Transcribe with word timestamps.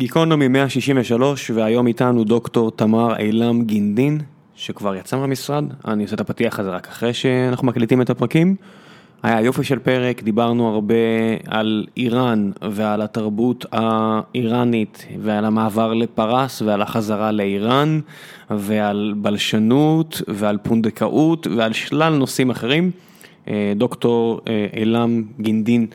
גיקונומי 0.00 0.48
163 0.48 1.50
והיום 1.50 1.86
איתנו 1.86 2.24
דוקטור 2.24 2.70
תמר 2.70 3.16
אילם 3.16 3.64
גינדין 3.64 4.20
שכבר 4.54 4.94
יצא 4.94 5.16
מהמשרד, 5.16 5.64
אני 5.88 6.02
עושה 6.02 6.14
את 6.14 6.20
הפתיח 6.20 6.58
הזה 6.58 6.70
רק 6.70 6.88
אחרי 6.88 7.14
שאנחנו 7.14 7.66
מקליטים 7.66 8.02
את 8.02 8.10
הפרקים. 8.10 8.56
היה 9.22 9.40
יופי 9.40 9.64
של 9.64 9.78
פרק, 9.78 10.22
דיברנו 10.22 10.68
הרבה 10.68 10.94
על 11.46 11.86
איראן 11.96 12.50
ועל 12.70 13.02
התרבות 13.02 13.66
האיראנית 13.72 15.06
ועל 15.20 15.44
המעבר 15.44 15.94
לפרס 15.94 16.62
ועל 16.62 16.82
החזרה 16.82 17.32
לאיראן 17.32 18.00
ועל 18.50 19.14
בלשנות 19.16 20.22
ועל 20.28 20.58
פונדקאות 20.58 21.46
ועל 21.56 21.72
שלל 21.72 22.16
נושאים 22.16 22.50
אחרים. 22.50 22.90
דוקטור 23.76 24.40
אילם 24.76 25.22
גינדין 25.40 25.86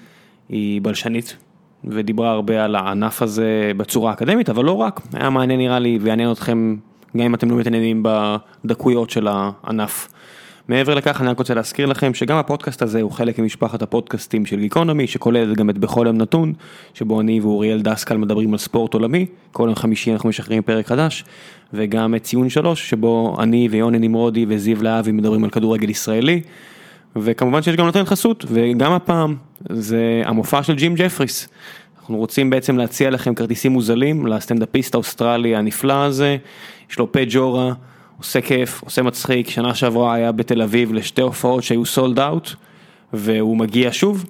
היא 0.49 0.81
בלשנית. 0.81 1.48
ודיברה 1.83 2.31
הרבה 2.31 2.63
על 2.63 2.75
הענף 2.75 3.21
הזה 3.21 3.71
בצורה 3.77 4.11
אקדמית, 4.11 4.49
אבל 4.49 4.65
לא 4.65 4.73
רק, 4.73 5.01
היה 5.13 5.29
מעניין 5.29 5.59
נראה 5.59 5.79
לי 5.79 5.99
ויעניין 6.01 6.31
אתכם 6.31 6.75
גם 7.17 7.23
אם 7.23 7.35
אתם 7.35 7.51
לא 7.51 7.57
מתעניינים 7.57 8.03
בדקויות 8.03 9.09
של 9.09 9.27
הענף. 9.29 10.07
מעבר 10.69 10.93
לכך 10.93 11.21
אני 11.21 11.29
רק 11.29 11.37
רוצה 11.37 11.53
להזכיר 11.53 11.85
לכם 11.85 12.13
שגם 12.13 12.37
הפודקאסט 12.37 12.81
הזה 12.81 13.01
הוא 13.01 13.11
חלק 13.11 13.39
ממשפחת 13.39 13.81
הפודקאסטים 13.81 14.45
של 14.45 14.59
גיקונומי 14.59 15.07
שכוללת 15.07 15.57
גם 15.57 15.69
את 15.69 15.77
בכל 15.77 16.03
יום 16.07 16.17
נתון, 16.17 16.53
שבו 16.93 17.21
אני 17.21 17.39
ואוריאל 17.39 17.81
דסקל 17.81 18.17
מדברים 18.17 18.51
על 18.51 18.57
ספורט 18.57 18.93
עולמי, 18.93 19.25
כל 19.51 19.63
יום 19.67 19.75
חמישי 19.75 20.13
אנחנו 20.13 20.29
משחררים 20.29 20.61
פרק 20.61 20.87
חדש, 20.87 21.23
וגם 21.73 22.15
את 22.15 22.23
ציון 22.23 22.49
שלוש 22.49 22.89
שבו 22.89 23.37
אני 23.39 23.67
ויוני 23.71 23.99
נמרודי 23.99 24.45
וזיו 24.49 24.83
להבי 24.83 25.11
מדברים 25.11 25.43
על 25.43 25.49
כדורגל 25.49 25.89
ישראלי. 25.89 26.41
וכמובן 27.15 27.61
שיש 27.61 27.75
גם 27.75 27.85
נותן 27.85 28.05
חסות, 28.05 28.45
וגם 28.47 28.91
הפעם 28.91 29.35
זה 29.69 30.21
המופע 30.25 30.63
של 30.63 30.75
ג'ים 30.75 30.95
ג'פריס. 30.95 31.49
אנחנו 31.99 32.17
רוצים 32.17 32.49
בעצם 32.49 32.77
להציע 32.77 33.09
לכם 33.09 33.35
כרטיסים 33.35 33.71
מוזלים 33.71 34.27
לסטנדאפיסט 34.27 34.93
האוסטרלי 34.93 35.55
הנפלא 35.55 36.03
הזה, 36.03 36.37
יש 36.91 36.99
לו 36.99 37.11
פה 37.11 37.19
ג'ורה, 37.29 37.73
עושה 38.17 38.41
כיף, 38.41 38.83
עושה 38.83 39.01
מצחיק, 39.01 39.49
שנה 39.49 39.75
שעברה 39.75 40.13
היה 40.13 40.31
בתל 40.31 40.61
אביב 40.61 40.93
לשתי 40.93 41.21
הופעות 41.21 41.63
שהיו 41.63 41.85
sold 41.85 42.19
out, 42.19 42.49
והוא 43.13 43.57
מגיע 43.57 43.89
שוב. 43.91 44.25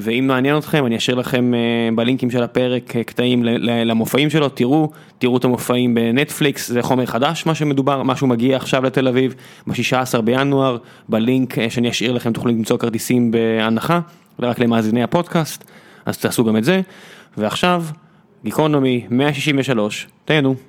ואם 0.00 0.26
מעניין 0.26 0.58
אתכם 0.58 0.86
אני 0.86 0.96
אשאיר 0.96 1.16
לכם 1.16 1.52
בלינקים 1.94 2.30
של 2.30 2.42
הפרק 2.42 2.96
קטעים 3.06 3.44
למופעים 3.62 4.30
שלו, 4.30 4.48
תראו, 4.48 4.90
תראו 5.18 5.36
את 5.36 5.44
המופעים 5.44 5.94
בנטפליקס, 5.94 6.68
זה 6.68 6.82
חומר 6.82 7.06
חדש 7.06 7.46
מה 7.46 7.54
שמדובר, 7.54 8.02
מה 8.02 8.16
שהוא 8.16 8.28
מגיע 8.28 8.56
עכשיו 8.56 8.84
לתל 8.84 9.08
אביב, 9.08 9.34
ב-16 9.66 10.20
בינואר, 10.20 10.76
בלינק 11.08 11.68
שאני 11.68 11.90
אשאיר 11.90 12.12
לכם 12.12 12.32
תוכלו 12.32 12.52
למצוא 12.52 12.78
כרטיסים 12.78 13.30
בהנחה, 13.30 14.00
רק 14.40 14.58
למאזיני 14.58 15.02
הפודקאסט, 15.02 15.64
אז 16.06 16.18
תעשו 16.18 16.44
גם 16.44 16.56
את 16.56 16.64
זה, 16.64 16.80
ועכשיו, 17.36 17.84
גיקונומי 18.44 19.06
163, 19.10 20.06
תהנו. 20.24 20.67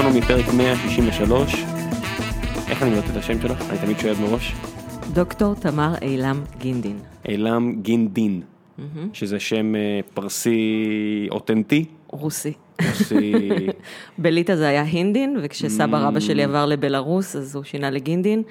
גיקונומי 0.00 0.22
פרק 0.22 0.54
163, 0.54 1.54
איך 2.68 2.82
אני 2.82 2.90
מבטא 2.90 3.10
את 3.10 3.16
השם 3.16 3.40
שלך? 3.40 3.70
אני 3.70 3.78
תמיד 3.78 3.98
שואל 3.98 4.14
מראש. 4.20 4.54
דוקטור 5.12 5.54
תמר 5.54 5.94
אילם 6.02 6.40
גינדין. 6.58 6.98
אילם 7.28 7.74
גינדין, 7.82 8.40
שזה 9.12 9.40
שם 9.40 9.72
פרסי 10.14 11.28
אותנטי. 11.30 11.84
רוסי. 12.06 12.52
רוסי. 12.88 13.32
בליטא 14.18 14.56
זה 14.56 14.68
היה 14.68 14.82
הינדין, 14.82 15.36
וכשסבא 15.42 15.98
רבא 15.98 16.20
שלי 16.20 16.44
עבר 16.44 16.66
לבלארוס 16.66 17.36
אז 17.36 17.54
הוא 17.54 17.64
שינה 17.64 17.90
לגינדין, 17.90 18.42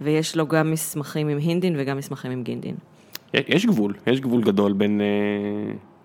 ויש 0.00 0.36
לו 0.36 0.46
גם 0.46 0.70
מסמכים 0.70 1.28
עם 1.28 1.38
הינדין 1.38 1.74
וגם 1.78 1.98
מסמכים 1.98 2.30
עם 2.30 2.42
גינדין. 2.42 2.74
יש 3.34 3.66
גבול, 3.66 3.94
יש 4.06 4.20
גבול 4.20 4.42
גדול 4.42 4.72
בין 4.72 5.00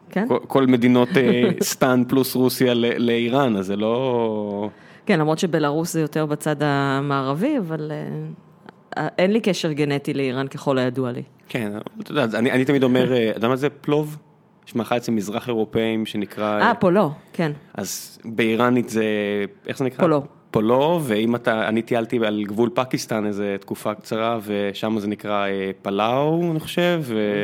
כן? 0.10 0.28
כל 0.48 0.68
מדינות 0.68 1.10
סטן 1.62 2.04
פלוס 2.08 2.36
רוסיה 2.36 2.74
לאיראן, 2.74 3.58
אז 3.58 3.66
זה 3.66 3.76
לא... 3.76 4.70
כן, 5.06 5.20
למרות 5.20 5.40
שבלארוס 5.40 5.94
זה 5.94 6.02
יותר 6.02 6.26
בצד 6.26 6.56
המערבי, 6.60 7.58
אבל 7.58 7.92
אין 8.98 9.32
לי 9.32 9.40
קשר 9.42 9.72
גנטי 9.72 10.14
לאיראן 10.14 10.48
ככל 10.48 10.78
הידוע 10.78 11.12
לי. 11.12 11.24
כן, 11.50 11.72
אתה 12.02 12.12
יודע, 12.12 12.40
אני 12.40 12.66
תמיד 12.66 12.84
אומר, 12.84 13.30
אתה 13.30 13.38
יודע 13.38 13.48
מה 13.48 13.56
זה 13.56 13.70
פלוב? 13.70 14.18
יש 14.68 14.76
מאכל 14.76 14.98
אצל 14.98 15.12
מזרח 15.12 15.48
אירופאים 15.48 16.06
שנקרא... 16.06 16.62
אה, 16.62 16.76
פולו, 16.76 17.12
כן. 17.34 17.52
אז 17.74 18.20
באיראנית 18.26 18.90
זה, 18.90 19.06
איך 19.68 19.78
זה 19.78 19.86
נקרא? 19.86 20.00
פולו. 20.00 20.24
פולו, 20.56 21.00
ואם 21.04 21.36
אתה, 21.36 21.68
אני 21.68 21.82
טיילתי 21.82 22.26
על 22.26 22.44
גבול 22.44 22.70
פקיסטן 22.74 23.26
איזה 23.26 23.56
תקופה 23.60 23.94
קצרה, 23.94 24.40
ושם 24.46 25.00
זה 25.00 25.08
נקרא 25.08 25.46
פלאו, 25.82 26.52
אני 26.52 26.60
חושב. 26.60 27.04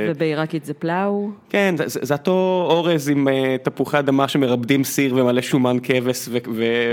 ובעיראקית 0.10 0.66
זה 0.66 0.74
פלאו. 0.74 1.30
כן, 1.50 1.76
זה, 1.78 1.84
זה 1.88 2.14
אותו 2.14 2.68
אורז 2.70 3.10
עם 3.10 3.28
תפוחי 3.64 4.00
אדמה 4.00 4.28
שמרבדים 4.28 4.84
סיר 4.84 5.16
ומלא 5.16 5.42
שומן 5.42 5.78
כבש 5.84 6.30
ו... 6.30 6.38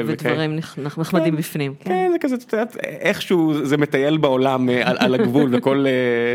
ודברים 0.06 0.56
נחמדים 0.78 1.32
כן, 1.32 1.38
בפנים. 1.38 1.74
כן, 1.80 1.90
כן, 1.90 2.08
זה 2.12 2.18
כזה, 2.18 2.34
את 2.34 2.52
יודעת, 2.52 2.76
איכשהו 2.82 3.54
זה 3.64 3.76
מטייל 3.76 4.16
בעולם 4.16 4.68
על, 4.68 4.96
על 4.98 5.14
הגבול, 5.14 5.48
וכל 5.52 5.84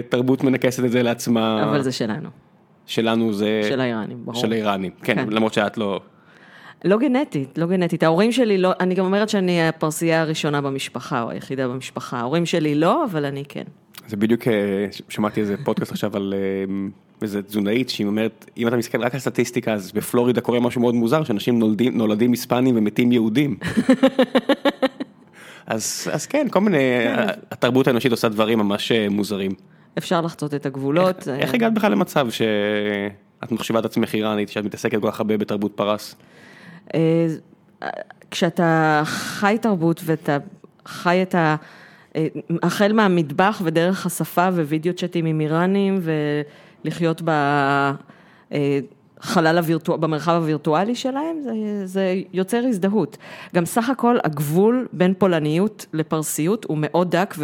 תרבות 0.10 0.44
מנכסת 0.44 0.86
את 0.86 0.92
זה 0.92 1.04
לעצמה. 1.04 1.64
אבל 1.64 1.82
זה 1.82 1.92
שלנו. 1.92 2.30
שלנו 2.86 3.34
זה... 3.34 3.62
של 3.70 3.82
האיראנים, 3.82 4.18
ברור. 4.26 4.42
של 4.42 4.52
האיראנים, 4.52 4.92
כן, 5.04 5.16
כן. 5.16 5.30
למרות 5.30 5.54
שאת 5.54 5.78
לא... 5.78 6.02
לא 6.84 6.98
גנטית, 6.98 7.58
לא 7.58 7.66
גנטית. 7.66 8.04
ההורים 8.04 8.32
שלי 8.32 8.58
לא, 8.58 8.72
אני 8.80 8.96
גם 8.96 9.06
אומרת 9.06 9.30
שאני 9.30 9.68
הפרסייה 9.68 10.22
הראשונה 10.22 10.62
במשפחה, 10.62 11.22
או 11.22 11.30
היחידה 11.30 11.68
במשפחה. 11.68 12.18
ההורים 12.18 12.46
שלי 12.46 12.76
לא, 12.76 13.06
אבל 13.06 13.26
אני 13.26 13.44
כן. 13.50 13.64
זה 14.08 14.18
בדיוק, 14.18 14.42
שמעתי 15.10 15.42
איזה 15.42 15.56
פודקאסט 15.64 15.92
עכשיו 15.92 16.16
על 16.16 16.34
איזה 17.22 17.44
תזונאית, 17.44 17.90
שהיא 17.90 18.08
אומרת, 18.08 18.46
אם 18.58 18.68
אתה 18.68 18.78
מסתכל 18.78 19.02
רק 19.02 19.14
על 19.14 19.20
סטטיסטיקה, 19.20 19.74
אז 19.74 19.92
בפלורידה 19.92 20.42
קורה 20.42 20.60
משהו 20.60 20.82
מאוד 20.82 20.96
מוזר, 20.96 21.24
שאנשים 21.24 21.60
נולדים, 21.60 21.98
נולדים 21.98 22.32
היספנים 22.32 22.78
ומתים 22.78 23.12
יהודים. 23.12 23.58
אז, 25.68 26.08
אז 26.12 26.26
כן, 26.26 26.48
כל 26.52 26.62
מיני, 26.62 26.78
התרבות 27.52 27.88
האנושית 27.88 28.12
עושה 28.12 28.30
דברים 28.30 28.60
ממש 28.60 28.92
מוזרים. 28.92 29.52
אפשר 29.98 30.22
לחצות 30.22 30.54
את 30.54 30.66
הגבולות. 30.66 31.28
איך, 31.28 31.40
איך 31.40 31.54
הגעת 31.54 31.74
בכלל 31.74 31.92
למצב 31.92 32.28
שאת 32.30 33.52
מחשיבה 33.52 33.80
את 33.80 33.86
עצמך 33.86 34.16
איראנית, 34.16 34.50
שאת 34.50 34.66
מתעסקת 34.66 35.02
כל 35.02 35.12
כך 35.12 35.20
הרבה 35.20 35.38
בתרבות 35.38 35.72
פרס? 35.76 36.16
כשאתה 38.32 39.02
חי 39.06 39.58
תרבות 39.62 40.02
ואתה 40.06 40.38
חי 40.86 41.22
את 41.22 41.36
ה... 41.36 41.56
החל 42.64 42.94
מהמטבח 42.94 43.62
ודרך 43.64 44.06
השפה 44.06 44.48
ווידאו 44.48 44.94
צ'אטים 44.94 45.26
עם 45.26 45.42
איראנים 45.42 46.00
ולחיות 46.84 47.22
בחלל 49.22 49.58
הווירטואלי, 49.58 50.02
במרחב 50.02 50.32
הווירטואלי 50.32 50.96
שלהם, 50.96 51.42
זה, 51.42 51.52
זה 51.86 52.16
יוצר 52.34 52.64
הזדהות. 52.70 53.18
גם 53.56 53.66
סך 53.66 53.90
הכל 53.90 54.18
הגבול 54.24 54.88
בין 54.94 55.14
פולניות 55.18 55.86
לפרסיות 55.94 56.66
הוא 56.66 56.78
מאוד 56.82 57.16
דק 57.16 57.36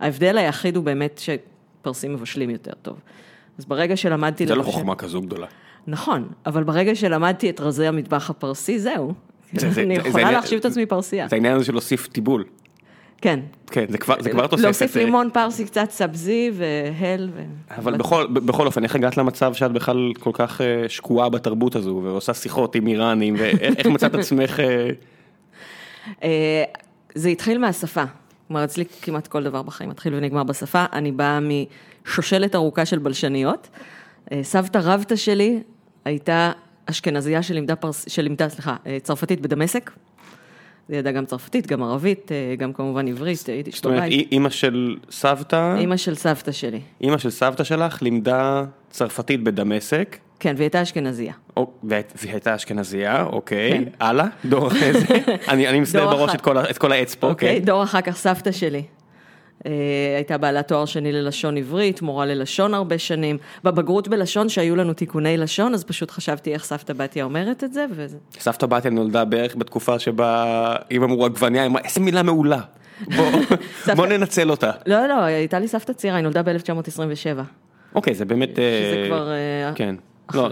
וההבדל 0.00 0.38
היחיד 0.38 0.76
הוא 0.76 0.84
באמת 0.84 1.20
שפרסים 1.24 2.14
מבשלים 2.14 2.50
יותר 2.50 2.72
טוב. 2.82 3.00
אז 3.58 3.64
ברגע 3.64 3.96
שלמדתי... 3.96 4.46
זה 4.46 4.54
לא 4.54 4.62
חוכמה 4.62 4.94
כזו 4.94 5.20
גדולה. 5.22 5.46
נכון, 5.86 6.28
אבל 6.46 6.64
ברגע 6.64 6.94
שלמדתי 6.94 7.50
את 7.50 7.60
רזי 7.60 7.86
המטבח 7.86 8.30
הפרסי, 8.30 8.78
זהו. 8.78 9.12
אני 9.76 9.94
יכולה 9.94 10.32
להחשיב 10.32 10.58
את 10.58 10.64
עצמי 10.64 10.86
פרסייה. 10.86 11.28
זה 11.28 11.36
העניין 11.36 11.56
הזה 11.56 11.64
של 11.64 11.72
להוסיף 11.72 12.06
טיבול. 12.06 12.44
כן. 13.20 13.40
כן, 13.66 13.84
זה 13.90 13.98
כבר 13.98 14.46
תוספת. 14.46 14.64
להוסיף 14.64 14.96
לימון 14.96 15.30
פרסי, 15.32 15.64
קצת 15.64 15.90
סבזי 15.90 16.50
והל. 16.54 17.30
אבל 17.70 17.96
בכל 18.28 18.66
אופן, 18.66 18.84
איך 18.84 18.94
הגעת 18.94 19.16
למצב 19.16 19.54
שאת 19.54 19.72
בכלל 19.72 20.12
כל 20.20 20.30
כך 20.32 20.60
שקועה 20.88 21.28
בתרבות 21.28 21.76
הזו, 21.76 22.00
ועושה 22.04 22.34
שיחות 22.34 22.74
עם 22.74 22.86
איראנים, 22.86 23.34
ואיך 23.38 23.86
מצאת 23.86 24.14
עצמך? 24.14 24.60
זה 27.14 27.28
התחיל 27.28 27.58
מהשפה. 27.58 28.04
כלומר, 28.48 28.64
אצלי 28.64 28.84
כמעט 29.02 29.26
כל 29.26 29.42
דבר 29.42 29.62
בחיים 29.62 29.90
מתחיל 29.90 30.14
ונגמר 30.14 30.42
בשפה. 30.42 30.84
אני 30.92 31.12
באה 31.12 31.38
משושלת 31.40 32.54
ארוכה 32.54 32.84
של 32.84 32.98
בלשניות. 32.98 33.68
סבתא 34.42 34.80
רבתא 34.82 35.16
שלי 35.16 35.60
הייתה 36.04 36.52
אשכנזייה 36.86 37.42
שלימדה, 37.42 37.76
פרס... 37.76 38.04
שלימדה, 38.08 38.48
סליחה, 38.48 38.76
צרפתית 39.02 39.40
בדמשק. 39.40 39.90
היא 40.88 40.98
ידעה 40.98 41.12
גם 41.12 41.26
צרפתית, 41.26 41.66
גם 41.66 41.82
ערבית, 41.82 42.30
גם 42.58 42.72
כמובן 42.72 43.08
עברית, 43.08 43.48
יידיש. 43.48 43.74
זאת 43.74 43.84
אומרת, 43.84 44.02
אימא 44.10 44.50
של 44.50 44.96
סבתא? 45.10 45.76
אימא 45.78 45.96
של 45.96 46.14
סבתא 46.14 46.52
שלי. 46.52 46.80
אימא 47.00 47.18
של 47.18 47.30
סבתא 47.30 47.64
שלך 47.64 48.02
לימדה 48.02 48.64
צרפתית 48.90 49.42
בדמשק. 49.42 50.16
כן, 50.40 50.54
והיא 50.56 50.64
הייתה 50.64 50.82
אשכנזייה. 50.82 51.32
והיא 51.84 52.02
הייתה 52.22 52.54
אשכנזייה, 52.54 53.24
אוקיי, 53.24 53.84
הלאה, 54.00 54.26
דור 54.44 54.66
אחרי 54.66 54.92
זה. 54.92 55.06
אני 55.48 55.80
מסתכל 55.80 56.04
בראש 56.04 56.34
את 56.70 56.78
כל 56.78 56.92
העץ 56.92 57.14
פה. 57.14 57.26
אוקיי, 57.28 57.60
דור 57.60 57.82
אחר 57.82 58.00
כך 58.00 58.16
סבתא 58.16 58.52
שלי. 58.52 58.82
הייתה 60.16 60.38
בעלת 60.38 60.68
תואר 60.68 60.84
שני 60.84 61.12
ללשון 61.12 61.56
עברית, 61.56 62.02
מורה 62.02 62.26
ללשון 62.26 62.74
הרבה 62.74 62.98
שנים. 62.98 63.38
בבגרות 63.64 64.08
בלשון 64.08 64.48
שהיו 64.48 64.76
לנו 64.76 64.92
תיקוני 64.92 65.36
לשון, 65.36 65.74
אז 65.74 65.84
פשוט 65.84 66.10
חשבתי 66.10 66.52
איך 66.52 66.64
סבתא 66.64 66.92
בתיה 66.92 67.24
אומרת 67.24 67.64
את 67.64 67.72
זה. 67.72 67.86
סבתא 68.38 68.66
בתיה 68.66 68.90
נולדה 68.90 69.24
בערך 69.24 69.56
בתקופה 69.56 69.98
שבה 69.98 70.44
אם 70.90 71.02
אמרו 71.02 71.24
עגבניה, 71.26 71.62
היא 71.62 71.70
אמרה 71.70 71.82
איזה 71.84 72.00
מילה 72.00 72.22
מעולה. 72.22 72.60
בוא- 73.16 73.24
בוא 73.96 74.06
ננצל 74.06 74.50
אותה. 74.50 74.70
לא, 74.86 75.06
לא, 75.06 75.20
הייתה 75.22 75.58
לי 75.58 75.68
סבתא 75.68 75.92
צעירה, 75.92 76.16
היא 76.16 76.22
נולדה 76.22 76.42
ב-1927. 76.42 77.40
אוקיי, 77.94 78.14
זה 78.14 78.24
באמת... 78.24 78.50
שזה 78.56 78.60
אה, 79.02 79.06
כבר... 79.06 79.30
אה, 79.30 79.72
כן. 79.74 79.94
לא, 80.34 80.48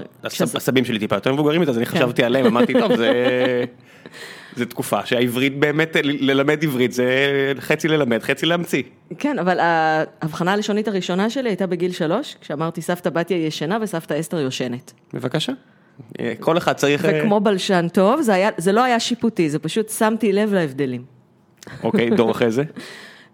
הסבים 0.55 0.85
שלי 0.85 0.99
טיפה 0.99 1.17
יותר 1.17 1.33
מבוגרים 1.33 1.61
מזה, 1.61 1.71
אז 1.71 1.77
אני 1.79 1.87
כן. 1.87 1.97
חשבתי 1.99 2.25
עליהם, 2.25 2.47
אמרתי, 2.47 2.73
טוב, 2.73 2.97
זה... 2.97 3.11
זה 4.57 4.67
תקופה 4.67 5.07
שהעברית 5.07 5.59
באמת, 5.59 5.97
ללמד 6.03 6.65
עברית 6.65 6.93
זה 6.93 7.07
חצי 7.61 7.89
ללמד, 7.89 8.23
חצי 8.23 8.47
להמציא. 8.47 8.83
כן, 9.19 9.39
אבל 9.39 9.59
ההבחנה 9.61 10.53
הלשונית 10.53 10.89
הראשונה 10.89 11.31
שלי 11.31 11.49
הייתה 11.49 11.67
בגיל 11.67 11.93
שלוש, 11.93 12.37
כשאמרתי 12.41 12.83
סבתא 12.83 13.11
בתיה 13.11 13.47
ישנה 13.47 13.79
וסבתא 13.83 14.21
אסתר 14.21 14.39
יושנת. 14.39 14.93
בבקשה. 15.15 15.53
אה, 16.21 16.33
כל 16.41 16.59
אחד 16.59 16.73
צריך... 16.73 17.05
אה, 17.05 17.21
וכמו 17.21 17.41
בלשן 17.41 17.87
טוב, 17.93 18.21
זה, 18.21 18.35
היה, 18.35 18.51
זה 18.57 18.73
לא 18.73 18.85
היה 18.85 19.01
שיפוטי, 19.01 19.51
זה 19.51 19.59
פשוט 19.59 19.89
שמתי 19.89 20.33
לב 20.33 20.55
להבדלים. 20.55 21.05
אוקיי, 21.83 22.11
דור 22.11 22.31
אחרי 22.31 22.51
זה. 22.51 22.63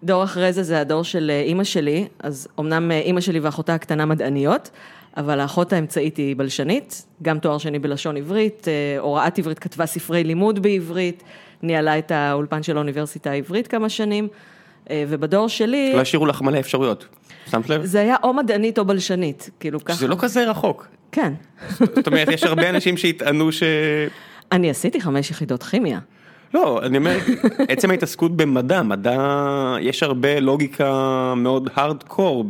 דור 0.03 0.23
אחרי 0.23 0.53
זה 0.53 0.63
זה 0.63 0.81
הדור 0.81 1.03
של 1.03 1.31
אה, 1.33 1.41
אימא 1.41 1.63
שלי, 1.63 2.07
אז 2.19 2.47
אמנם 2.59 2.91
אה, 2.91 2.99
אימא 2.99 3.21
שלי 3.21 3.39
ואחותה 3.39 3.73
הקטנה 3.75 4.05
מדעניות, 4.05 4.69
אבל 5.17 5.39
האחות 5.39 5.73
האמצעית 5.73 6.17
היא 6.17 6.35
בלשנית, 6.35 7.05
גם 7.21 7.39
תואר 7.39 7.57
שני 7.57 7.79
בלשון 7.79 8.17
עברית, 8.17 8.67
אה, 8.67 8.99
הוראת 8.99 9.39
עברית, 9.39 9.59
כתבה 9.59 9.85
ספרי 9.85 10.23
לימוד 10.23 10.61
בעברית, 10.61 11.23
ניהלה 11.61 11.99
את 11.99 12.11
האולפן 12.11 12.63
של 12.63 12.77
האוניברסיטה 12.77 13.31
העברית 13.31 13.67
כמה 13.67 13.89
שנים, 13.89 14.27
אה, 14.89 15.03
ובדור 15.07 15.49
שלי, 15.49 15.91
לא 15.95 16.01
השאירו 16.01 16.25
לך 16.25 16.41
מלא 16.41 16.59
אפשרויות. 16.59 17.07
שמת 17.51 17.69
לב? 17.69 17.85
זה 17.85 17.99
היה 17.99 18.15
או 18.23 18.33
מדענית 18.33 18.79
או 18.79 18.85
בלשנית, 18.85 19.49
כאילו 19.59 19.83
ככה. 19.85 19.97
זה 19.97 20.07
לא 20.07 20.15
כזה 20.19 20.49
רחוק. 20.49 20.87
כן. 21.11 21.33
זאת 21.79 22.07
אומרת, 22.07 22.27
יש 22.27 22.43
הרבה 22.43 22.69
אנשים 22.69 22.97
שיטענו 22.97 23.51
ש... 23.51 23.63
אני 24.51 24.69
עשיתי 24.69 25.01
חמש 25.01 25.31
יחידות 25.31 25.63
כימיה. 25.63 25.99
לא, 26.53 26.81
אני 26.83 26.97
אומר, 26.97 27.17
עצם 27.67 27.91
ההתעסקות 27.91 28.37
במדע, 28.37 28.81
מדע, 28.81 29.75
יש 29.81 30.03
הרבה 30.03 30.39
לוגיקה 30.39 31.33
מאוד 31.37 31.69
הארדקור 31.73 32.45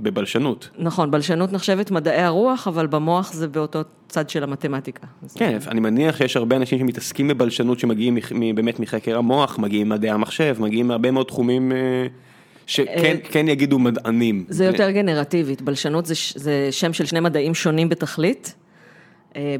בבלשנות. 0.00 0.68
נכון, 0.78 1.10
בלשנות 1.10 1.52
נחשבת 1.52 1.90
מדעי 1.90 2.22
הרוח, 2.22 2.68
אבל 2.68 2.86
במוח 2.86 3.32
זה 3.32 3.48
באותו 3.48 3.80
צד 4.08 4.30
של 4.30 4.42
המתמטיקה. 4.42 5.06
כן, 5.34 5.58
אני 5.68 5.80
מניח 5.80 6.16
שיש 6.16 6.36
הרבה 6.36 6.56
אנשים 6.56 6.78
שמתעסקים 6.78 7.28
בבלשנות 7.28 7.78
שמגיעים 7.78 8.18
באמת 8.54 8.80
מחקר 8.80 9.18
המוח, 9.18 9.58
מגיעים 9.58 9.88
ממדעי 9.88 10.10
המחשב, 10.10 10.56
מגיעים 10.58 10.88
מהרבה 10.88 11.10
מאוד 11.10 11.26
תחומים 11.26 11.72
אה, 11.72 12.06
שכן 12.66 13.16
אה, 13.24 13.30
כן 13.30 13.48
יגידו 13.48 13.78
מדענים. 13.78 14.44
זה 14.48 14.64
יותר 14.64 14.90
גנרטיבית, 14.90 15.62
בלשנות 15.62 16.06
זה 16.34 16.68
שם 16.70 16.92
של 16.92 17.04
שני 17.04 17.20
מדעים 17.20 17.54
שונים 17.54 17.88
בתכלית. 17.88 18.54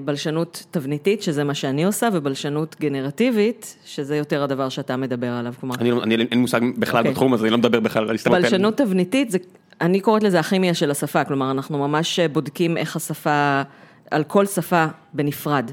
בלשנות 0.05 0.65
תבניתית, 0.71 1.23
שזה 1.23 1.44
מה 1.44 1.55
שאני 1.55 1.85
עושה, 1.85 2.09
ובלשנות 2.12 2.76
גנרטיבית, 2.81 3.76
שזה 3.85 4.17
יותר 4.17 4.43
הדבר 4.43 4.69
שאתה 4.69 4.97
מדבר 4.97 5.31
עליו. 5.31 5.55
כלומר, 5.61 5.75
אני 5.81 5.91
לא, 5.91 6.03
אני 6.03 6.15
אין 6.15 6.26
לי 6.31 6.37
מושג 6.37 6.61
בכלל 6.79 6.99
אוקיי. 6.99 7.11
בתחום 7.11 7.35
הזה, 7.35 7.44
אני 7.44 7.50
לא 7.50 7.59
מדבר 7.59 7.81
בכלל 7.81 8.09
על 8.09 8.15
הסתמכות. 8.15 8.43
בלשנות 8.43 8.76
תבניתית, 8.76 9.31
זה, 9.31 9.38
אני 9.81 10.00
קוראת 10.00 10.23
לזה 10.23 10.41
הכימיה 10.41 10.75
של 10.75 10.91
השפה, 10.91 11.25
כלומר, 11.25 11.50
אנחנו 11.50 11.79
ממש 11.79 12.21
בודקים 12.21 12.76
איך 12.76 12.97
השפה, 12.97 13.62
על 14.11 14.25
כל 14.25 14.47
שפה 14.47 14.87
בנפרד, 15.12 15.71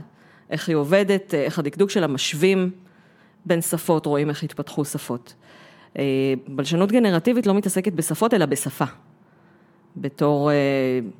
איך 0.50 0.70
היא 0.70 0.76
עובדת, 0.76 1.34
איך 1.34 1.60
הדקדוק 1.60 1.90
שלה, 1.90 2.08
משווים 2.08 2.70
בין 3.46 3.62
שפות, 3.62 4.06
רואים 4.06 4.30
איך 4.30 4.44
התפתחו 4.44 4.86
שפות. 4.86 5.34
אה, 6.00 6.04
בלשנות 6.48 6.92
גנרטיבית 6.92 7.48
לא 7.48 7.54
מתעסקת 7.54 7.94
בשפות, 7.94 8.34
אלא 8.34 8.46
בשפה. 8.46 8.86
בתור 9.98 10.52
אה, 10.52 10.56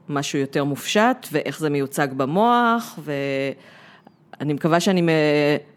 משהו 0.10 0.40
יותר 0.40 0.64
מופשט, 0.64 1.28
ואיך 1.32 1.60
זה 1.60 1.70
מיוצג 1.70 2.08
במוח, 2.18 3.00
ואני 3.04 4.54
מקווה 4.54 4.80
שאני 4.80 5.02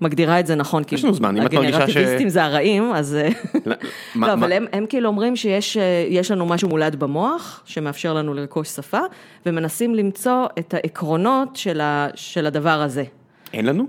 מגדירה 0.00 0.41
את 0.41 0.46
זה 0.46 0.55
נכון, 0.55 0.85
כי 0.85 0.94
יש 0.94 1.05
לנו 1.05 1.14
זמן, 1.14 1.37
אם 1.37 1.46
את 1.46 1.55
מרגישה 1.55 1.73
ש- 1.73 1.81
הגנרטיביסטים 1.82 2.29
זה 2.29 2.44
הרעים, 2.44 2.93
אז... 2.94 3.14
אה, 3.14 3.29
לא, 3.67 3.75
מה- 4.14 4.26
לא, 4.26 4.32
אבל 4.32 4.49
מה- 4.49 4.55
הם, 4.55 4.67
הם 4.73 4.87
כאילו 4.88 5.08
אומרים 5.08 5.37
שיש 5.37 5.76
אה, 5.76 5.82
יש 6.08 6.31
לנו 6.31 6.46
משהו 6.46 6.69
מולד 6.69 6.96
במוח, 6.96 7.62
שמאפשר 7.64 8.14
לנו 8.14 8.35
לרכוש 8.35 8.69
שפה, 8.69 9.00
ומנסים 9.47 9.94
למצוא 9.94 10.47
את 10.58 10.75
העקרונות 10.75 11.56
של, 11.56 11.81
ה, 11.81 12.08
של 12.14 12.47
הדבר 12.47 12.81
הזה. 12.82 13.05
אין 13.52 13.67
לנו? 13.67 13.85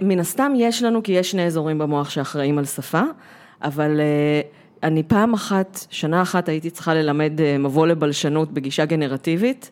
מן 0.00 0.18
הסתם 0.18 0.52
יש 0.56 0.82
לנו, 0.82 1.02
כי 1.02 1.12
יש 1.12 1.30
שני 1.30 1.46
אזורים 1.46 1.78
במוח 1.78 2.10
שאחראים 2.10 2.58
על 2.58 2.64
שפה, 2.64 3.02
אבל 3.62 4.00
אה, 4.00 4.40
אני 4.84 5.02
פעם 5.02 5.34
אחת, 5.34 5.86
שנה 5.90 6.22
אחת 6.22 6.48
הייתי 6.48 6.70
צריכה 6.70 6.94
ללמד 6.94 7.40
אה, 7.40 7.58
מבוא 7.58 7.86
לבלשנות 7.86 8.52
בגישה 8.52 8.84
גנרטיבית, 8.84 9.70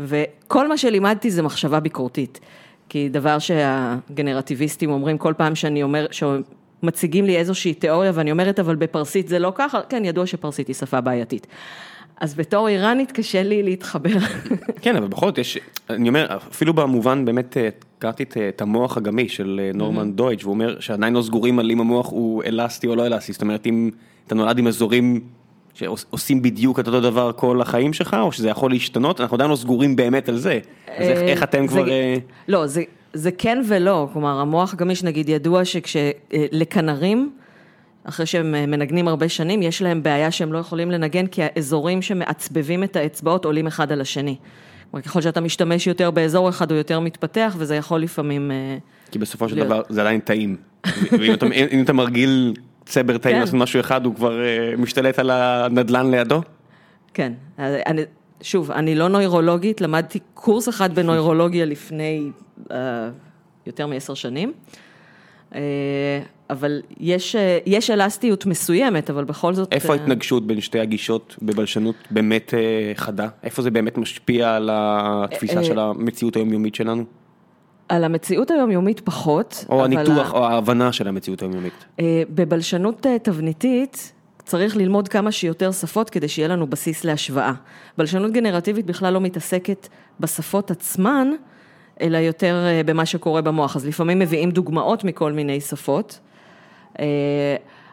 וכל 0.00 0.68
מה 0.68 0.78
שלימדתי 0.78 1.30
זה 1.30 1.42
מחשבה 1.42 1.80
ביקורתית. 1.80 2.40
כי 2.88 3.08
דבר 3.08 3.38
שהגנרטיביסטים 3.38 4.90
אומרים 4.90 5.18
כל 5.18 5.34
פעם 5.36 5.54
שאני 5.54 5.82
אומר, 5.82 6.06
שמציגים 6.10 7.24
לי 7.24 7.36
איזושהי 7.36 7.74
תיאוריה 7.74 8.10
ואני 8.14 8.30
אומרת, 8.30 8.60
אבל 8.60 8.76
בפרסית 8.76 9.28
זה 9.28 9.38
לא 9.38 9.52
ככה, 9.54 9.80
כן, 9.88 10.04
ידוע 10.04 10.26
שפרסית 10.26 10.68
היא 10.68 10.76
שפה 10.76 11.00
בעייתית. 11.00 11.46
אז 12.20 12.34
בתור 12.34 12.68
איראנית 12.68 13.12
קשה 13.12 13.42
לי 13.42 13.62
להתחבר. 13.62 14.18
כן, 14.82 14.96
אבל 14.96 15.08
בכל 15.08 15.26
זאת 15.26 15.38
יש, 15.38 15.58
אני 15.90 16.08
אומר, 16.08 16.26
אפילו 16.50 16.74
במובן 16.74 17.24
באמת, 17.24 17.56
אה, 17.56 17.68
קראתי 17.98 18.22
את, 18.22 18.36
אה, 18.36 18.48
את 18.48 18.62
המוח 18.62 18.96
הגמיש 18.96 19.36
של 19.36 19.70
נורמן 19.74 20.12
דויטש, 20.12 20.44
והוא 20.44 20.54
אומר 20.54 20.80
שעדיין 20.80 21.14
לא 21.14 21.22
סגורים 21.22 21.58
על 21.58 21.70
אם 21.70 21.80
המוח 21.80 22.10
הוא 22.10 22.42
אלסטי 22.44 22.86
או 22.86 22.96
לא 22.96 23.06
אלסטי, 23.06 23.32
זאת 23.32 23.42
אומרת, 23.42 23.66
אם 23.66 23.90
אתה 24.28 24.34
נולד 24.34 24.58
עם 24.58 24.66
אזורים 24.66 25.20
שעושים 25.74 26.42
בדיוק 26.42 26.80
את 26.80 26.86
אותו 26.86 27.00
דבר 27.00 27.32
כל 27.36 27.60
החיים 27.60 27.92
שלך, 27.92 28.16
או 28.20 28.32
שזה 28.32 28.48
יכול 28.48 28.70
להשתנות, 28.70 29.20
אנחנו 29.20 29.34
עדיין 29.34 29.50
לא 29.50 29.56
סגורים 29.56 29.96
באמת 29.96 30.28
על 30.28 30.36
זה. 30.36 30.58
אז 30.96 31.08
איך, 31.08 31.18
איך 31.18 31.42
אתם 31.42 31.62
זה- 31.66 31.72
כבר... 31.72 31.88
אה, 31.90 32.16
לא, 32.48 32.66
זה, 32.66 32.82
זה 33.12 33.30
כן 33.30 33.62
ולא, 33.68 34.08
כלומר 34.12 34.40
המוח 34.40 34.74
הגמיש 34.74 35.04
נגיד 35.04 35.28
ידוע 35.28 35.62
שכשלכנרים, 35.64 37.30
אחרי 38.04 38.26
שהם 38.26 38.54
אה, 38.54 38.66
מנגנים 38.66 39.08
הרבה 39.08 39.28
שנים, 39.28 39.62
יש 39.62 39.82
להם 39.82 40.02
בעיה 40.02 40.30
שהם 40.30 40.52
לא 40.52 40.58
יכולים 40.58 40.90
לנגן 40.90 41.26
כי 41.26 41.42
האזורים 41.44 42.02
שמעצבבים 42.02 42.84
את 42.84 42.96
האצבעות 42.96 43.44
עולים 43.44 43.66
אחד 43.66 43.92
על 43.92 44.00
השני. 44.00 44.36
כלומר 44.90 45.02
ככל 45.04 45.20
שאתה 45.20 45.40
משתמש 45.40 45.86
יותר 45.86 46.10
באזור 46.10 46.48
אחד 46.48 46.70
הוא 46.70 46.78
יותר 46.78 47.00
מתפתח 47.00 47.54
וזה 47.58 47.76
יכול 47.76 48.00
לפעמים... 48.00 48.50
אה, 48.50 48.78
כי 49.10 49.18
בסופו 49.18 49.48
של 49.48 49.54
להיות. 49.54 49.66
דבר 49.66 49.82
זה 49.88 50.00
עדיין 50.00 50.20
טעים. 50.20 50.56
ואם 51.18 51.34
אתה, 51.34 51.46
אתה 51.82 51.92
מרגיל 51.92 52.54
צבר 52.88 53.18
כן. 53.18 53.40
לעשות 53.40 53.54
משהו 53.54 53.80
אחד, 53.80 54.06
הוא 54.06 54.14
כבר 54.14 54.44
אה, 54.44 54.76
משתלט 54.78 55.18
על 55.18 55.30
הנדלן 55.30 56.10
לידו? 56.10 56.40
כן, 57.14 57.32
אה, 57.58 57.80
אני, 57.86 58.02
שוב, 58.42 58.70
אני 58.70 58.94
לא 58.94 59.08
נוירולוגית, 59.08 59.80
למדתי 59.80 60.18
קורס 60.34 60.68
אחד 60.68 60.94
בנוירולוגיה 60.94 61.64
לפני 61.64 62.30
uh, 62.68 62.72
יותר 63.66 63.86
מעשר 63.86 64.14
שנים, 64.14 64.52
uh, 65.52 65.54
אבל 66.50 66.82
יש, 67.00 67.36
uh, 67.36 67.38
יש 67.66 67.90
אלסטיות 67.90 68.46
מסוימת, 68.46 69.10
אבל 69.10 69.24
בכל 69.24 69.54
זאת... 69.54 69.72
איפה 69.72 69.94
אה, 69.94 69.98
ההתנגשות 69.98 70.46
בין 70.46 70.60
שתי 70.60 70.80
הגישות 70.80 71.36
בבלשנות 71.42 71.96
באמת 72.10 72.54
אה, 72.54 72.92
חדה? 72.94 73.28
איפה 73.42 73.62
זה 73.62 73.70
באמת 73.70 73.98
משפיע 73.98 74.56
על 74.56 74.70
התפיסה 74.72 75.58
אה, 75.58 75.64
של 75.64 75.78
המציאות 75.78 76.36
היומיומית 76.36 76.74
שלנו? 76.74 77.04
על 77.88 78.04
המציאות 78.04 78.50
היומיומית 78.50 79.00
פחות, 79.00 79.64
או 79.68 79.84
הניתוח 79.84 80.34
ה- 80.34 80.36
או 80.36 80.44
ההבנה 80.44 80.92
של 80.92 81.08
המציאות 81.08 81.42
היומיומית? 81.42 81.84
אה, 82.00 82.22
בבלשנות 82.30 83.06
אה, 83.06 83.18
תבניתית 83.18 84.12
צריך 84.44 84.76
ללמוד 84.76 85.08
כמה 85.08 85.32
שיותר 85.32 85.72
שפות 85.72 86.10
כדי 86.10 86.28
שיהיה 86.28 86.48
לנו 86.48 86.66
בסיס 86.66 87.04
להשוואה. 87.04 87.52
בלשנות 87.98 88.32
גנרטיבית 88.32 88.86
בכלל 88.86 89.12
לא 89.12 89.20
מתעסקת 89.20 89.88
בשפות 90.20 90.70
עצמן, 90.70 91.28
אלא 92.00 92.18
יותר 92.18 92.64
אה, 92.66 92.80
במה 92.84 93.06
שקורה 93.06 93.42
במוח. 93.42 93.76
אז 93.76 93.86
לפעמים 93.86 94.18
מביאים 94.18 94.50
דוגמאות 94.50 95.04
מכל 95.04 95.32
מיני 95.32 95.60
שפות. 95.60 96.18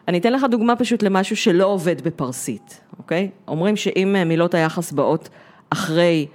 אני 0.07 0.17
אתן 0.17 0.33
לך 0.33 0.45
דוגמה 0.51 0.75
פשוט 0.75 1.03
למשהו 1.03 1.35
שלא 1.35 1.65
עובד 1.65 2.01
בפרסית, 2.01 2.81
אוקיי? 2.97 3.29
אומרים 3.47 3.75
שאם 3.75 4.15
מילות 4.25 4.53
היחס 4.53 4.91
באות 4.91 5.29
אחרי 5.69 6.27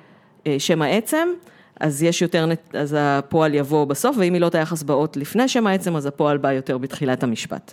שם 0.59 0.83
העצם, 0.83 1.29
אז 1.81 2.03
יש 2.03 2.23
יותר, 2.23 2.47
אז 2.73 2.97
הפועל 2.99 3.55
יבוא 3.55 3.85
בסוף, 3.85 4.17
ואם 4.19 4.33
מילות 4.33 4.55
היחס 4.55 4.83
באות 4.83 5.17
לפני 5.17 5.49
שם 5.49 5.67
העצם, 5.67 5.97
אז 5.97 6.07
הפועל 6.07 6.39
בא 6.39 6.53
יותר 6.53 6.79
בתחילת 6.79 7.23
המשפט. 7.23 7.73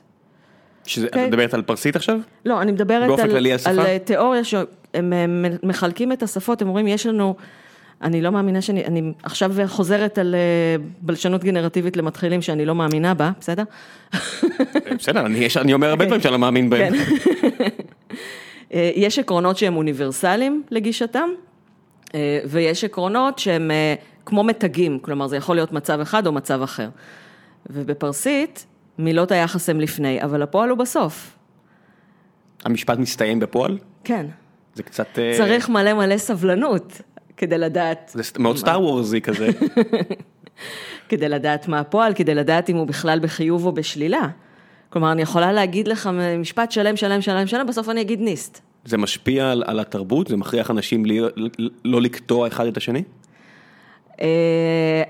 שזה, 0.86 1.08
את 1.08 1.12
אוקיי. 1.12 1.28
מדברת 1.28 1.54
על 1.54 1.62
פרסית 1.62 1.96
עכשיו? 1.96 2.20
לא, 2.46 2.62
אני 2.62 2.72
מדברת 2.72 3.20
על? 3.20 3.32
על 3.66 3.80
אה, 3.80 3.98
תיאוריה 4.00 4.44
שהם 4.44 5.14
מחלקים 5.64 6.12
את 6.12 6.24
השפות, 6.24 6.62
הם 6.62 6.68
אומרים, 6.68 6.88
יש 6.88 7.06
לנו, 7.06 7.36
אני 8.02 8.22
לא 8.22 8.30
מאמינה 8.30 8.62
שאני, 8.62 8.86
אני 8.86 9.14
עכשיו 9.24 9.54
חוזרת 9.68 10.18
על 10.18 10.36
אה, 10.36 10.84
בלשנות 11.02 11.44
גנרטיבית 11.44 11.98
למתחילים 11.98 12.42
שאני 12.42 12.66
לא 12.66 12.76
מאמינה 12.76 13.14
בה, 13.14 13.32
בסדר? 13.40 13.64
אה, 14.14 14.20
בסדר, 14.98 15.26
אני, 15.26 15.38
יש, 15.38 15.58
אני 15.58 15.74
אומר 15.74 15.90
הרבה 15.90 16.04
אוקיי. 16.04 16.08
דברים 16.08 16.22
שאני 16.22 16.32
לא 16.32 16.40
מאמין 16.40 16.70
בהם. 16.70 16.94
כן. 16.94 17.04
אה, 18.74 18.92
יש 18.96 19.20
עקרונות 19.20 19.58
שהם 19.58 19.76
אוניברסליים 19.76 20.64
לגישתם, 20.72 21.30
ויש 22.50 22.84
עקרונות 22.84 23.40
שהם 23.40 23.72
אה, 23.72 23.96
כמו 24.26 24.44
מתגים, 24.44 25.00
כלומר 25.00 25.28
זה 25.28 25.38
יכול 25.38 25.56
להיות 25.56 25.72
מצב 25.72 26.00
אחד 26.00 26.28
או 26.28 26.32
מצב 26.32 26.62
אחר. 26.62 26.90
ובפרסית, 27.70 28.66
מילות 28.98 29.32
היחס 29.32 29.70
הם 29.70 29.80
לפני, 29.80 30.24
אבל 30.24 30.42
הפועל 30.42 30.70
הוא 30.70 30.78
בסוף. 30.78 31.38
המשפט 32.66 32.98
מסתיים 32.98 33.40
בפועל? 33.40 33.78
כן. 34.04 34.26
זה 34.76 34.84
קצת... 34.84 35.20
אה, 35.20 35.34
צריך 35.38 35.70
מלא 35.70 35.94
מלא 35.94 36.18
סבלנות 36.18 37.02
כדי 37.38 37.58
לדעת, 37.58 38.12
זה 38.14 38.24
מאוד 38.40 38.58
סטאר 38.58 38.82
וורזי 38.82 39.22
כזה. 39.22 39.50
כדי 41.10 41.30
לדעת 41.30 41.68
מה 41.68 41.80
הפועל, 41.80 42.14
כדי 42.14 42.36
לדעת 42.36 42.70
אם 42.70 42.76
הוא 42.76 42.88
בכלל 42.88 43.20
בחיוב 43.20 43.66
או 43.66 43.72
בשלילה. 43.72 44.28
כלומר, 44.90 45.12
אני 45.12 45.22
יכולה 45.22 45.52
להגיד 45.52 45.88
לך 45.88 46.10
משפט 46.40 46.72
שלם, 46.72 46.96
שלם, 46.96 47.22
שלם, 47.22 47.48
שלם, 47.48 47.68
בסוף 47.68 47.90
אני 47.90 48.02
אגיד 48.02 48.22
ניסט. 48.22 48.62
זה 48.88 48.98
משפיע 48.98 49.51
על, 49.51 49.63
על 49.67 49.79
התרבות? 49.79 50.27
זה 50.27 50.38
מכריח 50.38 50.72
אנשים 50.72 51.06
לי, 51.06 51.20
לא 51.86 52.01
לקטוע 52.01 52.48
אחד 52.48 52.65
את 52.65 52.77
השני? 52.77 53.03
אה, 54.22 55.03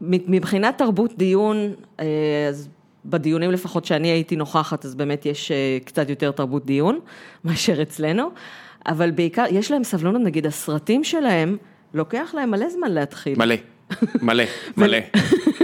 מבחינת 0.00 0.78
תרבות 0.78 1.18
דיון, 1.18 1.56
אה, 2.00 2.04
אז 2.48 2.68
בדיונים 3.04 3.50
לפחות 3.50 3.84
שאני 3.84 4.08
הייתי 4.08 4.36
נוכחת, 4.36 4.84
אז 4.84 4.94
באמת 4.94 5.26
יש 5.26 5.50
אה, 5.50 5.78
קצת 5.84 6.10
יותר 6.10 6.30
תרבות 6.30 6.66
דיון 6.66 7.00
מאשר 7.44 7.82
אצלנו, 7.82 8.30
אבל 8.86 9.10
בעיקר, 9.10 9.44
יש 9.50 9.70
להם 9.70 9.84
סבלנות, 9.84 10.22
נגיד 10.22 10.46
הסרטים 10.46 11.04
שלהם, 11.04 11.56
לוקח 11.94 12.30
להם 12.34 12.50
מלא 12.50 12.70
זמן 12.70 12.90
להתחיל. 12.90 13.38
מלא. 13.38 13.54
מלא, 14.22 14.44
מלא, 14.76 14.98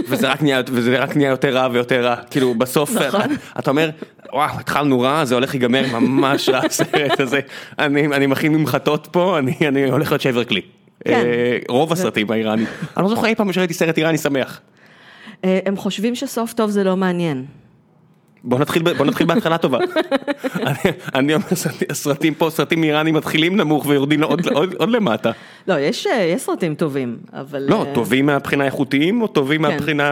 וזה 0.09 0.27
רק 0.31 0.41
נהיה, 0.41 0.61
וזה 0.67 0.99
רק 0.99 1.15
נהיה 1.15 1.29
יותר 1.29 1.55
רע 1.55 1.67
ויותר 1.71 2.05
רע, 2.05 2.15
כאילו 2.15 2.53
בסוף, 2.53 2.91
נכון. 2.91 3.21
אתה 3.59 3.71
אומר, 3.71 3.89
וואו, 4.33 4.59
התחלנו 4.59 4.99
רע, 4.99 5.25
זה 5.25 5.35
הולך 5.35 5.49
להיגמר 5.49 5.85
ממש 5.99 6.49
רע 6.49 6.59
הסרט 6.65 7.19
הזה, 7.19 7.39
אני, 7.79 8.05
אני 8.05 8.27
מכין 8.27 8.55
ממחטות 8.55 9.07
פה, 9.11 9.39
אני, 9.39 9.55
אני 9.67 9.91
הולך 9.91 10.11
להיות 10.11 10.21
שבר 10.21 10.43
כלי. 10.43 10.61
כן. 11.05 11.11
אה, 11.11 11.57
רוב 11.69 11.91
הסרטים 11.91 12.31
האיראנים, 12.31 12.65
אני 12.97 13.03
לא 13.03 13.09
זוכר 13.09 13.27
אי 13.27 13.35
פעם 13.35 13.53
שראיתי 13.53 13.73
סרט 13.73 13.97
איראני 13.97 14.17
שמח. 14.17 14.61
אה, 15.45 15.59
הם 15.65 15.77
חושבים 15.77 16.15
שסוף 16.15 16.53
טוב 16.53 16.69
זה 16.69 16.83
לא 16.83 16.97
מעניין. 16.97 17.45
בוא 18.43 18.59
נתחיל, 18.59 18.93
בוא 18.93 19.05
נתחיל 19.05 19.27
בהתחלה 19.27 19.57
טובה. 19.57 19.77
אני, 20.55 20.91
אני 21.15 21.33
אומר, 21.33 21.45
סרטים 21.91 22.33
פה, 22.33 22.49
סרטים 22.49 22.83
איראנים 22.83 23.15
מתחילים 23.15 23.57
נמוך 23.57 23.85
ויורדים 23.85 24.23
עוד, 24.23 24.47
עוד, 24.47 24.73
עוד 24.73 24.89
למטה. 24.89 25.31
לא, 25.67 25.79
יש, 25.79 26.07
אה, 26.07 26.21
יש 26.21 26.41
סרטים 26.41 26.75
טובים, 26.75 27.17
אבל... 27.33 27.65
לא, 27.69 27.85
טובים 27.93 28.25
מהבחינה 28.25 28.65
איכותיים, 28.65 29.21
או 29.21 29.27
טובים 29.27 29.65
כן. 29.65 29.71
מהבחינה 29.71 30.07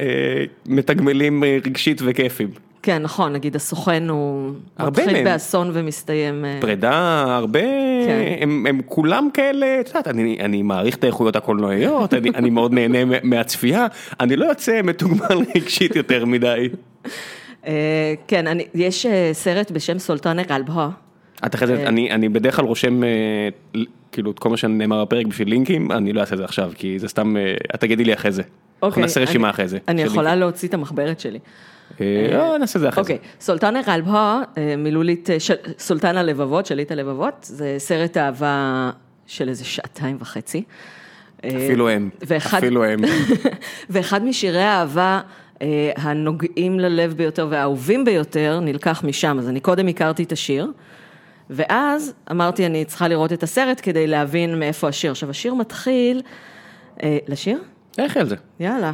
אה, 0.00 0.44
מתגמלים 0.66 1.44
רגשית 1.44 2.00
וכיפים? 2.04 2.48
כן, 2.82 3.02
נכון, 3.02 3.32
נגיד 3.32 3.56
הסוכן 3.56 4.08
הוא 4.08 4.50
מתחיל 4.80 5.12
מהם. 5.12 5.24
באסון 5.24 5.70
ומסתיים... 5.72 6.44
אה, 6.44 6.58
פרידה, 6.60 7.24
הרבה, 7.36 7.60
כן. 8.06 8.36
הם, 8.40 8.66
הם 8.68 8.80
כולם 8.86 9.28
כאלה, 9.34 9.80
את 9.80 9.88
יודעת, 9.88 10.08
אני, 10.08 10.38
אני 10.40 10.62
מעריך 10.62 10.96
את 10.96 11.04
האיכויות 11.04 11.36
הקולנועיות, 11.36 12.14
אני, 12.14 12.30
אני 12.34 12.50
מאוד 12.50 12.72
נהנה 12.72 12.98
מהצפייה, 13.22 13.86
אני 14.20 14.36
לא 14.36 14.44
יוצא 14.44 14.80
מתוגמל 14.84 15.44
רגשית 15.56 15.96
יותר 15.96 16.24
מדי. 16.24 16.68
אה, 17.66 18.14
כן, 18.28 18.46
אני, 18.46 18.66
יש 18.74 19.06
אה, 19.06 19.30
סרט 19.32 19.70
בשם 19.70 19.98
סולטן 19.98 20.38
אלבהה. 20.50 20.90
את 21.46 21.54
אחרי 21.54 21.66
זה, 21.66 21.88
אני, 21.88 22.10
אני 22.10 22.28
בדרך 22.28 22.56
כלל 22.56 22.64
רושם 22.64 23.00
כאילו 24.12 24.30
את 24.30 24.38
כל 24.38 24.48
מה 24.50 24.56
שנאמר 24.56 25.04
בפרק 25.04 25.26
בשביל 25.26 25.48
לינקים, 25.48 25.92
אני 25.92 26.12
לא 26.12 26.20
אעשה 26.20 26.32
את 26.32 26.38
זה 26.38 26.44
עכשיו, 26.44 26.72
כי 26.74 26.98
זה 26.98 27.08
סתם, 27.08 27.36
את 27.74 27.80
תגידי 27.80 28.04
לי 28.04 28.14
אחרי 28.14 28.32
זה. 28.32 28.42
אוקיי. 28.42 28.86
אנחנו 28.86 29.00
נעשה 29.02 29.20
רשימה 29.20 29.50
אחרי 29.50 29.68
זה. 29.68 29.78
אני 29.88 30.02
יכולה 30.02 30.36
להוציא 30.36 30.68
את 30.68 30.74
המחברת 30.74 31.20
שלי. 31.20 31.38
אה, 32.00 32.28
לא, 32.32 32.58
נעשה 32.58 32.78
את 32.78 32.80
זה 32.80 32.88
אחרי 32.88 33.04
זה. 33.04 33.12
אוקיי, 33.12 33.28
סולטן 33.40 33.76
אל-עלבה, 33.76 34.42
אה, 34.58 34.74
מילולית, 34.76 35.30
אה, 35.30 35.36
סולטן 35.78 36.16
הלבבות, 36.16 36.66
שליט 36.66 36.92
הלבבות, 36.92 37.34
זה 37.42 37.74
סרט 37.78 38.16
אהבה 38.16 38.90
של 39.26 39.48
איזה 39.48 39.64
שעתיים 39.64 40.16
וחצי. 40.20 40.62
אפילו 41.38 41.88
הם, 41.88 42.10
אפילו 42.36 42.84
הם. 42.84 43.00
ואחד 43.90 44.24
משירי 44.24 44.62
האהבה 44.62 45.20
אה, 45.62 45.90
הנוגעים 45.96 46.80
ללב 46.80 47.14
ביותר 47.16 47.46
והאהובים 47.50 48.04
ביותר 48.04 48.60
נלקח 48.62 49.04
משם, 49.04 49.38
אז 49.38 49.48
אני 49.48 49.60
קודם 49.60 49.88
הכרתי 49.88 50.22
את 50.22 50.32
השיר, 50.32 50.66
ואז 51.50 52.14
אמרתי, 52.30 52.66
אני 52.66 52.84
צריכה 52.84 53.08
לראות 53.08 53.32
את 53.32 53.42
הסרט 53.42 53.80
כדי 53.82 54.06
להבין 54.06 54.58
מאיפה 54.58 54.88
השיר. 54.88 55.10
עכשיו, 55.10 55.30
השיר 55.30 55.54
מתחיל... 55.54 56.22
אה, 57.02 57.18
לשיר? 57.28 57.58
איך 57.98 58.16
על 58.16 58.26
זה? 58.26 58.36
יאללה. 58.60 58.92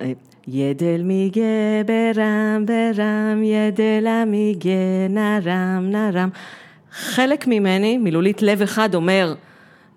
אה, 0.00 0.12
ידל 0.48 1.02
מיגה 1.04 1.42
ברם 1.86 2.66
ברם, 2.66 3.42
ידל 3.42 4.06
המיגה 4.06 5.08
נרם 5.10 5.90
נרם. 5.90 6.28
חלק 6.92 7.46
ממני, 7.46 7.98
מילולית 7.98 8.42
לב 8.42 8.62
אחד 8.62 8.94
אומר, 8.94 9.34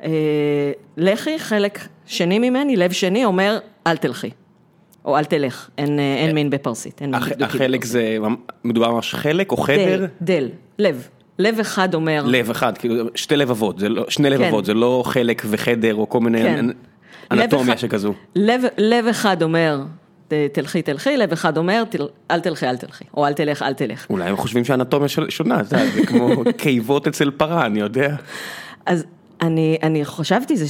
אה, 0.03 0.71
לכי, 0.97 1.39
חלק 1.39 1.79
שני 2.05 2.39
ממני, 2.39 2.75
לב 2.75 2.91
שני 2.91 3.25
אומר, 3.25 3.59
אל 3.87 3.97
תלכי. 3.97 4.29
או 5.05 5.17
אל 5.17 5.23
תלך, 5.23 5.69
אין, 5.77 5.99
אה, 5.99 6.15
אין 6.17 6.35
מין 6.35 6.49
בפרסית. 6.49 7.01
אין 7.01 7.13
הח, 7.13 7.27
החלק 7.41 7.85
זה, 7.85 8.17
מדובר 8.63 8.91
ממש 8.91 9.15
חלק 9.15 9.51
או 9.51 9.57
חדר? 9.57 9.99
דל, 9.99 10.07
דל, 10.21 10.49
לב. 10.79 11.07
לב 11.39 11.59
אחד 11.59 11.93
אומר... 11.93 12.23
לב 12.27 12.49
אחד, 12.49 12.77
כאילו 12.77 13.05
שתי 13.15 13.35
לבבות, 13.35 13.79
זה 13.79 13.89
לא, 13.89 14.05
שני 14.09 14.29
לבבות, 14.29 14.63
כן. 14.63 14.65
זה 14.65 14.73
לא 14.73 15.03
חלק 15.05 15.43
וחדר 15.49 15.95
או 15.95 16.09
כל 16.09 16.19
מיני 16.19 16.43
כן. 16.43 16.65
אנטומיה 17.31 17.77
שכזו. 17.77 18.13
לב, 18.35 18.61
לב 18.77 19.07
אחד 19.07 19.43
אומר 19.43 19.81
תלכי 20.51 20.81
תלכי, 20.81 21.17
לב 21.17 21.31
אחד 21.31 21.57
אומר 21.57 21.83
אל 22.31 22.39
תלכי 22.39 22.67
אל 22.67 22.77
תלכי, 22.77 23.03
או 23.17 23.27
אל 23.27 23.33
תלך 23.33 23.61
אל 23.61 23.73
תלך. 23.73 24.05
אולי 24.09 24.29
הם 24.29 24.35
חושבים 24.35 24.65
שהאנטומיה 24.65 25.07
שונה, 25.29 25.63
זה 25.63 25.77
כמו 26.07 26.43
קיבות 26.57 27.07
אצל 27.07 27.31
פרה, 27.31 27.65
אני 27.65 27.79
יודע. 27.79 28.15
אז 28.85 29.05
אני, 29.43 29.77
אני 29.83 30.05
חשבתי, 30.05 30.57
זה 30.57 30.65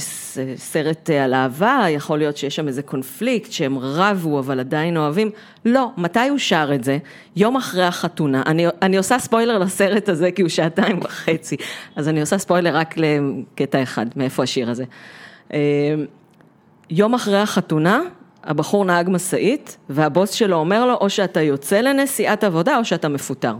סרט 0.56 1.10
אה, 1.10 1.24
על 1.24 1.34
אהבה, 1.34 1.84
יכול 1.88 2.18
להיות 2.18 2.36
שיש 2.36 2.56
שם 2.56 2.68
איזה 2.68 2.82
קונפליקט, 2.82 3.52
שהם 3.52 3.78
רבו 3.78 4.38
אבל 4.38 4.60
עדיין 4.60 4.96
אוהבים. 4.96 5.30
לא, 5.64 5.90
מתי 5.96 6.28
הוא 6.28 6.38
שר 6.38 6.70
את 6.74 6.84
זה? 6.84 6.98
יום 7.36 7.56
אחרי 7.56 7.84
החתונה. 7.84 8.42
אני, 8.46 8.66
אני 8.82 8.96
עושה 8.96 9.18
ספוילר 9.18 9.58
לסרט 9.58 10.08
הזה 10.08 10.30
כי 10.30 10.42
הוא 10.42 10.48
שעתיים 10.48 10.98
וחצי, 11.02 11.56
אז 11.96 12.08
אני 12.08 12.20
עושה 12.20 12.38
ספוילר 12.38 12.76
רק 12.76 12.94
לקטע 12.96 13.82
אחד, 13.82 14.06
מאיפה 14.16 14.42
השיר 14.42 14.70
הזה. 14.70 14.84
אה, 15.52 15.58
יום 16.90 17.14
אחרי 17.14 17.38
החתונה, 17.38 18.00
הבחור 18.44 18.84
נהג 18.84 19.10
משאית, 19.10 19.76
והבוס 19.88 20.30
שלו 20.30 20.56
אומר 20.56 20.86
לו, 20.86 20.94
או 20.94 21.10
שאתה 21.10 21.40
יוצא 21.42 21.80
לנסיעת 21.80 22.44
עבודה, 22.44 22.78
או 22.78 22.84
שאתה 22.84 23.08
מפוטר. 23.08 23.54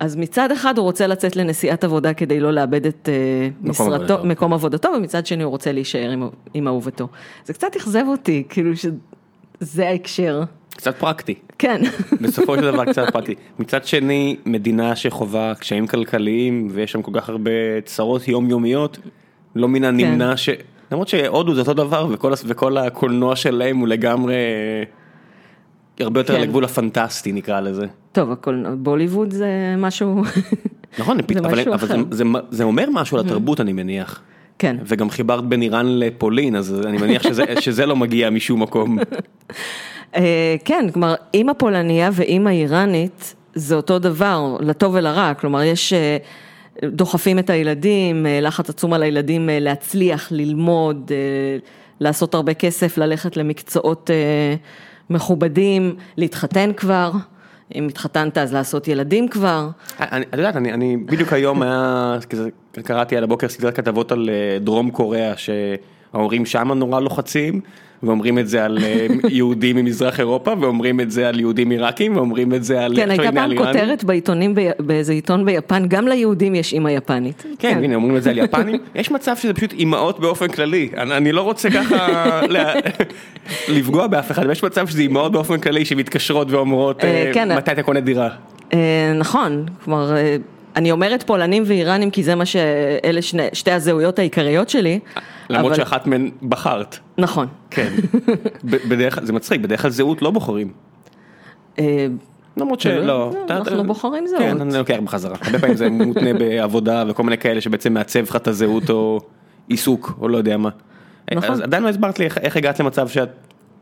אז 0.00 0.16
מצד 0.16 0.52
אחד 0.52 0.78
הוא 0.78 0.84
רוצה 0.84 1.06
לצאת 1.06 1.36
לנסיעת 1.36 1.84
עבודה 1.84 2.14
כדי 2.14 2.40
לא 2.40 2.50
לאבד 2.52 2.86
את 2.86 3.08
uh, 3.08 3.54
מקום 3.60 3.70
משרתו, 3.70 3.94
עבודתו. 3.94 4.24
מקום 4.24 4.52
עבודתו, 4.52 4.88
ומצד 4.96 5.26
שני 5.26 5.42
הוא 5.42 5.50
רוצה 5.50 5.72
להישאר 5.72 6.10
עם, 6.10 6.28
עם 6.54 6.68
אהובתו. 6.68 7.08
זה 7.44 7.52
קצת 7.52 7.76
אכזב 7.76 8.04
אותי, 8.08 8.42
כאילו 8.48 8.70
שזה 8.76 9.88
ההקשר. 9.88 10.42
קצת 10.76 10.96
פרקטי. 10.96 11.34
כן. 11.58 11.82
בסופו 12.20 12.56
של 12.56 12.62
דבר 12.62 12.84
קצת 12.84 13.10
פרקטי. 13.12 13.34
מצד 13.58 13.84
שני, 13.84 14.36
מדינה 14.46 14.96
שחווה 14.96 15.54
קשיים 15.54 15.86
כלכליים, 15.86 16.68
ויש 16.70 16.92
שם 16.92 17.02
כל 17.02 17.10
כך 17.14 17.28
הרבה 17.28 17.50
צרות 17.84 18.28
יומיומיות, 18.28 18.98
לא 19.54 19.68
מן 19.68 19.84
הנמנע 19.84 20.30
כן. 20.30 20.36
ש... 20.36 20.48
למרות 20.92 21.08
שהודו 21.08 21.54
זה 21.54 21.60
אותו 21.60 21.74
דבר 21.74 22.06
וכל, 22.10 22.32
וכל 22.46 22.76
הקולנוע 22.76 23.36
שלהם 23.36 23.76
הוא 23.76 23.88
לגמרי 23.88 24.34
הרבה 26.00 26.20
יותר 26.20 26.34
כן. 26.34 26.40
לגבול 26.40 26.64
הפנטסטי 26.64 27.32
נקרא 27.32 27.60
לזה. 27.60 27.86
טוב, 28.16 28.32
הקולנוע, 28.32 28.72
בוליווד 28.78 29.30
זה 29.30 29.74
משהו, 29.78 30.22
נכון, 30.98 31.18
אבל, 31.38 31.52
משהו 31.52 31.72
אבל 31.72 31.88
זה, 31.88 31.96
זה, 32.10 32.24
זה 32.50 32.64
אומר 32.64 32.88
משהו 32.92 33.18
על 33.18 33.26
התרבות 33.26 33.60
אני 33.60 33.72
מניח. 33.72 34.22
כן. 34.58 34.76
וגם 34.86 35.10
חיברת 35.10 35.44
בין 35.44 35.62
איראן 35.62 35.86
לפולין, 35.98 36.56
אז 36.56 36.80
אני 36.86 36.96
מניח 36.98 37.22
שזה, 37.22 37.44
שזה 37.64 37.86
לא 37.86 37.96
מגיע 37.96 38.30
משום 38.30 38.62
מקום. 38.62 38.98
אה, 40.16 40.56
כן, 40.64 40.86
כלומר, 40.92 41.14
אימא 41.34 41.52
פולניה 41.52 42.10
ואימא 42.12 42.48
איראנית 42.48 43.34
זה 43.54 43.74
אותו 43.74 43.98
דבר, 43.98 44.56
לטוב 44.60 44.94
ולרע, 44.94 45.34
כלומר 45.34 45.62
יש... 45.62 45.92
אה, 45.92 46.16
דוחפים 46.84 47.38
את 47.38 47.50
הילדים, 47.50 48.26
אה, 48.26 48.40
לחץ 48.40 48.70
עצום 48.70 48.92
על 48.92 49.02
הילדים 49.02 49.48
להצליח, 49.52 50.28
ללמוד, 50.30 51.10
לעשות 52.00 52.34
הרבה 52.34 52.54
כסף, 52.54 52.98
ללכת 52.98 53.36
למקצועות 53.36 54.10
מכובדים, 55.10 55.94
להתחתן 56.16 56.70
כבר. 56.76 57.12
אם 57.74 57.88
התחתנת 57.88 58.38
אז 58.38 58.54
לעשות 58.54 58.88
ילדים 58.88 59.28
כבר. 59.28 59.68
את 60.00 60.12
יודעת, 60.32 60.56
אני, 60.56 60.72
אני 60.72 60.96
בדיוק 60.96 61.32
היום 61.32 61.62
היה, 61.62 62.18
קראתי 62.84 63.16
על 63.16 63.24
הבוקר 63.24 63.48
סדרת 63.48 63.76
כתבות 63.76 64.12
על 64.12 64.30
דרום 64.60 64.90
קוריאה 64.90 65.32
שההורים 65.36 66.46
שם 66.46 66.72
נורא 66.72 67.00
לוחצים. 67.00 67.60
ואומרים 68.02 68.38
את 68.38 68.48
זה 68.48 68.64
על 68.64 68.78
אה, 68.82 69.06
יהודים 69.28 69.76
ממזרח 69.76 70.20
אירופה, 70.20 70.52
ואומרים 70.60 71.00
את 71.00 71.10
זה 71.10 71.28
על 71.28 71.40
יהודים 71.40 71.70
עיראקים, 71.70 72.16
ואומרים 72.16 72.54
את 72.54 72.64
זה 72.64 72.84
על... 72.84 72.96
כן, 72.96 73.10
הייתה 73.10 73.32
פעם 73.32 73.56
כותרת 73.56 74.04
בעיתונים, 74.04 74.54
באיזה 74.78 75.12
עיתון 75.12 75.44
ביפן, 75.44 75.88
גם 75.88 76.08
ליהודים 76.08 76.54
יש 76.54 76.72
אימא 76.72 76.88
יפנית. 76.88 77.42
כן, 77.42 77.54
כן, 77.58 77.84
הנה, 77.84 77.94
אומרים 77.94 78.16
את 78.16 78.22
זה 78.22 78.30
על 78.30 78.38
יפנים. 78.44 78.80
יש 78.94 79.10
מצב 79.10 79.36
שזה 79.36 79.54
פשוט 79.54 79.72
אימהות 79.72 80.20
באופן 80.20 80.48
כללי, 80.48 80.88
אני 80.96 81.32
לא 81.32 81.42
רוצה 81.42 81.70
ככה 81.70 82.40
לפגוע 83.74 84.06
באף 84.06 84.30
אחד, 84.30 84.50
יש 84.50 84.62
מצב 84.62 84.88
שזה 84.88 85.02
אימהות 85.02 85.32
באופן 85.32 85.60
כללי 85.60 85.84
שמתקשרות 85.84 86.50
ואומרות, 86.50 87.04
אה, 87.04 87.10
אה, 87.10 87.30
כן. 87.34 87.56
מתי 87.56 87.72
אתה 87.72 87.82
קונה 87.82 88.00
דירה. 88.00 88.28
נכון, 89.18 89.66
כלומר... 89.84 90.16
אני 90.76 90.90
אומרת 90.90 91.22
פולנים 91.22 91.62
ואיראנים 91.66 92.10
כי 92.10 92.22
זה 92.22 92.34
מה 92.34 92.46
שאלה 92.46 93.22
שני, 93.22 93.42
שתי 93.52 93.70
הזהויות 93.70 94.18
העיקריות 94.18 94.68
שלי. 94.68 95.00
למרות 95.50 95.72
אבל... 95.72 95.76
שאחת 95.76 96.06
מהן 96.06 96.30
בחרת. 96.42 96.98
נכון. 97.18 97.46
כן. 97.70 97.92
בדרך 98.88 99.14
כלל, 99.14 99.24
זה 99.24 99.32
מצחיק, 99.32 99.60
בדרך 99.60 99.82
כלל 99.82 99.90
זהות 99.90 100.22
לא 100.22 100.30
בוחרים. 100.30 100.72
אה, 101.78 102.06
למרות 102.56 102.80
שלא. 102.80 103.06
לא, 103.06 103.32
אנחנו 103.50 103.84
בוחרים 103.84 104.26
זהות. 104.26 104.42
כן, 104.42 104.60
אני 104.60 104.78
לוקח 104.78 104.96
בחזרה. 105.04 105.36
הרבה 105.40 105.58
פעמים 105.58 105.76
זה 105.76 105.90
מותנה 105.90 106.32
בעבודה 106.40 107.04
וכל 107.08 107.22
מיני 107.22 107.38
כאלה 107.38 107.60
שבעצם 107.60 107.94
מעצב 107.94 108.20
לך 108.20 108.36
את 108.36 108.48
הזהות 108.48 108.90
או 108.90 109.20
עיסוק 109.68 110.18
או 110.20 110.28
לא 110.28 110.36
יודע 110.36 110.56
מה. 110.56 110.70
נכון. 111.34 111.50
אז 111.50 111.60
עדיין 111.60 111.82
לא 111.82 111.88
הסברת 111.88 112.18
לי 112.18 112.26
איך 112.40 112.56
הגעת 112.56 112.80
למצב 112.80 113.08
שאת 113.08 113.28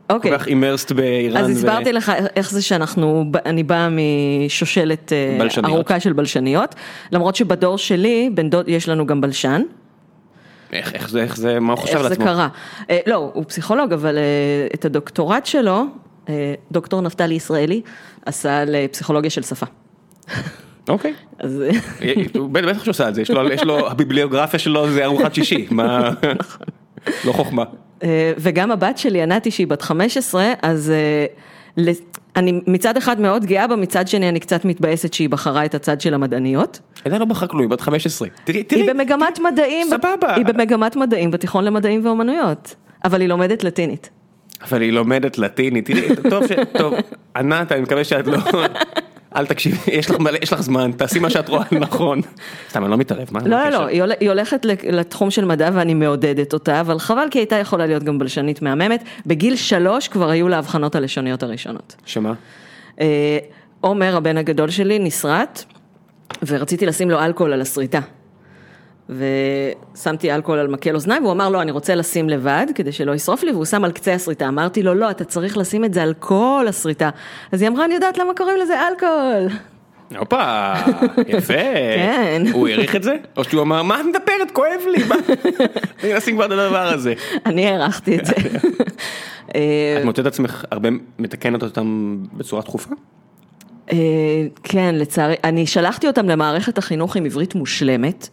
אוקיי. 0.09 0.31
כל 0.31 0.37
כך 0.37 0.47
אימרסט 0.47 0.91
באיראן. 0.91 1.43
אז 1.43 1.49
ו- 1.49 1.51
הסברתי 1.51 1.93
לך 1.93 2.11
איך 2.35 2.51
זה 2.51 2.61
שאנחנו, 2.61 3.25
אני 3.45 3.63
באה 3.63 3.87
משושלת 3.89 5.13
אה, 5.13 5.37
בלשניות. 5.39 5.71
ארוכה 5.71 5.99
של 5.99 6.13
בלשניות, 6.13 6.75
למרות 7.11 7.35
שבדור 7.35 7.77
שלי, 7.77 8.29
בן 8.33 8.49
דוד, 8.49 8.69
יש 8.69 8.89
לנו 8.89 9.05
גם 9.05 9.21
בלשן, 9.21 9.61
איך 10.73 10.93
איך 10.93 11.09
זה, 11.09 11.21
איך 11.23 11.37
זה, 11.37 11.59
מה 11.59 11.73
הוא 11.73 11.79
חושב 11.79 11.93
איך 11.93 12.01
על 12.01 12.07
זה 12.07 12.13
עצמו? 12.13 12.25
קרה. 12.25 12.47
אה, 12.89 12.99
לא, 13.07 13.31
הוא 13.33 13.43
פסיכולוג, 13.47 13.93
אבל 13.93 14.17
אה, 14.17 14.21
את 14.73 14.85
הדוקטורט 14.85 15.45
שלו, 15.45 15.83
אה, 16.29 16.53
דוקטור 16.71 17.01
נפתלי 17.01 17.33
ישראלי, 17.33 17.81
עשה 18.25 18.61
על 18.61 18.75
אה, 18.75 18.85
פסיכולוגיה 18.91 19.29
של 19.29 19.41
שפה. 19.41 19.65
אוקיי. 20.89 21.13
אז 21.39 21.63
אה, 22.01 22.13
הוא 22.33 22.49
בטח 22.49 22.83
שהוא 22.83 22.91
עושה 22.91 23.09
את 23.09 23.15
זה, 23.15 23.21
יש 23.21 23.31
לו, 23.31 23.51
יש 23.51 23.63
לו, 23.63 23.89
הביבליוגרפיה 23.89 24.59
שלו 24.59 24.91
זה 24.91 25.05
ארוחת 25.05 25.35
שישי, 25.35 25.67
מה, 25.71 26.09
לא 27.25 27.31
חוכמה. 27.31 27.63
אה, 28.03 28.33
וגם 28.37 28.71
הבת 28.71 28.97
שלי, 28.97 29.21
ענתי, 29.21 29.51
שהיא 29.51 29.67
בת 29.67 29.81
15, 29.81 30.53
אז 30.61 30.91
אה, 30.91 31.93
אני 32.35 32.61
מצד 32.67 32.97
אחד 32.97 33.21
מאוד 33.21 33.45
גאה 33.45 33.67
בה, 33.67 33.75
מצד 33.75 34.07
שני 34.07 34.29
אני 34.29 34.39
קצת 34.39 34.65
מתבאסת 34.65 35.13
שהיא 35.13 35.29
בחרה 35.29 35.65
את 35.65 35.75
הצד 35.75 36.01
של 36.01 36.13
המדעניות. 36.13 36.79
עדיין 37.05 37.21
לא 37.21 37.25
בחרה 37.25 37.47
כלום, 37.47 37.61
היא 37.61 37.69
בת 37.69 37.81
15. 37.81 38.27
תראי, 38.43 38.63
תראי. 38.63 38.81
היא 38.81 38.89
במגמת 38.89 39.39
מדעים, 39.39 39.87
סבבה. 39.87 40.35
היא 40.35 40.45
במגמת 40.45 40.95
מדעים 40.95 41.31
בתיכון 41.31 41.63
למדעים 41.63 42.05
ואומנויות, 42.05 42.75
אבל 43.05 43.21
היא 43.21 43.29
לומדת 43.29 43.63
לטינית. 43.63 44.09
אבל 44.61 44.81
היא 44.81 44.91
לומדת 44.91 45.37
לטינית, 45.37 45.85
תראי, 45.85 46.07
טוב 46.29 46.47
ש... 46.47 46.51
טוב, 46.77 46.93
ענת, 47.35 47.71
אני 47.71 47.81
מקווה 47.81 48.03
שאת 48.03 48.27
לא... 48.27 48.37
אל 49.35 49.45
תקשיבי, 49.45 49.77
יש 49.91 50.09
לך 50.09 50.19
מלא, 50.19 50.37
יש 50.41 50.53
לך 50.53 50.61
זמן, 50.61 50.91
תעשי 50.91 51.19
מה 51.19 51.29
שאת 51.29 51.49
רואה 51.49 51.63
נכון. 51.71 52.21
סתם, 52.69 52.83
אני 52.83 52.91
לא 52.91 52.97
מתערב, 52.97 53.27
מה? 53.31 53.39
לא, 53.45 53.69
לא, 53.69 53.85
היא 53.85 54.01
הול- 54.01 54.11
היא 54.19 54.29
הולכת 54.29 54.65
לתחום 54.89 55.31
של 55.31 55.45
מדע 55.45 55.69
ואני 55.73 55.93
מעודדת 55.93 56.53
אותה, 56.53 56.81
אבל 56.81 56.99
חבל 56.99 57.27
כי 57.31 57.39
הייתה 57.39 57.55
יכולה 57.55 57.85
להיות 57.85 58.03
גם 58.03 58.19
בלשנית 58.19 58.61
מהממת. 58.61 59.03
בגיל 59.25 59.55
שלוש 59.55 60.07
כבר 60.07 60.29
היו 60.29 60.47
לה 60.47 60.55
האבחנות 60.55 60.95
הלשוניות 60.95 61.43
הראשונות. 61.43 61.95
שמה? 62.05 62.33
אה, 63.01 63.37
עומר, 63.81 64.17
הבן 64.17 64.37
הגדול 64.37 64.69
שלי, 64.69 64.99
נסרט, 64.99 65.63
ורציתי 66.47 66.85
לשים 66.85 67.09
לו 67.09 67.19
אלכוהול 67.19 67.53
על 67.53 67.61
הסריטה. 67.61 67.99
ושמתי 69.09 70.31
אלכוהול 70.31 70.59
על 70.59 70.67
מקל 70.67 70.95
אוזניים, 70.95 71.23
והוא 71.23 71.33
אמר, 71.33 71.49
לא, 71.49 71.61
אני 71.61 71.71
רוצה 71.71 71.95
לשים 71.95 72.29
לבד, 72.29 72.65
כדי 72.75 72.91
שלא 72.91 73.15
ישרוף 73.15 73.43
לי, 73.43 73.51
והוא 73.51 73.65
שם 73.65 73.83
על 73.83 73.91
קצה 73.91 74.13
הסריטה. 74.13 74.47
אמרתי 74.47 74.83
לו, 74.83 74.93
לא, 74.93 75.11
אתה 75.11 75.23
צריך 75.23 75.57
לשים 75.57 75.85
את 75.85 75.93
זה 75.93 76.03
על 76.03 76.13
כל 76.19 76.65
הסריטה. 76.69 77.09
אז 77.51 77.61
היא 77.61 77.69
אמרה, 77.69 77.85
אני 77.85 77.93
יודעת 77.93 78.17
למה 78.17 78.33
קוראים 78.33 78.57
לזה 78.57 78.73
אלכוהול. 78.87 79.49
הופה, 80.17 80.73
יפה. 81.27 81.53
כן. 81.97 82.43
הוא 82.51 82.67
העריך 82.67 82.95
את 82.95 83.03
זה? 83.03 83.15
או 83.37 83.43
שהוא 83.43 83.61
אמר, 83.61 83.83
מה 83.83 83.99
את 83.99 84.05
מדברת, 84.05 84.51
כואב 84.53 84.81
לי, 84.91 85.03
מה? 85.03 85.15
אני 86.03 86.13
נשים 86.13 86.35
כבר 86.35 86.45
את 86.45 86.51
הדבר 86.51 86.87
הזה. 86.87 87.13
אני 87.45 87.67
הערכתי 87.67 88.19
את 88.19 88.25
זה. 88.25 88.33
את 89.49 90.05
מוצאת 90.05 90.25
עצמך 90.25 90.65
הרבה 90.71 90.89
מתקנת 91.19 91.63
אותם 91.63 92.17
בצורה 92.33 92.61
תכופה? 92.61 92.95
אה, 93.91 93.97
כן, 94.63 94.95
לצערי, 94.95 95.35
אני 95.43 95.67
שלחתי 95.67 96.07
אותם 96.07 96.29
למערכת 96.29 96.77
החינוך 96.77 97.15
עם 97.15 97.25
עברית 97.25 97.55
מושלמת. 97.55 98.29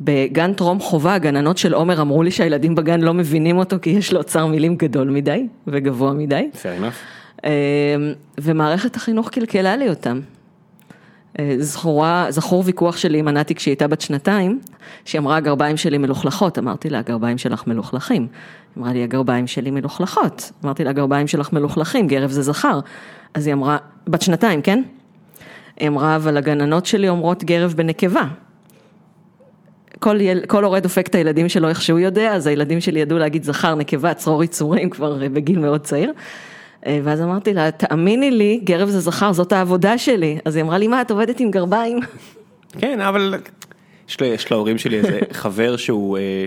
בגן 0.00 0.52
טרום 0.52 0.80
חובה, 0.80 1.14
הגננות 1.14 1.58
של 1.58 1.74
עומר 1.74 2.00
אמרו 2.00 2.22
לי 2.22 2.30
שהילדים 2.30 2.74
בגן 2.74 3.00
לא 3.00 3.14
מבינים 3.14 3.58
אותו 3.58 3.76
כי 3.82 3.90
יש 3.90 4.12
לו 4.12 4.18
אוצר 4.18 4.46
מילים 4.46 4.76
גדול 4.76 5.10
מדי 5.10 5.46
וגבוה 5.66 6.12
מדי. 6.12 6.50
fair 6.54 6.82
enough. 6.82 7.44
אה, 7.44 7.50
ומערכת 8.38 8.96
החינוך 8.96 9.28
קלקלה 9.28 9.76
לי 9.76 9.88
אותם. 9.88 10.20
אה, 11.38 11.54
זכורה, 11.58 12.26
זכור 12.28 12.62
ויכוח 12.66 12.96
שלי 12.96 13.18
עם 13.18 13.28
ענתי 13.28 13.54
כשהיא 13.54 13.72
הייתה 13.72 13.88
בת 13.88 14.00
שנתיים, 14.00 14.60
שהיא 15.04 15.18
אמרה 15.18 15.36
הגרביים 15.36 15.76
שלי 15.76 15.98
מלוכלכות, 15.98 16.58
אמרתי 16.58 16.90
לה 16.90 16.98
הגרביים 16.98 17.38
שלך 17.38 17.66
מלוכלכים. 17.66 18.26
אמרה 18.78 18.92
לי 18.92 19.02
הגרביים 19.02 19.46
שלי 19.46 19.70
מלוכלכות, 19.70 20.52
אמרתי 20.64 20.84
לה 20.84 20.90
הגרביים 20.90 21.26
שלך 21.26 21.52
מלוכלכים, 21.52 22.06
גרב 22.06 22.30
זה 22.30 22.42
זכר. 22.42 22.80
אז 23.34 23.46
היא 23.46 23.54
אמרה, 23.54 23.76
בת 24.06 24.22
שנתיים, 24.22 24.62
כן? 24.62 24.82
היא 25.76 25.88
אמרה, 25.88 26.16
אבל 26.16 26.36
הגננות 26.36 26.86
שלי 26.86 27.08
אומרות 27.08 27.44
גרב 27.44 27.74
בנקבה. 27.76 28.24
כל, 29.98 30.20
יל, 30.20 30.46
כל 30.46 30.64
הורה 30.64 30.80
דופק 30.80 31.06
את 31.06 31.14
הילדים 31.14 31.48
שלו 31.48 31.68
איך 31.68 31.82
שהוא 31.82 31.98
יודע, 31.98 32.34
אז 32.34 32.46
הילדים 32.46 32.80
שלי 32.80 33.00
ידעו 33.00 33.18
להגיד 33.18 33.44
זכר, 33.44 33.74
נקבה, 33.74 34.14
צרור 34.14 34.44
יצורים 34.44 34.90
כבר 34.90 35.22
אה, 35.22 35.28
בגיל 35.28 35.58
מאוד 35.58 35.80
צעיר. 35.80 36.12
אה, 36.86 37.00
ואז 37.04 37.22
אמרתי 37.22 37.54
לה, 37.54 37.70
תאמיני 37.70 38.30
לי, 38.30 38.60
גרב 38.64 38.88
זה 38.88 39.00
זכר, 39.00 39.32
זאת 39.32 39.52
העבודה 39.52 39.98
שלי. 39.98 40.38
אז 40.44 40.56
היא 40.56 40.64
אמרה 40.64 40.78
לי, 40.78 40.88
מה, 40.88 41.00
את 41.00 41.10
עובדת 41.10 41.40
עם 41.40 41.50
גרביים? 41.50 42.00
כן, 42.80 43.00
אבל 43.00 43.34
יש, 44.08 44.20
לה, 44.20 44.26
יש 44.26 44.50
להורים 44.50 44.78
שלי 44.78 44.98
איזה 44.98 45.18
חבר 45.32 45.76
שהוא 45.76 46.18
אה, 46.18 46.44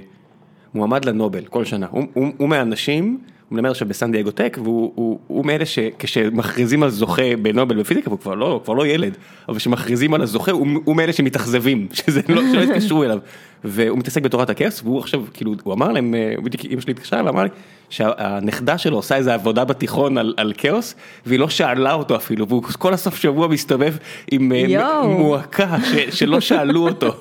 מועמד 0.73 1.05
לנובל 1.05 1.45
כל 1.45 1.65
שנה. 1.65 1.87
הוא, 1.91 2.03
הוא, 2.13 2.27
הוא 2.37 2.49
מהאנשים, 2.49 3.19
מלמד 3.51 3.69
עכשיו 3.69 3.87
בסן 3.87 4.11
דייגו 4.11 4.31
טק, 4.31 4.57
והוא 4.63 4.91
הוא, 4.95 5.19
הוא 5.27 5.45
מאלה 5.45 5.65
שכשמכריזים 5.65 6.83
על 6.83 6.89
זוכה 6.89 7.35
בנובל 7.41 7.79
בפיזיקה, 7.79 8.09
והוא 8.09 8.19
כבר 8.19 8.35
לא, 8.35 8.51
הוא 8.51 8.61
כבר 8.63 8.73
לא 8.73 8.87
ילד, 8.87 9.17
אבל 9.49 9.57
כשמכריזים 9.57 10.13
על 10.13 10.21
הזוכה, 10.21 10.51
הוא, 10.51 10.67
הוא 10.85 10.95
מאלה 10.95 11.13
שמתאכזבים, 11.13 11.87
שזה 11.93 12.21
לא, 12.29 12.41
שלא 12.51 12.61
יתקשרו 12.61 13.03
אליו. 13.03 13.17
והוא 13.63 13.97
מתעסק 13.97 14.21
בתורת 14.21 14.49
הכאוס, 14.49 14.81
והוא 14.83 14.99
עכשיו, 14.99 15.23
כאילו, 15.33 15.53
הוא 15.63 15.73
אמר 15.73 15.91
להם, 15.91 16.15
אה, 16.15 16.33
בדיוק 16.43 16.65
אמא 16.65 16.81
שלי 16.81 16.93
התקשרה 16.93 17.21
ואמר 17.25 17.43
לי, 17.43 17.49
שהנכדה 17.89 18.77
שלו 18.77 18.95
עושה 18.95 19.15
איזה 19.15 19.33
עבודה 19.33 19.65
בתיכון 19.65 20.17
על, 20.17 20.33
על 20.37 20.53
כאוס, 20.57 20.95
והיא 21.25 21.39
לא 21.39 21.49
שאלה 21.49 21.93
אותו 21.93 22.15
אפילו, 22.15 22.47
והוא 22.47 22.63
כל 22.63 22.93
הסוף 22.93 23.15
שבוע 23.15 23.47
מסתובב 23.47 23.95
עם 24.31 24.51
אה. 24.51 25.07
מועקה 25.07 25.77
ש, 25.83 26.19
שלא 26.19 26.39
שאלו 26.39 26.87
אותו. 26.87 27.15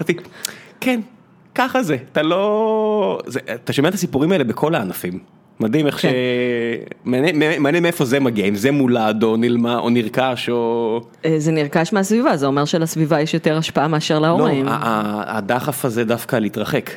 כן, 0.80 1.00
ככה 1.54 1.82
זה, 1.82 1.96
אתה 2.12 2.22
לא... 2.22 3.18
זה, 3.26 3.40
אתה 3.54 3.72
שומע 3.72 3.88
את 3.88 3.94
הסיפורים 3.94 4.32
האלה 4.32 4.44
בכל 4.44 4.74
הענפים. 4.74 5.39
מדהים 5.60 5.86
איך 5.86 5.98
ש... 5.98 6.02
כן. 6.02 6.12
מעניין 7.04 7.62
מעניין 7.62 7.82
מאיפה 7.82 8.04
זה 8.04 8.20
מגיע, 8.20 8.46
אם 8.46 8.54
זה 8.54 8.70
מולד 8.70 9.22
או 9.22 9.36
נלמה 9.36 9.78
או 9.78 9.90
נרכש 9.90 10.48
או... 10.48 11.00
אה, 11.24 11.34
זה 11.38 11.52
נרכש 11.52 11.92
מהסביבה, 11.92 12.36
זה 12.36 12.46
אומר 12.46 12.64
שלסביבה 12.64 13.20
יש 13.20 13.34
יותר 13.34 13.56
השפעה 13.56 13.88
מאשר 13.88 14.18
לא, 14.18 14.22
להורים. 14.26 14.66
ה- 14.68 15.22
הדחף 15.38 15.84
הזה 15.84 16.04
דווקא 16.04 16.36
להתרחק. 16.36 16.90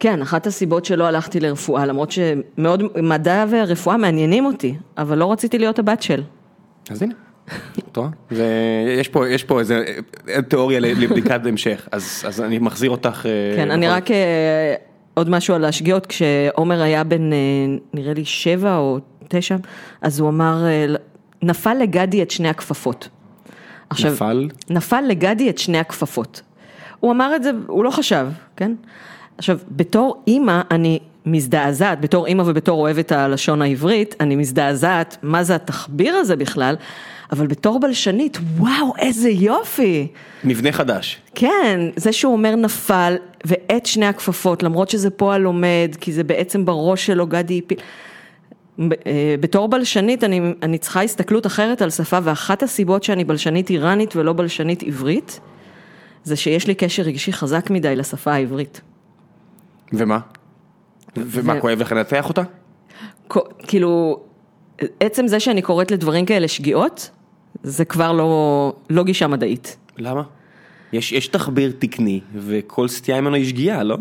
כן, 0.00 0.22
אחת 0.22 0.46
הסיבות 0.46 0.84
שלא 0.84 1.04
הלכתי 1.04 1.40
לרפואה, 1.40 1.86
למרות 1.86 2.10
שמאוד, 2.10 2.82
מדע 3.02 3.44
ורפואה 3.50 3.96
מעניינים 3.96 4.46
אותי, 4.46 4.74
אבל 4.98 5.18
לא 5.18 5.32
רציתי 5.32 5.58
להיות 5.58 5.78
הבת 5.78 6.02
של. 6.02 6.22
אז 6.90 7.02
הנה? 7.02 7.14
זה- 8.30 8.46
יש 8.98 9.08
פה, 9.08 9.28
יש 9.28 9.44
פה 9.44 9.60
איזה 9.60 9.84
תיאוריה 10.48 10.80
לבדיקת 10.80 11.46
המשך, 11.46 11.88
אז, 11.92 12.22
אז 12.26 12.40
אני 12.40 12.58
מחזיר 12.58 12.90
אותך. 12.90 13.26
אה, 13.26 13.56
כן, 13.56 13.70
אני 13.70 13.88
רק 13.88 14.10
אה, 14.10 14.74
עוד 15.14 15.30
משהו 15.30 15.54
על 15.54 15.64
השגיאות, 15.64 16.06
כשעומר 16.06 16.82
היה 16.82 17.04
בן 17.04 17.32
אה, 17.32 17.38
נראה 17.94 18.14
לי 18.14 18.24
שבע 18.24 18.76
או 18.76 18.98
תשע, 19.28 19.56
אז 20.02 20.20
הוא 20.20 20.28
אמר, 20.28 20.64
אה, 20.66 20.86
נפל 21.42 21.74
לגדי 21.74 22.22
את 22.22 22.30
שני 22.30 22.48
הכפפות. 22.48 23.08
עכשיו, 23.90 24.12
נפל? 24.12 24.48
נפל 24.70 25.00
לגדי 25.00 25.50
את 25.50 25.58
שני 25.58 25.78
הכפפות. 25.78 26.42
הוא 27.00 27.12
אמר 27.12 27.36
את 27.36 27.42
זה, 27.42 27.50
הוא 27.66 27.84
לא 27.84 27.90
חשב, 27.90 28.28
כן? 28.56 28.72
עכשיו, 29.38 29.58
בתור 29.70 30.22
אימא 30.26 30.60
אני 30.70 30.98
מזדעזעת, 31.26 32.00
בתור 32.00 32.26
אימא 32.26 32.42
ובתור 32.46 32.80
אוהבת 32.80 33.12
הלשון 33.12 33.62
העברית, 33.62 34.14
אני 34.20 34.36
מזדעזעת, 34.36 35.16
מה 35.22 35.44
זה 35.44 35.54
התחביר 35.54 36.14
הזה 36.14 36.36
בכלל, 36.36 36.74
אבל 37.32 37.46
בתור 37.46 37.80
בלשנית, 37.80 38.38
וואו, 38.56 38.92
איזה 38.98 39.30
יופי. 39.30 40.08
מבנה 40.44 40.72
חדש. 40.72 41.20
כן, 41.34 41.80
זה 41.96 42.12
שהוא 42.12 42.32
אומר 42.32 42.54
נפל 42.56 43.16
ואת 43.44 43.86
שני 43.86 44.06
הכפפות, 44.06 44.62
למרות 44.62 44.88
שזה 44.90 45.10
פועל 45.10 45.44
עומד, 45.44 45.96
כי 46.00 46.12
זה 46.12 46.24
בעצם 46.24 46.64
בראש 46.64 47.06
שלו 47.06 47.26
גדי 47.26 47.60
הפיל. 47.64 47.78
ב- 48.78 48.92
אה, 49.06 49.34
בתור 49.40 49.68
בלשנית 49.68 50.24
אני, 50.24 50.40
אני 50.62 50.78
צריכה 50.78 51.02
הסתכלות 51.02 51.46
אחרת 51.46 51.82
על 51.82 51.90
שפה, 51.90 52.18
ואחת 52.22 52.62
הסיבות 52.62 53.02
שאני 53.02 53.24
בלשנית 53.24 53.70
איראנית 53.70 54.16
ולא 54.16 54.32
בלשנית 54.32 54.82
עברית, 54.82 55.40
זה 56.24 56.36
שיש 56.36 56.66
לי 56.66 56.74
קשר 56.74 57.02
רגשי 57.02 57.32
חזק 57.32 57.70
מדי 57.70 57.96
לשפה 57.96 58.32
העברית. 58.32 58.80
ומה? 59.92 60.18
ומה, 61.16 61.54
ו- 61.56 61.60
כואב 61.60 61.80
לך 61.80 61.92
לנתח 61.92 62.28
אותה? 62.28 62.42
כ- 63.28 63.36
כאילו, 63.58 64.20
עצם 65.00 65.26
זה 65.26 65.40
שאני 65.40 65.62
קוראת 65.62 65.90
לדברים 65.90 66.26
כאלה 66.26 66.48
שגיאות, 66.48 67.10
זה 67.62 67.84
כבר 67.84 68.12
לא, 68.12 68.72
לא 68.90 69.04
גישה 69.04 69.26
מדעית. 69.26 69.76
למה? 69.98 70.22
יש, 70.92 71.12
יש 71.12 71.28
תחביר 71.28 71.72
תקני, 71.78 72.20
וכל 72.36 72.88
סטייה 72.88 73.20
ממנו 73.20 73.34
היא 73.36 73.44
שגיאה, 73.48 73.82
לא? 73.82 73.96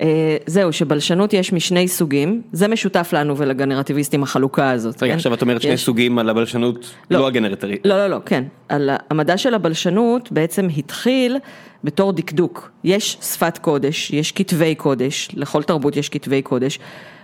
אה, 0.00 0.36
זהו, 0.46 0.72
שבלשנות 0.72 1.32
יש 1.32 1.52
משני 1.52 1.88
סוגים, 1.88 2.42
זה 2.52 2.68
משותף 2.68 3.10
לנו 3.12 3.36
ולגנרטיביסטים 3.36 4.22
החלוקה 4.22 4.70
הזאת. 4.70 5.02
רגע, 5.02 5.12
כן? 5.12 5.16
עכשיו 5.16 5.34
את 5.34 5.42
אומרת 5.42 5.62
שני 5.62 5.72
יש- 5.72 5.84
סוגים 5.84 6.18
על 6.18 6.28
הבלשנות, 6.28 6.94
לא. 7.10 7.18
לא 7.18 7.26
הגנרטרית. 7.26 7.80
לא, 7.86 7.96
לא, 7.96 8.06
לא, 8.06 8.18
כן. 8.26 8.44
על 8.68 8.90
המדע 9.10 9.38
של 9.38 9.54
הבלשנות 9.54 10.32
בעצם 10.32 10.68
התחיל 10.76 11.36
בתור 11.84 12.12
דקדוק. 12.12 12.70
יש 12.84 13.18
שפת 13.22 13.58
קודש, 13.58 14.10
יש 14.10 14.32
כתבי 14.32 14.74
קודש, 14.74 15.28
לכל 15.34 15.62
תרבות 15.62 15.96
יש 15.96 16.08
כתבי 16.08 16.42
קודש, 16.42 16.78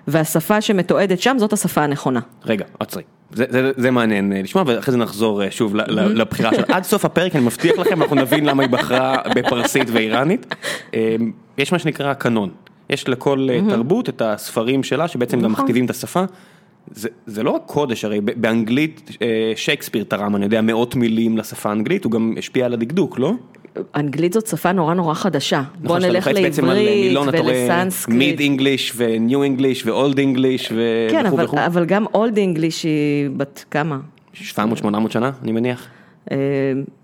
והשפה 0.08 0.60
שמתועדת 0.60 1.20
שם 1.20 1.36
זאת 1.38 1.52
השפה 1.52 1.82
הנכונה. 1.84 2.20
רגע, 2.44 2.64
עצרי. 2.80 3.02
זה, 3.32 3.44
זה, 3.48 3.70
זה 3.76 3.90
מעניין 3.90 4.32
אה, 4.32 4.42
לשמוע, 4.42 4.64
ואחרי 4.66 4.92
זה 4.92 4.98
נחזור 4.98 5.44
אה, 5.44 5.50
שוב 5.50 5.76
לבחירה 5.96 6.54
שלה. 6.54 6.64
עד 6.68 6.82
סוף 6.82 7.04
הפרק 7.04 7.36
אני 7.36 7.44
מבטיח 7.44 7.78
לכם, 7.78 8.02
אנחנו 8.02 8.16
נבין 8.16 8.46
למה 8.46 8.62
היא 8.62 8.70
בחרה 8.70 9.16
בפרסית 9.34 9.88
ואיראנית. 9.92 10.54
אה, 10.94 11.16
יש 11.58 11.72
מה 11.72 11.78
שנקרא 11.78 12.14
קנון. 12.14 12.50
יש 12.90 13.08
לכל 13.08 13.48
אה, 13.50 13.60
תרבות 13.68 14.08
את 14.08 14.22
הספרים 14.22 14.82
שלה, 14.82 15.08
שבעצם 15.08 15.40
גם 15.40 15.52
נכון. 15.52 15.64
מכתיבים 15.64 15.84
את 15.84 15.90
השפה. 15.90 16.24
זה, 16.90 17.08
זה 17.26 17.42
לא 17.42 17.50
רק 17.50 17.62
קודש, 17.66 18.04
הרי 18.04 18.20
באנגלית 18.20 19.16
שייקספיר 19.56 20.04
תרם, 20.04 20.36
אני 20.36 20.44
יודע, 20.44 20.60
מאות 20.60 20.96
מילים 20.96 21.38
לשפה 21.38 21.68
האנגלית, 21.68 22.04
הוא 22.04 22.12
גם 22.12 22.34
השפיע 22.38 22.66
על 22.66 22.72
הדקדוק, 22.72 23.18
לא? 23.18 23.32
אנגלית 23.96 24.32
זאת 24.32 24.46
שפה 24.46 24.72
נורא 24.72 24.94
נורא 24.94 25.14
חדשה. 25.14 25.62
בוא 25.74 25.84
נכון, 25.84 26.00
שאתה 26.00 26.12
נלך 26.12 26.26
על 26.26 26.34
לעברית 26.34 26.58
ולסנסקריט. 27.44 28.18
מיד 28.18 28.40
English 28.40 28.92
ו 28.96 29.08
New 29.08 29.42
English 29.42 29.86
ו 29.86 29.94
Old 29.94 30.18
English 30.18 30.68
כן, 31.10 31.22
וכו' 31.26 31.36
אבל, 31.36 31.44
וכו'. 31.44 31.56
אבל 31.66 31.84
גם 31.84 32.04
Old 32.14 32.36
English 32.36 32.82
היא 32.82 33.30
בת 33.36 33.64
כמה? 33.70 33.98
700-800 34.34 34.38
שנה, 35.08 35.30
אני 35.42 35.52
מניח. 35.52 35.86
אה, 36.30 36.36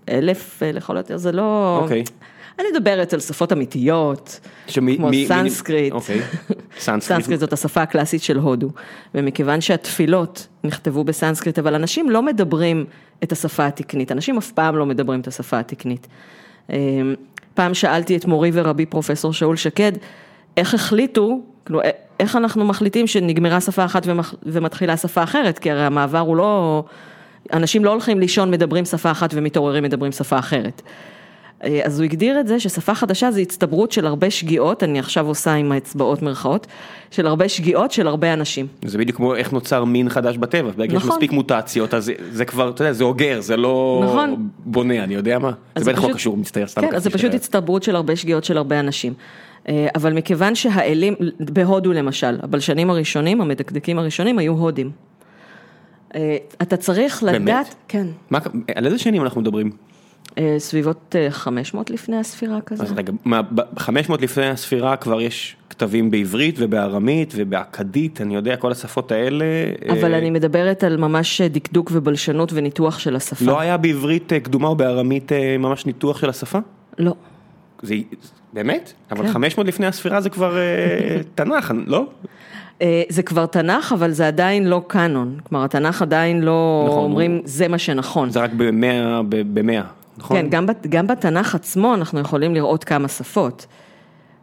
אלף 0.09 0.63
אה, 0.63 0.71
לכל 0.71 0.97
היותר, 0.97 1.17
זה 1.17 1.31
לא... 1.31 1.79
אוקיי. 1.83 2.03
אני 2.59 2.67
מדברת 2.75 3.13
על 3.13 3.19
שפות 3.19 3.53
אמיתיות, 3.53 4.39
שמי- 4.67 4.97
כמו 4.97 5.09
מי- 5.09 5.21
מי- 5.21 5.27
סנסקריט. 5.27 5.93
אוקיי. 5.93 6.19
סנסקריט. 6.79 7.01
סנסקריט 7.01 7.39
זאת 7.39 7.53
השפה 7.53 7.81
הקלאסית 7.81 8.23
של 8.23 8.37
הודו, 8.37 8.69
ומכיוון 9.15 9.61
שהתפילות 9.61 10.47
נכתבו 10.63 11.03
בסנסקריט, 11.03 11.59
אבל 11.59 11.75
אנשים 11.75 12.09
לא 12.09 12.21
מדברים 12.21 12.85
את 13.23 13.31
השפה 13.31 13.65
התקנית, 13.65 14.11
אנשים 14.11 14.37
אף 14.37 14.51
פעם 14.51 14.75
לא 14.75 14.85
מדברים 14.85 15.19
את 15.19 15.27
השפה 15.27 15.59
התקנית. 15.59 16.07
אה, 16.71 16.77
פעם 17.53 17.73
שאלתי 17.73 18.17
את 18.17 18.25
מורי 18.25 18.49
ורבי 18.53 18.85
פרופסור 18.85 19.33
שאול 19.33 19.55
שקד, 19.55 19.91
איך 20.57 20.73
החליטו, 20.73 21.39
כאילו, 21.65 21.81
אה, 21.81 21.89
איך 22.19 22.35
אנחנו 22.35 22.65
מחליטים 22.65 23.07
שנגמרה 23.07 23.61
שפה 23.61 23.85
אחת 23.85 24.03
ומח- 24.07 24.35
ומתחילה 24.43 24.97
שפה 24.97 25.23
אחרת, 25.23 25.59
כי 25.59 25.71
הרי 25.71 25.83
המעבר 25.83 26.19
הוא 26.19 26.37
לא, 26.37 26.83
אנשים 27.53 27.85
לא 27.85 27.91
הולכים 27.91 28.19
לישון 28.19 28.51
מדברים 28.51 28.85
שפה 28.85 29.11
אחת 29.11 29.29
ומתעוררים 29.33 29.83
מדברים 29.83 30.11
שפה 30.11 30.39
אחרת. 30.39 30.81
אה, 31.63 31.81
אז 31.85 31.99
הוא 31.99 32.05
הגדיר 32.05 32.39
את 32.39 32.47
זה 32.47 32.59
ששפה 32.59 32.95
חדשה 32.95 33.31
זה 33.31 33.39
הצטברות 33.41 33.91
של 33.91 34.05
הרבה 34.07 34.29
שגיאות, 34.31 34.83
אני 34.83 34.99
עכשיו 34.99 35.27
עושה 35.27 35.53
עם 35.53 35.71
האצבעות 35.71 36.21
מרכאות, 36.21 36.67
של 37.11 37.27
הרבה 37.27 37.49
שגיאות 37.49 37.91
של 37.91 38.07
הרבה 38.07 38.33
אנשים. 38.33 38.67
זה 38.85 38.97
בדיוק 38.97 39.17
כמו 39.17 39.35
איך 39.35 39.53
נוצר 39.53 39.83
מין 39.83 40.09
חדש 40.09 40.37
בטבע, 40.37 40.69
שיש 40.81 40.93
נכון. 40.93 41.09
מספיק 41.09 41.31
מוטציות, 41.31 41.93
אז 41.93 42.05
זה- 42.05 42.13
זה 42.31 42.45
כבר, 42.45 42.69
אתה 42.69 42.81
יודע, 42.83 42.93
זה 42.93 43.03
אוגר, 43.03 43.41
זה 43.41 43.57
לא 43.57 44.01
נכון. 44.05 44.49
בונה, 44.65 45.03
אני 45.03 45.13
יודע 45.15 45.39
מה. 45.39 45.51
זה 45.77 45.91
בטח 45.93 46.03
לא 46.03 46.13
קשור, 46.13 46.37
מצטער, 46.37 46.67
סתם 46.67 46.81
כן, 46.81 46.95
אז 46.95 47.03
זה 47.03 47.09
פשוט. 47.09 47.33
הצטברות 47.33 47.83
של 47.83 47.95
הרבה 47.95 48.15
שגיאות 48.15 48.43
של 48.43 48.57
הרבה 48.57 48.79
אנשים. 48.79 49.13
אה, 49.69 49.87
אבל 49.95 50.13
מכיוון 50.13 50.55
שהאלים, 50.55 51.13
בהודו 51.39 51.93
למשל, 51.93 52.39
הבלשנים 52.43 52.89
הראשונים, 52.89 53.41
המדקדקים 53.41 53.99
הראשונים 53.99 54.39
היו 54.39 54.53
הודים. 54.53 54.91
אה, 56.15 56.37
אתה 56.61 56.77
צריך 56.77 57.23
באמת? 57.23 57.41
לדעת, 57.41 57.75
כן, 57.87 58.07
מה- 58.29 58.39
על 58.75 58.85
איזה 58.85 58.97
שנים 58.97 59.21
אנחנו 59.23 59.41
מדברים? 59.41 59.71
אה, 60.37 60.55
סביבות 60.57 61.15
אה, 61.19 61.31
500 61.31 61.89
לפני 61.89 62.17
הספירה 62.17 62.61
כזה. 62.61 62.83
אז 62.83 62.91
רגע, 62.91 63.13
מה, 63.25 63.41
ב- 63.41 63.79
500 63.79 64.21
לפני 64.21 64.49
הספירה 64.49 64.95
כבר 64.95 65.21
יש 65.21 65.55
כתבים 65.69 66.11
בעברית 66.11 66.55
ובארמית 66.59 67.33
ובאכדית, 67.35 68.21
אני 68.21 68.35
יודע, 68.35 68.55
כל 68.55 68.71
השפות 68.71 69.11
האלה. 69.11 69.45
אבל 69.89 70.13
אה, 70.13 70.17
אני 70.17 70.29
מדברת 70.29 70.83
על 70.83 70.97
ממש 70.97 71.41
דקדוק 71.41 71.91
ובלשנות 71.93 72.53
וניתוח 72.53 72.99
של 72.99 73.15
השפה. 73.15 73.45
לא 73.45 73.59
היה 73.59 73.77
בעברית 73.77 74.33
אה, 74.33 74.39
קדומה 74.39 74.67
או 74.67 74.75
בארמית 74.75 75.31
אה, 75.31 75.57
ממש 75.57 75.85
ניתוח 75.85 76.17
של 76.21 76.29
השפה? 76.29 76.59
לא. 76.97 77.13
זה, 77.81 77.95
באמת? 78.53 78.93
אבל 79.11 79.25
כן. 79.27 79.31
500 79.33 79.67
לפני 79.67 79.85
הספירה 79.85 80.21
זה 80.21 80.29
כבר 80.29 80.57
אה, 80.57 81.17
תנ"ך, 81.35 81.73
לא? 81.87 82.05
אה, 82.81 83.03
זה 83.09 83.23
כבר 83.23 83.45
תנ"ך, 83.45 83.93
אבל 83.93 84.11
זה 84.11 84.27
עדיין 84.27 84.67
לא 84.67 84.81
קאנון. 84.87 85.37
כלומר, 85.43 85.65
התנ"ך 85.65 86.01
עדיין 86.01 86.41
לא 86.41 86.85
נכון, 86.87 87.03
אומרים, 87.03 87.41
זה 87.45 87.67
מה 87.67 87.77
שנכון. 87.77 88.29
זה 88.29 88.39
רק 88.39 88.51
במאה, 88.57 89.21
במאה, 89.29 89.81
נכון? 90.17 90.37
כן, 90.37 90.47
גם, 90.49 90.65
גם 90.89 91.07
בתנ"ך 91.07 91.55
עצמו 91.55 91.93
אנחנו 91.93 92.19
יכולים 92.19 92.53
לראות 92.53 92.83
כמה 92.83 93.07
שפות. 93.07 93.65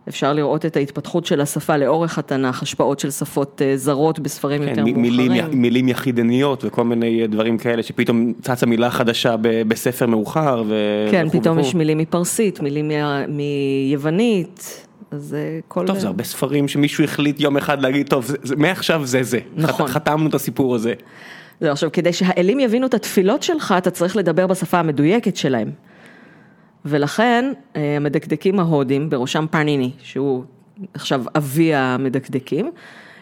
אפשר 0.08 0.32
לראות 0.32 0.66
את 0.66 0.76
ההתפתחות 0.76 1.26
של 1.26 1.40
השפה 1.40 1.76
לאורך 1.76 2.18
התנ"ך, 2.18 2.62
השפעות 2.62 3.00
של 3.00 3.10
שפות 3.10 3.62
אה, 3.64 3.76
זרות 3.76 4.18
בספרים 4.18 4.62
כן, 4.62 4.68
יותר 4.68 4.84
מ- 4.84 5.02
מילים, 5.02 5.32
מאוחרים. 5.32 5.62
מילים 5.62 5.88
יחידניות 5.88 6.64
וכל 6.64 6.84
מיני 6.84 7.22
אה, 7.22 7.26
דברים 7.26 7.58
כאלה 7.58 7.82
שפתאום 7.82 8.32
צצה 8.42 8.66
מילה 8.66 8.90
חדשה 8.90 9.36
ב- 9.36 9.62
בספר 9.68 10.06
מאוחר 10.06 10.62
ו... 10.66 10.74
כן, 11.10 11.24
וכו' 11.28 11.40
פתאום 11.40 11.58
וכו'. 11.58 11.68
יש 11.68 11.74
מילים 11.74 11.98
מפרסית, 11.98 12.60
מילים 12.60 12.88
מה- 12.88 13.24
מיוונית, 13.26 14.86
אז 15.10 15.34
אה, 15.34 15.58
כל... 15.68 15.86
טוב, 15.86 15.98
זה 15.98 16.06
הרבה 16.06 16.24
ספרים 16.24 16.68
שמישהו 16.68 17.04
החליט 17.04 17.40
יום 17.40 17.56
אחד 17.56 17.82
להגיד, 17.82 18.08
טוב, 18.08 18.30
מעכשיו 18.56 19.06
זה 19.06 19.22
זה. 19.22 19.38
נכון. 19.56 19.86
חת- 19.86 19.92
חתמנו 19.94 20.28
את 20.28 20.34
הסיפור 20.34 20.74
הזה. 20.74 20.94
זהו, 21.60 21.72
עכשיו, 21.72 21.92
כדי 21.92 22.12
שהאלים 22.12 22.60
יבינו 22.60 22.86
את 22.86 22.94
התפילות 22.94 23.42
שלך, 23.42 23.74
אתה 23.78 23.90
צריך 23.90 24.16
לדבר 24.16 24.46
בשפה 24.46 24.78
המדויקת 24.78 25.36
שלהם. 25.36 25.70
ולכן, 26.84 27.52
אה, 27.76 27.96
המדקדקים 27.96 28.60
ההודים, 28.60 29.10
בראשם 29.10 29.46
פרניני, 29.50 29.90
שהוא 29.98 30.44
עכשיו 30.94 31.24
אבי 31.36 31.74
המדקדקים, 31.74 32.70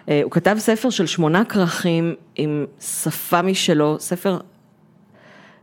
אה, 0.09 0.21
הוא 0.25 0.31
כתב 0.31 0.57
ספר 0.59 0.91
של 0.91 1.07
שמונה 1.07 1.45
כרכים 1.45 2.15
עם 2.37 2.67
שפה 2.81 3.43
משלו, 3.43 3.97
ספר, 4.01 4.39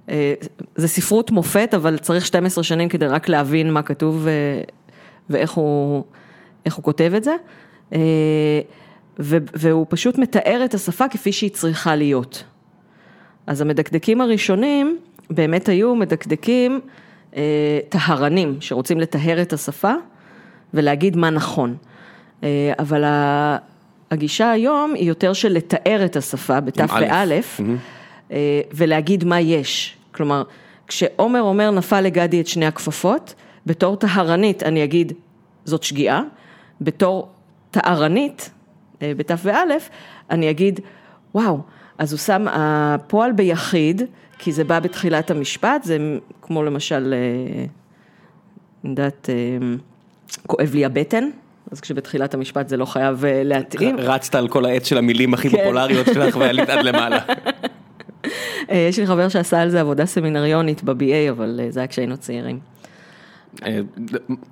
אה, 0.10 0.34
זה 0.75 0.88
ספרות 0.88 1.32
מופת, 1.32 1.73
אבל 1.73 1.97
צריך 1.97 2.25
12 2.25 2.63
שנים 2.63 2.89
כדי 2.89 3.08
רק 3.08 3.29
להבין 3.29 3.73
מה 3.73 3.82
כתוב 3.82 4.27
ואיך 5.29 5.51
הוא, 5.51 6.03
הוא 6.73 6.84
כותב 6.84 7.13
את 7.17 7.23
זה. 7.23 7.36
והוא 9.53 9.86
פשוט 9.89 10.17
מתאר 10.17 10.62
את 10.65 10.73
השפה 10.73 11.08
כפי 11.08 11.32
שהיא 11.32 11.51
צריכה 11.51 11.95
להיות. 11.95 12.43
אז 13.49 13.62
המדקדקים 13.62 14.21
הראשונים 14.21 14.97
באמת 15.29 15.69
היו 15.69 15.95
מדקדקים 15.95 16.79
אה, 17.35 17.79
טהרנים, 17.89 18.57
שרוצים 18.59 18.99
לטהר 18.99 19.41
את 19.41 19.53
השפה 19.53 19.93
ולהגיד 20.73 21.17
מה 21.17 21.29
נכון. 21.29 21.75
אה, 22.43 22.73
אבל 22.79 23.03
ה- 23.03 23.57
הגישה 24.12 24.51
היום 24.51 24.93
היא 24.95 25.07
יותר 25.07 25.33
של 25.33 25.49
לתאר 25.53 26.01
את 26.05 26.15
השפה 26.15 26.59
בתף. 26.59 26.89
ואלף, 27.12 27.59
אה, 28.31 28.62
ולהגיד 28.73 29.23
מה 29.23 29.39
יש. 29.39 29.97
כלומר, 30.12 30.43
כשעומר 30.88 31.41
אומר 31.41 31.71
נפל 31.71 32.01
לגדי 32.01 32.41
את 32.41 32.47
שני 32.47 32.65
הכפפות, 32.65 33.33
בתור 33.65 33.95
טהרנית 33.95 34.63
אני 34.63 34.83
אגיד 34.83 35.13
זאת 35.65 35.83
שגיאה, 35.83 36.21
בתור 36.81 37.29
טהרנית, 37.71 38.49
אה, 39.01 39.12
בתף 39.17 39.39
ואלף, 39.43 39.89
אני 40.29 40.49
אגיד, 40.49 40.79
וואו, 41.35 41.59
אז 41.99 42.12
הוא 42.12 42.19
שם 42.19 42.45
הפועל 42.49 43.31
ביחיד, 43.31 44.01
כי 44.38 44.51
זה 44.51 44.63
בא 44.63 44.79
בתחילת 44.79 45.31
המשפט, 45.31 45.83
זה 45.83 45.97
כמו 46.41 46.63
למשל, 46.63 47.13
אה, 47.13 47.65
אני 48.83 48.91
יודעת, 48.91 49.29
אה, 49.29 49.75
כואב 50.47 50.71
לי 50.73 50.85
הבטן, 50.85 51.29
אז 51.71 51.81
כשבתחילת 51.81 52.33
המשפט 52.33 52.69
זה 52.69 52.77
לא 52.77 52.85
חייב 52.85 53.25
אה, 53.25 53.41
להתאים. 53.43 53.95
רצת 53.97 54.35
על 54.35 54.47
כל 54.47 54.65
העץ 54.65 54.88
של 54.88 54.97
המילים 54.97 55.33
הכי 55.33 55.49
כן. 55.49 55.57
פופולריות 55.57 56.05
שלך 56.13 56.35
ועלית 56.35 56.69
עד 56.69 56.85
למעלה. 56.85 57.19
יש 58.69 58.99
לי 58.99 59.07
חבר 59.07 59.29
שעשה 59.29 59.62
על 59.62 59.69
זה 59.69 59.81
עבודה 59.81 60.05
סמינריונית 60.05 60.83
ב-BA, 60.83 61.31
אבל 61.31 61.59
זה 61.69 61.79
היה 61.79 61.88
כשהיינו 61.88 62.17
צעירים. 62.17 62.59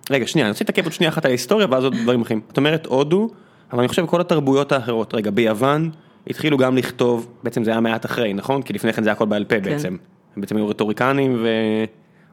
רגע, 0.10 0.27
שנייה, 0.27 0.47
אני 0.47 0.51
רוצה 0.51 0.63
להתעכב 0.63 0.83
עוד 0.83 0.93
שנייה 0.93 1.10
אחת 1.10 1.25
על 1.25 1.31
ההיסטוריה 1.31 1.67
ואז 1.69 1.83
עוד 1.83 1.95
דברים 2.03 2.21
אחרים. 2.21 2.41
את 2.51 2.57
אומרת 2.57 2.86
הודו, 2.86 3.29
אבל 3.71 3.79
אני 3.79 3.88
חושב 3.88 4.05
כל 4.05 4.21
התרבויות 4.21 4.71
האחרות, 4.71 5.13
רגע, 5.13 5.31
ביוון 5.31 5.91
התחילו 6.29 6.57
גם 6.57 6.77
לכתוב, 6.77 7.27
בעצם 7.43 7.63
זה 7.63 7.71
היה 7.71 7.79
מעט 7.79 8.05
אחרי, 8.05 8.33
נכון? 8.33 8.61
כי 8.61 8.73
לפני 8.73 8.93
כן 8.93 9.03
זה 9.03 9.09
היה 9.09 9.15
הכל 9.15 9.25
בעל 9.25 9.43
פה 9.43 9.59
בעצם. 9.59 9.97
הם 10.35 10.41
בעצם 10.41 10.57
היו 10.57 10.67
רטוריקנים 10.67 11.45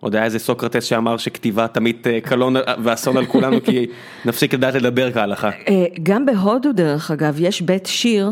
ועוד 0.01 0.15
היה 0.15 0.25
איזה 0.25 0.39
סוקרטס 0.39 0.85
שאמר 0.85 1.17
שכתיבה 1.17 1.69
תמיד 1.69 1.97
אה, 2.07 2.21
קלון 2.21 2.57
ואסון 2.83 3.17
על 3.17 3.27
כולנו 3.27 3.63
כי 3.65 3.87
נפסיק 4.25 4.55
לדעת 4.55 4.75
לדבר 4.75 5.13
כהלכה. 5.13 5.51
אה, 5.69 5.85
גם 6.03 6.27
בהודו, 6.27 6.73
דרך 6.73 7.11
אגב, 7.11 7.37
יש 7.39 7.63
בית 7.63 7.87
שיר 7.87 8.31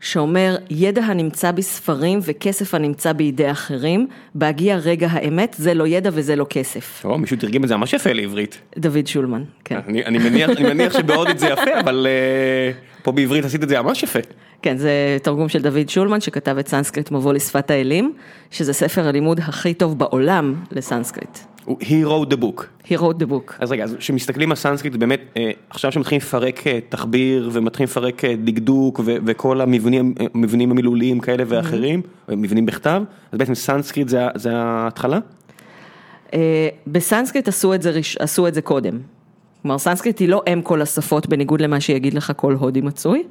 שאומר, 0.00 0.56
ידע 0.70 1.02
הנמצא 1.02 1.50
בספרים 1.50 2.18
וכסף 2.22 2.74
הנמצא 2.74 3.12
בידי 3.12 3.50
אחרים, 3.50 4.06
בהגיע 4.34 4.76
רגע 4.76 5.08
האמת, 5.10 5.54
זה 5.58 5.74
לא 5.74 5.86
ידע 5.86 6.10
וזה 6.12 6.36
לא 6.36 6.46
כסף. 6.50 7.04
או, 7.04 7.18
מישהו 7.18 7.36
תרגם 7.36 7.64
את 7.64 7.68
זה 7.68 7.76
ממש 7.76 7.92
יפה 7.92 8.12
לעברית. 8.12 8.58
דוד 8.78 9.06
שולמן, 9.06 9.42
כן. 9.64 9.80
אני 9.88 10.04
אני 10.04 10.18
מניח 10.18 10.50
אני 10.50 10.62
מניח 10.62 10.92
שבהודית 10.92 11.38
זה 11.38 11.46
יפה, 11.46 11.80
אבל 11.80 12.06
אה, 12.08 12.72
פה 13.02 13.12
בעברית 13.12 13.44
עשית 13.44 13.62
את 13.62 13.68
זה 13.68 13.82
ממש 13.82 14.02
יפה. 14.02 14.18
כן, 14.62 14.76
זה 14.76 15.16
תרגום 15.22 15.48
של 15.48 15.62
דוד 15.62 15.88
שולמן, 15.88 16.20
שכתב 16.20 16.58
את 16.58 16.68
סנסקריט 16.68 17.10
מבוא 17.10 17.32
לשפת 17.32 17.70
האלים, 17.70 18.12
שזה 18.50 18.72
ספר 18.72 19.08
הלימוד 19.08 19.38
הכי 19.38 19.74
טוב 19.74 19.98
בעולם 19.98 20.54
לסנסקריט. 20.70 21.38
He 21.66 22.04
wrote 22.04 22.30
the 22.30 22.36
book. 22.36 22.66
He 22.84 22.96
wrote 22.96 23.18
the 23.18 23.26
book. 23.26 23.54
אז 23.58 23.72
רגע, 23.72 23.84
אז 23.84 23.96
כשמסתכלים 23.98 24.50
על 24.50 24.56
סנסקריט, 24.56 24.96
באמת, 24.96 25.20
אה, 25.36 25.50
עכשיו 25.70 25.92
שמתחילים 25.92 26.20
לפרק 26.20 26.66
אה, 26.66 26.78
תחביר 26.88 27.50
ומתחילים 27.52 27.88
לפרק 27.88 28.24
אה, 28.24 28.34
דקדוק 28.44 29.00
ו- 29.04 29.16
וכל 29.26 29.60
המבנים 29.60 30.14
המבנים 30.34 30.70
המילוליים 30.70 31.20
כאלה 31.20 31.44
ואחרים, 31.46 32.02
או 32.28 32.36
מבנים 32.36 32.66
בכתב, 32.66 33.02
אז 33.32 33.38
בעצם 33.38 33.54
סנסקריט 33.54 34.08
זה 34.08 34.26
זה 34.34 34.50
ההתחלה? 34.54 35.18
בסנסקריט 36.86 37.48
עשו 37.48 37.74
את, 37.74 37.82
זה, 37.82 38.00
עשו 38.18 38.48
את 38.48 38.54
זה 38.54 38.62
קודם. 38.62 38.98
כלומר, 39.62 39.78
סנסקריט 39.78 40.18
היא 40.18 40.28
לא 40.28 40.42
אם 40.52 40.62
כל 40.62 40.82
השפות, 40.82 41.26
בניגוד 41.26 41.60
למה 41.60 41.80
שיגיד 41.80 42.14
לך 42.14 42.32
כל 42.36 42.54
הודי 42.54 42.80
מצוי, 42.80 43.22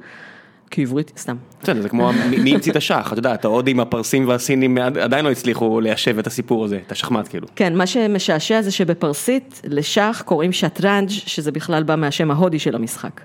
כי 0.70 0.82
עברית, 0.82 1.12
סתם. 1.18 1.36
בסדר, 1.62 1.82
זה 1.82 1.88
כמו 1.88 2.10
מי 2.42 2.54
המציא 2.54 2.72
את 2.72 2.76
השח, 2.76 3.08
אתה 3.12 3.18
יודע, 3.18 3.34
את 3.34 3.44
ההודים, 3.44 3.80
הפרסים 3.80 4.28
והסינים 4.28 4.78
עד- 4.78 4.98
עדיין 4.98 5.24
לא 5.24 5.30
הצליחו 5.30 5.80
ליישב 5.80 6.18
את 6.18 6.26
הסיפור 6.26 6.64
הזה, 6.64 6.78
את 6.86 6.92
השחמט 6.92 7.28
כאילו. 7.28 7.46
כן, 7.56 7.76
מה 7.76 7.86
שמשעשע 7.86 8.62
זה 8.62 8.70
שבפרסית 8.70 9.60
לשח 9.64 10.22
קוראים 10.26 10.52
שטרנג', 10.52 11.08
שזה 11.08 11.52
בכלל 11.52 11.82
בא 11.82 11.96
מהשם 11.96 12.30
ההודי 12.30 12.58
של 12.58 12.74
המשחק. 12.74 13.20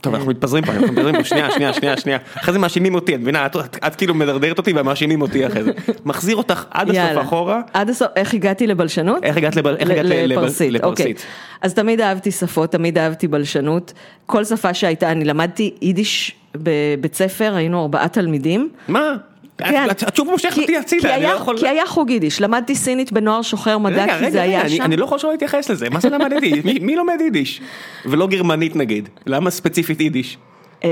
טוב, 0.00 0.14
אנחנו 0.14 0.30
מתפזרים 0.30 0.64
פה, 0.64 0.72
אנחנו 0.72 0.86
מתפזרים 0.86 1.16
פה, 1.16 1.24
שנייה, 1.24 1.50
שנייה, 1.50 1.72
שנייה, 1.72 1.96
שנייה. 1.96 2.18
אחרי 2.36 2.52
זה 2.52 2.58
מאשימים 2.58 2.94
אותי, 2.94 3.14
את 3.14 3.20
מבינה, 3.20 3.46
את, 3.46 3.96
כאילו 3.96 4.14
מדרדרת 4.14 4.58
אותי 4.58 4.72
ומאשימים 4.76 5.22
אותי 5.22 5.46
אחרי 5.46 5.64
זה. 5.64 5.72
מחזיר 6.04 6.36
אותך 6.36 6.64
עד 6.70 6.90
הסוף. 6.90 7.22
אחורה. 7.22 7.60
עד 7.72 7.90
הסוף, 7.90 8.08
איך 8.16 8.34
הגעתי 8.34 8.66
לבלשנות? 8.66 9.24
איך 9.24 9.36
הגעת 9.36 9.56
לפרסית? 9.56 10.84
אוקיי. 10.84 11.14
אז 11.62 11.74
תמיד 11.74 12.00
אהבתי 12.00 12.30
שפות, 12.30 12.72
תמיד 12.72 12.98
אהבתי 12.98 13.28
בלשנות. 13.28 13.92
כל 14.26 14.44
שפה 14.44 14.74
שהייתה, 14.74 15.10
אני 15.10 15.24
למדתי 15.24 15.74
יידיש 15.82 16.34
בבית 16.54 17.14
ספר, 17.14 17.54
היינו 17.54 17.82
ארבעה 17.82 18.08
תלמידים. 18.08 18.68
מה? 18.88 19.16
כן. 19.60 19.86
שוב 20.16 20.30
מושכת 20.30 20.58
אותי 20.58 20.76
הצידה, 20.76 21.14
אני 21.16 21.22
לא 21.24 21.28
יכול... 21.28 21.58
כי 21.58 21.68
היה 21.68 21.86
חוג 21.86 22.10
יידיש, 22.10 22.40
למדתי 22.40 22.74
סינית 22.74 23.12
בנוער 23.12 23.42
שוחר 23.42 23.78
מדע, 23.78 24.06
כי 24.18 24.30
זה 24.30 24.42
היה 24.42 24.60
אני- 24.60 24.68
שם. 24.76 24.82
אני 24.82 24.96
לא 24.96 25.04
יכול 25.04 25.18
שלא 25.18 25.30
להתייחס 25.30 25.70
לזה, 25.70 25.90
מה 25.90 26.00
זה 26.00 26.08
למדתי? 26.18 26.60
מי- 26.64 26.78
מי 26.78 26.96
לומד 26.96 27.16
יידיש? 27.20 27.60
ולא 28.06 28.26
גרמנית 28.26 28.76
נגיד. 28.76 29.08
למה 29.26 29.50
ספציפית 29.50 30.00
יידיש? 30.00 30.38
אה, 30.84 30.88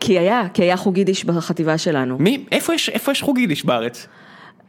כי 0.00 0.18
היה, 0.18 0.42
כי 0.54 0.62
היה 0.62 0.76
חוג 0.76 0.98
יידיש 0.98 1.24
בחטיבה 1.24 1.78
שלנו. 1.78 2.16
מי, 2.20 2.44
איפה 2.52 2.74
יש, 2.74 2.88
איפה 2.88 3.12
יש 3.12 3.22
חוג 3.22 3.38
יידיש 3.38 3.64
בארץ? 3.64 4.06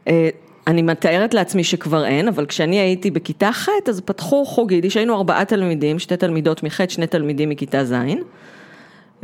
אה, 0.08 0.28
אני 0.66 0.82
מתארת 0.82 1.34
לעצמי 1.34 1.64
שכבר 1.64 2.06
אין, 2.06 2.28
אבל 2.28 2.46
כשאני 2.46 2.80
הייתי 2.80 3.10
בכיתה 3.10 3.52
ח', 3.52 3.68
אז 3.88 4.00
פתחו 4.04 4.44
חוג 4.44 4.72
יידיש, 4.72 4.96
היינו 4.96 5.16
ארבעה 5.16 5.44
תלמידים, 5.44 5.98
שתי 5.98 6.16
תלמידות 6.16 6.62
מח', 6.62 6.80
שני 6.88 7.06
תלמידים 7.06 7.48
מכיתה 7.48 7.84
ז'. 7.84 7.92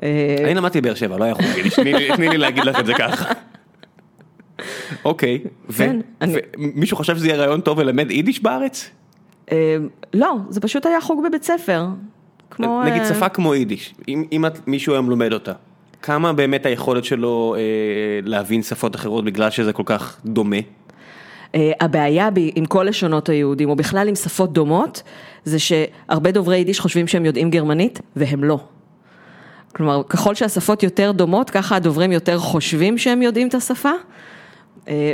אה, 0.03 0.37
אני 0.45 0.55
למדתי 0.55 0.81
בבאר 0.81 0.95
שבע, 0.95 1.17
לא 1.19 1.25
היה 1.25 1.35
חוג 1.35 1.45
יידיש, 1.57 1.75
תני 2.17 2.29
לי 2.29 2.39
להגיד 2.39 2.65
לך 2.65 2.81
את 2.81 2.87
זה 2.87 2.95
ככה. 2.95 3.33
אוקיי, 5.05 5.39
ו- 5.69 5.77
כן, 5.77 6.01
ומישהו 6.21 6.97
חשב 6.97 7.17
שזה 7.17 7.27
יהיה 7.27 7.37
רעיון 7.37 7.61
טוב 7.61 7.81
ללמד 7.81 8.11
יידיש 8.11 8.43
בארץ? 8.43 8.91
אה, 9.53 9.77
לא, 10.15 10.37
זה 10.49 10.61
פשוט 10.61 10.87
היה 10.87 11.01
חוג 11.01 11.27
בבית 11.29 11.43
ספר. 11.43 11.87
כמו... 12.51 12.83
נגיד 12.85 13.03
אה, 13.03 13.15
שפה 13.15 13.29
כמו 13.29 13.55
יידיש, 13.55 13.95
אם, 14.09 14.25
אם 14.33 14.47
את, 14.47 14.69
מישהו 14.69 14.93
היום 14.93 15.11
לומד 15.11 15.33
אותה, 15.33 15.53
כמה 16.03 16.33
באמת 16.33 16.67
היכולת 16.67 17.05
שלו 17.05 17.55
אה, 17.59 17.61
להבין 18.25 18.63
שפות 18.63 18.97
אחרות 18.97 19.25
בגלל 19.25 19.51
שזה 19.51 19.73
כל 19.73 19.83
כך 19.87 20.21
דומה? 20.25 20.57
אה, 21.55 21.73
הבעיה 21.81 22.31
ב- 22.31 22.51
עם 22.55 22.67
כל 22.67 22.87
לשונות 22.89 23.29
היהודים, 23.29 23.71
או 23.71 23.77
בכלל 23.77 24.09
עם 24.09 24.15
שפות 24.15 24.53
דומות, 24.53 25.03
זה 25.45 25.59
שהרבה 25.59 26.31
דוברי 26.31 26.57
יידיש 26.57 26.81
חושבים 26.81 27.07
שהם 27.07 27.25
יודעים 27.25 27.51
גרמנית, 27.51 28.01
והם 28.17 28.45
לא. 28.45 28.59
כלומר, 29.73 30.03
ככל 30.09 30.35
שהשפות 30.35 30.83
יותר 30.83 31.13
דומות, 31.13 31.51
ככה 31.51 31.77
הדוברים 31.77 32.13
יותר 32.13 32.39
חושבים 32.39 32.99
שהם 32.99 33.23
יודעים 33.23 33.49
את 33.49 33.55
השפה, 33.55 33.93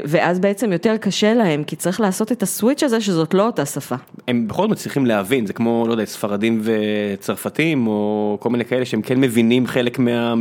ואז 0.04 0.38
בעצם 0.38 0.72
יותר 0.72 0.96
קשה 0.96 1.34
להם, 1.34 1.64
כי 1.64 1.76
צריך 1.76 2.00
לעשות 2.00 2.32
את 2.32 2.42
הסוויץ' 2.42 2.82
הזה 2.82 3.00
שזאת 3.00 3.34
לא 3.34 3.46
אותה 3.46 3.66
שפה. 3.66 3.94
הם 4.28 4.48
בכל 4.48 4.62
זאת 4.62 4.70
מצליחים 4.70 5.06
להבין, 5.06 5.46
זה 5.46 5.52
כמו, 5.52 5.84
לא 5.86 5.92
יודע, 5.92 6.04
ספרדים 6.04 6.62
וצרפתים, 6.64 7.86
או 7.86 8.36
כל 8.40 8.50
מיני 8.50 8.64
כאלה 8.64 8.84
שהם 8.84 9.02
כן 9.02 9.20
מבינים 9.20 9.66
חלק 9.66 9.98
מה... 9.98 10.34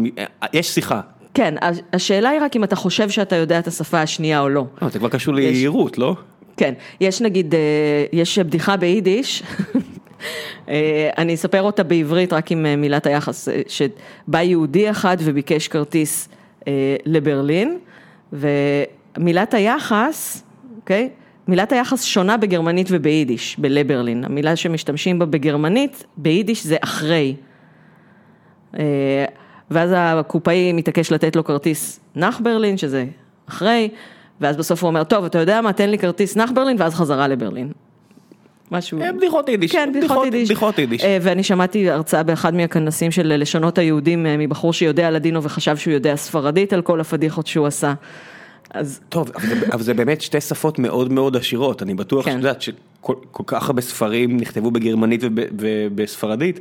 יש 0.53 0.67
שיחה. 0.69 1.01
כן, 1.33 1.55
הש- 1.61 1.79
השאלה 1.93 2.29
היא 2.29 2.41
רק 2.41 2.55
אם 2.55 2.63
אתה 2.63 2.75
חושב 2.75 3.09
שאתה 3.09 3.35
יודע 3.35 3.59
את 3.59 3.67
השפה 3.67 4.01
השנייה 4.01 4.41
או 4.41 4.49
לא. 4.49 4.65
אה, 4.83 4.89
זה 4.89 4.99
כבר 4.99 5.09
קשור 5.09 5.33
ליהירות, 5.33 5.97
לא? 5.97 6.15
כן, 6.57 6.73
יש 7.01 7.21
נגיד, 7.21 7.55
אה, 7.55 7.59
יש 8.13 8.39
בדיחה 8.39 8.77
ביידיש, 8.77 9.43
אה, 10.69 11.09
אני 11.17 11.33
אספר 11.33 11.61
אותה 11.61 11.83
בעברית 11.83 12.33
רק 12.33 12.51
עם 12.51 12.65
אה, 12.65 12.75
מילת 12.75 13.05
היחס, 13.05 13.49
אה, 13.49 13.61
שבא 13.67 14.41
יהודי 14.41 14.89
אחד 14.91 15.17
וביקש 15.19 15.67
כרטיס 15.67 16.29
אה, 16.67 16.71
לברלין, 17.05 17.77
ומילת 19.17 19.53
היחס, 19.53 20.43
אוקיי? 20.75 21.09
מילת 21.47 21.71
היחס 21.71 22.03
שונה 22.03 22.37
בגרמנית 22.37 22.87
וביידיש, 22.91 23.55
בלברלין. 23.59 24.25
המילה 24.25 24.55
שמשתמשים 24.55 25.19
בה 25.19 25.25
בגרמנית, 25.25 26.03
ביידיש 26.17 26.65
זה 26.65 26.77
אחרי. 26.81 27.35
אה, 28.79 29.25
ואז 29.71 29.91
הקופאי 29.95 30.73
מתעקש 30.73 31.11
לתת 31.11 31.35
לו 31.35 31.43
כרטיס 31.43 31.99
נח 32.15 32.39
ברלין, 32.43 32.77
שזה 32.77 33.05
אחרי, 33.49 33.89
ואז 34.41 34.57
בסוף 34.57 34.83
הוא 34.83 34.87
אומר, 34.87 35.03
טוב, 35.03 35.25
אתה 35.25 35.39
יודע 35.39 35.61
מה, 35.61 35.73
תן 35.73 35.89
לי 35.89 35.97
כרטיס 35.97 36.37
נח 36.37 36.51
ברלין, 36.51 36.77
ואז 36.79 36.95
חזרה 36.95 37.27
לברלין. 37.27 37.71
משהו... 38.71 39.01
אה, 39.01 39.11
בדיחות 39.11 39.49
יידיש. 39.49 39.71
כן, 39.71 39.91
בדיחות 39.95 40.25
יידיש. 40.25 40.49
בדיחות 40.49 40.79
יידיש. 40.79 41.03
אה, 41.03 41.17
ואני 41.21 41.43
שמעתי 41.43 41.89
הרצאה 41.89 42.23
באחד 42.23 42.53
מהכנסים 42.55 43.11
של 43.11 43.33
לשונות 43.37 43.77
היהודים 43.77 44.25
מבחור 44.39 44.73
שיודע 44.73 45.11
לדינו 45.11 45.43
וחשב 45.43 45.77
שהוא 45.77 45.93
יודע 45.93 46.15
ספרדית 46.15 46.73
על 46.73 46.81
כל 46.81 47.01
הפדיחות 47.01 47.47
שהוא 47.47 47.67
עשה. 47.67 47.93
אז 48.73 48.99
טוב, 49.09 49.31
אבל 49.35 49.47
זה, 49.47 49.65
אבל 49.73 49.83
זה 49.83 49.93
באמת 49.93 50.21
שתי 50.21 50.41
שפות 50.41 50.79
מאוד 50.79 51.11
מאוד 51.11 51.35
עשירות, 51.35 51.83
אני 51.83 51.93
בטוח 51.93 52.25
כן. 52.25 52.31
שאת 52.31 52.37
יודעת 52.37 52.61
שכל 52.61 53.15
כל 53.31 53.43
כך 53.47 53.67
הרבה 53.69 53.81
ספרים 53.81 54.37
נכתבו 54.37 54.71
בגרמנית 54.71 55.23
וב- 55.23 55.29
ובספרדית, 55.59 56.59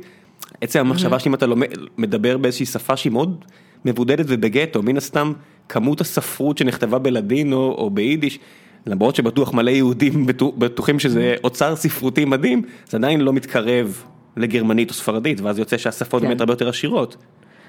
עצם 0.61 0.79
המחשבה 0.79 1.19
שאם 1.19 1.33
אתה 1.33 1.45
לומד, 1.45 1.67
מדבר 1.97 2.37
באיזושהי 2.37 2.65
שפה 2.65 2.97
שהיא 2.97 3.11
מאוד 3.13 3.45
מבודדת 3.85 4.25
ובגטו, 4.27 4.83
מן 4.83 4.97
הסתם 4.97 5.33
כמות 5.69 6.01
הספרות 6.01 6.57
שנכתבה 6.57 6.99
בלדינו 6.99 7.75
או 7.77 7.89
ביידיש, 7.89 8.39
למרות 8.87 9.15
שבטוח 9.15 9.53
מלא 9.53 9.71
יהודים 9.71 10.25
בטוח- 10.25 10.55
בטוחים 10.57 10.99
שזה 10.99 11.35
אוצר 11.43 11.75
ספרותי 11.75 12.25
מדהים, 12.25 12.61
זה 12.89 12.97
עדיין 12.97 13.21
לא 13.21 13.33
מתקרב 13.33 14.03
לגרמנית 14.37 14.89
או 14.89 14.93
ספרדית, 14.93 15.41
ואז 15.41 15.59
יוצא 15.59 15.77
שהשפות 15.77 16.21
כן. 16.21 16.27
באמת 16.27 16.39
הרבה 16.41 16.53
יותר 16.53 16.69
עשירות. 16.69 17.17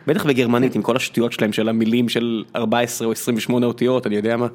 בטח 0.06 0.26
בגרמנית 0.26 0.74
עם 0.74 0.82
כל 0.82 0.96
השטויות 0.96 1.32
שלהם 1.32 1.52
של 1.52 1.68
המילים 1.68 2.08
של 2.08 2.44
14 2.56 3.06
או 3.06 3.12
28 3.12 3.66
אותיות, 3.66 4.06
אני 4.06 4.16
יודע 4.16 4.36
מה. 4.36 4.46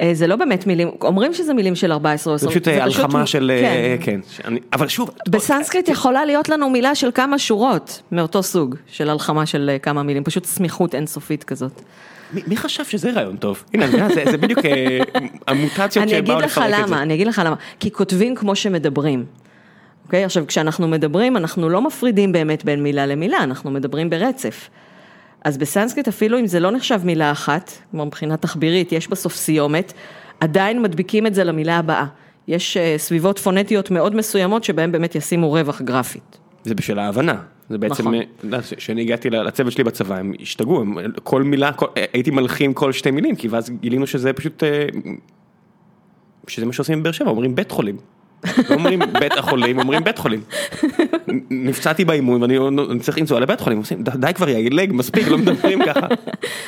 אה, 0.00 0.10
זה 0.14 0.26
לא 0.26 0.36
באמת 0.36 0.66
מילים, 0.66 0.90
אומרים 1.00 1.34
שזה 1.34 1.54
מילים 1.54 1.74
של 1.74 1.92
14 1.92 2.32
או 2.32 2.36
20. 2.36 2.48
זה 2.48 2.54
פשוט 2.54 2.68
אה, 2.68 2.84
הלחמה 2.84 3.26
של, 3.26 3.50
אה, 3.54 3.96
כן. 4.00 4.20
כן, 4.36 4.54
אבל 4.72 4.88
שוב, 4.88 5.10
בסנסקריט 5.28 5.88
יכולה 5.88 6.24
להיות 6.24 6.48
לנו 6.48 6.70
מילה 6.70 6.94
של 6.94 7.10
כמה 7.14 7.38
שורות 7.38 8.02
מאותו 8.12 8.42
סוג 8.42 8.74
של 8.86 9.10
הלחמה 9.10 9.46
של 9.46 9.70
אה, 9.72 9.78
כמה 9.78 10.02
מילים, 10.02 10.24
פשוט 10.24 10.44
סמיכות 10.44 10.94
אינסופית 10.94 11.44
כזאת. 11.44 11.82
מי 12.46 12.56
חשב 12.56 12.84
שזה 12.84 13.10
רעיון 13.10 13.36
טוב? 13.36 13.64
הנה, 13.74 14.08
זה 14.30 14.38
בדיוק 14.38 14.58
אה, 14.64 14.98
המוטציות 15.48 16.02
אני 16.02 16.12
שבאו 16.12 16.34
אגיד 16.34 16.44
לך 16.44 16.58
לפרק 16.58 16.80
את 16.80 16.86
זה. 16.88 16.94
למה, 16.94 17.02
אני 17.02 17.14
אגיד 17.14 17.26
לך 17.26 17.42
למה, 17.44 17.56
כי 17.80 17.90
כותבים 17.90 18.34
כמו 18.34 18.56
שמדברים. 18.56 19.24
אוקיי? 20.14 20.24
עכשיו, 20.24 20.46
כשאנחנו 20.46 20.88
מדברים, 20.88 21.36
אנחנו 21.36 21.68
לא 21.68 21.80
מפרידים 21.82 22.32
באמת 22.32 22.64
בין 22.64 22.82
מילה 22.82 23.06
למילה, 23.06 23.38
אנחנו 23.42 23.70
מדברים 23.70 24.10
ברצף. 24.10 24.68
אז 25.44 25.58
בסנסקריט, 25.58 26.08
אפילו 26.08 26.38
אם 26.38 26.46
זה 26.46 26.60
לא 26.60 26.70
נחשב 26.70 27.00
מילה 27.04 27.32
אחת, 27.32 27.70
כמו 27.90 28.06
מבחינה 28.06 28.36
תחבירית, 28.36 28.92
יש 28.92 29.08
בסוף 29.08 29.34
סיומת, 29.34 29.92
עדיין 30.40 30.82
מדביקים 30.82 31.26
את 31.26 31.34
זה 31.34 31.44
למילה 31.44 31.78
הבאה. 31.78 32.06
יש 32.48 32.76
אה, 32.76 32.94
סביבות 32.98 33.38
פונטיות 33.38 33.90
מאוד 33.90 34.14
מסוימות 34.16 34.64
שבהן 34.64 34.92
באמת 34.92 35.14
ישימו 35.14 35.52
רווח 35.52 35.82
גרפית. 35.82 36.38
זה 36.64 36.74
בשביל 36.74 36.98
ההבנה. 36.98 37.34
זה 37.70 37.78
בעצם, 37.78 38.02
נכון. 38.02 38.14
אה, 38.54 38.58
כשאני 38.76 39.00
הגעתי 39.00 39.30
לצוות 39.30 39.72
שלי 39.72 39.84
בצבא, 39.84 40.16
הם 40.16 40.32
השתגעו, 40.40 40.80
הם- 40.80 40.96
כל 41.22 41.42
מילה, 41.42 41.72
כל- 41.72 41.86
אה, 41.96 42.04
הייתי 42.12 42.30
מלחין 42.30 42.72
כל 42.74 42.92
שתי 42.92 43.10
מילים, 43.10 43.36
כי 43.36 43.48
ואז 43.48 43.70
גילינו 43.80 44.06
שזה 44.06 44.32
פשוט, 44.32 44.62
שזה 46.48 46.66
מה 46.66 46.72
שעושים 46.72 47.00
בבאר 47.00 47.12
שבע, 47.12 47.30
אומרים 47.30 47.54
בית 47.54 47.70
חולים. 47.70 47.96
לא 48.70 48.74
אומרים 48.74 49.00
בית 49.20 49.32
החולים, 49.38 49.78
אומרים 49.78 50.04
בית 50.04 50.18
חולים. 50.18 50.40
נפצעתי 51.50 52.04
באימון 52.04 52.42
ואני 52.42 52.58
אני 52.90 53.00
צריך 53.00 53.18
לנסוע 53.18 53.40
לבית 53.40 53.60
חולים, 53.60 53.78
עושים, 53.78 54.02
די 54.02 54.34
כבר 54.34 54.48
יעילג, 54.48 54.90
מספיק, 54.92 55.28
לא 55.28 55.38
מדברים 55.38 55.84
ככה. 55.86 56.06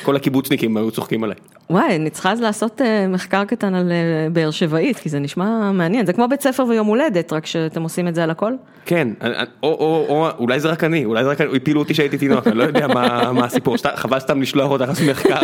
כל 0.03 0.15
הקיבוצניקים 0.15 0.77
היו 0.77 0.91
צוחקים 0.91 1.23
עליי. 1.23 1.35
וואי, 1.69 1.95
אני 1.95 2.09
צריכה 2.09 2.31
אז 2.31 2.41
לעשות 2.41 2.81
אה, 2.81 3.07
מחקר 3.07 3.43
קטן 3.45 3.75
על 3.75 3.91
אה, 3.91 3.95
באר 4.33 4.51
שבעית, 4.51 4.97
כי 4.99 5.09
זה 5.09 5.19
נשמע 5.19 5.71
מעניין. 5.71 6.05
זה 6.05 6.13
כמו 6.13 6.27
בית 6.27 6.41
ספר 6.41 6.65
ויום 6.65 6.87
הולדת, 6.87 7.33
רק 7.33 7.45
שאתם 7.45 7.81
עושים 7.83 8.07
את 8.07 8.15
זה 8.15 8.23
על 8.23 8.29
הכל. 8.29 8.53
כן, 8.85 9.07
אני- 9.21 9.33
או, 9.63 9.69
או, 9.69 10.05
או 10.09 10.27
אולי 10.39 10.59
זה 10.59 10.69
רק 10.69 10.83
אני, 10.83 11.05
אולי 11.05 11.23
זה 11.23 11.29
רק 11.29 11.41
אני, 11.41 11.57
הפילו 11.57 11.79
אותי 11.81 11.93
שהייתי 11.93 12.17
תינוק, 12.17 12.47
אני 12.47 12.57
לא 12.57 12.63
יודע 12.63 12.87
מה, 12.87 13.31
מה 13.31 13.45
הסיפור, 13.45 13.75
חבל 13.95 14.19
סתם 14.19 14.41
לשלוח 14.41 14.71
אותך 14.71 14.87
לעשות 14.87 15.07
מחקר 15.09 15.39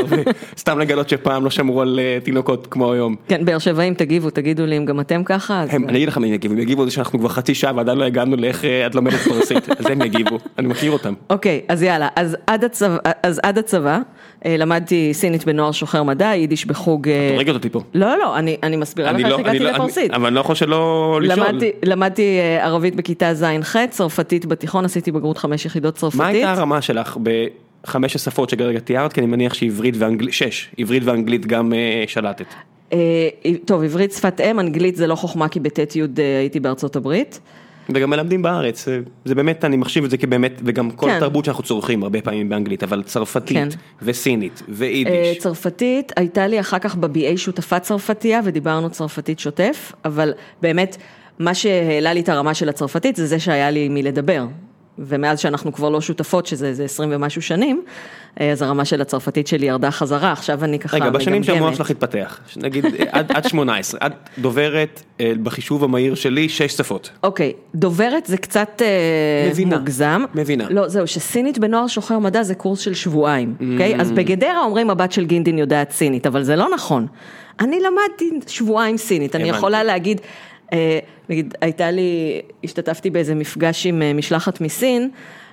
וסתם 0.56 0.80
לגלות 0.80 1.10
שפעם 1.10 1.44
לא 1.44 1.50
שמרו 1.50 1.82
על 1.82 2.00
אה, 2.04 2.18
תינוקות 2.24 2.68
כמו 2.68 2.94
היום. 2.94 3.16
כן, 3.28 3.46
באר 3.46 3.58
שבעים, 3.60 3.94
תגיבו, 3.94 4.30
תגידו 4.30 4.66
לי 4.66 4.78
אם 4.78 4.86
גם 4.86 5.00
אתם 5.00 5.24
ככה. 5.24 5.64
אני 5.64 5.98
אגיד 5.98 6.08
לך 6.08 6.18
מי 6.24 6.34
יגיבו, 6.34 6.54
הם 6.54 6.60
יגיבו 6.60 6.86
זה 6.86 6.92
שאנחנו 6.92 7.20
כבר 7.20 7.30
חצי 7.30 7.56
שעה 7.56 7.72
ועדיין 7.76 7.98
לא 7.98 8.04
הגענו 8.04 8.36
לאיך 8.36 8.66
אה, 8.66 8.88
את 8.88 8.96
לומדת 8.96 9.20
פרסית, 9.20 9.70
אז 9.80 9.86
הם 9.86 10.02
יגיבו, 10.02 10.38
אני 10.58 10.68
מכיר 10.68 10.92
אותם. 10.92 11.14
אוקיי, 11.30 11.62
אז 11.68 11.84
יאללה, 11.84 12.08
אז 12.16 12.38
עד 12.48 12.64
הצבא, 12.64 12.98
אז 13.24 13.40
עד 13.44 13.58
הצבא 13.58 14.00
אה, 14.46 14.58
למדתי 14.58 15.10
סינית 15.14 15.46
בנוער 15.46 15.72
שוחר 15.72 16.04
מדע, 16.04 16.26
יידיש 16.26 16.66
בחוג... 16.66 17.10
אה, 17.10 17.28
את 17.28 17.34
הורגת 17.34 17.54
אותי 17.54 17.70
פה. 17.70 17.82
לא, 17.94 18.08
לא, 18.08 18.18
לא, 18.18 18.38
אני, 18.38 18.58
אני 18.64 18.76
מסבירה 18.78 19.12
לך 19.12 19.16
אני 19.16 19.24
איך 19.24 19.32
לא, 19.32 19.36
אני 19.36 19.44
הגעתי 19.44 19.60
לא, 19.60 19.70
אני- 19.70 19.78
לפרסית. 19.78 20.12
אבל 20.12 20.26
אני 20.26 20.36
לא 20.36 20.40
יכול 20.40 20.56
שלא 20.56 21.20
לשאול. 21.24 21.48
למדתי, 21.84 22.40
ערבית 22.62 22.96
בכיתה 22.96 23.34
ז'-ח', 23.34 23.76
צרפתית 23.90 24.46
בתיכון, 24.46 24.86
עשיתי 24.86 25.12
בגרות 25.12 25.38
חמש 25.38 25.66
יחידות 25.66 25.96
צרפתית. 25.96 26.22
מה 26.22 26.28
הייתה 26.28 26.52
הרמה 26.52 26.82
שלך 26.82 27.18
בחמש 27.84 28.16
השפות 28.16 28.50
שכרגע 28.50 28.80
תיארת? 28.80 29.14
כי 29.14 29.20
אני 29.22 29.28
מניח 29.28 29.54
שעברית 29.54 29.96
ואנגלית, 29.98 30.34
שש, 30.34 30.70
עברית 30.78 31.04
ואנגלית 31.06 31.46
גם 31.46 31.74
אה, 31.74 32.04
שלטת. 32.08 32.46
אה, 32.94 33.00
טוב, 33.66 33.84
עברית 33.84 34.12
שפת 34.12 34.42
אם, 34.42 34.60
אנגלית 34.60 34.96
זה 34.96 35.08
לא 35.08 35.16
חוכמה, 35.16 35.48
כי 35.48 35.60
בט' 35.60 35.96
י' 35.96 36.02
אה, 36.20 36.40
הייתי 36.40 36.60
בארצות 36.60 36.96
הברית. 36.96 37.40
וגם 37.90 38.10
מלמדים 38.10 38.42
בארץ, 38.42 38.86
זה- 38.86 39.00
זה 39.26 39.36
באמת, 39.36 39.66
אני 39.66 39.78
מחשיב 39.78 40.04
את 40.04 40.10
זה 40.10 40.18
כבאמת, 40.18 40.62
וגם 40.66 40.92
כל 40.92 41.08
כן. 41.08 41.20
תרבות 41.20 41.46
שאנחנו 41.46 41.64
צורכים 41.64 42.04
הרבה 42.04 42.22
פעמים 42.22 42.50
באנגלית, 42.50 42.84
אבל 42.84 42.98
כן. 43.02 43.08
צרפתית 43.08 43.58
וסינית 44.02 44.60
אה, 44.62 44.66
ויידיש. 44.70 45.38
צרפתית, 45.38 46.12
הייתה 46.16 46.48
לי 46.48 46.60
אחר 46.60 46.80
כך 46.80 46.96
ב-BA 46.96 47.38
שותפה 47.38 47.80
צרפתייה 47.80 48.40
ודיברנו 48.44 48.90
צרפתית 48.90 49.40
שוטף, 49.40 49.92
אבל 50.06 50.34
באמת, 50.62 50.98
מה 51.40 51.54
שהעלה 51.54 52.14
לי 52.14 52.20
את 52.20 52.30
הרמה 52.30 52.54
של 52.54 52.70
הצרפתית 52.70 53.16
זה 53.16 53.26
זה 53.28 53.40
שהיה 53.40 53.72
לי 53.72 53.90
מי 53.90 54.04
לדבר. 54.04 54.46
ומאז 55.00 55.40
שאנחנו 55.40 55.74
כבר 55.74 55.90
לא 55.90 56.02
שותפות, 56.02 56.46
שזה 56.46 56.68
איזה 56.68 56.84
20 56.84 57.10
ומשהו 57.14 57.42
שנים, 57.42 57.82
אה, 58.42 58.52
אז 58.52 58.62
הרמה 58.62 58.86
של 58.86 59.02
הצרפתית 59.02 59.48
שלי 59.48 59.66
ירדה 59.66 59.92
חזרה, 59.92 60.32
עכשיו 60.32 60.64
אני 60.64 60.80
ככה 60.80 60.98
רגע, 60.98 61.10
בשנים 61.10 61.44
שהמוח 61.44 61.60
מגמגמת. 61.60 61.78
שלך 61.78 61.90
התפתח, 61.90 62.40
נגיד 62.58 62.86
עד 63.12 63.32
עד 63.32 63.48
18, 63.48 64.00
את 64.06 64.12
דוברת 64.38 65.04
אה, 65.20 65.34
בחישוב 65.44 65.84
המהיר 65.84 66.16
שלי 66.16 66.50
שש 66.50 66.72
שפות. 66.72 67.10
אוקיי, 67.24 67.54
דוברת 67.76 68.26
זה 68.26 68.38
קצת 68.38 68.82
אה, 68.82 69.50
מבינה. 69.52 69.78
מוגזם. 69.78 70.24
מבינה. 70.36 70.68
לא, 70.70 70.88
זהו, 70.88 71.08
שסינית 71.08 71.58
בנוער 71.58 71.88
שוחר 71.88 72.20
מדע 72.20 72.44
זה 72.44 72.56
קורס 72.56 72.80
של 72.80 72.94
שבועיים, 72.94 73.56
אוקיי? 73.74 74.02
אז 74.02 74.12
בגדרה 74.12 74.64
אומרים 74.66 74.90
הבת 74.90 75.12
של 75.12 75.26
גינדין 75.26 75.58
יודעת 75.58 75.92
סינית, 75.92 76.28
אבל 76.28 76.44
זה 76.44 76.56
לא 76.56 76.70
נכון. 76.74 77.08
אני 77.60 77.80
למדתי 77.80 78.40
שבועיים 78.48 78.98
סינית, 78.98 79.36
אני. 79.36 79.50
יכולה 79.50 79.84
להגיד, 79.84 80.22
נגיד, 81.30 81.54
הייתה 81.62 81.92
לי, 81.92 82.42
השתתפתי 82.64 83.10
באיזה 83.10 83.36
מפגש 83.36 83.86
עם 83.86 84.02
אה, 84.02 84.14
משלחת 84.14 84.62
מסין, 84.62 85.10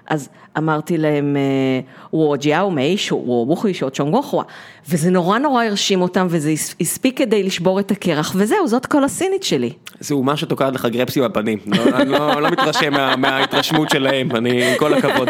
אז 0.07 0.29
אמרתי 0.59 0.99
להם, 0.99 1.37
אה, 1.37 1.81
ווג'יאו 2.13 2.71
מיישו, 2.71 3.23
וובוכי 3.27 3.75
שעות 3.75 3.95
צ'ונגוחווה, 3.95 4.43
וזה 4.89 5.11
נורא 5.11 5.39
נורא 5.39 5.65
הרשים 5.65 6.03
אותם, 6.03 6.27
וזה 6.31 6.51
הס- 6.51 6.75
הספיק 6.81 7.19
כדי 7.19 7.43
לשבור 7.43 7.81
את 7.81 7.91
הקרח, 7.91 8.33
וזהו, 8.37 8.69
זאת 8.69 8.87
כל 8.87 9.05
הסינית 9.05 9.43
שלי. 9.43 9.73
זה 10.01 10.15
אומה 10.15 10.37
שתוקעת 10.37 10.75
לך 10.75 10.87
גרפסי 10.87 11.21
בפנים, 11.21 11.59
לא, 11.67 11.83
אני 11.97 12.11
לא, 12.11 12.43
לא 12.43 12.51
מתרשם 12.51 12.93
מה, 12.93 13.17
מההתרשמות 13.17 13.91
שלהם, 13.91 14.37
אני, 14.37 14.71
עם 14.73 14.79
כל 14.79 14.95
הכבוד. 14.95 15.29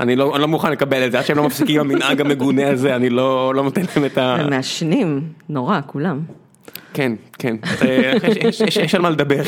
אני 0.00 0.16
לא, 0.16 0.32
אני 0.34 0.42
לא 0.42 0.48
מוכן 0.48 0.72
לקבל 0.72 1.06
את 1.06 1.12
זה, 1.12 1.18
עד 1.18 1.24
שהם 1.26 1.36
לא 1.36 1.44
מפסיקים 1.44 1.80
עם 1.80 1.90
המנהג 1.90 2.20
המגונה 2.20 2.68
הזה, 2.70 2.96
אני 2.96 3.10
לא, 3.10 3.54
לא 3.54 3.62
נותן 3.62 3.82
להם 3.96 4.04
את 4.04 4.18
ה... 4.18 4.34
הם 4.34 4.50
מעשנים, 4.50 5.20
נורא, 5.48 5.80
כולם. 5.86 6.20
כן, 6.94 7.12
כן, 7.38 7.56
אה, 7.82 8.12
יש, 8.82 8.94
על 8.94 9.02
מה 9.02 9.10
לדבר. 9.10 9.42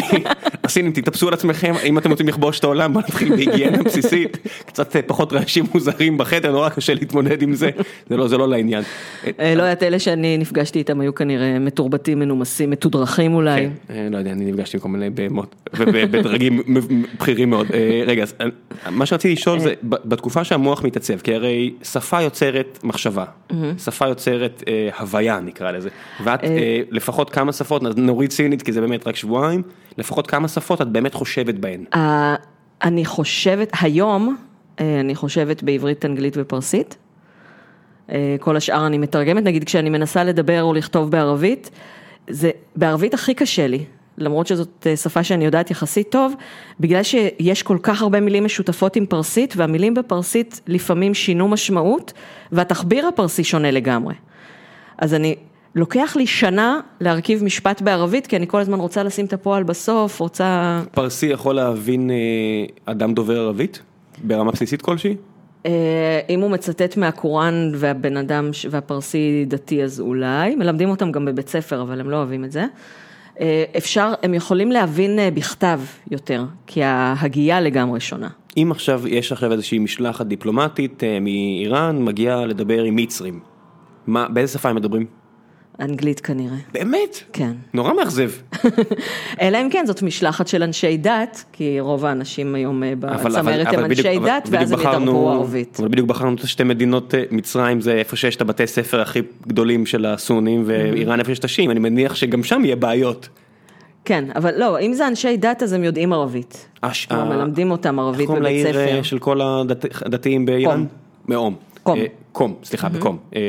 הסינים, 0.65 0.93
תתאפסו 0.93 1.29
על 1.29 1.35
עצמכם, 1.35 1.75
אם 1.85 1.99
אתם 1.99 2.11
רוצים 2.11 2.29
לכבוש 2.29 2.59
את 2.59 2.65
העולם, 2.65 2.93
בוא 2.93 3.01
נתחיל 3.01 3.37
בהיגיינה 3.37 3.83
בסיסית, 3.83 4.39
קצת 4.67 4.97
אה, 4.97 5.03
פחות 5.03 5.33
רעשים 5.33 5.65
מוזרים 5.75 6.19
בחדר, 6.19 6.53
נורא 6.53 6.69
קשה 6.69 6.95
להתמודד 6.95 7.43
עם 7.43 7.55
זה, 7.55 7.71
זה 8.11 8.17
לא, 8.17 8.29
זה 8.29 8.37
לא 8.37 8.49
לעניין. 8.49 8.83
אה, 9.41 9.55
לא 9.55 9.63
יודעת, 9.63 9.83
אלה 9.83 9.99
שאני 9.99 10.39
נפגשתי 10.39 10.79
איתם 10.79 11.01
היו 11.01 11.15
כנראה 11.15 11.59
מתורבתים, 11.59 12.19
מנומסים, 12.19 12.71
מתודרכים 12.71 13.35
אולי. 13.35 13.69
כן, 13.89 14.09
לא 14.11 14.19
יודע, 14.19 14.31
אני 14.31 14.45
נפגשתי 14.45 14.77
עם 14.77 14.81
כל 14.81 14.89
מיני 14.89 15.11
בהמות, 15.11 15.55
ובדרגים 15.77 16.63
בכירים 17.19 17.51
מאוד. 17.51 17.67
רגע, 18.07 18.25
מה 18.91 19.07
שרציתי 19.07 19.35
לשאול 19.35 19.59
זה, 19.59 19.75
בתקופה 19.83 20.45
שהמוח 20.45 20.85
מתעצב, 20.85 21.19
כי 21.19 21.35
הרי 21.35 21.75
שפה 21.83 22.21
יוצרת 22.21 22.79
מחשבה, 22.83 23.25
שפה 23.85 24.07
יוצרת 24.07 24.63
הוויה 24.99 25.41
נקרא 25.41 25.71
לזה, 25.71 25.89
ואת 26.25 26.41
לפחות 26.91 27.31
כמה 27.31 27.53
שפות, 27.53 27.76
אז 27.85 27.97
נוריד 27.97 28.31
סינית 28.31 28.63
כי 28.63 28.73
זה 28.73 28.81
באמת 28.81 29.07
רק 29.07 29.17
שבועיים, 29.17 29.63
לפחות 29.99 30.27
כמה 30.27 30.49
שפות 30.49 30.83
את 30.83 30.89
באמת 30.89 31.15
חושבת 31.15 31.55
בהן. 31.55 31.85
אה, 31.95 32.35
אני 32.83 33.05
חושבת, 33.05 33.73
היום, 33.81 34.37
אה, 34.81 35.01
אני 35.01 35.15
חושבת 35.15 35.63
בעברית, 35.63 36.05
אנגלית 36.05 36.35
ופרסית. 36.37 36.97
אה, 38.11 38.37
כל 38.41 38.57
השאר 38.57 38.87
אני 38.87 38.99
מתרגמת, 38.99 39.45
נגיד 39.45 39.65
כשאני 39.65 39.91
מנסה 39.91 40.25
לדבר 40.25 40.63
או 40.63 40.75
לכתוב 40.75 41.11
בערבית, 41.11 41.71
זה 42.31 42.51
בערבית 42.77 43.15
הכי 43.15 43.35
קשה 43.35 43.67
לי, 43.67 43.85
למרות 44.19 44.47
שזאת 44.47 44.87
שפה 44.97 45.25
שאני 45.25 45.45
יודעת 45.45 45.71
יחסית 45.71 46.11
טוב, 46.11 46.35
בגלל 46.81 47.03
שיש 47.03 47.63
כל 47.63 47.79
כך 47.83 48.03
הרבה 48.03 48.21
מילים 48.21 48.45
משותפות 48.45 48.97
עם 48.97 49.07
פרסית, 49.07 49.55
והמילים 49.57 49.95
בפרסית 49.95 50.61
לפעמים 50.67 51.15
שינו 51.15 51.49
משמעות, 51.49 52.13
והתחביר 52.53 53.07
הפרסי 53.07 53.45
שונה 53.45 53.71
לגמרי. 53.71 54.15
אז 54.99 55.15
אני, 55.15 55.37
לוקח 55.77 56.17
לי 56.17 56.27
שנה 56.27 56.81
להרכיב 57.01 57.45
משפט 57.45 57.83
בערבית, 57.83 58.27
כי 58.27 58.37
אני 58.37 58.47
כל 58.49 58.61
הזמן 58.61 58.81
רוצה 58.81 59.03
לשים 59.03 59.27
את 59.27 59.33
הפועל 59.33 59.63
בסוף, 59.63 60.21
רוצה... 60.21 60.83
פרסי 60.93 61.27
יכול 61.27 61.55
להבין 61.55 62.11
אה, 62.11 62.93
אדם 62.93 63.15
דובר 63.15 63.39
ערבית? 63.39 63.83
ברמה 64.25 64.53
בסיסית 64.53 64.83
כלשהי? 64.83 65.17
אה, 65.67 66.21
אם 66.29 66.41
הוא 66.41 66.51
מצטט 66.51 66.97
מהקוראן 66.97 67.73
והבן 67.75 68.17
אדם 68.17 68.51
והפרסי 68.71 69.45
דתי 69.49 69.83
אז 69.83 70.01
אולי, 70.01 70.55
מלמדים 70.55 70.91
אותם 70.91 71.13
גם 71.13 71.25
בבית 71.25 71.49
ספר 71.49 71.83
אבל 71.83 72.01
הם 72.01 72.11
לא 72.11 72.17
אוהבים 72.17 72.45
את 72.45 72.53
זה. 72.53 72.65
אה, 73.41 73.65
אפשר, 73.77 74.13
הם 74.23 74.35
יכולים 74.35 74.73
להבין 74.73 75.19
בכתב 75.35 75.81
יותר, 76.11 76.45
כי 76.67 76.83
ההגייה 76.83 77.61
לגמרי 77.61 78.01
שונה. 78.01 78.29
אם 78.57 78.69
עכשיו 78.71 79.09
יש 79.09 79.33
עכשיו 79.33 79.53
איזושהי 79.53 79.79
משלחת 79.79 80.27
דיפלומטית 80.27 81.03
מאיראן, 81.21 82.05
מגיעה 82.05 82.47
לדבר 82.47 82.83
עם 82.83 82.97
מצרים, 82.97 83.41
מה, 84.07 84.29
באיזה 84.29 84.53
שפה 84.53 84.69
הם 84.69 84.77
מדברים? 84.77 85.26
אנגלית 85.81 86.21
כנראה, 86.21 86.57
באמת? 86.73 87.23
כן. 87.33 87.53
נורא 87.75 87.93
מאכזב. 87.95 88.31
אלא 89.41 89.59
אם 89.63 89.69
כן 89.71 89.85
זאת 89.87 90.03
משלחת 90.03 90.49
של 90.49 90.63
אנשי 90.63 90.97
דת, 90.97 91.45
כי 91.53 91.81
רוב 91.81 92.05
האנשים 92.05 92.55
היום 92.55 92.83
אה, 92.83 92.93
בצמרת 93.01 93.67
הם 93.73 93.85
אנשי 93.85 94.17
אבל 94.17 94.27
דת, 94.27 94.49
ואז 94.51 94.73
הם 94.73 94.79
ידברו 94.81 95.31
ערבית. 95.31 95.77
אבל 95.81 95.89
בדיוק 95.89 96.09
בחרנו 96.09 96.35
את 96.35 96.49
שתי 96.49 96.65
מדינות, 96.65 97.15
אה, 97.15 97.23
מצרים 97.31 97.81
זה 97.81 97.93
איפה 97.93 98.17
שיש 98.17 98.37
את 98.37 98.41
הבתי 98.41 98.67
ספר 98.67 99.01
הכי 99.01 99.21
גדולים 99.47 99.87
של 99.87 100.07
הסונים, 100.07 100.63
ואיראן 100.67 101.19
איפה 101.19 101.31
שיש 101.31 101.39
את 101.39 101.45
השיעים, 101.45 101.71
אני 101.71 101.81
מניח 101.81 102.15
שגם 102.15 102.43
שם 102.43 102.65
יהיה 102.65 102.77
בעיות. 102.77 103.29
כן, 104.05 104.25
אבל 104.37 104.51
לא, 104.61 104.81
אם 104.81 104.93
זה 104.93 105.07
אנשי 105.09 105.37
דת 105.37 105.63
אז 105.63 105.73
הם 105.73 105.85
יודעים 105.85 106.13
ערבית. 106.13 106.67
הש- 106.83 107.07
כלומר, 107.07 107.23
ה- 107.33 107.37
מלמדים 107.37 107.71
אותם 107.71 107.99
ערבית 107.99 108.21
איך 108.21 108.27
קוראים 108.27 108.43
בבית 108.45 108.65
לעיר 108.65 108.73
ספר. 108.87 108.97
אה, 108.99 109.05
של 109.05 109.19
כל 109.19 109.41
הדת- 109.41 110.03
הדתיים 110.07 110.47
באיראן? 110.47 110.85
מאום. 111.29 111.55
קום. 111.87 111.99
אה, 111.99 112.05
קום, 112.33 112.55
סליחה, 112.65 112.89
בקום. 112.89 113.19
אה, 113.37 113.41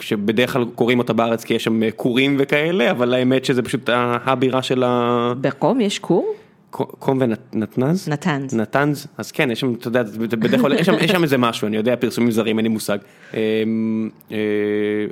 שבדרך 0.00 0.52
כלל 0.52 0.64
קוראים 0.74 0.98
אותה 0.98 1.12
בארץ 1.12 1.44
כי 1.44 1.54
יש 1.54 1.64
שם 1.64 1.82
אה, 1.82 1.90
כורים 1.90 2.36
וכאלה, 2.38 2.90
אבל 2.90 3.14
האמת 3.14 3.44
שזה 3.44 3.62
פשוט 3.62 3.88
הבירה 4.24 4.62
של 4.62 4.82
ה... 4.86 5.32
בקום 5.40 5.80
יש 5.80 5.98
כור? 5.98 6.34
קום 6.70 7.18
ונתנז? 7.20 8.08
נתנז. 8.08 8.54
נתנז, 8.54 9.06
אז 9.18 9.32
כן, 9.32 9.50
יש 9.50 9.60
שם, 9.60 9.74
אתה 9.74 9.88
יודע, 9.88 10.04
זה 10.04 10.18
בדרך 10.36 10.60
כלל, 10.60 10.72
יש 10.72 10.86
שם- 10.86 10.94
יש 11.00 11.10
שם 11.10 11.22
איזה 11.22 11.38
משהו, 11.38 11.66
אני 11.66 11.76
יודע, 11.76 11.96
פרסומים 11.96 12.30
זרים, 12.30 12.58
אין 12.58 12.64
לי 12.64 12.68
מושג. 12.68 12.98
אה, 13.34 13.40
אה, 14.32 14.36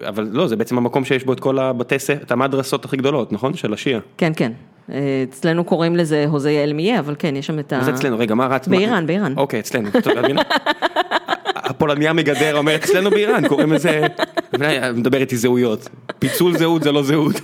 אבל 0.08 0.28
לא, 0.32 0.46
זה 0.48 0.56
בעצם 0.56 0.78
המקום 0.78 1.04
שיש 1.04 1.24
בו 1.24 1.32
את 1.32 1.40
כל 1.40 1.58
הבתי 1.58 1.98
ספר, 1.98 2.22
את 2.22 2.30
המדרסות 2.32 2.84
הכי 2.84 2.96
גדולות, 2.96 3.32
נכון? 3.32 3.54
של 3.54 3.72
השיעה. 3.72 4.00
כן, 4.18 4.32
כן. 4.36 4.52
אה, 4.92 5.24
אצלנו 5.30 5.64
קוראים 5.64 5.96
לזה 5.96 6.24
הוזי 6.28 6.58
אלמיה, 6.64 6.98
אבל 6.98 7.14
כן, 7.18 7.36
יש 7.36 7.46
שם 7.46 7.58
את 7.58 7.72
ה... 7.72 7.78
אז 7.78 7.88
אצלנו, 7.88 8.18
רגע, 8.18 8.34
מה 8.34 8.46
רץ? 8.46 8.68
באיראן, 8.68 9.06
באיראן. 9.06 9.34
אוקיי, 9.36 9.60
אצלנו. 9.60 9.88
הפולניה 11.76 12.12
מגדר 12.12 12.56
אומרת, 12.56 12.84
אצלנו 12.84 13.10
באיראן, 13.10 13.48
קוראים 13.48 13.72
לזה, 13.72 14.06
מדבר 14.94 15.18
איתי 15.20 15.36
זהויות. 15.36 15.88
פיצול 16.18 16.58
זהות 16.58 16.82
זה 16.82 16.92
לא 16.92 17.02
זהות. 17.02 17.34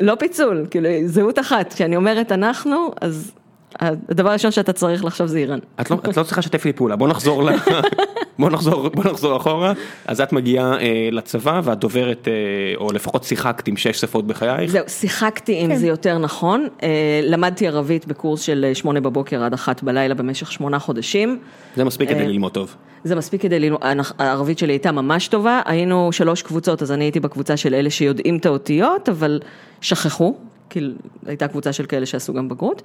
לא 0.00 0.14
פיצול, 0.14 0.66
כאילו, 0.70 0.88
זהות 1.06 1.38
אחת. 1.38 1.72
כשאני 1.72 1.96
אומרת 1.96 2.32
אנחנו, 2.32 2.90
אז 3.00 3.32
הדבר 3.80 4.28
הראשון 4.30 4.50
שאתה 4.50 4.72
צריך 4.72 5.04
לחשוב 5.04 5.26
זה 5.26 5.38
איראן. 5.38 5.58
את 5.80 5.90
לא, 5.90 5.96
את 6.10 6.16
לא 6.16 6.22
צריכה 6.22 6.40
לשתף 6.40 6.64
לי 6.64 6.72
פעולה, 6.72 6.96
בוא 6.96 7.08
נחזור, 7.08 7.42
ל... 7.44 7.50
בוא 8.38 8.50
נחזור, 8.50 8.88
בוא 8.88 9.04
נחזור 9.04 9.36
אחורה, 9.36 9.72
אז 10.06 10.20
את 10.20 10.32
מגיעה 10.32 10.80
אה, 10.80 11.08
לצבא 11.12 11.60
ואת 11.64 11.78
דוברת, 11.78 12.28
אה, 12.28 12.32
או 12.76 12.92
לפחות 12.92 13.24
שיחקת 13.24 13.68
עם 13.68 13.76
שש 13.76 14.00
שפות 14.00 14.26
בחייך, 14.26 14.70
זהו, 14.70 14.84
שיחקתי 14.88 15.60
עם 15.60 15.74
זה 15.74 15.86
יותר 15.86 16.18
נכון. 16.18 16.68
אה, 16.82 17.20
למדתי 17.22 17.68
ערבית 17.68 18.06
בקורס 18.06 18.40
של 18.40 18.64
אה, 18.68 18.74
שמונה 18.74 19.00
בבוקר 19.00 19.42
עד 19.42 19.52
אחת 19.52 19.82
בלילה 19.82 20.14
במשך 20.14 20.52
שמונה 20.52 20.78
חודשים. 20.78 21.38
זה 21.76 21.84
מספיק 21.84 22.08
אה, 22.10 22.14
כדי 22.14 22.28
ללמוד 22.28 22.52
טוב. 22.52 22.76
זה 23.04 23.16
מספיק 23.16 23.42
כדי 23.42 23.60
ללמוד, 23.60 23.80
הערבית 24.18 24.58
שלי 24.58 24.72
הייתה 24.72 24.92
ממש 24.92 25.28
טובה, 25.28 25.60
היינו 25.64 26.12
שלוש 26.12 26.42
קבוצות, 26.42 26.82
אז 26.82 26.92
אני 26.92 27.04
הייתי 27.04 27.20
בקבוצה 27.20 27.56
של 27.56 27.74
אלה 27.74 27.90
שיודעים 27.90 28.36
את 28.36 28.46
האותיות, 28.46 29.08
אבל 29.08 29.40
שכחו, 29.80 30.34
כי 30.70 30.80
הייתה 31.26 31.48
קבוצה 31.48 31.72
של 31.72 31.86
כאלה 31.86 32.06
שעשו 32.06 32.34
גם 32.34 32.48
בגרות. 32.48 32.82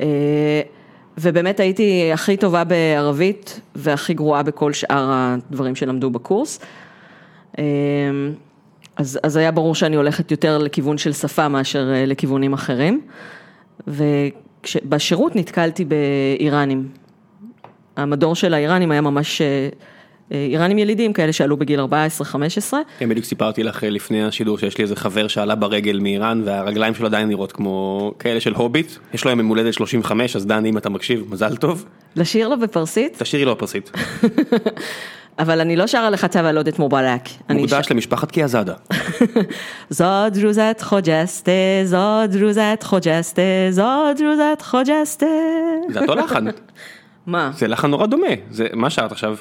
אה, 0.00 0.60
ובאמת 1.18 1.60
הייתי 1.60 2.10
הכי 2.12 2.36
טובה 2.36 2.64
בערבית 2.64 3.60
והכי 3.74 4.14
גרועה 4.14 4.42
בכל 4.42 4.72
שאר 4.72 5.10
הדברים 5.10 5.74
שלמדו 5.74 6.10
בקורס. 6.10 6.60
אה, 7.58 7.64
אז, 8.96 9.18
אז 9.22 9.36
היה 9.36 9.50
ברור 9.50 9.74
שאני 9.74 9.96
הולכת 9.96 10.30
יותר 10.30 10.58
לכיוון 10.58 10.98
של 10.98 11.12
שפה 11.12 11.48
מאשר 11.48 11.92
אה, 11.94 12.06
לכיוונים 12.06 12.52
אחרים. 12.52 13.00
ובשירות 13.86 15.36
נתקלתי 15.36 15.84
באיראנים. 15.84 16.88
המדור 17.96 18.34
של 18.34 18.54
האיראנים 18.54 18.90
היה 18.90 19.00
ממש 19.00 19.42
איראנים 20.30 20.78
ילידים, 20.78 21.12
כאלה 21.12 21.32
שעלו 21.32 21.56
בגיל 21.56 21.80
14-15. 21.80 21.84
כן, 22.98 23.08
בדיוק 23.08 23.26
סיפרתי 23.26 23.62
לך 23.62 23.84
אה, 23.84 23.90
לפני 23.90 24.24
השידור 24.24 24.58
שיש 24.58 24.78
לי 24.78 24.82
איזה 24.82 24.96
חבר 24.96 25.28
שעלה 25.28 25.54
ברגל 25.54 25.98
מאיראן 25.98 26.42
והרגליים 26.44 26.94
שלו 26.94 27.06
עדיין 27.06 27.28
נראות 27.28 27.52
כמו 27.52 28.12
כאלה 28.18 28.40
של 28.40 28.54
הוביט, 28.54 28.92
יש 29.14 29.24
לו 29.24 29.30
היום 29.30 29.40
יום 29.40 29.48
הולדת 29.48 29.74
35, 29.74 30.36
אז 30.36 30.46
דני 30.46 30.70
אם 30.70 30.78
אתה 30.78 30.90
מקשיב, 30.90 31.24
מזל 31.30 31.56
טוב, 31.56 31.84
לשיר 32.16 32.48
לו 32.48 32.58
בפרסית, 32.58 33.16
תשאירי 33.18 33.44
לו 33.44 33.58
פרסית, 33.58 33.90
אבל 35.38 35.60
אני 35.60 35.76
לא 35.76 35.86
שרה 35.86 36.10
לך 36.10 36.24
צבא 36.24 36.50
לודת 36.50 36.78
מובלק. 36.78 37.20
מוקדש 37.50 37.86
למשפחת 37.90 38.30
קיאזאדה. 38.30 38.74
זו 39.90 40.04
דרוזת 40.32 40.80
חוג'סטה, 40.82 41.52
זו 41.84 42.26
דרוזת 42.28 42.80
חוג'סטה, 42.82 43.42
זו 43.70 43.92
דרוזת 44.18 44.62
חוג'סטה. 44.62 45.26
זה 45.88 46.00
אותו 46.00 46.14
לחן, 46.14 46.44
מה? 47.26 47.50
זה 47.54 47.68
לחן 47.68 47.90
נורא 47.90 48.06
דומה, 48.06 48.26
זה 48.50 48.66
מה 48.72 48.90
שרת 48.90 49.12
עכשיו? 49.12 49.36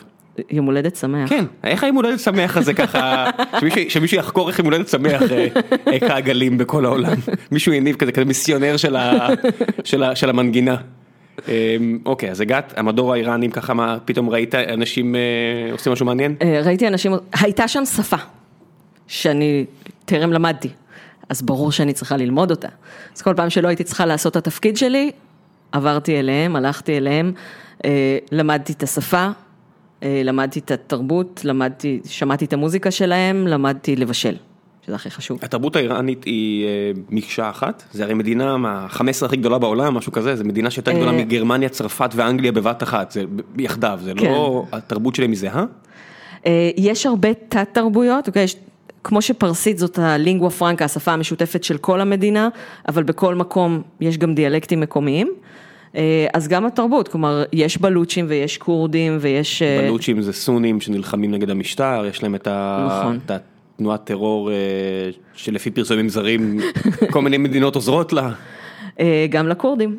יום 0.51 0.65
הולדת 0.65 0.95
שמח. 0.95 1.29
כן, 1.29 1.45
איך 1.63 1.83
היום 1.83 1.95
הולדת 1.95 2.19
שמח 2.19 2.57
הזה 2.57 2.73
ככה, 2.73 3.29
שמישהו, 3.59 3.81
שמישהו 3.89 4.17
יחקור 4.17 4.49
איך 4.49 4.59
יום 4.59 4.67
הולדת 4.67 4.87
שמח 4.87 5.21
אה, 5.31 5.47
היכה 5.85 6.15
הגלים 6.15 6.57
בכל 6.57 6.85
העולם, 6.85 7.17
מישהו 7.51 7.73
יניב 7.73 7.95
כזה, 7.95 8.11
כזה 8.11 8.25
מיסיונר 8.25 8.77
של, 8.77 8.95
ה, 8.95 9.27
של, 9.83 10.03
ה, 10.03 10.15
של 10.15 10.29
המנגינה. 10.29 10.75
אמ, 11.47 11.99
אוקיי, 12.05 12.31
אז 12.31 12.41
הגעת, 12.41 12.73
המדור 12.77 13.13
האיראנים 13.13 13.51
ככה, 13.51 13.73
מה, 13.73 13.97
פתאום 14.05 14.29
ראית 14.29 14.55
אנשים 14.55 15.15
אה, 15.15 15.21
עושים 15.71 15.93
משהו 15.93 16.05
מעניין? 16.05 16.35
אה, 16.41 16.61
ראיתי 16.65 16.87
אנשים, 16.87 17.11
הייתה 17.33 17.67
שם 17.67 17.85
שפה, 17.85 18.17
שאני 19.07 19.65
טרם 20.05 20.33
למדתי, 20.33 20.69
אז 21.29 21.41
ברור 21.41 21.71
שאני 21.71 21.93
צריכה 21.93 22.17
ללמוד 22.17 22.51
אותה. 22.51 22.67
אז 23.15 23.21
כל 23.21 23.33
פעם 23.33 23.49
שלא 23.49 23.67
הייתי 23.67 23.83
צריכה 23.83 24.05
לעשות 24.05 24.31
את 24.31 24.37
התפקיד 24.37 24.77
שלי, 24.77 25.11
עברתי 25.71 26.19
אליהם, 26.19 26.55
הלכתי 26.55 26.97
אליהם, 26.97 27.31
אה, 27.85 28.17
למדתי 28.31 28.73
את 28.73 28.83
השפה, 28.83 29.17
אה, 29.17 29.31
למדתי 30.01 30.59
את 30.59 30.71
התרבות, 30.71 31.41
למדתי, 31.43 31.99
שמעתי 32.05 32.45
את 32.45 32.53
המוזיקה 32.53 32.91
שלהם, 32.91 33.47
למדתי 33.47 33.95
לבשל, 33.95 34.35
שזה 34.85 34.95
הכי 34.95 35.09
חשוב. 35.09 35.39
התרבות 35.41 35.75
האיראנית 35.75 36.23
היא 36.23 36.65
אה, 36.65 36.91
מקשה 37.09 37.49
אחת, 37.49 37.83
זה 37.91 38.03
הרי 38.03 38.13
מדינה 38.13 38.57
מה-15 38.57 39.25
הכי 39.25 39.37
גדולה 39.37 39.57
בעולם, 39.57 39.93
משהו 39.93 40.11
כזה, 40.11 40.35
זו 40.35 40.43
מדינה 40.43 40.69
שיותר 40.69 40.91
גדולה 40.91 41.11
אה, 41.11 41.17
מגרמניה, 41.17 41.69
צרפת 41.69 42.09
ואנגליה 42.15 42.51
בבת 42.51 42.83
אחת, 42.83 43.11
זה 43.11 43.23
יחדיו, 43.57 43.99
זה 44.03 44.11
כן. 44.17 44.25
לא, 44.25 44.65
התרבות 44.71 45.15
שלהם 45.15 45.29
היא 45.29 45.39
זהה? 45.39 45.65
אה, 46.45 46.69
יש 46.77 47.05
הרבה 47.05 47.33
תת 47.33 47.67
תרבויות, 47.71 48.27
אוקיי? 48.27 48.43
יש, 48.43 48.55
כמו 49.03 49.21
שפרסית 49.21 49.77
זאת 49.77 49.99
הלינגואה 49.99 50.51
פרנקה, 50.51 50.85
השפה 50.85 51.11
המשותפת 51.11 51.63
של 51.63 51.77
כל 51.77 52.01
המדינה, 52.01 52.49
אבל 52.87 53.03
בכל 53.03 53.35
מקום 53.35 53.81
יש 54.01 54.17
גם 54.17 54.33
דיאלקטים 54.33 54.79
מקומיים. 54.79 55.27
אה, 55.95 56.27
אז 56.33 56.47
גם 56.47 56.65
התרבות, 56.65 57.07
כלומר, 57.07 57.43
יש 57.53 57.77
בלוצ'ים 57.77 58.25
ויש 58.29 58.57
כורדים 58.57 59.17
ויש... 59.21 59.61
אה, 59.61 59.81
בלוצ'ים 59.87 60.21
זה 60.21 60.33
סונים 60.33 60.81
שנלחמים 60.81 61.31
נגד 61.31 61.49
המשטר, 61.49 62.03
יש 62.09 62.23
להם 62.23 62.35
את 62.35 62.47
ה- 62.47 62.87
נכון. 63.01 63.19
את 63.25 63.31
התנועת 63.75 64.03
טרור 64.03 64.51
אה, 64.51 64.55
שלפי 65.33 65.71
פרסומים 65.71 66.09
זרים, 66.09 66.59
כל 67.13 67.21
מיני 67.21 67.37
מדינות 67.37 67.75
עוזרות 67.75 68.13
לה. 68.13 68.31
גם 69.29 69.47
לכורדים. 69.47 69.97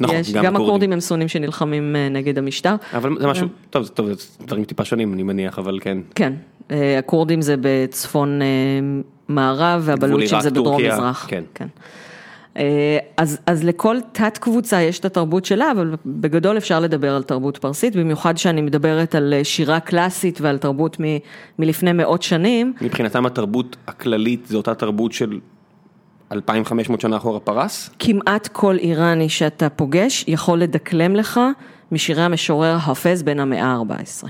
נכון, 0.00 0.16
יש, 0.16 0.32
גם 0.32 0.44
גם 0.44 0.56
הכורדים. 0.56 0.92
הם 0.92 1.00
סונים 1.00 1.28
שנלחמים 1.28 1.96
נגד 2.10 2.38
המשטר. 2.38 2.74
אבל 2.94 3.16
זה 3.20 3.26
משהו, 3.26 3.46
טוב, 3.70 3.88
טוב, 3.88 4.06
זה 4.06 4.14
דברים 4.46 4.64
טיפה 4.64 4.84
שונים 4.84 5.14
אני 5.14 5.22
מניח, 5.22 5.58
אבל 5.58 5.78
כן. 5.82 5.98
כן, 6.14 6.32
הכורדים 6.98 7.42
זה 7.42 7.54
בצפון 7.60 8.40
מערב 9.28 9.82
והבלוצ'ים 9.84 10.40
זה 10.40 10.50
בדרום 10.50 10.82
מזרח. 10.82 11.26
כן. 11.28 11.42
אה, 11.60 11.66
אז, 13.16 13.38
אז 13.46 13.64
לכל 13.64 13.96
תת 14.12 14.38
קבוצה 14.38 14.82
יש 14.82 14.98
את 14.98 15.04
התרבות 15.04 15.44
שלה, 15.44 15.70
אבל 15.70 15.94
בגדול 16.06 16.56
אפשר 16.56 16.80
לדבר 16.80 17.14
על 17.14 17.22
תרבות 17.22 17.58
פרסית, 17.58 17.96
במיוחד 17.96 18.38
שאני 18.38 18.60
מדברת 18.60 19.14
על 19.14 19.34
אה, 19.36 19.44
שירה 19.44 19.80
קלאסית 19.80 20.40
ועל 20.40 20.58
תרבות 20.58 21.00
מ, 21.00 21.04
מלפני 21.58 21.92
מאות 21.92 22.22
שנים. 22.22 22.72
מבחינתם 22.80 23.26
התרבות 23.26 23.76
הכללית 23.86 24.46
זה 24.46 24.56
אותה 24.56 24.74
תרבות 24.74 25.12
של 25.12 25.38
2500 26.32 27.00
שנה 27.00 27.16
אחורה 27.16 27.40
פרס? 27.40 27.90
כמעט 27.98 28.46
כל 28.46 28.76
איראני 28.76 29.28
שאתה 29.28 29.68
פוגש 29.68 30.24
יכול 30.28 30.58
לדקלם 30.58 31.16
לך 31.16 31.40
משירי 31.92 32.22
המשורר 32.22 32.78
חפז 32.78 33.22
בן 33.22 33.40
המאה 33.40 33.66
ה-14. 33.66 34.28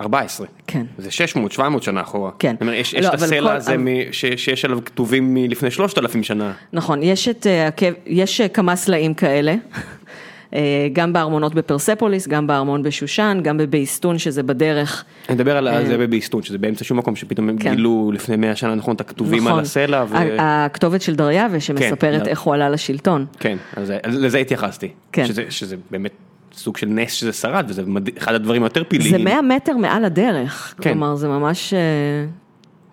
14. 0.00 0.46
כן. 0.66 0.86
זה 0.98 1.10
600, 1.10 1.52
700 1.52 1.82
שנה 1.82 2.00
אחורה. 2.00 2.30
כן. 2.38 2.52
זאת 2.52 2.60
אומרת, 2.60 2.74
יש, 2.78 2.94
לא, 2.94 2.98
יש 3.00 3.06
את 3.06 3.14
הסלע 3.14 3.40
כל- 3.50 3.56
הזה 3.56 3.76
מ- 3.78 4.12
ש, 4.12 4.24
שיש 4.36 4.64
עליו 4.64 4.78
כתובים 4.84 5.34
מלפני 5.34 5.70
3,000 5.70 6.22
שנה. 6.22 6.52
נכון, 6.72 7.02
יש, 7.02 7.28
את, 7.28 7.46
אה, 7.46 7.68
יש 8.06 8.40
אה, 8.40 8.48
כמה 8.48 8.76
סלעים 8.76 9.14
כאלה, 9.14 9.54
אה, 10.54 10.60
גם 10.92 11.12
בארמונות 11.12 11.54
בפרספוליס, 11.54 12.28
גם 12.28 12.46
בארמון 12.46 12.82
בשושן, 12.82 13.38
גם 13.42 13.56
בבייסטון 13.58 14.18
שזה 14.18 14.42
בדרך. 14.42 15.04
אני 15.28 15.34
מדבר 15.34 15.56
על 15.56 15.86
זה 15.86 15.98
בבייסטון, 15.98 16.42
שזה 16.42 16.58
באמצע 16.58 16.84
שום 16.84 16.98
מקום 16.98 17.16
שפתאום 17.16 17.48
הם 17.48 17.58
כן. 17.58 17.70
גילו 17.74 18.10
לפני 18.14 18.36
100 18.36 18.56
שנה, 18.56 18.74
נכון, 18.74 18.94
את 18.96 19.00
הכתובים 19.00 19.44
נכון. 19.44 19.52
על 19.52 19.60
הסלע. 19.60 20.04
ו... 20.08 20.14
הכתובת 20.38 21.02
של 21.02 21.14
דריווה 21.14 21.60
שמספרת 21.60 22.22
כן. 22.22 22.28
איך 22.28 22.40
הוא 22.40 22.54
עלה 22.54 22.68
לשלטון. 22.68 23.26
כן, 23.40 23.56
אז 23.76 23.92
אז 24.02 24.16
לזה 24.18 24.38
התייחסתי. 24.38 24.88
כן. 25.12 25.26
שזה, 25.26 25.44
שזה 25.48 25.76
באמת 25.90 26.12
סוג 26.56 26.76
של 26.76 26.86
נס 26.86 27.12
שזה 27.12 27.32
שרד, 27.32 27.64
וזה. 27.68 27.82
אחד 28.18 28.34
הדברים 28.34 28.62
היותר 28.62 28.80
זה 28.80 28.86
פלאיים. 28.88 29.24
100 29.24 29.42
מטר 29.42 29.76
מעל 29.76 30.04
הדרך, 30.04 30.74
כן. 30.80 30.90
כלומר 30.92 31.16
זה 31.16 31.28
ממש... 31.28 31.74
אה, 31.74 31.78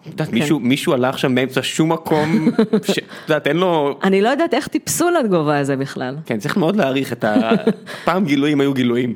את 0.02 0.08
יודעת, 0.08 0.34
מישהו, 0.34 0.60
מישהו 0.60 0.94
הלך 0.94 1.20
שם 1.20 1.36
באמצע 1.36 1.60
שום 1.64 1.92
מקום, 1.92 2.50
ש- 2.92 2.98
את 2.98 3.04
יודעת, 3.30 3.48
אין 3.48 3.58
לו... 3.58 4.00
אני 4.04 4.22
לא 4.22 4.30
יודעת 4.30 4.54
איך 4.54 4.68
טיפסו 4.68 5.10
לגובה 5.10 5.60
הזה 5.60 5.76
בכלל. 5.76 6.16
כן, 6.26 6.38
צריך 6.38 6.58
מאוד 6.58 6.76
להעריך 6.76 7.14
את 7.14 7.24
ה... 7.24 7.52
פעם 8.06 8.26
גילויים 8.26 8.62
היו 8.62 8.74
גילויים. 8.74 9.14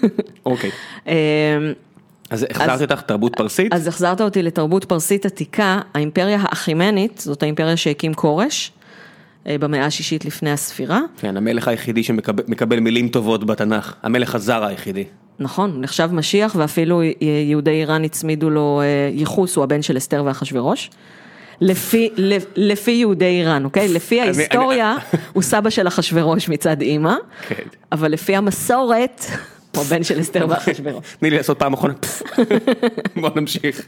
אוקיי, 0.46 0.70
אה, 1.08 1.14
אז 2.30 2.46
החזרתי 2.50 2.84
אותך 2.84 3.00
תרבות 3.00 3.36
פרסית? 3.36 3.72
אז 3.74 3.86
החזרת 3.86 4.20
אותי 4.20 4.42
לתרבות 4.42 4.84
פרסית 4.84 5.26
עתיקה, 5.26 5.80
האימפריה 5.94 6.38
האחימנית, 6.40 7.18
זאת 7.18 7.42
האימפריה 7.42 7.76
שהקים 7.76 8.14
כורש, 8.14 8.72
במאה 9.46 9.86
השישית 9.86 10.24
לפני 10.24 10.52
הספירה. 10.52 11.00
כן, 11.18 11.36
המלך 11.36 11.68
היחידי 11.68 12.02
שמקבל 12.02 12.42
מקבל 12.48 12.80
מילים 12.80 13.08
טובות 13.08 13.44
בתנ"ך, 13.46 13.94
המלך 14.02 14.34
הזר 14.34 14.64
היחידי. 14.64 15.04
נכון, 15.38 15.70
הוא 15.72 15.80
נחשב 15.82 16.08
משיח 16.12 16.54
ואפילו 16.58 17.02
יהודי 17.48 17.70
איראן 17.70 18.04
הצמידו 18.04 18.50
לו 18.50 18.80
אה, 18.84 18.86
ייחוס, 19.12 19.56
הוא 19.56 19.64
הבן 19.64 19.82
של 19.82 19.96
אסתר 19.96 20.22
ואחשוורוש. 20.26 20.90
לפי, 21.60 22.10
לפ- 22.16 22.44
לפי 22.56 22.90
יהודי 22.90 23.24
איראן, 23.24 23.64
אוקיי? 23.64 23.88
לפי 23.88 24.20
ההיסטוריה, 24.20 24.96
הוא 25.32 25.42
סבא 25.42 25.70
של 25.70 25.88
אחשוורוש 25.88 26.48
מצד 26.48 26.80
אימא, 26.80 27.14
כן. 27.48 27.54
אבל 27.92 28.12
לפי 28.12 28.36
המסורת, 28.36 29.24
הוא 29.76 29.82
הבן 29.82 30.02
של 30.04 30.20
אסתר 30.20 30.46
ואחשוורוש. 30.48 31.04
תני 31.20 31.30
לי 31.30 31.36
לעשות 31.36 31.58
פעם 31.58 31.72
אחרונה, 31.72 31.94
בוא 33.20 33.30
נמשיך. 33.36 33.86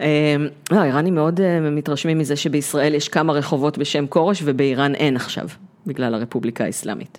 אה, 0.00 0.36
לא, 0.70 0.78
האיראנים 0.80 1.14
מאוד 1.14 1.40
אה, 1.40 1.60
מתרשמים 1.60 2.18
מזה 2.18 2.36
שבישראל 2.36 2.94
יש 2.94 3.08
כמה 3.08 3.32
רחובות 3.32 3.78
בשם 3.78 4.06
כורש 4.06 4.42
ובאיראן 4.44 4.94
אין 4.94 5.16
עכשיו, 5.16 5.48
בגלל 5.86 6.14
הרפובליקה 6.14 6.64
האסלאמית. 6.64 7.18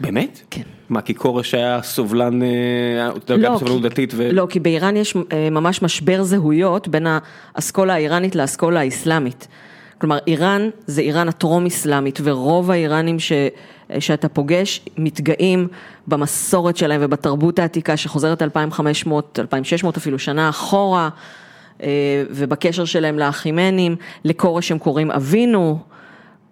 באמת? 0.00 0.40
כן. 0.50 0.62
מה, 0.88 1.00
כי 1.00 1.14
כורש 1.14 1.54
היה 1.54 1.82
סובלן, 1.82 2.42
אה, 2.42 2.48
אתה 3.16 3.34
יודע, 3.34 3.46
גם 3.46 3.52
לא, 3.52 3.58
סובלנות 3.58 3.82
דתית 3.82 4.12
ו... 4.16 4.28
לא, 4.32 4.46
כי 4.50 4.60
באיראן 4.60 4.96
יש 4.96 5.16
אה, 5.32 5.50
ממש 5.50 5.82
משבר 5.82 6.22
זהויות 6.22 6.88
בין 6.88 7.06
האסכולה 7.54 7.94
האיראנית 7.94 8.36
לאסכולה 8.36 8.80
האסלאמית. 8.80 9.48
כלומר, 9.98 10.18
איראן 10.26 10.68
זה 10.86 11.00
איראן 11.00 11.28
הטרום-אסלאמית, 11.28 12.18
ורוב 12.22 12.70
האיראנים 12.70 13.18
ש, 13.18 13.32
שאתה 13.98 14.28
פוגש 14.28 14.80
מתגאים 14.96 15.68
במסורת 16.06 16.76
שלהם 16.76 17.00
ובתרבות 17.04 17.58
העתיקה 17.58 17.96
שחוזרת 17.96 18.42
2,500, 18.42 19.38
2,600 19.38 19.96
אפילו 19.96 20.18
שנה 20.18 20.48
אחורה, 20.48 21.08
ובקשר 22.30 22.84
שלהם 22.84 23.18
לאחימנים, 23.18 23.96
לכורש 24.24 24.72
הם 24.72 24.78
קוראים 24.78 25.10
אבינו. 25.10 25.78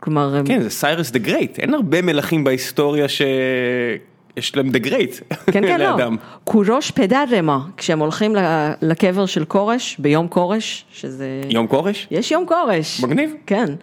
כלומר, 0.01 0.41
כן, 0.45 0.63
זה 0.63 0.71
Cyrus 0.71 1.11
the 1.11 1.19
Great, 1.19 1.59
אין 1.59 1.75
הרבה 1.75 2.03
מלכים 2.03 2.45
בהיסטוריה 2.45 3.09
שיש 3.09 4.57
להם 4.57 4.71
the 4.71 4.79
Great. 4.79 5.17
כן, 5.47 5.67
כן, 5.67 5.81
לא. 5.99 6.09
קורוש 6.45 6.91
פדרמה, 6.91 7.59
כשהם 7.77 7.99
הולכים 7.99 8.37
לקבר 8.83 9.27
של 9.27 9.45
כורש, 9.45 9.97
ביום 9.99 10.29
כורש, 10.29 10.85
שזה... 10.93 11.41
יום 11.51 11.67
כורש? 11.67 12.09
יש 12.11 12.31
יום 12.31 12.47
כורש. 12.47 13.01
מגניב. 13.01 13.35
כן. 13.47 13.75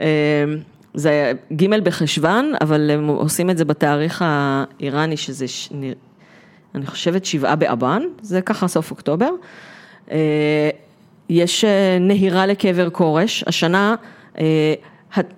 אה, 0.00 0.06
זה 0.94 1.32
ג' 1.52 1.84
בחשוון, 1.84 2.52
אבל 2.60 2.90
הם 2.90 3.06
עושים 3.06 3.50
את 3.50 3.58
זה 3.58 3.64
בתאריך 3.64 4.24
האיראני, 4.26 5.16
שזה, 5.16 5.48
ש... 5.48 5.68
אני 6.74 6.86
חושבת, 6.86 7.24
שבעה 7.24 7.56
באבן, 7.56 8.02
זה 8.22 8.40
ככה 8.40 8.68
סוף 8.68 8.90
אוקטובר. 8.90 9.30
אה, 10.10 10.70
יש 11.28 11.64
אה, 11.64 11.98
נהירה 12.00 12.46
לקבר 12.46 12.90
כורש, 12.90 13.44
השנה, 13.46 13.94
אה, 14.38 14.74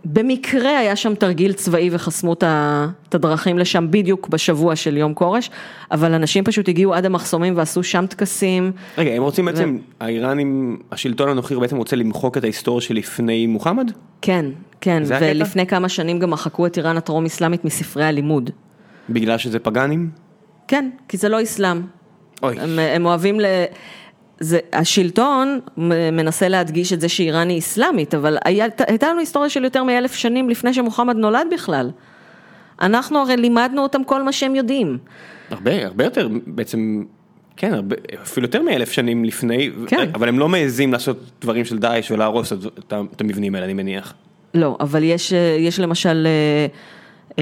במקרה 0.05 0.79
היה 0.79 0.97
שם 0.97 1.14
תרגיל 1.14 1.53
צבאי 1.53 1.89
וחסמו 1.93 2.33
את 2.33 3.14
הדרכים 3.14 3.59
לשם 3.59 3.87
בדיוק 3.91 4.29
בשבוע 4.29 4.77
של 4.77 4.97
יום 4.97 5.14
כורש, 5.14 5.51
אבל 5.91 6.12
אנשים 6.12 6.45
פשוט 6.45 6.69
הגיעו 6.69 6.95
עד 6.95 7.05
המחסומים 7.05 7.57
ועשו 7.57 7.83
שם 7.83 8.07
טקסים. 8.07 8.73
רגע, 8.99 9.11
הם 9.11 9.23
רוצים 9.23 9.45
בעצם, 9.45 9.79
האיראנים, 10.01 10.79
השלטון 10.93 11.29
הנוכחי 11.29 11.57
בעצם 11.57 11.77
רוצה 11.77 11.97
למחוק 11.97 12.37
את 12.37 12.45
ההיסטוריה 12.45 12.81
שלפני 12.81 13.47
מוחמד? 13.47 13.91
כן, 14.23 14.47
כן, 14.81 15.05
זה 15.05 15.17
הקטע? 15.17 15.31
ולפני 15.31 15.67
כמה 15.67 15.89
שנים 15.89 16.19
גם 16.19 16.31
מחקו 16.31 16.67
את 16.67 16.79
איראן 16.79 16.97
הטרום-אסלאמית 16.97 17.64
מספרי 17.64 18.05
הלימוד. 18.05 18.51
בגלל 19.11 19.39
שזה 19.39 19.59
פגאנים? 19.59 20.11
כן, 20.69 20.91
כי 21.09 21.17
זה 21.17 21.29
לא 21.29 21.43
אסלאם. 21.43 21.83
אוי. 22.43 22.61
הם, 22.61 22.79
הם 22.79 23.07
אוהבים 23.07 23.41
ל... 23.41 23.45
זה, 24.41 24.59
השלטון 24.72 25.61
מנסה 26.12 26.49
להדגיש 26.49 26.93
את 26.93 27.01
זה 27.01 27.09
שאיראן 27.09 27.49
היא 27.49 27.59
אסלאמית, 27.59 28.14
אבל 28.14 28.39
היה, 28.45 28.66
הייתה 28.87 29.09
לנו 29.09 29.20
היסטוריה 29.20 29.51
של 29.51 29.64
יותר 29.64 29.84
מאלף 29.84 30.14
שנים 30.14 30.51
לפני 30.51 30.74
שמוחמד 30.74 31.16
נולד 31.16 31.47
בכלל. 31.53 31.91
אנחנו 32.80 33.18
הרי 33.18 33.37
לימדנו 33.37 33.82
אותם 33.82 34.05
כל 34.05 34.22
מה 34.22 34.32
שהם 34.32 34.55
יודעים. 34.55 34.99
הרבה, 35.51 35.87
הרבה 35.87 36.05
יותר 36.05 36.28
בעצם, 36.47 37.05
כן, 37.57 37.74
הרבה, 37.74 37.97
אפילו 38.22 38.47
יותר 38.47 38.62
מאלף 38.62 38.93
שנים 38.93 39.24
לפני, 39.24 39.70
כן. 39.87 40.11
אבל 40.14 40.28
הם 40.28 40.39
לא 40.39 40.49
מעזים 40.49 40.93
לעשות 40.93 41.18
דברים 41.41 41.64
של 41.64 41.78
דאעש 41.78 42.11
ולהרוס 42.11 42.53
את, 42.53 42.59
את, 42.78 42.93
את 43.16 43.20
המבנים 43.20 43.55
האלה, 43.55 43.66
אני 43.66 43.74
מניח. 43.74 44.14
לא, 44.55 44.76
אבל 44.80 45.03
יש, 45.03 45.32
אה, 45.32 45.57
יש 45.59 45.80
למשל 45.80 46.26
אה, 46.26 46.66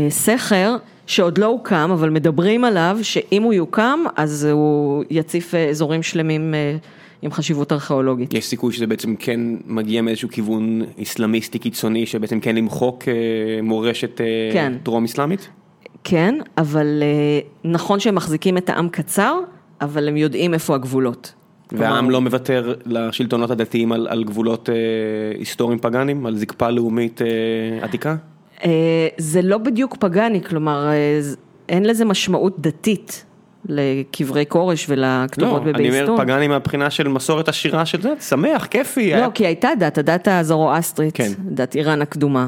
אה, 0.02 0.10
סכר 0.10 0.76
שעוד 1.06 1.38
לא 1.38 1.46
הוקם, 1.46 1.90
אבל 1.92 2.10
מדברים 2.10 2.64
עליו 2.64 2.98
שאם 3.02 3.42
הוא 3.42 3.52
יוקם, 3.52 4.00
אז 4.16 4.44
הוא 4.44 5.04
יציף 5.10 5.54
אה, 5.54 5.68
אזורים 5.68 6.02
שלמים 6.02 6.54
אה, 6.54 6.76
עם 7.22 7.32
חשיבות 7.32 7.72
ארכיאולוגית. 7.72 8.34
יש 8.34 8.46
סיכוי 8.46 8.72
שזה 8.72 8.86
בעצם 8.86 9.16
כן 9.16 9.40
מגיע 9.66 10.02
מאיזשהו 10.02 10.28
כיוון 10.28 10.82
איסלאמיסטי 10.98 11.58
קיצוני, 11.58 12.06
שבעצם 12.06 12.40
כן 12.40 12.56
למחוק 12.56 13.04
אה, 13.08 13.14
מורשת 13.62 14.20
כן. 14.52 14.72
טרום 14.82 15.04
אסלאמית? 15.04 15.48
כן, 16.04 16.34
אבל 16.58 17.02
נכון 17.64 18.00
שהם 18.00 18.14
מחזיקים 18.14 18.56
את 18.56 18.70
העם 18.70 18.88
קצר, 18.88 19.38
אבל 19.80 20.08
הם 20.08 20.16
יודעים 20.16 20.54
איפה 20.54 20.74
הגבולות. 20.74 21.34
והעם 21.72 22.10
לא 22.10 22.20
מוותר 22.20 22.74
לשלטונות 22.86 23.50
הדתיים 23.50 23.92
על, 23.92 24.06
על 24.10 24.24
גבולות 24.24 24.68
אה, 24.68 24.74
היסטוריים 25.38 25.78
פגאנים, 25.78 26.26
על 26.26 26.36
זקפה 26.36 26.70
לאומית 26.70 27.22
אה, 27.22 27.84
עתיקה? 27.84 28.16
אה, 28.64 28.70
זה 29.18 29.42
לא 29.42 29.58
בדיוק 29.58 29.96
פגאני, 30.00 30.42
כלומר, 30.42 30.86
אה, 30.88 31.20
אין 31.68 31.86
לזה 31.86 32.04
משמעות 32.04 32.60
דתית 32.60 33.24
לקברי 33.68 34.44
כורש 34.48 34.86
ולכתובות 34.88 35.62
לא, 35.64 35.70
אני 35.70 35.72
בבייסטון. 35.72 36.08
אומר 36.08 36.24
פגאני 36.24 36.48
מהבחינה 36.48 36.90
של 36.90 37.08
מסורת 37.08 37.48
עשירה 37.48 37.86
של 37.86 38.02
זה, 38.02 38.12
שמח, 38.20 38.66
כיפי. 38.66 39.00
היה- 39.00 39.26
לא, 39.26 39.30
כי 39.34 39.46
הייתה 39.46 39.68
דת, 39.78 39.98
הדת 39.98 40.28
הזרואסטרית, 40.28 41.14
כן. 41.14 41.32
דת 41.38 41.74
איראן 41.76 42.02
הקדומה. 42.02 42.46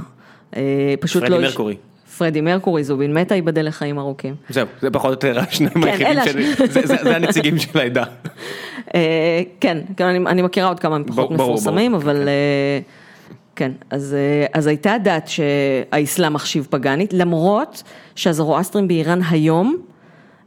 אה, 0.57 0.63
פשוט 1.01 1.23
פרדי 1.23 1.35
לא... 1.35 1.41
מרקורי. 1.41 1.77
פרדי 2.19 2.41
מרקורי, 2.41 2.85
זובין 2.85 3.15
מתה, 3.15 3.35
ייבדל 3.35 3.67
לחיים 3.67 3.99
ארוכים. 3.99 4.35
זהו, 4.49 4.67
זה 4.81 4.91
פחות 4.91 5.25
או 5.25 5.29
יותר 5.29 5.41
השניים 5.49 5.73
כן, 5.73 6.07
היחידים 6.19 6.23
שלי, 6.57 6.87
זה- 6.87 7.17
הנציגים 7.17 7.59
של 7.59 7.79
העדה. 7.79 8.05
כן, 9.61 9.79
כן, 9.97 10.05
אני, 10.27 10.43
מכירה 10.43 10.69
עוד 10.69 10.81
כמה 10.81 10.99
פחות 11.07 11.31
מפורסמים, 11.31 11.95
אבל 11.95 12.29
כן, 13.57 13.73
אז, 13.91 14.15
אה, 14.15 14.47
אז 14.53 14.67
הייתה 14.67 14.97
דת 15.05 15.29
שהאסלאם 15.29 16.33
מחשיב 16.33 16.67
פגאנית, 16.71 17.13
למרות 17.13 17.83
שהזרואסטרים 18.15 18.89
באיראן 18.89 19.21
היום 19.31 19.77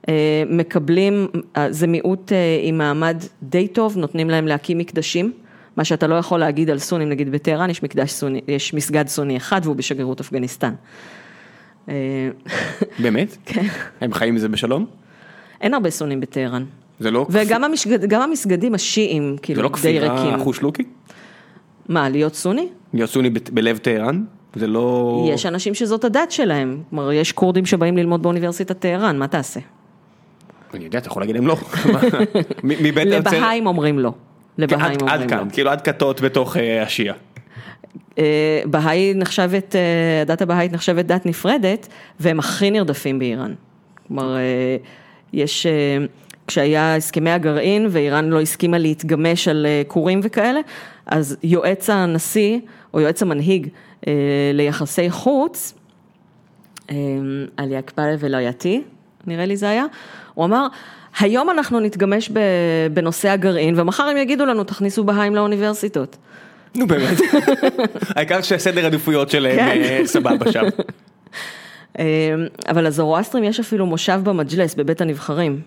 אה, 0.10 0.43
מקבלים, 0.49 1.28
אה, 1.57 1.72
זה 1.72 1.88
מיעוט 1.88 2.32
עם 2.64 2.78
מעמד 2.78 3.24
די 3.43 3.68
טוב, 3.68 3.97
נותנים 3.97 4.30
להם 4.30 4.47
להקים 4.47 4.78
מקדשים, 4.78 5.32
מה 5.78 5.84
שאתה 5.84 6.07
לא 6.07 6.16
יכול 6.16 6.39
להגיד 6.39 6.70
על 6.70 6.80
סונים, 6.80 7.10
נגיד 7.10 7.32
בטהרן 7.32 7.70
יש 7.70 7.84
מקדש 7.84 8.12
סוני, 8.12 8.41
יש 8.47 8.74
מסגד 8.74 9.07
סוני 9.07 9.38
אחד 9.38 9.62
והוא 9.64 9.76
בשגרירות 9.76 10.20
אפגניסטן. 10.20 10.74
באמת? 13.03 13.38
כן, 13.45 13.66
הם 14.01 14.14
חיים 14.14 14.34
עם 14.34 14.39
זה 14.39 14.49
בשלום? 14.49 14.86
אין 15.62 15.74
הרבה 15.74 15.89
סונים 15.89 16.20
בטהרן. 16.20 16.66
זה 16.99 17.12
לא 17.12 17.26
וגם 17.30 17.64
המשגד, 17.64 18.05
גם 18.05 18.22
המסגדים 18.22 18.76
השיעים, 18.76 19.36
זה 19.36 19.41
כאילו, 19.41 19.64
לא 19.64 19.70
די 19.70 19.74
כפירה 19.74 20.16
ריקים. 20.16 20.86
מה, 21.89 22.09
להיות 22.09 22.35
סוני? 22.35 22.67
להיות 22.93 23.09
סוני 23.09 23.29
בלב 23.29 23.77
טהרן? 23.77 24.23
זה 24.55 24.67
לא... 24.67 25.25
יש 25.33 25.45
אנשים 25.45 25.73
שזאת 25.73 26.03
הדת 26.03 26.31
שלהם. 26.31 26.81
כלומר, 26.89 27.11
יש 27.11 27.31
כורדים 27.31 27.65
שבאים 27.65 27.97
ללמוד 27.97 28.23
באוניברסיטת 28.23 28.79
טהרן, 28.79 29.17
מה 29.17 29.27
תעשה? 29.27 29.59
אני 30.73 30.83
יודע, 30.85 30.99
אתה 30.99 31.07
יכול 31.07 31.21
להגיד 31.21 31.35
להם 31.35 31.47
לא. 31.47 31.55
מבית 32.63 33.07
הרצל... 33.13 33.37
לבהאים 33.37 33.67
אומרים 33.67 33.99
לא. 33.99 34.11
לבהאים 34.57 34.81
עד- 34.85 35.01
אומרים 35.01 35.09
עד 35.21 35.21
לא. 35.21 35.27
כאן, 35.37 35.47
כאילו 35.53 35.69
עד 35.71 35.81
כתות 35.81 36.21
בתוך 36.21 36.57
אה, 36.57 36.83
השיעה. 36.83 37.15
אה, 38.17 38.61
בהאי 38.65 39.13
נחשבת, 39.15 39.75
אה, 39.75 39.81
הדת 40.21 40.41
הבהאית 40.41 40.73
נחשבת 40.73 41.05
דת 41.05 41.25
נפרדת, 41.25 41.87
והם 42.19 42.39
הכי 42.39 42.71
נרדפים 42.71 43.19
באיראן. 43.19 43.53
כלומר, 44.07 44.35
אה, 44.37 44.77
יש, 45.33 45.65
אה, 45.65 45.97
כשהיה 46.47 46.95
הסכמי 46.95 47.29
הגרעין 47.31 47.87
ואיראן 47.89 48.29
לא 48.29 48.41
הסכימה 48.41 48.77
להתגמש 48.77 49.47
על 49.47 49.65
אה, 49.65 49.81
כורים 49.87 50.19
וכאלה, 50.23 50.59
אז 51.12 51.38
יועץ 51.43 51.89
הנשיא, 51.89 52.60
או 52.93 52.99
יועץ 52.99 53.22
המנהיג 53.22 53.68
אה, 54.07 54.14
ליחסי 54.53 55.10
חוץ, 55.10 55.74
אה, 56.89 56.95
עלי 57.57 57.80
אקבל 57.80 58.16
ולויאתי, 58.20 58.84
נראה 59.28 59.45
לי 59.45 59.57
זה 59.57 59.70
היה, 59.70 59.86
הוא 60.34 60.45
אמר, 60.45 60.68
היום 61.20 61.49
אנחנו 61.49 61.80
נתגמש 61.80 62.32
בנושא 62.93 63.30
הגרעין, 63.30 63.80
ומחר 63.80 64.03
הם 64.03 64.18
יגידו 64.18 64.45
לנו, 64.45 64.64
תכניסו 64.64 65.03
בהאים 65.03 65.36
לאוניברסיטות. 65.36 66.18
נו 66.76 66.88
באמת. 66.88 67.18
העיקר 68.16 68.41
שהסדר 68.41 68.86
עדיפויות 68.86 69.30
שלהם 69.30 69.55
כן. 69.55 69.82
אה, 69.82 70.01
סבבה 70.05 70.51
שם. 70.51 70.66
אה, 71.99 72.05
אבל 72.68 72.88
לזרואסטרים 72.88 73.43
יש 73.43 73.60
אפילו 73.60 73.86
מושב 73.86 74.22
במג'לס, 74.24 74.76
בבית 74.76 75.01
הנבחרים. 75.01 75.62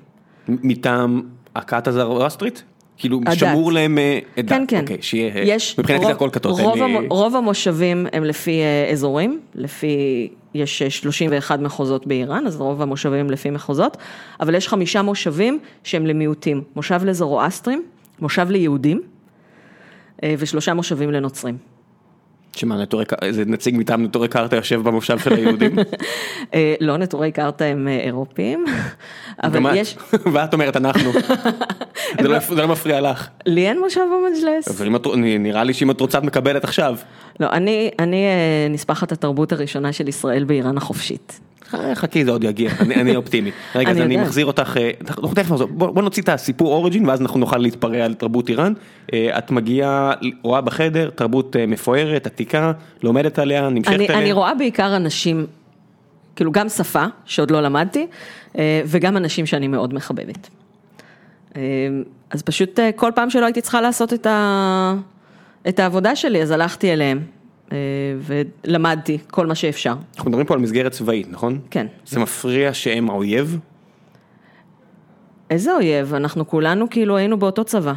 מטעם 0.49 1.23
הכת 1.57 1.87
הזרואסטרית? 1.87 2.63
כאילו 3.03 3.21
הדת. 3.27 3.39
שמור 3.39 3.73
להם 3.73 3.99
אה, 3.99 4.19
את 4.39 4.49
כן, 4.49 4.63
דת. 4.63 4.69
כן. 4.71 4.81
אוקיי, 4.81 4.99
שיהיה... 5.01 5.37
אה, 5.37 5.43
יש, 5.45 5.79
מבחינתי 5.79 6.05
זה 6.05 6.11
הכל 6.13 6.29
כתות. 6.33 6.61
רוב, 6.61 6.83
המו- 6.83 7.01
רוב 7.11 7.37
המושבים 7.37 8.07
הם 8.13 8.25
לפי 8.25 8.61
אה, 8.61 8.89
אזורים, 8.93 9.41
לפי, 9.55 10.29
יש 10.55 10.83
אה, 10.83 10.91
31 10.91 11.61
מחוזות 11.61 12.07
באיראן, 12.07 12.47
אז 12.47 12.57
רוב 12.57 12.83
המושבים 12.83 13.31
לפי 13.31 13.51
מחוזות, 13.51 13.97
אבל 14.41 14.55
יש 14.55 14.69
חמישה 14.69 15.03
מושבים 15.03 15.59
שהם 15.85 16.07
למיעוטים, 16.07 16.63
מושב 16.77 17.05
לזרואסטרים, 17.05 17.83
מושב 18.21 18.51
ליהודים, 18.51 19.01
ושלושה 20.39 20.75
מושבים 20.75 21.11
לנוצרים. 21.11 21.57
שמה, 22.57 22.83
נטורי 22.83 23.05
איזה 23.23 23.45
נציג 23.45 23.75
מטעם 23.79 24.05
נטורי 24.05 24.29
קרתא 24.29 24.55
יושב 24.57 24.81
במושב 24.83 25.19
של 25.19 25.33
היהודים? 25.33 25.77
לא, 26.81 26.97
נטורי 26.97 27.33
קרתא 27.33 27.65
הם 27.65 27.89
אירופים, 27.89 28.65
אבל 29.43 29.77
יש, 29.77 29.97
ואת 30.33 30.55
אומרת 30.55 30.77
אנחנו. 30.77 31.11
זה 32.23 32.29
לא- 32.29 32.39
זה 32.39 32.55
לא 32.63 32.69
מפריע 32.69 33.01
לך. 33.01 33.29
לי 33.47 33.69
אין 33.69 33.81
מושב 33.81 34.01
במג'לס. 34.01 34.69
אבל 34.69 34.89
נראה 35.17 35.65
לי 35.65 35.75
שאם 35.75 35.91
את 35.91 36.01
רוצה 36.01 36.19
את 36.19 36.23
מקבלת 36.25 36.65
עכשיו. 36.65 36.97
לא, 37.41 37.47
אני, 37.53 37.91
אני 37.99 38.25
אה, 38.27 38.69
נספחת 38.71 39.13
התרבות 39.13 39.53
הראשונה 39.53 39.93
של 39.93 40.09
ישראל 40.09 40.45
באיראן 40.45 40.77
החופשית. 40.77 41.41
אה, 41.75 41.95
חכי 41.95 42.25
זה 42.25 42.31
עוד 42.31 42.45
יגיע, 42.45 42.71
אני 42.81 42.95
אני 42.95 43.17
אופטימי. 43.17 43.51
רגע, 43.75 43.91
אז 43.91 43.97
אני 43.97 44.05
אני 44.05 44.15
יודעת. 44.15 44.27
מחזיר 44.27 44.47
אותך, 44.47 44.77
אה, 44.81 44.91
אנחנו 45.09 45.29
תכף 45.35 45.51
נחזור, 45.51 45.69
בוא 45.69 45.91
בוא 45.91 46.03
נוציא 46.03 46.23
את 46.23 46.29
הסיפור 46.29 46.73
אוריג'ין 46.75 47.09
ואז 47.09 47.21
אנחנו 47.21 47.41
נוכל 47.41 47.59
להתפרע 47.59 48.05
על 48.05 48.15
תרבות 48.15 48.49
איראן. 48.49 48.73
את 49.39 49.51
מגיעה, 49.51 50.13
רואה 50.43 50.61
בחדר, 50.61 51.11
תרבות 51.11 51.57
מפוארת, 51.69 52.27
עתיקה, 52.27 52.73
לומדת 53.03 53.39
עליה, 53.39 53.69
נמשכת 53.69 53.95
אני, 53.95 54.07
אליה. 54.07 54.19
אני 54.19 54.33
רואה 54.33 54.55
בעיקר 54.55 54.97
אנשים, 54.97 55.47
כאילו 56.37 56.53
גם 56.53 56.69
שפה, 56.69 57.05
שעוד 57.25 57.51
לא 57.51 57.61
למדתי, 57.61 58.07
וגם 58.87 59.17
אנשים 59.17 59.47
שאני 59.47 59.69
מאוד 59.69 59.95
מחבבת. 59.95 60.49
אה, 61.57 61.61
אז 62.31 62.43
פשוט 62.43 62.79
אה, 62.79 62.91
כל 62.93 63.11
פעם 63.15 63.31
שלא 63.31 63.45
הייתי 63.45 63.61
צריכה 63.61 63.81
לעשות 63.81 64.13
את, 64.13 64.27
ה... 64.27 64.95
את 65.69 65.81
העבודה 65.81 66.17
שלי, 66.17 66.43
אז 66.43 66.51
הלכתי 66.51 66.93
אליהם 66.93 67.21
אה, 67.73 67.77
ולמדתי 68.21 69.19
כל 69.31 69.47
מה 69.47 69.55
שאפשר. 69.55 69.95
אנחנו 70.17 70.31
מדברים 70.31 70.47
פה 70.47 70.55
על 70.55 70.61
מסגרת 70.61 70.93
צבאית, 70.93 71.27
נכון? 71.31 71.59
כן. 71.71 71.87
זה 72.07 72.21
מפריע 72.21 72.75
שהם 72.75 73.11
האויב? 73.11 73.59
איזה 75.51 75.73
אויב, 75.75 76.15
אנחנו 76.15 76.49
כולנו 76.49 76.91
כאילו 76.91 77.17
היינו 77.17 77.39
באותו 77.39 77.65
צבא. 77.65 77.93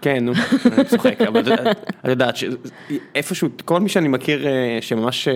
כן, 0.00 0.24
נו, 0.24 0.32
אני 0.72 0.84
צוחק, 0.84 1.20
אבל 1.20 1.40
את 1.52 2.08
יודעת- 2.08 2.36
שאיפשהו, 2.36 3.48
כל 3.64 3.80
מי 3.80 3.88
שאני 3.88 4.08
מכיר 4.08 4.46
אה, 4.46 4.78
שממש 4.80 5.28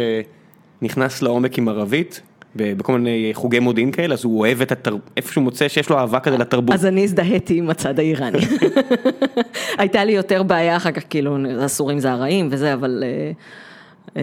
נכנס 0.83 1.23
לעומק 1.23 1.59
עם 1.59 1.69
ערבית, 1.69 2.21
בכל 2.57 2.99
מיני 2.99 3.31
חוגי 3.33 3.59
מודיעין 3.59 3.93
כאלה, 3.93 4.15
אז 4.15 4.25
הוא 4.25 4.39
אוהב 4.39 4.63
את 4.63 4.73
התרבות, 4.73 5.11
איפשהו 5.17 5.43
מוצא 5.43 5.69
שיש 5.69 5.91
לו 5.91 5.99
אהבה 5.99 6.21
כזה 6.21 6.39
לתרבות. 6.39 6.75
אז 6.75 6.87
אני 6.87 7.05
הזדהיתי 7.05 7.59
עם 7.59 7.71
הצד 7.71 7.99
האיראני. 7.99 8.39
הייתה 9.79 10.05
לי 10.05 10.13
יותר 10.13 10.43
בעיה 10.43 10.77
אחר 10.77 10.91
כך, 10.91 11.03
כאילו, 11.11 11.37
הסורים 11.61 11.99
זה 11.99 12.13
הרעים 12.13 12.49
וזה, 12.51 12.75
אבל... 12.75 13.05
אה, 13.07 13.31
אה, 14.17 14.23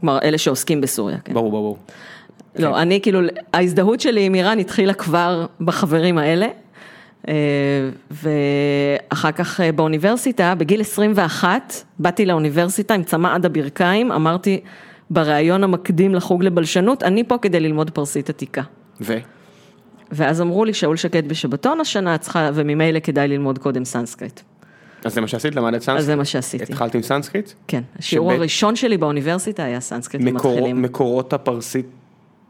כלומר, 0.00 0.18
אלה 0.22 0.38
שעוסקים 0.38 0.80
בסוריה, 0.80 1.18
כן. 1.24 1.34
ברור, 1.34 1.50
ברור. 1.50 1.78
לא, 2.58 2.82
אני 2.82 3.00
כאילו, 3.00 3.20
ההזדהות 3.54 4.00
שלי 4.00 4.24
עם 4.24 4.34
איראן 4.34 4.58
התחילה 4.58 4.94
כבר 4.94 5.46
בחברים 5.60 6.18
האלה. 6.18 6.46
אה, 7.28 7.34
ואחר 8.10 9.32
כך 9.32 9.60
באוניברסיטה, 9.60 10.54
בגיל 10.54 10.80
21, 10.80 11.74
באתי 11.98 12.26
לאוניברסיטה 12.26 12.94
עם 12.94 13.02
צמא 13.02 13.34
עד 13.34 13.46
הברכיים, 13.46 14.12
אמרתי 14.12 14.60
בריאיון 15.10 15.64
המקדים 15.64 16.14
לחוג 16.14 16.42
לבלשנות, 16.44 17.02
אני 17.02 17.24
פה 17.24 17.38
כדי 17.42 17.60
ללמוד 17.60 17.90
פרסית 17.90 18.30
עתיקה. 18.30 18.62
ו? 19.00 19.18
ואז 20.12 20.40
אמרו 20.40 20.64
לי, 20.64 20.74
שאול 20.74 20.96
שקד 20.96 21.28
בשבתון 21.28 21.80
השנה, 21.80 22.14
את 22.14 22.20
צריכה, 22.20 22.50
וממילא 22.54 22.98
כדאי 23.00 23.28
ללמוד 23.28 23.58
קודם 23.58 23.84
סנסקריט. 23.84 24.40
אז 25.04 25.14
זה 25.14 25.20
מה 25.20 25.28
שעשית? 25.28 25.54
למדת 25.54 25.74
סנסקריט? 25.80 25.98
אז 25.98 26.04
זה 26.06 26.16
מה 26.16 26.24
שעשיתי. 26.24 26.64
התחלת 26.72 26.94
עם 26.94 27.02
סנסקריט? 27.02 27.50
כן, 27.68 27.82
השיעור 27.98 28.28
שבית- 28.30 28.38
הראשון 28.40 28.76
שלי 28.76 28.96
באוניברסיטה 28.96 29.64
היה 29.64 29.80
סנסקריט 29.80 30.22
מקור, 30.22 30.50
למתחילים. 30.52 30.82
מקורות 30.82 31.32
הפרסית, 31.32 31.86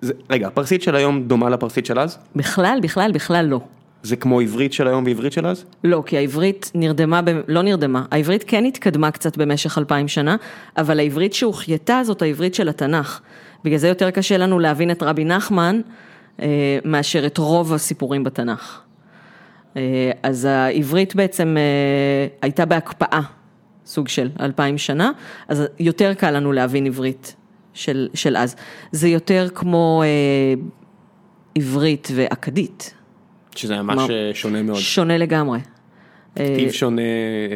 זה, 0.00 0.12
רגע, 0.30 0.46
הפרסית 0.46 0.82
של 0.82 0.96
היום 0.96 1.22
דומה 1.22 1.50
לפרסית 1.50 1.86
של 1.86 1.98
אז? 1.98 2.18
בכלל, 2.36 2.78
בכלל, 2.82 3.12
בכלל 3.12 3.46
לא. 3.46 3.60
זה 4.06 4.16
כמו 4.16 4.40
עברית 4.40 4.72
של 4.72 4.88
היום 4.88 5.04
ועברית 5.04 5.32
של 5.32 5.46
אז? 5.46 5.64
לא, 5.84 6.02
כי 6.06 6.16
העברית 6.16 6.70
נרדמה, 6.74 7.22
ב... 7.22 7.40
לא 7.48 7.62
נרדמה, 7.62 8.04
העברית 8.10 8.44
כן 8.46 8.64
התקדמה 8.64 9.10
קצת 9.10 9.36
במשך 9.36 9.78
אלפיים 9.78 10.08
שנה, 10.08 10.36
אבל 10.76 10.98
העברית 10.98 11.34
שהוחייתה 11.34 12.00
זאת 12.04 12.22
העברית 12.22 12.54
של 12.54 12.68
התנ"ך. 12.68 13.20
בגלל 13.64 13.78
זה 13.78 13.88
יותר 13.88 14.10
קשה 14.10 14.36
לנו 14.36 14.58
להבין 14.58 14.90
את 14.90 15.02
רבי 15.02 15.24
נחמן 15.24 15.80
אה, 16.42 16.78
מאשר 16.84 17.26
את 17.26 17.38
רוב 17.38 17.72
הסיפורים 17.72 18.24
בתנ"ך. 18.24 18.80
אה, 19.76 20.10
אז 20.22 20.44
העברית 20.44 21.14
בעצם 21.14 21.56
אה, 21.58 22.26
הייתה 22.42 22.64
בהקפאה, 22.64 23.20
סוג 23.86 24.08
של 24.08 24.30
אלפיים 24.40 24.78
שנה, 24.78 25.10
אז 25.48 25.62
יותר 25.78 26.14
קל 26.14 26.30
לנו 26.30 26.52
להבין 26.52 26.86
עברית 26.86 27.36
של, 27.74 28.08
של 28.14 28.36
אז. 28.36 28.56
זה 28.92 29.08
יותר 29.08 29.48
כמו 29.54 30.02
אה, 30.04 30.62
עברית 31.54 32.08
ואכדית, 32.14 32.94
שזה 33.56 33.82
ממש 33.82 34.10
אה, 34.10 34.30
שונה 34.34 34.62
מאוד. 34.62 34.78
שונה 34.78 35.18
לגמרי. 35.18 35.58
כתיב 36.34 36.70
שונה, 36.70 37.02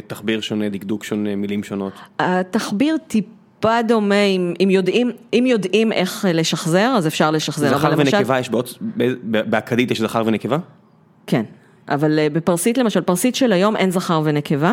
תחביר 0.07 0.40
שונה, 0.40 0.68
דקדוק 0.68 1.05
שונה, 1.05 1.36
מילים 1.36 1.64
שונות. 1.64 1.92
התחביר 2.18 2.96
טיפה 3.07 3.82
דומה, 3.88 4.14
אם, 4.24 4.55
אם, 4.64 4.70
יודעים, 4.70 5.11
אם 5.34 5.44
יודעים 5.46 5.92
איך 5.92 6.26
לשחזר, 6.34 6.94
אז 6.96 7.07
אפשר 7.07 7.30
לשחזר. 7.30 7.68
זכר 7.68 7.88
אבל 7.88 8.01
למשל- 8.01 8.16
ונקבה 8.16 8.38
יש 8.38 8.48
בעוד, 8.48 8.68
באכדית 9.24 9.90
יש 9.90 10.01
זכר 10.01 10.22
ונקבה? 10.26 10.57
כן, 11.26 11.42
אבל 11.88 12.18
אה, 12.18 12.26
בפרסית 12.32 12.78
למשל, 12.78 13.01
פרסית 13.01 13.34
של 13.34 13.53
היום 13.53 13.76
אין 13.76 13.90
זכר 13.90 14.20
ונקבה, 14.24 14.72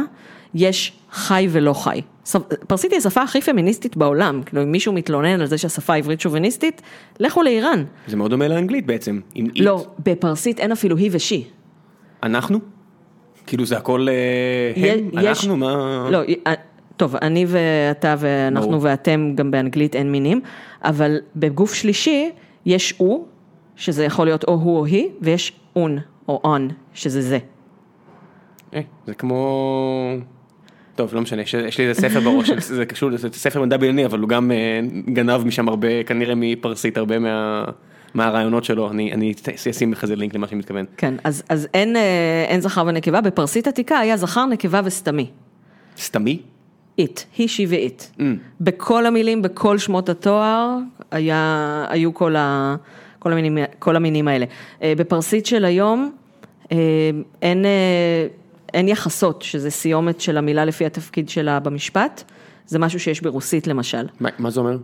יש 0.55 0.93
חי 1.11 1.47
ולא 1.51 1.73
חי. 1.73 2.01
פרסית 2.67 2.91
היא 2.91 2.97
השפה 2.97 3.21
הכי 3.21 3.41
פמיניסטית 3.41 3.97
בעולם, 3.97 4.41
כאילו 4.45 4.63
אם 4.63 4.71
מישהו 4.71 4.93
מתלונן 4.93 5.41
על 5.41 5.45
זה 5.45 5.57
שהשפה 5.57 5.93
העברית 5.93 6.21
שוביניסטית, 6.21 6.81
לכו 7.19 7.43
לאיראן. 7.43 7.83
זה 8.07 8.15
מאוד 8.17 8.31
דומה 8.31 8.47
לאנגלית 8.47 8.85
בעצם. 8.85 9.19
עם 9.35 9.45
אית. 9.45 9.59
לא, 9.59 9.85
בפרסית 10.03 10.59
אין 10.59 10.71
אפילו 10.71 10.97
היא 10.97 11.09
ושי. 11.13 11.43
אנחנו? 12.23 12.59
כאילו 13.47 13.65
זה 13.65 13.77
הכל 13.77 14.07
אה, 14.09 14.83
הם? 14.93 15.09
יש- 15.13 15.27
אנחנו? 15.27 15.57
מה? 15.57 16.07
לא, 16.11 16.19
אה, 16.47 16.53
טוב, 16.97 17.15
אני 17.15 17.45
ואתה 17.47 18.15
ואנחנו 18.19 18.69
ברור. 18.69 18.79
ואתם, 18.83 19.31
גם 19.35 19.51
באנגלית 19.51 19.95
אין 19.95 20.11
מינים, 20.11 20.41
אבל 20.83 21.17
בגוף 21.35 21.73
שלישי 21.73 22.31
יש 22.65 22.93
הוא, 22.97 23.25
שזה 23.75 24.05
יכול 24.05 24.25
להיות 24.25 24.43
או 24.43 24.53
הוא 24.53 24.77
או 24.79 24.85
היא, 24.85 25.07
ויש 25.21 25.53
און 25.75 25.97
או 26.27 26.41
און, 26.43 26.67
שזה 26.93 27.21
זה. 27.21 27.37
אה, 28.73 28.81
זה 29.07 29.13
כמו... 29.13 30.09
טוב, 30.97 31.15
לא 31.15 31.21
משנה, 31.21 31.41
יש, 31.41 31.77
לי 31.77 31.87
איזה 31.87 32.01
ספר 32.01 32.19
בראש, 32.19 32.51
זה 32.77 32.85
קשור, 32.85 33.17
זה 33.17 33.29
ספר 33.31 33.61
מדע 33.61 33.77
בדיוני, 33.77 34.05
אבל 34.05 34.19
הוא 34.19 34.29
גם 34.29 34.51
אה, 34.51 34.79
גנב 35.13 35.43
משם 35.45 35.67
הרבה, 35.67 36.03
כנראה 36.03 36.33
מפרסית, 36.37 36.97
הרבה 36.97 37.19
מה, 37.19 37.65
מהרעיונות 38.13 38.63
שלו, 38.63 38.91
אני, 38.91 39.13
אני 39.13 39.33
אשים 39.71 39.91
לך 39.91 40.03
איזה 40.03 40.15
לינק 40.15 40.35
למה 40.35 40.47
שאני 40.47 40.59
מתכוון. 40.59 40.85
כן, 40.97 41.13
אז, 41.23 41.43
אז 41.49 41.67
אין, 41.73 41.95
אה, 41.95 42.45
אין 42.47 42.61
זכר 42.61 42.83
ונקבה, 42.87 43.21
בפרסית 43.21 43.67
עתיקה 43.67 43.99
היה 43.99 44.17
זכר, 44.17 44.45
נקבה 44.45 44.81
וסתמי. 44.83 45.29
סתמי? 45.97 46.39
it, 47.01 47.19
she 47.37 47.65
ו-it. 47.67 48.19
Mm. 48.19 48.21
בכל 48.61 49.05
המילים, 49.05 49.41
בכל 49.41 49.77
שמות 49.77 50.09
התואר, 50.09 50.77
היה, 51.11 51.85
היו 51.89 52.13
כל, 52.13 52.35
ה, 52.35 52.75
כל, 53.19 53.31
המינים, 53.31 53.57
כל 53.79 53.95
המינים 53.95 54.27
האלה. 54.27 54.45
אה, 54.81 54.93
בפרסית 54.97 55.45
של 55.45 55.65
היום, 55.65 56.11
אין, 57.41 57.65
אין 58.73 58.87
יחסות, 58.87 59.41
שזה 59.41 59.71
סיומת 59.71 60.21
של 60.21 60.37
המילה 60.37 60.65
לפי 60.65 60.85
התפקיד 60.85 61.29
שלה 61.29 61.59
במשפט, 61.59 62.23
זה 62.65 62.79
משהו 62.79 62.99
שיש 62.99 63.21
ברוסית 63.21 63.67
למשל. 63.67 64.07
מה, 64.19 64.29
מה 64.39 64.49
זה 64.49 64.59
אומר? 64.59 64.77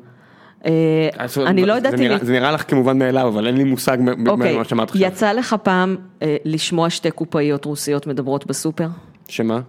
אה, 0.65 1.09
אני 1.37 1.65
לא 1.65 1.73
יודעת 1.73 1.97
זה 1.97 2.03
אם... 2.03 2.25
זה 2.25 2.33
נראה 2.33 2.51
לך 2.51 2.69
כמובן 2.69 2.99
מאליו, 2.99 3.27
אבל 3.27 3.47
אין 3.47 3.57
לי 3.57 3.63
מושג 3.63 3.97
אוקיי, 4.27 4.55
ממה 4.55 4.63
שאמרת 4.63 4.89
עכשיו. 4.89 5.07
יצא 5.07 5.31
לך 5.31 5.55
פעם 5.63 5.95
אה, 6.21 6.37
לשמוע 6.45 6.89
שתי 6.89 7.11
קופאיות 7.11 7.65
רוסיות 7.65 8.07
מדברות 8.07 8.47
בסופר? 8.47 8.87
שמה? 9.27 9.59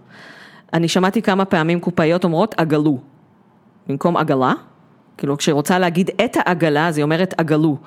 אני 0.73 0.87
שמעתי 0.87 1.21
כמה 1.21 1.45
פעמים 1.45 1.79
קופאיות 1.79 2.23
אומרות 2.23 2.55
עגלו, 2.57 2.97
במקום 3.87 4.17
עגלה, 4.17 4.53
כאילו 5.17 5.37
כשהיא 5.37 5.53
רוצה 5.53 5.79
להגיד 5.79 6.09
את 6.25 6.37
העגלה 6.39 6.87
אז 6.87 6.97
היא 6.97 7.03
אומרת 7.03 7.33
עגלו, 7.37 7.77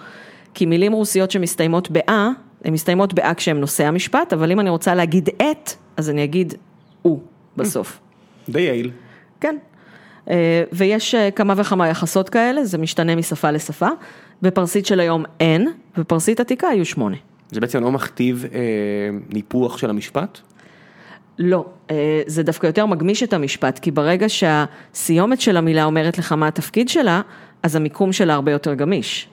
כי 0.54 0.66
מילים 0.66 0.92
רוסיות 0.92 1.30
שמסתיימות 1.30 1.90
באה, 1.90 2.28
הן 2.64 2.72
מסתיימות 2.72 3.14
באה 3.14 3.34
כשהן 3.34 3.56
נושא 3.56 3.84
המשפט, 3.84 4.32
אבל 4.32 4.52
אם 4.52 4.60
אני 4.60 4.70
רוצה 4.70 4.94
להגיד 4.94 5.28
את, 5.28 5.70
אז 5.96 6.10
אני 6.10 6.24
אגיד 6.24 6.54
הוא 7.02 7.20
בסוף. 7.56 8.00
די 8.48 8.60
יעיל. 8.60 8.90
כן. 9.40 9.56
אה, 10.30 10.64
ויש 10.72 11.14
אה, 11.14 11.30
כמה 11.30 11.54
וכמה 11.56 11.88
יחסות 11.88 12.28
כאלה, 12.28 12.64
זה 12.64 12.78
משתנה 12.78 13.16
משפה 13.16 13.50
לשפה. 13.50 13.88
בפרסית 14.42 14.86
של 14.86 15.00
היום 15.00 15.24
אין, 15.40 15.68
בפרסית 15.98 16.40
עתיקה 16.40 16.68
היו 16.68 16.84
שמונה. 16.84 17.16
זה 17.50 17.60
בעצם 17.60 17.82
לא 17.82 17.92
מכתיב 17.92 18.44
אה, 18.54 18.60
ניפוח 19.28 19.78
של 19.78 19.90
המשפט? 19.90 20.38
לא, 21.38 21.64
אה, 21.90 22.22
זה 22.26 22.42
דווקא 22.42 22.66
יותר 22.66 22.86
מגמיש 22.86 23.22
את 23.22 23.32
המשפט, 23.32 23.78
כי 23.78 23.90
ברגע 23.90 24.26
שהסיומת 24.28 25.40
של 25.40 25.56
המילה 25.56 25.84
אומרת 25.84 26.18
לך 26.18 26.32
מה 26.32 26.48
התפקיד 26.48 26.88
שלה, 26.88 27.20
אז 27.62 27.76
המיקום 27.76 28.12
שלה 28.12 28.34
הרבה 28.34 28.52
יותר 28.52 28.74
גמיש. 28.74 29.28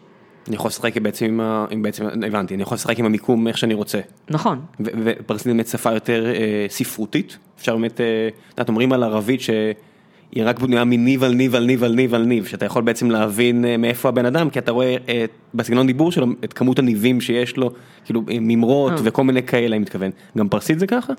אני 0.48 0.56
יכול 0.56 0.68
לשחק 0.68 0.98
בעצם 0.98 1.26
עם 1.26 1.40
ה... 1.42 1.66
בעצם, 1.82 2.06
הבנתי, 2.28 2.54
אני 2.56 2.64
יכול 2.64 2.76
לשחק 2.76 3.00
עם 3.00 3.06
המיקום 3.06 3.48
איך 3.48 3.58
שאני 3.58 3.74
רוצה. 3.74 4.00
נכון, 4.30 4.60
ופרסית 4.80 5.48
באמת 5.48 5.68
שפה 5.68 5.94
יותר 5.94 6.26
אה, 6.26 6.66
ספרותית, 6.70 7.38
אפשר 7.60 7.76
באמת, 7.76 8.02
אה, 8.02 8.28
את 8.28 8.52
יודעת, 8.52 8.70
אומרים 8.70 8.94
על 8.94 9.04
ערבית 9.04 9.42
שהיא 9.42 10.44
רק 10.44 10.60
בנויה 10.60 10.84
מניב 10.84 11.24
על 11.24 11.34
ניב 11.34 11.56
על 11.56 11.64
ניב 11.66 11.84
על 11.84 11.94
ניב 11.94 12.14
על 12.14 12.24
ניב, 12.24 12.46
שאתה 12.46 12.66
יכול 12.66 12.84
בעצם 12.84 13.12
להבין 13.12 13.66
אה, 13.66 13.78
מאיפה 13.78 14.10
הבן 14.10 14.26
אדם, 14.26 14.50
כי 14.50 14.60
אתה 14.60 14.72
רואה 14.72 14.96
אה, 15.10 15.26
בסגנון 15.54 15.88
דיבור 15.88 16.12
שלו 16.12 16.28
את 16.44 16.54
כמות 16.54 16.80
הניבים 16.80 17.22
שיש 17.22 17.58
לו, 17.58 17.72
כאילו 18.06 18.22
אה, 18.32 18.38
ממרות 18.42 18.92
אה. 18.92 18.98
וכל 19.04 19.24
מיני 19.24 19.44
כאלה, 19.44 19.76
אני 19.76 19.82
מתכוון. 19.82 20.12
גם 20.38 20.50
פרסית 20.50 20.80
זה 20.80 20.88
ככה? 20.88 21.14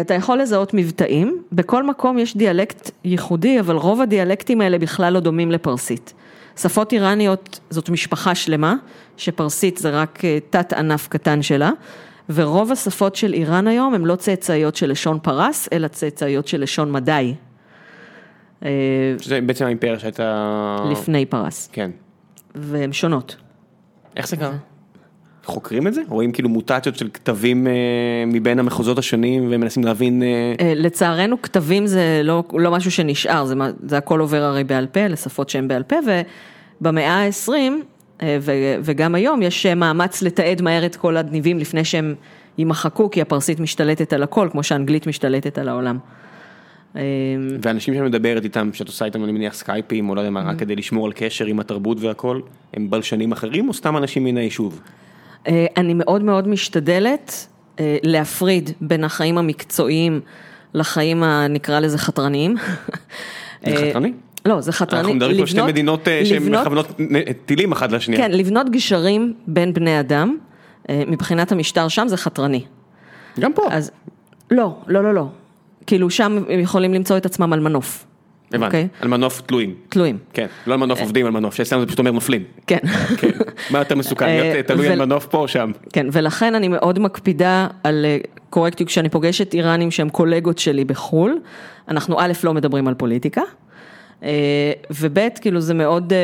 אתה 0.00 0.14
יכול 0.14 0.38
לזהות 0.38 0.74
מבטאים, 0.74 1.42
בכל 1.52 1.82
מקום 1.82 2.18
יש 2.18 2.36
דיאלקט 2.36 2.90
ייחודי, 3.04 3.60
אבל 3.60 3.76
רוב 3.76 4.00
הדיאלקטים 4.00 4.60
האלה 4.60 4.78
בכלל 4.78 5.12
לא 5.12 5.20
דומים 5.20 5.50
לפרסית. 5.50 6.14
שפות 6.56 6.92
איראניות 6.92 7.60
זאת 7.70 7.88
משפחה 7.88 8.34
שלמה, 8.34 8.74
שפרסית 9.16 9.76
זה 9.76 9.90
רק 9.90 10.24
אה, 10.24 10.38
תת 10.50 10.72
ענף 10.72 11.08
קטן 11.08 11.42
שלה, 11.42 11.70
ורוב 12.28 12.72
השפות 12.72 13.16
של 13.16 13.32
איראן 13.32 13.66
היום 13.66 13.94
הן 13.94 14.04
לא 14.04 14.16
צאצאיות 14.16 14.76
של 14.76 14.90
לשון 14.90 15.18
פרס, 15.22 15.68
אלא 15.72 15.88
צאצאיות 15.88 16.48
של 16.48 16.60
לשון 16.60 16.92
מדי, 16.92 17.34
אה, 18.64 18.70
שזה 19.20 19.40
בעצם 19.40 19.64
האימפריה 19.64 19.98
שהייתה... 19.98 20.76
לפני 20.90 21.26
פרס, 21.26 21.68
כן. 21.72 21.90
והן 22.54 22.92
שונות. 22.92 23.36
איך 24.16 24.28
זה 24.28 24.36
קרה? 24.36 24.56
חוקרים 25.44 25.86
את 25.86 25.94
זה? 25.94 26.02
רואים 26.08 26.32
כאילו 26.32 26.48
מוטציות 26.48 26.96
של 26.96 27.08
כתבים 27.14 27.66
אה, 27.66 27.72
מבין 28.26 28.58
המחוזות 28.58 28.98
השונים 28.98 29.48
ומנסים 29.50 29.84
להבין... 29.84 30.22
אה, 30.22 30.54
אה, 30.60 30.72
לצערנו 30.76 31.42
כתבים 31.42 31.86
זה 31.86 32.20
לא, 32.24 32.44
לא 32.52 32.70
משהו 32.70 32.90
שנשאר, 32.90 33.44
זה, 33.44 33.54
זה 33.86 33.98
הכל 33.98 34.20
עובר 34.20 34.42
הרי 34.42 34.64
בעל 34.64 34.86
פה, 34.86 35.06
לשפות 35.06 35.48
שהן 35.48 35.68
בעל 35.68 35.82
פה, 35.82 35.96
ובמאה 36.80 37.24
ה-20, 37.24 37.50
אה, 38.22 38.38
ו- 38.40 38.76
וגם 38.82 39.14
היום, 39.14 39.42
יש 39.42 39.66
מאמץ 39.66 40.22
לתעד 40.22 40.62
מהר 40.62 40.86
את 40.86 40.96
כל 40.96 41.16
הניבים 41.16 41.58
לפני 41.58 41.84
שהם 41.84 42.14
יימחקו, 42.58 43.10
כי 43.10 43.20
הפרסית 43.20 43.60
משתלטת 43.60 44.12
על 44.12 44.22
הכל, 44.22 44.48
כמו 44.52 44.62
שהאנגלית 44.62 45.06
משתלטת 45.06 45.58
על 45.58 45.68
העולם. 45.68 45.98
ואנשים 47.62 47.94
שאת 47.94 48.02
מדברת 48.02 48.44
איתם, 48.44 48.70
שאת 48.72 48.86
עושה 48.86 49.04
איתם 49.04 49.24
אני 49.24 49.32
מניח 49.32 49.54
סקייפים 49.54 50.08
או 50.08 50.14
לא 50.14 50.20
יודע 50.20 50.30
מה. 50.30 50.42
רק 50.42 50.58
כדי 50.58 50.76
לשמור 50.76 51.06
על 51.06 51.12
קשר 51.16 51.46
עם 51.46 51.60
התרבות 51.60 52.00
והכל, 52.00 52.40
הם 52.74 52.90
בלשנים 52.90 53.32
אחרים 53.32 53.68
או 53.68 53.74
סתם 53.74 53.96
אנשים 53.96 54.24
מן 54.24 54.36
היישוב? 54.36 54.80
אה, 55.48 55.66
אני 55.76 55.94
מאוד 55.94 56.22
מאוד 56.22 56.48
משתדלת 56.48 57.46
אה, 57.80 57.96
להפריד 58.02 58.70
בין 58.80 59.04
החיים 59.04 59.38
המקצועיים 59.38 60.20
לחיים 60.74 61.22
הנקרא 61.22 61.80
לזה 61.80 61.98
חתרניים. 61.98 62.54
זה 63.66 63.70
אה, 63.70 63.88
חתרני? 63.90 64.12
לא, 64.46 64.60
זה 64.60 64.72
חתרני. 64.72 65.00
אנחנו 65.00 65.14
מדברים 65.14 65.36
פה 65.40 65.46
שתי 65.46 65.62
מדינות 65.62 66.08
שהן 66.24 66.36
לבנות- 66.42 66.60
מכוונות 66.60 67.00
נ- 67.00 67.32
טילים 67.46 67.72
אחת 67.72 67.92
לשנייה. 67.92 68.22
כן, 68.22 68.32
לבנות 68.32 68.70
גשרים 68.70 69.34
בין 69.46 69.72
בני 69.74 70.00
אדם, 70.00 70.36
מבחינת 70.92 71.52
המשטר 71.52 71.88
שם 71.88 72.08
זה 72.08 72.16
חתרני. 72.16 72.64
גם 73.40 73.52
פה. 73.52 73.62
אז 73.70 73.90
לא, 74.50 74.76
לא, 74.86 75.02
לא, 75.04 75.14
לא. 75.14 75.26
כאילו 75.86 76.10
שם 76.10 76.38
הם 76.48 76.60
יכולים 76.60 76.94
למצוא 76.94 77.16
את 77.16 77.26
עצמם 77.26 77.52
על 77.52 77.60
מנוף. 77.60 78.06
הבנתי, 78.54 78.66
אוקיי? 78.76 78.88
על 79.00 79.08
מנוף 79.08 79.40
תלויים. 79.40 79.74
תלויים. 79.88 80.18
כן, 80.32 80.46
לא 80.66 80.74
על 80.74 80.80
מנוף 80.80 81.00
עובדים, 81.00 81.26
על 81.26 81.32
מנוף, 81.32 81.54
שאצלנו 81.54 81.80
זה 81.82 81.86
פשוט 81.86 81.98
אומר 81.98 82.10
נופלים. 82.10 82.42
כן. 82.66 82.78
כן. 83.18 83.30
מה 83.70 83.78
יותר 83.78 83.94
מסוכן, 83.94 84.26
אה, 84.26 84.40
להיות 84.52 84.66
תלוי 84.66 84.88
ו- 84.88 84.92
על 84.92 84.98
מנוף 84.98 85.26
פה 85.26 85.38
או 85.38 85.48
שם? 85.48 85.70
כן, 85.92 86.06
ולכן 86.12 86.54
אני 86.54 86.68
מאוד 86.68 86.98
מקפידה 86.98 87.66
על 87.84 88.04
אה, 88.08 88.18
קורקטיות 88.50 88.88
כשאני 88.88 89.08
פוגשת 89.08 89.54
איראנים 89.54 89.90
שהם 89.90 90.08
קולגות 90.08 90.58
שלי 90.58 90.84
בחו"ל. 90.84 91.38
אנחנו 91.88 92.20
א', 92.20 92.32
לא 92.44 92.54
מדברים 92.54 92.88
על 92.88 92.94
פוליטיקה, 92.94 93.42
אה, 94.22 94.30
וב', 95.00 95.18
כאילו 95.40 95.60
זה 95.60 95.74
מאוד 95.74 96.12
אה, 96.12 96.18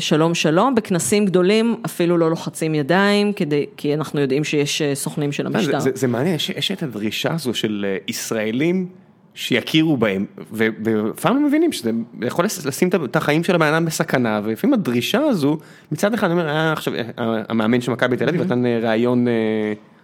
שלום 0.00 0.34
שלום, 0.34 0.74
בכנסים 0.74 1.24
גדולים 1.26 1.76
אפילו 1.86 2.18
לא 2.18 2.30
לוחצים 2.30 2.74
ידיים, 2.74 3.32
כדי, 3.32 3.66
כי 3.76 3.94
אנחנו 3.94 4.20
יודעים 4.20 4.44
שיש 4.44 4.82
אה, 4.82 4.94
סוכנים 4.94 5.32
של 5.32 5.42
זה- 5.52 5.58
המשטר. 5.58 5.80
זה- 5.80 5.90
זה 5.94 6.06
מעניין, 6.06 6.34
יש- 6.34 6.50
יש 6.50 6.70
את 6.70 6.82
הדרישה 6.82 7.32
הזו 7.34 7.54
של 7.54 7.86
אה, 7.88 7.96
ישראלים 8.08 8.86
שיכירו 9.34 9.96
בהם, 9.96 10.24
ולפעמים 10.52 11.38
הם 11.38 11.46
מבינים 11.46 11.72
שזה 11.72 11.90
יכול 12.22 12.44
לשים 12.44 12.88
את 13.04 13.16
החיים 13.16 13.44
של 13.44 13.54
הבן 13.54 13.66
אדם 13.66 13.84
בסכנה, 13.84 14.40
ולפעמים 14.44 14.74
הדרישה 14.74 15.20
הזו, 15.20 15.58
מצד 15.92 16.14
אחד 16.14 16.30
אני 16.30 16.40
אומר, 16.40 16.48
היה 16.50 16.72
עכשיו, 16.72 16.94
אה, 16.94 17.02
המאמן 17.48 17.80
של 17.80 17.92
מכבי 17.92 18.16
תל 18.16 18.28
אביב 18.28 18.42
נתן 18.42 18.66
אה, 18.66 18.78
ראיון, 18.82 19.28
אה, 19.28 19.32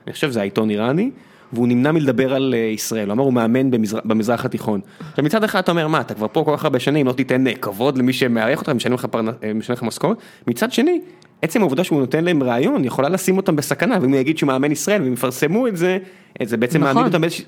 אני 0.06 0.12
חושב 0.12 0.30
זה 0.30 0.40
העיתון 0.40 0.70
איראני, 0.70 1.10
והוא 1.52 1.68
נמנע 1.68 1.92
מלדבר 1.92 2.34
על 2.34 2.54
אה, 2.56 2.58
ישראל, 2.58 3.06
הוא 3.06 3.12
אמר 3.12 3.24
הוא 3.24 3.32
מאמן 3.32 3.70
במזרח, 3.70 4.00
במזרח 4.04 4.44
התיכון. 4.44 4.80
עכשיו 5.10 5.24
מצד 5.24 5.44
אחד 5.44 5.58
אתה 5.58 5.70
אומר, 5.70 5.88
מה, 5.88 6.00
אתה 6.00 6.14
כבר 6.14 6.26
פה 6.32 6.42
כל 6.44 6.56
כך 6.56 6.64
הרבה 6.64 6.78
שנים, 6.78 7.06
לא 7.06 7.12
תיתן 7.12 7.46
אה, 7.46 7.54
כבוד 7.54 7.98
למי 7.98 8.12
שמארח 8.12 8.58
אותך, 8.58 8.68
משלם 8.68 8.94
לך 8.94 9.04
פרנ- 9.04 9.44
אה, 9.44 9.54
משלם 9.54 9.74
לך 9.76 9.82
משכורת, 9.82 10.16
מצד 10.46 10.72
שני, 10.72 11.00
עצם 11.42 11.60
העובדה 11.60 11.84
שהוא 11.84 12.00
נותן 12.00 12.24
להם 12.24 12.42
ראיון, 12.42 12.84
יכולה 12.84 13.08
לשים 13.08 13.36
אותם 13.36 13.56
בסכנה, 13.56 13.98
ואם 14.00 14.10
הוא 14.10 14.18
יגיד 14.18 14.38
שהוא 14.38 14.46
מאמן 14.46 14.72
ישראל, 14.72 15.02
והם 15.02 15.12
יפרסמו 15.12 15.66
את 15.66 15.76
זה, 15.76 15.98
את 16.42 16.48
זה 16.48 16.56
בעצם 16.56 16.78
נכון. 16.80 16.94
מעמיד 16.94 17.06
אותם 17.06 17.20
באיזושהי... 17.20 17.44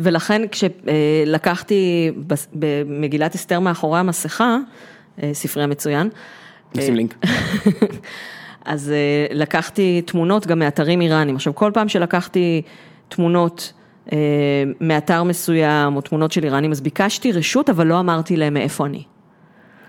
ולכן 0.00 0.42
כשלקחתי 0.50 2.10
במגילת 2.52 3.34
אסתר 3.34 3.60
מאחורי 3.60 3.98
המסכה, 3.98 4.58
אה, 5.22 5.30
ספרי 5.34 5.62
המצוין, 5.62 6.08
נשים 6.74 6.94
לינק. 6.94 7.14
אז 8.64 8.90
אה, 8.90 9.36
לקחתי 9.36 10.02
תמונות 10.02 10.46
גם 10.46 10.58
מאתרים 10.58 11.00
איראנים. 11.00 11.34
עכשיו, 11.34 11.54
כל 11.54 11.70
פעם 11.74 11.88
שלקחתי 11.88 12.62
תמונות 13.08 13.72
אה, 14.12 14.18
מאתר 14.80 15.22
מסוים, 15.22 15.96
או 15.96 16.00
תמונות 16.00 16.32
של 16.32 16.44
איראנים, 16.44 16.70
אז 16.70 16.80
ביקשתי 16.80 17.32
רשות, 17.32 17.70
אבל 17.70 17.86
לא 17.86 18.00
אמרתי 18.00 18.36
להם 18.36 18.54
מאיפה 18.54 18.86
אני. 18.86 19.02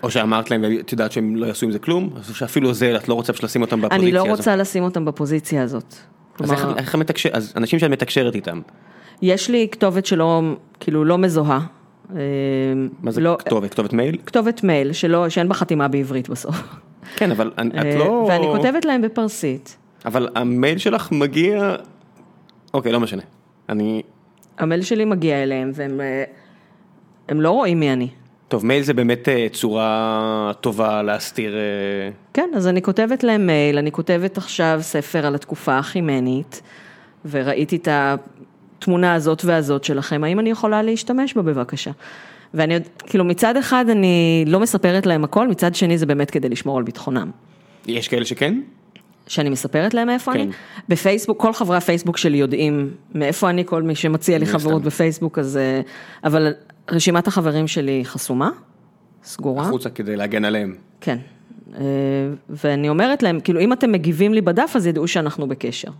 או 0.02 0.10
שאמרת 0.10 0.50
להם, 0.50 0.64
ואת 0.64 0.92
יודעת 0.92 1.12
שהם 1.12 1.36
לא 1.36 1.46
יעשו 1.46 1.66
עם 1.66 1.72
זה 1.72 1.78
כלום, 1.78 2.10
שאפילו 2.32 2.74
זה, 2.74 2.96
את 2.96 3.08
לא 3.08 3.14
רוצה 3.14 3.32
פשוט 3.32 3.44
לשים 3.44 3.62
אותם 3.62 3.80
בפוזיציה 3.80 3.98
אני 3.98 4.16
הזאת. 4.16 4.26
לא 4.26 4.32
רוצה 4.32 4.56
לשים 4.56 4.82
אותם 4.82 5.04
בפוזיציה 5.04 5.62
הזאת. 5.62 5.94
אז 6.40 6.52
איך, 6.52 6.60
כלומר, 6.60 6.78
איך 6.78 6.94
את 6.94 6.94
מתקשר, 6.94 7.28
אז 7.32 7.52
אנשים 7.56 7.78
שאת 7.78 7.90
מתקשרת 7.90 8.34
איתם, 8.34 8.60
יש 9.22 9.50
לי 9.50 9.68
כתובת 9.72 10.06
שלא, 10.06 10.42
כאילו, 10.80 11.04
לא 11.04 11.18
מזוהה. 11.18 11.60
מה 13.02 13.10
זה 13.10 13.20
לא- 13.20 13.36
כתובת? 13.38 13.70
כתובת 13.70 13.92
מייל? 13.92 14.16
כתובת 14.26 14.64
מייל, 14.64 14.92
שלא, 14.92 15.28
שאין 15.28 15.48
בה 15.48 15.54
חתימה 15.54 15.88
בעברית 15.88 16.28
בסוף. 16.28 16.62
כן, 17.16 17.30
אבל 17.30 17.52
את 17.54 17.74
אה, 17.74 17.98
לא... 17.98 18.26
ואני 18.28 18.46
כותבת 18.46 18.84
להם 18.84 19.02
בפרסית. 19.02 19.76
אבל 20.04 20.28
המייל 20.34 20.78
שלך 20.78 21.12
מגיע... 21.12 21.76
אוקיי, 22.74 22.92
לא 22.92 23.00
משנה. 23.00 23.22
אני... 23.68 24.02
המייל 24.58 24.82
שלי 24.82 25.04
מגיע 25.04 25.42
אליהם, 25.42 25.70
והם 25.74 26.00
אה, 26.00 26.24
הם 27.28 27.40
לא 27.40 27.50
רואים 27.50 27.80
מי 27.80 27.92
אני. 27.92 28.08
טוב, 28.48 28.66
מייל 28.66 28.82
זה 28.82 28.94
באמת 28.94 29.28
אה, 29.28 29.46
צורה 29.52 30.52
טובה 30.60 31.02
להסתיר... 31.02 31.54
כן, 32.32 32.50
אז 32.56 32.66
אני 32.66 32.82
כותבת 32.82 33.24
להם 33.24 33.46
מייל, 33.46 33.78
אני 33.78 33.92
כותבת 33.92 34.38
עכשיו 34.38 34.78
ספר 34.82 35.26
על 35.26 35.34
התקופה 35.34 35.78
החימנית, 35.78 36.62
וראיתי 37.30 37.76
את 37.76 37.88
התמונה 38.78 39.14
הזאת 39.14 39.44
והזאת 39.44 39.84
שלכם, 39.84 40.24
האם 40.24 40.40
אני 40.40 40.50
יכולה 40.50 40.82
להשתמש 40.82 41.34
בה 41.34 41.42
בבקשה? 41.42 41.90
ואני, 42.54 42.74
עוד- 42.74 42.82
כאילו 43.06 43.24
מצד 43.24 43.56
אחד 43.56 43.84
אני 43.90 44.44
לא 44.46 44.60
מספרת 44.60 45.06
להם 45.06 45.24
הכל, 45.24 45.48
מצד 45.48 45.74
שני 45.74 45.98
זה 45.98 46.06
באמת 46.06 46.30
כדי 46.30 46.48
לשמור 46.48 46.78
על 46.78 46.84
ביטחונם. 46.84 47.30
יש 47.86 48.08
כאלה 48.08 48.24
שכן? 48.24 48.60
שאני 49.26 49.50
מספרת 49.50 49.94
להם 49.94 50.10
איפה 50.10 50.32
כן. 50.32 50.40
אני? 50.40 50.50
בפייסבוק, 50.88 51.40
כל 51.40 51.52
חברי 51.52 51.76
הפייסבוק 51.76 52.16
שלי 52.16 52.38
יודעים 52.38 52.90
מאיפה 53.14 53.50
אני, 53.50 53.64
כל 53.66 53.82
מי 53.82 53.94
שמציע 53.94 54.38
לי 54.38 54.46
חברות 54.46 54.76
הסתם. 54.80 54.86
בפייסבוק, 54.86 55.38
אז... 55.38 55.56
אה, 55.56 55.80
אבל 56.24 56.52
רשימת 56.90 57.26
החברים 57.26 57.68
שלי 57.68 58.00
חסומה, 58.04 58.50
סגורה. 59.24 59.62
החוצה 59.66 59.90
כדי 59.90 60.16
להגן 60.16 60.44
עליהם. 60.44 60.74
כן. 61.00 61.18
אה, 61.74 61.82
ואני 62.50 62.88
אומרת 62.88 63.22
להם, 63.22 63.40
כאילו, 63.40 63.60
אם 63.60 63.72
אתם 63.72 63.92
מגיבים 63.92 64.34
לי 64.34 64.40
בדף, 64.40 64.72
אז 64.76 64.86
ידעו 64.86 65.08
שאנחנו 65.08 65.48
בקשר. 65.48 65.90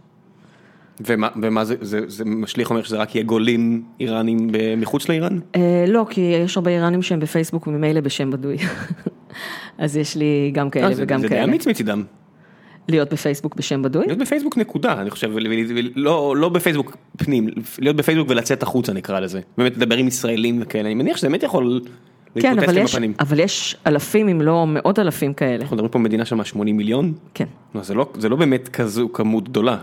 ומה, 1.01 1.28
ומה 1.42 1.64
זה, 1.64 1.74
זה, 1.80 2.01
זה 2.07 2.24
משליך 2.24 2.70
אומר 2.70 2.82
שזה 2.82 2.97
רק 2.97 3.14
יהיה 3.14 3.24
גולים 3.24 3.82
איראנים 4.01 4.49
מחוץ 4.76 5.09
לאיראן? 5.09 5.38
אה, 5.57 5.84
לא, 5.88 6.07
כי 6.11 6.20
יש 6.20 6.57
הרבה 6.57 6.70
איראנים 6.70 7.03
שהם 7.03 7.20
בפייסבוק 7.20 7.66
וממילא 7.66 8.01
בשם 8.01 8.30
בדוי. 8.30 8.57
אז 9.78 9.97
יש 9.97 10.16
לי 10.16 10.51
גם 10.55 10.70
כאלה 10.70 10.88
אה, 10.88 10.94
זה- 10.94 11.03
וגם 11.03 11.20
זה 11.20 11.28
די 11.28 11.34
כאלה. 11.34 11.44
אמיץ 11.44 11.66
מצידם. 11.66 12.03
להיות 12.88 13.12
בפייסבוק 13.12 13.55
בשם 13.55 13.82
בדוי? 13.82 14.07
להיות 14.07 14.18
בפייסבוק 14.18 14.57
נקודה, 14.57 15.01
אני 15.01 15.11
חושב, 15.11 15.30
ול- 15.34 15.47
ול- 15.68 15.90
לא, 15.97 16.34
לא 16.36 16.49
בפייסבוק 16.49 16.97
פנים, 17.16 17.49
להיות 17.78 17.97
בפייסבוק 17.97 18.26
ולצאת 18.30 18.62
החוצה 18.62 18.92
נקרא 18.92 19.20
לזה. 19.20 19.40
באמת 19.59 19.76
לדבר 19.76 19.97
עם 19.97 20.09
ישראלים 20.09 20.59
וכאלה, 20.62 20.86
אני 20.86 20.94
מניח 20.94 21.16
שזה 21.16 21.28
באמת 21.28 21.42
יכול 21.42 21.80
כן, 22.40 22.59
אבל 22.59 22.78
יש, 22.78 22.94
בפנים. 22.94 23.12
אבל 23.20 23.40
יש 23.40 23.76
אלפים 23.86 24.28
אם 24.28 24.42
לא 24.42 24.66
מאות 24.66 24.99
אלפים 24.99 25.34
כאלה. 25.34 25.62
אנחנו 25.62 25.76
מדברים 25.76 25.90
פה 25.92 25.99
במדינה 25.99 26.24
שם 26.24 26.44
80 26.44 26.76
מיליון, 26.76 27.12
כן. 27.34 27.44
נו, 27.74 27.84
זה, 27.84 27.94
לא, 27.94 28.11
זה 28.18 28.28
לא 28.28 28.36
באמת 28.36 28.68
כזו 28.68 29.09
כמות 29.12 29.49
גדולה. 29.49 29.76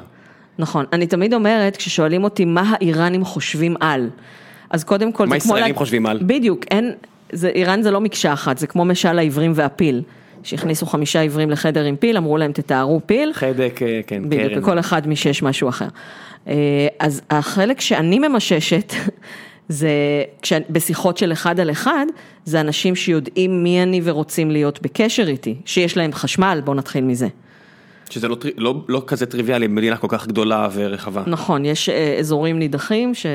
נכון. 0.57 0.85
אני 0.93 1.07
תמיד 1.07 1.33
אומרת, 1.33 1.77
כששואלים 1.77 2.23
אותי 2.23 2.45
מה 2.45 2.73
האיראנים 2.75 3.25
חושבים 3.25 3.75
על, 3.79 4.09
אז 4.69 4.83
קודם 4.83 5.11
כל... 5.11 5.27
מה 5.27 5.37
ישראלים 5.37 5.73
לה- 5.73 5.77
חושבים 5.77 6.05
על? 6.05 6.19
בדיוק, 6.21 6.65
אין... 6.71 6.91
זה, 7.31 7.47
איראן 7.49 7.81
זה 7.81 7.91
לא 7.91 8.01
מקשה 8.01 8.33
אחת, 8.33 8.57
זה 8.57 8.67
כמו 8.67 8.85
משל 8.85 9.19
העברים 9.19 9.51
והפיל. 9.55 10.01
שהכניסו 10.43 10.85
חמישה 10.85 11.21
עברים 11.21 11.49
לחדר 11.49 11.83
עם 11.83 11.95
פיל, 11.95 12.17
אמרו 12.17 12.37
להם 12.37 12.51
תתארו 12.51 13.01
פיל, 13.05 13.33
חדק, 13.33 13.79
אה, 13.81 13.99
כן, 14.07 14.23
בדיוק, 14.29 14.43
קרן. 14.51 14.57
לכל 14.59 14.79
אחד 14.79 15.07
משש 15.07 15.43
משהו 15.43 15.69
אחר. 15.69 15.87
אה, 16.47 16.53
אז 16.99 17.21
החלק 17.29 17.81
שאני 17.81 18.19
ממששת, 18.19 18.93
זה 19.69 19.89
כש- 20.41 20.53
בשיחות 20.69 21.17
של 21.17 21.31
אחד 21.31 21.59
על 21.59 21.71
אחד, 21.71 22.05
זה 22.45 22.61
אנשים 22.61 22.95
שיודעים 22.95 23.63
מי 23.63 23.83
אני 23.83 24.01
ורוצים 24.03 24.51
להיות 24.51 24.81
בקשר 24.81 25.27
איתי, 25.27 25.55
שיש 25.65 25.97
להם 25.97 26.13
חשמל, 26.13 26.61
בואו 26.65 26.75
נתחיל 26.77 27.03
מזה. 27.03 27.27
שזה 28.13 28.27
לא, 28.27 28.37
לא, 28.57 28.83
לא 28.87 29.03
כזה 29.07 29.25
טריוויאלי 29.25 29.67
במדינה 29.67 29.97
כל 29.97 30.07
כך 30.09 30.27
גדולה 30.27 30.67
ורחבה. 30.73 31.23
נכון, 31.27 31.65
יש 31.65 31.89
אה, 31.89 32.15
אזורים 32.19 32.59
נידחים 32.59 33.13
ש... 33.13 33.25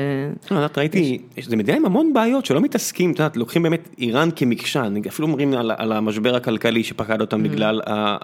לא, 0.51 0.55
יודעת, 0.55 0.77
ראיתי, 0.77 1.17
יש- 1.37 1.47
זה 1.47 1.55
מדינה 1.55 1.77
עם 1.77 1.85
המון 1.85 2.13
בעיות 2.13 2.45
שלא 2.45 2.61
מתעסקים, 2.61 3.11
את 3.11 3.19
יודעת, 3.19 3.37
לוקחים 3.37 3.63
באמת 3.63 3.89
איראן 3.97 4.29
כמקשה, 4.35 4.83
אפילו 5.07 5.27
אומרים 5.27 5.53
על, 5.53 5.71
על 5.77 5.91
המשבר 5.91 6.35
הכלכלי 6.35 6.83
שפקד 6.83 7.21
אותם 7.21 7.43
בגלל 7.43 7.81
ה- 7.85 8.17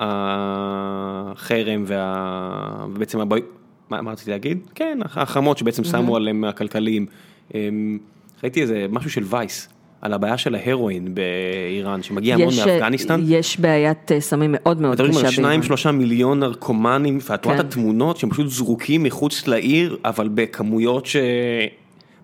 החרם 1.32 1.84
וה... 1.88 2.86
ובעצם 2.94 3.20
הבעיות, 3.20 3.46
מה, 3.90 4.02
מה 4.02 4.12
רציתי 4.12 4.32
להגיד? 4.32 4.58
כן, 4.76 5.00
החרמות 5.04 5.58
שבעצם 5.58 5.84
שמו 5.84 6.16
עליהם 6.16 6.44
הכלכליים. 6.44 7.06
אמ, 7.54 7.98
ראיתי 8.44 8.62
איזה 8.62 8.86
משהו 8.90 9.10
של 9.12 9.24
וייס. 9.26 9.70
על 10.06 10.14
הבעיה 10.14 10.38
של 10.38 10.56
ההרואין 10.56 11.16
באיראן, 11.16 12.04
שמגיע 12.04 12.36
המון 12.36 12.48
יש, 12.48 12.60
מאפגניסטן. 12.60 13.22
יש 13.28 13.60
בעיית 13.60 14.12
אה, 14.12 14.22
סמים 14.22 14.52
מאוד 14.58 14.82
מאוד 14.82 14.94
מדברים 14.94 15.12
על 15.18 15.24
קשה 15.24 15.32
שניים 15.32 15.48
באיראן. 15.50 15.64
שלושה 15.68 15.92
מיליון 15.92 16.40
נרקומנים, 16.40 17.20
ואת 17.30 17.46
רואה 17.46 17.56
את 17.56 17.62
כן. 17.62 17.68
התמונות 17.68 18.18
שהם 18.18 18.30
פשוט 18.30 18.48
זרוקים 18.48 19.04
מחוץ 19.04 19.48
לעיר, 19.48 19.98
אבל 20.06 20.28
בכמויות 20.34 21.06
ש... 21.06 21.16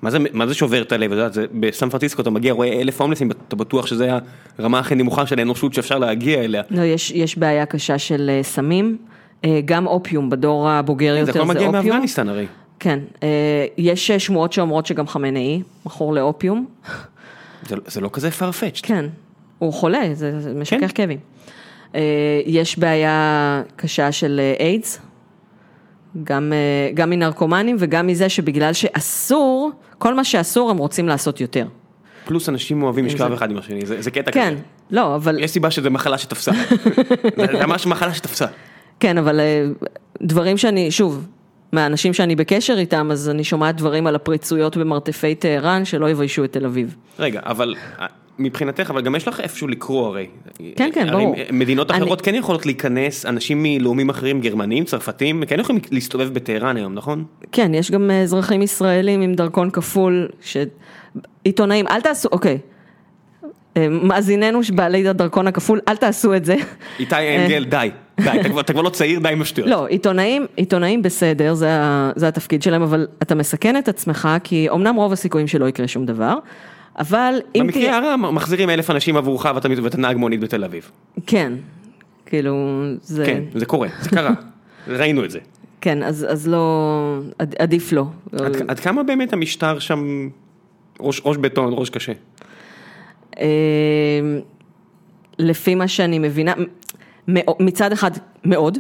מה 0.01 0.09
זה, 0.11 0.17
מה 0.33 0.47
זה 0.47 0.53
שובר 0.53 0.81
את 0.81 0.91
הלב, 0.91 1.11
יודעת, 1.11 1.33
זה- 1.33 1.45
בסן 1.59 1.89
פרנסיסקו 1.89 2.21
אתה 2.21 2.29
מגיע, 2.29 2.53
רואה 2.53 2.81
אלף 2.81 3.01
הומלסים, 3.01 3.31
אתה 3.47 3.55
בטוח 3.55 3.85
שזה 3.87 4.09
הרמה 4.57 4.79
הכי 4.79 4.95
נמוכה 4.95 5.25
של 5.25 5.39
האנושות 5.39 5.73
שאפשר 5.73 5.99
להגיע 5.99 6.43
אליה. 6.43 6.61
לא, 6.69 6.81
יש, 6.81 7.11
יש 7.11 7.37
בעיה 7.37 7.65
קשה 7.65 7.97
של 7.97 8.29
אה, 8.29 8.43
סמים, 8.43 8.97
אה, 9.45 9.59
גם 9.65 9.87
אופיום, 9.87 10.29
בדור 10.29 10.69
הבוגר 10.69 11.13
זה 11.13 11.19
יותר 11.19 11.31
הכל 11.31 11.47
זה 11.47 11.53
מגיע 11.53 11.67
אופיום. 11.67 11.85
מאפגניסטן 11.85 12.29
הרי. 12.29 12.45
כן, 12.79 12.99
יש 13.77 14.11
שמועות 14.11 14.53
שאומרות 14.53 14.85
שגם 14.85 15.07
חמינאי 15.07 15.61
מכור 15.85 16.13
לאופיום. 16.13 16.65
זה, 17.67 17.75
זה 17.87 18.01
לא 18.01 18.09
כזה 18.13 18.29
farfetched. 18.39 18.79
כן, 18.83 19.05
הוא 19.59 19.73
חולה, 19.73 20.01
זה, 20.13 20.41
זה 20.41 20.53
משכך 20.53 20.79
כן. 20.79 20.87
כאבים. 20.87 21.19
אה, 21.95 22.01
יש 22.45 22.79
בעיה 22.79 23.61
קשה 23.75 24.11
של 24.11 24.39
אה, 24.43 24.65
איידס, 24.65 24.99
גם, 26.23 26.53
אה, 26.53 26.91
גם 26.93 27.09
מנרקומנים 27.09 27.75
וגם 27.79 28.07
מזה 28.07 28.29
שבגלל 28.29 28.73
שאסור, 28.73 29.71
כל 29.97 30.13
מה 30.13 30.23
שאסור 30.23 30.69
הם 30.69 30.77
רוצים 30.77 31.07
לעשות 31.07 31.41
יותר. 31.41 31.67
פלוס 32.25 32.49
אנשים 32.49 32.83
אוהבים 32.83 33.05
לשכב 33.05 33.27
זה- 33.27 33.33
אחד 33.33 33.51
עם 33.51 33.57
השני, 33.57 33.85
זה, 33.85 34.01
זה 34.01 34.11
קטע 34.11 34.31
כן, 34.31 34.53
כזה. 34.53 34.61
לא, 34.91 35.15
אבל, 35.15 35.39
יש 35.43 35.51
סיבה 35.51 35.71
שזה 35.71 35.89
מחלה 35.89 36.17
שתפסה. 36.17 36.51
זה 37.51 37.65
ממש 37.67 37.85
מחלה 37.87 38.13
שתפסה. 38.13 38.45
כן, 38.99 39.17
אבל 39.17 39.39
אה, 39.39 39.65
דברים 40.21 40.57
שאני, 40.57 40.91
שוב, 40.91 41.27
מהאנשים 41.71 42.13
שאני 42.13 42.35
בקשר 42.35 42.75
איתם, 42.77 43.09
אז 43.11 43.29
אני 43.29 43.43
שומעת 43.43 43.75
דברים 43.77 44.07
על 44.07 44.15
הפריצויות 44.15 44.77
במרתפי 44.77 45.35
טהרן 45.35 45.85
שלא 45.85 46.09
יביישו 46.09 46.43
את 46.43 46.51
תל 46.53 46.65
אביב. 46.65 46.95
רגע, 47.19 47.39
אבל 47.43 47.75
אה, 47.99 48.05
מבחינתך, 48.39 48.89
אבל 48.89 49.01
גם 49.01 49.15
יש 49.15 49.27
לך 49.27 49.39
איפשהו 49.39 49.67
לקרוא 49.67 50.07
הרי. 50.07 50.27
כן, 50.75 50.89
כן, 50.93 51.09
הרי 51.09 51.23
ברור. 51.25 51.35
מדינות 51.51 51.91
אני- 51.91 51.99
אחרות 52.03 52.21
כן 52.21 52.35
יכולות 52.35 52.65
להיכנס, 52.65 53.25
אנשים 53.25 53.63
מלאומים 53.63 54.09
אחרים, 54.09 54.41
גרמנים, 54.41 54.83
צרפתים, 54.83 55.43
כן 55.47 55.59
יכולים 55.59 55.81
להסתובב 55.91 56.33
בטהרן 56.33 56.77
היום, 56.77 56.93
נכון? 56.93 57.23
כן, 57.51 57.73
יש 57.73 57.91
גם 57.91 58.11
אה, 58.11 58.21
אזרחים 58.21 58.61
ישראלים 58.61 59.21
עם 59.21 59.33
דרכון 59.33 59.69
כפול, 59.71 60.27
ש... 60.41 60.57
עיתונאים, 61.43 61.87
אל 61.87 62.01
תעשו, 62.01 62.29
אוקיי. 62.31 62.57
אה, 63.77 63.87
מאזיננו 63.89 64.59
בעלי 64.75 65.07
הדרכון 65.07 65.47
הכפול, 65.47 65.79
אל 65.87 65.95
תעשו 65.95 66.35
את 66.35 66.45
זה. 66.45 66.55
איתי 66.99 67.15
אנגל, 67.37 67.63
די, 67.65 67.89
די, 68.23 68.39
אתה 68.41 68.49
כבר- 68.49 68.61
אתה 68.61 68.73
כבר 68.73 68.81
לא 68.81 68.89
צעיר, 68.89 69.19
די 69.19 69.29
עם 69.29 69.41
השטויות. 69.41 69.69
לא, 69.69 69.85
עיתונאים, 69.87 70.45
עיתונאים 70.55 71.01
בסדר, 71.01 71.53
זה, 71.53 71.69
זה 72.15 72.27
התפקיד 72.27 72.61
שלהם, 72.63 72.81
אבל 72.81 73.07
אתה 73.21 73.35
מסכן 73.35 73.77
את 73.77 73.87
עצמך, 73.87 74.29
כי 74.43 74.69
אמנם 74.69 74.95
רוב 74.95 75.11
הסיכויים 75.11 75.47
שלא 75.47 75.65
יקרה 75.69 75.87
שום 75.87 76.05
דבר, 76.05 76.35
אבל 76.99 77.33
אם 77.55 77.61
במקרה 77.63 77.97
הרע 77.97 78.15
מחזירים 78.15 78.69
אלף 78.69 78.89
אנשים 78.89 79.17
עבורך 79.17 79.45
ואתה 79.55 79.67
נהג 79.97 80.17
מונית 80.17 80.39
בתל 80.39 80.63
אביב. 80.63 80.91
כן, 81.27 81.53
כאילו, 82.25 82.81
זה... 83.01 83.25
כן, 83.25 83.43
זה 83.55 83.65
קורה, 83.65 83.87
זה 84.01 84.09
קרה, 84.09 84.31
ראינו 84.87 85.25
את 85.25 85.31
זה. 85.31 85.39
כן, 85.81 86.03
אז, 86.03 86.25
אז 86.29 86.47
לא, 86.47 87.17
עד, 87.39 87.55
עדיף 87.59 87.91
לא. 87.91 88.05
עד- 88.33 88.61
עד 88.67 88.79
כמה 88.79 89.03
באמת 89.03 89.33
המשטר 89.33 89.79
שם 89.79 90.29
ראש 90.99 91.21
ראש 91.25 91.37
בטון, 91.37 91.73
ראש 91.77 91.89
קשה? 91.89 92.11
אה, 93.39 93.45
לפי 95.39 95.75
מה 95.75 95.87
שאני 95.87 96.19
מבינה, 96.19 96.53
מצד 97.59 97.91
אחד 97.91 98.11
מאוד, 98.45 98.77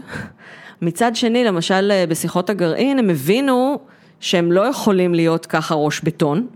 מצד 0.81 1.15
שני, 1.15 1.43
למשל 1.43 1.91
אה, 1.91 2.05
בשיחות 2.07 2.49
הגרעין, 2.49 2.99
הם 2.99 3.09
הבינו 3.09 3.79
שהם 4.19 4.51
לא 4.51 4.61
יכולים 4.61 5.13
להיות 5.13 5.45
ככה 5.45 5.75
ראש 5.75 6.01
בטון, 6.01 6.47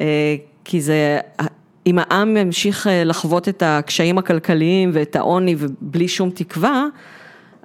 אה, 0.00 0.36
כי 0.64 0.80
זה, 0.80 1.18
אם 1.86 1.98
העם 1.98 2.36
ימשיך 2.36 2.86
אה, 2.86 3.04
לחוות 3.04 3.48
את 3.48 3.62
הקשיים 3.66 4.18
הכלכליים 4.18 4.90
ואת 4.92 5.16
העוני 5.16 5.56
ובלי 5.58 6.08
שום 6.08 6.30
תקווה, 6.30 6.86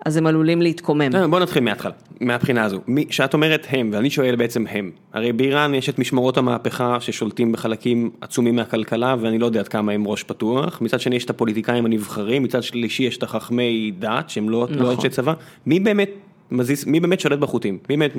אז 0.05 0.17
הם 0.17 0.27
עלולים 0.27 0.61
להתקומם. 0.61 1.09
לא, 1.13 1.27
בוא 1.27 1.39
נתחיל 1.39 1.63
מההתחלה, 1.63 1.91
מהבחינה 2.21 2.63
הזו. 2.63 2.79
מי- 2.87 3.05
שאת 3.09 3.33
אומרת 3.33 3.67
הם, 3.69 3.89
ואני 3.93 4.09
שואל 4.09 4.35
בעצם 4.35 4.65
הם. 4.69 4.91
הרי 5.13 5.33
באיראן 5.33 5.73
יש 5.73 5.89
את 5.89 5.99
משמרות 5.99 6.37
המהפכה 6.37 6.99
ששולטים 6.99 7.51
בחלקים 7.51 8.09
עצומים 8.21 8.55
מהכלכלה, 8.55 9.15
ואני 9.21 9.39
לא 9.39 9.45
יודע 9.45 9.59
עד 9.59 9.67
כמה 9.67 9.91
הם 9.91 10.07
ראש 10.07 10.23
פתוח. 10.23 10.81
מצד 10.81 10.99
שני 10.99 11.15
יש 11.15 11.25
את 11.25 11.29
הפוליטיקאים 11.29 11.85
הנבחרים, 11.85 12.43
מצד 12.43 12.63
שלישי 12.63 13.03
יש 13.03 13.17
את 13.17 13.23
החכמי 13.23 13.91
דת, 13.99 14.29
שהם 14.29 14.49
לא 14.49 14.59
לא 14.69 14.75
נכון. 14.75 14.95
אנשי 14.95 15.09
צבא. 15.09 15.33
מי 15.65 15.79
באמת 15.79 16.09
מזיז, 16.51 16.85
מי 16.85 16.99
באמת 16.99 17.19
שולט 17.19 17.39
בחוטים? 17.39 17.77
מי 17.89 17.97
באמת... 17.97 18.11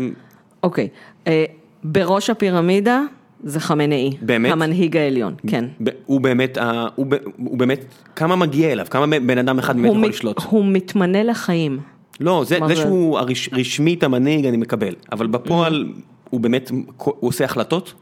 אוקיי, 0.63 0.89
אה, 1.27 1.45
בראש 1.85 2.31
הפירמידה 2.31 3.03
זה 3.45 3.61
חמינאי. 3.61 4.17
באמת? 4.23 4.53
המנהיג 4.53 4.97
העליון, 4.97 5.35
כן. 5.47 5.65
הוא 6.07 6.21
באמת, 6.21 6.59
הוא 6.95 7.07
הוא 7.37 7.59
באמת, 7.59 7.85
כמה 8.17 8.37
מגיע 8.37 8.73
אליו? 8.73 8.87
כמה 8.91 9.07
בן 9.27 9.39
אדם 9.39 9.59
אחד 9.59 9.77
באמת 9.77 9.91
יכול 9.91 10.09
לשלוט? 10.09 10.41
הוא 10.43 10.65
מתמנה 10.65 11.23
לחיים. 11.23 11.79
לא, 12.21 12.45
זה 12.47 12.59
זה? 12.69 12.77
שהוא 12.77 13.19
הרש- 13.19 13.49
רשמית 13.53 14.03
המנהיג 14.05 14.47
אני 14.47 14.57
מקבל, 14.57 14.95
אבל 15.13 15.27
בפועל 15.27 15.93
הוא 16.31 16.41
באמת, 16.41 16.71
הוא 16.97 17.15
עושה 17.21 17.45
החלטות? 17.45 17.93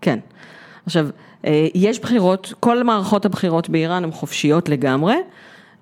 כן. 0.00 0.18
עכשיו, 0.86 1.08
אה, 1.46 1.66
יש 1.74 2.00
בחירות, 2.00 2.54
כל 2.60 2.82
מערכות 2.82 3.24
הבחירות 3.26 3.68
באיראן 3.70 4.04
הן 4.04 4.10
חופשיות 4.10 4.68
לגמרי, 4.68 5.14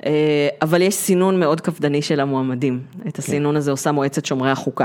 אה, 0.07 0.49
אבל 0.63 0.83
יש 0.83 0.95
סינון 0.95 1.41
מאוד 1.41 1.61
קפדני 1.61 2.03
של 2.03 2.21
המועמדים. 2.21 2.81
את 3.09 3.19
הסינון 3.19 3.57
הזה 3.57 3.71
עושה 3.71 3.93
מועצת 3.93 4.25
שומרי 4.25 4.51
החוקה. 4.51 4.85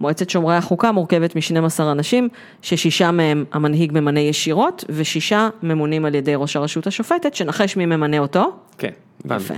מועצת 0.00 0.30
שומרי 0.30 0.54
החוקה 0.56 0.92
מורכבת 0.92 1.36
מ-12 1.36 1.82
אנשים, 1.82 2.28
ששישה 2.62 3.10
מהם 3.10 3.44
המנהיג 3.52 3.92
ממנה 3.92 4.20
ישירות, 4.20 4.84
ושישה 4.88 5.48
ממונים 5.62 6.04
על 6.04 6.14
ידי 6.14 6.34
ראש 6.34 6.56
הרשות 6.56 6.86
השופטת, 6.86 7.34
שנחש 7.34 7.76
מי 7.76 7.86
ממנה 7.86 8.18
אותו. 8.18 8.52
כן. 8.78 8.90
יפה. 9.30 9.54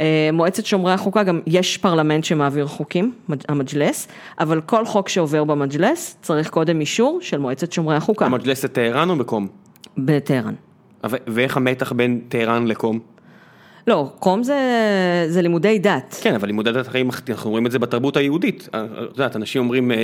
אה, 0.00 0.30
מועצת 0.32 0.66
שומרי 0.66 0.92
החוקה, 0.92 1.22
גם 1.22 1.40
יש 1.46 1.78
פרלמנט 1.78 2.24
שמעביר 2.24 2.66
חוקים, 2.66 3.12
מג'- 3.28 3.44
המג'לס, 3.48 4.08
אבל 4.40 4.60
כל 4.60 4.86
חוק 4.86 5.08
שעובר 5.08 5.44
במג'לס 5.44 6.16
צריך 6.22 6.48
קודם 6.50 6.80
אישור 6.80 7.18
של 7.22 7.38
מועצת 7.38 7.72
שומרי 7.72 7.96
החוקה, 7.96 8.26
המג'לסת 8.26 8.72
טהרן 8.72 9.10
או 9.10 9.16
בקום? 9.16 9.46
בטהרן. 9.98 10.54
ואיך 11.26 11.56
המתח 11.56 11.92
בין 11.92 12.20
טהרן 12.28 12.66
לקום? 12.66 12.98
לא, 13.86 14.10
קום 14.18 14.42
זה, 14.42 14.56
זה 15.28 15.42
לימודי 15.42 15.78
דת. 15.78 16.18
כן, 16.22 16.34
אבל 16.34 16.46
לימודי 16.46 16.72
דת 16.72 16.88
אנחנו 17.28 17.50
רואים 17.50 17.66
את 17.66 17.70
זה 17.70 17.78
בתרבות 17.78 18.16
היהודית. 18.16 18.68
אה, 18.74 18.84
את 18.84 19.18
יודעת, 19.18 19.36
אנשים 19.36 19.62
אומרים, 19.62 19.92
אה, 19.92 19.96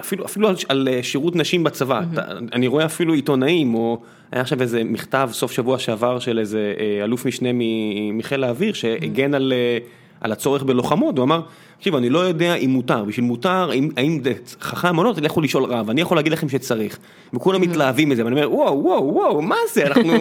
אפילו, 0.00 0.24
אפילו 0.24 0.48
על, 0.48 0.54
על 0.68 0.88
אה, 0.92 1.02
שירות 1.02 1.36
נשים 1.36 1.64
בצבא. 1.64 2.02
אתה, 2.12 2.22
אני 2.52 2.66
רואה 2.66 2.84
אפילו 2.84 3.14
עיתונאים, 3.14 3.74
או 3.74 4.00
היה 4.32 4.42
עכשיו 4.42 4.62
איזה 4.62 4.84
מכתב 4.84 5.30
סוף 5.32 5.52
שבוע 5.52 5.78
שעבר 5.78 6.18
של 6.18 6.38
איזה 6.38 6.74
אלוף 7.04 7.26
משנה 7.26 7.48
מחיל 8.12 8.44
האוויר, 8.44 8.72
שהגן 8.72 9.34
על, 9.34 9.52
אה, 9.56 9.78
על 10.20 10.32
הצורך 10.32 10.62
בלוחמות, 10.62 11.18
הוא 11.18 11.24
אמר, 11.24 11.40
תקשיב, 11.78 11.94
אני 11.94 12.10
לא 12.10 12.18
יודע 12.18 12.54
אם 12.54 12.70
מותר, 12.70 13.04
בשביל 13.04 13.24
מותר, 13.26 13.70
אם, 13.74 13.88
האם 13.96 14.20
זה 14.24 14.32
חכם 14.60 14.98
או 14.98 15.04
לא, 15.04 15.14
לכו 15.22 15.40
לשאול 15.40 15.64
רב, 15.64 15.90
אני 15.90 16.00
יכול 16.00 16.16
להגיד 16.16 16.32
לכם 16.32 16.48
שצריך. 16.48 16.98
וכולם 17.34 17.60
מתלהבים 17.60 18.08
מזה, 18.08 18.24
ואני 18.24 18.36
אומר, 18.36 18.54
וואו, 18.54 18.84
וואו, 18.84 19.14
וואו, 19.14 19.42
מה 19.42 19.56
זה, 19.72 19.86
אנחנו... 19.86 20.12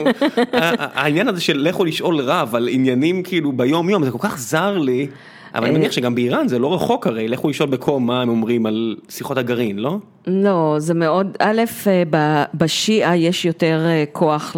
העניין 0.97 1.27
הזה 1.27 1.41
של 1.41 1.57
לכו 1.57 1.85
לשאול 1.85 2.19
רב 2.19 2.55
על 2.55 2.67
עניינים 2.71 3.23
כאילו 3.23 3.51
ביום 3.51 3.89
יום, 3.89 4.05
זה 4.05 4.11
כל 4.11 4.17
כך 4.21 4.37
זר 4.37 4.77
לי. 4.77 5.07
אבל 5.55 5.65
אני 5.65 5.77
מניח 5.77 5.91
שגם 5.91 6.15
באיראן 6.15 6.47
זה 6.47 6.59
לא 6.59 6.73
רחוק 6.73 7.07
הרי, 7.07 7.27
לכו 7.27 7.49
לשאול 7.49 7.69
בקום 7.69 8.07
מה 8.07 8.21
הם 8.21 8.29
אומרים 8.29 8.65
על 8.65 8.95
שיחות 9.09 9.37
הגרעין, 9.37 9.79
לא? 9.79 9.97
לא, 10.27 10.75
זה 10.77 10.93
מאוד, 10.93 11.37
א', 11.39 11.61
אה, 11.87 12.43
בשיעה 12.53 13.17
יש 13.17 13.45
יותר 13.45 13.85
אה, 13.85 14.03
כוח 14.11 14.55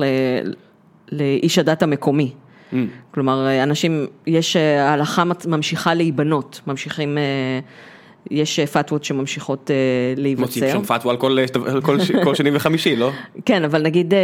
לאיש 1.11 1.59
הדת 1.59 1.83
המקומי. 1.83 2.31
Mm. 2.73 2.75
כלומר, 3.11 3.47
אה, 3.47 3.63
אנשים, 3.63 4.07
יש, 4.27 4.55
אה, 4.55 4.89
ההלכה 4.89 5.23
ממשיכה 5.47 5.93
להיבנות, 5.93 6.61
ממשיכים, 6.67 7.17
אה, 7.17 7.23
יש 8.31 8.59
פתוות 8.59 9.03
שממשיכות 9.03 9.59
מוציאים 9.59 10.17
להיווצר. 10.17 10.71
שם 10.71 10.83
פתווה 10.83 11.11
על 11.11 11.17
כל, 11.17 11.37
על 11.71 11.81
כל, 11.81 11.97
כל 12.23 12.35
שני 12.35 12.49
וחמישי, 12.53 12.95
לא? 12.95 13.11
כן, 13.45 13.63
אבל 13.63 13.81
נגיד, 13.81 14.13
אה, 14.13 14.19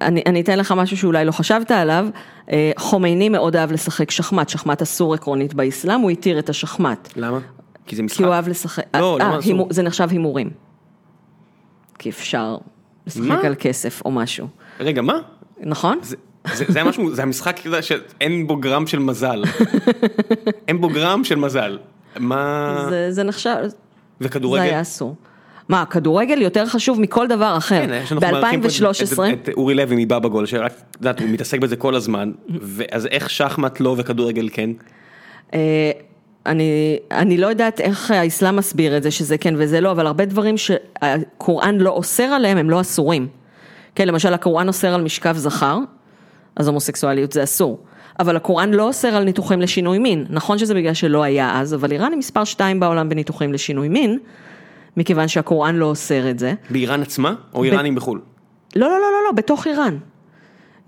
אני, 0.00 0.22
אני 0.26 0.40
אתן 0.40 0.58
לך 0.58 0.72
משהו 0.72 0.96
שאולי 0.96 1.24
לא 1.24 1.32
חשבת 1.32 1.70
עליו, 1.70 2.06
אה, 2.52 2.70
חומייני 2.78 3.28
מאוד 3.28 3.56
אהב 3.56 3.72
לשחק 3.72 4.10
שחמט, 4.10 4.48
שחמט 4.48 4.82
אסור 4.82 5.14
עקרונית 5.14 5.54
באסלאם, 5.54 6.00
הוא 6.00 6.10
התיר 6.10 6.38
את 6.38 6.48
השחמט. 6.48 7.08
למה? 7.16 7.38
כי 7.86 7.96
זה 7.96 8.02
משחק. 8.02 8.16
כי 8.18 8.24
הוא 8.24 8.32
אהב 8.34 8.48
לשחק, 8.48 8.82
לא, 8.96 9.18
אה, 9.20 9.26
למה 9.26 9.38
אסור? 9.38 9.50
הימור- 9.52 9.66
זה 9.70 9.82
נחשב 9.82 10.08
הימורים. 10.10 10.50
כי 11.98 12.10
אפשר 12.10 12.56
לשחק 13.06 13.20
מה? 13.22 13.40
על 13.46 13.54
כסף 13.58 14.02
או 14.04 14.10
משהו, 14.10 14.46
רגע, 14.80 15.02
מה? 15.02 15.18
נכון? 15.60 15.98
זה, 16.02 16.16
זה, 16.54 16.64
זה 16.68 16.84
משהו, 16.84 17.14
זה 17.14 17.22
המשחק 17.22 17.60
שאין 17.80 18.46
בו 18.46 18.56
גרם 18.56 18.86
של 18.86 18.98
מזל. 18.98 19.42
אין 20.68 20.80
בו 20.80 20.88
גרם 20.88 21.24
של 21.24 21.34
מזל. 21.34 21.78
מה... 22.18 22.86
זה, 22.90 23.12
זה 23.12 23.22
נחשב, 23.22 23.56
זה 23.62 23.76
וכדורגל? 24.20 24.62
היה 24.62 24.80
אסור. 24.80 25.14
מה, 25.68 25.84
כדורגל 25.86 26.42
יותר 26.42 26.66
חשוב 26.66 27.00
מכל 27.00 27.26
דבר 27.26 27.54
אחר. 27.56 27.86
כן, 27.86 28.02
שאנחנו 28.06 28.30
מארחים 28.30 28.62
פה 28.62 28.68
את- 28.68 28.82
ב-2013, 28.82 29.22
את, 29.32 29.48
את 29.48 29.54
אורי 29.56 29.74
לוי 29.74 30.04
מבבא 30.04 30.28
גול, 30.28 30.46
שרק, 30.46 30.72
את 30.90 30.96
יודעת, 30.96 31.20
הוא 31.20 31.28
מתעסק 31.28 31.58
בזה 31.58 31.76
כל 31.76 31.94
הזמן, 31.94 32.32
ואז 32.48 33.06
איך 33.06 33.30
שחמט 33.30 33.80
לא 33.80 33.94
וכדורגל 33.98 34.48
כן? 34.52 34.70
אה, 35.54 35.90
אני, 36.46 36.98
אני 37.10 37.38
לא 37.38 37.46
יודעת 37.46 37.80
איך 37.80 38.10
האסלאם 38.10 38.56
מסביר 38.56 38.96
את 38.96 39.02
זה, 39.02 39.10
שזה 39.10 39.38
כן 39.38 39.54
וזה 39.58 39.80
לא, 39.80 39.90
אבל 39.90 40.06
הרבה 40.06 40.24
דברים 40.24 40.54
שהקוראן 40.58 41.78
לא 41.78 41.90
אוסר 41.90 42.22
עליהם, 42.22 42.58
הם 42.58 42.70
לא 42.70 42.80
אסורים. 42.80 43.28
כן, 43.94 44.08
למשל 44.08 44.34
הקוראן 44.34 44.68
אוסר 44.68 44.94
על 44.94 45.02
משכב 45.02 45.36
זכר, 45.36 45.78
אז 46.56 46.68
הומוסקסואליות 46.68 47.32
זה 47.32 47.42
אסור. 47.42 47.78
אבל 48.20 48.36
הקוראן 48.36 48.70
לא 48.70 48.82
אוסר 48.82 49.08
על 49.08 49.24
ניתוחים 49.24 49.60
לשינוי 49.60 49.98
מין. 49.98 50.26
נכון 50.30 50.58
שזה 50.58 50.74
בגלל 50.74 50.94
שלא 50.94 51.22
היה 51.22 51.60
אז, 51.60 51.74
אבל 51.74 51.92
איראן 51.92 52.10
היא 52.10 52.18
מספר 52.18 52.44
2 52.44 52.80
בעולם 52.80 53.08
בניתוחים 53.08 53.52
לשינוי 53.52 53.88
מין, 53.88 54.18
מכיוון 54.96 55.28
שהקוראן 55.28 55.76
לא 55.76 55.86
אוסר 55.86 56.30
את 56.30 56.38
זה. 56.38 56.54
באיראן 56.70 57.02
עצמה, 57.02 57.34
או 57.54 57.64
איראנים 57.64 57.94
בחו"ל? 57.94 58.20
לא, 58.76 58.86
לא, 58.86 58.92
לא, 58.92 58.98
לא, 59.00 59.18
לא, 59.26 59.32
בתוך 59.32 59.66
איראן. 59.66 59.98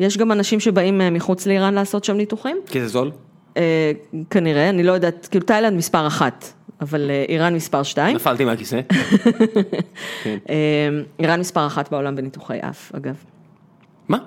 יש 0.00 0.18
גם 0.18 0.32
אנשים 0.32 0.60
שבאים 0.60 1.00
אה, 1.00 1.10
מחוץ 1.10 1.46
לאיראן 1.46 1.74
לעשות 1.74 2.04
שם 2.04 2.16
ניתוחים. 2.16 2.56
כי 2.66 2.80
זה 2.80 2.88
זול? 2.88 3.10
אה, 3.56 3.92
כנראה, 4.30 4.68
אני 4.68 4.82
לא 4.82 4.92
יודעת, 4.92 5.28
כאילו 5.30 5.46
תאילנד 5.46 5.76
מספר 5.76 6.06
אחת, 6.06 6.52
אבל 6.80 7.10
אה, 7.10 7.24
איראן 7.28 7.54
מספר 7.54 7.82
שתיים. 7.82 8.16
נפלתי 8.16 8.44
מהכיסא. 8.44 8.80
כן. 10.24 10.38
אה, 10.48 10.88
איראן 11.18 11.40
מספר 11.40 11.66
אחת 11.66 11.90
בעולם 11.90 12.16
בניתוחי 12.16 12.58
אף, 12.60 12.94
אגב. 12.94 13.14
מה? 14.08 14.18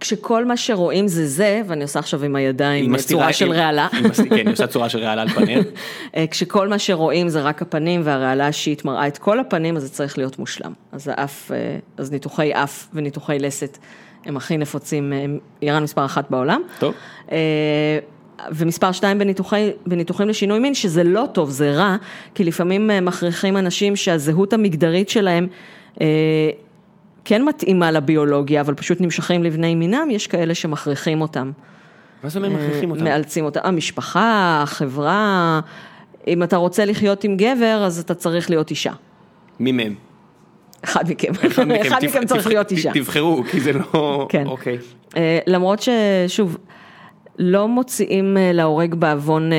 כשכל 0.00 0.44
מה 0.44 0.56
שרואים 0.56 1.08
זה 1.08 1.26
זה, 1.26 1.62
ואני 1.66 1.82
עושה 1.82 1.98
עכשיו 1.98 2.24
עם 2.24 2.36
הידיים 2.36 2.92
מסתירה- 2.92 3.20
צורה 3.20 3.32
של 3.32 3.52
רעלה, 3.52 3.88
כן, 4.28 4.36
היא 4.46 4.52
עושה 4.52 4.66
צורה 4.66 4.88
של 4.88 4.98
רעלה 4.98 5.22
על 5.22 5.28
פניה. 5.28 5.58
אה, 6.16 6.24
כשכל 6.30 6.68
מה 6.68 6.78
שרואים 6.78 7.28
זה 7.28 7.42
רק 7.42 7.62
הפנים 7.62 8.00
והרעלה 8.04 8.46
השיעית 8.48 8.84
מראה 8.84 9.06
את 9.06 9.18
כל 9.18 9.40
הפנים, 9.40 9.76
אז 9.76 9.82
זה 9.82 9.88
צריך 9.88 10.18
להיות 10.18 10.38
מושלם. 10.38 10.72
אז 10.92 11.08
האף, 11.12 11.52
אה, 11.52 11.78
אז 11.96 12.12
ניתוחי 12.12 12.50
אף 12.54 12.86
וניתוחי 12.94 13.38
לסת 13.38 13.78
הם 14.24 14.36
הכי 14.36 14.56
נפוצים, 14.56 15.12
אה, 15.12 15.18
הם 15.18 15.38
איראן 15.62 15.82
מספר 15.82 16.04
אחת 16.04 16.30
בעולם. 16.30 16.62
טוב. 16.78 16.94
ומספר 18.50 18.92
שתיים 18.92 19.18
בניתוחי, 19.18 19.70
בניתוחים 19.86 20.28
לשינוי 20.28 20.58
מין, 20.58 20.74
שזה 20.74 21.04
לא 21.04 21.24
טוב, 21.32 21.50
זה 21.50 21.72
רע, 21.72 21.96
כי 22.34 22.44
לפעמים 22.44 22.90
מכריחים 23.02 23.56
אנשים 23.56 23.96
שהזהות 23.96 24.52
המגדרית 24.52 25.08
שלהם 25.08 25.46
כן 27.28 27.44
מתאימה 27.44 27.90
לביולוגיה, 27.90 28.60
אבל 28.60 28.74
פשוט 28.74 29.00
נמשכים 29.00 29.44
לבני 29.44 29.74
מינם, 29.74 30.10
יש 30.10 30.26
כאלה 30.26 30.54
שמכריחים 30.54 31.20
אותם. 31.20 31.50
מה 32.22 32.28
זה 32.28 32.38
אומר 32.38 32.48
מכריחים 32.48 32.90
אותם? 32.90 33.04
מאלצים 33.04 33.44
אותם, 33.44 33.60
המשפחה, 33.64 34.60
החברה, 34.62 35.60
אם 36.26 36.42
אתה 36.42 36.56
רוצה 36.56 36.84
לחיות 36.84 37.24
עם 37.24 37.36
גבר, 37.36 37.82
אז 37.86 37.98
אתה 37.98 38.14
צריך 38.14 38.50
להיות 38.50 38.70
אישה. 38.70 38.92
מי 39.60 39.72
מהם? 39.72 39.94
אחד 40.84 41.10
מכם, 41.10 41.32
אחד 41.80 42.04
מכם, 42.04 42.26
צריך 42.30 42.46
להיות 42.46 42.70
אישה. 42.70 42.92
תבחרו, 42.94 43.42
כי 43.50 43.60
זה 43.60 43.72
לא... 43.72 44.26
כן. 44.28 44.46
אוקיי. 44.46 44.78
אה, 45.16 45.38
למרות 45.46 45.80
ששוב, 45.82 46.58
לא 47.38 47.68
מוציאים 47.68 48.36
אה, 48.36 48.52
להורג 48.52 48.94
בעוון 48.94 49.52
אה, 49.52 49.58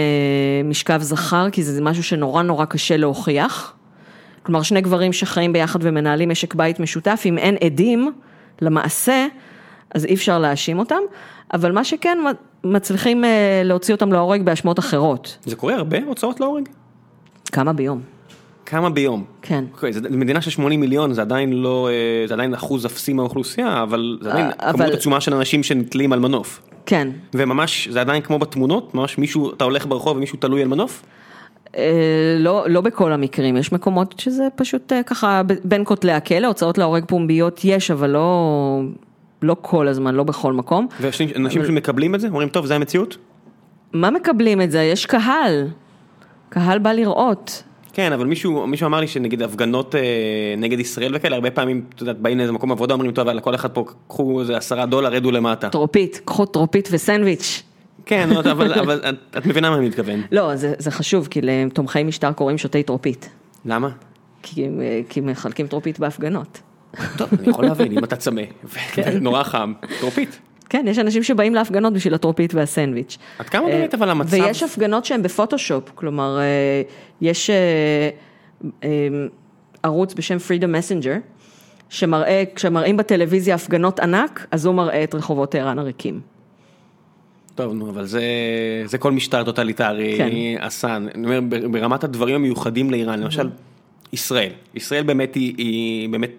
משכב 0.63 1.01
זכר, 1.01 1.49
כי 1.49 1.63
זה 1.63 1.82
משהו 1.82 2.03
שנורא 2.03 2.43
נורא 2.43 2.65
קשה 2.65 2.97
להוכיח. 2.97 3.76
כלומר, 4.48 4.62
שני 4.62 4.82
גברים 4.82 5.14
שחיים 5.14 5.54
ביחד 5.54 5.80
ומנהלים 5.82 6.30
משק 6.30 6.56
בית 6.56 6.80
משותף, 6.80 7.22
אם 7.26 7.38
אין 7.38 7.58
עדים 7.64 8.12
למעשה, 8.62 9.28
אז 9.95 10.06
אי 10.06 10.14
אפשר 10.14 10.39
להאשים 10.39 10.80
אותם, 10.80 11.00
אבל 11.54 11.72
מה 11.72 11.84
שכן, 11.84 12.18
מצליחים 12.64 13.26
אה, 13.26 13.30
להוציא 13.64 13.93
אותם 13.93 14.14
להורג 14.14 14.41
באשמות 14.41 14.80
אחרות. 14.80 15.38
זה 15.45 15.56
קורה 15.56 15.76
הרבה 15.76 15.98
הוצאות 16.06 16.39
להורג? 16.39 16.70
כמה 17.52 17.74
ביום, 17.74 18.02
כמה 18.66 18.89
ביום? 18.89 19.24
כן. 19.41 19.64
אוקיי, 19.74 19.93
זה 19.93 20.02
מדינה 20.10 20.41
של 20.41 20.52
80 20.52 20.80
מיליון, 20.80 21.14
זה 21.14 21.22
עדיין 21.22 21.54
לא, 21.54 21.89
אה, 21.91 22.28
זה 22.28 22.34
עדיין 22.34 22.54
אחוז 22.54 22.86
אפסי 22.86 23.14
מהאוכלוסייה, 23.14 23.84
אבל 23.84 24.18
זה 24.22 24.30
עדיין 24.32 24.45
אה, 24.45 24.52
כמות 24.52 24.82
אבל- 24.82 24.93
עצומה 24.93 25.22
של 25.22 25.34
אנשים 25.34 25.64
שנתלים 25.64 26.14
על 26.14 26.20
מנוף. 26.20 26.62
כן. 26.86 27.08
וממש, 27.34 27.88
זה 27.88 28.02
עדיין 28.02 28.22
כמו 28.22 28.39
בתמונות, 28.39 28.95
ממש 28.95 29.18
מישהו, 29.18 29.54
אתה 29.54 29.64
הולך 29.64 29.86
ברחוב 29.86 30.18
ומישהו 30.18 30.38
תלוי 30.39 30.62
על 30.62 30.68
מנוף? 30.68 31.04
אה, 31.78 32.36
לא, 32.39 32.65
לא 32.70 32.82
בכל 32.82 33.11
המקרים, 33.11 33.57
יש 33.57 33.72
מקומות 33.72 34.15
שזה 34.20 34.43
פשוט 34.55 34.93
אה, 34.93 35.03
ככה 35.03 35.41
בין 35.63 35.82
כותלי 35.86 36.11
הכלא, 36.11 36.47
הוצאות 36.47 36.78
להורג 36.78 37.05
פומביות 37.05 37.61
יש, 37.63 37.91
אבל 37.91 38.09
לא, 38.09 38.82
לא 39.41 39.55
כל 39.61 39.88
הזמן, 39.88 40.15
לא 40.15 40.24
בכל 40.24 40.53
מקום. 40.53 40.88
ויש 41.01 41.22
אנשים 41.22 41.65
שמקבלים 41.65 42.15
את 42.15 42.20
זה, 42.20 42.28
אומרים, 42.28 42.49
טוב, 42.49 42.65
זה 42.65 42.76
המציאות? 42.76 43.18
מה 43.93 44.11
מקבלים 44.11 44.61
את 44.61 44.72
זה? 44.72 44.82
יש 44.82 45.05
קהל, 45.05 45.68
קהל 46.49 46.80
בא 46.80 46.91
לראות. 46.91 47.63
כן, 47.93 48.13
אבל 48.13 48.26
מישהו, 48.26 48.68
מישהו 48.68 48.88
אמר 48.88 48.99
לי 48.99 49.07
שנגיד 49.07 49.41
הפגנות 49.41 49.95
אה, 49.95 50.01
נגד 50.57 50.80
ישראל 50.80 51.15
וכאלה, 51.15 51.36
הרבה 51.36 51.51
פעמים, 51.51 51.84
את 51.95 52.01
יודעת, 52.01 52.20
באים 52.20 52.38
לאיזה 52.38 52.51
מקום 52.51 52.72
עבודה, 52.72 52.93
אומרים, 52.93 53.11
טוב, 53.11 53.28
יאללה, 53.28 53.41
כל 53.41 53.55
אחד 53.55 53.72
פה, 53.72 53.86
קחו 54.07 54.41
איזה 54.41 54.57
עשרה 54.57 54.86
דולר, 54.86 55.09
רדו 55.09 55.32
למטה. 55.32 55.70
טרופית, 55.70 56.22
קחו 56.26 56.45
טרופית 56.45 56.89
וסנדוויץ'. 56.91 57.63
כן, 58.08 58.30
לא, 58.30 58.39
אבל, 58.51 58.74
אבל 58.74 59.01
את, 59.38 59.45
מבינה 59.45 59.70
מה 59.70 59.78
אני 59.78 59.88
מתכוון. 59.88 60.22
לא, 60.32 60.55
זה, 60.55 60.74
זה 60.78 60.91
חשוב, 60.91 61.28
כי 61.28 61.41
לתומכי 61.43 62.03
משטר 62.03 62.32
קוראים 62.32 62.58
שותי 62.58 62.84
טרופית. 62.84 63.30
למה? 63.66 63.89
כי, 64.43 64.70
אה, 64.82 65.22
מחלקים 65.22 65.68
טרופית 65.68 65.99
בהפגנות. 65.99 66.62
טוב, 67.18 67.30
אני 67.39 67.49
יכול 67.49 67.66
להבין, 67.66 67.91
אם 67.97 68.03
אתה 68.03 68.16
צמא, 68.16 68.41
ונורא 69.14 69.43
חם, 69.43 69.74
טרופית. 69.99 70.39
כן, 70.70 70.86
יש 70.88 70.99
אנשים 70.99 71.24
שבאים 71.24 71.55
להפגנות 71.55 71.93
בשביל 71.93 72.14
הטרופית 72.14 72.53
והסנדוויץ'. 72.53 73.18
עד 73.39 73.49
כמה 73.49 73.68
באמת 73.68 73.93
אבל 73.93 74.10
המצב... 74.10 74.34
ויש 74.34 74.64
הפגנות 74.64 75.05
שהן 75.05 75.24
בפוטושופ, 75.24 75.91
כלומר, 75.95 76.39
אה, 76.39 76.82
יש 77.22 77.49
אה, 77.49 78.10
אה, 78.84 78.89
ערוץ 79.84 80.14
בשם 80.14 80.38
Freedom 80.38 80.66
Messenger, 80.66 81.20
שמראה, 81.89 82.43
כשמראים 82.55 82.97
בטלוויזיה 82.97 83.55
הפגנות 83.55 83.99
ענק, 83.99 84.47
אז 84.51 84.66
הוא 84.66 84.76
מראה 84.76 85.03
את 85.03 85.16
רחובות 85.16 85.51
טהרן 85.51 85.80
הריקים. 85.80 86.37
טוב, 87.58 87.74
נו, 87.74 87.89
אבל 87.89 88.05
זה, 88.05 88.22
זה 88.86 88.97
כל 88.97 89.12
משטר 89.12 89.43
טוטליטרי 89.43 90.14
כן. 90.18 90.30
עשה, 90.60 90.95
אני 90.95 91.26
אומר, 91.26 91.39
ברמת 91.72 92.03
הדברים 92.03 92.36
המיוחדים 92.36 92.91
לאיראן, 92.91 93.20
למשל, 93.20 93.49
ישראל, 94.14 94.51
ישראל 94.76 95.03
באמת 95.03 95.36
היא, 95.36 95.53
היא 95.58 96.10
באמת, 96.10 96.32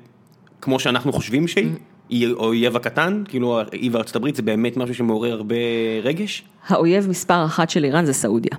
כמו 0.60 0.80
שאנחנו 0.80 1.12
חושבים 1.12 1.48
שהיא, 1.48 1.70
היא 2.08 2.28
האויב 2.28 2.76
הקטן, 2.76 3.22
כאילו, 3.28 3.60
היא 3.72 3.90
וארצות 3.92 4.16
הברית, 4.16 4.36
זה 4.36 4.42
באמת 4.42 4.76
משהו 4.76 4.94
שמעורר 4.94 5.32
הרבה 5.32 5.56
רגש? 6.02 6.44
האויב 6.66 7.08
מספר 7.08 7.44
אחת 7.44 7.70
של 7.70 7.84
איראן 7.84 8.04
זה 8.04 8.12
סעודיה. 8.12 8.58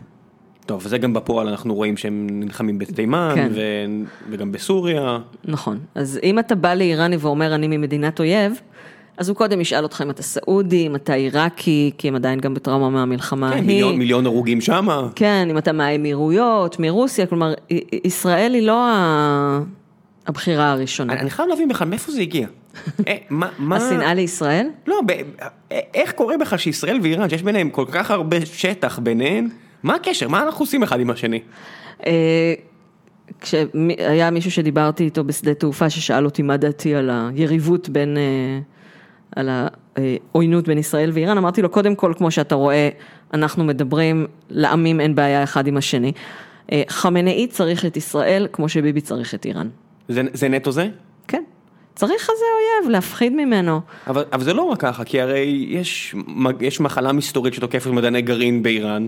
טוב, 0.66 0.82
וזה 0.86 0.98
גם 0.98 1.14
בפועל 1.14 1.48
אנחנו 1.48 1.76
רואים 1.76 1.98
שהם 1.98 2.28
נלחמים 2.32 2.80
בתימן, 2.80 3.32
כן. 3.36 3.52
ו... 3.52 3.62
וגם 4.30 4.52
בסוריה. 4.52 5.20
נכון. 5.46 5.80
אז 5.96 6.20
אם 6.24 6.40
אתה 6.40 6.56
בא 6.56 6.74
לאיראני 6.74 7.18
ואומר 7.18 7.56
אני 7.56 7.68
ממדינת 7.68 8.20
אויב, 8.20 8.62
אז 9.20 9.30
הוא 9.30 9.36
קודם 9.36 9.62
ישאל 9.62 9.84
אותך 9.84 10.02
אם 10.06 10.10
אתה 10.10 10.24
סעודי, 10.24 10.88
אם 10.88 10.96
אתה 10.96 11.14
עיראקי, 11.14 11.92
כי 11.98 12.08
הם 12.08 12.16
עדיין 12.16 12.40
גם 12.40 12.54
בטראומה 12.54 12.90
מהמלחמה 12.90 13.50
כן, 13.50 13.54
ההיא. 13.54 13.66
מיליון, 13.68 13.98
מיליון 13.98 14.26
הרוגים 14.26 14.62
שמה. 14.62 15.08
כן, 15.16 15.48
אם 15.52 15.58
אתה 15.58 15.72
מהאמירויות, 15.72 16.80
מרוסיה, 16.80 17.26
כלומר, 17.26 17.54
ישראל 18.04 18.54
היא 18.54 18.62
לא 18.68 18.86
ה- 18.88 19.60
הבחירה 20.28 20.72
הראשונה. 20.72 21.14
אני, 21.14 21.22
אני 21.22 21.30
חייב 21.30 21.50
להבין 21.50 21.68
בכלל 21.68 21.88
מאיפה 21.88 22.12
זה 22.12 22.22
הגיע. 22.22 22.48
אה, 23.08 23.16
מה. 23.30 23.76
השנאה 23.76 24.14
לישראל? 24.14 24.68
לא, 24.88 24.96
ב... 25.06 25.12
איך 25.94 26.12
קורה 26.12 26.38
בכלל 26.38 26.58
שישראל 26.60 27.00
ואיראן, 27.04 27.30
שיש 27.30 27.44
ביניהם 27.44 27.70
כל 27.70 27.86
כך 27.92 28.12
הרבה 28.12 28.46
שטח 28.46 29.00
ביניהן, 29.00 29.50
מה 29.84 29.96
הקשר? 29.96 30.28
מה 30.28 30.44
אנחנו 30.44 30.64
עושים 30.64 30.84
אחד 30.84 31.00
עם 31.00 31.10
השני? 31.10 31.40
אה, 32.06 32.54
כשהיה 33.42 34.32
מישהו 34.32 34.52
שדיברתי 34.52 35.04
איתו 35.04 35.24
בשדה 35.24 35.54
תעופה 35.54 35.90
ששאל 35.90 36.26
אותי 36.26 36.42
מה 36.42 36.58
דעתי 36.58 36.96
על 36.96 37.10
היריבות 37.14 37.90
בין, 37.90 38.18
אה, 38.18 38.60
על 39.36 39.50
העוינות 39.96 40.68
בין 40.68 40.78
ישראל 40.78 41.12
ואיראן, 41.14 41.38
אמרתי 41.38 41.62
לו 41.62 41.70
קודם 41.70 41.96
כל 41.96 42.14
כמו 42.18 42.32
שאתה 42.32 42.56
רואה, 42.56 42.90
אנחנו 43.34 43.64
מדברים, 43.64 44.28
לעמים 44.50 45.02
אין 45.02 45.16
בעיה 45.16 45.44
אחד 45.44 45.68
עם 45.68 45.78
השני. 45.78 46.12
אה, 46.72 46.82
חמינאי 46.90 47.48
צריך 47.48 47.86
את 47.86 47.98
ישראל 47.98 48.48
כמו 48.52 48.70
שביבי 48.70 49.02
צריך 49.02 49.36
את 49.36 49.46
איראן. 49.46 49.68
זה, 50.08 50.22
זה 50.34 50.50
נטו 50.50 50.72
זה? 50.72 50.88
כן, 51.28 51.44
צריך 51.96 52.24
כזה 52.24 52.46
אויב, 52.82 52.92
להפחיד 52.92 53.34
ממנו. 53.34 53.82
אבל, 54.08 54.24
אבל 54.34 54.44
זה 54.44 54.54
לא 54.54 54.62
רק 54.64 54.80
ככה, 54.80 55.04
כי 55.04 55.22
הרי 55.22 55.66
יש, 55.70 56.16
יש 56.62 56.80
מחלה 56.80 57.12
מסתורית 57.14 57.54
שתוקפת 57.54 57.92
מדעני 57.92 58.22
גרעין 58.22 58.64
באיראן, 58.64 59.08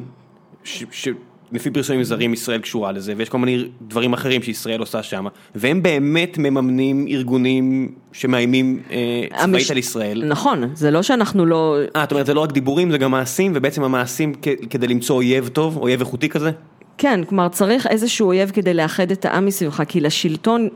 ש- 0.64 1.08
שלפי 1.52 1.72
פרסומים 1.72 2.04
זרים 2.04 2.34
ישראל 2.34 2.62
קשורה 2.62 2.92
לזה, 2.92 3.14
ויש 3.18 3.30
כל 3.30 3.38
מיני 3.38 3.64
דברים 3.88 4.14
אחרים 4.14 4.42
שישראל 4.44 4.80
עושה 4.80 5.04
שם, 5.04 5.26
והם 5.56 5.84
באמת 5.84 6.38
מממנים 6.38 7.06
ארגונים 7.10 7.92
שמאיימים 8.12 8.80
אה, 8.92 8.98
צבאית 9.44 9.56
המש- 9.66 9.72
על 9.72 9.78
ישראל. 9.78 10.24
נכון, 10.28 10.64
זה 10.74 10.92
לא 10.92 11.02
שאנחנו 11.02 11.46
לא... 11.46 11.78
אה, 11.96 12.04
את 12.04 12.12
אומרת, 12.12 12.26
זה 12.26 12.34
לא 12.34 12.40
רק 12.40 12.52
דיבורים, 12.52 12.92
זה 12.92 12.98
גם 12.98 13.12
מעשים, 13.12 13.52
ובעצם 13.56 13.84
המעשים 13.84 14.34
כ- 14.42 14.48
כדי 14.70 14.88
למצוא 14.88 15.16
אויב 15.16 15.48
טוב, 15.48 15.78
אויב 15.78 16.00
איכותי 16.00 16.30
כזה? 16.30 16.52
כן, 16.98 17.22
כלומר 17.30 17.48
צריך 17.50 17.88
איזשהו 17.88 18.28
אויב 18.28 18.50
כדי 18.50 18.74
לאחד 18.74 19.12
את 19.12 19.26
העם 19.26 19.46
מסביבך, 19.46 19.82
כי 19.88 20.00
לשלטון 20.00 20.68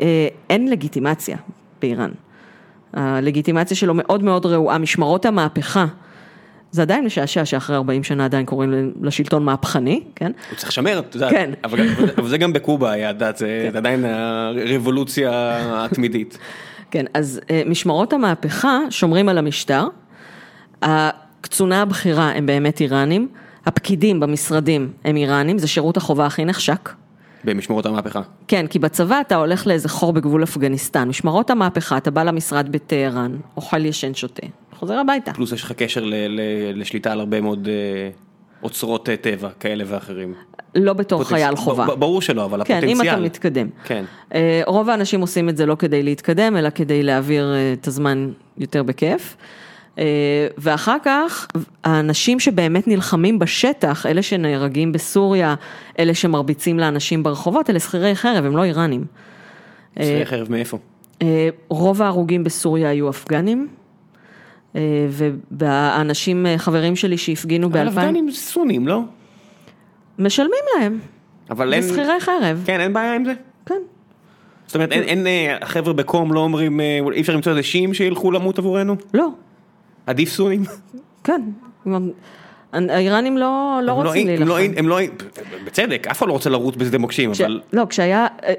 אה, 0.00 0.28
אין 0.50 0.70
לגיטימציה 0.70 1.36
באיראן. 1.82 2.10
הלגיטימציה 2.94 3.76
שלו 3.76 3.94
מאוד 3.96 4.22
מאוד 4.24 4.46
רעועה, 4.46 4.78
משמרות 4.78 5.26
המהפכה. 5.26 5.86
זה 6.70 6.82
עדיין 6.82 7.04
משעשע 7.04 7.44
שאחרי 7.44 7.76
40 7.76 8.04
שנה 8.04 8.24
עדיין 8.24 8.46
קוראים 8.46 8.92
לשלטון 9.02 9.44
מהפכני, 9.44 10.00
כן? 10.16 10.32
הוא 10.50 10.56
צריך 10.56 10.68
לשמר, 10.68 10.98
את 10.98 11.14
יודעת, 11.14 11.30
כן. 11.30 11.50
אבל, 11.64 11.78
אבל 12.18 12.28
זה 12.28 12.38
גם 12.38 12.52
בקובה 12.52 12.90
היה, 12.90 13.10
את 13.10 13.14
יודעת, 13.14 13.36
זה, 13.36 13.68
זה 13.72 13.78
עדיין 13.78 14.04
הרבולוציה 14.04 15.30
התמידית. 15.84 16.38
כן, 16.90 17.04
אז 17.14 17.40
אה, 17.50 17.62
משמרות 17.66 18.12
המהפכה 18.12 18.78
שומרים 18.90 19.28
על 19.28 19.38
המשטר, 19.38 19.86
הקצונה 20.82 21.82
הבכירה 21.82 22.30
הם 22.30 22.46
באמת 22.46 22.80
איראנים, 22.80 23.28
הפקידים 23.66 24.20
במשרדים 24.20 24.92
הם 25.04 25.16
איראנים, 25.16 25.58
זה 25.58 25.68
שירות 25.68 25.96
החובה 25.96 26.26
הכי 26.26 26.44
נחשק. 26.44 26.90
במשמרות 27.44 27.86
המהפכה. 27.86 28.20
כן, 28.48 28.66
כי 28.66 28.78
בצבא 28.78 29.20
אתה 29.20 29.36
הולך 29.36 29.66
לאיזה 29.66 29.88
חור 29.88 30.12
בגבול 30.12 30.42
אפגניסטן, 30.42 31.08
משמרות 31.08 31.50
המהפכה, 31.50 31.96
אתה 31.96 32.10
בא 32.10 32.22
למשרד 32.22 32.72
בטהרן, 32.72 33.36
אוכל 33.56 33.84
ישן 33.86 34.14
שותה, 34.14 34.46
חוזר 34.78 34.94
הביתה. 34.98 35.32
פלוס 35.32 35.52
יש 35.52 35.62
לך 35.62 35.72
קשר 35.72 36.04
ל, 36.04 36.14
ל, 36.14 36.40
לשליטה 36.80 37.12
על 37.12 37.20
הרבה 37.20 37.40
מאוד 37.40 37.68
אה, 37.68 38.10
אוצרות 38.62 39.08
אה, 39.08 39.16
טבע 39.16 39.48
כאלה 39.60 39.84
ואחרים. 39.86 40.34
לא 40.74 40.92
בתור 40.92 41.22
פוטנצ- 41.22 41.28
חייל 41.28 41.56
חובה. 41.56 41.86
ב- 41.86 42.00
ברור 42.00 42.22
שלא, 42.22 42.44
אבל 42.44 42.64
כן, 42.64 42.74
הפוטנציאל. 42.78 43.08
אם 43.08 43.12
אתה 43.14 43.20
מתקדם. 43.20 43.68
כן. 43.84 44.04
אה, 44.34 44.62
רוב 44.66 44.88
האנשים 44.90 45.20
עושים 45.20 45.48
את 45.48 45.56
זה 45.56 45.66
לא 45.66 45.74
כדי 45.74 46.02
להתקדם, 46.02 46.56
אלא 46.56 46.70
כדי 46.70 47.02
להעביר 47.02 47.54
אה, 47.54 47.72
את 47.72 47.86
הזמן 47.86 48.30
יותר 48.58 48.82
בכיף. 48.82 49.36
אה, 49.98 50.04
ואחר 50.58 50.96
כך, 51.04 51.46
האנשים 51.84 52.40
שבאמת 52.40 52.88
נלחמים 52.88 53.38
בשטח, 53.38 54.06
אלה 54.06 54.22
שנהרגים 54.22 54.92
בסוריה, 54.92 55.54
אלה 55.98 56.14
שמרביצים 56.14 56.78
לאנשים 56.78 57.22
ברחובות, 57.22 57.70
אלה 57.70 57.80
שכירי 57.80 58.16
חרב, 58.16 58.44
הם 58.44 58.56
לא 58.56 58.64
איראנים. 58.64 59.04
שכירי 59.94 60.26
חרב 60.26 60.50
מאיפה? 60.50 60.78
אה, 61.22 61.48
רוב 61.68 62.02
ההרוגים 62.02 62.44
בסוריה 62.44 62.88
היו 62.88 63.10
אפגנים, 63.10 63.68
אה, 64.76 64.80
והאנשים, 65.50 66.46
אה, 66.46 66.58
חברים 66.58 66.96
שלי 66.96 67.18
שהפגינו 67.18 67.66
אבל 67.66 67.88
ב-2000, 67.88 67.90
אפגנים 67.90 68.30
סונים, 68.30 68.88
לא? 68.88 69.00
משלמים 70.18 70.64
להם, 70.78 70.98
אבל 71.50 71.74
אין... 71.74 71.82
זה 71.82 71.88
שכירי 71.88 72.20
חרב, 72.20 72.62
כן, 72.66 72.80
אין 72.80 72.92
בעיה 72.92 73.14
עם 73.14 73.24
זה? 73.24 73.32
כן. 73.66 73.74
זאת 74.66 74.74
אומרת, 74.74 74.92
אין, 74.92 75.02
אין, 75.02 75.26
אה, 75.26 75.56
החבר'ה 75.60 75.92
בקום 75.92 76.32
לא 76.32 76.40
אומרים, 76.40 76.80
אה, 76.80 76.98
אי 77.12 77.20
אפשר 77.20 77.34
למצוא 77.34 77.52
איזה 77.52 77.62
שיעים 77.62 77.94
שילכו 77.94 78.30
למות 78.30 78.58
עבורנו? 78.58 78.96
לא, 79.14 79.28
עדיף 80.08 80.28
סונים? 80.28 80.62
כן. 81.24 81.42
האיראנים 82.72 83.38
לא, 83.38 83.80
לא 83.82 83.92
הם 83.92 84.06
רוצים 84.06 84.28
הם 84.28 84.48
לא, 84.48 84.56
להילחם. 84.58 84.78
הם 84.78 84.88
לא, 84.88 84.98
בצדק, 85.66 86.06
אף 86.10 86.18
אחד 86.18 86.26
לא 86.28 86.32
רוצה 86.32 86.50
לרוץ 86.50 86.74
בשדה 86.76 86.98
מוקשים, 86.98 87.32
כש- 87.32 87.40
אבל... 87.40 87.60
לא, 87.72 87.86
כשהיה, 87.88 88.26
אה, 88.44 88.52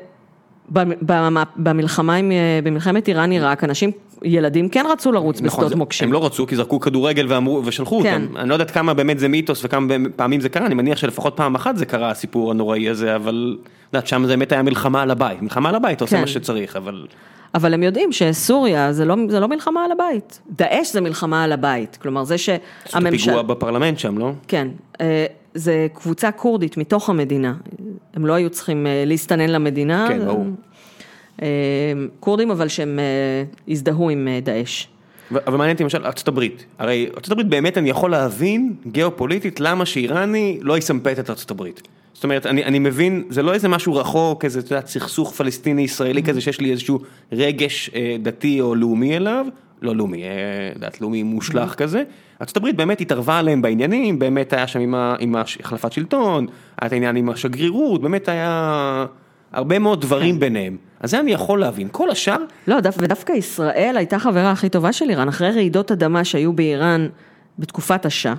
במ- 0.70 0.91
במ- 1.02 1.43
במלחמה, 1.56 2.16
אה, 2.18 2.22
במלחמת 2.64 3.08
איראן 3.08 3.32
עיראק, 3.32 3.64
אנשים, 3.64 3.91
ילדים 4.24 4.70
כן 4.70 4.86
רצו 4.91 5.12
לרוץ 5.12 5.41
נכון, 5.41 5.64
בשדות 5.64 5.78
מוקשים. 5.78 6.08
הם 6.08 6.14
לא 6.14 6.26
רצו 6.26 6.47
כי 6.47 6.56
זרקו 6.56 6.80
כדורגל 6.80 7.26
ואמרו 7.30 7.62
ושלחו 7.66 8.02
כן. 8.04 8.22
אותם. 8.24 8.38
אני 8.38 8.50
לא 8.50 8.54
יודעת 8.56 8.72
כמה 8.72 8.93
באמת 8.93 9.20
זה 9.20 9.28
מיתוס 9.28 9.62
וכמה 9.66 9.88
פעמים 10.16 10.41
זה 10.41 10.50
קרה, 10.50 10.66
אני 10.66 10.76
מניח 10.76 10.97
שלפחות 10.97 11.34
פעם 11.38 11.56
אחת 11.56 11.78
זה 11.78 11.86
קרה 11.86 12.10
הסיפור 12.12 12.52
הנוראי 12.52 12.89
הזה, 12.89 13.16
אבל 13.16 13.58
את 13.62 13.93
יודעת, 13.93 14.08
שם 14.08 14.22
זה 14.26 14.38
באמת 14.38 14.52
היה 14.52 14.64
מלחמה 14.64 15.02
על 15.02 15.12
הבית, 15.12 15.41
מלחמה 15.41 15.70
על 15.70 15.76
הבית, 15.76 15.95
אתה 15.97 16.04
עושה 16.04 16.16
כן. 16.16 16.22
מה 16.22 16.28
שצריך, 16.28 16.76
אבל... 16.76 17.06
אבל 17.56 17.74
הם 17.74 17.84
יודעים 17.84 18.12
שסוריה 18.12 18.93
זה 18.93 19.06
לא, 19.06 19.16
זה 19.30 19.39
לא 19.39 19.47
מלחמה 19.47 19.86
על 19.86 19.91
הבית. 19.91 20.39
דאעש 20.50 20.93
זה 20.93 21.02
מלחמה 21.02 21.43
על 21.43 21.52
הבית. 21.52 21.97
כלומר, 22.02 22.24
זה 22.24 22.38
שהממשל... 22.38 23.30
הפיגוע 23.30 23.41
בפרלמנט 23.41 24.00
שם, 24.00 24.18
לא? 24.18 24.32
כן, 24.47 24.68
אה, 25.02 25.26
זה 25.54 25.88
קבוצה 25.93 26.32
כורדית 26.32 26.78
מתוך 26.78 27.10
המדינה. 27.10 27.54
הם 28.14 28.26
לא 28.26 28.34
היו 28.34 28.50
צריכים 28.50 28.88
אה, 28.88 29.04
להסתנן 29.06 29.50
למדינה. 29.50 30.06
כן, 30.10 30.26
ברור. 30.26 30.45
אה, 31.41 31.47
כורדים, 32.20 32.52
אבל 32.52 32.68
שהם 32.68 33.00
הזדהו 33.68 34.10
עם 34.10 34.28
דאעש. 34.43 34.88
אבל 35.47 35.58
מעניין 35.58 35.74
אותי 35.76 35.84
למשל 35.84 36.06
ארצות 36.06 36.28
הברית, 36.28 36.66
הרי 36.80 37.10
ארצות 37.16 37.32
הברית 37.32 37.47
באמת 37.47 37.78
אני 37.78 37.89
יכול 37.89 38.12
להבין 38.12 38.74
גיאופוליטית 38.88 39.60
למה 39.60 39.86
שאיראני 39.86 40.60
לא 40.62 40.78
יסמפת 40.78 41.20
את 41.20 41.30
ארצות 41.30 41.52
הברית. 41.52 41.82
זאת 42.20 42.24
אומרת, 42.24 42.45
אני, 42.45 42.63
אני 42.65 42.80
מבין, 42.80 43.24
זה 43.30 43.43
לא 43.43 43.53
איזה 43.53 43.67
משהו 43.67 43.95
רחוק, 43.95 44.45
איזה, 44.45 44.59
אתה 44.59 44.76
יודע, 44.76 44.88
סכסוך 44.88 45.34
פלסטיני-ישראלי 45.34 46.24
כזה 46.24 46.41
שיש 46.41 46.61
לי 46.61 46.72
איזשהו 46.72 46.99
רגש 47.32 47.89
אה, 47.95 48.15
דתי 48.22 48.61
או 48.61 48.76
לאומי 48.76 49.17
אליו, 49.17 49.45
לא 49.82 49.95
לאומי, 49.95 50.24
אה, 50.24 50.30
יודעת, 50.76 51.01
לאומי 51.01 51.24
מושלך 51.24 51.76
כזה. 51.76 52.03
ארה"ב 52.41 52.76
באמת 52.76 53.01
התערבה 53.01 53.39
עליהם 53.39 53.61
בעניינים, 53.61 54.20
באמת 54.20 54.53
היה 54.53 54.67
שם 54.67 54.93
עם, 55.20 55.36
החלפת 55.36 55.91
שלטון, 55.91 56.47
היה 56.82 56.88
את 56.88 56.91
העניין 56.91 57.15
עם 57.15 57.30
השגרירות, 57.30 58.01
באמת 58.01 58.28
היה 58.28 59.05
הרבה 59.51 59.80
מאוד 59.80 60.01
דברים 60.01 60.39
ביניהם. 60.39 60.78
אז 60.99 61.11
זה 61.11 61.20
אני 61.20 61.32
יכול 61.32 61.59
להבין. 61.59 61.88
כל 61.91 62.09
השאר, 62.09 62.38
לא, 62.67 62.80
דו, 62.80 62.89
ודווקא 62.97 63.34
ישראל 63.34 63.95
הייתה 63.97 64.15
החברה 64.15 64.51
הכי 64.51 64.70
טובה 64.70 64.93
של 64.93 65.09
איראן. 65.09 65.28
אחרי 65.28 65.51
רעידות 65.51 65.91
אדמה 65.91 66.24
שהיו 66.24 66.53
באיראן 66.53 67.07
בתקופת 67.59 68.05
השאה, 68.05 68.34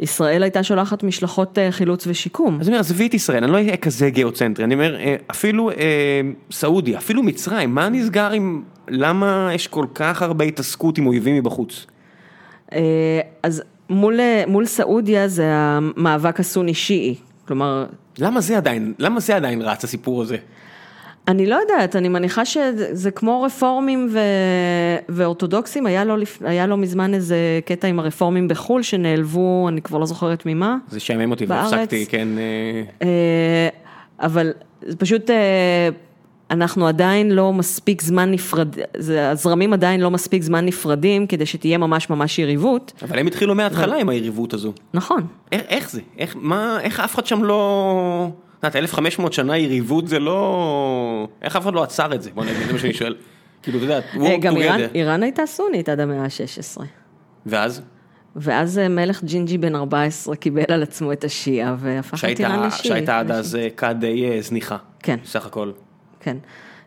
ישראל 0.00 0.42
הייתה 0.42 0.62
שולחת 0.62 1.02
משלחות 1.02 1.58
אה, 1.58 1.72
חילוץ 1.72 2.06
ושיקום. 2.06 2.54
אז 2.60 2.68
אני 2.68 2.68
אומר, 2.68 2.80
עזבי 2.80 3.06
את 3.06 3.14
ישראל, 3.14 3.44
אני 3.44 3.52
לא 3.52 3.56
אהיה 3.56 3.76
כזה 3.76 4.10
גיאוצנטרי, 4.10 4.64
אני 4.64 4.74
אומר, 4.74 4.96
אה, 4.96 5.16
אפילו 5.30 5.70
אה, 5.70 5.76
סעודיה, 6.50 6.98
אפילו 6.98 7.22
מצרים, 7.22 7.74
מה 7.74 7.88
נסגר 7.88 8.30
עם, 8.30 8.62
למה 8.88 9.50
יש 9.54 9.66
כל 9.66 9.86
כך 9.94 10.22
הרבה 10.22 10.44
התעסקות 10.44 10.98
עם 10.98 11.06
אויבים 11.06 11.36
מבחוץ? 11.36 11.86
אז 13.42 13.62
מול, 13.90 14.20
מול 14.46 14.66
סעודיה 14.66 15.28
זה 15.28 15.44
המאבק 15.54 16.40
הסוני-שיעי. 16.40 17.14
כלומר, 17.46 17.86
למה 18.18 18.40
זה 18.40 18.56
עדיין, 18.56 18.94
למה 18.98 19.20
זה 19.20 19.36
עדיין 19.36 19.62
רץ 19.62 19.84
הסיפור 19.84 20.22
הזה? 20.22 20.36
אני 21.28 21.46
לא 21.46 21.56
יודעת, 21.56 21.96
אני 21.96 22.08
מניחה 22.08 22.44
שזה 22.44 23.10
כמו 23.10 23.42
רפורמים 23.42 24.08
ו... 24.12 24.18
ואורתודוקסים, 25.08 25.86
היה 25.86 26.04
לו, 26.04 26.16
לפ... 26.16 26.42
היה 26.42 26.66
לו 26.66 26.76
מזמן 26.76 27.14
איזה 27.14 27.36
קטע 27.64 27.88
עם 27.88 27.98
הרפורמים 27.98 28.48
בחו"ל 28.48 28.82
שנעלבו, 28.82 29.68
אני 29.68 29.82
כבר 29.82 29.98
לא 29.98 30.06
זוכרת 30.06 30.46
ממה. 30.46 30.76
זה 30.88 31.00
שעמם 31.00 31.30
אותי 31.30 31.46
והפסקתי, 31.46 32.06
כן. 32.06 32.28
אה, 33.02 33.68
אבל 34.20 34.52
זה 34.82 34.96
פשוט, 34.96 35.30
אה, 35.30 35.88
אנחנו 36.50 36.86
עדיין 36.86 37.30
לא 37.30 37.52
מספיק 37.52 38.02
זמן 38.02 38.30
נפרד, 38.30 38.68
הזרמים 39.18 39.72
עדיין 39.72 40.00
לא 40.00 40.10
מספיק 40.10 40.42
זמן 40.42 40.66
נפרדים 40.66 41.26
כדי 41.26 41.46
שתהיה 41.46 41.78
ממש 41.78 42.10
ממש 42.10 42.38
יריבות. 42.38 42.92
אבל 43.02 43.18
הם 43.18 43.26
התחילו 43.26 43.54
מההתחלה 43.54 43.96
עם 43.96 44.08
היריבות 44.08 44.54
הזו. 44.54 44.72
נכון. 44.94 45.26
איך, 45.52 45.62
איך 45.68 45.90
זה? 45.90 46.00
איך, 46.18 46.36
מה, 46.40 46.78
איך 46.80 47.00
אף 47.00 47.14
אחד 47.14 47.26
שם 47.26 47.44
לא... 47.44 48.30
את 48.58 48.64
יודעת, 48.64 48.76
1500 48.76 49.32
שנה 49.32 49.58
יריבות 49.58 50.08
זה 50.08 50.18
לא... 50.18 51.28
איך 51.42 51.56
אף 51.56 51.62
אחד 51.62 51.74
לא 51.74 51.82
עצר 51.82 52.14
את 52.14 52.22
זה? 52.22 52.30
בוא 52.34 52.44
נגיד, 52.44 52.66
זה 52.66 52.72
מה 52.72 52.78
שאני 52.78 52.94
שואל. 52.94 53.16
כאילו, 53.62 53.78
אתה 53.78 53.84
יודע, 53.84 54.00
work 54.14 54.16
together. 54.16 54.40
גם 54.40 54.56
איראן, 54.56 54.80
איראן 54.94 55.22
הייתה 55.22 55.46
סונית 55.46 55.88
עד 55.88 56.00
המאה 56.00 56.22
ה-16. 56.24 56.82
ואז? 57.46 57.82
ואז 58.36 58.78
אה, 58.78 58.88
מלך 58.88 59.24
ג'ינג'י 59.24 59.58
בן 59.58 59.74
14 59.74 60.36
קיבל 60.36 60.62
על 60.68 60.82
עצמו 60.82 61.12
את 61.12 61.24
השיעה 61.24 61.76
והפך 61.78 62.24
את 62.24 62.40
איראן 62.40 62.66
לשיעית. 62.66 62.84
שהייתה 62.84 63.18
עד 63.18 63.30
אז 63.30 63.58
אה, 63.82 63.92
די 63.92 64.30
אה, 64.30 64.40
זניחה. 64.40 64.76
כן. 65.02 65.18
סך 65.24 65.46
הכל. 65.46 65.72
כן. 66.20 66.36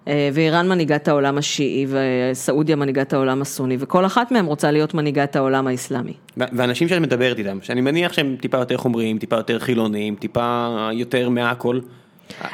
ואיראן 0.07 0.69
מנהיגת 0.69 1.07
העולם 1.07 1.37
השיעי, 1.37 1.85
וסעודיה 1.89 2.75
מנהיגת 2.75 3.13
העולם 3.13 3.41
הסוני, 3.41 3.77
וכל 3.79 4.05
אחת 4.05 4.31
מהן 4.31 4.45
רוצה 4.45 4.71
להיות 4.71 4.93
מנהיגת 4.93 5.35
העולם 5.35 5.67
האסלאמי. 5.67 6.13
ואנשים 6.37 6.87
שאת 6.87 7.01
מדברת 7.01 7.37
איתם, 7.39 7.57
שאני 7.61 7.81
מניח 7.81 8.13
שהם 8.13 8.35
טיפה 8.41 8.57
יותר 8.57 8.77
חומריים, 8.77 9.17
טיפה 9.17 9.35
יותר 9.35 9.59
חילוניים, 9.59 10.15
טיפה 10.15 10.77
יותר 10.93 11.29
מהכל. 11.29 11.79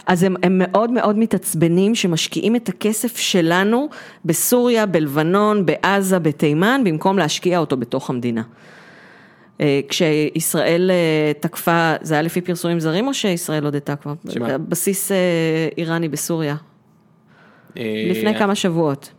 אז 0.07 0.23
הם, 0.23 0.35
הם 0.43 0.61
מאוד 0.63 0.91
מאוד 0.91 1.17
מתעצבנים 1.17 1.95
שמשקיעים 1.95 2.55
את 2.55 2.69
הכסף 2.69 3.17
שלנו 3.17 3.89
בסוריה, 4.25 4.85
בלבנון, 4.85 5.65
בעזה, 5.65 6.19
בתימן, 6.19 6.81
במקום 6.85 7.17
להשקיע 7.17 7.59
אותו 7.59 7.77
בתוך 7.77 8.09
המדינה. 8.09 8.41
אה, 9.61 9.79
כשישראל 9.87 10.91
אה, 10.91 11.31
תקפה, 11.39 11.93
זה 12.01 12.13
היה 12.13 12.21
לפי 12.21 12.41
פרסומים 12.41 12.79
זרים 12.79 13.07
או 13.07 13.13
שישראל 13.13 13.65
הודתה 13.65 13.95
כבר? 13.95 14.13
שמה? 14.29 14.57
בסיס 14.57 15.11
אה, 15.11 15.17
איראני 15.77 16.09
בסוריה. 16.09 16.55
לפני 18.09 18.35
כמה 18.35 18.55
שבועות. 18.55 19.11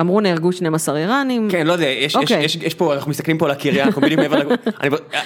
אמרו 0.00 0.20
נהרגו 0.20 0.52
12 0.52 0.98
איראנים. 0.98 1.48
כן, 1.50 1.66
לא 1.66 1.72
יודע, 1.72 1.86
יש, 1.86 2.16
okay. 2.16 2.18
יש, 2.18 2.30
אוקיי. 2.30 2.44
יש, 2.44 2.56
יש 2.56 2.74
פה, 2.74 2.94
אנחנו 2.94 3.10
מסתכלים 3.10 3.38
פה 3.38 3.44
על 3.44 3.50
הקריה, 3.50 3.84
אנחנו 3.84 4.02
בדיוק 4.02 4.20
מעבר, 4.20 4.42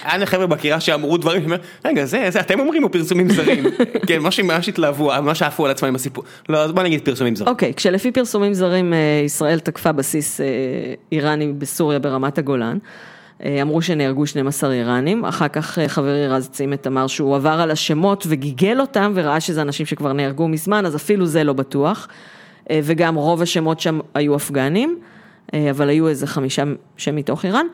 היה 0.05 0.19
לי 0.19 0.27
חבר'ה 0.27 0.47
בקריה 0.47 0.81
שאמרו 0.81 1.17
דברים, 1.17 1.43
שאומר, 1.43 1.57
רגע, 1.85 2.05
זה, 2.05 2.27
זה 2.31 2.41
אתם 2.41 2.61
אומרים 2.61 2.85
או 2.85 2.93
פרסומים 2.93 3.31
זרים? 3.31 3.65
כן, 4.09 4.19
ממש 4.19 4.69
התלהבו, 4.69 5.13
ממש 5.23 5.43
עפו 5.43 5.65
על 5.65 5.71
עצמם 5.71 5.89
עם 5.89 5.95
הסיפור, 5.95 6.25
לא, 6.49 6.59
אז 6.59 6.73
בוא 6.73 6.83
נגיד 6.83 7.01
פרסומים 7.01 7.37
זרים. 7.37 7.49
אוקיי, 7.49 7.71
okay, 7.71 7.75
כשלפי 7.75 8.13
פרסומים 8.13 8.55
זרים 8.55 8.93
ישראל 9.25 9.59
תקפה 9.59 9.93
בסיס 9.93 10.41
איראני 11.13 11.53
בסוריה 11.53 11.99
ברמת 11.99 12.39
הגולן. 12.39 12.79
אה, 13.45 13.63
אמרו 13.63 13.83
שנהרגו 13.83 14.27
12 14.27 14.73
איראנים, 14.73 15.25
אחר 15.25 15.49
כך 15.49 15.79
אה, 15.79 15.89
חברי 15.89 16.29
רז 16.29 16.49
צימת 16.49 16.87
אמר 16.87 17.07
שהוא 17.07 17.37
עבר 17.37 17.61
על 17.61 17.71
השמות 17.71 18.25
וגיגל 18.29 18.81
אותם 18.81 19.13
וראה 19.15 19.41
שזה 19.41 19.63
אנשים 19.63 19.87
שכבר 19.87 20.13
נהרגו 20.13 20.49
מזמן, 20.49 20.87
אז 20.87 20.97
אפילו 20.97 21.27
זה 21.27 21.45
לא 21.45 21.53
בטוח. 21.53 22.09
אה, 22.71 22.81
וגם 22.83 23.15
רוב 23.15 23.43
השמות 23.43 23.81
שם 23.81 24.01
היו 24.15 24.37
אפגנים, 24.37 24.99
אבל 25.71 25.89
היו 25.89 26.09
איזה 26.09 26.27
חמישה 26.27 26.65
שמתוך 26.97 27.45
איראן. 27.45 27.67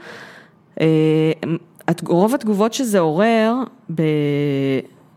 רוב 2.07 2.35
התגובות 2.35 2.73
שזה 2.73 2.99
עורר 2.99 3.55
ב... 3.95 4.03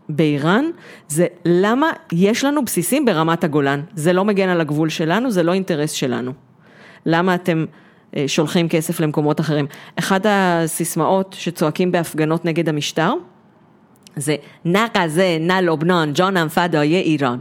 באיראן, 0.08 0.64
זה 1.08 1.26
למה 1.44 1.90
יש 2.12 2.44
לנו 2.44 2.64
בסיסים 2.64 3.04
ברמת 3.04 3.44
הגולן. 3.44 3.80
זה 3.94 4.12
לא 4.12 4.24
מגן 4.24 4.48
על 4.48 4.60
הגבול 4.60 4.88
שלנו, 4.88 5.30
זה 5.30 5.42
לא 5.42 5.52
אינטרס 5.52 5.90
שלנו. 5.90 6.32
למה 7.06 7.34
אתם... 7.34 7.64
אה, 8.16 8.24
שולחים 8.26 8.68
כסף 8.68 9.00
למקומות 9.00 9.40
אחרים. 9.40 9.66
אחת 9.96 10.26
הסיסמאות 10.28 11.36
שצועקים 11.38 11.92
בהפגנות 11.92 12.44
נגד 12.44 12.68
המשטר, 12.68 13.12
זה 14.16 14.36
נקה 14.64 15.08
זה 15.08 15.36
נא 15.40 15.52
לובנון, 15.52 16.10
ג'ון 16.14 16.36
אמפדו 16.36 16.76
יהיה 16.76 17.00
איראן. 17.00 17.38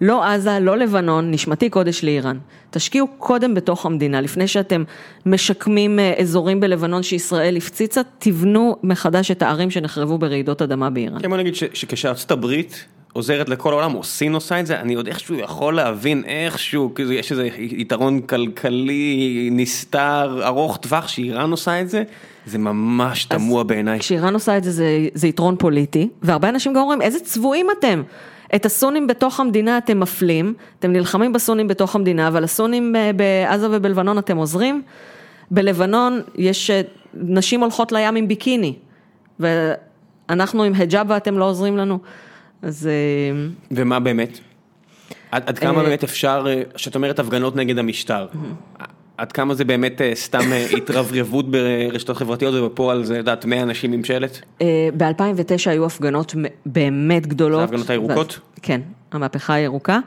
לא 0.00 0.24
עזה, 0.24 0.58
לא 0.60 0.76
לבנון, 0.76 1.30
נשמתי 1.30 1.70
קודש 1.70 2.04
לאיראן. 2.04 2.38
תשקיעו 2.70 3.06
קודם 3.18 3.54
בתוך 3.54 3.86
המדינה, 3.86 4.20
לפני 4.20 4.48
שאתם 4.48 4.84
משקמים 5.26 5.98
אה, 5.98 6.14
אזורים 6.18 6.60
בלבנון 6.60 7.02
שישראל 7.02 7.56
הפציצה, 7.56 8.00
תבנו 8.18 8.76
מחדש 8.82 9.30
את 9.30 9.42
הערים 9.42 9.70
שנחרבו 9.70 10.18
ברעידות 10.18 10.62
אדמה 10.62 10.90
באיראן. 10.90 11.22
כן, 11.22 11.28
בוא 11.28 11.36
נגיד 11.36 11.54
שכשארצות 11.54 12.30
הברית 12.30 12.84
עוזרת 13.12 13.48
לכל 13.48 13.72
העולם, 13.72 13.94
או 13.94 14.04
סין 14.04 14.34
עושה 14.34 14.60
את 14.60 14.66
זה, 14.66 14.80
אני 14.80 14.94
עוד 14.94 15.06
איכשהו 15.06 15.34
יכול 15.34 15.76
להבין 15.76 16.22
איכשהו, 16.26 16.94
כאילו 16.94 17.12
יש 17.12 17.32
איזה 17.32 17.48
יתרון 17.58 18.20
כלכלי 18.20 19.48
נסתר, 19.52 20.40
ארוך 20.44 20.76
טווח, 20.76 21.08
שאיראן 21.08 21.50
עושה 21.50 21.80
את 21.80 21.88
זה, 21.88 22.02
זה 22.46 22.58
ממש 22.58 23.24
תמוה 23.24 23.64
בעיניי. 23.64 23.98
כשאיראן 23.98 24.34
עושה 24.34 24.56
את 24.56 24.64
זה, 24.64 24.70
זה, 24.70 25.08
זה 25.14 25.28
יתרון 25.28 25.56
פוליטי, 25.58 26.08
והרבה 26.22 26.48
אנשים 26.48 26.72
גם 26.72 26.80
אומרים, 26.80 27.02
איזה 27.02 27.20
צבועים 27.20 27.66
אתם. 27.78 28.02
את 28.56 28.66
הסונים 28.66 29.06
בתוך 29.06 29.40
המדינה 29.40 29.78
אתם 29.78 30.00
מפלים, 30.00 30.54
אתם 30.78 30.92
נלחמים 30.92 31.32
בסונים 31.32 31.68
בתוך 31.68 31.94
המדינה, 31.94 32.28
אבל 32.28 32.44
הסונים 32.44 32.94
בעזה 33.16 33.66
ובלבנון 33.70 34.18
אתם 34.18 34.36
עוזרים. 34.36 34.82
בלבנון 35.50 36.20
יש, 36.34 36.70
אה, 36.70 36.80
נשים 37.14 37.60
הולכות 37.60 37.92
לים 37.92 38.16
עם 38.16 38.28
ביקיני, 38.28 38.74
ואנחנו 39.40 40.62
עם 40.62 40.74
היג'אב 40.74 41.06
ואתם 41.10 41.38
לא 41.38 41.44
עוזרים 41.44 41.76
לנו. 41.76 41.98
אז... 42.62 42.86
אה, 42.86 43.46
ומה 43.70 44.00
באמת? 44.00 44.38
עד, 45.30 45.42
עד 45.46 45.58
כמה 45.58 45.78
אה, 45.78 45.84
באמת 45.84 46.04
אפשר, 46.04 46.46
כשאת 46.74 46.94
אומרת 46.94 47.18
הפגנות 47.18 47.56
נגד 47.56 47.78
המשטר, 47.78 48.26
עד 49.18 49.32
כמה 49.32 49.54
זה 49.54 49.64
באמת 49.64 50.00
סתם 50.14 50.40
התרברבות 50.76 51.50
ברשתות 51.50 52.16
חברתיות 52.16 52.54
ובפועל 52.54 53.04
זה, 53.04 53.16
יודעת, 53.16 53.44
100 53.44 53.62
אנשים 53.62 53.92
עם 53.92 54.04
שלט? 54.04 54.38
ב-2009 54.96 55.70
היו 55.70 55.86
הפגנות 55.86 56.34
באמת 56.66 57.26
גדולות. 57.26 57.58
זה 57.58 57.62
ההפגנות 57.62 57.90
הירוקות? 57.90 58.40
כן, 58.62 58.80
המהפכה 59.12 59.54
הירוקה. 59.54 59.98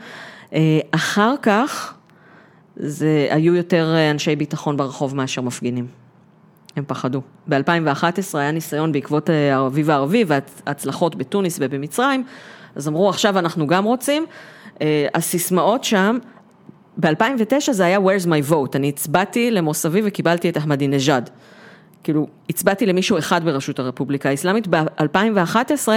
אחר 0.91 1.35
כך, 1.41 1.93
זה 2.75 3.27
היו 3.29 3.55
יותר 3.55 3.95
אנשי 4.11 4.35
ביטחון 4.35 4.77
ברחוב 4.77 5.15
מאשר 5.15 5.41
מפגינים. 5.41 5.87
הם 6.75 6.83
פחדו. 6.87 7.21
ב-2011 7.47 8.37
היה 8.37 8.51
ניסיון 8.51 8.91
בעקבות 8.91 9.29
אה, 9.29 9.57
האביב 9.57 9.89
הערבי 9.89 10.23
וההצלחות 10.27 11.15
בתוניס 11.15 11.57
ובמצרים, 11.61 12.23
אז 12.75 12.87
אמרו 12.87 13.09
עכשיו 13.09 13.39
אנחנו 13.39 13.67
גם 13.67 13.83
רוצים. 13.83 14.25
אה, 14.81 15.07
הסיסמאות 15.13 15.83
שם, 15.83 16.17
ב-2009 16.99 17.71
זה 17.71 17.85
היה 17.85 17.97
where's 17.97 18.25
my 18.25 18.51
vote, 18.51 18.75
אני 18.75 18.89
הצבעתי 18.89 19.51
למוסבי 19.51 20.01
וקיבלתי 20.03 20.49
את 20.49 20.57
אחמדינג'אד. 20.57 21.29
כאילו, 22.03 22.27
הצבעתי 22.49 22.85
למישהו 22.85 23.17
אחד 23.17 23.43
בראשות 23.43 23.79
הרפובליקה 23.79 24.29
האסלאמית, 24.29 24.67
ב-2011 24.67 25.87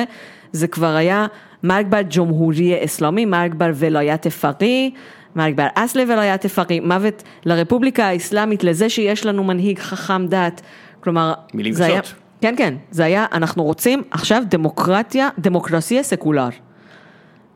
זה 0.52 0.66
כבר 0.66 0.94
היה 0.94 1.26
מרגבר 1.62 2.00
ג'ומהורי 2.10 2.84
אסלאמי, 2.84 3.24
מרגבר 3.24 3.70
ולויית 3.74 4.26
פארי, 4.26 4.90
מרגבר 5.36 5.66
אסלי 5.74 6.02
ולויית 6.02 6.46
פארי, 6.46 6.80
מוות 6.80 7.22
לרפובליקה 7.44 8.04
האסלאמית, 8.04 8.64
לזה 8.64 8.88
שיש 8.88 9.26
לנו 9.26 9.44
מנהיג 9.44 9.78
חכם 9.78 10.26
דת, 10.26 10.62
כלומר, 11.00 11.34
מילים 11.54 11.74
קשות. 11.74 11.84
היה, 11.84 12.00
כן, 12.40 12.54
כן, 12.56 12.74
זה 12.90 13.04
היה, 13.04 13.26
אנחנו 13.32 13.64
רוצים 13.64 14.02
עכשיו 14.10 14.42
דמוקרטיה, 14.48 15.28
דמוקרסיה 15.38 16.02
סקולר, 16.02 16.48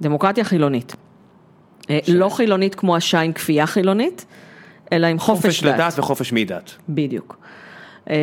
דמוקרטיה 0.00 0.44
חילונית. 0.44 0.96
אה. 1.90 1.98
לא 2.08 2.28
חילונית 2.28 2.74
כמו 2.74 2.96
השיין 2.96 3.32
כפייה 3.32 3.66
חילונית, 3.66 4.26
אלא 4.92 5.06
עם 5.06 5.18
חופש, 5.18 5.42
חופש 5.42 5.64
דת. 5.64 5.70
חופש 5.70 5.80
לדת 5.80 5.98
וחופש 5.98 6.32
מדת. 6.32 6.74
בדיוק. 6.88 7.36
אה, 8.10 8.16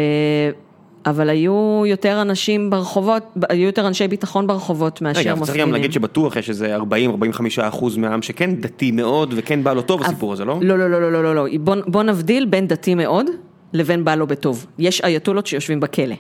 אבל 1.05 1.29
היו 1.29 1.83
יותר 1.85 2.21
אנשים 2.21 2.69
ברחובות, 2.69 3.23
היו 3.49 3.65
יותר 3.65 3.87
אנשי 3.87 4.07
ביטחון 4.07 4.47
ברחובות 4.47 5.01
מאשר 5.01 5.19
מפגינים. 5.19 5.35
רגע, 5.35 5.45
צריך 5.45 5.57
גם 5.57 5.71
להגיד 5.71 5.91
שבטוח 5.91 6.35
יש 6.35 6.49
איזה 6.49 6.77
40-45 6.77 6.81
אחוז 7.61 7.97
מהעם 7.97 8.21
שכן 8.21 8.55
דתי 8.55 8.91
מאוד 8.91 9.33
וכן 9.37 9.63
בא 9.63 9.73
לו 9.73 9.81
טוב 9.81 10.03
הסיפור 10.03 10.33
הזה, 10.33 10.45
לא? 10.45 10.59
לא, 10.61 10.79
לא, 10.79 10.89
לא, 10.89 11.01
לא, 11.01 11.11
לא, 11.11 11.23
לא, 11.23 11.35
לא. 11.35 11.45
בוא, 11.59 11.75
בוא 11.87 12.03
נבדיל 12.03 12.45
בין 12.45 12.67
דתי 12.67 12.95
מאוד 12.95 13.25
לבין 13.73 14.05
בא 14.05 14.15
לו 14.15 14.27
בטוב. 14.27 14.65
יש 14.79 15.01
אייתולות 15.01 15.47
שיושבים 15.47 15.79
בכלא. 15.79 16.15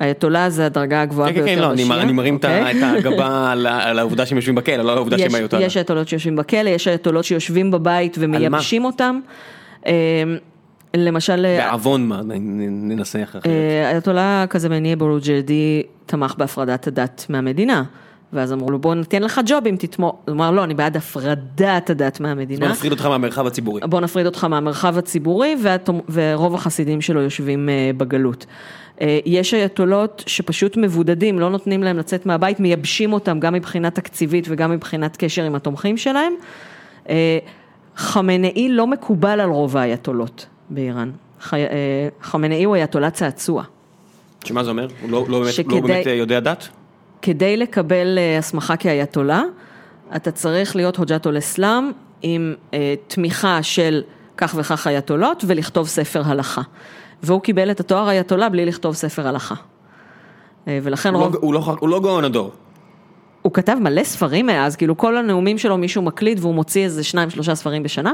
אייתולה 0.00 0.50
זה 0.50 0.66
הדרגה 0.66 1.02
הגבוהה 1.02 1.32
ביותר 1.32 1.42
בשיעה. 1.42 1.56
כן, 1.56 1.76
כן, 1.76 1.88
לא, 1.88 2.02
אני 2.02 2.12
מרים 2.12 2.36
את 2.36 2.44
אוקיי? 2.44 2.82
הגבה 2.82 3.50
על 3.84 3.98
העובדה 3.98 4.26
שהם 4.26 4.36
יושבים 4.36 4.54
בכלא, 4.54 4.76
לא 4.76 4.92
על 4.92 4.96
העובדה 4.98 5.18
שהם 5.18 5.34
אייתולה. 5.34 5.64
יש 5.64 5.76
אייתולות 5.76 6.08
שיושבים 6.08 6.36
בכלא, 6.36 6.68
יש 6.68 6.88
אייתולות 6.88 7.24
שיושבים 7.24 7.70
בבית 7.70 8.16
ומייבשים 8.20 8.84
אותם. 8.84 9.20
אמ, 9.86 9.92
למשל... 10.96 11.46
אה, 11.46 11.68
בעוון 11.70 12.06
מה, 12.08 12.20
ננסח 12.24 13.28
אחרת. 13.30 13.46
אה, 13.46 13.90
אייתולה 13.92 14.44
כזה 14.50 14.68
מניע 14.68 14.96
בורוג'רדי 14.96 15.82
תמך 16.06 16.34
בהפרדת 16.38 16.86
הדת 16.86 17.26
מהמדינה. 17.28 17.82
ואז 18.32 18.52
אמרו 18.52 18.70
לו, 18.70 18.78
בוא 18.78 18.94
ניתן 18.94 19.22
לך 19.22 19.40
ג'ובים, 19.46 19.76
תתמוך. 19.76 20.16
הוא 20.24 20.32
אמר, 20.32 20.50
לא, 20.50 20.64
אני 20.64 20.74
בעד 20.74 20.96
הפרדת 20.96 21.90
הדת 21.90 22.20
מהמדינה. 22.20 22.66
בוא 22.66 22.72
נפריד 22.72 22.92
אותך 22.92 23.06
מהמרחב 23.06 23.46
הציבורי. 23.46 23.80
בוא 23.84 24.00
נפריד 24.00 24.26
אותך 24.26 24.44
מהמרחב 24.44 24.98
הציבורי, 24.98 25.56
ורוב 26.08 26.54
החסידים 26.54 27.00
שלו 27.00 27.20
יושבים 27.20 27.68
אה, 27.68 27.90
בגלות. 27.96 28.46
אה, 29.00 29.18
יש 29.26 29.54
אייתולות 29.54 30.24
שפשוט 30.26 30.76
מבודדים, 30.76 31.38
לא 31.38 31.50
נותנים 31.50 31.82
להם 31.82 31.98
לצאת 31.98 32.26
מהבית, 32.26 32.60
מייבשים 32.60 33.12
אותם 33.12 33.40
גם 33.40 33.52
מבחינה 33.54 33.90
תקציבית 33.90 34.46
וגם 34.48 34.70
מבחינת 34.70 35.16
קשר 35.16 35.44
עם 35.44 35.54
התומכים 35.54 35.96
שלהם. 35.96 36.32
אה, 37.08 37.38
חמינאי 37.96 38.68
לא 38.68 38.86
מקובל 38.86 39.40
על 39.40 39.50
רוב 39.50 39.76
האייתולות 39.76 40.46
באיראן. 40.70 41.10
אה, 41.52 41.58
חמינאי 42.22 42.64
הוא 42.64 42.76
אייתולה 42.76 43.10
צעצוע. 43.10 43.62
שמה 44.44 44.64
זה 44.64 44.70
אומר? 44.70 44.86
הוא 45.02 45.10
לא, 45.10 45.24
לא, 45.28 45.40
באמת, 45.40 45.52
שכדי- 45.52 45.74
לא 45.74 45.80
באמת 45.80 46.06
יודע 46.06 46.40
דת? 46.40 46.68
כדי 47.22 47.56
לקבל 47.56 48.18
הסמכה 48.38 48.76
כאייתולה, 48.76 49.42
אתה 50.16 50.30
צריך 50.30 50.76
להיות 50.76 50.96
הוג'ת 50.96 51.26
אול 51.26 51.38
אסלאם 51.38 51.90
עם 52.22 52.54
אה, 52.74 52.94
תמיכה 53.08 53.62
של 53.62 54.02
כך 54.36 54.54
וכך 54.58 54.86
אייתולות 54.86 55.44
ולכתוב 55.46 55.88
ספר 55.88 56.22
הלכה. 56.24 56.62
והוא 57.24 57.40
קיבל 57.40 57.70
את 57.70 57.80
התואר 57.80 58.08
אייתולה 58.08 58.48
בלי 58.48 58.66
לכתוב 58.66 58.94
ספר 58.94 59.28
הלכה. 59.28 59.54
אה, 60.68 60.78
ולכן 60.82 61.14
הוא, 61.14 61.22
רוב, 61.22 61.34
לא, 61.34 61.40
הוא, 61.42 61.54
לא, 61.54 61.76
הוא 61.80 61.88
לא 61.88 62.00
גאון 62.00 62.24
הדור. 62.24 62.50
הוא 63.42 63.52
כתב 63.52 63.76
מלא 63.80 64.04
ספרים 64.04 64.46
מאז, 64.46 64.76
כאילו 64.76 64.96
כל 64.96 65.16
הנאומים 65.16 65.58
שלו 65.58 65.78
מישהו 65.78 66.02
מקליט 66.02 66.38
והוא 66.40 66.54
מוציא 66.54 66.84
איזה 66.84 67.04
שניים 67.04 67.30
שלושה 67.30 67.54
ספרים 67.54 67.82
בשנה. 67.82 68.12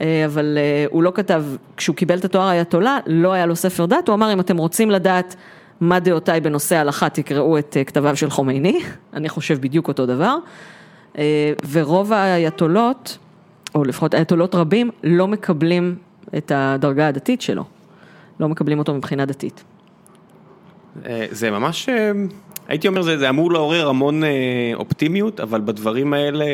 אה, 0.00 0.24
אבל 0.26 0.58
אה, 0.58 0.86
הוא 0.90 1.02
לא 1.02 1.12
כתב, 1.14 1.44
כשהוא 1.76 1.96
קיבל 1.96 2.18
את 2.18 2.24
התואר 2.24 2.50
אייתולה, 2.50 2.98
לא 3.06 3.32
היה 3.32 3.46
לו 3.46 3.56
ספר 3.56 3.86
דת, 3.86 4.08
הוא 4.08 4.14
אמר 4.14 4.32
אם 4.32 4.40
אתם 4.40 4.56
רוצים 4.56 4.90
לדעת 4.90 5.36
מה 5.80 6.00
דעותיי 6.00 6.40
בנושא 6.40 6.76
ההלכה, 6.76 7.08
תקראו 7.08 7.58
את 7.58 7.76
כתביו 7.86 8.16
של 8.16 8.30
חומייני, 8.30 8.80
אני 9.14 9.28
חושב 9.28 9.60
בדיוק 9.60 9.88
אותו 9.88 10.06
דבר. 10.06 10.36
ורוב 11.70 12.12
האייתולות, 12.12 13.18
או 13.74 13.84
לפחות 13.84 14.14
אייתולות 14.14 14.54
רבים, 14.54 14.90
לא 15.04 15.28
מקבלים 15.28 15.96
את 16.36 16.52
הדרגה 16.54 17.08
הדתית 17.08 17.42
שלו, 17.42 17.64
לא 18.40 18.48
מקבלים 18.48 18.78
אותו 18.78 18.94
מבחינה 18.94 19.26
דתית. 19.26 19.64
אה, 21.06 21.26
זה 21.30 21.50
ממש, 21.50 21.88
אה, 21.88 22.12
הייתי 22.68 22.88
אומר, 22.88 23.02
זה, 23.02 23.18
זה 23.18 23.28
אמור 23.28 23.52
לעורר 23.52 23.88
המון 23.88 24.24
אה, 24.24 24.28
אופטימיות, 24.74 25.40
אבל 25.40 25.60
בדברים 25.60 26.12
האלה 26.12 26.44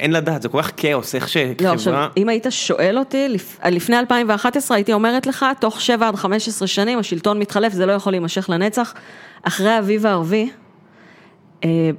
אין 0.00 0.12
לדעת, 0.12 0.42
זה 0.42 0.48
כל 0.48 0.62
כך 0.62 0.72
כאוס, 0.76 1.14
איך 1.14 1.24
לא, 1.24 1.28
שחברה... 1.28 1.72
עכשיו, 1.72 2.08
אם 2.16 2.28
היית 2.28 2.46
שואל 2.50 2.98
אותי, 2.98 3.28
לפ... 3.28 3.58
לפני 3.70 3.98
2011 3.98 4.76
הייתי 4.76 4.92
אומרת 4.92 5.26
לך, 5.26 5.46
תוך 5.60 5.80
7 5.80 6.08
עד 6.08 6.14
15 6.14 6.68
שנים 6.68 6.98
השלטון 6.98 7.38
מתחלף, 7.38 7.72
זה 7.72 7.86
לא 7.86 7.92
יכול 7.92 8.12
להימשך 8.12 8.50
לנצח. 8.50 8.94
אחרי 9.42 9.70
האביב 9.70 10.06
הערבי, 10.06 10.50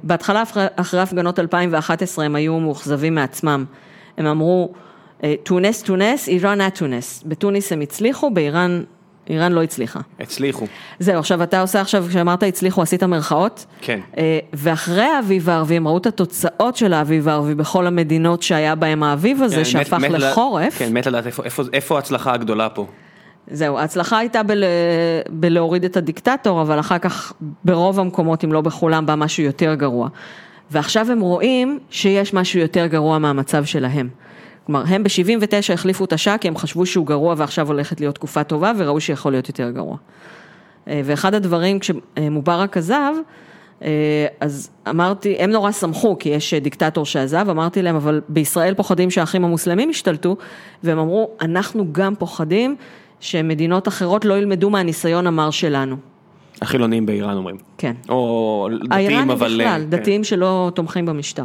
בהתחלה 0.02 0.42
אחרי, 0.76 1.00
הפגנות 1.00 1.38
2011 1.38 2.24
הם 2.24 2.34
היו 2.34 2.60
מאוכזבים 2.60 3.14
מעצמם. 3.14 3.64
הם 4.18 4.26
אמרו, 4.26 4.72
تونس 5.42 5.82
تونست, 5.82 6.28
ایران 6.28 6.60
نتونست. 6.60 7.24
בתוניס 7.26 7.72
הם 7.72 7.80
הצליחו, 7.80 8.30
באיראן, 8.30 8.82
איראן 9.30 9.52
לא 9.52 9.62
הצליחה. 9.62 10.00
הצליחו. 10.20 10.66
זהו, 10.98 11.18
עכשיו 11.18 11.42
אתה 11.42 11.60
עושה 11.60 11.80
עכשיו, 11.80 12.04
כשאמרת 12.08 12.42
הצליחו, 12.42 12.82
עשית 12.82 13.02
מרכאות. 13.02 13.66
כן. 13.80 14.00
אה, 14.18 14.38
ואחרי 14.52 15.02
האביב 15.04 15.50
הערבי, 15.50 15.76
הם 15.76 15.88
ראו 15.88 15.98
את 15.98 16.06
התוצאות 16.06 16.76
של 16.76 16.92
האביב 16.92 17.28
הערבי 17.28 17.54
בכל 17.54 17.86
המדינות 17.86 18.42
שהיה 18.42 18.74
בהם 18.74 19.02
האביב 19.02 19.42
הזה, 19.42 19.56
כן, 19.56 19.64
שהפך 19.64 19.94
מת- 19.94 20.10
לחורף. 20.10 20.78
כן, 20.78 20.92
מת 20.92 21.06
לדעת 21.06 21.26
איפה, 21.26 21.42
איפה, 21.44 21.62
איפה 21.72 21.96
ההצלחה 21.96 22.32
הגדולה 22.34 22.68
פה. 22.68 22.86
זהו, 23.50 23.78
ההצלחה 23.78 24.18
הייתה 24.18 24.42
בל... 24.42 24.64
בלהוריד 25.30 25.84
את 25.84 25.96
הדיקטטור, 25.96 26.62
אבל 26.62 26.80
אחר 26.80 26.98
כך 26.98 27.32
ברוב 27.64 28.00
המקומות, 28.00 28.44
אם 28.44 28.52
לא 28.52 28.60
בכולם, 28.60 29.06
בא 29.06 29.14
משהו 29.14 29.42
יותר 29.42 29.74
גרוע. 29.74 30.08
ועכשיו 30.70 31.10
הם 31.12 31.20
רואים 31.20 31.78
שיש 31.90 32.34
משהו 32.34 32.60
יותר 32.60 32.86
גרוע 32.86 33.18
מהמצב 33.18 33.64
שלהם. 33.64 34.08
כלומר, 34.66 34.82
הם 34.86 35.02
ב-79 35.02 35.72
החליפו 35.74 36.04
את 36.04 36.12
השעה 36.12 36.38
כי 36.38 36.48
הם 36.48 36.56
חשבו 36.56 36.86
שהוא 36.86 37.06
גרוע 37.06 37.34
ועכשיו 37.38 37.66
הולכת 37.68 38.00
להיות 38.00 38.14
תקופה 38.14 38.44
טובה 38.44 38.72
וראו 38.76 39.00
שיכול 39.00 39.32
להיות 39.32 39.48
יותר 39.48 39.70
גרוע. 39.70 39.96
אה, 40.88 41.00
ואחד 41.04 41.34
הדברים, 41.34 41.78
כשמובארק 41.78 42.76
עזב, 42.76 43.12
אה, 43.82 44.26
אז 44.40 44.70
אמרתי, 44.88 45.36
הם 45.38 45.50
נורא 45.50 45.72
שמחו 45.72 46.16
כי 46.18 46.28
יש 46.28 46.54
דיקטטור 46.54 47.04
שעזב, 47.04 47.46
אמרתי 47.50 47.82
להם, 47.82 47.96
אבל 47.96 48.20
בישראל 48.28 48.74
פוחדים 48.74 49.10
שהאחים 49.10 49.44
המוסלמים 49.44 49.90
ישתלטו, 49.90 50.36
והם 50.82 50.98
אמרו, 50.98 51.30
אנחנו 51.40 51.92
גם 51.92 52.14
פוחדים 52.14 52.76
שמדינות 53.20 53.88
אחרות 53.88 54.24
לא 54.24 54.38
ילמדו 54.38 54.70
מהניסיון 54.70 55.26
המר 55.26 55.50
שלנו. 55.50 55.96
החילונים 56.62 57.06
באיראן 57.06 57.36
אומרים. 57.36 57.56
כן. 57.78 57.92
או 58.08 58.68
דתיים, 58.72 58.92
האיראנים 58.92 59.30
אבל... 59.30 59.54
בכלל, 59.54 59.80
אה, 59.80 59.84
דתיים 59.84 60.24
שלא 60.24 60.70
תומכים 60.74 61.06
במשטר. 61.06 61.44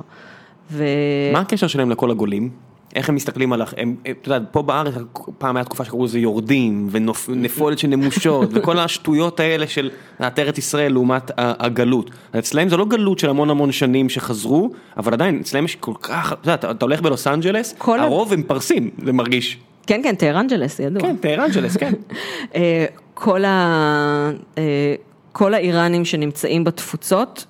ו... 0.72 0.84
כן. 1.28 1.34
מה 1.34 1.40
הקשר 1.40 1.68
שלהם 1.68 1.90
לכל 1.90 2.12
הגולים? 2.12 2.50
איך 2.96 3.10
הם 3.10 3.16
מסתכלים 3.16 3.54
על... 3.54 3.62
הח- 3.62 3.74
הם, 3.78 3.96
הם- 4.06 4.14
אתה 4.22 4.36
יודע, 4.36 4.46
פה 4.52 4.62
בארץ 4.62 4.94
פעם 5.38 5.58
הייתה 5.58 5.68
תקופה 5.68 5.86
שקראו 5.86 6.06
לזה 6.06 6.20
יורדים, 6.20 6.88
ונפולת 6.92 7.80
של 7.80 7.88
נמושות, 7.88 8.50
וכל 8.54 8.80
השטויות 8.80 9.40
האלה 9.40 9.68
של 9.68 9.90
ארץ 10.22 10.58
ישראל 10.58 10.92
לעומת 10.94 11.32
הגלות. 11.38 12.10
אצלהם 12.40 12.70
זה 12.70 12.78
לא 12.78 12.86
גלות 12.86 13.20
של 13.20 13.30
המון 13.30 13.50
המון 13.50 13.72
שנים 13.72 14.10
שחזרו, 14.10 14.70
אבל 14.98 15.14
עדיין, 15.14 15.40
אצלהם 15.40 15.66
יש 15.66 15.76
כל 15.76 15.94
כך... 16.02 16.34
אתה 16.34 16.52
יודע, 16.52 16.72
אתה- 16.72 16.86
הולך 16.86 17.02
בלוס 17.02 17.28
אנג'לס, 17.28 17.76
הרוב 18.02 18.34
הם 18.34 18.44
פרסים, 18.44 18.90
זה 19.06 19.14
מרגיש. 19.14 19.58
כן, 19.88 20.02
כן, 20.04 20.16
טהרנג'לס, 20.16 20.80
ידוע. 20.80 21.02
כן, 21.02 21.16
טהרנג'לס, 21.18 21.78
כן. 21.78 21.94
אה, 22.56 22.86
כל, 23.14 23.46
ה... 23.46 24.32
אה, 24.58 24.96
כל 25.32 25.54
האיראנים 25.54 26.06
שנמצאים 26.06 26.64
בתפוצות 26.64 27.46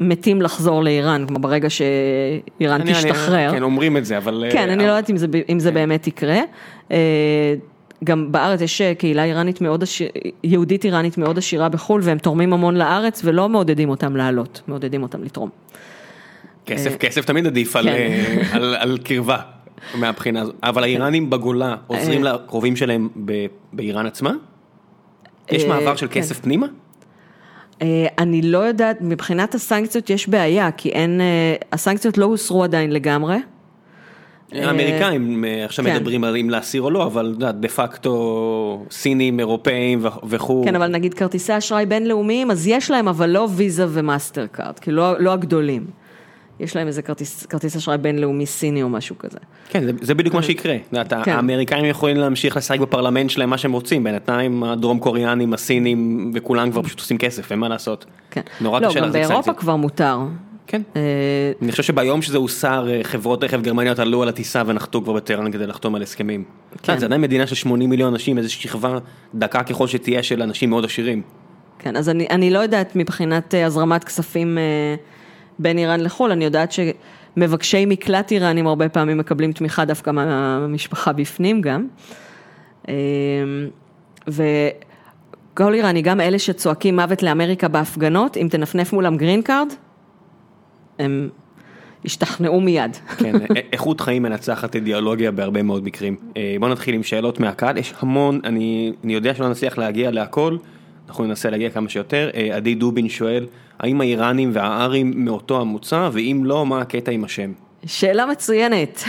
מתים 0.00 0.42
לחזור 0.42 0.84
לאיראן, 0.84 1.24
כלומר 1.26 1.40
ברגע 1.40 1.70
שאיראן 1.70 2.80
אני- 2.80 2.90
אני- 2.90 2.92
תשתחרר. 2.92 3.50
כן, 3.50 3.62
אומרים 3.62 3.96
את 3.96 4.04
זה, 4.04 4.16
אבל... 4.18 4.44
כן, 4.52 4.58
אה, 4.68 4.72
אני 4.72 4.82
לא 4.86 4.90
יודעת 4.90 5.10
אם 5.10 5.16
זה, 5.16 5.26
אם 5.48 5.58
זה 5.60 5.68
כן. 5.68 5.74
באמת 5.74 6.06
יקרה. 6.06 6.38
אה, 6.92 7.54
גם 8.04 8.32
בארץ 8.32 8.60
יש 8.60 8.82
קהילה 8.98 9.24
איראנית 9.24 9.60
מאוד 9.60 9.82
עשירה, 9.82 10.10
יהודית 10.44 10.84
איראנית 10.84 11.18
מאוד 11.18 11.38
עשירה 11.38 11.68
בחו"ל, 11.68 12.00
והם 12.04 12.18
תורמים 12.18 12.52
המון 12.52 12.76
לארץ 12.76 13.20
ולא 13.24 13.48
מעודדים 13.48 13.88
אותם 13.88 14.16
לעלות, 14.16 14.62
מעודדים 14.68 15.02
אותם 15.02 15.22
לתרום. 15.24 15.50
כסף, 16.66 16.96
כסף 16.96 17.24
תמיד 17.24 17.46
עדיף 17.46 17.76
על, 17.76 17.84
כן. 17.84 17.90
אה, 17.92 18.42
על, 18.52 18.74
על 18.78 18.98
קרבה 19.04 19.36
מהבחינה 19.94 20.40
הזאת, 20.40 20.54
אבל 20.62 20.82
האיראנים 20.82 21.30
בגולה 21.30 21.76
עוזרים 21.86 22.26
אה. 22.26 22.32
לקרובים 22.32 22.76
שלהם 22.76 23.08
באיראן 23.72 24.06
עצמה? 24.06 24.32
יש 25.52 25.64
אה, 25.64 25.68
מעבר 25.68 25.96
של 25.96 26.06
כן. 26.10 26.20
כסף 26.20 26.40
פנימה? 26.40 26.66
אה, 27.82 28.06
אני 28.18 28.42
לא 28.42 28.58
יודעת, 28.58 28.96
מבחינת 29.00 29.54
הסנקציות 29.54 30.10
יש 30.10 30.28
בעיה, 30.28 30.70
כי 30.72 30.88
אין, 30.88 31.20
אה, 31.20 31.54
הסנקציות 31.72 32.18
לא 32.18 32.24
הוסרו 32.24 32.64
עדיין 32.64 32.92
לגמרי. 32.92 33.36
האמריקאים 34.52 35.44
אה, 35.44 35.64
עכשיו 35.64 35.84
כן. 35.84 35.96
מדברים 35.96 36.24
על 36.24 36.36
אם 36.36 36.50
להסיר 36.50 36.82
או 36.82 36.90
לא, 36.90 37.06
אבל 37.06 37.34
דה 37.38 37.68
פקטו 37.68 38.86
סינים, 38.90 39.40
אירופאים 39.40 40.06
וכו'. 40.28 40.64
כן, 40.64 40.76
אבל 40.76 40.86
נגיד 40.86 41.14
כרטיסי 41.14 41.58
אשראי 41.58 41.86
בינלאומיים, 41.86 42.50
אז 42.50 42.66
יש 42.66 42.90
להם, 42.90 43.08
אבל 43.08 43.30
לא 43.30 43.48
ויזה 43.50 43.86
ומאסטר 43.88 44.46
קארד, 44.46 44.78
כאילו 44.78 44.96
לא, 44.96 45.20
לא 45.20 45.32
הגדולים. 45.32 45.86
יש 46.60 46.76
להם 46.76 46.86
איזה 46.86 47.02
כרטיס, 47.02 47.46
כרטיס 47.46 47.76
אשראי 47.76 47.98
בינלאומי 47.98 48.46
סיני 48.46 48.82
או 48.82 48.88
משהו 48.88 49.18
כזה. 49.18 49.38
כן, 49.68 49.84
זה, 49.84 49.92
זה 50.00 50.14
בדיוק 50.14 50.34
מה 50.34 50.42
שיקרה. 50.42 50.76
את 50.76 50.92
יודעת, 50.92 51.24
כן. 51.24 51.32
האמריקאים 51.32 51.84
יכולים 51.84 52.16
להמשיך 52.16 52.56
לשחק 52.56 52.80
בפרלמנט 52.80 53.30
שלהם 53.30 53.50
מה 53.50 53.58
שהם 53.58 53.72
רוצים, 53.72 54.04
בינתיים 54.04 54.62
הדרום 54.62 54.98
קוריאנים, 54.98 55.54
הסינים 55.54 56.30
וכולם 56.34 56.70
כבר 56.70 56.82
פשוט 56.82 56.98
עושים 56.98 57.18
כסף, 57.18 57.52
אין 57.52 57.58
מה 57.58 57.68
לעשות. 57.68 58.04
כן. 58.30 58.40
נורא 58.60 58.80
לא, 58.80 58.88
קשה 58.88 58.98
גם 58.98 59.04
להחזיק 59.04 59.22
באירופה 59.22 59.42
סנקציות. 59.42 59.58
כבר 59.58 59.76
מותר. 59.76 60.18
כן. 60.66 60.82
אה, 60.96 61.00
אני 61.62 61.70
חושב 61.70 61.82
שביום 61.82 62.22
שזה 62.22 62.38
הוסר, 62.38 62.88
אה, 62.90 63.00
חברות 63.02 63.44
רכב 63.44 63.62
גרמניות 63.62 63.98
עלו 63.98 64.22
על 64.22 64.28
הטיסה 64.28 64.62
ונחתו 64.66 65.02
כבר 65.02 65.12
בטהרן 65.12 65.52
כדי 65.52 65.66
לחתום 65.66 65.94
על 65.94 66.02
הסכמים. 66.02 66.44
כן. 66.82 66.98
זה 66.98 67.06
עדיין 67.06 67.20
מדינה 67.20 67.46
של 67.46 67.54
80 67.54 67.90
מיליון 67.90 68.12
אנשים, 68.12 68.38
איזו 68.38 68.52
שכבה 68.52 68.98
דקה 69.34 69.62
ככל 69.62 69.86
שתהיה 69.86 70.22
של 70.22 70.42
אנשים 70.42 70.70
מאוד 70.70 70.84
עשירים. 70.84 71.22
כן, 71.78 71.96
אז 71.96 72.08
אני, 72.08 72.26
אני 72.30 72.50
לא 72.50 72.58
יודעת 72.58 72.96
מבחינת 72.96 73.54
אה, 73.54 73.66
הזרמת 73.66 74.04
כספים 74.04 74.58
אה, 74.58 74.62
בין 75.58 75.78
איראן 75.78 76.00
לחו"ל, 76.00 76.30
אני 76.32 76.44
יודעת 76.44 76.72
שמבקשי 76.72 77.86
מקלט 77.86 78.32
איראנים 78.32 78.66
הרבה 78.66 78.88
פעמים 78.88 79.18
מקבלים 79.18 79.52
תמיכה 79.52 79.84
דווקא 79.84 80.10
מהמשפחה 80.10 81.12
בפנים 81.12 81.60
גם. 81.60 81.86
אה, 82.88 82.94
וכל 84.28 85.74
איראני, 85.74 86.02
גם 86.02 86.20
אלה 86.20 86.38
שצועקים 86.38 86.96
מוות 86.96 87.22
לאמריקה 87.22 87.68
בהפגנות, 87.68 88.36
אם 88.36 88.48
תנפנף 88.50 88.92
מולם 88.92 89.16
green 89.16 89.42
card, 89.42 89.68
הם 90.98 91.28
ישתכנעו 92.04 92.60
מיד. 92.60 92.96
כן, 93.18 93.36
א- 93.36 93.58
איכות 93.72 94.00
חיים 94.00 94.22
מנצחת 94.22 94.74
אידיאולוגיה 94.74 95.30
בהרבה 95.30 95.62
מאוד 95.62 95.84
מקרים. 95.84 96.16
אה, 96.36 96.56
בוא 96.60 96.68
נתחיל 96.68 96.94
עם 96.94 97.02
שאלות 97.02 97.40
מהקהל, 97.40 97.76
יש 97.78 97.94
המון, 98.00 98.40
אני, 98.44 98.92
אני 99.04 99.14
יודע 99.14 99.34
שלא 99.34 99.48
נצליח 99.48 99.78
להגיע 99.78 100.10
להכל, 100.10 100.56
אנחנו 101.08 101.24
ננסה 101.24 101.50
להגיע 101.50 101.70
כמה 101.70 101.88
שיותר. 101.88 102.30
אה, 102.34 102.56
עדי 102.56 102.74
דובין 102.74 103.08
שואל, 103.08 103.46
האם 103.78 104.00
האיראנים 104.00 104.50
והארים 104.52 105.12
מאותו 105.24 105.60
המוצא, 105.60 106.08
ואם 106.12 106.42
לא, 106.44 106.66
מה 106.66 106.80
הקטע 106.80 107.12
עם 107.12 107.24
השם? 107.24 107.52
שאלה 107.86 108.26
מצוינת. 108.26 109.04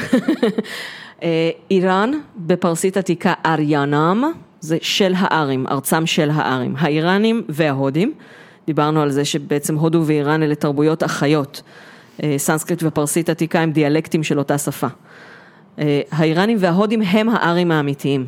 אה, 1.24 1.50
איראן, 1.72 2.12
בפרסית 2.38 2.98
עתיקה 2.98 3.34
אריאנם, 3.46 4.24
זה 4.60 4.78
של 4.82 5.14
הארים, 5.18 5.68
ארצם 5.68 6.06
של 6.06 6.30
הארים, 6.34 6.76
האיראנים 6.78 7.44
וההודים. 7.50 8.14
דיברנו 8.68 9.02
על 9.02 9.12
זה 9.12 9.26
שבעצם 9.26 9.76
הודו 9.76 10.04
ואיראן 10.06 10.44
אלה 10.44 10.56
תרבויות 10.56 11.04
אחיות. 11.04 11.62
אה, 12.24 12.36
סנסקריט 12.38 12.84
ופרסית 12.84 13.30
עתיקה 13.30 13.60
הם 13.60 13.72
דיאלקטים 13.72 14.24
של 14.24 14.40
אותה 14.40 14.58
שפה. 14.58 14.88
אה, 15.80 16.02
האיראנים 16.12 16.58
וההודים 16.60 17.02
הם 17.02 17.30
הארים 17.30 17.72
האמיתיים. 17.72 18.26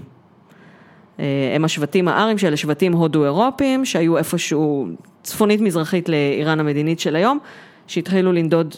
הם 1.55 1.65
השבטים 1.65 2.07
הארים 2.07 2.37
שאלה 2.37 2.57
שבטים 2.57 2.93
הודו-אירופיים 2.93 3.85
שהיו 3.85 4.17
איפשהו 4.17 4.87
צפונית 5.23 5.61
מזרחית 5.61 6.09
לאיראן 6.09 6.59
המדינית 6.59 6.99
של 6.99 7.15
היום, 7.15 7.39
שהתחילו 7.87 8.31
לנדוד 8.31 8.75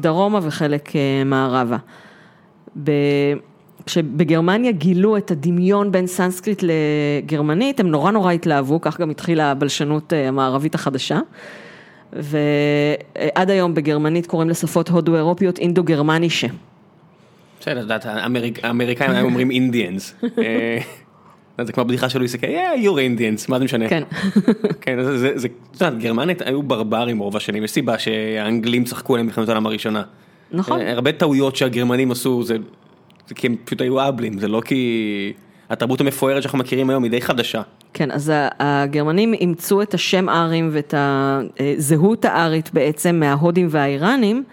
דרומה 0.00 0.40
וחלק 0.42 0.92
מערבה. 1.24 1.76
כשבגרמניה 3.86 4.72
גילו 4.72 5.16
את 5.16 5.30
הדמיון 5.30 5.92
בין 5.92 6.06
סנסקריט 6.06 6.62
לגרמנית, 6.62 7.80
הם 7.80 7.86
נורא 7.88 8.10
נורא 8.10 8.32
התלהבו, 8.32 8.80
כך 8.80 9.00
גם 9.00 9.10
התחילה 9.10 9.50
הבלשנות 9.50 10.12
המערבית 10.12 10.74
החדשה. 10.74 11.20
ועד 12.12 13.50
היום 13.50 13.74
בגרמנית 13.74 14.26
קוראים 14.26 14.50
לשפות 14.50 14.88
הודו-אירופיות 14.88 15.58
indogermanische. 15.58 16.46
בסדר, 17.60 17.76
את 17.76 17.82
יודעת, 17.82 18.06
האמריקאים 18.62 19.10
היו 19.10 19.24
אומרים 19.24 19.50
אינדיאנס. 19.50 20.14
אה, 21.60 21.64
זה 21.64 21.72
כמו 21.72 21.84
בדיחה 21.84 22.08
של 22.08 22.18
לואיס 22.18 22.34
קיי, 22.34 22.84
you're 22.84 23.18
Indians, 23.18 23.44
מה 23.48 23.58
זה 23.58 23.64
משנה? 23.64 23.88
כן. 23.88 24.02
כן, 24.80 25.02
זה, 25.02 25.38
זה, 25.38 25.48
את 25.70 25.80
יודעת, 25.80 25.98
גרמנית 25.98 26.42
היו 26.42 26.62
ברברים 26.62 27.18
רוב 27.18 27.36
השנים, 27.36 27.64
יש 27.64 27.70
סיבה 27.70 27.98
שהאנגלים 27.98 28.84
צחקו 28.84 29.14
עליהם 29.14 29.26
במלחמת 29.26 29.48
העולם 29.48 29.66
הראשונה. 29.66 30.02
נכון. 30.52 30.80
אה, 30.80 30.92
הרבה 30.92 31.12
טעויות 31.12 31.56
שהגרמנים 31.56 32.10
עשו, 32.10 32.42
זה 32.42 32.56
כי 33.34 33.46
הם 33.46 33.56
פשוט 33.64 33.80
היו 33.80 34.08
אבלים, 34.08 34.38
זה 34.38 34.48
לא 34.48 34.60
כי... 34.64 35.32
התרבות 35.70 36.00
המפוארת 36.00 36.42
שאנחנו 36.42 36.58
מכירים 36.58 36.90
היום 36.90 37.02
היא 37.02 37.10
די 37.10 37.20
חדשה. 37.20 37.62
כן, 37.92 38.10
אז 38.10 38.32
הגרמנים 38.60 39.34
אימצו 39.34 39.82
את 39.82 39.94
השם 39.94 40.28
ארים 40.28 40.70
ואת 40.72 40.94
הזהות 40.96 42.24
הארית 42.24 42.70
בעצם 42.72 43.20
מההודים 43.20 43.66
והאיראנים, 43.70 44.44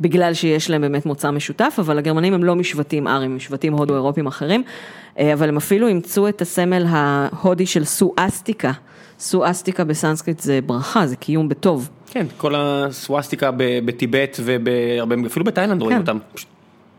בגלל 0.00 0.34
שיש 0.34 0.70
להם 0.70 0.80
באמת 0.80 1.06
מוצא 1.06 1.30
משותף, 1.30 1.76
אבל 1.78 1.98
הגרמנים 1.98 2.34
הם 2.34 2.44
לא 2.44 2.56
משבטים 2.56 3.08
ארים, 3.08 3.30
הם 3.30 3.36
משבטים 3.36 3.72
הודו-אירופים 3.72 4.26
אחרים, 4.26 4.62
אה, 4.62 5.05
אבל 5.18 5.48
הם 5.48 5.56
אפילו 5.56 5.88
אימצו 5.88 6.28
את 6.28 6.42
הסמל 6.42 6.86
ההודי 6.88 7.66
של 7.66 7.84
סואסטיקה. 7.84 8.72
סואסטיקה 9.18 9.84
בסנסקריט 9.84 10.40
זה 10.40 10.60
ברכה, 10.66 11.06
זה 11.06 11.16
קיום 11.16 11.48
בטוב. 11.48 11.90
כן, 12.10 12.26
כל 12.36 12.54
הסואסטיקה 12.56 13.50
בטיבט 13.56 14.40
ואפילו 14.44 15.44
בתאילנד 15.44 15.82
רואים 15.82 15.96
כן. 15.96 16.00
אותם, 16.00 16.18
פשוט 16.34 16.48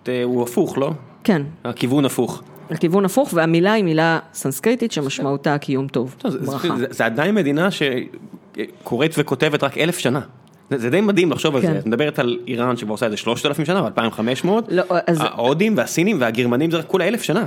אה, 0.07 0.23
הוא 0.23 0.43
הפוך, 0.43 0.77
לא? 0.77 0.91
כן. 1.23 1.41
הכיוון 1.63 2.05
הפוך. 2.05 2.43
לכיוון 2.69 3.05
הפוך, 3.05 3.29
והמילה 3.33 3.73
היא 3.73 3.83
מילה 3.83 4.19
סנסקריטית 4.33 4.91
שמשמעותה 4.91 5.57
קיום 5.57 5.87
טוב, 5.87 6.15
ברכה. 6.45 6.67
זה 6.89 7.05
עדיין 7.05 7.35
מדינה 7.35 7.69
שקוראת 7.71 9.11
וכותבת 9.17 9.63
רק 9.63 9.77
אלף 9.77 9.97
שנה. 9.97 10.21
זה 10.69 10.89
די 10.89 11.01
מדהים 11.01 11.31
לחשוב 11.31 11.55
על 11.55 11.61
זה, 11.61 11.67
כן. 11.67 11.77
את 11.77 11.85
מדברת 11.85 12.19
על 12.19 12.39
איראן 12.47 12.77
שכבר 12.77 12.91
עושה 12.91 13.05
את 13.05 13.11
זה 13.11 13.17
3,000 13.17 13.65
שנה, 13.65 13.79
2,500, 13.79 14.65
לא, 14.69 14.83
ההודים 15.19 15.77
והסינים 15.77 16.21
והגרמנים 16.21 16.71
זה 16.71 16.77
רק 16.77 16.85
כולה 16.85 17.07
אלף 17.07 17.21
שנה. 17.23 17.45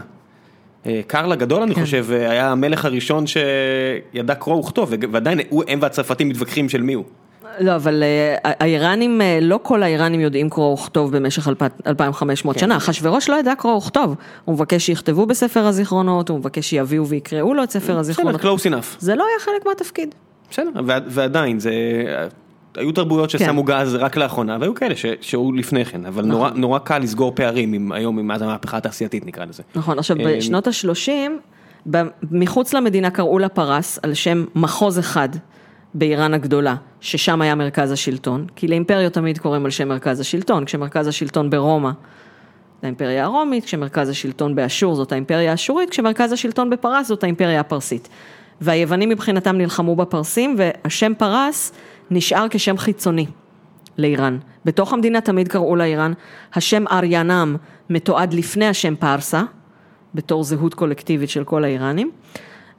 אה, 0.87 1.01
קרל 1.07 1.33
הגדול 1.33 1.63
אני 1.63 1.75
כן. 1.75 1.85
חושב 1.85 2.07
היה 2.11 2.51
המלך 2.51 2.85
הראשון 2.85 3.25
שידע 3.27 4.35
קרוא 4.35 4.57
וכתוב, 4.57 4.93
ועדיין 5.13 5.41
הם 5.69 5.79
והצרפתים 5.83 6.29
מתווכחים 6.29 6.69
של 6.69 6.83
מי 6.83 6.93
הוא. 6.93 7.05
לא, 7.59 7.77
אבל 7.77 8.03
אה, 8.03 8.37
האיראנים, 8.45 9.21
אה, 9.21 9.39
לא 9.43 9.61
כל 9.63 9.83
האיראנים 9.83 10.21
יודעים 10.21 10.51
קרוא 10.51 10.73
וכתוב 10.73 11.17
במשך 11.17 11.49
2,500 11.87 12.57
כן. 12.57 12.61
שנה. 12.61 12.77
אחשוורוש 12.77 13.29
לא 13.29 13.37
ידע 13.37 13.55
קרוא 13.55 13.77
וכתוב. 13.77 14.15
הוא 14.45 14.55
מבקש 14.55 14.87
שיכתבו 14.87 15.27
בספר 15.27 15.61
הזיכרונות, 15.61 16.29
הוא 16.29 16.39
מבקש 16.39 16.71
שיביאו 16.71 17.07
ויקראו 17.07 17.55
לו 17.55 17.63
את 17.63 17.71
ספר 17.71 17.99
הזיכרונות. 17.99 18.41
בסדר, 18.41 18.55
close 18.55 18.61
enough. 18.61 18.97
זה 18.99 19.15
לא 19.15 19.25
היה 19.25 19.41
חלק 19.41 19.67
מהתפקיד. 19.67 20.15
בסדר, 20.51 20.71
ועדיין, 21.07 21.59
זה... 21.59 21.73
היו 22.77 22.93
תרבויות 22.93 23.31
ששמו 23.31 23.67
כן. 23.67 23.73
גז 23.73 23.95
רק 23.95 24.17
לאחרונה, 24.17 24.57
והיו 24.61 24.75
כאלה 24.75 24.95
שהיו 25.21 25.53
לפני 25.53 25.85
כן, 25.85 26.07
אבל 26.07 26.23
נכון. 26.23 26.31
נורא, 26.31 26.51
נורא 26.51 26.79
קל 26.79 26.99
לסגור 26.99 27.33
פערים 27.35 27.73
עם, 27.73 27.93
היום 27.93 28.19
עם 28.19 28.27
מאז 28.27 28.43
המהפכה 28.43 28.77
התעשייתית 28.77 29.27
נקרא 29.27 29.45
לזה. 29.45 29.63
נכון, 29.75 29.99
עכשיו 29.99 30.17
אה, 30.21 30.37
בשנות 30.37 30.67
ה-30, 30.67 31.91
מחוץ 32.31 32.75
למדינה 32.75 33.11
קראו 33.11 33.39
לה 33.39 33.49
פרס 33.49 33.99
על 34.03 34.15
שם 34.15 34.45
מחוז 34.55 34.99
אחד 34.99 35.29
באיראן 35.95 36.35
הגדולה, 36.35 36.75
ששם 37.01 37.41
היה 37.41 37.55
מרכז 37.55 37.93
השלטון, 37.93 38.47
כי 38.57 38.69
לאימפריות 38.69 39.13
תמיד 39.13 39.39
קוראים 39.39 39.65
על 39.65 39.71
שם 39.71 39.89
מרכז 39.89 40.21
השלטון, 40.21 40.65
כשמרכז 40.65 41.07
השלטון 41.07 41.51
ברומא, 41.51 41.91
זה 42.81 42.87
האימפריה 42.87 43.25
הרומית, 43.25 43.65
כשמרכז 43.65 44.09
השלטון 44.09 44.55
באשור 44.55 44.95
זאת 44.95 45.13
האימפריה 45.13 45.51
האשורית, 45.51 45.91
כשמרכז 45.91 46.33
השלטון 46.33 46.71
בפרס 46.71 47.07
זאת 47.07 47.23
האימפריה 47.25 47.61
הפרסית. 47.61 48.09
והיוונים 48.61 49.09
מבחינתם 49.09 49.57
נלחמו 49.57 49.97
בפרסים, 49.97 50.57
והשם 50.59 51.13
פרס 51.19 51.73
נשאר 52.11 52.47
כשם 52.51 52.79
חיצוני 52.79 53.27
לאיראן. 53.99 54.39
בתוך 54.65 54.93
המדינה 54.93 55.21
תמיד 55.21 55.49
קראו 55.49 55.77
לאיראן, 55.77 56.13
השם 56.55 56.85
אריאנם 56.91 57.57
מתועד 57.91 58.35
לפני 58.35 58.67
השם 58.67 58.95
פרסה, 58.97 59.43
בתור 60.15 60.45
זהות 60.45 60.75
קולקטיבית 60.75 61.31
של 61.31 61.45
כל 61.45 61.65
האיראנים. 61.65 62.11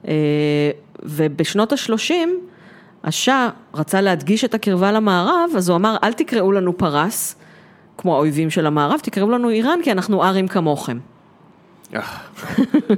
אה, 0.08 0.70
ובשנות 1.02 1.72
ה-30, 1.72 2.12
השאה 3.04 3.48
רצה 3.74 4.00
להדגיש 4.00 4.44
את 4.44 4.54
הקרבה 4.54 4.92
למערב, 4.92 5.50
אז 5.56 5.68
הוא 5.68 5.76
אמר, 5.76 5.96
אל 6.04 6.12
תקראו 6.12 6.52
לנו 6.52 6.78
פרס, 6.78 7.36
כמו 7.98 8.16
האויבים 8.16 8.50
של 8.50 8.66
המערב, 8.66 9.00
תקראו 9.02 9.30
לנו 9.30 9.50
איראן, 9.50 9.78
כי 9.82 9.92
אנחנו 9.92 10.24
ארים 10.24 10.48
כמוכם. 10.48 10.98
אה, 11.94 12.00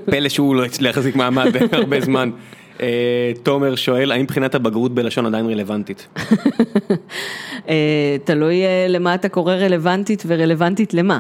פלא 0.05 0.29
שהוא 0.29 0.55
לא 0.55 0.65
הצליח 0.65 0.97
להחזיק 0.97 1.17
מעמד 1.17 1.57
הרבה 1.73 2.01
זמן. 2.01 2.31
אה, 2.81 3.33
תומר 3.43 3.75
שואל, 3.75 4.13
האם 4.13 4.27
בחינת 4.27 4.55
הבגרות 4.55 4.95
בלשון 4.95 5.27
עדיין 5.27 5.47
רלוונטית? 5.47 6.09
אה, 7.69 8.17
תלוי 8.25 8.63
למה 8.89 9.15
אתה 9.15 9.29
קורא 9.29 9.55
רלוונטית 9.55 10.23
ורלוונטית 10.27 10.95
למה. 10.95 11.19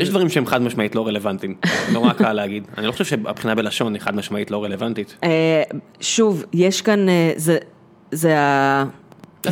יש 0.00 0.10
דברים 0.10 0.28
שהם 0.28 0.46
חד 0.46 0.62
משמעית 0.62 0.94
לא 0.94 1.06
רלוונטיים, 1.06 1.54
נורא 1.92 2.12
קל 2.12 2.32
להגיד. 2.32 2.66
אני 2.78 2.86
לא 2.86 2.92
חושב 2.92 3.04
שהבחינה 3.04 3.54
בלשון 3.54 3.94
היא 3.94 4.00
חד 4.00 4.16
משמעית 4.16 4.50
לא 4.50 4.64
רלוונטית. 4.64 5.16
שוב, 6.00 6.44
יש 6.52 6.82
כאן, 6.82 7.06
זה 8.10 8.36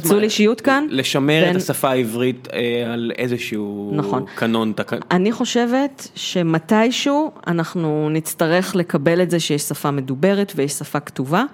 פיצול 0.02 0.22
אישיות 0.22 0.60
כאן. 0.60 0.86
לשמר 0.90 1.42
בין... 1.44 1.50
את 1.50 1.56
השפה 1.56 1.90
העברית 1.90 2.48
אה, 2.52 2.92
על 2.92 3.12
איזשהו 3.18 3.92
נכון. 3.94 4.24
קנון. 4.34 4.72
תק... 4.76 4.92
אני 5.10 5.32
חושבת 5.32 6.08
שמתישהו 6.14 7.30
אנחנו 7.46 8.08
נצטרך 8.10 8.76
לקבל 8.76 9.22
את 9.22 9.30
זה 9.30 9.40
שיש 9.40 9.62
שפה 9.62 9.90
מדוברת 9.90 10.52
ויש 10.56 10.72
שפה 10.72 11.00
כתובה, 11.00 11.44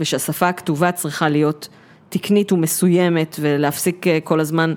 ושהשפה 0.00 0.48
הכתובה 0.48 0.92
צריכה 0.92 1.28
להיות 1.28 1.68
תקנית 2.08 2.52
ומסוימת 2.52 3.36
ולהפסיק 3.40 4.06
אה, 4.06 4.18
כל 4.24 4.40
הזמן 4.40 4.74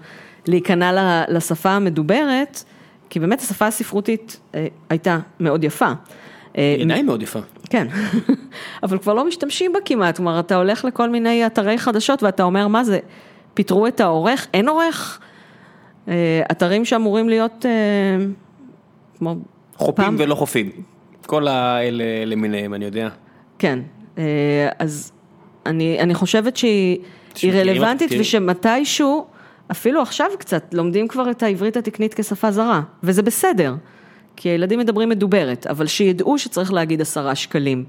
להיכנע 0.47 1.23
לשפה 1.27 1.69
המדוברת, 1.69 2.64
כי 3.10 3.19
באמת 3.19 3.41
השפה 3.41 3.68
הספרותית 3.68 4.39
אה, 4.56 4.68
הייתה 4.89 5.19
מאוד 5.39 5.64
יפה. 5.64 5.91
אה, 6.57 6.76
היא 6.77 6.86
עדיין 6.86 7.06
מאוד 7.06 7.22
יפה. 7.22 7.40
כן, 7.69 7.88
אבל 8.84 8.98
כבר 8.98 9.14
לא 9.14 9.27
משתמשים 9.27 9.73
בה 9.73 9.80
כמעט, 9.86 10.15
כלומר 10.15 10.40
אתה 10.40 10.56
הולך 10.56 10.86
לכל 10.86 11.10
מיני 11.10 11.45
אתרי 11.45 11.77
חדשות 11.77 12.23
ואתה 12.23 12.44
אומר 12.44 12.68
מה 12.68 12.84
זה, 12.84 12.99
פיטרו 13.53 13.88
את 13.88 13.99
העורך, 13.99 14.48
אין 14.53 14.69
עורך, 14.69 15.19
אה, 16.07 16.41
אתרים 16.52 16.86
שאמורים 16.86 17.30
להיות 17.30 17.65
אה, 17.65 18.26
כמו 19.18 19.36
חופים 19.76 20.06
פעם... 20.06 20.15
ולא 20.19 20.36
חופים, 20.36 20.72
כל 21.26 21.48
האלה 21.48 22.03
למיניהם 22.26 22.73
אני 22.73 22.86
יודע. 22.86 23.10
כן, 23.60 23.80
אז 24.80 25.11
אני, 25.65 25.99
אני 25.99 26.14
חושבת 26.14 26.57
שהיא 26.57 26.99
רלוונטית 27.44 28.11
ושמתישהו, 28.19 29.26
אפילו 29.72 30.02
עכשיו 30.02 30.27
קצת, 30.40 30.73
לומדים 30.73 31.07
כבר 31.07 31.32
את 31.32 31.44
העברית 31.44 31.77
התקנית 31.77 32.14
כשפה 32.14 32.52
זרה, 32.52 32.82
וזה 33.03 33.22
בסדר. 33.22 33.76
כי 34.36 34.49
הילדים 34.49 34.80
מדברים 34.80 35.10
מדוברת, 35.10 35.68
אבל 35.68 35.88
שידעו 35.88 36.38
שצריך 36.38 36.74
להגיד 36.74 37.02
עשרה 37.02 37.36
שקלים, 37.36 37.84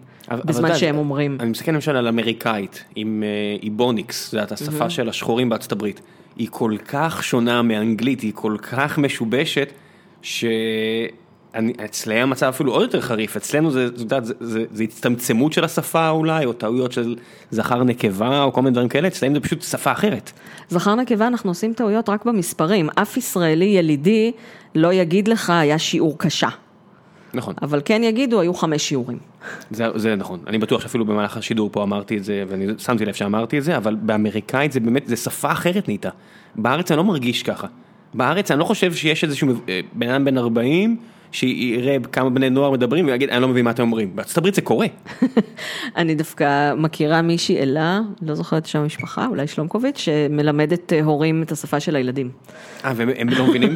בזמן 0.44 0.74
שהם 0.74 0.98
אומרים. 0.98 1.36
אני 1.40 1.51
מסתכל 1.51 1.73
למשל 1.73 1.97
על 1.97 2.09
אמריקאית, 2.09 2.85
עם 2.97 3.23
איבוניקס, 3.62 4.31
זאת 4.31 4.52
השפה 4.52 4.90
של 4.90 5.09
השחורים 5.09 5.48
בארצות 5.48 5.73
הברית, 5.73 6.01
היא 6.36 6.48
כל 6.51 6.77
כך 6.89 7.24
שונה 7.24 7.62
מאנגלית, 7.62 8.20
היא 8.20 8.32
כל 8.35 8.56
כך 8.62 8.98
משובשת, 8.98 9.73
ש... 10.23 10.44
אצלם 11.85 12.16
המצב 12.16 12.47
אפילו 12.47 12.73
עוד 12.73 12.83
יותר 12.83 13.01
חריף, 13.01 13.37
אצלנו 13.37 13.70
זה, 13.70 13.89
זה, 13.97 14.05
זה, 14.23 14.35
זה, 14.41 14.65
זה 14.73 14.83
הצטמצמות 14.85 15.53
של 15.53 15.65
השפה 15.65 16.09
אולי, 16.09 16.45
או 16.45 16.53
טעויות 16.53 16.93
של 16.93 17.16
זכר 17.51 17.85
נקבה, 17.85 18.43
או 18.43 18.53
כל 18.53 18.62
מיני 18.62 18.73
דברים 18.73 18.89
כאלה, 18.89 19.09
אצלם 19.09 19.35
זה 19.35 19.41
פשוט 19.41 19.62
שפה 19.62 19.93
אחרת. 19.93 20.33
זכר 20.69 20.95
נקבה, 20.95 21.27
אנחנו 21.27 21.51
עושים 21.51 21.73
טעויות 21.73 22.09
רק 22.09 22.24
במספרים, 22.24 22.89
אף 22.95 23.16
ישראלי 23.16 23.65
ילידי 23.65 24.33
לא 24.74 24.93
יגיד 24.93 25.28
לך, 25.28 25.51
היה 25.51 25.78
שיעור 25.78 26.19
קשה. 26.19 26.49
נכון. 27.35 27.55
אבל 27.62 27.81
כן 27.85 28.05
יגידו, 28.05 28.41
היו 28.41 28.55
חמש 28.55 28.83
שיעורים. 28.83 29.19
זה, 29.70 29.87
זה 29.95 30.16
נכון, 30.16 30.41
אני 30.47 30.59
בטוח 30.59 30.81
שאפילו 30.81 31.05
במהלך 31.05 31.37
השידור 31.37 31.70
פה 31.73 31.83
אמרתי 31.83 32.16
את 32.16 32.24
זה, 32.24 32.45
ואני 32.49 32.66
שמתי 32.78 33.05
לב 33.05 33.15
שאמרתי 33.15 33.59
את 33.59 33.65
זה, 33.65 33.77
אבל 33.77 33.95
באמריקאית 33.95 34.73
זה 34.73 34.81
באמת, 34.81 35.07
זה 35.07 35.16
שפה 35.16 35.53
אחרת 35.53 35.89
נהייתה. 35.89 36.11
בארץ 36.57 36.91
אני 36.91 36.99
לא 36.99 37.05
מרגיש 37.05 37.43
ככה. 37.43 37.66
בארץ 38.15 38.51
אני 38.51 38.61
לא 38.61 38.65
חושב 38.65 38.95
שיש 38.95 39.24
איזשהו 39.24 39.49
אה, 39.69 39.81
בן 39.93 40.09
אדם 40.09 40.24
בן 40.24 40.39
40, 40.39 40.97
שיראה 41.36 41.96
כמה 42.12 42.30
בני 42.30 42.50
נוער 42.50 42.70
מדברים 42.70 43.06
ויגיד, 43.06 43.30
אני 43.30 43.42
לא 43.42 43.48
מבין 43.48 43.64
מה 43.64 43.70
אתם 43.70 43.82
אומרים. 43.82 44.16
בארצות 44.16 44.38
הברית 44.38 44.54
זה 44.54 44.60
קורה. 44.60 44.86
אני 45.96 46.14
דווקא 46.14 46.74
מכירה 46.74 47.22
מישהי, 47.22 47.58
אלה, 47.58 48.00
לא 48.22 48.34
זוכרת 48.34 48.62
את 48.62 48.66
שם 48.68 48.78
המשפחה, 48.78 49.26
אולי 49.26 49.46
שלומקוביץ', 49.46 49.98
שמלמדת 49.98 50.92
אה, 50.92 51.02
הורים 51.02 51.42
את 51.42 51.52
השפה 51.52 51.80
של 51.80 51.96
הילדים. 51.96 52.30
אה, 52.84 52.92
והם 52.96 53.28
לא 53.28 53.46
מבינים? 53.46 53.74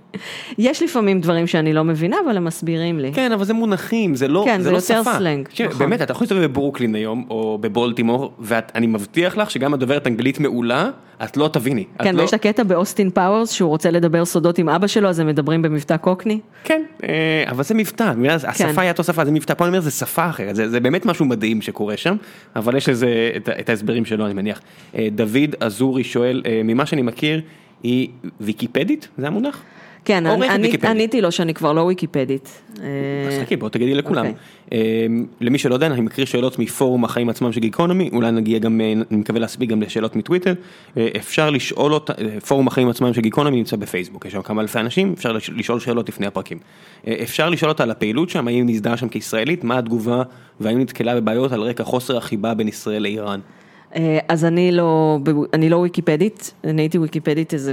יש 0.58 0.82
לפעמים 0.82 1.20
דברים 1.20 1.46
שאני 1.46 1.72
לא 1.72 1.84
מבינה, 1.84 2.16
אבל 2.26 2.36
הם 2.36 2.44
מסבירים 2.44 2.98
לי. 2.98 3.12
כן, 3.12 3.32
אבל 3.32 3.44
זה 3.44 3.54
מונחים, 3.54 4.14
זה 4.14 4.28
לא, 4.28 4.42
כן, 4.46 4.58
זה 4.58 4.64
זה 4.64 4.70
לא 4.70 4.76
יותר 4.76 5.02
שפה. 5.02 5.14
סלנג, 5.18 5.48
נכון. 5.64 5.78
באמת, 5.78 6.02
אתה 6.02 6.12
יכול 6.12 6.24
להסתובב 6.24 6.42
בברוקלין 6.42 6.94
היום, 6.94 7.24
או 7.30 7.58
בבולטימור, 7.60 8.32
ואני 8.38 8.86
מבטיח 8.86 9.36
לך 9.36 9.50
שגם 9.50 9.74
את 9.74 9.78
דוברת 9.78 10.06
אנגלית 10.06 10.40
מעולה, 10.40 10.90
את 11.24 11.36
לא 11.36 11.48
תביני. 11.48 11.84
כן, 11.98 12.14
לא... 12.14 12.20
ויש 12.20 12.30
את 12.30 12.34
הקטע 12.34 12.62
באוסטין 12.62 13.10
פאוורס, 13.10 13.50
שהוא 13.50 13.68
רוצה 13.68 13.90
לדבר 13.90 14.24
סודות 14.24 14.58
עם 14.58 14.68
אבא 14.68 14.86
שלו, 14.86 15.08
אז 15.08 15.18
הם 15.18 15.26
מדברים 15.26 15.62
במבטא 15.62 15.96
קוקני. 15.96 16.40
כן, 16.64 16.82
אבל 17.50 17.64
זה 17.64 17.74
מבטא, 17.74 18.12
השפה 18.48 18.82
היא 18.82 18.90
אותו 18.90 19.04
שפה, 19.04 19.24
זה 19.24 19.30
מבטא, 19.30 19.54
פה 19.54 19.64
אני 19.64 19.68
אומר, 19.68 19.80
זה 19.80 19.90
שפה 19.90 20.30
אחרת, 20.30 20.56
זה, 20.56 20.68
זה 20.68 20.80
באמת 20.80 21.06
משהו 21.06 21.24
מדהים 21.24 21.62
שקורה 21.62 21.96
שם, 21.96 22.16
אבל 22.56 22.76
יש 22.76 22.88
לזה 22.88 23.30
את 23.60 23.68
ההסברים 23.68 24.04
שלו, 24.04 24.26
אני 24.26 24.34
מניח. 24.34 24.60
אה, 24.94 25.08
דוד 25.12 25.56
אזורי 25.60 26.04
שואל, 26.04 26.42
אה, 26.46 26.60
ממה 26.64 26.86
שאני 26.86 27.02
מכיר, 27.02 27.40
היא 27.82 28.08
ויקיפדית? 28.40 29.08
זה 29.18 29.26
המונח? 29.26 29.62
כן, 30.04 30.26
אני-. 30.26 30.76
עניתי 30.84 31.20
לו 31.20 31.32
שאני 31.32 31.54
כבר 31.54 31.72
לא 31.72 31.80
ויקיפדית. 31.80 32.62
אה, 32.80 32.86
אז 33.28 33.42
חכי, 33.42 33.56
בוא 33.56 33.68
תגידי 33.68 33.94
לכולם. 33.94 34.26
אוקיי. 34.26 34.34
אה, 34.72 35.06
למי 35.40 35.58
שלא 35.58 35.74
יודע, 35.74 35.86
אני 35.86 36.00
מקריא 36.00 36.26
שאלות 36.26 36.58
מפורום 36.58 37.04
החיים 37.04 37.28
עצמם 37.28 37.52
של 37.52 37.60
גיקונומי, 37.60 38.10
אולי 38.12 38.30
נגיע 38.30 38.58
גם, 38.58 38.80
אה, 38.80 38.92
אני 38.92 39.16
מקווה 39.18 39.40
להספיק 39.40 39.70
גם 39.70 39.82
לשאלות 39.82 40.16
מטוויטר. 40.16 40.54
אה, 40.96 41.08
אפשר 41.16 41.50
לשאול 41.50 41.94
אותה, 41.94 42.12
אה, 42.18 42.40
פורום 42.40 42.66
החיים 42.68 42.88
עצמם 42.88 43.14
של 43.14 43.20
גיקונומי 43.20 43.56
נמצא 43.56 43.76
בפייסבוק, 43.76 44.26
יש 44.26 44.32
שם 44.32 44.42
כמה 44.42 44.62
אלפי 44.62 44.78
אנשים, 44.80 45.12
אפשר 45.16 45.32
לש- 45.32 45.50
לשאול 45.50 45.80
שאלות 45.80 46.08
לפני 46.08 46.26
הפרקים. 46.26 46.58
אה, 47.06 47.14
אפשר 47.22 47.50
לשאול 47.50 47.68
אותה 47.70 47.82
על 47.82 47.90
הפעילות 47.90 48.30
שם, 48.30 48.48
האם 48.48 48.66
היא 48.66 48.74
נזדהה 48.74 48.96
שם 48.96 49.08
כישראלית, 49.08 49.64
מה 49.64 49.78
התגובה, 49.78 50.22
והאם 50.60 50.80
נתקלה 50.80 51.20
בבעיות 51.20 51.52
על 51.52 51.60
רקע 51.60 51.84
חוסר 51.84 52.16
החיבה 52.16 52.54
בין 52.54 52.68
ישראל 52.68 53.02
לאיראן. 53.02 53.40
אה, 53.96 54.18
אז 54.28 54.44
אני 54.44 54.72
לא, 54.72 55.18
אני 55.54 55.68
לא 55.70 55.76
ויקיפדית, 55.76 56.54
אני 56.64 56.82
הייתי 56.82 56.98
ויקיפדית 56.98 57.54
איזה 57.54 57.72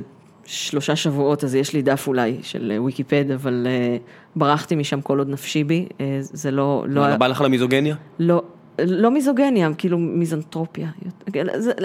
שלושה 0.50 0.96
שבועות, 0.96 1.44
אז 1.44 1.56
יש 1.56 1.74
לי 1.74 1.82
דף 1.82 2.08
אולי 2.08 2.38
של 2.42 2.72
אה, 2.76 2.82
ויקיפד, 2.82 3.32
אבל 3.32 3.68
אה, 3.70 3.98
ברחתי 4.36 4.76
משם 4.76 5.02
כל 5.02 5.20
עוד 5.20 5.30
נפשי 5.30 5.64
בי, 5.64 5.86
אה, 6.02 6.18
זה 6.20 6.52
לא, 6.52 6.86
לא, 6.88 7.10
לא 7.10 7.16
בא 7.16 7.28
לך 7.28 7.42
למיזוגניה? 7.42 7.96
לא, 8.20 8.44
לא 8.80 9.12
מיזוגניה, 9.12 9.70
כאילו 9.78 9.98
מיזנטרופיה, 9.98 10.90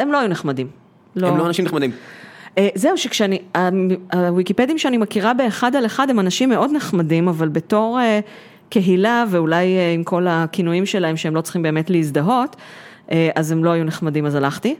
הם 0.00 0.12
לא 0.12 0.18
היו 0.18 0.28
נחמדים. 0.28 0.68
הם 1.16 1.36
לא 1.36 1.46
אנשים 1.46 1.64
נחמדים. 1.64 1.90
אה, 2.58 2.68
זהו, 2.74 2.98
שכשאני, 2.98 3.38
הוויקיפדים 4.12 4.78
שאני 4.78 4.96
מכירה 4.96 5.34
באחד 5.34 5.76
על 5.76 5.86
אחד 5.86 6.10
הם 6.10 6.20
אנשים 6.20 6.48
מאוד 6.48 6.70
נחמדים, 6.72 7.28
אבל 7.28 7.48
בתור 7.48 8.00
אה, 8.00 8.20
קהילה, 8.68 9.24
ואולי 9.30 9.76
אה, 9.76 9.92
עם 9.92 10.04
כל 10.04 10.26
הכינויים 10.28 10.86
שלהם 10.86 11.16
שהם 11.16 11.34
לא 11.34 11.40
צריכים 11.40 11.62
באמת 11.62 11.90
להזדהות, 11.90 12.56
אה, 13.12 13.30
אז 13.34 13.52
הם 13.52 13.64
לא 13.64 13.70
היו 13.70 13.84
נחמדים, 13.84 14.26
אז 14.26 14.34
הלכתי. 14.34 14.74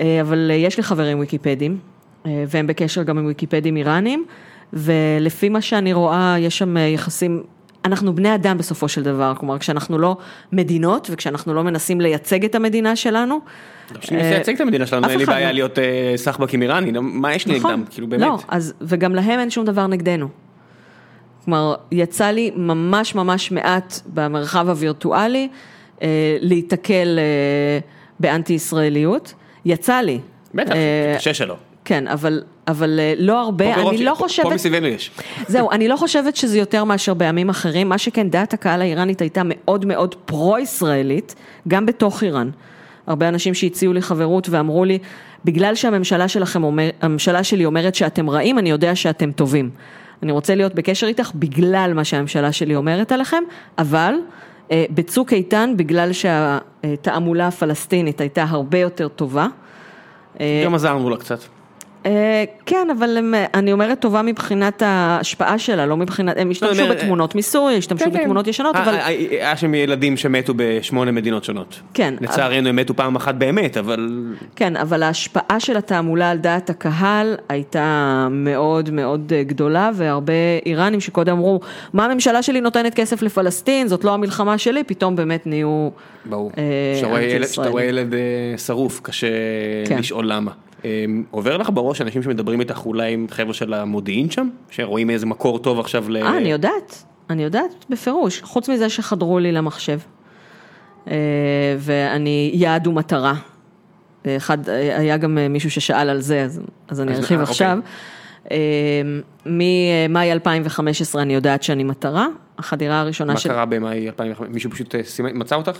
אה, 0.00 0.20
אבל 0.20 0.50
אה, 0.50 0.56
יש 0.56 0.76
לי 0.76 0.82
חברים 0.82 1.18
ויקיפדים, 1.18 1.72
אה, 1.72 1.91
והם 2.24 2.66
בקשר 2.66 3.02
גם 3.02 3.18
עם 3.18 3.26
ויקיפדים 3.26 3.76
איראנים, 3.76 4.24
ולפי 4.72 5.48
מה 5.48 5.60
שאני 5.60 5.92
רואה, 5.92 6.36
יש 6.38 6.58
שם 6.58 6.76
אה, 6.76 6.82
יחסים... 6.82 7.42
אנחנו 7.84 8.14
בני 8.14 8.34
אדם 8.34 8.58
בסופו 8.58 8.88
של 8.88 9.02
דבר, 9.02 9.32
כלומר 9.38 9.58
כשאנחנו 9.58 9.98
לא 9.98 10.16
מדינות 10.52 11.08
וכשאנחנו 11.12 11.54
לא 11.54 11.64
מנסים 11.64 12.00
לייצג 12.00 12.44
את 12.44 12.54
המדינה 12.54 12.96
שלנו. 12.96 13.40
שאני 14.00 14.16
מנסה 14.16 14.30
לייצג 14.34 14.54
את 14.54 14.60
המדינה 14.60 14.86
שלנו, 14.86 15.08
אין 15.08 15.18
לי 15.18 15.24
בעיה 15.24 15.46
לא. 15.46 15.52
להיות 15.52 15.78
אה, 15.78 16.12
סחבקים 16.16 16.62
איראני, 16.62 16.92
מה 17.00 17.34
יש 17.34 17.46
לי 17.46 17.58
נגדם, 17.58 17.84
כאילו 17.90 18.06
באמת. 18.06 18.22
לא, 18.22 18.38
וגם 18.80 19.14
להם 19.14 19.40
אין 19.40 19.50
שום 19.50 19.64
דבר 19.64 19.86
נגדנו. 19.86 20.28
כלומר, 21.44 21.74
יצא 21.92 22.26
לי 22.26 22.50
ממש 22.56 23.14
ממש 23.14 23.52
מעט 23.52 24.00
במרחב 24.06 24.68
הווירטואלי 24.68 25.48
אה, 26.02 26.36
להיתקל 26.40 27.18
אה, 27.18 27.78
באנטי 28.20 28.52
ישראליות. 28.52 29.34
יצא 29.64 30.00
לי. 30.00 30.20
בטח, 30.54 30.72
אה, 30.72 31.14
קשה 31.16 31.34
שלא. 31.34 31.56
כן, 31.84 32.08
אבל, 32.08 32.42
אבל 32.68 33.00
אה, 33.00 33.14
לא 33.18 33.40
הרבה, 33.40 33.74
פה 33.74 33.80
ברוב- 33.80 33.94
אני 33.94 34.04
לא 34.04 34.10
פה- 34.10 34.16
פה 34.18 34.24
חושבת... 34.24 34.52
מסביבנו 34.52 34.86
יש. 34.86 35.10
זהו, 35.48 35.70
אני 35.70 35.88
לא 35.88 35.96
חושבת 35.96 36.36
שזה 36.36 36.58
יותר 36.58 36.84
מאשר 36.84 37.14
בימים 37.14 37.48
אחרים, 37.48 37.88
מה 37.88 37.98
שכן 37.98 38.30
דעת 38.30 38.54
הקהל 38.54 38.80
האיראנית 38.80 39.20
הייתה 39.20 39.42
מאוד 39.44 39.86
מאוד 39.86 40.14
פרו-ישראלית, 40.14 41.34
גם 41.68 41.86
בתוך 41.86 42.22
איראן. 42.22 42.50
הרבה 43.06 43.28
אנשים 43.28 43.54
שהציעו 43.54 43.92
לי 43.92 44.02
חברות 44.02 44.48
ואמרו 44.48 44.84
לי, 44.84 44.98
בגלל 45.44 45.74
שהממשלה 45.74 46.28
שלכם 46.28 46.64
אומר, 46.64 46.90
הממשלה 47.02 47.44
שלי 47.44 47.64
אומרת 47.64 47.94
שאתם 47.94 48.30
רעים, 48.30 48.58
אני 48.58 48.70
יודע 48.70 48.94
שאתם 48.96 49.32
טובים. 49.32 49.70
אני 50.22 50.32
רוצה 50.32 50.54
להיות 50.54 50.74
בקשר 50.74 51.06
איתך 51.06 51.30
בגלל 51.34 51.92
מה 51.94 52.04
שהממשלה 52.04 52.52
שלי 52.52 52.76
אומרת 52.76 53.12
עליכם, 53.12 53.42
אבל 53.78 54.14
אה, 54.70 54.84
בצוק 54.90 55.32
איתן, 55.32 55.72
בגלל 55.76 56.10
שהתעמולה 56.12 57.46
הפלסטינית 57.48 58.20
הייתה 58.20 58.44
הרבה 58.48 58.78
יותר 58.78 59.08
טובה, 59.08 59.46
גם 60.64 60.74
עזרנו 60.74 61.10
לה 61.10 61.16
קצת. 61.16 61.38
אה, 62.06 62.44
כן, 62.66 62.88
אבל 62.98 63.18
אה, 63.34 63.44
אני 63.54 63.72
אומרת 63.72 64.00
טובה 64.00 64.22
מבחינת 64.22 64.82
ההשפעה 64.82 65.58
שלה, 65.58 65.86
לא 65.86 65.96
מבחינת, 65.96 66.36
הם 66.38 66.50
השתמשו 66.50 66.82
אומר, 66.82 66.94
בתמונות 66.94 67.34
מיסוי, 67.34 67.76
השתמשו 67.78 68.10
בתמונות 68.10 68.46
ישנות, 68.46 68.76
אה, 68.76 68.82
אבל 68.82 68.94
אה, 68.94 69.00
אה, 69.08 69.08
היה 69.30 69.56
שם 69.56 69.74
ילדים 69.74 70.16
שמתו 70.16 70.52
בשמונה 70.56 71.12
מדינות 71.12 71.44
שונות. 71.44 71.80
כן, 71.94 72.14
לצערנו 72.20 72.68
הם 72.68 72.76
מתו 72.76 72.94
פעם 72.96 73.16
אחת 73.16 73.34
באמת, 73.34 73.76
אבל... 73.76 74.32
כן, 74.56 74.76
אבל 74.76 75.02
ההשפעה 75.02 75.60
של 75.60 75.76
התעמולה 75.76 76.30
על 76.30 76.38
דעת 76.38 76.70
הקהל 76.70 77.34
הייתה 77.48 78.28
מאוד 78.30 78.90
מאוד 78.90 79.32
אה, 79.36 79.42
גדולה, 79.42 79.90
והרבה 79.94 80.32
איראנים 80.66 81.00
שקודם 81.00 81.32
אמרו, 81.36 81.60
מה 81.92 82.04
הממשלה 82.04 82.42
שלי 82.42 82.60
נותנת 82.60 82.94
כסף 82.94 83.22
לפלסטין, 83.22 83.88
זאת 83.88 84.04
לא 84.04 84.14
המלחמה 84.14 84.58
שלי, 84.58 84.84
פתאום 84.84 85.16
באמת 85.16 85.46
נהיו... 85.46 85.88
ברור. 86.24 86.50
אה, 86.58 86.62
כשאתה 87.44 87.68
רואה 87.68 87.84
ילד- 87.84 88.14
אה, 88.14 88.18
שרוף, 88.58 89.00
קשה 89.02 89.26
כן. 89.88 89.98
לשאול 89.98 90.32
למה. 90.32 90.50
אה, 90.84 91.04
עובר 91.30 91.56
לך 91.56 91.70
בראש 91.74 92.00
אנשים 92.00 92.22
שמדברים 92.22 92.60
איתך 92.60 92.86
אולי 92.86 93.12
עם 93.12 93.26
חבר'ה 93.30 93.54
של 93.54 93.74
המודיעין 93.74 94.30
שם? 94.30 94.48
שרואים 94.70 95.10
איזה 95.10 95.26
מקור 95.26 95.58
טוב 95.58 95.80
עכשיו 95.80 96.10
ל... 96.10 96.16
אה, 96.16 96.36
אני 96.36 96.52
יודעת, 96.52 97.04
אני 97.30 97.42
יודעת 97.42 97.84
בפירוש, 97.90 98.42
חוץ 98.42 98.68
מזה 98.68 98.88
שחדרו 98.88 99.38
לי 99.38 99.52
למחשב. 99.52 99.98
אה, 101.08 101.14
ואני 101.78 102.50
יעד 102.54 102.86
ומטרה. 102.86 103.34
אחד, 104.26 104.68
היה 104.68 105.16
גם 105.16 105.38
מישהו 105.50 105.70
ששאל 105.70 106.08
על 106.08 106.20
זה, 106.20 106.42
אז, 106.42 106.60
אז 106.88 107.00
אני 107.00 107.16
ארחיב 107.16 107.38
אה, 107.38 107.42
עכשיו. 107.42 107.78
אה, 108.50 108.56
ממאי 109.46 110.32
2015 110.32 111.22
אני 111.22 111.34
יודעת 111.34 111.62
שאני 111.62 111.84
מטרה, 111.84 112.26
החדירה 112.58 113.00
הראשונה 113.00 113.32
מה 113.32 113.38
של... 113.38 113.48
קרה 113.48 113.64
במאי 113.64 114.06
2005? 114.06 114.48
מישהו 114.54 114.70
פשוט 114.70 114.94
אה, 114.94 115.00
מצא 115.34 115.56
אותך? 115.56 115.78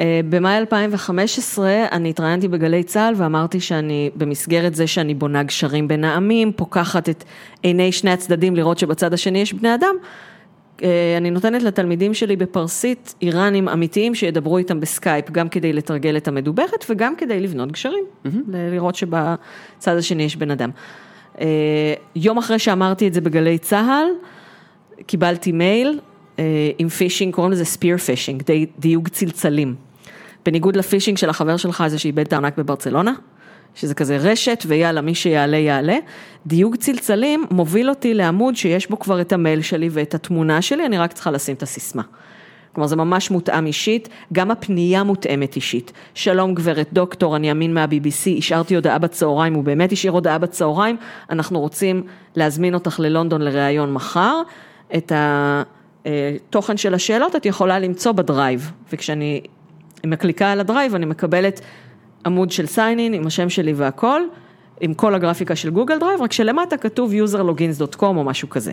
אה, 0.00 0.20
במאי 0.28 0.58
2015 0.58 1.84
אני 1.92 2.10
התראיינתי 2.10 2.48
בגלי 2.48 2.82
צה"ל 2.82 3.14
ואמרתי 3.16 3.60
שאני, 3.60 4.10
במסגרת 4.16 4.74
זה 4.74 4.86
שאני 4.86 5.14
בונה 5.14 5.42
גשרים 5.42 5.88
בין 5.88 6.04
העמים, 6.04 6.52
פוקחת 6.52 7.08
את 7.08 7.24
עיני 7.62 7.92
שני 7.92 8.10
הצדדים 8.10 8.56
לראות 8.56 8.78
שבצד 8.78 9.12
השני 9.12 9.38
יש 9.38 9.52
בני 9.52 9.74
אדם, 9.74 9.94
אה, 10.82 11.14
אני 11.16 11.30
נותנת 11.30 11.62
לתלמידים 11.62 12.14
שלי 12.14 12.36
בפרסית 12.36 13.14
איראנים 13.22 13.68
אמיתיים 13.68 14.14
שידברו 14.14 14.58
איתם 14.58 14.80
בסקייפ, 14.80 15.30
גם 15.30 15.48
כדי 15.48 15.72
לתרגל 15.72 16.16
את 16.16 16.28
המדוברת 16.28 16.84
וגם 16.90 17.16
כדי 17.16 17.40
לבנות 17.40 17.72
גשרים, 17.72 18.04
ל- 18.24 18.74
לראות 18.74 18.94
שבצד 18.94 19.96
השני 19.96 20.22
יש 20.22 20.36
בן 20.36 20.50
אדם. 20.50 20.70
אה, 21.40 21.46
יום 22.16 22.38
אחרי 22.38 22.58
שאמרתי 22.58 23.08
את 23.08 23.14
זה 23.14 23.20
בגלי 23.20 23.58
צה"ל, 23.58 24.06
קיבלתי 25.06 25.52
מייל 25.52 25.98
עם 26.78 26.88
phishing, 26.88 27.34
קוראים 27.34 27.52
לזה 27.52 27.64
spear 27.64 27.96
phishing, 27.96 28.42
די, 28.42 28.66
דיוג 28.78 29.08
צלצלים. 29.08 29.74
בניגוד 30.44 30.76
ל 30.76 30.81
phishing 30.81 31.18
של 31.18 31.30
החבר 31.30 31.56
שלך 31.56 31.80
הזה 31.80 31.98
שאיבד 31.98 32.26
את 32.26 32.32
הארנק 32.32 32.58
בברצלונה, 32.58 33.12
שזה 33.74 33.94
כזה 33.94 34.16
רשת 34.16 34.64
ויאללה, 34.66 35.00
מי 35.00 35.14
שיעלה 35.14 35.56
יעלה. 35.56 35.96
דיוג 36.46 36.76
צלצלים 36.76 37.44
מוביל 37.50 37.90
אותי 37.90 38.14
לעמוד 38.14 38.56
שיש 38.56 38.90
בו 38.90 38.98
כבר 38.98 39.20
את 39.20 39.32
המייל 39.32 39.62
שלי 39.62 39.88
ואת 39.92 40.14
התמונה 40.14 40.62
שלי, 40.62 40.86
אני 40.86 40.98
רק 40.98 41.12
צריכה 41.12 41.30
לשים 41.30 41.54
את 41.54 41.62
הסיסמה. 41.62 42.02
כלומר 42.72 42.86
זה 42.86 42.96
ממש 42.96 43.30
מותאם 43.30 43.66
אישית, 43.66 44.08
גם 44.32 44.50
הפנייה 44.50 45.02
מותאמת 45.02 45.56
אישית. 45.56 45.92
שלום 46.14 46.54
גברת 46.54 46.88
דוקטור, 46.92 47.36
אני 47.36 47.50
אמין 47.50 47.74
מה-BBC, 47.74 48.38
השארתי 48.38 48.74
הודעה 48.74 48.98
בצהריים, 48.98 49.54
הוא 49.54 49.64
באמת 49.64 49.92
השאיר 49.92 50.12
הודעה 50.12 50.38
בצהריים, 50.38 50.96
אנחנו 51.30 51.60
רוצים 51.60 52.02
להזמין 52.36 52.74
אותך 52.74 53.00
ללונדון 53.00 53.42
לראיון 53.42 53.92
מחר, 53.92 54.42
את 54.96 55.12
התוכן 55.14 56.76
של 56.76 56.94
השאלות 56.94 57.36
את 57.36 57.46
יכולה 57.46 57.78
למצוא 57.78 58.12
ב 58.12 58.20
Drive, 58.20 58.70
וכשאני 58.92 59.40
מקליקה 60.06 60.52
על 60.52 60.60
ה 60.60 60.66
Drive 60.66 60.94
אני 60.94 61.06
מקבלת 61.06 61.60
עמוד 62.26 62.50
של 62.50 62.64
sign-in 62.64 63.14
עם 63.14 63.26
השם 63.26 63.48
שלי 63.48 63.72
והכל, 63.72 64.22
עם 64.80 64.94
כל 64.94 65.14
הגרפיקה 65.14 65.56
של 65.56 65.70
Google 65.70 65.98
Drive, 65.98 66.22
רק 66.22 66.32
שלמטה 66.32 66.76
כתוב 66.76 67.12
userlogins.com 67.12 68.02
או 68.02 68.24
משהו 68.24 68.50
כזה. 68.50 68.72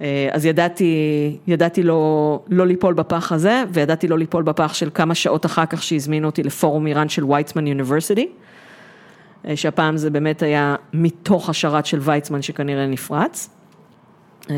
אה, 0.00 0.28
אז 0.32 0.46
ידעתי, 0.46 1.36
ידעתי 1.46 1.82
לא, 1.82 2.40
לא 2.48 2.66
ליפול 2.66 2.94
בפח 2.94 3.32
הזה, 3.32 3.62
וידעתי 3.72 4.08
לא 4.08 4.18
ליפול 4.18 4.42
בפח 4.42 4.74
של 4.74 4.90
כמה 4.94 5.14
שעות 5.14 5.46
אחר 5.46 5.66
כך 5.66 5.82
שהזמינו 5.82 6.26
אותי 6.26 6.42
לפורום 6.42 6.86
איראן 6.86 7.08
של 7.08 7.24
ויצמן 7.24 7.66
University, 7.66 8.28
אה, 9.48 9.56
שהפעם 9.56 9.96
זה 9.96 10.10
באמת 10.10 10.42
היה 10.42 10.76
מתוך 10.92 11.48
השרת 11.48 11.86
של 11.86 11.98
ויצמן 12.00 12.42
שכנראה 12.42 12.86
נפרץ. 12.86 13.50
אה, 14.50 14.56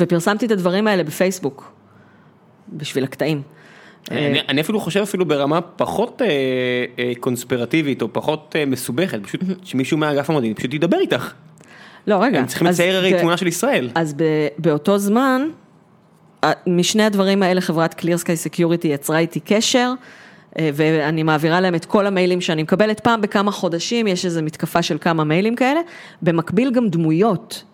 ופרסמתי 0.00 0.46
את 0.46 0.50
הדברים 0.50 0.86
האלה 0.86 1.04
בפייסבוק, 1.04 1.72
בשביל 2.68 3.04
הקטעים. 3.04 3.42
אני, 4.10 4.40
אני 4.48 4.60
אפילו 4.60 4.80
חושב 4.80 5.00
אפילו 5.00 5.26
ברמה 5.26 5.60
פחות 5.60 6.22
אה, 6.22 6.26
אה, 6.98 7.12
קונספירטיבית 7.20 8.02
או 8.02 8.12
פחות 8.12 8.56
אה, 8.58 8.66
מסובכת, 8.66 9.18
פשוט 9.22 9.40
שמישהו 9.64 9.98
מהאגף 9.98 10.30
המודיעין 10.30 10.54
פשוט 10.54 10.74
ידבר 10.74 10.98
איתך. 10.98 11.32
לא, 12.06 12.22
רגע. 12.22 12.38
הם 12.38 12.46
צריכים 12.46 12.66
לצייר 12.66 12.96
הרי 12.96 13.20
תמונה 13.20 13.36
של 13.36 13.46
ישראל. 13.46 13.90
אז 13.94 14.14
ב, 14.14 14.22
באותו 14.58 14.98
זמן, 14.98 15.48
ה- 16.44 16.52
משני 16.66 17.02
הדברים 17.02 17.42
האלה 17.42 17.60
חברת 17.60 18.00
Clear 18.00 18.22
Sky 18.22 18.54
Security 18.54 18.86
יצרה 18.86 19.18
איתי 19.18 19.40
קשר, 19.40 19.92
אה, 20.58 20.70
ואני 20.74 21.22
מעבירה 21.22 21.60
להם 21.60 21.74
את 21.74 21.84
כל 21.84 22.06
המיילים 22.06 22.40
שאני 22.40 22.62
מקבלת 22.62 23.00
פעם 23.00 23.20
בכמה 23.20 23.50
חודשים, 23.50 24.06
יש 24.06 24.24
איזו 24.24 24.42
מתקפה 24.42 24.82
של 24.82 24.98
כמה 25.00 25.24
מיילים 25.24 25.56
כאלה, 25.56 25.80
במקביל 26.22 26.70
גם 26.70 26.88
דמויות, 26.88 27.64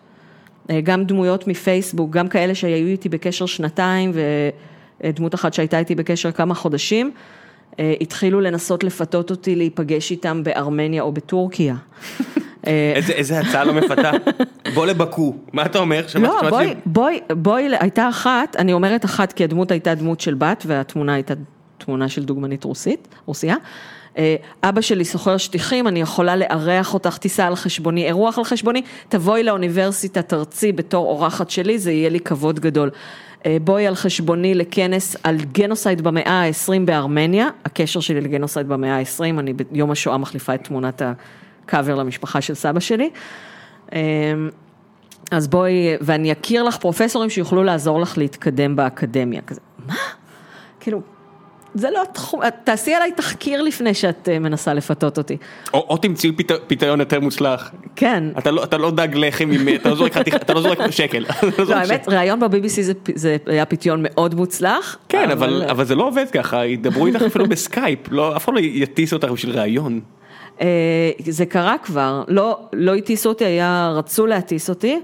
אה, 0.69 0.81
גם 0.81 1.03
דמויות 1.03 1.47
מפייסבוק, 1.47 2.11
גם 2.11 2.27
כאלה 2.27 2.55
שהיו 2.55 2.87
איתי 2.87 3.09
בקשר 3.09 3.45
שנתיים, 3.45 4.11
ודמות 5.03 5.35
אחת 5.35 5.53
שהייתה 5.53 5.79
איתי 5.79 5.95
בקשר 5.95 6.31
כמה 6.31 6.55
חודשים, 6.55 7.11
אה, 7.79 7.93
התחילו 8.01 8.41
לנסות 8.41 8.83
לפתות 8.83 9.31
אותי 9.31 9.55
להיפגש 9.55 10.11
איתם 10.11 10.43
בארמניה 10.43 11.01
או 11.01 11.11
בטורקיה. 11.11 11.75
אה, 12.67 12.93
איזה, 12.95 13.13
איזה 13.13 13.39
הצעה 13.39 13.63
לא 13.63 13.73
מפתה. 13.73 14.11
בוא 14.75 14.85
לבקו, 14.85 15.35
מה 15.53 15.65
אתה 15.65 15.79
אומר? 15.79 16.05
לא, 16.19 16.49
בואי, 16.49 16.73
בואי, 16.85 17.19
בואי, 17.29 17.69
הייתה 17.79 18.09
אחת, 18.09 18.55
אני 18.55 18.73
אומרת 18.73 19.05
אחת 19.05 19.33
כי 19.33 19.43
הדמות 19.43 19.71
הייתה 19.71 19.95
דמות 19.95 20.21
של 20.21 20.33
בת 20.33 20.63
והתמונה 20.67 21.13
הייתה 21.13 21.33
תמונה 21.77 22.09
של 22.09 22.23
דוגמנית 22.23 22.63
רוסית, 22.63 23.07
רוסיה. 23.25 23.55
אה, 24.17 24.35
אבא 24.63 24.81
שלי 24.81 25.05
סוחר 25.05 25.37
שטיחים, 25.37 25.87
אני 25.87 26.01
יכולה 26.01 26.35
לארח 26.35 26.93
אותך, 26.93 27.17
טיסה 27.17 27.47
על 27.47 27.55
חשבוני, 27.55 28.05
אירוח 28.05 28.37
על 28.37 28.43
חשבוני, 28.43 28.81
תבואי 29.09 29.43
לאוניברסיטה, 29.43 30.21
תרצי 30.21 30.71
בתור 30.71 31.05
אורחת 31.05 31.49
שלי, 31.49 31.79
זה 31.79 31.91
יהיה 31.91 32.09
לי 32.09 32.19
כבוד 32.19 32.59
גדול. 32.59 32.89
אה, 33.45 33.57
בואי 33.61 33.87
על 33.87 33.95
חשבוני 33.95 34.55
לכנס 34.55 35.15
על 35.23 35.37
גנוסייד 35.51 36.01
במאה 36.01 36.43
ה-20 36.43 36.85
בארמניה, 36.85 37.49
הקשר 37.65 37.99
שלי 37.99 38.21
לגנוסייד 38.21 38.67
במאה 38.67 38.97
ה-20, 38.97 39.39
אני 39.39 39.53
ביום 39.53 39.91
השואה 39.91 40.17
מחליפה 40.17 40.55
את 40.55 40.63
תמונת 40.63 41.01
הקאבר 41.01 41.95
למשפחה 41.95 42.41
של 42.41 42.53
סבא 42.53 42.79
שלי. 42.79 43.09
אה, 43.93 43.99
אז 45.31 45.47
בואי, 45.47 45.95
ואני 46.01 46.31
אכיר 46.31 46.63
לך 46.63 46.77
פרופסורים 46.77 47.29
שיוכלו 47.29 47.63
לעזור 47.63 47.99
לך 47.99 48.17
להתקדם 48.17 48.75
באקדמיה. 48.75 49.41
כזה, 49.41 49.61
מה? 49.87 49.95
כאילו, 50.79 51.01
זה 51.75 51.89
לא 51.91 52.01
התחום, 52.01 52.41
תעשי 52.63 52.93
עליי 52.93 53.11
תחקיר 53.11 53.61
לפני 53.61 53.93
שאת 53.93 54.29
אה, 54.29 54.39
מנסה 54.39 54.73
לפתות 54.73 55.17
אותי. 55.17 55.37
או, 55.73 55.79
או 55.89 55.97
תמצאי 55.97 56.31
פת, 56.31 56.51
פתרון 56.67 56.99
יותר 56.99 57.19
מוצלח. 57.19 57.71
כן. 57.95 58.23
אתה 58.37 58.51
לא, 58.51 58.63
אתה 58.63 58.77
לא 58.77 58.91
דג 58.91 59.07
לחם 59.15 59.49
עם, 59.51 59.67
אתה 59.75 59.89
לא 59.89 59.95
זורק, 59.95 60.13
חתיך- 60.17 60.35
אתה 60.35 60.53
לא 60.53 60.61
זורק 60.61 60.91
שקל. 60.91 61.25
לא 61.59 61.65
לא, 61.65 61.75
האמת, 61.75 62.05
ראיון 62.09 62.39
ב-BBC 62.39 62.81
זה, 62.81 62.93
זה 63.15 63.37
היה 63.45 63.65
פיתיון 63.65 63.99
מאוד 64.03 64.35
מוצלח. 64.35 64.97
כן, 65.09 65.31
אבל, 65.31 65.63
אבל 65.69 65.85
זה 65.85 65.95
לא 65.95 66.07
עובד 66.07 66.25
ככה, 66.31 66.65
ידברו 66.65 67.07
איתך 67.07 67.21
אפילו 67.21 67.45
בסקייפ, 67.45 67.99
לא, 68.11 68.35
אף 68.35 68.45
אחד 68.45 68.53
לא 68.53 68.59
יטיס 68.59 69.13
אותך 69.13 69.27
בשביל 69.27 69.59
ראיון. 69.59 69.99
אה, 70.61 70.67
זה 71.27 71.45
קרה 71.45 71.75
כבר, 71.83 72.23
לא, 72.27 72.59
לא 72.73 72.95
הטיסו 72.95 73.29
אותי, 73.29 73.45
היה, 73.45 73.91
רצו 73.95 74.25
להטיס 74.25 74.69
אותי, 74.69 74.99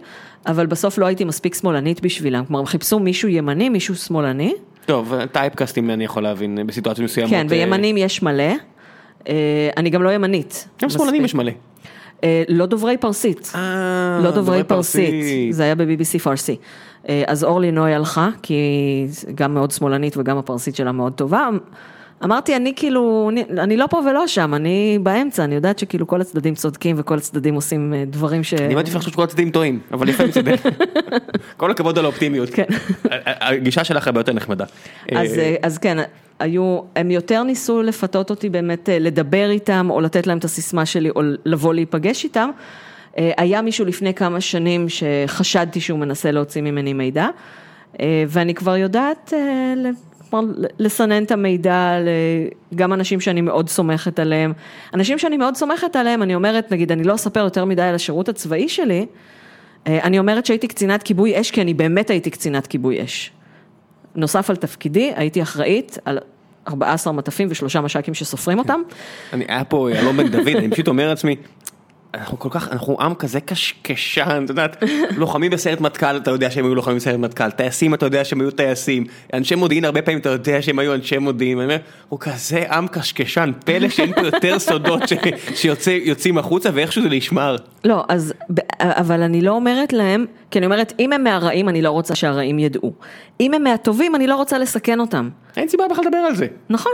אבל 0.48 0.65
בסוף 0.65 0.98
לא 0.98 1.06
הייתי 1.06 1.23
מספיק 1.23 1.56
שמאלנית 1.56 2.02
בשבילם. 2.02 2.45
כלומר, 2.45 2.60
הם 2.60 2.65
חיפשו 2.65 2.99
מישהו 2.99 3.30
ימני, 3.30 3.69
מישהו 3.69 3.95
שמאלני. 3.95 4.53
טוב, 4.85 5.13
typecast 5.31 5.78
ים 5.78 5.89
אני 5.89 6.03
יכול 6.03 6.23
להבין 6.23 6.59
בסיטואציות 6.67 7.05
מסוימות. 7.05 7.31
כן, 7.31 7.45
אה, 7.45 7.45
וימנים 7.49 7.97
יש 7.97 8.23
מלא. 8.23 8.53
אה, 9.27 9.69
אני 9.77 9.89
גם 9.89 10.03
לא 10.03 10.09
ימנית. 10.09 10.67
גם 10.81 10.89
שמאלנים 10.89 11.25
יש. 11.25 11.35
מלא. 11.35 11.51
אה, 12.23 12.43
לא 12.47 12.65
דוברי 12.65 12.97
פרסית. 12.97 13.51
לא 14.23 14.31
דוברי 14.31 14.63
פרסית, 14.63 15.13
זה 15.53 15.63
היה 15.63 15.75
ב-BBC 15.75 16.19
פרסי. 16.23 16.55
אז 17.27 17.43
אורלי 17.43 17.71
נוי 17.71 17.93
הלכה, 17.93 18.29
כי 18.41 18.53
היא 18.53 19.07
גם 19.35 19.53
מאוד 19.53 19.71
שמאלנית 19.71 20.17
וגם 20.17 20.37
הפרסית 20.37 20.75
שלה 20.75 20.91
מאוד 20.91 21.13
טובה. 21.13 21.49
אמרתי, 22.23 22.56
אני 22.56 22.73
כאילו, 22.76 23.30
אני, 23.31 23.43
אני 23.57 23.77
לא 23.77 23.88
פה 23.89 23.98
ולא 23.98 24.27
שם, 24.27 24.53
אני 24.53 24.99
באמצע, 25.03 25.43
אני 25.43 25.56
יודעת 25.56 25.80
שכאילו 25.80 26.07
כל 26.07 26.22
הצדדים 26.22 26.56
צודקים 26.56 26.95
וכל 26.99 27.18
הצדדים 27.18 27.56
עושים 27.56 27.93
אה, 27.93 28.03
דברים 28.07 28.43
ש... 28.43 28.53
אני 28.53 28.76
מעדיף 28.76 28.95
לחשוב 28.95 29.14
שכל 29.14 29.23
הצדדים 29.23 29.52
טועים, 29.52 29.80
אבל 29.91 30.07
לפעמים 30.07 30.30
מצדק. 30.30 30.56
כל 31.57 31.72
הכבוד 31.72 31.99
על 31.99 32.06
האופטימיות. 32.06 32.49
כן. 32.49 32.64
הגישה 33.26 33.84
שלך 33.84 34.07
הרבה 34.07 34.19
יותר 34.19 34.34
נחמדה. 34.34 34.65
אז, 35.11 35.38
אה, 35.38 35.43
אה, 35.43 35.56
אז 35.64 35.77
כן, 35.77 35.98
היו, 36.39 36.80
הם 36.95 37.11
יותר 37.11 37.43
ניסו 37.43 37.81
לפתות 37.81 38.30
אותי 38.30 38.49
באמת 38.49 38.89
לדבר 38.91 39.49
איתם, 39.49 39.88
או 39.89 40.02
לתת 40.02 40.27
להם 40.27 40.38
את 40.38 40.43
הסיסמה 40.43 40.85
שלי, 40.85 41.10
או 41.10 41.22
לבוא 41.45 41.73
להיפגש 41.73 42.23
איתם. 42.23 42.49
היה 43.18 43.61
מישהו 43.61 43.85
לפני 43.85 44.14
כמה 44.14 44.41
שנים 44.41 44.85
שחשדתי 44.89 45.81
שהוא 45.81 45.99
מנסה 45.99 46.31
להוציא 46.31 46.61
ממני 46.61 46.93
מידע, 46.93 47.27
ואני 48.27 48.53
כבר 48.53 48.77
יודעת 48.77 49.34
כלומר, 50.31 50.53
לסנן 50.79 51.23
את 51.23 51.31
המידע 51.31 51.97
גם 52.75 52.93
אנשים 52.93 53.19
שאני 53.19 53.41
מאוד 53.41 53.69
סומכת 53.69 54.19
עליהם. 54.19 54.53
אנשים 54.93 55.17
שאני 55.17 55.37
מאוד 55.37 55.55
סומכת 55.55 55.95
עליהם, 55.95 56.23
אני 56.23 56.35
אומרת, 56.35 56.71
נגיד, 56.71 56.91
אני 56.91 57.03
לא 57.03 57.15
אספר 57.15 57.39
יותר 57.39 57.65
מדי 57.65 57.81
על 57.81 57.95
השירות 57.95 58.29
הצבאי 58.29 58.69
שלי, 58.69 59.05
אה, 59.87 59.99
אני 60.03 60.19
אומרת 60.19 60.45
שהייתי 60.45 60.67
קצינת 60.67 61.03
כיבוי 61.03 61.41
אש, 61.41 61.51
כי 61.51 61.61
אני 61.61 61.73
באמת 61.73 62.09
הייתי 62.09 62.29
קצינת 62.29 62.67
כיבוי 62.67 63.03
אש. 63.03 63.31
נוסף 64.15 64.49
על 64.49 64.55
תפקידי, 64.55 65.11
הייתי 65.15 65.41
אחראית 65.41 65.97
על 66.05 66.19
14 66.67 67.13
מטפים 67.13 67.47
ושלושה 67.51 67.81
מש"קים 67.81 68.13
שסופרים 68.13 68.59
אותם. 68.59 68.81
אני, 69.33 69.45
היה 69.47 69.63
פה 69.63 69.89
אלון 69.89 70.17
בן 70.17 70.27
דוד, 70.27 70.47
אני 70.47 70.69
פשוט 70.69 70.87
אומר 70.87 71.07
לעצמי, 71.07 71.35
אנחנו 72.13 72.39
כל 72.39 72.49
כך, 72.51 72.71
אנחנו 72.71 72.97
עם 73.01 73.15
כזה 73.15 73.39
קשקשן, 73.39 74.41
את 74.45 74.49
יודעת, 74.49 74.83
לוחמים 75.17 75.51
בסיירת 75.51 75.81
מטכ"ל, 75.81 76.17
אתה 76.17 76.31
יודע 76.31 76.51
שהם 76.51 76.65
היו 76.65 76.75
לוחמים 76.75 76.97
בסיירת 76.97 77.19
מטכ"ל, 77.19 77.51
טייסים, 77.51 77.93
אתה 77.93 78.05
יודע 78.05 78.25
שהם 78.25 78.41
היו 78.41 78.51
טייסים, 78.51 79.05
אנשי 79.33 79.55
מודיעין, 79.55 79.85
הרבה 79.85 80.01
פעמים 80.01 80.19
אתה 80.19 80.29
יודע 80.29 80.61
שהם 80.61 80.79
היו 80.79 80.93
אנשי 80.93 81.17
מודיעין, 81.17 81.57
אני 81.57 81.65
אומר, 81.65 81.77
הוא 82.09 82.19
כזה 82.19 82.63
עם 82.71 82.88
קשקשן, 82.88 83.51
פלא 83.65 83.89
שאין 83.89 84.13
פה 84.13 84.21
יותר 84.21 84.59
סודות 84.59 85.01
שיוצאים 85.55 86.38
החוצה 86.38 86.69
ואיכשהו 86.73 87.01
זה 87.01 87.09
נשמר. 87.09 87.55
לא, 87.83 88.03
אז, 88.09 88.33
אבל 88.79 89.21
אני 89.21 89.41
לא 89.41 89.51
אומרת 89.51 89.93
להם, 89.93 90.25
כי 90.51 90.59
אני 90.59 90.65
אומרת, 90.65 90.93
אם 90.99 91.13
הם 91.13 91.23
מהרעים, 91.23 91.69
אני 91.69 91.81
לא 91.81 91.89
רוצה 91.89 92.15
שהרעים 92.15 92.59
ידעו. 92.59 92.93
אם 93.39 93.53
הם 93.53 93.63
מהטובים, 93.63 94.15
אני 94.15 94.27
לא 94.27 94.35
רוצה 94.35 94.57
לסכן 94.57 94.99
אותם. 94.99 95.29
אין 95.57 95.67
סיבה 95.67 95.83
בכלל 95.91 96.05
לדבר 96.05 96.17
על 96.17 96.35
זה. 96.35 96.47
נכון. 96.69 96.91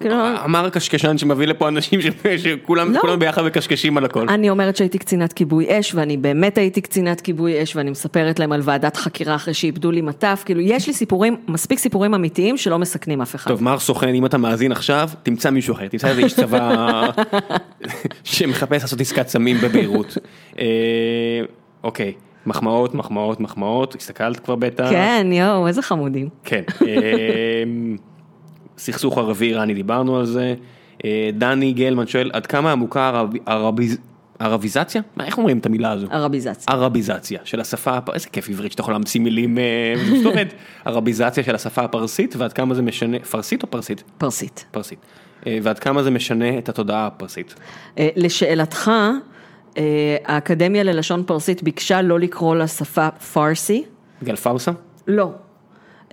כאילו, 0.00 0.16
אמר 0.44 0.66
הקשקשן 0.66 1.18
שמביא 1.18 1.46
לפה 1.46 1.68
אנשים 1.68 2.00
שכולם 2.36 2.92
לא. 2.92 3.16
ביחד 3.16 3.44
מקשקשים 3.44 3.96
על 3.96 4.04
הכל. 4.04 4.28
אני 4.28 4.50
אומרת 4.50 4.76
שהייתי 4.76 4.98
קצינת 4.98 5.32
כיבוי 5.32 5.80
אש, 5.80 5.94
ואני 5.94 6.16
באמת 6.16 6.58
הייתי 6.58 6.80
קצינת 6.80 7.20
כיבוי 7.20 7.62
אש, 7.62 7.76
ואני 7.76 7.90
מספרת 7.90 8.38
להם 8.38 8.52
על 8.52 8.60
ועדת 8.64 8.96
חקירה 8.96 9.34
אחרי 9.34 9.54
שאיבדו 9.54 9.90
לי 9.90 10.00
מטף, 10.00 10.42
כאילו, 10.44 10.60
יש 10.60 10.86
לי 10.86 10.92
סיפורים, 10.92 11.36
מספיק 11.48 11.78
סיפורים 11.78 12.14
אמיתיים 12.14 12.56
שלא 12.56 12.78
מסכנים 12.78 13.20
אף 13.20 13.34
אחד. 13.34 13.50
טוב, 13.50 13.62
מר 13.62 13.78
סוכן, 13.78 14.14
אם 14.14 14.26
אתה 14.26 14.38
מאזין 14.38 14.72
עכשיו, 14.72 15.10
תמצא 15.22 15.50
מישהו 15.50 15.74
אחר, 15.74 15.88
תמצא 15.88 16.08
איזה 16.08 16.20
איש 16.20 16.34
צבא 16.34 17.06
שמחפש 18.24 18.82
לעשות 18.82 19.00
עסקת 19.00 19.28
סמים 19.28 19.56
בביירות. 19.62 20.18
אה, 20.58 20.64
אוקיי, 21.84 22.12
מחמאות, 22.46 22.94
מחמאות, 22.94 23.40
מחמאות, 23.40 23.94
הסתכלת 23.94 24.40
כבר 24.40 24.54
בטח? 24.54 24.90
כן, 24.90 25.26
יואו, 25.32 25.66
איזה 25.66 25.82
חמודים. 25.82 26.28
כן. 26.44 26.62
אה, 28.88 28.92
סכסוך 28.92 29.18
ערבי 29.18 29.46
איראני, 29.46 29.74
דיברנו 29.74 30.16
על 30.16 30.26
זה. 30.26 30.54
אה, 31.04 31.30
דני 31.32 31.72
גלמן 31.72 32.06
שואל, 32.06 32.30
עד 32.32 32.46
כמה 32.46 32.72
עמוקה 32.72 33.08
ערב- 33.08 33.36
ערביז- 33.46 33.98
ערביזציה? 34.38 35.02
מה, 35.16 35.24
איך 35.26 35.38
אומרים 35.38 35.58
את 35.58 35.66
המילה 35.66 35.92
הזו? 35.92 36.06
ערביזציה. 36.10 36.74
ערביזציה 36.74 37.38
של 37.44 37.60
השפה, 37.60 37.96
הפ- 37.96 38.10
איזה 38.14 38.28
כיף 38.28 38.48
עברית 38.48 38.72
שאתה 38.72 38.80
יכול 38.80 38.94
להמציא 38.94 39.20
מילים, 39.20 39.58
אה, 39.58 39.62
זה 39.96 40.12
פשוט 40.12 40.26
עובד. 40.26 40.46
ערביזציה 40.84 41.44
של 41.44 41.54
השפה 41.54 41.82
הפרסית 41.82 42.34
ועד 42.36 42.52
כמה 42.52 42.74
זה 42.74 42.82
משנה, 42.82 43.18
פרסית 43.30 43.62
או 43.62 43.70
פרסית? 43.70 44.04
פרסית. 44.18 44.64
פרסית. 44.70 44.98
אה, 45.46 45.58
ועד 45.62 45.78
כמה 45.78 46.02
זה 46.02 46.10
משנה 46.10 46.58
את 46.58 46.68
התודעה 46.68 47.06
הפרסית. 47.06 47.54
אה, 47.98 48.08
לשאלתך, 48.16 48.90
אה, 49.78 49.82
האקדמיה 50.24 50.82
ללשון 50.82 51.22
פרסית 51.26 51.62
ביקשה 51.62 52.02
לא 52.02 52.20
לקרוא 52.20 52.56
לשפה 52.56 53.08
פרסי. 53.10 53.84
בגלל 54.22 54.36
פאוסה? 54.36 54.70
לא. 55.08 55.30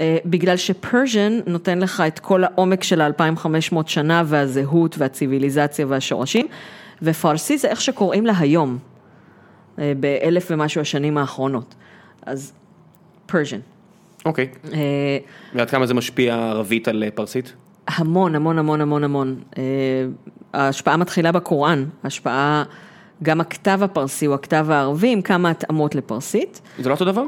אה, 0.02 0.18
בגלל 0.26 0.58
שפרז'ן 0.58 1.40
נותן 1.46 1.80
לך 1.80 2.04
את 2.08 2.20
כל 2.20 2.44
העומק 2.44 2.84
של 2.84 3.02
ה-2500 3.02 3.76
שנה 3.86 4.24
והזהות 4.26 4.98
והציוויליזציה 4.98 5.86
והשורשים, 5.90 6.48
ופרסי 7.02 7.58
זה 7.58 7.68
איך 7.68 7.82
שקוראים 7.82 8.26
לה 8.26 8.34
היום, 8.40 8.78
אה, 9.80 9.94
באלף 10.00 10.48
ומשהו 10.52 10.82
השנים 10.82 11.18
האחרונות. 11.18 11.76
אז 12.26 12.54
פרז'ן. 13.26 13.60
אוקיי. 14.26 14.48
אה, 14.74 14.80
ועד 15.56 15.70
כמה 15.70 15.86
זה 15.86 15.94
משפיע 15.94 16.36
ערבית 16.36 16.88
על 16.88 17.04
פרסית? 17.16 17.54
המון, 17.88 18.36
המון, 18.36 18.60
המון, 18.60 18.82
המון, 18.82 19.04
המון. 19.04 19.36
ההשפעה 20.54 20.98
מתחילה 20.98 21.32
בקוראן, 21.32 21.86
ההשפעה, 22.04 22.64
גם 23.24 23.42
הכתב 23.42 23.80
הפרסי 23.84 24.26
הוא 24.26 24.36
הכתב 24.36 24.66
הערבי 24.70 25.12
עם 25.12 25.22
כמה 25.22 25.50
התאמות 25.50 25.96
לפרסית. 25.96 26.62
זה 26.80 26.90
לא 26.90 26.94
אותו 26.94 27.06
דבר? 27.06 27.24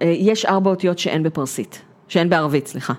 יש 0.00 0.46
ארבע 0.46 0.70
אותיות 0.70 0.98
שאין 0.98 1.22
בפרסית, 1.22 1.82
שאין 2.08 2.30
בערבית, 2.30 2.66
סליחה. 2.66 2.92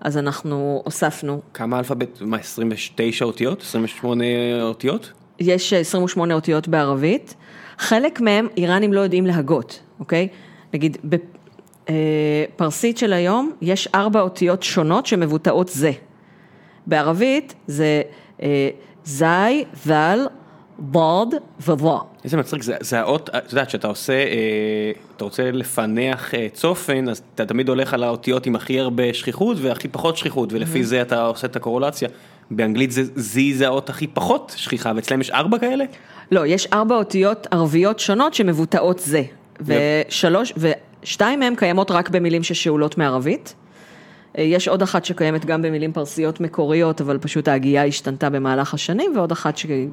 אז 0.00 0.18
אנחנו 0.18 0.82
הוספנו, 0.84 1.40
כמה 1.54 1.78
אלפאבית? 1.78 2.18
מה, 2.20 2.36
29 2.36 3.24
אותיות? 3.24 3.60
28 3.60 4.24
אותיות? 4.62 5.12
יש 5.38 5.72
28 5.72 6.34
אותיות 6.34 6.68
בערבית, 6.68 7.34
חלק 7.78 8.20
מהם 8.20 8.48
איראנים 8.56 8.92
לא 8.92 9.00
יודעים 9.00 9.26
להגות, 9.26 9.80
אוקיי? 10.00 10.28
נגיד, 10.74 10.96
בפרסית 11.84 12.98
של 12.98 13.12
היום 13.12 13.52
יש 13.62 13.88
ארבע 13.94 14.20
אותיות 14.20 14.62
שונות 14.62 15.06
שמבוטאות 15.06 15.68
זה. 15.68 15.92
בערבית 16.86 17.54
זה 17.66 18.02
אה, 18.42 18.68
זי, 19.04 19.64
זל, 19.84 20.26
בוד 20.78 21.34
ובוא. 21.66 22.00
איזה 22.24 22.36
מצחיק, 22.36 22.62
זה, 22.62 22.76
זה 22.80 23.00
האות, 23.00 23.30
את 23.30 23.52
יודעת, 23.52 23.68
כשאתה 23.68 23.88
עושה, 23.88 24.12
אה, 24.12 24.92
אתה 25.16 25.24
רוצה 25.24 25.50
לפענח 25.50 26.34
אה, 26.34 26.46
צופן, 26.52 27.08
אז 27.08 27.22
אתה 27.34 27.46
תמיד 27.46 27.68
הולך 27.68 27.94
על 27.94 28.02
האותיות 28.02 28.46
עם 28.46 28.56
הכי 28.56 28.80
הרבה 28.80 29.14
שכיחות 29.14 29.56
והכי 29.60 29.88
פחות 29.88 30.16
שכיחות, 30.16 30.52
ולפי 30.52 30.84
זה 30.84 31.02
אתה 31.02 31.26
עושה 31.26 31.46
את 31.46 31.56
הקורולציה. 31.56 32.08
באנגלית 32.50 32.90
זה 32.90 33.02
זי 33.14 33.54
זה 33.54 33.66
האות 33.66 33.90
הכי 33.90 34.06
פחות 34.06 34.52
שכיחה, 34.56 34.92
ואצלם 34.96 35.20
יש 35.20 35.30
ארבע 35.30 35.58
כאלה? 35.58 35.84
לא, 36.30 36.46
יש 36.46 36.66
ארבע 36.72 36.94
אותיות 36.94 37.46
ערביות 37.50 37.98
שונות 37.98 38.34
שמבוטאות 38.34 38.98
זה. 38.98 39.22
ושלוש, 39.60 40.52
ושתיים 40.56 41.40
מהן 41.40 41.54
קיימות 41.56 41.90
רק 41.90 42.08
במילים 42.08 42.42
ששאולות 42.42 42.98
מערבית. 42.98 43.54
אה, 44.38 44.42
יש 44.42 44.68
עוד 44.68 44.82
אחת 44.82 45.04
שקיימת 45.04 45.44
גם 45.44 45.62
במילים 45.62 45.92
פרסיות 45.92 46.40
מקוריות, 46.40 47.00
אבל 47.00 47.18
פשוט 47.18 47.48
ההגייה 47.48 47.84
השתנתה 47.84 48.30
במהלך 48.30 48.74
השנים, 48.74 49.12
ועוד 49.16 49.32
אחת 49.32 49.58
אה, 49.70 49.84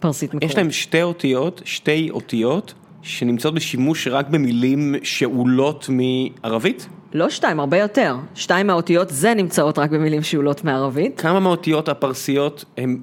פרסית 0.00 0.34
מקורית. 0.34 0.50
יש 0.50 0.58
להם 0.58 0.70
שתי 0.70 1.02
אותיות, 1.02 1.62
שתי 1.64 2.10
אותיות, 2.10 2.74
שנמצאות 3.02 3.54
בשימוש 3.54 4.08
רק 4.08 4.28
במילים 4.28 4.94
שאולות 5.02 5.88
מערבית? 5.88 6.88
לא 7.12 7.30
שתיים, 7.30 7.60
הרבה 7.60 7.78
יותר. 7.78 8.16
שתיים 8.34 8.66
מהאותיות 8.66 9.10
זה 9.10 9.34
נמצאות 9.34 9.78
רק 9.78 9.90
במילים 9.90 10.22
שאולות 10.22 10.64
מערבית. 10.64 11.20
כמה 11.20 11.40
מהאותיות 11.40 11.88
הפרסיות 11.88 12.64
הן 12.76 12.98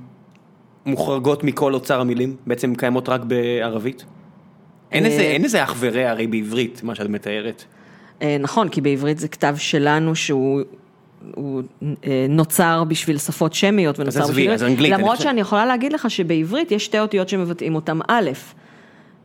מוחרגות 0.86 1.44
מכל 1.44 1.74
אוצר 1.74 2.02
המילים? 2.02 2.36
בעצם 2.48 2.70
הן 2.70 2.76
קיימות 2.76 3.10
רק 3.10 3.22
בערבית? 3.24 4.06
אין 4.92 5.06
איזה, 5.06 5.22
אה, 5.22 5.32
אין 5.32 5.44
איזה 5.44 5.64
אח 5.64 5.76
ורע 5.80 6.10
הרי 6.10 6.28
בעברית, 6.28 6.84
מה 6.84 6.96
שאת 6.96 7.10
מתארת. 7.10 7.64
אה, 8.22 8.38
נכון, 8.40 8.70
כי 8.70 8.82
בעברית 8.82 9.20
זה 9.20 9.28
כתב 9.28 9.56
שלנו 9.58 10.16
שהוא... 10.16 10.62
הוא 11.36 11.64
אה, 11.84 12.26
נוצר 12.30 12.84
בשביל 12.84 13.18
שפות 13.18 13.54
שמיות 13.54 14.00
ונוצר 14.00 14.28
בשביל... 14.28 14.52
אז 14.52 14.64
אנגלית, 14.64 14.92
למרות. 14.92 15.18
שאני 15.18 15.42
יכולה 15.42 15.66
להגיד 15.66 15.94
לך 15.94 16.12
שבעברית 16.12 16.72
יש 16.72 16.86
שתי 16.86 17.00
אותיות 17.00 17.30
שמבטאים 17.30 17.76
אותם 17.76 18.00
א', 18.08 18.32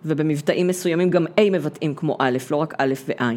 ובמבטאים 0.04 0.66
מסוימים 0.66 1.10
גם 1.10 1.26
A 1.26 1.50
מבטאים 1.52 1.94
כמו 1.94 2.16
א', 2.20 2.38
לא 2.50 2.56
רק 2.56 2.74
א' 2.78 2.94
וע'. 3.08 3.30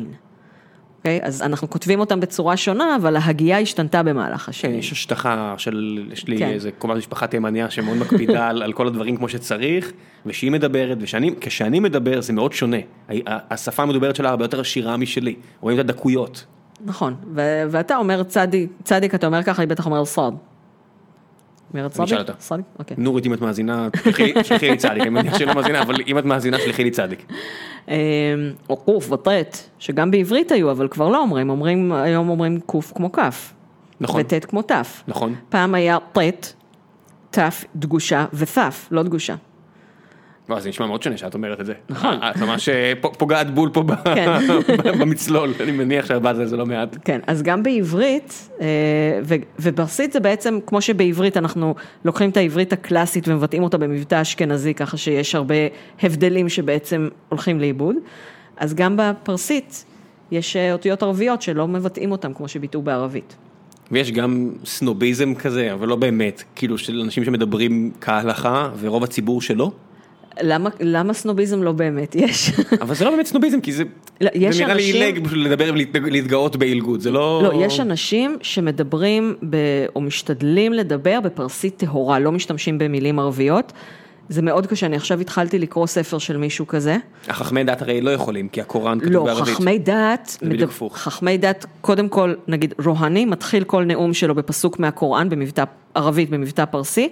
אוקיי? 1.02 1.20
אז 1.24 1.42
אנחנו 1.42 1.70
כותבים 1.70 2.00
אותם 2.00 2.20
בצורה 2.20 2.58
שונה, 2.58 2.96
אבל 2.96 3.16
ההגייה 3.16 3.60
השתנתה 3.60 4.04
במהלך 4.04 4.42
כן, 4.42 4.50
השנים. 4.50 4.80
יש 4.80 4.92
השטחה 4.92 5.56
של, 5.58 6.08
יש 6.12 6.28
לי 6.28 6.38
כן. 6.38 6.50
איזה 6.50 6.72
קרובת 6.72 6.98
משפחה 6.98 7.28
תימניה 7.28 7.70
שמאוד 7.70 7.98
מקפידה 7.98 8.48
על, 8.50 8.64
על 8.64 8.74
כל 8.74 8.88
הדברים 8.88 9.18
כמו 9.18 9.30
שצריך, 9.30 9.92
וכשהיא 10.26 10.52
מדברת, 10.52 10.98
וכשאני 11.02 11.80
מדבר 11.80 12.22
זה 12.22 12.34
מאוד 12.34 12.54
שונה. 12.54 12.78
השפה 13.26 13.84
המדוברת 13.84 14.16
שלה 14.16 14.30
הרבה 14.30 14.46
יותר 14.46 14.60
עשירה 14.60 14.98
משלי, 14.98 15.36
רואים 15.62 15.80
את 15.80 15.84
הדקויות. 15.84 16.46
נכון, 16.86 17.16
ו- 17.36 17.64
ואתה 17.70 17.98
אומר 17.98 18.24
צדיק, 18.24 18.70
צדיק 18.84 19.16
אתה 19.16 19.28
אומר 19.28 19.44
ככה, 19.44 19.62
היא 19.62 19.70
בטח 19.70 19.86
אומרת 19.86 20.06
סוד. 20.08 20.36
אומרת 21.74 21.86
אני 21.86 21.90
צדיק? 21.90 22.04
אשאל 22.08 22.20
אותה. 22.20 22.34
צדיק? 22.34 22.66
אוקיי. 22.80 22.98
נורית, 23.00 23.26
אם 23.26 23.34
את 23.34 23.42
מאזינה, 23.42 23.88
שלחי 24.44 24.70
לי- 24.70 24.78
צדיק, 24.78 25.02
אני 25.02 25.10
מניח 25.10 25.38
שהיא 25.38 25.48
לא 25.48 25.54
מאזינה, 25.56 25.82
אבל 25.82 25.96
אם 26.08 26.18
את 26.18 26.26
מאזינה, 26.26 26.58
שלחי 26.60 26.84
לי 26.84 26.92
צדיק. 26.92 27.26
אמ, 27.88 27.94
או 28.70 28.78
קוף 28.78 29.12
וטט, 29.12 29.58
שגם 29.80 30.12
בעברית 30.12 30.52
היו, 30.52 30.72
אבל 30.72 30.88
כבר 30.88 31.10
לא 31.10 31.20
אומרים, 31.22 31.50
אומרים, 31.50 31.92
היום 31.92 32.30
אומרים 32.30 32.60
קוף 32.60 32.92
כמו 32.96 33.12
כף. 33.12 33.54
נכון. 34.02 34.22
וטט 34.22 34.46
כמו 34.50 34.62
תף. 34.62 35.04
נכון. 35.08 35.36
פעם 35.50 35.76
היה 35.76 35.98
טט, 36.12 36.48
תף 37.30 37.66
דגושה 37.76 38.26
ותף, 38.34 38.88
לא 38.92 39.04
דגושה. 39.04 39.36
לא, 40.52 40.60
זה 40.60 40.70
נשמע 40.70 40.86
מאוד 40.86 41.04
שונה 41.04 41.18
שאת 41.18 41.34
אומרת 41.34 41.60
את 41.60 41.66
זה. 41.66 41.74
נכון. 41.90 42.16
את 42.22 42.38
ממש 42.38 42.70
אה, 42.70 42.94
פוגעת 43.18 43.54
בול 43.54 43.70
פה 43.74 43.84
כן. 44.16 44.40
במצלול, 45.00 45.54
אני 45.60 45.72
מניח 45.72 46.06
שעבדת 46.06 46.40
על 46.40 46.46
זה 46.46 46.58
לא 46.58 46.66
מעט. 46.66 46.98
כן, 47.06 47.20
אז 47.28 47.44
גם 47.44 47.64
בעברית, 47.64 48.50
אה, 48.62 48.68
וברסית 49.60 50.12
זה 50.12 50.20
בעצם, 50.20 50.60
כמו 50.66 50.82
שבעברית 50.82 51.38
אנחנו 51.38 51.76
לוקחים 52.06 52.30
את 52.30 52.38
העברית 52.38 52.74
הקלאסית 52.74 53.28
ומבטאים 53.28 53.64
אותה 53.64 53.78
במבטא 53.78 54.22
אשכנזי, 54.22 54.74
ככה 54.74 54.98
שיש 54.98 55.36
הרבה 55.36 55.56
הבדלים 56.04 56.50
שבעצם 56.50 57.10
הולכים 57.30 57.60
לאיבוד, 57.60 57.96
אז 58.58 58.74
גם 58.74 58.98
בפרסית 58.98 59.86
יש 60.32 60.56
אה, 60.56 60.74
אותיות 60.74 61.04
ערביות 61.04 61.42
שלא 61.42 61.68
מבטאים 61.68 62.12
אותם 62.12 62.34
כמו 62.34 62.48
שביטאו 62.48 62.82
בערבית. 62.82 63.36
ויש 63.92 64.12
גם 64.12 64.50
סנוביזם 64.66 65.36
כזה, 65.36 65.74
אבל 65.74 65.88
לא 65.88 65.96
באמת, 65.96 66.44
כאילו 66.56 66.78
של 66.78 67.00
אנשים 67.00 67.26
שמדברים 67.26 67.92
כהלכה 68.02 68.70
ורוב 68.80 69.04
הציבור 69.04 69.42
שלא, 69.42 69.72
למה, 70.42 70.70
למה 70.80 71.14
סנוביזם 71.14 71.64
לא 71.64 71.72
באמת 71.72 72.16
יש? 72.16 72.52
אבל 72.82 72.96
זה 72.96 73.06
לא 73.06 73.12
באמת 73.12 73.26
סנוביזם, 73.26 73.62
כי 73.62 73.72
זה, 73.72 73.84
לא, 74.22 74.30
זה 74.34 74.64
נראה 74.64 74.74
לי 74.74 74.84
אנשים- 74.84 74.96
עילג 74.96 75.20
בשביל 75.20 75.46
לדבר 75.46 75.72
ולהתגאות 75.94 76.56
בעילגות, 76.56 77.02
זה 77.02 77.12
לא... 77.12 77.42
לא, 77.44 77.66
יש 77.66 77.80
אנשים 77.80 78.38
שמדברים 78.42 79.36
ב, 79.50 79.58
או 79.96 80.02
משתדלים 80.02 80.74
לדבר 80.74 81.20
בפרסית 81.24 81.78
טהורה, 81.78 82.20
לא 82.20 82.32
משתמשים 82.32 82.78
במילים 82.78 83.20
ערביות. 83.20 83.74
זה 84.30 84.42
מאוד 84.42 84.68
קשה, 84.68 84.86
אני 84.86 84.96
עכשיו 84.96 85.20
התחלתי 85.20 85.60
לקרוא 85.60 85.88
ספר 85.88 86.18
של 86.18 86.38
מישהו 86.38 86.68
כזה. 86.68 86.98
החכמי 87.28 87.64
דת 87.64 87.82
הרי 87.82 88.02
לא 88.02 88.12
יכולים, 88.12 88.50
כי 88.50 88.62
הקוראן 88.62 89.00
כתוב 89.00 89.12
לא, 89.14 89.24
בערבית. 89.24 89.56
חכמי 89.56 89.80
דת, 89.80 90.38
הפוך. 90.64 90.98
חכמי 90.98 91.38
דת, 91.38 91.66
קודם 91.82 92.10
כל, 92.10 92.34
נגיד 92.48 92.74
רוהני, 92.86 93.26
מתחיל 93.26 93.64
כל 93.64 93.84
נאום 93.84 94.14
שלו 94.14 94.36
בפסוק 94.36 94.80
מהקוראן, 94.80 95.30
במבטא 95.30 95.64
ערבית, 95.96 96.30
במבטא 96.30 96.66
פרסי, 96.66 97.10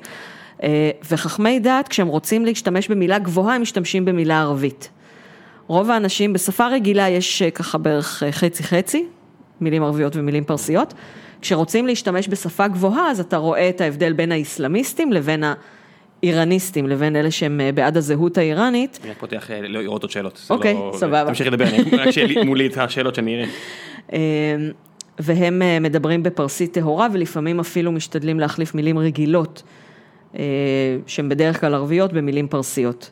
וחכמי 1.11 1.60
דת, 1.60 1.88
כשהם 1.88 2.07
רוצים 2.07 2.45
להשתמש 2.45 2.88
במילה 2.88 3.19
גבוהה, 3.19 3.56
הם 3.56 3.61
משתמשים 3.61 4.06
במילה 4.06 4.40
ערבית. 4.41 4.90
רוב 5.68 5.90
האנשים, 5.91 6.34
בשפה 6.34 6.68
רגילה 6.68 7.10
יש 7.10 7.41
אה, 7.41 7.52
ככה 7.52 7.77
בערך 7.77 8.23
אה, 8.23 8.31
חצי 8.31 8.64
חצי, 8.64 9.06
מילים 9.61 9.84
ערביות 9.84 10.15
ומילים 10.15 10.44
פרסיות. 10.44 10.94
כשרוצים 11.41 11.88
להשתמש 11.88 12.27
בשפה 12.30 12.68
גבוהה, 12.68 13.11
אז 13.11 13.19
אתה 13.19 13.38
רואה 13.38 13.69
את 13.69 13.81
ההבדל 13.81 14.14
בין 14.14 14.31
האסלאמיסטים 14.31 15.14
לבין 15.14 15.44
האיראניסטים, 16.23 16.88
לבין 16.88 17.15
אלה 17.15 17.31
שהם 17.31 17.61
אה, 17.61 17.72
בעד 17.72 17.98
הזהות 17.98 18.38
האיראנית. 18.38 18.99
אני 19.03 19.11
רק 19.11 19.18
פותח 19.19 19.52
אה, 19.52 19.61
לא 19.61 19.81
לראות 19.81 20.02
עוד 20.02 20.11
שאלות. 20.11 20.45
אוקיי, 20.49 20.73
לא- 20.73 20.91
סבבה. 20.95 21.26
תמשיכי 21.27 21.49
לדבר, 21.49 21.65
אני- 21.65 21.98
רק 21.98 22.11
שיהיה 22.11 22.27
לי 22.27 22.44
מולי 22.44 22.68
את 22.68 22.77
השאלות 22.77 23.15
שאני 23.15 23.36
אראה. 23.36 23.45
אה, 24.14 24.19
והם 25.19 25.61
אה, 25.61 25.80
מדברים 25.80 26.23
בפרסית 26.23 26.73
טהורה 26.73 27.07
ולפעמים 27.14 27.60
אפילו 27.60 27.91
משתדלים 27.91 28.40
להחליף 28.40 28.76
מילים 28.76 28.99
רגילות, 28.99 29.64
אה, 29.65 29.89
שהן 31.07 31.30
בדרך 31.30 31.61
כלל 31.61 31.73
ערביות, 31.73 32.14
במילים 32.14 32.47
פרסיות. 32.47 33.11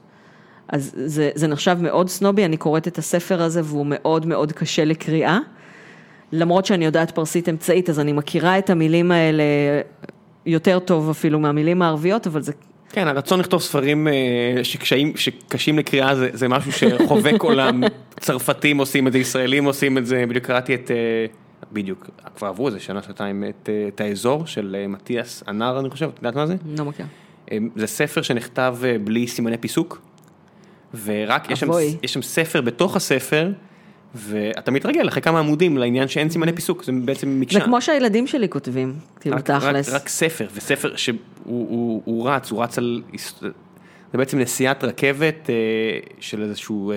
אז 0.69 0.91
זה, 1.05 1.29
זה 1.35 1.47
נחשב 1.47 1.77
מאוד 1.81 2.09
סנובי, 2.09 2.45
אני 2.45 2.57
קוראת 2.57 2.87
את 2.87 2.97
הספר 2.97 3.41
הזה 3.41 3.61
והוא 3.63 3.85
מאוד 3.89 4.25
מאוד 4.25 4.51
קשה 4.51 4.85
לקריאה. 4.85 5.39
למרות 6.31 6.65
שאני 6.65 6.85
יודעת 6.85 7.11
פרסית 7.11 7.49
אמצעית, 7.49 7.89
אז 7.89 7.99
אני 7.99 8.13
מכירה 8.13 8.57
את 8.57 8.69
המילים 8.69 9.11
האלה 9.11 9.43
יותר 10.45 10.79
טוב 10.79 11.09
אפילו 11.09 11.39
מהמילים 11.39 11.81
הערביות, 11.81 12.27
אבל 12.27 12.41
זה 12.41 12.51
כן, 12.89 13.07
הרצון 13.07 13.39
לכתוב 13.39 13.61
ספרים 13.61 14.07
אה, 14.07 14.63
שקשיים, 14.63 15.13
שקשים 15.15 15.79
לקריאה 15.79 16.15
זה, 16.15 16.29
זה 16.33 16.47
משהו 16.47 16.71
שחובק 16.71 17.41
עולם, 17.41 17.83
צרפתים 18.19 18.77
עושים 18.77 19.07
את 19.07 19.11
זה, 19.11 19.19
ישראלים 19.19 19.65
עושים 19.65 19.97
את 19.97 20.05
זה, 20.05 20.23
בדיוק 20.29 20.45
קראתי 20.45 20.75
את, 20.75 20.91
אה, 20.91 21.25
בדיוק, 21.71 22.09
כבר 22.35 22.47
עברו 22.47 22.67
איזה 22.67 22.79
שנה, 22.79 23.01
שנתיים, 23.01 23.43
את, 23.43 23.69
אה, 23.69 23.87
את 23.87 24.01
האזור 24.01 24.45
של 24.45 24.75
אה, 24.79 24.87
מתיאס 24.87 25.43
אנר, 25.47 25.79
אני 25.79 25.89
חושב, 25.89 26.09
את 26.13 26.17
יודעת 26.17 26.35
מה 26.35 26.47
זה? 26.47 26.55
לא 26.77 26.85
מכירה. 26.85 27.07
אה, 27.51 27.57
זה 27.75 27.87
ספר 27.87 28.21
שנכתב 28.21 28.77
אה, 28.83 28.95
בלי 29.03 29.27
סימני 29.27 29.57
פיסוק, 29.57 30.01
ורק 31.03 31.51
יש 31.51 31.59
שם. 31.59 31.67
יש 32.03 32.13
שם 32.13 32.21
ספר 32.21 32.61
בתוך 32.61 32.95
הספר, 32.95 33.51
ואתה 34.15 34.71
מתרגל 34.71 35.07
אחרי 35.07 35.21
כמה 35.21 35.39
עמודים 35.39 35.77
לעניין 35.77 36.07
שאין 36.07 36.29
סימני 36.29 36.53
פיסוק, 36.53 36.83
זה 36.83 36.91
בעצם 36.91 37.39
מקשה. 37.39 37.59
זה 37.59 37.65
כמו 37.65 37.81
שהילדים 37.81 38.27
שלי 38.27 38.49
כותבים, 38.49 38.93
כאילו 39.19 39.35
רק, 39.35 39.49
רק, 39.49 39.61
תכלס. 39.61 39.89
רק 39.89 40.09
ספר, 40.09 40.47
וספר 40.53 40.95
שהוא 40.95 41.17
הוא, 41.43 42.01
הוא 42.05 42.29
רץ, 42.29 42.51
הוא 42.51 42.63
רץ 42.63 42.77
על, 42.77 43.01
זה 44.11 44.17
בעצם 44.17 44.39
נסיעת 44.39 44.83
רכבת 44.83 45.49
אה, 45.49 45.55
של 46.19 46.43
איזשהו 46.43 46.91
אה, 46.91 46.95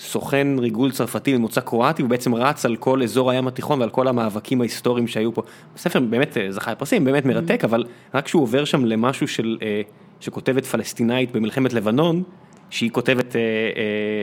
סוכן 0.00 0.46
ריגול 0.58 0.90
צרפתי 0.90 1.36
ממוצא 1.36 1.60
קרואטי, 1.60 2.02
הוא 2.02 2.10
בעצם 2.10 2.34
רץ 2.34 2.64
על 2.64 2.76
כל 2.76 3.02
אזור 3.02 3.30
הים 3.30 3.48
התיכון 3.48 3.80
ועל 3.80 3.90
כל 3.90 4.08
המאבקים 4.08 4.60
ההיסטוריים 4.60 5.06
שהיו 5.06 5.34
פה. 5.34 5.42
הספר 5.76 6.00
באמת 6.00 6.36
אה, 6.36 6.52
זכה 6.52 6.72
לפרסים, 6.72 7.04
באמת 7.04 7.24
מרתק, 7.24 7.64
אבל 7.64 7.84
רק 8.14 8.24
כשהוא 8.24 8.42
עובר 8.42 8.64
שם 8.64 8.84
למשהו 8.84 9.28
של, 9.28 9.58
אה, 9.62 9.82
שכותבת 10.20 10.66
פלסטינאית 10.66 11.32
במלחמת 11.32 11.72
לבנון, 11.72 12.22
שהיא 12.70 12.90
כותבת 12.90 13.36
אה, 13.36 13.40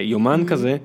יומן 0.03 0.43
כזה, 0.47 0.77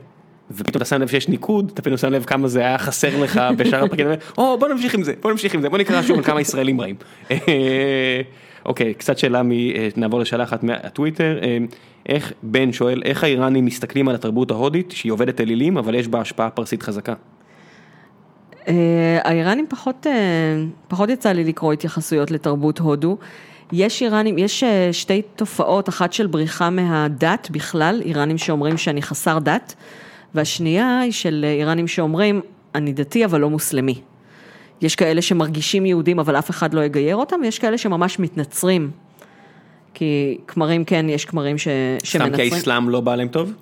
ופתאום 0.51 0.77
אתה 0.77 0.85
שם 0.85 1.01
לב 1.01 1.09
שיש 1.09 1.29
ניקוד, 1.29 1.71
אתה 1.75 1.83
פתאום 1.83 1.97
שם 1.97 2.13
לב 2.13 2.25
כמה 2.25 2.49
זה 2.49 2.61
היה 2.61 2.79
חסר 2.79 3.23
לך 3.23 3.41
בשאר 3.57 3.85
הפרקים, 3.85 4.07
או 4.39 4.59
בוא 4.59 4.69
נמשיך 4.69 4.95
עם 4.95 5.03
זה, 5.03 5.13
בוא 5.21 5.31
נמשיך 5.31 5.55
עם 5.55 5.61
זה, 5.61 5.69
בוא 5.69 5.79
נקרא 5.79 6.03
שוב 6.03 6.17
על 6.17 6.25
כמה 6.25 6.41
ישראלים 6.41 6.81
רעים. 6.81 6.97
אוקיי, 8.65 8.95
קצת 8.95 9.19
שאלה, 9.19 9.43
מ- 9.43 9.53
אה, 9.53 9.89
נעבור 9.97 10.21
לשאלה 10.21 10.45
אחת 10.45 10.63
מהטוויטר, 10.65 11.39
אה, 11.43 11.59
איך, 12.09 12.33
בן 12.43 12.73
שואל, 12.73 13.03
איך 13.05 13.25
האיראנים 13.25 13.65
מסתכלים 13.65 14.09
על 14.09 14.15
התרבות 14.15 14.51
ההודית, 14.51 14.91
שהיא 14.91 15.13
עובדת 15.13 15.41
אלילים, 15.41 15.77
אבל 15.77 15.95
יש 15.95 16.09
בה 16.09 16.21
השפעה 16.21 16.51
פרסית 16.51 16.83
חזקה? 16.83 17.15
אה, 18.69 19.19
האיראנים 19.25 19.67
פחות, 19.69 20.07
פחות 20.89 21.09
יצא 21.11 21.33
לי 21.33 21.45
לקרוא 21.45 21.73
התייחסויות 21.73 22.31
לתרבות 22.31 22.79
הודו. 22.79 23.17
יש 23.73 24.03
איראנים, 24.03 24.39
יש 24.39 24.65
שתי 24.93 25.23
תופעות, 25.37 25.89
אחת 25.89 26.13
של 26.13 26.27
בריחה 26.27 26.71
מהדת 26.71 27.49
בכלל, 27.51 28.03
איראנים 28.05 28.39
שאומרים 28.39 28.79
שאני 28.79 29.03
חסר 29.03 29.39
דת, 29.39 29.75
והשנייה 30.35 31.01
היא 31.01 31.13
של 31.13 31.45
איראנים 31.49 31.89
שאומרים, 31.89 32.41
אני 32.75 32.93
דתי 32.93 33.25
אבל 33.25 33.41
לא 33.41 33.51
מוסלמי. 33.51 34.01
יש 34.83 34.97
כאלה 34.97 35.23
שמרגישים 35.23 35.87
יהודים 35.87 36.19
אבל 36.19 36.39
אף 36.39 36.51
אחד 36.51 36.75
לא 36.75 36.81
יגייר 36.81 37.17
אותם, 37.17 37.37
ויש 37.43 37.59
כאלה 37.59 37.79
שממש 37.79 38.19
מתנצרים. 38.19 38.91
כי 39.95 40.39
כמרים 40.49 40.85
כן, 40.85 41.07
יש 41.09 41.25
כמרים 41.25 41.59
ש... 41.59 41.69
סתם 41.99 42.07
שמנצרים. 42.07 42.51
כי 42.51 42.55
האסלאם 42.55 42.89
לא 42.89 43.01
בא 43.01 43.15
להם 43.15 43.29
טוב? 43.29 43.53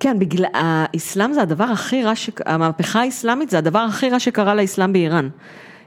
כן, 0.00 0.18
בגלל, 0.18 0.46
האסלאם 0.54 1.32
זה 1.32 1.42
הדבר 1.42 1.64
הכי 1.64 2.02
רע, 2.02 2.16
ש... 2.16 2.30
המהפכה 2.46 3.00
האסלאמית 3.00 3.50
זה 3.50 3.58
הדבר 3.58 3.78
הכי 3.78 4.10
רע 4.10 4.20
שקרה 4.20 4.54
לאסלאם 4.54 4.92
באיראן. 4.92 5.28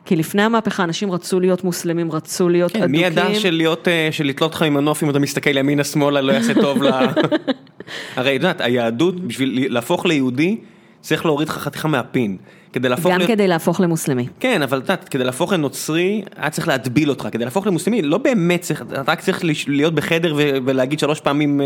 כי 0.05 0.15
לפני 0.15 0.41
המהפכה 0.41 0.83
אנשים 0.83 1.11
רצו 1.11 1.39
להיות 1.39 1.63
מוסלמים, 1.63 2.11
רצו 2.11 2.49
להיות 2.49 2.71
כן, 2.71 2.83
אדוקים. 2.83 3.01
מי 3.01 3.07
ידע 3.07 3.35
שלהיות, 3.35 3.87
אה, 3.87 4.09
שלתלות 4.11 4.53
לך 4.53 4.61
עם 4.61 4.73
מנוף 4.73 5.03
אם 5.03 5.09
אתה 5.09 5.19
מסתכל 5.19 5.57
ימינה 5.57 5.83
שמאלה 5.83 6.21
לא 6.21 6.31
יעשה 6.31 6.53
טוב 6.53 6.83
ל... 6.83 6.89
הרי 8.15 8.29
את 8.29 8.33
יודעת, 8.35 8.61
היהדות, 8.61 9.19
בשביל 9.19 9.73
להפוך 9.73 10.05
ליהודי, 10.05 10.57
צריך 11.01 11.25
להוריד 11.25 11.49
לך 11.49 11.57
חתיכה 11.57 11.87
מהפין. 11.87 12.37
כדי 12.73 12.89
להפוך 12.89 13.11
גם 13.11 13.17
להיות... 13.17 13.31
כדי 13.31 13.47
להפוך 13.47 13.81
למוסלמי. 13.81 14.27
כן, 14.39 14.61
אבל 14.61 14.77
את 14.77 14.83
יודעת, 14.83 15.09
כדי 15.09 15.23
להפוך 15.23 15.53
לנוצרי, 15.53 16.21
היה 16.35 16.49
צריך 16.49 16.67
להטביל 16.67 17.09
אותך, 17.09 17.27
כדי 17.31 17.45
להפוך 17.45 17.67
למוסלמי, 17.67 18.01
לא 18.01 18.17
באמת 18.17 18.61
צריך, 18.61 18.81
אתה 18.81 19.11
רק 19.11 19.21
צריך 19.21 19.41
להיות 19.67 19.95
בחדר 19.95 20.33
ו- 20.37 20.57
ולהגיד 20.65 20.99
שלוש 20.99 21.19
פעמים 21.19 21.61
אה, 21.61 21.65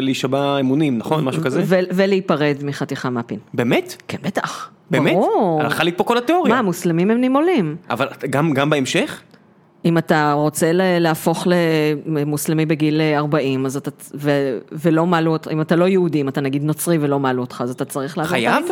להישבע 0.00 0.60
אמונים, 0.60 0.98
נכון? 0.98 1.24
משהו 1.24 1.42
כזה? 1.42 1.62
ו- 1.64 1.78
ולהיפרד 1.94 2.56
מחתיכה 2.62 3.10
מהפין. 3.10 3.38
באמת? 3.54 3.96
כן, 4.08 4.18
בטח. 4.22 4.70
באמת? 4.90 5.12
ברור. 5.12 5.60
הלכה 5.62 5.84
לי 5.84 5.92
פה 5.92 6.04
כל 6.04 6.18
התיאוריה. 6.18 6.54
מה, 6.54 6.62
מוסלמים 6.62 7.10
הם 7.10 7.20
נימולים. 7.20 7.76
אבל 7.90 8.06
גם, 8.30 8.52
גם 8.54 8.70
בהמשך? 8.70 9.20
אם 9.84 9.98
אתה 9.98 10.32
רוצה 10.32 10.72
ל- 10.72 10.98
להפוך 10.98 11.46
למוסלמי 12.06 12.66
בגיל 12.66 13.00
40, 13.16 13.66
אז 13.66 13.76
אתה, 13.76 13.90
ו, 14.14 14.30
ולא 14.72 15.06
מעלו 15.06 15.32
אותך, 15.32 15.48
אם 15.52 15.60
אתה 15.60 15.76
לא 15.76 15.84
יהודי, 15.88 16.20
אם 16.20 16.28
אתה 16.28 16.40
נגיד 16.40 16.64
נוצרי 16.64 16.98
ולא 17.00 17.18
מעלו 17.20 17.42
אותך, 17.42 17.60
אז 17.64 17.70
אתה 17.70 17.84
צריך 17.84 18.18
לעבור 18.18 18.28
את 18.36 18.40
חייב? 18.40 18.64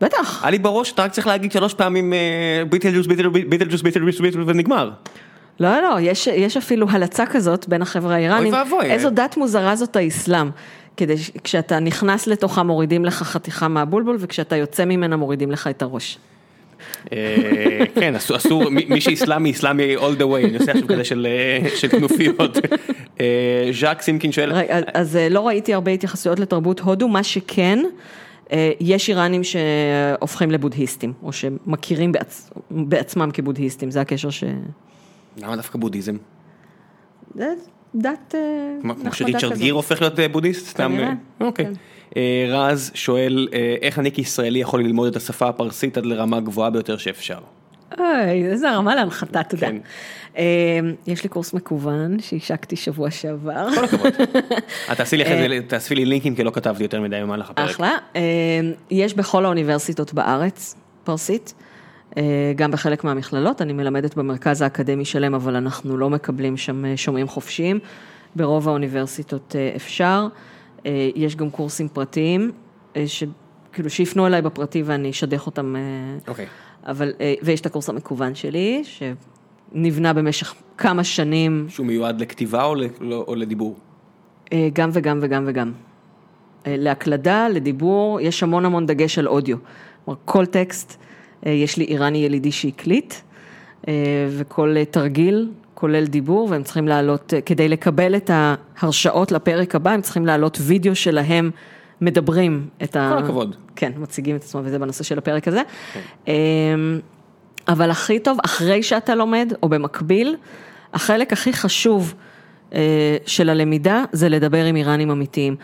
בטח. 0.00 0.42
היה 0.42 0.50
לי 0.50 0.58
בראש, 0.58 0.92
אתה 0.92 1.02
רק 1.04 1.12
צריך 1.12 1.26
להגיד 1.26 1.52
שלוש 1.52 1.74
פעמים 1.74 2.12
אה, 2.12 2.18
ביטלג'וס, 2.68 3.06
ביטלג'וס, 3.06 3.32
ביטלג'וס, 3.48 3.82
ביטלג'וס, 3.82 4.20
ביטלג'וס, 4.20 4.44
ונגמר. 4.48 4.90
לא, 5.60 5.80
לא, 5.80 6.00
יש, 6.00 6.26
יש 6.26 6.56
אפילו 6.56 6.86
הלצה 6.90 7.26
כזאת 7.26 7.68
בין 7.68 7.82
החבר'ה 7.82 8.14
האיראנים. 8.14 8.54
אוי 8.54 8.62
ואבוי. 8.62 8.84
איזו 8.90 9.10
דת 9.10 9.36
מוזרה 9.36 9.76
זאת 9.76 9.96
האסלאם. 9.96 10.50
כדי 10.96 11.14
כשאתה 11.44 11.78
נכנס 11.80 12.26
לתוכה 12.26 12.62
מורידים 12.62 13.04
לך 13.04 13.22
חתיכה 13.22 13.68
מהבולבול, 13.68 14.16
וכשאתה 14.20 14.56
יוצא 14.56 14.84
ממנה 14.84 15.16
מורידים 15.16 15.50
לך 15.50 15.66
את 15.66 15.82
הראש. 15.82 16.18
אה, 17.12 17.16
כן, 17.94 18.14
אסור, 18.14 18.68
מי 18.70 18.84
מי 18.88 19.00
שאיסלאמי, 19.00 19.48
איסלאמי 19.48 19.96
all 19.96 20.20
the 20.20 20.22
way, 20.22 20.44
אני 20.48 20.58
עושה 20.58 20.72
עכשיו 20.72 20.88
כזה 20.88 21.04
של 21.04 21.26
אה, 21.30 21.88
כנופיות. 21.88 22.58
ז'אק 23.72 24.02
סימקין 24.02 24.32
שואל, 24.32 24.52
אז- 24.94 25.18
לא 25.30 25.46
ראיתי 25.46 25.74
הרבה 25.74 25.90
התייחסויות 25.90 26.40
לתרבות 26.40 26.80
הודו, 26.80 27.08
מה 27.08 27.22
שכן, 27.22 27.78
יש 28.80 29.08
איראנים 29.08 29.40
שהופכים 29.44 30.50
לבודהיסטים, 30.50 31.12
או 31.22 31.32
שמכירים 31.32 32.12
בעצ... 32.12 32.50
בעצמם 32.70 33.30
כבודהיסטים, 33.34 33.90
זה 33.90 34.00
הקשר 34.00 34.30
ש... 34.30 34.44
למה 35.36 35.56
דווקא 35.56 35.78
בודהיזם? 35.78 36.16
זה 37.34 37.54
דת 37.94 38.34
אה, 38.34 38.40
כמו 38.82 39.12
שריצ'רד. 39.12 39.56
גיר 39.56 39.74
הופך 39.74 40.00
להיות 40.00 40.20
אה, 40.20 40.28
בודהיסט? 40.28 40.66
סתם, 40.66 40.92
כנראה, 40.92 41.12
אה, 41.40 41.46
אוקיי. 41.46 41.66
כן. 41.66 41.72
אה, 42.16 42.46
רז 42.48 42.90
שואל, 42.94 43.48
אה, 43.52 43.76
איך 43.82 43.98
אני 43.98 44.12
כישראלי 44.12 44.58
יכול 44.58 44.80
ללמוד 44.80 45.08
את 45.08 45.16
השפה 45.16 45.48
הפרסית 45.48 45.98
עד 45.98 46.06
לרמה 46.06 46.40
גבוהה 46.40 46.70
ביותר 46.70 46.96
שאפשר? 46.96 47.38
אוי, 47.98 48.46
איזה 48.46 48.70
הרמה 48.70 48.94
להנחתה, 48.94 49.42
תודה. 49.42 49.66
כן. 49.66 49.76
אה, 50.36 50.80
יש 51.06 51.22
לי 51.22 51.28
קורס 51.28 51.54
מקוון 51.54 52.20
שהשקתי 52.20 52.76
שבוע 52.76 53.10
שעבר. 53.10 53.68
כל 53.74 53.84
הכבוד. 53.84 54.12
את 54.92 54.96
תעשי 54.96 55.16
לי 55.16 55.22
אחרי 55.22 55.48
זה, 55.48 55.66
תאספי 55.68 55.94
לי 55.94 56.04
לינקים 56.04 56.34
כי 56.34 56.44
לא 56.44 56.50
כתבתי 56.50 56.82
יותר 56.82 57.00
מדי 57.00 57.20
במהלך 57.22 57.50
הפרק. 57.50 57.70
אחלה. 57.70 57.96
אה, 58.16 58.20
יש 58.90 59.14
בכל 59.14 59.44
האוניברסיטות 59.44 60.14
בארץ 60.14 60.76
פרסית, 61.04 61.54
אה, 62.16 62.52
גם 62.56 62.70
בחלק 62.70 63.04
מהמכללות, 63.04 63.62
אני 63.62 63.72
מלמדת 63.72 64.14
במרכז 64.14 64.62
האקדמי 64.62 65.04
שלם, 65.04 65.34
אבל 65.34 65.56
אנחנו 65.56 65.96
לא 65.96 66.10
מקבלים 66.10 66.56
שם 66.56 66.84
אה, 66.84 66.96
שומעים 66.96 67.28
חופשיים. 67.28 67.78
ברוב 68.36 68.68
האוניברסיטות 68.68 69.56
אה, 69.58 69.72
אפשר. 69.76 70.26
אה, 70.86 71.10
יש 71.14 71.36
גם 71.36 71.50
קורסים 71.50 71.88
פרטיים, 71.88 72.52
אה, 72.96 73.04
שכאילו 73.06 73.90
שיפנו 73.90 74.26
אליי 74.26 74.42
בפרטי 74.42 74.82
ואני 74.82 75.10
אשדך 75.10 75.46
אותם. 75.46 75.76
אה, 75.76 75.80
אוקיי. 76.28 76.46
אבל, 76.86 77.12
אה, 77.20 77.34
ויש 77.42 77.60
את 77.60 77.66
הקורס 77.66 77.88
המקוון 77.88 78.34
שלי, 78.34 78.82
שנבנה 78.84 80.12
במשך 80.12 80.54
כמה 80.78 81.04
שנים, 81.04 81.66
שהוא 81.68 81.86
מיועד 81.86 82.20
לכתיבה 82.20 82.64
או 82.64 82.74
לא- 83.00 83.24
או 83.28 83.34
לדיבור? 83.34 83.76
אה, 84.52 84.68
גם 84.72 84.90
וגם 84.92 85.18
וגם 85.22 85.44
וגם. 85.46 85.72
אה, 86.66 86.74
להקלדה, 86.78 87.48
לדיבור, 87.48 88.20
יש 88.20 88.42
המון 88.42 88.64
המון 88.64 88.86
דגש 88.86 89.18
על 89.18 89.28
אודיו. 89.28 89.56
כלומר, 90.04 90.20
כל 90.24 90.46
טקסט, 90.46 90.96
יש 91.46 91.76
לי 91.76 91.84
איראני 91.84 92.18
ילידי 92.18 92.52
שהקליט, 92.52 93.14
וכל 94.30 94.76
תרגיל, 94.90 95.50
כולל 95.74 96.06
דיבור, 96.06 96.48
והם 96.50 96.62
צריכים 96.62 96.88
לעלות, 96.88 97.32
כדי 97.46 97.68
לקבל 97.68 98.16
את 98.16 98.30
ההרשאות 98.34 99.32
לפרק 99.32 99.74
הבא, 99.74 99.90
הם 99.90 100.00
צריכים 100.00 100.26
לעלות 100.26 100.58
וידאו 100.60 100.94
שלהם 100.94 101.50
מדברים 102.04 102.68
את 102.82 102.96
ה... 102.96 103.10
כל 103.12 103.24
הכבוד. 103.24 103.56
כן, 103.76 103.92
מציגים 103.96 104.36
את 104.36 104.42
עצמם, 104.42 104.62
וזה 104.64 104.78
בנושא 104.78 105.04
של 105.04 105.18
הפרק 105.18 105.48
הזה. 105.48 105.62
אמ, 106.28 106.32
אבל 107.68 107.90
הכי 107.90 108.18
טוב, 108.18 108.38
אחרי 108.44 108.82
שאתה 108.82 109.14
לומד, 109.14 109.52
או 109.62 109.68
במקביל, 109.68 110.36
החלק 110.92 111.32
הכי 111.32 111.52
חשוב 111.52 112.14
אה, 112.74 113.16
של 113.26 113.50
הלמידה 113.50 114.04
זה 114.12 114.28
לדבר 114.28 114.64
עם 114.64 114.76
איראנים 114.76 115.10
אמיתיים. 115.10 115.56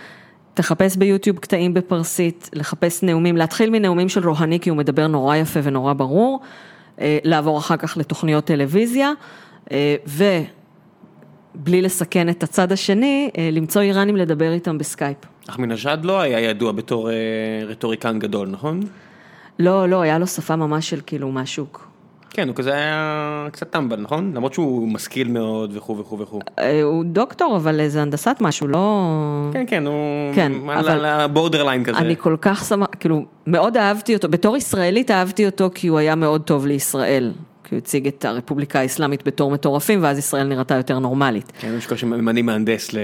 תחפש 0.55 0.97
ביוטיוב 0.97 1.39
קטעים 1.39 1.75
בפרסית, 1.75 2.51
לחפש 2.53 3.03
נאומים, 3.03 3.37
להתחיל 3.37 3.71
מנאומים 3.71 4.09
של 4.09 4.29
רוהני, 4.29 4.61
כי 4.61 4.71
הוא 4.71 4.79
מדבר 4.79 5.07
נורא 5.07 5.37
יפה 5.37 5.61
ונורא 5.63 5.93
ברור, 5.93 6.41
אה, 7.01 7.19
לעבור 7.25 7.59
אחר 7.59 7.77
כך 7.77 7.97
לתוכניות 7.97 8.45
טלוויזיה, 8.45 9.13
אה, 9.73 9.97
ובלי 11.55 11.83
לסכן 11.83 12.29
את 12.29 12.43
הצד 12.43 12.73
השני, 12.73 13.31
אה, 13.39 13.49
למצוא 13.53 13.83
איראנים 13.83 14.17
לדבר 14.17 14.53
איתם 14.53 14.79
בסקייפ. 14.79 15.17
אחמדינג'אד 15.49 16.05
לא 16.05 16.21
היה 16.21 16.41
ידוע 16.41 16.73
בתור 16.73 17.11
אה, 17.11 17.15
רטוריקן 17.67 18.19
גדול, 18.19 18.49
נכון? 18.49 18.81
לא, 19.59 19.89
לא, 19.89 20.01
היה 20.01 20.19
לו 20.19 20.27
שפה 20.27 20.57
ממש 20.57 20.91
של 20.91 21.01
כאילו 21.07 21.31
מהשוק. 21.31 21.91
כן, 22.31 22.49
הוא 22.49 22.57
כזה 22.57 22.75
היה 22.75 23.49
קצת 23.53 23.71
טמבל, 23.71 24.01
נכון? 24.01 24.33
למרות 24.35 24.55
שהוא 24.55 24.89
משכיל 24.89 25.29
מאוד 25.29 25.77
וכו' 25.77 25.99
וכו' 25.99 26.19
וכו'. 26.19 26.41
אה, 26.59 26.83
הוא 26.83 27.05
דוקטור, 27.05 27.57
אבל 27.57 27.89
זה 27.89 28.03
הנדסת 28.03 28.37
משהו, 28.41 28.69
לא... 28.69 29.11
כן, 29.53 29.65
כן, 29.67 29.87
הוא... 29.87 30.35
כן, 30.35 30.53
אבל- 30.65 30.89
על 30.89 31.05
ה 31.05 31.12
borderline 31.12 31.85
כזה. 31.85 31.99
אני 31.99 32.17
כל 32.17 32.37
כך 32.41 32.65
שמח, 32.65 32.87
כאילו, 33.01 33.25
מאוד 33.47 33.77
אהבתי 33.77 34.15
אותו, 34.15 34.29
בתור 34.29 34.57
ישראלית 34.57 35.11
אהבתי 35.11 35.47
אותו 35.47 35.71
כי 35.75 35.89
הוא 35.89 35.99
היה 35.99 36.15
מאוד 36.15 36.43
טוב 36.43 36.67
לישראל. 36.67 37.33
כי 37.71 37.75
הוא 37.75 37.79
הציג 37.79 38.07
את 38.07 38.25
הרפובליקה 38.25 38.81
האסלאמית 38.81 39.27
בתור 39.27 39.51
מטורפים, 39.51 40.03
ואז 40.03 40.19
ישראל 40.19 40.47
נראתה 40.47 40.75
יותר 40.75 40.99
נורמלית. 40.99 41.53
כן, 41.61 41.75
יש 41.79 41.87
כאלה 41.87 41.99
שממנים 41.99 42.47
מהנדס 42.47 42.93
ל... 42.93 42.99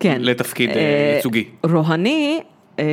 כן. 0.00 0.16
לתפקיד 0.20 0.70
אה, 0.70 0.76
אה, 0.76 1.12
ייצוגי. 1.16 1.44
רוהני, 1.62 2.40
אה, 2.78 2.84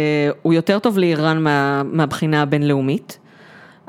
הוא 0.42 0.54
יותר 0.54 0.80
טוב 0.80 0.98
לאיראן 0.98 1.44
מה, 1.44 1.84
מהבחינה 1.86 2.42
הבינלאומית, 2.42 3.20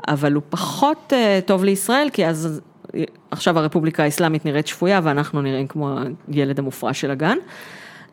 אבל 0.07 0.33
הוא 0.33 0.43
פחות 0.49 1.13
אה, 1.13 1.39
טוב 1.45 1.63
לישראל, 1.63 2.07
כי 2.13 2.25
אז 2.27 2.61
אה, 2.95 3.03
עכשיו 3.31 3.59
הרפובליקה 3.59 4.03
האסלאמית 4.03 4.45
נראית 4.45 4.67
שפויה, 4.67 4.99
ואנחנו 5.03 5.41
נראים 5.41 5.67
כמו 5.67 5.97
הילד 6.27 6.59
המופרע 6.59 6.93
של 6.93 7.11
הגן. 7.11 7.37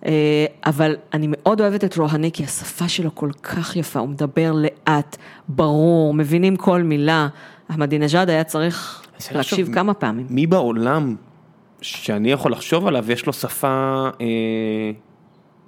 אה, 0.06 0.46
אבל 0.66 0.96
אני 1.14 1.26
מאוד 1.30 1.60
אוהבת 1.60 1.84
את 1.84 1.96
רוהני, 1.96 2.32
כי 2.32 2.44
השפה 2.44 2.88
שלו 2.88 3.14
כל 3.14 3.30
כך 3.42 3.76
יפה, 3.76 4.00
הוא 4.00 4.08
מדבר 4.08 4.52
לאט, 4.52 5.16
ברור, 5.48 6.14
מבינים 6.14 6.56
כל 6.56 6.82
מילה. 6.82 7.28
אחמדינג'אד 7.70 8.30
היה 8.30 8.44
צריך 8.44 9.02
להקשיב 9.32 9.74
כמה 9.74 9.94
פעמים. 9.94 10.26
מי 10.30 10.46
בעולם 10.46 11.16
שאני 11.82 12.32
יכול 12.32 12.52
לחשוב 12.52 12.86
עליו, 12.86 13.12
יש 13.12 13.26
לו 13.26 13.32
שפה 13.32 14.08
אה, 14.20 14.26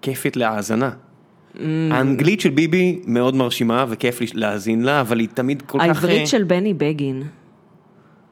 כיפית 0.03 0.37
להאזנה. 0.37 0.91
Mm. 0.91 1.59
האנגלית 1.91 2.41
של 2.41 2.51
ביבי 2.51 3.01
מאוד 3.07 3.35
מרשימה 3.35 3.85
וכיף 3.89 4.21
להאזין 4.35 4.83
לה, 4.83 5.01
אבל 5.01 5.19
היא 5.19 5.29
תמיד 5.35 5.63
כל 5.63 5.79
כך... 5.79 5.85
אה, 5.85 5.91
העברית 5.91 6.29
של 6.29 6.43
בני 6.43 6.75
בגין. 6.75 7.23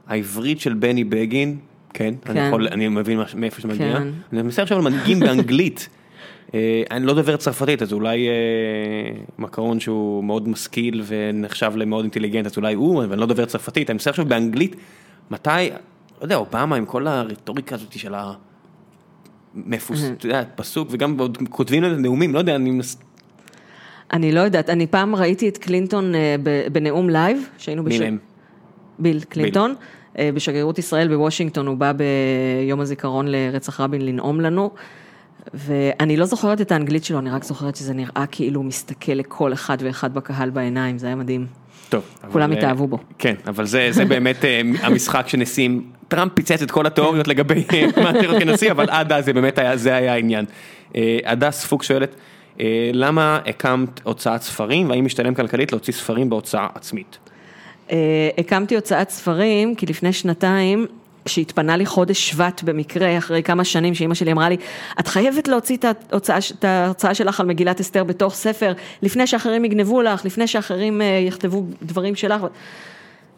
העברית 0.06 0.60
של 0.60 0.74
בני 0.74 1.04
בגין, 1.04 1.56
כן, 1.94 2.14
אני 2.26 2.34
כן. 2.34 2.46
יכול, 2.46 2.68
אני 2.68 2.88
מבין 2.88 3.20
מאיפה 3.34 3.60
זה 3.62 3.68
מגיע. 3.68 3.98
כן. 3.98 4.08
אני 4.32 4.42
מנסה 4.42 4.62
עכשיו 4.62 4.78
על 4.78 4.84
מנהיגים 4.84 5.20
באנגלית. 5.20 5.88
אה, 6.54 6.82
אני 6.90 7.06
לא 7.06 7.14
דובר 7.14 7.36
צרפתית, 7.36 7.82
אז 7.82 7.92
אולי 7.92 8.28
אה, 8.28 8.32
מקרון 9.38 9.80
שהוא 9.80 10.24
מאוד 10.24 10.48
משכיל 10.48 11.02
ונחשב 11.06 11.72
למאוד 11.76 12.04
אינטליגנט, 12.04 12.46
אז 12.46 12.56
אולי 12.56 12.74
הוא, 12.74 13.04
אבל 13.04 13.12
אני 13.12 13.20
לא 13.20 13.26
דובר 13.26 13.44
צרפתית. 13.44 13.90
אני 13.90 13.94
מנסה 13.94 14.10
עכשיו 14.10 14.24
באנגלית, 14.24 14.76
מתי, 15.30 15.50
לא 16.18 16.22
יודע, 16.22 16.36
אובמה 16.36 16.76
עם 16.76 16.86
כל 16.86 17.06
הרטוריקה 17.06 17.74
הזאת 17.74 17.98
של 17.98 18.14
ה... 18.14 18.32
מפוס, 19.54 20.04
אתה 20.12 20.26
יודע, 20.26 20.42
פסוק, 20.54 20.88
וגם 20.90 21.18
עוד 21.18 21.38
כותבים 21.50 21.82
לזה 21.82 21.96
נאומים, 21.96 22.34
לא 22.34 22.38
יודע, 22.38 22.54
אני 22.54 22.70
מנס... 22.70 22.96
אני 24.12 24.32
לא 24.32 24.40
יודעת, 24.40 24.70
אני 24.70 24.86
פעם 24.86 25.14
ראיתי 25.14 25.48
את 25.48 25.58
קלינטון 25.58 26.14
אה, 26.14 26.36
בנאום 26.72 27.10
לייב, 27.10 27.48
שהיינו 27.58 27.82
מי 27.82 27.98
מהם? 27.98 28.18
ביל 28.98 29.20
קלינטון, 29.20 29.74
בשגרירות 30.18 30.78
ישראל 30.78 31.08
בוושינגטון, 31.08 31.66
הוא 31.66 31.76
בא 31.76 31.92
ביום 31.92 32.80
הזיכרון 32.80 33.28
לרצח 33.28 33.80
רבין 33.80 34.06
לנאום 34.06 34.40
לנו, 34.40 34.70
ואני 35.54 36.16
לא 36.16 36.24
זוכרת 36.24 36.60
את 36.60 36.72
האנגלית 36.72 37.04
שלו, 37.04 37.18
אני 37.18 37.30
רק 37.30 37.44
זוכרת 37.44 37.76
שזה 37.76 37.94
נראה 37.94 38.24
כאילו 38.30 38.60
הוא 38.60 38.66
מסתכל 38.66 39.12
לכל 39.12 39.52
אחד 39.52 39.78
ואחד 39.80 40.14
בקהל 40.14 40.50
בעיניים, 40.50 40.98
זה 40.98 41.06
היה 41.06 41.16
מדהים. 41.16 41.46
טוב. 41.88 42.02
כולם 42.32 42.50
אבל, 42.50 42.58
התאהבו 42.58 42.82
אה, 42.82 42.88
בו. 42.88 42.98
כן, 43.18 43.34
אבל 43.46 43.66
זה, 43.66 43.88
זה 43.90 44.04
באמת 44.04 44.44
אה, 44.44 44.60
המשחק 44.82 45.28
שנשים, 45.28 45.90
טראמפ 46.08 46.32
פיצץ 46.34 46.62
את 46.62 46.70
כל 46.70 46.86
התיאוריות 46.86 47.28
לגבי 47.28 47.64
אה, 47.72 47.86
מה 48.02 48.12
רוצה 48.12 48.40
כנשיא, 48.40 48.70
אבל 48.70 48.90
עד 48.90 49.12
אז 49.12 49.24
זה 49.24 49.32
באמת 49.32 49.58
היה, 49.58 49.76
זה 49.76 49.94
היה 49.94 50.12
העניין. 50.12 50.44
אה, 50.96 51.18
הדס 51.24 51.64
פוק 51.64 51.82
שואלת, 51.82 52.14
אה, 52.60 52.90
למה 52.92 53.40
הקמת 53.46 54.00
הוצאת 54.02 54.42
ספרים, 54.42 54.90
והאם 54.90 55.04
משתלם 55.04 55.34
כלכלית 55.34 55.72
להוציא 55.72 55.92
ספרים 55.92 56.30
בהוצאה 56.30 56.66
עצמית? 56.74 57.18
אה, 57.90 57.96
הקמתי 58.38 58.74
הוצאת 58.74 59.10
ספרים, 59.10 59.74
כי 59.74 59.86
לפני 59.86 60.12
שנתיים, 60.12 60.86
כשהתפנה 61.24 61.76
לי 61.76 61.86
חודש 61.86 62.30
שבט 62.30 62.62
במקרה, 62.62 63.18
אחרי 63.18 63.42
כמה 63.42 63.64
שנים 63.64 63.94
שאימא 63.94 64.14
שלי 64.14 64.32
אמרה 64.32 64.48
לי, 64.48 64.56
את 65.00 65.08
חייבת 65.08 65.48
להוציא 65.48 65.76
את 65.76 65.84
ההוצאה, 66.12 66.38
את 66.58 66.64
ההוצאה 66.64 67.14
שלך 67.14 67.40
על 67.40 67.46
מגילת 67.46 67.80
אסתר 67.80 68.04
בתוך 68.04 68.34
ספר, 68.34 68.72
לפני 69.02 69.26
שאחרים 69.26 69.64
יגנבו 69.64 70.02
לך, 70.02 70.24
לפני 70.24 70.46
שאחרים 70.46 71.02
אה, 71.02 71.06
יכתבו 71.06 71.64
דברים 71.82 72.14
שלך. 72.14 72.40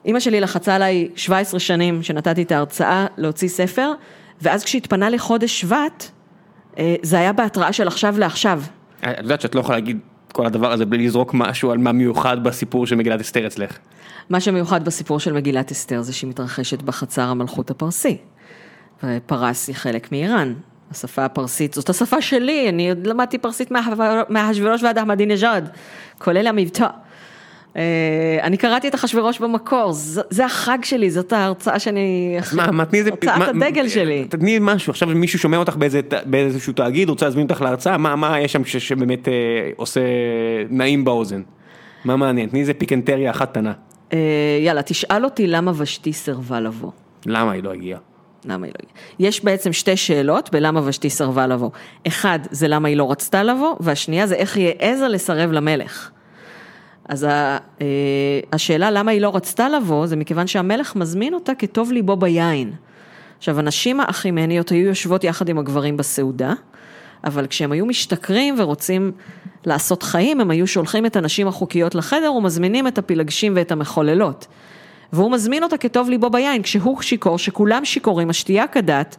אימא 0.04 0.20
שלי 0.20 0.40
לחצה 0.40 0.74
עליי 0.74 1.08
17 1.16 1.60
שנים 1.60 2.02
שנתתי 2.02 2.42
את 2.42 2.52
ההרצאה 2.52 3.06
להוציא 3.16 3.48
ספר, 3.48 3.92
ואז 4.42 4.64
כשהתפנה 4.64 5.10
לי 5.10 5.18
חודש 5.18 5.60
שבט, 5.60 6.10
אה, 6.78 6.94
זה 7.02 7.18
היה 7.18 7.32
בהתראה 7.32 7.72
של 7.72 7.88
עכשיו 7.88 8.18
לעכשיו. 8.18 8.62
אה, 9.04 9.12
את 9.12 9.18
יודעת 9.18 9.40
שאת 9.40 9.54
לא 9.54 9.60
יכולה 9.60 9.78
להגיד 9.78 9.98
כל 10.32 10.46
הדבר 10.46 10.72
הזה 10.72 10.86
בלי 10.86 11.06
לזרוק 11.06 11.34
משהו 11.34 11.70
על 11.70 11.78
מה 11.78 11.92
מיוחד 11.92 12.44
בסיפור 12.44 12.86
של 12.86 12.96
מגילת 12.96 13.20
אסתר 13.20 13.46
אצלך. 13.46 13.78
מה 14.30 14.40
שמיוחד 14.40 14.84
בסיפור 14.84 15.20
של 15.20 15.32
מגילת 15.32 15.70
אסתר 15.70 16.02
זה 16.02 16.12
שהיא 16.12 16.30
מתרחשת 16.30 16.82
בחצר 16.82 17.22
המלכות 17.22 17.70
הפרסי. 17.70 18.16
ופרס 19.04 19.68
היא 19.68 19.76
חלק 19.76 20.12
מאיראן. 20.12 20.54
השפה 20.90 21.24
הפרסית, 21.24 21.74
זאת 21.74 21.88
השפה 21.88 22.22
שלי, 22.22 22.68
אני 22.68 22.90
למדתי 23.04 23.38
פרסית 23.38 23.70
מאחשוורוש 24.28 24.82
ועד 24.82 24.98
אחמדינג'אד, 24.98 25.68
כולל 26.18 26.46
המבטא. 26.46 26.86
אה, 27.76 27.82
אני 28.42 28.56
קראתי 28.56 28.88
את 28.88 28.94
אחשוורוש 28.94 29.38
במקור, 29.38 29.92
זה, 29.92 30.22
זה 30.30 30.44
החג 30.44 30.78
שלי, 30.82 31.10
זאת 31.10 31.32
ההרצאה 31.32 31.78
שאני... 31.78 32.36
מה, 32.52 32.70
מה, 32.70 32.84
תני 32.84 32.98
איזה... 32.98 33.10
הרצאת 33.10 33.38
מה- 33.38 33.46
הדגל 33.46 33.88
שלי. 33.88 34.24
תתני 34.28 34.58
משהו, 34.60 34.90
עכשיו 34.90 35.08
מישהו 35.08 35.38
שומע 35.38 35.56
אותך 35.56 35.76
באיזה, 35.76 36.00
באיזשהו 36.24 36.72
תאגיד, 36.72 37.08
רוצה 37.08 37.26
להזמין 37.26 37.46
אותך 37.50 37.62
להרצאה, 37.62 37.98
מה, 37.98 38.16
מה 38.16 38.40
יש 38.40 38.52
שם 38.52 38.64
ש, 38.64 38.76
שבאמת 38.76 39.28
אה, 39.28 39.32
עושה 39.76 40.00
נעים 40.70 41.04
באוזן? 41.04 41.42
מה 42.04 42.16
מעניין? 42.16 42.48
תני 42.48 42.60
איזה 42.60 42.74
פיקנטריה 42.74 43.30
אחת 43.30 43.50
קטנה. 43.50 43.72
אה, 44.12 44.18
יאללה, 44.60 44.82
תשאל 44.82 45.24
אותי 45.24 45.46
למה 45.46 45.72
ושתי 45.76 46.12
סירבה 46.12 46.60
לבוא. 46.60 46.90
למה 47.26 47.52
היא 47.52 47.62
לא 47.62 47.72
הגיעה? 47.72 47.98
למה 48.44 48.66
היא 48.66 48.72
לא 48.78 48.78
הגיעה? 48.82 49.30
יש 49.30 49.44
בעצם 49.44 49.72
שתי 49.72 49.96
שאלות 49.96 50.50
בלמה 50.52 50.80
ושתי 50.84 51.10
סירבה 51.10 51.46
לבוא. 51.46 51.70
אחד, 52.06 52.38
זה 52.50 52.68
למה 52.68 52.88
היא 52.88 52.96
לא 52.96 53.10
רצתה 53.10 53.42
לבוא, 53.42 53.76
והשנייה 53.80 54.26
זה 54.26 54.34
איך 54.34 54.56
היא 54.56 54.68
העזה 54.80 55.08
לסרב 55.08 55.52
למלך. 55.52 56.10
אז 57.08 57.24
אה, 57.24 57.58
השאלה 58.52 58.90
למה 58.90 59.10
היא 59.10 59.20
לא 59.20 59.36
רצתה 59.36 59.68
לבוא, 59.68 60.06
זה 60.06 60.16
מכיוון 60.16 60.46
שהמלך 60.46 60.96
מזמין 60.96 61.34
אותה 61.34 61.54
כטוב 61.54 61.92
ליבו 61.92 62.16
ביין. 62.16 62.72
עכשיו, 63.38 63.58
הנשים 63.58 64.00
האחימניות 64.00 64.68
היו 64.68 64.86
יושבות 64.86 65.24
יחד 65.24 65.48
עם 65.48 65.58
הגברים 65.58 65.96
בסעודה, 65.96 66.52
אבל 67.24 67.46
כשהם 67.46 67.72
היו 67.72 67.86
משתכרים 67.86 68.54
ורוצים 68.58 69.12
לעשות 69.66 70.02
חיים, 70.02 70.40
הם 70.40 70.50
היו 70.50 70.66
שולחים 70.66 71.06
את 71.06 71.16
הנשים 71.16 71.48
החוקיות 71.48 71.94
לחדר 71.94 72.32
ומזמינים 72.32 72.86
את 72.86 72.98
הפילגשים 72.98 73.52
ואת 73.56 73.72
המחוללות. 73.72 74.46
והוא 75.12 75.30
מזמין 75.30 75.62
אותה 75.62 75.76
כטוב 75.76 76.10
ליבו 76.10 76.30
ביין, 76.30 76.62
כשהוא 76.62 77.02
שיכור, 77.02 77.38
שכולם 77.38 77.84
שיכורים, 77.84 78.30
השתייה 78.30 78.66
כדת, 78.66 79.16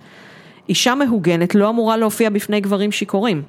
אישה 0.69 0.95
מהוגנת 0.95 1.55
לא 1.55 1.69
אמורה 1.69 1.97
להופיע 1.97 2.29
בפני 2.29 2.61
גברים 2.61 2.91
שיכורים. 2.91 3.41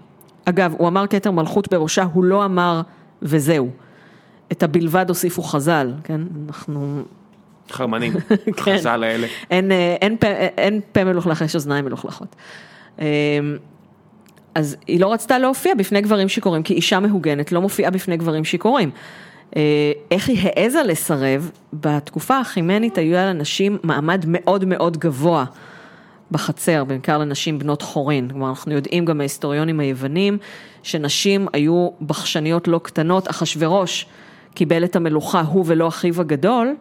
אגב, 0.44 0.74
הוא 0.78 0.88
אמר 0.88 1.06
כתר 1.06 1.30
מלכות 1.30 1.70
בראשה, 1.70 2.02
הוא 2.12 2.24
לא 2.24 2.44
אמר 2.44 2.80
וזהו. 3.22 3.83
את 4.52 4.62
הבלבד 4.62 5.04
הוסיפו 5.08 5.42
חז"ל, 5.42 5.92
כן? 6.04 6.20
אנחנו... 6.46 7.02
חרמנים, 7.70 8.12
כן. 8.56 8.78
חז"ל 8.78 9.04
האלה. 9.04 9.26
אין, 9.50 9.72
אה, 9.72 9.96
אין, 10.00 10.16
פה, 10.16 10.26
אין 10.56 10.80
פה 10.92 11.04
מלוכלך, 11.04 11.40
יש 11.40 11.54
אוזניים 11.54 11.84
מלוכלכות. 11.84 12.36
אה, 13.00 13.06
אז 14.54 14.76
היא 14.86 15.00
לא 15.00 15.12
רצתה 15.12 15.38
להופיע 15.38 15.74
בפני 15.74 16.00
גברים 16.00 16.28
שיכורים, 16.28 16.62
כי 16.62 16.74
אישה 16.74 17.00
מהוגנת 17.00 17.52
לא 17.52 17.60
מופיעה 17.60 17.90
בפני 17.90 18.16
גברים 18.16 18.44
שיכורים. 18.44 18.90
אה, 19.56 19.92
איך 20.10 20.28
היא 20.28 20.38
העזה 20.42 20.82
לסרב? 20.82 21.50
בתקופה 21.72 22.38
החימנית 22.38 22.98
היו 22.98 23.16
לנשים 23.16 23.78
מעמד 23.82 24.24
מאוד 24.28 24.64
מאוד 24.64 24.96
גבוה 24.96 25.44
בחצר, 26.30 26.84
בעיקר 26.84 27.18
לנשים 27.18 27.58
בנות 27.58 27.82
חורין. 27.82 28.28
כלומר, 28.30 28.48
אנחנו 28.48 28.72
יודעים 28.72 29.04
גם 29.04 29.18
מההיסטוריונים 29.18 29.80
היוונים, 29.80 30.38
שנשים 30.82 31.46
היו 31.52 31.88
בחשניות 32.06 32.68
לא 32.68 32.80
קטנות, 32.82 33.30
אחשורוש 33.30 34.06
קיבל 34.54 34.84
את 34.84 34.96
המלוכה, 34.96 35.40
הוא 35.40 35.64
ולא 35.66 35.88
אחיו 35.88 36.20
הגדול, 36.20 36.74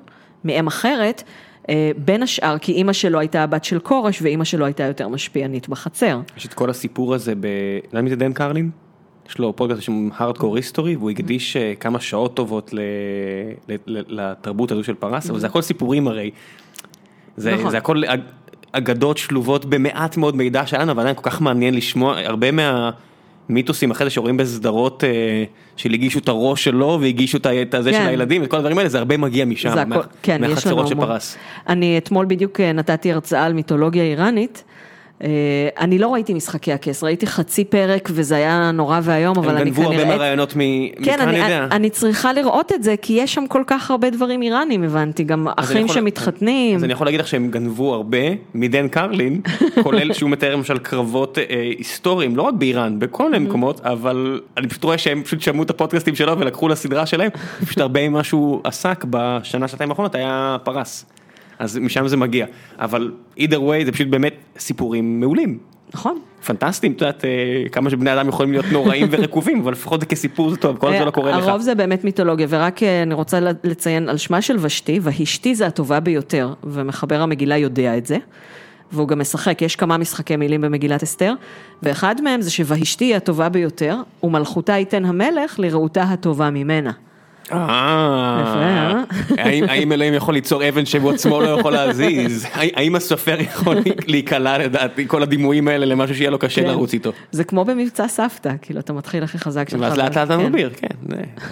מאם 0.44 0.68
אחרת, 0.68 1.24
אה, 1.70 1.92
בין 1.98 2.24
השאר 2.24 2.58
כי 2.58 2.72
אימא 2.72 2.94
שלו 2.94 3.20
הייתה 3.20 3.44
הבת 3.44 3.64
של 3.64 3.80
כורש 3.80 4.22
ואימא 4.22 4.44
שלו 4.44 4.66
הייתה 4.66 4.84
יותר 4.84 5.08
משפיענית 5.08 5.70
בחצר. 5.70 6.20
יש 6.38 6.46
את 6.46 6.54
כל 6.54 6.70
הסיפור 6.70 7.14
הזה 7.14 7.36
ב... 7.36 7.48
יודע 7.86 8.02
מי 8.02 8.10
זה 8.10 8.16
דן 8.16 8.34
קרלין? 8.34 8.70
יש 9.30 9.38
לו 9.38 9.56
פודקאסט 9.56 9.82
בשם 9.82 10.10
הארדקור 10.18 10.56
היסטורי 10.56 10.96
והוא 10.96 11.12
הקדיש 11.12 11.58
אה, 11.58 11.74
כמה 11.80 12.00
שעות 12.00 12.36
טובות 12.36 12.74
ל... 12.74 12.80
ל... 13.70 13.76
ל... 13.88 14.04
לתרבות 14.08 14.72
הזו 14.72 14.84
של 14.84 14.96
פרס, 14.96 15.30
אבל 15.30 15.40
זה 15.40 15.48
הכל 15.48 15.62
סיפורים 15.62 16.08
הרי. 16.08 16.32
זה, 17.38 17.56
נכון. 17.56 17.72
זה 17.72 17.78
הכל 17.78 18.06
אג- 18.06 18.20
אגדות 18.72 19.18
שלובות 19.18 19.66
במעט 19.66 20.18
מאוד 20.18 20.36
מידע 20.36 20.66
שלנו, 20.66 20.92
אבל 20.92 21.02
עדיין 21.02 21.16
כל 21.16 21.30
כך 21.30 21.42
מעניין 21.42 21.74
לשמוע, 21.74 22.20
הרבה 22.20 22.52
מהמיתוסים 23.50 23.92
אחרי 23.92 24.06
זה 24.06 24.10
שרואים 24.10 24.38
בסדרות 24.38 25.04
אה, 25.04 25.44
של 25.76 25.94
הגישו 25.94 26.20
את 26.20 26.28
הראש 26.28 26.64
שלו 26.64 26.98
והגישו 27.02 27.38
את 27.38 27.46
ה- 27.46 27.62
את 27.62 27.74
הזה 27.74 27.92
כן. 27.92 28.02
של 28.04 28.08
הילדים, 28.10 28.44
את 28.44 28.50
כל 28.50 28.58
הדברים 28.58 28.78
האלה, 28.78 28.90
זה 28.90 28.98
הרבה 28.98 29.18
מגיע 29.18 29.46
משם, 29.46 29.70
זה 29.74 29.84
כן, 30.22 30.42
מהחצרות 30.42 30.88
של. 30.88 30.96
פרס. 30.96 31.38
אני 31.70 31.98
אתמול 31.98 32.26
בדיוק 32.26 32.60
אה, 32.60 32.72
נתתי 32.72 33.12
הרצאה 33.12 33.46
על 33.46 33.54
מיתולוגיה 33.54 34.04
איראנית. 34.04 34.64
אה, 35.24 35.30
אני 35.80 36.00
לא 36.00 36.14
ראיתי 36.14 36.34
משחקי 36.34 36.74
הכס, 36.74 37.04
ראיתי 37.04 37.28
חצי 37.28 37.66
פרק 37.66 38.10
וזה 38.12 38.36
היה 38.36 38.72
נורא 38.72 39.00
ואיום, 39.04 39.38
אבל 39.38 39.50
הם 39.50 39.58
אני 39.58 39.70
גנבו 39.70 39.82
הרבה 39.84 39.96
כנראה... 39.96 40.10
מהרעיונות. 40.10 40.54
כן, 40.54 40.60
מכאן 41.02 41.28
אני, 41.28 41.38
יודע. 41.38 41.68
אני 41.72 41.90
צריכה 41.90 42.34
לראות 42.34 42.72
את 42.72 42.84
זה, 42.84 42.96
כי 43.02 43.14
יש 43.14 43.34
שם 43.34 43.48
כל 43.48 43.64
כך 43.68 43.92
הרבה 43.92 44.10
דברים 44.10 44.42
איראנים, 44.42 44.84
הבנתי, 44.84 45.24
גם 45.24 45.48
אחים 45.56 45.86
יכול- 45.86 45.96
שמתחתנים. 45.96 46.76
אז 46.76 46.84
אני 46.84 46.94
יכול 46.94 47.08
להגיד 47.08 47.20
לך 47.20 47.28
שהם 47.28 47.52
גנבו 47.52 47.94
הרבה 47.94 48.18
מדן 48.54 48.88
קרלין, 48.88 49.42
כולל 49.84 50.14
שהוא 50.14 50.30
מתאר 50.30 50.56
למשל 50.56 50.78
קרבות 50.78 51.38
אה, 51.38 51.44
היסטוריים, 51.78 52.36
לא 52.36 52.42
רק 52.42 52.54
באיראן, 52.54 53.00
בכל 53.00 53.32
מיני 53.32 53.46
מקומות, 53.46 53.82
אבל 53.82 54.42
אני 54.58 54.68
פשוט 54.68 54.84
רואה 54.84 54.98
שהם 54.98 55.24
פשוט 55.24 55.42
שמעו 55.42 55.64
את 55.64 55.70
הפודקאסטים 55.70 56.16
שלו 56.16 56.40
ולקחו 56.40 56.68
לסדרה 56.68 57.06
שלהם, 57.06 57.30
פשוט 57.66 57.78
הרבה 57.78 58.10
ממה 58.10 58.24
שהוא 58.24 58.62
עסק 58.64 59.06
בשנה, 59.10 59.68
שנתיים 59.68 59.90
האחרונות 59.90 60.16
היה 60.16 60.58
פרס. 60.64 61.06
אז 61.64 61.78
משם 61.78 62.08
זה 62.08 62.18
מגיע, 62.18 62.46
אבל 62.80 63.12
either 63.40 63.58
way 63.58 63.86
זה 63.86 63.92
פשוט 63.92 64.08
באמת 64.08 64.34
סיפורים 64.58 65.20
מעולים. 65.20 65.58
נכון. 65.94 66.20
פנטסטיים, 66.46 66.92
את 66.92 67.02
יודעת, 67.02 67.26
אה, 67.26 67.70
כמה 67.72 67.90
שבני 67.90 68.14
אדם 68.14 68.28
יכולים 68.30 68.52
להיות 68.52 68.66
נוראים 68.72 69.08
ורקובים, 69.12 69.60
אבל 69.60 69.72
לפחות 69.72 70.00
זה 70.00 70.06
כסיפור 70.06 70.50
זה 70.50 70.58
טוב, 70.58 70.78
כל 70.78 70.92
זה 70.92 71.06
לא 71.06 71.12
קורה 71.12 71.32
לך. 71.32 71.48
הרוב 71.48 71.62
זה 71.62 71.76
באמת 71.76 72.04
מיתולוגיה, 72.04 72.48
ורק 72.50 72.84
אה, 72.84 73.04
אני 73.04 73.14
רוצה 73.14 73.40
לציין 73.64 74.10
על 74.10 74.18
שמה 74.18 74.42
של 74.42 74.58
ושתי, 74.62 75.00
והשתי 75.02 75.56
זה 75.56 75.68
הטובה 75.68 76.00
ביותר, 76.00 76.54
ומחבר 76.64 77.22
המגילה 77.22 77.58
יודע 77.58 77.98
את 77.98 78.06
זה, 78.06 78.18
והוא 78.92 79.08
גם 79.08 79.20
משחק, 79.20 79.62
יש 79.62 79.76
כמה 79.76 79.98
משחקי 79.98 80.36
מילים 80.36 80.62
במגילת 80.62 81.04
אסתר, 81.04 81.34
ואחד 81.84 82.22
מהם 82.22 82.42
זה 82.42 82.52
שוהשתי 82.52 83.06
היא 83.06 83.16
הטובה 83.16 83.50
ביותר, 83.50 83.98
ומלכותה 84.24 84.74
ייתן 84.74 85.06
המלך 85.06 85.60
לרעותה 85.60 86.04
הטובה 86.04 86.50
ממנה. 86.50 86.92
אה, 87.52 89.04
האם- 89.38 89.64
האם 89.70 89.92
אלוהים 89.92 90.14
יכול 90.14 90.34
ליצור 90.34 90.70
אבן 90.70 90.86
שהוא 90.86 91.12
עצמו 91.12 91.42
לא 91.42 91.60
יכול 91.60 91.72
להזיז? 91.74 92.46
האם- 92.54 92.96
הסופר 92.96 93.38
יכול 93.42 93.78
להיקלע 94.08 94.58
לדעתי 94.58 95.08
כל 95.08 95.24
הדימויים 95.24 95.68
האלה 95.68 95.86
למשהו 95.86 96.16
שיהיה 96.16 96.30
לו 96.30 96.40
קשה 96.40 96.62
כן. 96.62 96.68
לרוץ 96.68 96.94
איתו? 96.94 97.12
זה 97.32 97.44
כמו 97.44 97.66
במבצע 97.66 98.08
סבתא, 98.08 98.52
כאילו 98.62 98.80
אתה 98.80 98.94
מתחיל 98.94 99.24
הכי 99.24 99.38
חזק 99.38 99.70
שלך. 99.70 99.82
ואז 99.82 99.98
לאט 99.98 100.18
לאט 100.18 100.28
אתה 100.28 100.38
כן. 100.38 100.46
מגביר, 100.46 100.70
כן. 100.78 100.88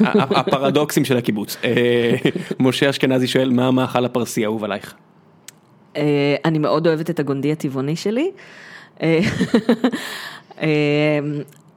ה- 0.06 0.40
הפרדוקסים 0.40 1.06
של 1.06 1.18
הקיבוץ. 1.18 1.58
אה, 1.64 2.14
משה 2.60 2.90
אשכנזי 2.90 3.28
שואל 3.28 3.50
מה 3.50 3.68
המאכל 3.68 4.06
הפרסי 4.06 4.44
האהוב 4.44 4.64
עלייך? 4.64 4.94
אה, 5.98 6.02
אני 6.46 6.60
מאוד 6.60 6.88
אוהבת 6.88 7.10
את 7.10 7.20
הגונדי 7.20 7.52
הטבעוני 7.52 7.96
שלי. 7.96 8.32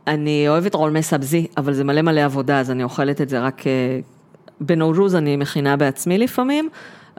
אני 0.07 0.49
אוהבת 0.49 0.75
רולמי 0.75 1.03
סבזי, 1.03 1.47
אבל 1.57 1.73
זה 1.73 1.85
מלא 1.85 2.03
מלא 2.03 2.21
עבודה, 2.21 2.61
אז 2.61 2.71
אני 2.71 2.83
אוכלת 2.85 3.21
את 3.21 3.29
זה 3.29 3.41
רק... 3.41 3.67
אה, 3.67 3.73
בנורוז 4.61 5.15
אני 5.15 5.37
מכינה 5.37 5.77
בעצמי 5.77 6.19
לפעמים, 6.19 6.69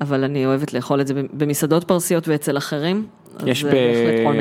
אבל 0.01 0.23
אני 0.23 0.45
אוהבת 0.45 0.73
לאכול 0.73 1.01
את 1.01 1.07
זה 1.07 1.13
במסעדות 1.33 1.83
פרסיות 1.83 2.27
ואצל 2.27 2.57
אחרים. 2.57 3.05
יש 3.45 3.63
ב-. 3.63 3.69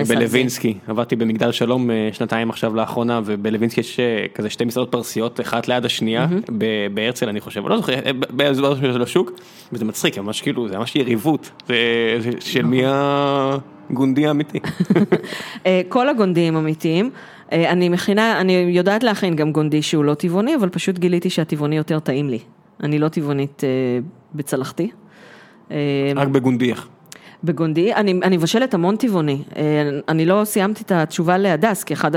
בלווינסקי, 0.09 0.75
עבדתי 0.87 1.17
במגדל 1.17 1.53
שלום 1.53 1.91
אה, 1.91 2.09
שנתיים 2.13 2.51
עכשיו 2.51 2.75
לאחרונה, 2.75 3.21
ובלווינסקי 3.25 3.81
יש 3.81 4.01
אה, 4.01 4.27
כזה 4.35 4.51
שתי 4.51 4.65
מסעדות 4.65 4.93
פרסיות, 4.93 5.41
אחת 5.41 5.69
ליד 5.69 5.85
השנייה, 5.85 6.27
ב- 6.59 6.87
בהרצל 6.95 7.29
אני 7.29 7.41
חושב, 7.41 7.69
לא 7.69 7.77
זוכר, 7.77 7.95
באזור 8.31 8.75
של 8.75 9.03
השוק, 9.03 9.33
וזה 9.73 9.85
מצחיק, 9.85 10.19
ממש 10.19 10.43
כאילו, 10.43 10.69
זה 10.69 10.79
ממש 10.79 10.97
יריבות, 10.97 11.51
זה- 11.69 12.31
של 12.41 12.63
מי 12.65 12.83
הגונדי 12.87 14.27
האמיתי. 14.27 14.59
כל 15.89 16.09
הגונדים 16.09 16.57
אמיתיים. 16.57 17.11
אה, 17.53 17.71
אני 17.71 17.89
מכינה, 17.89 18.41
אני 18.41 18.53
יודעת 18.53 19.03
להכין 19.03 19.37
גם 19.37 19.53
גונדי 19.53 19.83
שהוא 19.83 20.05
לא 20.05 20.15
טבעוני, 20.15 20.57
אבל 20.57 20.69
פשוט 20.69 20.99
גיליתי 20.99 21.31
שהטבעוני 21.31 21.77
יותר 21.77 21.99
טעים 21.99 22.29
לי. 22.29 22.39
אני 22.83 22.99
לא 22.99 23.09
טבעונית 23.09 23.65
אה, 23.65 23.69
בצלחתי. 24.35 24.91
אה, 25.71 25.77
רק 26.17 26.29
בגונדיח. 26.29 26.89
בגונדי, 27.45 27.95
אני, 27.95 28.21
אני 28.23 28.37
מבשלת 28.37 28.75
המון 28.75 28.97
טבעוני. 28.97 29.43
אני 30.09 30.27
לא 30.27 30.43
סיימתי 30.45 30.83
את 30.83 30.93
התשובה 30.93 31.39
להדס, 31.39 31.85
כי 31.85 31.95
אחד. 31.95 32.11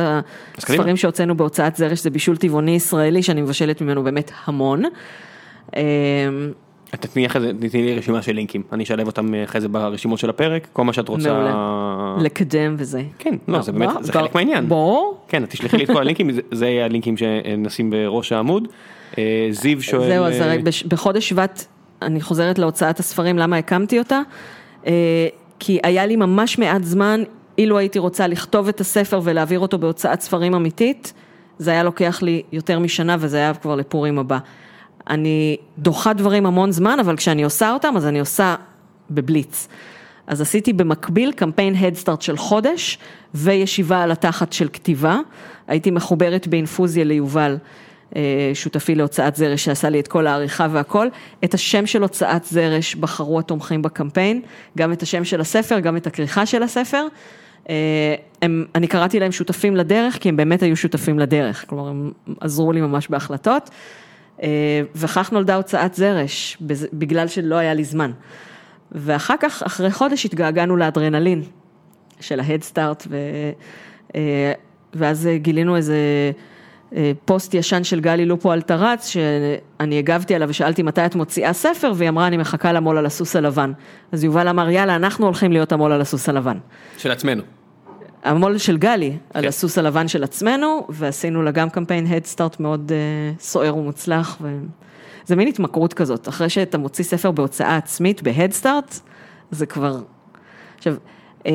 הספרים 0.57 0.97
שהוצאנו 0.97 1.37
בהוצאת 1.37 1.75
זרש 1.75 2.03
זה 2.03 2.09
בישול 2.09 2.37
טבעוני 2.37 2.71
ישראלי, 2.71 3.23
שאני 3.23 3.41
מבשלת 3.41 3.81
ממנו 3.81 4.03
באמת 4.03 4.31
המון. 4.45 4.83
תתני 6.91 7.25
אחרי 7.25 7.41
זה, 7.41 7.51
תתני 7.59 7.81
לי 7.83 7.95
רשימה 7.95 8.21
של 8.21 8.31
לינקים, 8.35 8.63
אני 8.71 8.83
אשלב 8.83 9.07
אותם 9.07 9.33
אחרי 9.43 9.61
זה 9.61 9.67
ברשימות 9.67 10.19
של 10.19 10.29
הפרק, 10.29 10.67
כל 10.73 10.83
מה 10.83 10.93
שאת 10.93 11.09
רוצה. 11.09 11.33
מעולה. 11.33 12.15
לקדם 12.23 12.75
וזה. 12.77 13.01
כן, 13.19 13.35
לא, 13.47 13.61
זה 13.61 13.71
באמת, 13.71 13.89
בר- 13.93 14.01
זה 14.01 14.13
חלק 14.13 14.35
מהעניין. 14.35 14.69
ברור. 14.69 15.17
כן, 15.27 15.45
תשלחי 15.45 15.77
לי 15.77 15.83
את 15.83 15.89
כל 15.91 15.97
הלינקים, 15.97 16.29
זה- 16.51 16.67
יהיה 16.67 16.85
הלינקים 16.85 17.15
שנשים 17.17 17.89
בראש 17.89 18.31
העמוד. 18.31 18.67
אה, 19.17 19.47
זיו 19.51 19.81
שואל... 19.81 20.07
זהו, 20.09 20.25
אז 20.25 20.41
אה, 20.41 20.45
הרי 20.45 20.57
בחודש 20.87 21.29
שבט, 21.29 21.65
אני 22.01 22.21
חוזרת 22.21 22.59
להוצאת 22.59 22.99
הספרים, 22.99 23.37
למה 23.37 23.57
הקמתי 23.57 23.99
אותה? 23.99 24.21
אה, 24.87 25.27
כי 25.59 25.79
היה 25.83 26.05
לי 26.05 26.15
ממש 26.15 26.59
מעט 26.59 26.83
זמן, 26.83 27.23
אילו 27.57 27.77
הייתי 27.77 27.99
רוצה 27.99 28.27
לכתוב 28.27 28.67
את 28.67 28.81
הספר 28.81 29.19
ולהעביר 29.23 29.59
אותו 29.59 29.77
בהוצאת 29.77 30.21
ספרים 30.21 30.53
אמיתית, 30.53 31.13
זה 31.57 31.71
היה 31.71 31.83
לוקח 31.83 32.19
לי 32.21 32.41
יותר 32.51 32.79
משנה 32.79 33.15
וזה 33.19 33.37
היה 33.37 33.53
כבר 33.53 33.75
לפורים 33.75 34.19
הבא. 34.19 34.37
אני 35.09 35.57
דוחה 35.77 36.13
דברים 36.13 36.45
המון 36.45 36.71
זמן, 36.71 36.99
אבל 36.99 37.17
כשאני 37.17 37.43
עושה 37.43 37.73
אותם, 37.73 37.93
אז 37.97 38.05
אני 38.05 38.19
עושה 38.19 38.55
בבליץ. 39.11 39.67
אז 40.27 40.41
עשיתי 40.41 40.73
במקביל 40.73 41.31
קמפיין 41.31 41.75
הדסטארט 41.75 42.21
של 42.21 42.37
חודש 42.37 42.97
וישיבה 43.33 44.03
על 44.03 44.11
התחת 44.11 44.53
של 44.53 44.67
כתיבה. 44.73 45.19
הייתי 45.67 45.91
מחוברת 45.91 46.47
באינפוזיה 46.47 47.03
ליובל, 47.03 47.57
אה, 48.15 48.21
שותפי 48.53 48.95
להוצאת 48.95 49.35
זרש, 49.35 49.65
שעשה 49.65 49.89
לי 49.89 49.99
את 49.99 50.07
כל 50.07 50.27
העריכה 50.27 50.67
והכל. 50.71 51.07
את 51.43 51.53
השם 51.53 51.85
של 51.85 52.01
הוצאת 52.01 52.43
זרש 52.45 52.95
בחרו 52.95 53.39
התומכים 53.39 53.81
בקמפיין, 53.81 54.41
גם 54.77 54.93
את 54.93 55.01
השם 55.01 55.23
של 55.23 55.41
הספר, 55.41 55.79
גם 55.79 55.97
את 55.97 56.07
הכריכה 56.07 56.45
של 56.45 56.63
הספר. 56.63 57.05
אה, 57.69 58.15
הם, 58.41 58.65
אני 58.75 58.87
קראתי 58.87 59.19
להם 59.19 59.31
שותפים 59.31 59.75
לדרך, 59.75 60.17
כי 60.17 60.29
הם 60.29 60.37
באמת 60.37 60.63
היו 60.63 60.75
שותפים 60.75 61.19
לדרך, 61.19 61.65
כלומר 61.69 61.87
הם 61.87 62.11
עזרו 62.39 62.71
לי 62.71 62.81
ממש 62.81 63.07
בהחלטות. 63.07 63.69
אה, 64.43 64.81
וכך 64.95 65.31
נולדה 65.31 65.55
הוצאת 65.55 65.93
זרש, 65.93 66.57
בגלל 66.93 67.27
שלא 67.27 67.55
היה 67.55 67.73
לי 67.73 67.83
זמן. 67.83 68.11
ואחר 68.91 69.35
כך, 69.39 69.63
אחרי 69.63 69.91
חודש 69.91 70.25
התגעגענו 70.25 70.77
לאדרנלין 70.77 71.43
של 72.19 72.39
ההדסטארט, 72.39 73.07
ו... 73.09 73.17
אה, 74.15 74.53
ואז 74.93 75.29
גילינו 75.35 75.75
איזה 75.75 75.97
אה, 76.95 77.11
פוסט 77.25 77.53
ישן 77.53 77.83
של 77.83 77.99
גלי 77.99 78.25
לופו 78.25 78.53
אלטרץ, 78.53 79.07
שאני 79.07 79.99
הגבתי 79.99 80.35
עליו 80.35 80.49
ושאלתי 80.49 80.83
מתי 80.83 81.05
את 81.05 81.15
מוציאה 81.15 81.53
ספר, 81.53 81.91
והיא 81.95 82.09
אמרה, 82.09 82.27
אני 82.27 82.37
מחכה 82.37 82.73
למו"ל 82.73 82.97
על 82.97 83.05
הסוס 83.05 83.35
הלבן. 83.35 83.71
אז 84.11 84.23
יובל 84.23 84.47
אמר, 84.47 84.69
יאללה, 84.69 84.95
אנחנו 84.95 85.25
הולכים 85.25 85.51
להיות 85.51 85.71
המו"ל 85.71 85.91
על 85.91 86.01
הסוס 86.01 86.29
הלבן. 86.29 86.57
של 86.97 87.11
עצמנו. 87.11 87.56
המו"ל 88.23 88.57
של 88.57 88.77
גלי, 88.77 89.17
על 89.33 89.41
כן. 89.41 89.47
הסוס 89.47 89.77
הלבן 89.77 90.07
של 90.07 90.23
עצמנו, 90.23 90.87
ועשינו 90.89 91.43
לה 91.43 91.51
גם 91.51 91.69
קמפיין 91.69 92.07
הדסטארט 92.07 92.59
מאוד 92.59 92.91
uh, 92.91 93.41
סוער 93.41 93.77
ומוצלח, 93.77 94.37
וזה 94.41 95.35
מין 95.35 95.47
התמכרות 95.47 95.93
כזאת, 95.93 96.29
אחרי 96.29 96.49
שאתה 96.49 96.77
מוציא 96.77 97.03
ספר 97.03 97.31
בהוצאה 97.31 97.77
עצמית, 97.77 98.23
בהדסטארט, 98.23 98.99
זה 99.51 99.65
כבר... 99.65 100.01
עכשיו, 100.77 100.95
uh, 101.39 101.47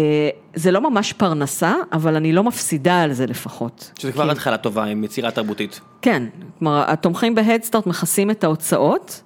זה 0.54 0.70
לא 0.70 0.90
ממש 0.90 1.12
פרנסה, 1.12 1.74
אבל 1.92 2.16
אני 2.16 2.32
לא 2.32 2.44
מפסידה 2.44 3.02
על 3.02 3.12
זה 3.12 3.26
לפחות. 3.26 3.92
שזה 3.98 4.12
כבר 4.12 4.30
התחלה 4.30 4.56
טובה 4.56 4.84
עם 4.84 5.04
יצירה 5.04 5.30
תרבותית. 5.30 5.80
כן, 6.02 6.22
כלומר, 6.58 6.84
התומכים 6.86 7.34
בהדסטארט 7.34 7.86
מכסים 7.86 8.30
את 8.30 8.44
ההוצאות, 8.44 9.22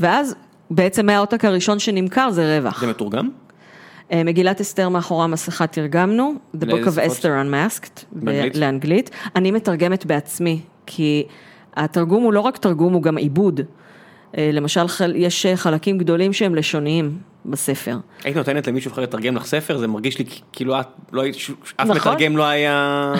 ואז 0.00 0.34
בעצם 0.70 1.06
מהעותק 1.06 1.44
הראשון 1.44 1.78
שנמכר 1.78 2.30
זה 2.30 2.58
רווח. 2.58 2.80
זה 2.80 2.86
מתורגם? 2.86 3.28
אה, 4.12 4.24
מגילת 4.24 4.60
אסתר 4.60 4.88
מאחורי 4.88 5.24
המסכה 5.24 5.66
תרגמנו, 5.66 6.34
The 6.56 6.64
Book 6.64 6.86
of? 6.86 6.98
Esther 6.98 7.44
Unmasked, 7.44 8.04
באנגלית? 8.12 8.56
לאנגלית. 8.56 9.10
אני 9.36 9.50
מתרגמת 9.50 10.06
בעצמי, 10.06 10.60
כי 10.86 11.24
התרגום 11.76 12.22
הוא 12.22 12.32
לא 12.32 12.40
רק 12.40 12.56
תרגום, 12.56 12.92
הוא 12.92 13.02
גם 13.02 13.16
עיבוד. 13.16 13.60
אה, 14.38 14.50
למשל, 14.52 14.86
יש 15.14 15.46
אה, 15.46 15.56
חלקים 15.56 15.98
גדולים 15.98 16.32
שהם 16.32 16.54
לשוניים 16.54 17.18
בספר. 17.46 17.96
היית 18.24 18.36
נותנת 18.36 18.66
למישהו 18.66 18.92
אחר 18.92 19.02
לתרגם 19.02 19.36
לך 19.36 19.44
ספר, 19.46 19.78
זה 19.78 19.86
מרגיש 19.86 20.18
לי 20.18 20.24
כאילו 20.52 20.80
את, 20.80 20.86
לא 21.12 21.22
אף 21.76 21.86
נכון. 21.86 21.96
מתרגם 21.96 22.36
לא 22.36 22.44
היה, 22.44 23.12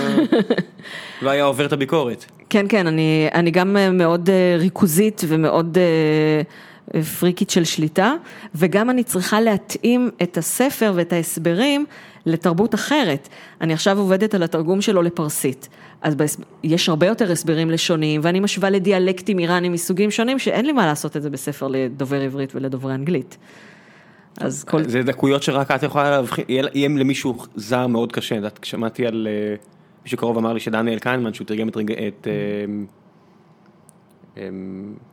לא 1.22 1.30
היה 1.30 1.44
עובר 1.44 1.66
את 1.66 1.72
הביקורת. 1.72 2.24
כן, 2.50 2.66
כן, 2.68 2.86
אני, 2.86 3.28
אני 3.34 3.50
גם 3.50 3.76
מאוד 3.92 4.30
ריכוזית 4.58 5.22
ומאוד 5.28 5.78
פריקית 7.18 7.50
של 7.50 7.64
שליטה, 7.64 8.14
וגם 8.54 8.90
אני 8.90 9.04
צריכה 9.04 9.40
להתאים 9.40 10.10
את 10.22 10.38
הספר 10.38 10.92
ואת 10.94 11.12
ההסברים 11.12 11.86
לתרבות 12.26 12.74
אחרת. 12.74 13.28
אני 13.60 13.72
עכשיו 13.72 13.98
עובדת 13.98 14.34
על 14.34 14.42
התרגום 14.42 14.80
שלו 14.80 15.02
לפרסית. 15.02 15.68
אז. 16.02 16.16
יש 16.62 16.88
הרבה 16.88 17.06
יותר 17.06 17.32
הסברים 17.32 17.70
לשוניים, 17.70 18.20
ואני 18.24 18.40
משווה 18.40 18.70
לדיאלקטים 18.70 19.38
איראנים 19.38 19.72
מסוגים 19.72 20.10
שונים, 20.10 20.38
שאין 20.38 20.66
לי 20.66 20.72
מה 20.72 20.86
לעשות 20.86 21.16
את 21.16 21.22
זה 21.22 21.30
בספר 21.30 21.68
לדובר 21.68 22.20
עברית 22.20 22.54
ולדוברי 22.54 22.94
אנגלית. 22.94 23.36
אז 24.40 24.64
כל... 24.64 24.82
זה 24.84 25.02
דקויות 25.02 25.42
שרק 25.42 25.70
את 25.70 25.82
יכולה 25.82 26.10
להבחין, 26.10 26.44
יהיה 26.48 26.88
למישהו 26.88 27.36
זר 27.56 27.86
מאוד 27.86 28.12
קשה, 28.12 28.34
את 28.34 28.36
יודעת, 28.36 28.58
שמעתי 28.62 29.06
על, 29.06 29.28
אה, 29.30 29.54
מישהו 30.04 30.18
קרוב 30.18 30.38
אמר 30.38 30.52
לי 30.52 30.60
שדניאל 30.60 30.98
קיינמן, 30.98 31.34
שהוא 31.34 31.46
תרגם 31.46 31.68
את, 31.68 31.76
את 31.76 32.26
אה, 32.26 32.32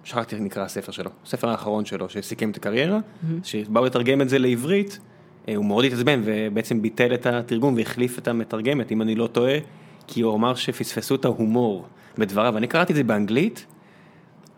שכחתי 0.04 0.36
איך 0.36 0.44
נקרא 0.44 0.64
הספר 0.64 0.91
שלו, 0.91 1.12
הספר 1.26 1.50
האחרון 1.50 1.86
שלו 1.86 2.10
שסיכם 2.10 2.50
את 2.50 2.58
הקריירה, 2.58 3.00
שבאו 3.44 3.86
לתרגם 3.86 4.22
את 4.22 4.30
זה 4.30 4.40
לעברית, 4.40 5.00
אה, 5.48 5.56
הוא 5.56 5.66
מאוד 5.66 5.86
התעצבן 5.86 6.22
ובעצם 6.24 6.82
ביטל 6.82 7.14
את 7.14 7.26
התרגום 7.26 7.76
והחליף 7.78 8.20
את 8.20 8.28
המתרגמת, 8.28 8.91
אם 8.91 9.02
אני 9.02 9.16
לא 9.16 9.28
טועה, 9.28 9.58
כי 10.08 10.22
הוא 10.22 10.36
אמר 10.36 10.56
שפספסו 10.56 11.16
את 11.16 11.26
ההומור 11.26 11.86
בדבריו, 12.18 12.58
אני 12.58 12.68
קראתי 12.68 12.94
את 12.94 12.98
זה 12.98 13.04
באנגלית, 13.04 13.66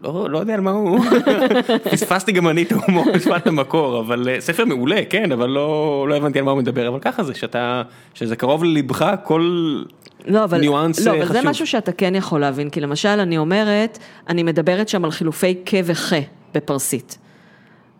לא, 0.03 0.29
לא 0.29 0.37
יודע 0.37 0.53
על 0.53 0.61
מה 0.61 0.71
הוא, 0.71 0.99
פספסתי 1.91 2.31
גם 2.31 2.47
אני 2.47 2.63
את 2.63 2.71
ההומור 2.71 3.05
בשפת 3.15 3.47
המקור, 3.47 3.99
אבל 3.99 4.29
אה, 4.29 4.41
ספר 4.41 4.65
מעולה, 4.65 5.01
כן, 5.09 5.31
אבל 5.31 5.49
לא, 5.49 6.05
לא 6.09 6.15
הבנתי 6.15 6.39
על 6.39 6.45
מה 6.45 6.51
הוא 6.51 6.59
מדבר, 6.59 6.87
אבל 6.87 6.99
ככה 6.99 7.23
זה, 7.23 7.33
שאתה, 7.35 7.81
שזה 8.13 8.35
קרוב 8.35 8.63
ללבך, 8.63 9.15
כל 9.23 9.83
לא, 10.25 10.43
אבל, 10.43 10.59
ניואנס 10.59 11.05
לא, 11.07 11.11
אה, 11.11 11.17
אבל 11.17 11.25
זה 11.27 11.33
חשוב. 11.33 11.49
משהו 11.49 11.67
שאתה 11.67 11.91
כן 11.91 12.15
יכול 12.15 12.41
להבין, 12.41 12.69
כי 12.69 12.81
למשל 12.81 13.09
אני 13.09 13.37
אומרת, 13.37 13.99
אני 14.29 14.43
מדברת 14.43 14.89
שם 14.89 15.05
על 15.05 15.11
חילופי 15.11 15.55
כה 15.65 15.77
וחה 15.85 16.19
בפרסית, 16.53 17.17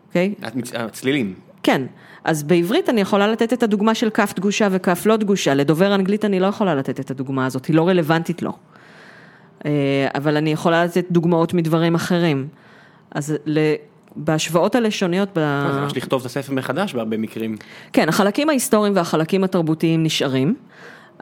אוקיי? 0.08 0.34
מצ- 0.56 0.72
הצלילים. 0.76 1.34
כן, 1.64 1.82
אז 2.24 2.44
בעברית 2.44 2.90
אני 2.90 3.02
יכולה 3.02 3.28
לתת 3.28 3.54
את 3.54 3.64
הדוגמה 3.64 3.96
של 3.96 4.10
כף 4.10 4.34
דגושה 4.36 4.68
וכף 4.72 5.06
לא 5.06 5.16
דגושה, 5.18 5.54
לדובר 5.54 5.96
אנגלית 5.96 6.26
אני 6.26 6.40
לא 6.40 6.48
יכולה 6.48 6.76
לתת 6.76 7.00
את 7.00 7.12
הדוגמה 7.12 7.46
הזאת, 7.46 7.66
היא 7.66 7.76
לא 7.76 7.88
רלוונטית 7.88 8.42
לו. 8.42 8.50
אה, 8.50 8.56
אבל 10.16 10.38
אני 10.38 10.52
יכולה 10.52 10.86
לתת 10.86 11.06
דוגמאות 11.12 11.54
מדברים 11.54 11.96
אחרים. 11.96 12.48
אז 13.12 13.36
ל- 13.46 13.76
בהשוואות 14.16 14.76
הלשוניות, 14.76 15.30
ב... 15.36 15.40
אה, 15.40 15.70
זה 15.74 15.80
ממש 15.82 15.98
לכתוב 15.98 16.20
את 16.20 16.26
הספר 16.26 16.54
מחדש 16.54 16.94
בהרבה 16.94 17.18
מקרים. 17.18 17.58
כן, 17.94 18.10
החלקים 18.10 18.50
ההיסטוריים 18.50 18.96
והחלקים 18.96 19.44
התרבותיים 19.44 20.04
נשארים, 20.04 20.56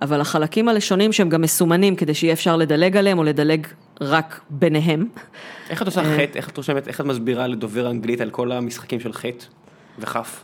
אבל 0.01 0.21
החלקים 0.21 0.69
הלשוניים 0.69 1.13
שהם 1.13 1.29
גם 1.29 1.41
מסומנים 1.41 1.95
כדי 1.95 2.13
שיהיה 2.13 2.33
אפשר 2.33 2.55
לדלג 2.55 2.97
עליהם 2.97 3.17
או 3.17 3.23
לדלג 3.23 3.67
רק 4.01 4.41
ביניהם. 4.49 5.07
איך 5.69 5.81
את 5.81 5.87
עושה 5.87 6.03
חטא, 6.03 6.37
איך 6.37 6.49
את 6.49 6.57
רושמת, 6.57 6.87
איך 6.87 7.01
את 7.01 7.05
מסבירה 7.05 7.47
לדובר 7.47 7.89
אנגלית 7.89 8.21
על 8.21 8.29
כל 8.29 8.51
המשחקים 8.51 8.99
של 8.99 9.13
חטא 9.13 9.45
וכף, 9.99 10.43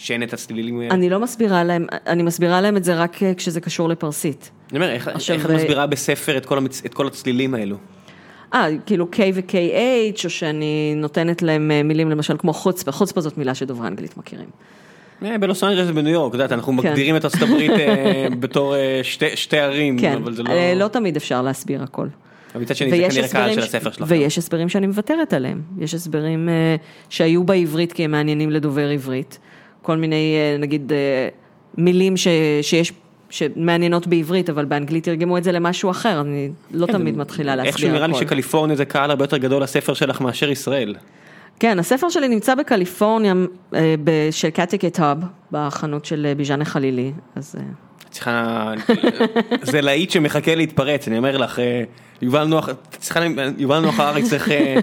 שאין 0.00 0.22
את 0.22 0.32
הצלילים 0.32 0.80
האלה? 0.80 0.94
אני 0.94 1.10
לא 1.10 1.20
מסבירה 1.20 1.64
להם, 1.64 1.86
אני 2.06 2.22
מסבירה 2.22 2.60
להם 2.60 2.76
את 2.76 2.84
זה 2.84 2.94
רק 2.94 3.22
אה, 3.22 3.34
כשזה 3.34 3.60
קשור 3.60 3.88
לפרסית. 3.88 4.50
אני 4.70 4.78
אומר, 4.78 4.90
איך 4.90 5.08
עכשיו, 5.08 5.36
איך 5.36 5.44
את 5.46 5.50
אה, 5.50 5.56
מסבירה 5.56 5.86
בספר 5.86 6.36
את 6.36 6.46
כל 6.46 6.58
המצ- 6.58 6.86
את 6.86 6.94
כל 6.94 7.06
הצלילים 7.06 7.54
האלו? 7.54 7.76
אה, 8.54 8.66
כאילו 8.86 9.08
K 9.12 9.18
ו-KH, 9.34 10.24
או 10.24 10.30
שאני 10.30 10.94
נותנת 10.96 11.42
להם 11.42 11.70
אה, 11.70 11.82
מילים 11.82 12.10
למשל 12.10 12.36
כמו 12.38 12.52
חוצפה, 12.52 12.92
חוצפה 12.92 13.20
זאת 13.20 13.38
מילה 13.38 13.54
שדוברי 13.54 13.88
אנגלית 13.88 14.16
מכירים. 14.16 14.48
בלוס 15.40 15.64
אנג'לס 15.64 15.88
ובניו 15.88 16.12
יורק, 16.12 16.28
את 16.28 16.34
יודעת, 16.34 16.52
אנחנו 16.52 16.72
כן. 16.82 16.88
מגדירים 16.88 17.16
את 17.16 17.24
ארצות 17.24 17.42
הברית 17.42 17.70
בתור 18.40 18.74
שתי- 19.02 19.36
שתי 19.36 19.58
ערים, 19.58 19.98
כן, 20.00 20.12
אבל 20.22 20.34
זה 20.34 20.42
לא... 20.42 20.50
לא 20.76 20.88
תמיד 20.88 21.16
אפשר 21.16 21.42
להסביר 21.42 21.82
הכל. 21.82 22.06
מצד 22.54 22.76
שני 22.76 22.90
זה 22.90 23.08
כנראה 23.10 23.28
קהל 23.28 23.54
של 23.54 23.60
הספר 23.60 23.90
שלכם. 23.90 24.04
ויש 24.08 24.38
הסברים 24.38 24.68
שאני 24.68 24.86
מוותרת 24.86 25.32
עליהם. 25.32 25.62
יש 25.78 25.94
הסברים 25.94 26.48
שהיו 27.08 27.44
בעברית 27.44 27.92
כי 27.92 28.04
הם 28.04 28.10
מעניינים 28.10 28.50
לדובר 28.50 28.88
עברית. 28.88 29.38
כל 29.82 29.96
מיני, 29.96 30.36
אה, 30.36 30.58
נגיד, 30.58 30.92
אה, 30.92 31.28
מילים 31.78 32.16
ש, 32.16 32.28
שיש, 32.62 32.92
שמעניינות 33.30 34.06
בעברית, 34.06 34.50
אבל 34.50 34.64
באנגלית 34.64 35.04
תרגמו 35.04 35.38
את 35.38 35.44
זה 35.44 35.52
למשהו 35.52 35.90
אחר, 35.90 36.20
אני 36.20 36.50
לא 36.70 36.86
כן, 36.86 36.92
תמיד 36.92 37.16
מתחילה 37.16 37.56
להסביר 37.56 37.72
איכשהו 37.72 37.90
נראה 37.90 38.06
לי. 38.06 38.14
שקליפורניה 38.14 38.76
זה 38.76 38.84
קהל 38.84 39.10
הרבה 39.10 39.24
יותר 39.24 39.36
גדול 39.36 39.62
לספר 39.62 39.94
שלך 39.94 40.20
מאשר 40.20 40.50
ישראל. 40.50 40.94
כן, 41.60 41.78
הספר 41.78 42.08
שלי 42.08 42.28
נמצא 42.28 42.54
בקליפורניה, 42.54 43.34
אה, 43.74 43.94
של 44.30 44.50
קטי 44.50 44.78
קטאב, 44.78 45.18
בחנות 45.52 46.04
של 46.04 46.32
ביז'אנה 46.36 46.64
חלילי, 46.64 47.12
אז 47.36 47.56
צריכה, 48.10 48.72
זה 49.62 49.80
להיט 49.80 50.10
שמחכה 50.10 50.54
להתפרץ, 50.54 51.08
אני 51.08 51.18
אומר 51.18 51.36
לך, 51.36 51.58
אה, 51.58 51.82
יובל 52.22 52.44
נוח, 52.44 52.68
צריכה, 52.90 53.20
יובל 53.58 53.78
נוח 53.80 54.00
הארץ 54.00 54.24
צריך 54.30 54.50
אה, 54.50 54.76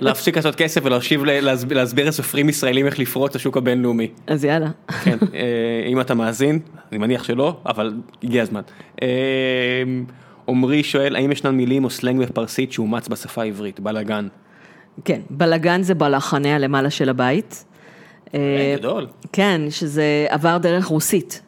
להפסיק 0.00 0.36
לעשות 0.36 0.54
כסף 0.54 0.80
ולהשיב, 0.84 1.24
להסביר- 1.24 2.08
לסופרים 2.08 2.48
ישראלים 2.48 2.86
איך 2.86 2.98
לפרוץ 2.98 3.36
לשוק 3.36 3.56
הבינלאומי. 3.56 4.08
אז 4.26 4.44
יאללה. 4.44 4.70
כן, 5.04 5.18
אה, 5.34 5.38
אם 5.86 6.00
אתה 6.00 6.14
מאזין, 6.14 6.58
אני 6.92 6.98
מניח 6.98 7.24
שלא, 7.24 7.56
אבל 7.66 7.92
הגיע 8.22 8.42
הזמן. 8.42 8.60
עמרי 10.48 10.82
שואל, 10.82 11.16
האם 11.16 11.32
ישנן 11.32 11.54
מילים 11.54 11.84
או 11.84 11.90
סלנג 11.90 12.20
בפרסית 12.26 12.72
שאומץ 12.72 13.08
בשפה 13.08 13.42
העברית? 13.42 13.80
בלאגן. 13.80 14.28
כן, 15.04 15.20
בלגן 15.30 15.82
זה 15.82 15.94
בלחנה 15.94 16.54
הלמעלה 16.54 16.90
של 16.90 17.08
הבית. 17.08 17.64
גדול. 18.78 19.06
כן, 19.32 19.60
שזה 19.70 20.26
עבר 20.28 20.58
דרך 20.58 20.84
רוסית, 20.84 21.42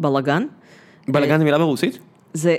בלגן. 0.00 0.42
בלאגן 1.08 1.38
זה 1.38 1.44
מילה 1.44 1.58
ברוסית? 1.58 1.98
זה, 2.34 2.56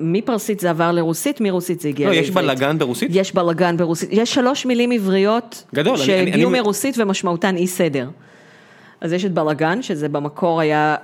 מפרסית 0.00 0.60
זה 0.60 0.70
עבר 0.70 0.92
לרוסית, 0.92 1.40
מרוסית 1.40 1.80
זה 1.80 1.88
הגיע 1.88 2.06
לא, 2.06 2.12
לעברית. 2.12 2.28
יש 2.30 2.34
בלאגן 2.34 2.78
ברוסית? 2.78 3.10
יש 3.14 3.34
בלגן 3.34 3.76
ברוסית, 3.76 4.08
יש 4.12 4.34
שלוש 4.34 4.66
מילים 4.66 4.92
עבריות 4.92 5.64
גדול, 5.74 5.94
אני- 5.94 6.02
אני- 6.02 6.06
שהגיעו 6.30 6.50
אני- 6.50 6.60
מרוסית 6.60 6.94
ומשמעותן 6.98 7.56
אי 7.56 7.66
סדר. 7.66 8.08
אז 9.00 9.12
יש 9.12 9.24
את 9.24 9.32
בלגן, 9.32 9.82
שזה 9.82 10.08
במקור 10.08 10.60
היה 10.60 10.96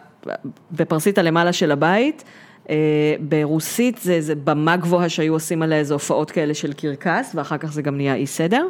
בפרסית 0.73 1.19
הלמעלה 1.19 1.53
של 1.53 1.71
הבית, 1.73 2.25
אה, 2.71 2.75
ברוסית 3.21 3.99
זה, 3.99 4.21
זה 4.21 4.35
במה 4.35 4.77
גבוהה 4.77 5.09
שהיו 5.09 5.33
עושים 5.33 5.63
עליה 5.63 5.79
איזה 5.79 5.95
הופעות 5.95 6.31
כאלה 6.31 6.55
של 6.55 6.73
קרקס, 6.73 7.33
ואחר 7.35 7.57
כך 7.59 7.73
זה 7.73 7.83
גם 7.83 7.97
נהיה 7.97 8.15
אי 8.15 8.27
סדר. 8.27 8.67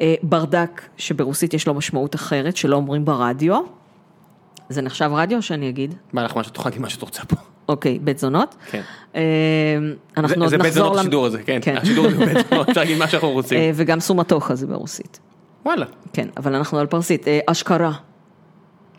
אה, 0.00 0.14
ברדק, 0.22 0.82
שברוסית 0.96 1.54
יש 1.54 1.66
לו 1.66 1.74
משמעות 1.74 2.14
אחרת, 2.14 2.56
שלא 2.56 2.76
אומרים 2.76 3.04
ברדיו. 3.04 3.60
זה 4.68 4.82
נחשב 4.82 5.10
רדיו 5.14 5.42
שאני 5.42 5.68
אגיד? 5.68 5.94
מה 6.12 6.26
שאת 6.44 6.54
תאכלי 6.54 6.78
מה 6.78 6.88
שאת 6.90 7.02
רוצה 7.02 7.22
פה. 7.24 7.36
אוקיי, 7.68 7.98
בית 7.98 8.18
זונות. 8.18 8.54
כן. 8.70 8.80
אה, 9.14 9.20
אנחנו 10.16 10.42
עוד 10.42 10.50
זה 10.50 10.58
בית 10.58 10.66
נחזור... 10.66 10.84
זונות 10.84 11.00
השידור 11.00 11.26
הזה, 11.26 11.42
כן. 11.42 11.76
השידור 11.76 12.06
הזה 12.06 12.26
בית 12.26 12.46
זונות, 12.50 12.68
אפשר 12.68 12.80
להגיד 12.80 12.98
מה 12.98 13.08
שאנחנו 13.08 13.30
רוצים. 13.30 13.58
אה, 13.58 13.70
וגם 13.74 14.00
סומטוחה 14.00 14.54
זה 14.54 14.66
ברוסית. 14.66 15.20
וואלה. 15.66 15.86
כן, 16.12 16.28
אבל 16.36 16.54
אנחנו 16.54 16.78
על 16.78 16.86
פרסית. 16.86 17.28
אה, 17.28 17.40
אשכרה. 17.46 17.92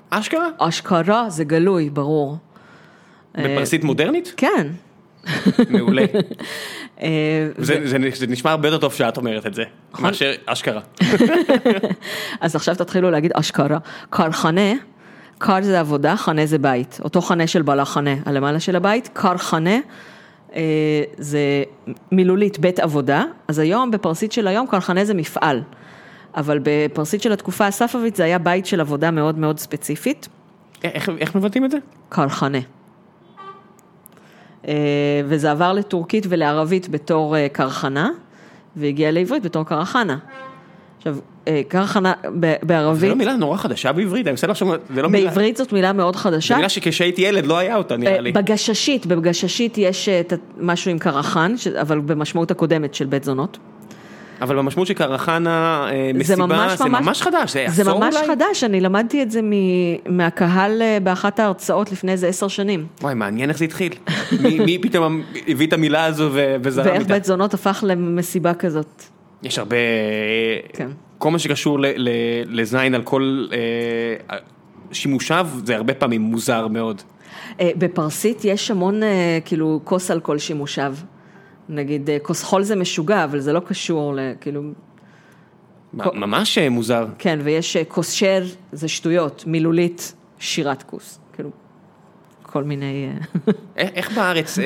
אשכרה? 0.10 0.48
אשכרה 0.58 1.30
זה 1.30 1.44
גלוי, 1.44 1.90
ברור. 1.90 2.38
בפרסית 3.38 3.84
מודרנית? 3.84 4.34
כן. 4.38 4.68
מעולה. 5.70 6.06
זה 8.14 8.28
נשמע 8.28 8.52
הרבה 8.52 8.68
יותר 8.68 8.78
טוב 8.78 8.94
שאת 8.94 9.18
אומרת 9.18 9.46
את 9.46 9.54
זה, 9.54 9.64
נכון. 9.94 10.06
מאשר 10.06 10.34
אשכרה. 10.46 10.82
אז 12.42 12.56
עכשיו 12.56 12.76
תתחילו 12.76 13.12
להגיד 13.12 13.32
אשכרה. 13.34 13.78
קרחנה, 14.10 14.72
קר 15.38 15.62
זה 15.62 15.80
עבודה, 15.80 16.16
חנה 16.16 16.46
זה 16.46 16.58
בית. 16.58 17.00
אותו 17.04 17.22
חנה 17.22 17.48
של 17.48 17.62
בעל 17.62 17.80
החנה, 17.80 18.16
הלמעלה 18.26 18.60
של 18.60 18.76
הבית, 18.76 19.10
קרחנה. 19.14 19.80
אה, 20.56 21.04
זה 21.18 21.40
מילולית 22.12 22.60
בית 22.60 22.80
עבודה, 22.80 23.24
אז 23.48 23.60
היום 23.60 23.92
בפרסית 23.92 24.32
של 24.32 24.48
היום 24.48 24.68
קרחנה 24.68 25.06
זה 25.06 25.14
מפעל, 25.14 25.62
אבל 26.36 26.60
בפרסית 26.64 27.22
של 27.22 27.32
התקופה 27.32 27.68
הספאבית 27.68 28.16
זה 28.16 28.24
היה 28.24 28.40
בית 28.40 28.66
של 28.66 28.82
עבודה 28.82 29.12
מאוד 29.12 29.38
מאוד 29.38 29.60
ספציפית, 29.60 30.28
איך 30.84 31.10
איך 31.20 31.36
מבטאים 31.36 31.66
את 31.66 31.72
זה? 31.72 31.78
קרחנה. 32.10 32.58
אה, 34.68 34.74
וזה 35.26 35.52
עבר 35.52 35.74
לטורקית 35.74 36.26
ולערבית 36.30 36.90
בתור 36.90 37.38
אה, 37.38 37.48
קרחנה, 37.52 38.10
והגיע 38.76 39.12
לעברית 39.12 39.44
בתור 39.44 39.64
קרחנה. 39.64 40.18
עכשיו, 41.08 41.18
אה, 41.48 41.62
קרחנה 41.68 42.14
זה 42.24 42.30
בערבית, 42.64 43.10
לא 43.10 43.16
מילה 43.16 43.36
נורא 43.36 43.58
חדשה 43.58 43.92
בעברית, 43.92 44.28
אני 44.28 44.32
מנסה 44.32 44.48
לחשוב, 44.48 44.70
זה 44.96 45.02
לא 45.02 45.10
מילה, 45.10 45.30
בעברית 45.30 45.58
זאת 45.58 45.74
מילה 45.74 45.94
מאוד 45.94 46.16
זה 46.16 46.20
חדשה. 46.22 46.56
מילה 46.56 46.70
שכשהייתי 46.70 47.22
ילד 47.22 47.46
לא 47.46 47.58
היה 47.58 47.76
אותה 47.76 47.98
נראה 47.98 48.16
אה, 48.16 48.22
לי. 48.22 48.32
בגששית, 48.32 49.06
בגששית 49.06 49.78
יש 49.78 50.10
אה, 50.10 50.22
משהו 50.60 50.92
עם 50.92 51.00
קרחן, 51.00 51.54
אבל 51.82 52.00
במשמעות 52.00 52.52
הקודמת 52.52 52.94
של 52.94 53.06
בית 53.06 53.24
זונות. 53.24 53.58
אבל 54.42 54.56
במשמעות 54.58 54.88
של 54.88 54.94
קרחנה, 54.94 55.88
מסיבה, 56.14 56.46
ממש 56.46 56.78
זה 56.78 56.86
ממש- 56.86 57.06
ממש 57.06 57.22
חדש, 57.22 57.54
זה 57.54 57.66
זה 57.70 57.82
עשור 57.82 58.00
ממש 58.00 58.16
אולי? 58.16 58.28
חדש, 58.28 58.64
אני 58.64 58.82
למדתי 58.82 59.22
את 59.24 59.32
זה 59.32 59.42
מ- 59.42 59.52
מהקהל 60.18 60.82
באחת 61.04 61.40
ההרצאות 61.40 61.92
לפני 61.92 62.12
איזה 62.12 62.28
עשר 62.28 62.48
שנים. 62.48 62.86
וואי, 63.02 63.14
מעניין 63.14 63.50
איך 63.50 63.58
זה 63.58 63.66
התחיל. 63.66 63.94
מי 64.42 64.60
מי 64.60 64.78
פתאום 64.82 65.22
הביא 65.48 65.68
את 65.68 65.74
המילה 65.74 66.06
הזו 66.06 66.30
ו- 66.34 66.56
וזרם 66.64 66.86
ואיך 66.86 67.00
איתה. 67.02 67.14
בית 67.14 67.26
זונות 67.26 67.54
הפך 67.54 67.84
למסיבה 67.88 68.54
כזאת. 68.54 69.04
יש 69.46 69.60
הרבה, 69.60 69.78
כן. 70.74 70.90
כל 71.18 71.32
מה 71.32 71.40
שקשור 71.40 71.80
ל- 71.80 71.86
ל- 71.98 72.60
לזין 72.62 72.96
על 72.96 73.04
כל 73.04 73.48
אה, 73.52 74.38
שימושיו, 74.92 75.48
זה 75.66 75.76
הרבה 75.76 75.94
פעמים 75.94 76.22
מוזר 76.22 76.68
מאוד. 76.68 77.02
אה, 77.60 77.72
בפרסית 77.78 78.46
יש 78.46 78.72
המון, 78.72 79.04
אה, 79.04 79.40
כאילו, 79.46 79.80
כוס 79.84 80.12
על 80.12 80.20
כל 80.20 80.38
שימושיו. 80.38 80.96
נגיד, 81.70 82.10
אה, 82.10 82.18
כוס 82.22 82.44
חול 82.44 82.64
זה 82.64 82.76
משוגע, 82.76 83.24
אבל 83.24 83.40
זה 83.40 83.54
לא 83.54 83.60
קשור 83.60 84.16
ל... 84.16 84.20
כאילו... 84.42 84.62
ממש 85.94 86.58
אה, 86.58 86.70
מוזר. 86.70 87.08
כן, 87.18 87.40
ויש 87.44 87.78
אה, 87.78 87.86
כוס 87.86 88.12
שר, 88.12 88.44
זה 88.72 88.88
שטויות, 88.88 89.44
מילולית, 89.48 90.16
שירת 90.40 90.84
כוס. 90.84 91.20
כאילו, 91.34 91.50
כל 92.44 92.64
מיני... 92.64 93.10
אה, 93.78 93.84
איך 93.96 94.12
בארץ 94.16 94.58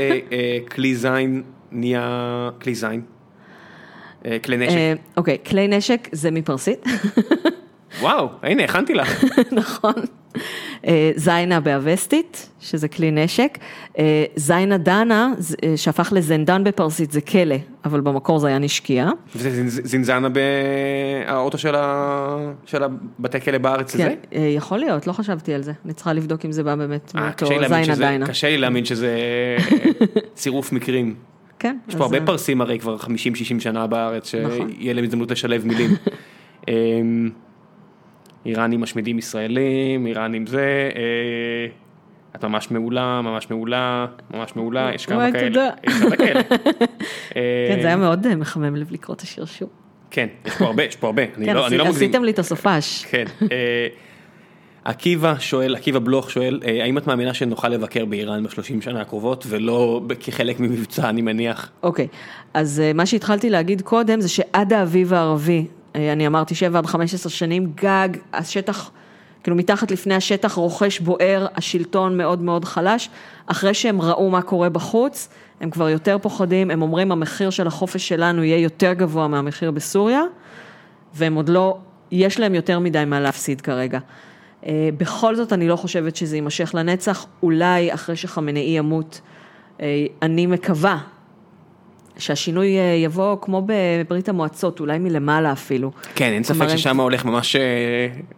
כלי 0.72 0.96
זין 0.96 1.44
נהיה 1.72 2.50
כלי 2.62 2.76
זין? 2.76 3.02
אה, 4.26 4.38
כלי 4.40 4.58
נשק. 4.58 4.76
אה, 4.78 4.94
אוקיי, 5.18 5.38
כלי 5.50 5.68
נשק 5.68 6.08
זה 6.12 6.32
מפרסית, 6.32 6.86
וואו, 8.02 8.28
הנה, 8.44 8.64
הכנתי 8.64 8.94
לך. 8.94 9.24
נכון. 9.52 9.94
אה, 10.88 11.12
זיינה 11.16 11.60
באווסטית, 11.60 12.50
שזה 12.60 12.88
כלי 12.88 13.12
נשק. 13.12 13.58
זיינה 14.36 14.78
דנה, 14.78 15.34
זה- 15.38 15.56
שהפך 15.76 16.14
לזנדן 16.16 16.64
בפרסית, 16.64 17.12
זה 17.12 17.22
כלא, 17.22 17.56
אבל 17.86 18.02
במקור 18.02 18.40
זה 18.40 18.48
היה 18.48 18.58
נשקייה. 18.60 19.10
וזה 19.36 19.50
זינז- 19.50 19.88
זינזנה 19.88 20.28
באוטו 20.30 21.58
של 21.58 21.76
ה- 21.76 22.38
של 22.66 22.84
הבתי 22.84 23.42
כלא 23.42 23.58
בארץ? 23.58 23.96
כן, 23.96 24.16
אה, 24.36 24.40
יכול 24.56 24.78
להיות, 24.78 25.08
לא 25.08 25.14
חשבתי 25.14 25.54
על 25.54 25.62
זה. 25.64 25.72
אני 25.86 25.94
צריכה 25.94 26.14
לבדוק 26.14 26.46
אם 26.46 26.52
זה 26.52 26.64
בא 26.64 26.76
באמת 26.76 27.12
מאותו 27.16 27.46
זיינה 27.68 27.84
שזה- 27.84 27.96
דיינה. 28.04 28.28
קשה 28.28 28.50
לי 28.50 28.58
להאמין 28.58 28.86
שזה 28.86 29.18
צירוף 30.36 30.72
מקרים. 30.72 31.16
כן. 31.60 31.78
יש 31.88 31.96
פה 31.96 32.04
הרבה 32.04 32.18
אה, 32.18 32.26
פרסים 32.26 32.62
הרי 32.62 32.80
כבר 32.80 32.98
50-60 32.98 33.08
שנה 33.60 33.88
בארץ, 33.88 34.36
נכון. 34.36 34.72
שיהיה 34.78 34.94
להם 34.94 35.04
הזדמנות 35.04 35.32
לשלב 35.32 35.66
מילים. 35.66 35.90
אמ, 36.68 37.30
איראנים 38.46 38.82
משמידים 38.82 39.18
ישראלים, 39.18 40.08
איראנים 40.08 40.48
זה, 40.48 40.90
אה, 40.96 41.68
את 42.36 42.46
ממש 42.46 42.72
מעולה, 42.72 43.22
ממש 43.22 43.50
מעולה, 43.50 44.06
ממש 44.34 44.56
מעולה, 44.56 44.92
יש 44.94 45.06
כמה 45.06 45.32
כאלה. 45.32 45.48
תודה. 45.48 45.70
כן, 47.70 47.78
זה 47.82 47.88
היה 47.88 47.96
מאוד 47.96 48.26
אה, 48.26 48.36
מחמם 48.36 48.76
לב 48.76 48.92
לקרוא 48.92 49.16
את 49.16 49.22
השיר 49.22 49.46
שוב. 49.46 49.70
כן, 50.12 50.28
יש 50.46 50.54
פה 50.56 50.66
הרבה, 50.66 50.84
יש 50.84 50.96
פה 50.96 51.08
הרבה, 51.08 51.24
אני 51.38 51.46
כן, 51.46 51.56
לא 51.56 51.70
לא. 51.70 51.88
עשיתם 51.88 52.24
לי 52.24 52.32
את 52.32 52.40
הסופש. 52.40 53.06
כן. 53.10 53.26
עקיבא 54.86 55.36
שואל, 55.40 55.76
עקיבא 55.76 56.00
בלוך 56.00 56.32
שואל, 56.32 56.60
אה, 56.66 56.84
האם 56.84 56.98
את 56.98 57.08
מאמינה 57.08 57.34
שנוכל 57.34 57.70
לבקר 57.70 58.06
באיראן 58.06 58.44
בשלושים 58.44 58.82
שנה 58.82 59.02
הקרובות 59.02 59.46
ולא 59.48 60.02
כחלק 60.20 60.60
ממבצע, 60.60 61.10
אני 61.10 61.22
מניח. 61.22 61.70
אוקיי, 61.84 62.08
אז 62.54 62.80
אה, 62.80 62.94
מה 62.94 63.06
שהתחלתי 63.06 63.50
להגיד 63.50 63.82
קודם 63.82 64.22
זה 64.22 64.30
שעד 64.30 64.74
האביב 64.74 65.14
הערבי, 65.14 65.66
אה, 65.96 66.14
אני 66.14 66.28
אמרתי 66.28 66.56
7 66.56 66.80
עד 66.80 66.86
15 66.86 67.32
שנים, 67.32 67.72
גג, 67.76 68.10
השטח, 68.34 68.92
כאילו 69.44 69.58
מתחת 69.58 69.92
לפני 69.92 70.16
השטח 70.16 70.54
רוכש 70.54 71.00
בוער, 71.00 71.48
השלטון 71.56 72.18
מאוד 72.18 72.42
מאוד 72.42 72.66
חלש, 72.66 73.10
אחרי 73.46 73.74
שהם 73.74 74.02
ראו 74.02 74.30
מה 74.30 74.42
קורה 74.42 74.70
בחוץ, 74.70 75.30
הם 75.62 75.70
כבר 75.70 75.90
יותר 75.90 76.18
פוחדים, 76.22 76.72
הם 76.72 76.82
אומרים 76.82 77.12
המחיר 77.12 77.50
של 77.50 77.68
החופש 77.68 78.08
שלנו 78.08 78.44
יהיה 78.44 78.58
יותר 78.58 78.94
גבוה 78.94 79.28
מהמחיר 79.28 79.72
בסוריה, 79.72 80.22
והם 81.14 81.36
עוד 81.36 81.50
לא, 81.50 81.78
יש 82.12 82.40
להם 82.40 82.56
יותר 82.56 82.80
מדי 82.80 83.04
מה 83.08 83.20
להפסיד 83.20 83.62
כרגע. 83.62 84.00
אה, 84.66 84.90
בכל 84.98 85.36
זאת, 85.36 85.54
אני 85.54 85.68
לא 85.68 85.76
חושבת 85.76 86.16
שזה 86.16 86.38
יימשך 86.38 86.72
לנצח, 86.76 87.26
אולי 87.44 87.94
אחרי 87.94 88.16
שחמינאי 88.16 88.62
ימות, 88.62 89.22
אה, 89.82 90.06
אני 90.22 90.46
מקווה 90.46 90.98
שהשינוי 92.18 92.78
אה, 92.78 92.84
יבוא 92.84 93.38
כמו 93.42 93.66
בברית 93.66 94.30
המועצות, 94.30 94.80
אולי 94.80 95.00
מלמעלה 95.00 95.52
אפילו. 95.52 95.92
כן, 96.16 96.32
אין 96.32 96.44
ספק 96.44 96.58
כלומר, 96.58 96.78
ששם 96.78 97.00
הולך 97.00 97.26
ממש... 97.26 97.56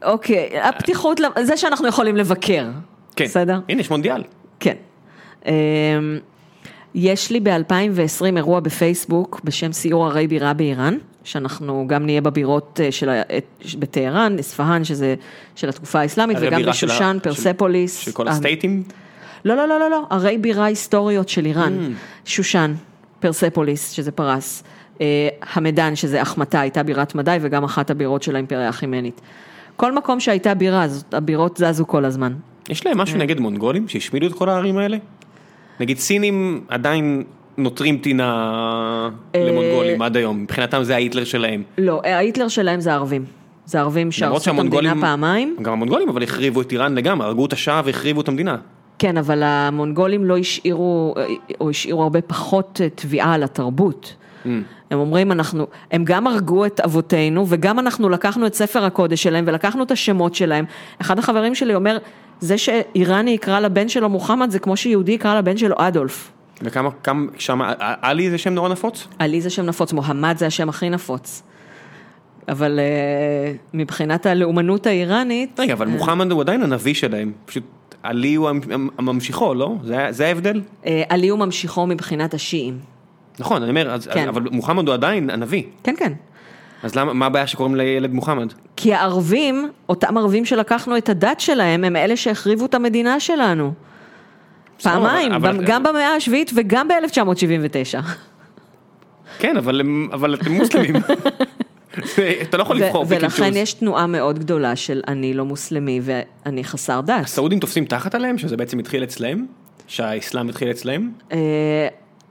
אוקיי, 0.03 0.59
הפתיחות, 0.61 1.21
זה 1.41 1.57
שאנחנו 1.57 1.87
יכולים 1.87 2.17
לבקר, 2.17 2.65
כן. 3.15 3.25
בסדר? 3.25 3.59
הנה, 3.69 3.81
יש 3.81 3.89
מונדיאל. 3.89 4.23
כן. 4.59 4.75
יש 6.95 7.31
לי 7.31 7.39
ב-2020 7.39 8.35
אירוע 8.37 8.59
בפייסבוק 8.59 9.41
בשם 9.43 9.71
סיור 9.71 10.05
ערי 10.07 10.27
בירה 10.27 10.53
באיראן, 10.53 10.97
שאנחנו 11.23 11.85
גם 11.87 12.05
נהיה 12.05 12.21
בבירות 12.21 12.79
אה, 12.83 12.91
של, 12.91 13.09
ה- 13.09 13.21
אה, 13.31 13.39
בטהרן, 13.79 14.35
אספהאן, 14.39 14.83
שזה 14.83 15.15
של 15.55 15.69
התקופה 15.69 15.99
האסלאמית, 15.99 16.37
וגם 16.41 16.61
בשושן, 16.65 17.13
של- 17.13 17.29
פרספוליס. 17.29 17.99
של 17.99 18.11
כל 18.11 18.27
אה, 18.27 18.33
הסטייטים? 18.33 18.83
לא, 19.45 19.55
לא, 19.55 19.67
לא, 19.67 19.79
לא, 19.79 19.89
לא, 19.89 20.03
ערי 20.09 20.37
בירה 20.37 20.65
היסטוריות 20.65 21.29
של 21.29 21.45
איראן, 21.45 21.73
Mm. 21.79 22.27
שושן, 22.29 22.73
פרספוליס, 23.19 23.91
שזה 23.91 24.11
פרס, 24.11 24.63
אה, 25.01 25.05
המדן, 25.53 25.95
שזה 25.95 26.21
אחמתה, 26.21 26.59
הייתה 26.59 26.83
בירת 26.83 27.15
מדי, 27.15 27.37
וגם 27.41 27.63
אחת 27.63 27.89
הבירות 27.89 28.23
של 28.23 28.35
האימפריה 28.35 28.69
החימנית. 28.69 29.21
כל 29.75 29.91
מקום 29.95 30.19
שהייתה 30.19 30.53
בירה, 30.53 30.85
הבירות 31.11 31.57
זזו 31.57 31.87
כל 31.87 32.05
הזמן. 32.05 32.33
יש 32.69 32.85
להם. 32.85 32.97
משהו 32.97 33.17
נגד 33.17 33.39
מונגולים 33.39 33.87
שהשמידו 33.87 34.27
את 34.27 34.33
כל 34.33 34.49
הערים 34.49 34.77
האלה? 34.77 34.97
נגיד 35.79 35.97
סינים 35.97 36.61
עדיין 36.67 37.23
נוטרים 37.57 37.97
טינה 37.97 38.29
אה, 39.35 39.45
למונגולים 39.49 40.01
עד 40.01 40.17
היום, 40.17 40.43
מבחינתם 40.43 40.83
זה 40.83 40.95
ההיטלר 40.95 41.23
שלהם. 41.23 41.63
לא, 41.77 42.01
ההיטלר 42.03 42.47
שלהם 42.47 42.79
זה 42.79 42.93
ערבים. 42.93 43.25
זה 43.65 43.79
ערבים 43.79 44.11
שהרסו 44.11 44.51
את 44.51 44.59
המדינה 44.59 44.93
פעמיים. 45.01 45.55
גם 45.61 45.73
המונגולים 45.73 46.09
אבל 46.09 46.23
החריבו 46.23 46.61
את 46.61 46.71
איראן 46.71 46.95
לגמרי, 46.95 47.27
הרגו 47.27 47.45
את 47.45 47.53
השאה 47.53 47.81
והחריבו 47.85 48.21
את 48.21 48.27
המדינה. 48.27 48.57
כן, 48.99 49.17
אבל 49.17 49.43
המונגולים 49.43 50.25
לא 50.25 50.37
השאירו, 50.37 51.15
או 51.61 51.69
השאירו 51.69 52.03
הרבה 52.03 52.21
פחות 52.21 52.81
אה, 52.83 52.89
תביעה 52.89 53.33
על 53.33 53.43
התרבות. 53.43 54.15
Mm. 54.45 54.47
הם 54.91 54.99
אומרים, 54.99 55.31
אנחנו, 55.31 55.67
הם 55.91 56.03
גם 56.05 56.27
הרגו 56.27 56.65
את 56.65 56.79
אבותינו, 56.79 57.45
וגם 57.49 57.79
אנחנו 57.79 58.09
לקחנו 58.09 58.47
את 58.47 58.53
ספר 58.53 58.85
הקודש 58.85 59.23
שלהם, 59.23 59.43
ולקחנו 59.47 59.83
את 59.83 59.91
השמות 59.91 60.35
שלהם. 60.35 60.65
אחד 61.01 61.19
החברים 61.19 61.55
שלי 61.55 61.75
אומר, 61.75 61.97
זה 62.41 62.57
שאיראני 62.57 63.31
יקרא 63.31 63.59
לבן 63.59 63.89
שלו 63.89 64.09
מוחמד, 64.09 64.49
זה 64.49 64.59
כמו 64.59 64.77
שיהודי 64.77 65.11
יקרא 65.11 65.37
לבן 65.37 65.57
שלו 65.57 65.75
אדולף. 65.79 66.31
וכמה, 66.61 66.89
כמה, 67.03 67.25
שם, 67.37 67.61
עלי 67.79 68.29
זה 68.29 68.37
שם 68.37 68.53
נורא 68.53 68.69
נפוץ? 68.69 69.07
עלי 69.19 69.41
זה 69.41 69.49
שם 69.49 69.65
נפוץ, 69.65 69.93
מוחמד 69.93 70.35
זה 70.37 70.45
השם 70.47 70.69
הכי 70.69 70.89
נפוץ. 70.89 71.43
אבל 72.49 72.79
אה, 72.79 73.53
מבחינת 73.73 74.25
הלאומנות 74.25 74.87
האיראנית... 74.87 75.59
רגע, 75.59 75.73
אבל 75.73 75.87
אה, 75.87 75.91
מוחמד 75.93 76.31
הוא 76.31 76.41
עדיין 76.41 76.63
הנביא 76.63 76.93
שלהם, 76.93 77.31
פשוט 77.45 77.63
עלי 78.03 78.35
הוא 78.35 78.49
המ- 78.49 78.61
הממשיכו, 78.97 79.53
לא? 79.53 79.75
זה, 79.83 80.07
זה 80.09 80.27
ההבדל? 80.27 80.61
אה, 80.85 81.03
עלי 81.09 81.29
הוא 81.29 81.39
ממשיכו 81.39 81.87
מבחינת 81.87 82.33
השיעים. 82.33 82.77
נכון, 83.39 83.61
אני 83.61 83.69
אומר, 83.69 83.91
אז, 83.91 84.07
כן. 84.07 84.27
אבל 84.27 84.41
מוחמד 84.51 84.87
הוא 84.87 84.93
עדיין 84.93 85.29
הנביא, 85.29 85.63
כן, 85.83 85.93
כן. 85.97 86.13
אז 86.83 86.95
למה, 86.95 87.13
מה 87.13 87.25
הבעיה 87.25 87.47
שקוראים 87.47 87.75
לילד 87.75 88.13
מוחמד? 88.13 88.53
כי 88.75 88.93
הערבים, 88.93 89.69
אותם 89.89 90.17
ערבים 90.17 90.45
שלקחנו 90.45 90.97
את 90.97 91.09
הדת 91.09 91.39
שלהם, 91.39 91.83
הם 91.83 91.95
אלה 91.95 92.15
שהחריבו 92.17 92.65
את 92.65 92.75
המדינה 92.75 93.19
שלנו. 93.19 93.73
פעמיים, 94.83 95.31
אבל- 95.31 95.49
אבל- 95.49 95.63
גם 95.65 95.83
במאה 95.83 96.15
השביעית 96.15 96.51
וגם 96.55 96.87
ב-1979. 96.87 98.01
כן, 99.39 99.57
אבל, 99.57 99.81
אבל 100.13 100.33
אתם 100.33 100.51
מוסלמים. 100.51 100.95
אתה 102.41 102.57
לא 102.57 102.61
יכול 102.63 102.75
לבחור 102.77 103.05
ולכן. 103.09 103.51
יש 103.55 103.73
תנועה 103.73 104.07
מאוד 104.07 104.39
גדולה 104.39 104.75
של 104.75 105.01
אני 105.07 105.33
לא 105.33 105.45
מוסלמי 105.45 105.99
ואני 106.03 106.63
חסר 106.63 107.01
דת. 107.01 107.23
הסעודים 107.23 107.59
תופסים 107.59 107.85
תחת 107.85 108.15
עליהם, 108.15 108.37
שזה 108.37 108.57
בעצם 108.57 108.79
התחיל 108.79 109.03
אצלם? 109.03 109.45
שהאסלאם 109.87 110.49
התחיל 110.49 110.71
אצלם? 110.71 111.11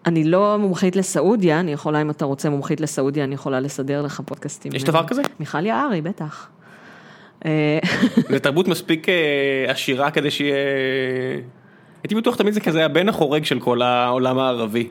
אני 0.06 0.24
לא 0.24 0.58
מומחית 0.58 0.96
לסעודיה, 0.96 1.60
אני 1.60 1.72
יכולה, 1.72 2.00
אם 2.02 2.10
אתה 2.10 2.24
רוצה 2.24 2.50
מומחית 2.50 2.80
לסעודיה, 2.80 3.24
אני 3.24 3.34
יכולה 3.34 3.60
לסדר 3.60 4.02
לך 4.02 4.20
פודקאסטים. 4.26 4.72
יש 4.74 4.84
דבר 4.84 5.06
כזה? 5.06 5.22
מיכל 5.40 5.66
יערי, 5.66 6.00
בטח. 6.00 6.48
אה, 7.44 7.78
זו 8.30 8.38
תרבות 8.38 8.68
מספיק 8.68 9.08
אה, 9.08 9.14
עשירה 9.68 10.10
כדי 10.10 10.30
שיהיה... 10.30 10.56
הייתי 12.02 12.14
בטוח 12.14 12.36
תמיד 12.36 12.54
זה 12.54 12.60
כזה 12.60 12.84
הבן 12.84 13.08
החורג 13.08 13.44
של 13.44 13.60
כל 13.60 13.82
העולם 13.82 14.38
הערבי. 14.38 14.88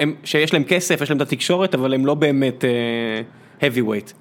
הם- 0.00 0.14
שיש 0.24 0.52
להם 0.54 0.64
כסף, 0.64 1.00
יש 1.02 1.10
להם 1.10 1.16
את 1.16 1.22
התקשורת, 1.22 1.74
אבל 1.74 1.94
הם 1.94 2.06
לא 2.06 2.14
באמת 2.14 2.64
אה, 2.64 3.20
heavy 3.68 3.80
weight. 3.88 4.12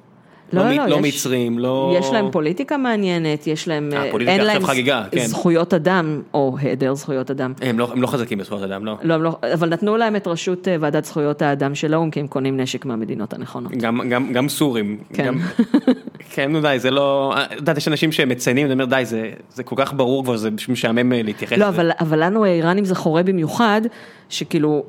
לא, 0.53 0.63
מ- 0.63 0.69
לא, 0.71 0.85
לא 0.88 0.95
יש- 0.95 1.15
מצרים, 1.15 1.59
לא... 1.59 1.95
יש 1.99 2.09
להם 2.13 2.31
פוליטיקה 2.31 2.77
מעניינת, 2.77 3.47
יש 3.47 3.67
להם, 3.67 3.89
אה, 3.93 4.05
אה, 4.05 4.11
פוליטיקה 4.11 4.38
אין 4.38 4.45
להם 4.45 4.65
חגיגה, 4.65 5.03
כן. 5.11 5.26
זכויות 5.26 5.73
אדם, 5.73 6.21
או 6.34 6.55
היעדר 6.61 6.93
זכויות 6.95 7.31
אדם. 7.31 7.53
הם 7.61 7.80
לא, 7.80 7.89
הם 7.91 8.01
לא 8.01 8.07
חזקים 8.07 8.38
בזכויות 8.38 8.63
אדם, 8.63 8.85
לא. 8.85 8.97
לא, 9.03 9.23
לא, 9.23 9.38
אבל 9.53 9.69
נתנו 9.69 9.97
להם 9.97 10.15
את 10.15 10.27
ראשות 10.27 10.67
אה, 10.67 10.76
ועדת 10.80 11.05
זכויות 11.05 11.41
האדם 11.41 11.76
של 11.76 11.93
האו"ם, 11.93 12.11
כי 12.11 12.19
הם 12.19 12.27
קונים 12.27 12.59
נשק 12.59 12.85
מהמדינות 12.85 13.34
הנכונות. 13.34 13.71
גם, 13.71 14.09
גם, 14.09 14.34
גם 14.34 14.49
סורים. 14.49 14.97
כן. 15.13 15.26
גם, 15.26 15.39
כן, 16.34 16.51
נו 16.51 16.61
די, 16.61 16.76
זה 16.80 16.91
לא... 16.91 17.34
את 17.38 17.51
יודעת, 17.51 17.77
יש 17.77 17.88
אנשים 17.88 18.11
שמציינים, 18.11 18.65
אני 18.65 18.73
אומר, 18.73 18.85
די, 18.85 19.01
זה, 19.05 19.31
זה 19.53 19.63
כל 19.63 19.76
כך 19.77 19.93
ברור 19.93 20.23
כבר, 20.23 20.38
זה 20.38 20.49
משעמם 20.69 21.13
אה, 21.13 21.21
להתייחס 21.23 21.57
לא, 21.57 21.67
לזה. 21.67 21.67
אבל, 21.69 21.91
אבל 21.99 22.23
לנו 22.23 22.45
האיראנים 22.45 22.85
זה 22.85 22.95
חורה 22.95 23.23
במיוחד, 23.23 23.81
שכאילו, 24.30 24.84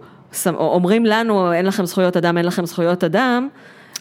אומרים 0.55 1.07
לנו, 1.07 1.53
אין 1.53 1.66
לכם 1.66 1.85
זכויות 1.87 2.16
אדם, 2.16 2.37
אין 2.37 2.47
לכם 2.47 2.66
זכויות 2.66 3.05
אדם. 3.05 3.49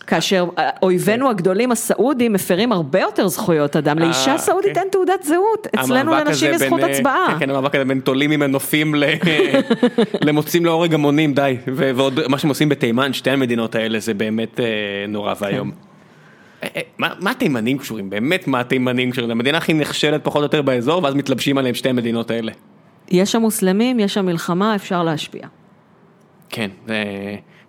כאשר 0.10 0.45
אויבינו 0.81 1.30
הגדולים 1.30 1.72
הסעודים 1.72 2.34
מפרים 2.34 2.72
הרבה 2.72 2.99
יותר 2.99 3.27
זכויות 3.27 3.76
אדם, 3.76 3.99
אה, 3.99 4.06
לאישה 4.06 4.38
סעודית 4.38 4.73
כן. 4.73 4.80
אין 4.80 4.90
תעודת 4.91 5.23
זהות, 5.23 5.68
אצלנו 5.80 6.11
לנשים 6.11 6.53
יש 6.53 6.57
זכות 6.57 6.80
אה, 6.80 6.86
הצבעה. 6.91 7.27
כן, 7.27 7.40
כן, 7.40 7.49
המאבק 7.49 7.76
הזה 7.76 7.86
בין 7.86 7.99
תולים 7.99 8.30
ממנופים 8.30 8.95
למוצאים 10.27 10.65
להורג 10.65 10.94
המונים, 10.94 11.34
די. 11.34 11.57
ועוד 11.68 12.19
מה 12.27 12.38
שהם 12.38 12.49
עושים 12.49 12.69
בתימן, 12.69 13.14
שתי 13.14 13.30
המדינות 13.30 13.76
האלה, 13.76 13.99
זה 13.99 14.14
באמת 14.14 14.60
אה, 14.60 14.65
נורא 15.07 15.34
ואיום. 15.41 15.72
אה, 16.64 16.81
מה 16.98 17.31
התימנים 17.31 17.77
קשורים? 17.77 18.10
באמת 18.10 18.48
מה 18.48 18.60
התימנים 18.60 19.11
קשורים? 19.11 19.31
המדינה 19.31 19.57
הכי 19.57 19.73
נחשלת 19.73 20.23
פחות 20.23 20.40
או 20.40 20.44
יותר 20.44 20.61
באזור, 20.61 21.03
ואז 21.03 21.15
מתלבשים 21.15 21.57
עליהם 21.57 21.76
שתי 21.76 21.90
המדינות 21.90 22.31
האלה. 22.31 22.52
יש 23.11 23.31
שם 23.31 23.41
מוסלמים, 23.41 23.99
יש 23.99 24.14
שם 24.14 24.26
מלחמה, 24.26 24.76
אפשר 24.76 25.03
להשפיע. 25.03 25.48
כן, 26.49 26.69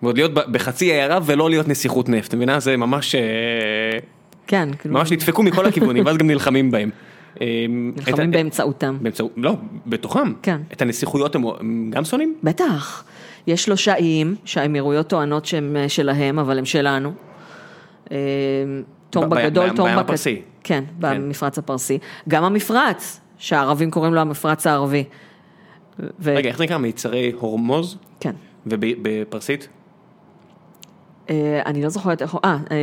ועוד 0.03 0.17
להיות 0.17 0.31
בחצי 0.33 0.85
עיירה 0.85 1.19
ולא 1.25 1.49
להיות 1.49 1.67
נסיכות 1.67 2.09
נפט, 2.09 2.27
אתה 2.27 2.35
מבינה? 2.35 2.59
זה 2.59 2.77
ממש... 2.77 3.15
אה, 3.15 3.21
כן, 4.47 4.69
כאילו, 4.79 4.95
ממש 4.95 5.11
נדפקו 5.11 5.43
מכל 5.43 5.65
הכיוונים, 5.65 6.05
ואז 6.05 6.17
גם 6.17 6.27
נלחמים 6.27 6.71
בהם. 6.71 6.89
אה, 7.41 7.47
את 7.97 8.07
נלחמים 8.07 8.31
באמצעותם. 8.31 8.97
באמצעות, 9.01 9.31
לא, 9.37 9.55
בתוכם. 9.87 10.33
כן. 10.41 10.61
את 10.73 10.81
הנסיכויות 10.81 11.35
הם 11.35 11.43
הם 11.59 11.87
גם 11.93 12.05
שונאים? 12.05 12.35
בטח. 12.43 13.03
יש 13.47 13.63
שלושה 13.63 13.95
איים 13.95 14.35
שהאמירויות 14.45 15.07
טוענות 15.07 15.45
שהם 15.45 15.75
אה, 15.79 15.89
שלהם, 15.89 16.39
אבל 16.39 16.57
הם 16.59 16.65
שלנו. 16.65 17.11
אה, 18.11 18.17
תום 19.09 19.23
בים- 19.23 19.29
בגדול, 19.45 19.65
בים- 19.67 19.75
תום 19.75 19.85
בים 19.87 19.95
בקט... 19.97 20.05
הפרסי. 20.05 20.41
כן, 20.63 20.83
במפרץ 20.99 21.57
הפרסי. 21.57 21.97
גם 22.29 22.43
המפרץ, 22.43 23.19
שהערבים 23.37 23.91
קוראים 23.91 24.13
לו 24.13 24.21
המפרץ 24.21 24.67
הערבי. 24.67 25.03
ו... 26.19 26.33
רגע, 26.35 26.49
איך 26.49 26.57
זה 26.57 26.63
נקרא? 26.63 26.77
מיצרי 26.77 27.31
הורמוז? 27.39 27.97
כן. 28.19 28.31
ובפרסית? 28.67 29.67
אה, 31.29 31.61
אני 31.65 31.83
לא 31.83 31.89
זוכרת 31.89 32.21
איך... 32.21 32.35
אה, 32.45 32.57
אה, 32.71 32.77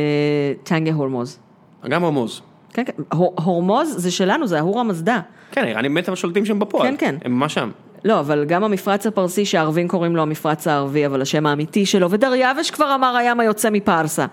טנגה 0.63 0.93
הורמוז. 0.93 1.39
גם 1.89 2.03
הורמוז. 2.03 2.41
כן, 2.73 2.83
כן. 2.85 3.03
הור- 3.13 3.33
הורמוז 3.43 3.93
זה 3.97 4.11
שלנו, 4.11 4.47
זה 4.47 4.57
ההור 4.57 4.79
המזדה. 4.79 5.19
כן, 5.51 5.63
האיראנים 5.63 5.93
באמת 5.93 6.17
שולטים 6.17 6.45
שם 6.45 6.59
בפועל. 6.59 6.87
כן, 6.87 6.95
כן. 6.97 7.15
הם 7.25 7.31
ממש 7.31 7.53
שם. 7.53 7.69
לא, 8.05 8.19
אבל 8.19 8.45
גם 8.45 8.63
המפרץ 8.63 9.07
הפרסי 9.07 9.45
שהערבים 9.45 9.87
קוראים 9.87 10.15
לו 10.15 10.21
המפרץ 10.21 10.67
הערבי, 10.67 11.05
אבל 11.05 11.21
השם 11.21 11.45
האמיתי 11.45 11.85
שלו, 11.85 12.11
ודריווש 12.11 12.71
כבר 12.71 12.95
אמר 12.95 13.15
הים 13.17 13.39
היוצא 13.39 13.69
מפרסה. 13.69 14.25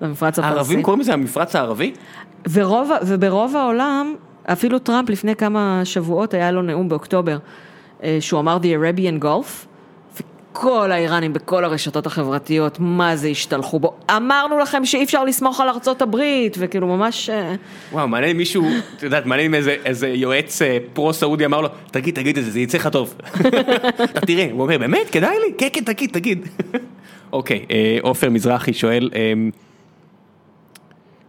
במפרץ 0.00 0.38
הפרסי. 0.38 0.54
הערבים 0.54 0.82
קוראים 0.82 1.00
לזה 1.00 1.12
המפרץ 1.12 1.56
הערבי? 1.56 1.92
ורוב, 2.52 2.90
וברוב 3.06 3.56
העולם, 3.56 4.14
אפילו 4.44 4.78
טראמפ 4.78 5.08
לפני 5.10 5.36
כמה 5.36 5.80
שבועות 5.84 6.34
היה 6.34 6.50
לו 6.50 6.62
נאום 6.62 6.88
באוקטובר, 6.88 7.38
אה, 8.02 8.16
שהוא 8.20 8.40
אמר 8.40 8.58
The 8.62 8.64
Arabian 8.64 9.24
Gulf, 9.24 9.66
וכל 10.52 10.92
האיראנים 10.92 11.32
בכל 11.32 11.64
הרשתות 11.64 12.06
החברתיות, 12.06 12.76
מה 12.80 13.16
זה 13.16 13.28
השתלחו 13.28 13.78
בו. 13.80 13.94
אמרנו 14.16 14.58
לכם 14.58 14.84
שאי 14.84 15.04
אפשר 15.04 15.24
לסמוך 15.24 15.60
על 15.60 15.68
ארצות 15.68 16.02
הברית, 16.02 16.56
וכאילו 16.58 16.86
ממש... 16.86 17.30
אה, 17.30 17.54
וואו, 17.92 18.08
מעניין 18.08 18.30
אם 18.30 18.36
מישהו, 18.36 18.64
את 18.96 19.02
יודעת, 19.02 19.26
מעניין 19.26 19.46
אם 19.50 19.54
איזה- 19.54 19.76
איזה 19.84 20.08
יועץ 20.08 20.62
אה, 20.62 20.78
פרו-סעודי 20.92 21.44
אמר 21.44 21.60
לו, 21.60 21.68
תגיד, 21.90 22.14
תגיד 22.14 22.38
את 22.38 22.44
זה, 22.44 22.50
זה 22.50 22.60
יצא 22.60 22.78
לך 22.78 22.88
טוב. 22.88 23.14
אתה 24.04 24.20
תראה, 24.26 24.48
הוא 24.52 24.62
אומר, 24.62 24.78
באמת, 24.78 25.10
כדאי 25.10 25.36
לי? 25.46 25.54
כן, 25.58 25.68
כן, 25.72 25.84
תגיד, 25.84 26.10
תגיד. 26.12 26.46
אוקיי, 27.32 27.66
אה, 27.70 27.98
עופר 28.02 28.30
מזרחי 28.30 28.72
שואל, 28.72 29.10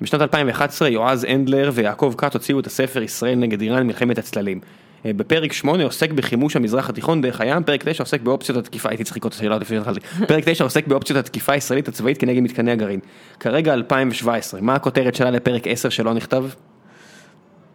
בשנת 0.01 0.21
2011 0.21 0.89
יועז 0.89 1.23
הנדלר 1.29 1.71
ויעקב 1.73 2.13
כת 2.17 2.33
הוציאו 2.33 2.59
את 2.59 2.67
הספר 2.67 3.01
ישראל 3.03 3.35
נגד 3.35 3.61
איראן 3.61 3.87
מלחמת 3.87 4.17
הצללים. 4.17 4.59
אה, 5.05 5.13
בפרק 5.13 5.53
8 5.53 5.83
עוסק 5.83 6.11
בחימוש 6.11 6.55
המזרח 6.55 6.89
התיכון 6.89 7.21
דרך 7.21 7.41
הים, 7.41 7.63
פרק 7.63 7.83
9 7.83 8.03
עוסק 8.03 8.21
באופציות 8.21 8.57
התקיפה, 8.57 8.89
הייתי 8.89 9.03
צריך 9.03 9.17
לקרוא 9.17 9.29
את 9.29 9.33
השאלה 9.33 9.57
לפני 9.57 9.77
שהתחלתי, 9.77 9.99
פרק 10.27 10.43
9 10.45 10.63
עוסק 10.63 10.87
באופציות 10.87 11.19
התקיפה 11.19 11.53
הישראלית 11.53 11.87
הצבאית 11.87 12.17
כנגד 12.17 12.41
מתקני 12.41 12.71
הגרעין. 12.71 12.99
כרגע 13.39 13.73
2017, 13.73 14.61
מה 14.61 14.75
הכותרת 14.75 15.15
שלה 15.15 15.31
לפרק 15.31 15.67
10 15.67 15.89
שלא 15.89 16.13
נכתב? 16.13 16.45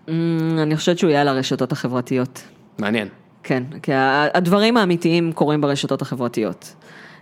אמ, 0.08 0.14
אני 0.58 0.76
חושבת 0.76 0.98
שהוא 0.98 1.10
יהיה 1.10 1.20
על 1.20 1.28
הרשתות 1.28 1.72
החברתיות. 1.72 2.42
מעניין. 2.78 3.08
כן, 3.42 3.62
כי 3.82 3.92
הדברים 4.34 4.76
האמיתיים 4.76 5.32
קורים 5.32 5.60
ברשתות 5.60 6.02
החברתיות. 6.02 6.74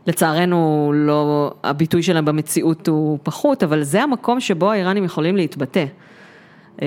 לצערנו, 0.07 0.93
לא, 0.95 1.55
הביטוי 1.65 2.03
שלהם 2.03 2.25
במציאות 2.25 2.89
הוא 2.89 3.19
פחות, 3.23 3.63
אבל 3.63 3.83
זה 3.83 4.03
המקום 4.03 4.41
שבו 4.41 4.71
האיראנים 4.73 5.05
יכולים 5.05 5.37
להתבטא. 5.37 5.85
אה, 6.83 6.87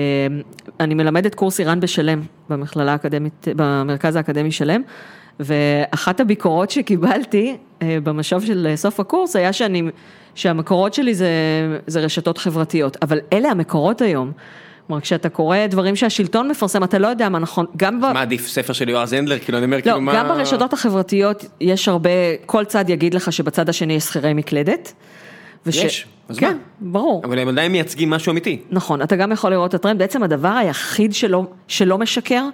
אני 0.80 0.94
מלמדת 0.94 1.34
קורס 1.34 1.60
איראן 1.60 1.80
בשלם, 1.80 2.22
במכללה 2.48 2.92
האקדמית, 2.92 3.48
במרכז 3.56 4.16
האקדמי 4.16 4.52
שלם, 4.52 4.82
ואחת 5.40 6.20
הביקורות 6.20 6.70
שקיבלתי 6.70 7.56
אה, 7.82 7.98
במשוב 8.02 8.44
של 8.44 8.72
סוף 8.76 9.00
הקורס 9.00 9.36
היה 9.36 9.52
שאני, 9.52 9.82
שהמקורות 10.34 10.94
שלי 10.94 11.14
זה, 11.14 11.28
זה 11.86 12.00
רשתות 12.00 12.38
חברתיות, 12.38 12.96
אבל 13.02 13.18
אלה 13.32 13.50
המקורות 13.50 14.00
היום. 14.00 14.32
כלומר, 14.86 15.00
כשאתה 15.00 15.28
קורא 15.28 15.66
דברים 15.66 15.96
שהשלטון 15.96 16.48
מפרסם, 16.48 16.84
אתה 16.84 16.98
לא 16.98 17.06
יודע 17.06 17.28
מה 17.28 17.38
נכון, 17.38 17.66
גם 17.76 18.00
ב... 18.00 18.04
מה 18.04 18.22
עדיף, 18.22 18.48
ספר 18.48 18.72
של 18.72 18.88
יועז 18.88 19.12
הנדלר? 19.12 19.38
כאילו, 19.38 19.58
אני 19.58 19.64
אומר, 19.64 19.76
לא, 19.76 19.82
כאילו, 19.82 20.00
מה... 20.00 20.14
גם 20.14 20.28
ברשתות 20.28 20.72
החברתיות 20.72 21.44
יש 21.60 21.88
הרבה, 21.88 22.10
כל 22.46 22.64
צד 22.64 22.90
יגיד 22.90 23.14
לך 23.14 23.32
שבצד 23.32 23.68
השני 23.68 23.92
יש 23.92 24.04
שכירי 24.04 24.34
מקלדת. 24.34 24.92
וש... 25.66 25.76
יש, 25.76 26.06
אז 26.28 26.38
כן, 26.38 26.56
מה? 26.80 26.92
ברור. 26.92 27.22
אבל 27.24 27.38
הם 27.38 27.48
עדיין 27.48 27.72
מייצגים 27.72 28.10
משהו 28.10 28.30
אמיתי. 28.32 28.62
נכון, 28.70 29.02
אתה 29.02 29.16
גם 29.16 29.32
יכול 29.32 29.50
לראות 29.50 29.68
את 29.70 29.74
הטרנד, 29.74 29.98
בעצם 29.98 30.22
הדבר 30.22 30.48
היחיד 30.48 31.14
שלא, 31.14 31.46
שלא 31.68 31.98
משקר, 31.98 32.44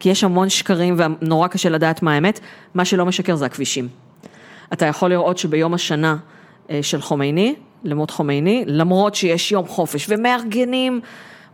כי 0.00 0.08
יש 0.08 0.24
המון 0.24 0.48
שקרים 0.48 0.96
ונורא 0.98 1.48
קשה 1.48 1.68
לדעת 1.68 2.02
מה 2.02 2.14
האמת, 2.14 2.40
מה 2.74 2.84
שלא 2.84 3.06
משקר 3.06 3.36
זה 3.36 3.46
הכבישים. 3.46 3.88
אתה 4.72 4.86
יכול 4.86 5.10
לראות 5.10 5.38
שביום 5.38 5.74
השנה 5.74 6.16
אה, 6.70 6.78
של 6.82 7.00
חומייני, 7.00 7.54
למות 7.84 8.10
חומייני, 8.10 8.64
למרות 8.66 9.14
שיש 9.14 9.52
יום 9.52 9.66
חופש 9.66 10.06
ומארגנים 10.08 11.00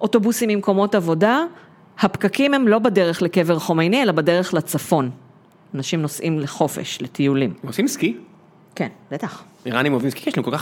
אוטובוסים 0.00 0.48
ממקומות 0.48 0.94
עבודה, 0.94 1.44
הפקקים 1.98 2.54
הם 2.54 2.68
לא 2.68 2.78
בדרך 2.78 3.22
לקבר 3.22 3.58
חומייני, 3.58 4.02
אלא 4.02 4.12
בדרך 4.12 4.54
לצפון. 4.54 5.10
אנשים 5.74 6.02
נוסעים 6.02 6.38
לחופש, 6.38 7.02
לטיולים. 7.02 7.54
עושים 7.66 7.88
סקי? 7.88 8.16
כן, 8.74 8.88
בטח. 9.10 9.44
איראנים 9.66 9.93
אוהבים 9.93 10.10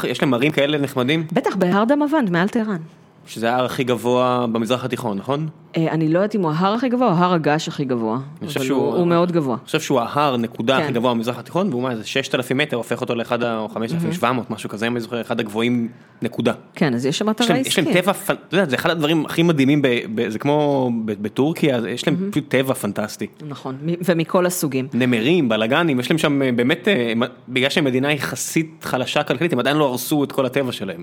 יש 0.08 0.22
להם 0.22 0.34
הרים 0.34 0.52
כאלה 0.52 0.78
נחמדים, 0.78 1.26
בטח 1.32 1.56
בהר 1.56 1.84
דמאוונד, 1.84 2.30
מעל 2.30 2.48
טהרן. 2.48 2.80
שזה 3.26 3.52
ההר 3.52 3.64
הכי 3.64 3.84
גבוה 3.84 4.46
במזרח 4.52 4.84
התיכון, 4.84 5.16
נכון? 5.18 5.48
אה, 5.76 5.90
אני 5.92 6.08
לא 6.12 6.18
יודעת 6.18 6.34
אם 6.34 6.42
הוא 6.42 6.50
ההר 6.50 6.74
הכי 6.74 6.88
גבוה 6.88 7.06
או 7.08 7.12
הר 7.12 7.34
הגעש 7.34 7.68
הכי 7.68 7.84
גבוה, 7.84 8.18
חושב 8.44 8.58
אבל 8.60 8.66
שהוא- 8.68 8.94
הוא, 8.94 9.06
מאוד 9.06 9.32
גבוה. 9.32 9.54
אני 9.56 9.64
חושב 9.66 9.80
שהוא 9.80 10.00
ההר, 10.00 10.36
נקודה, 10.36 10.76
כן. 10.76 10.82
הכי 10.84 10.92
גבוה 10.92 11.14
במזרח 11.14 11.38
התיכון, 11.38 11.68
והוא 11.70 11.82
מה, 11.82 11.90
איזה 11.90 12.04
6,000 12.06 12.56
מטר, 12.56 12.76
הופך 12.76 13.00
אותו 13.00 13.14
לאחד, 13.14 13.42
ה- 13.42 13.58
או 13.58 13.68
5,700, 13.68 14.50
משהו 14.50 14.68
כזה, 14.70 14.86
אם 14.86 14.92
אני 14.92 15.00
זוכר, 15.00 15.20
אחד 15.20 15.40
הגבוהים, 15.40 15.88
נקודה. 16.22 16.52
כן, 16.74 16.94
אז 16.94 17.06
יש 17.06 17.18
שם 17.18 17.30
אתרי 17.30 17.46
להם, 17.48 17.56
יש 17.56 17.78
להם 17.78 17.88
עסקי. 17.88 18.02
טבע, 18.02 18.12
אתה 18.26 18.56
יודע, 18.56 18.68
זה 18.70 18.76
אחד 18.76 18.90
הדברים 18.90 19.26
הכי 19.26 19.42
מדהימים, 19.42 19.82
זה 20.28 20.38
כמו 20.38 20.90
בטורקיה, 21.06 21.78
יש 21.88 22.06
להם 22.08 22.30
פשוט 22.30 22.44
טבע 22.48 22.74
פנטסטי. 22.74 23.26
נכון, 23.48 23.76
ומכל 24.04 24.46
הסוגים. 24.46 24.88
נמרים, 24.94 25.48
בלאגנים, 25.48 26.00
יש 26.00 26.10
להם 26.10 26.18
שם 26.18 26.42
אה, 26.42 26.52
באמת, 26.52 26.88
אה, 26.88 27.12
בגלל 27.48 27.70
שהם 27.70 27.84
מדינה 27.84 28.12
יחסית 28.12 28.70
חלשה 28.82 29.22
כלכלית, 29.22 29.52
הם 29.52 29.58
עדיין 29.58 29.76
לא 29.76 29.84
הרסו 29.84 30.24
את 30.24 30.32
כל 30.32 30.46
הטבע 30.46 30.72
שלהם. 30.72 31.02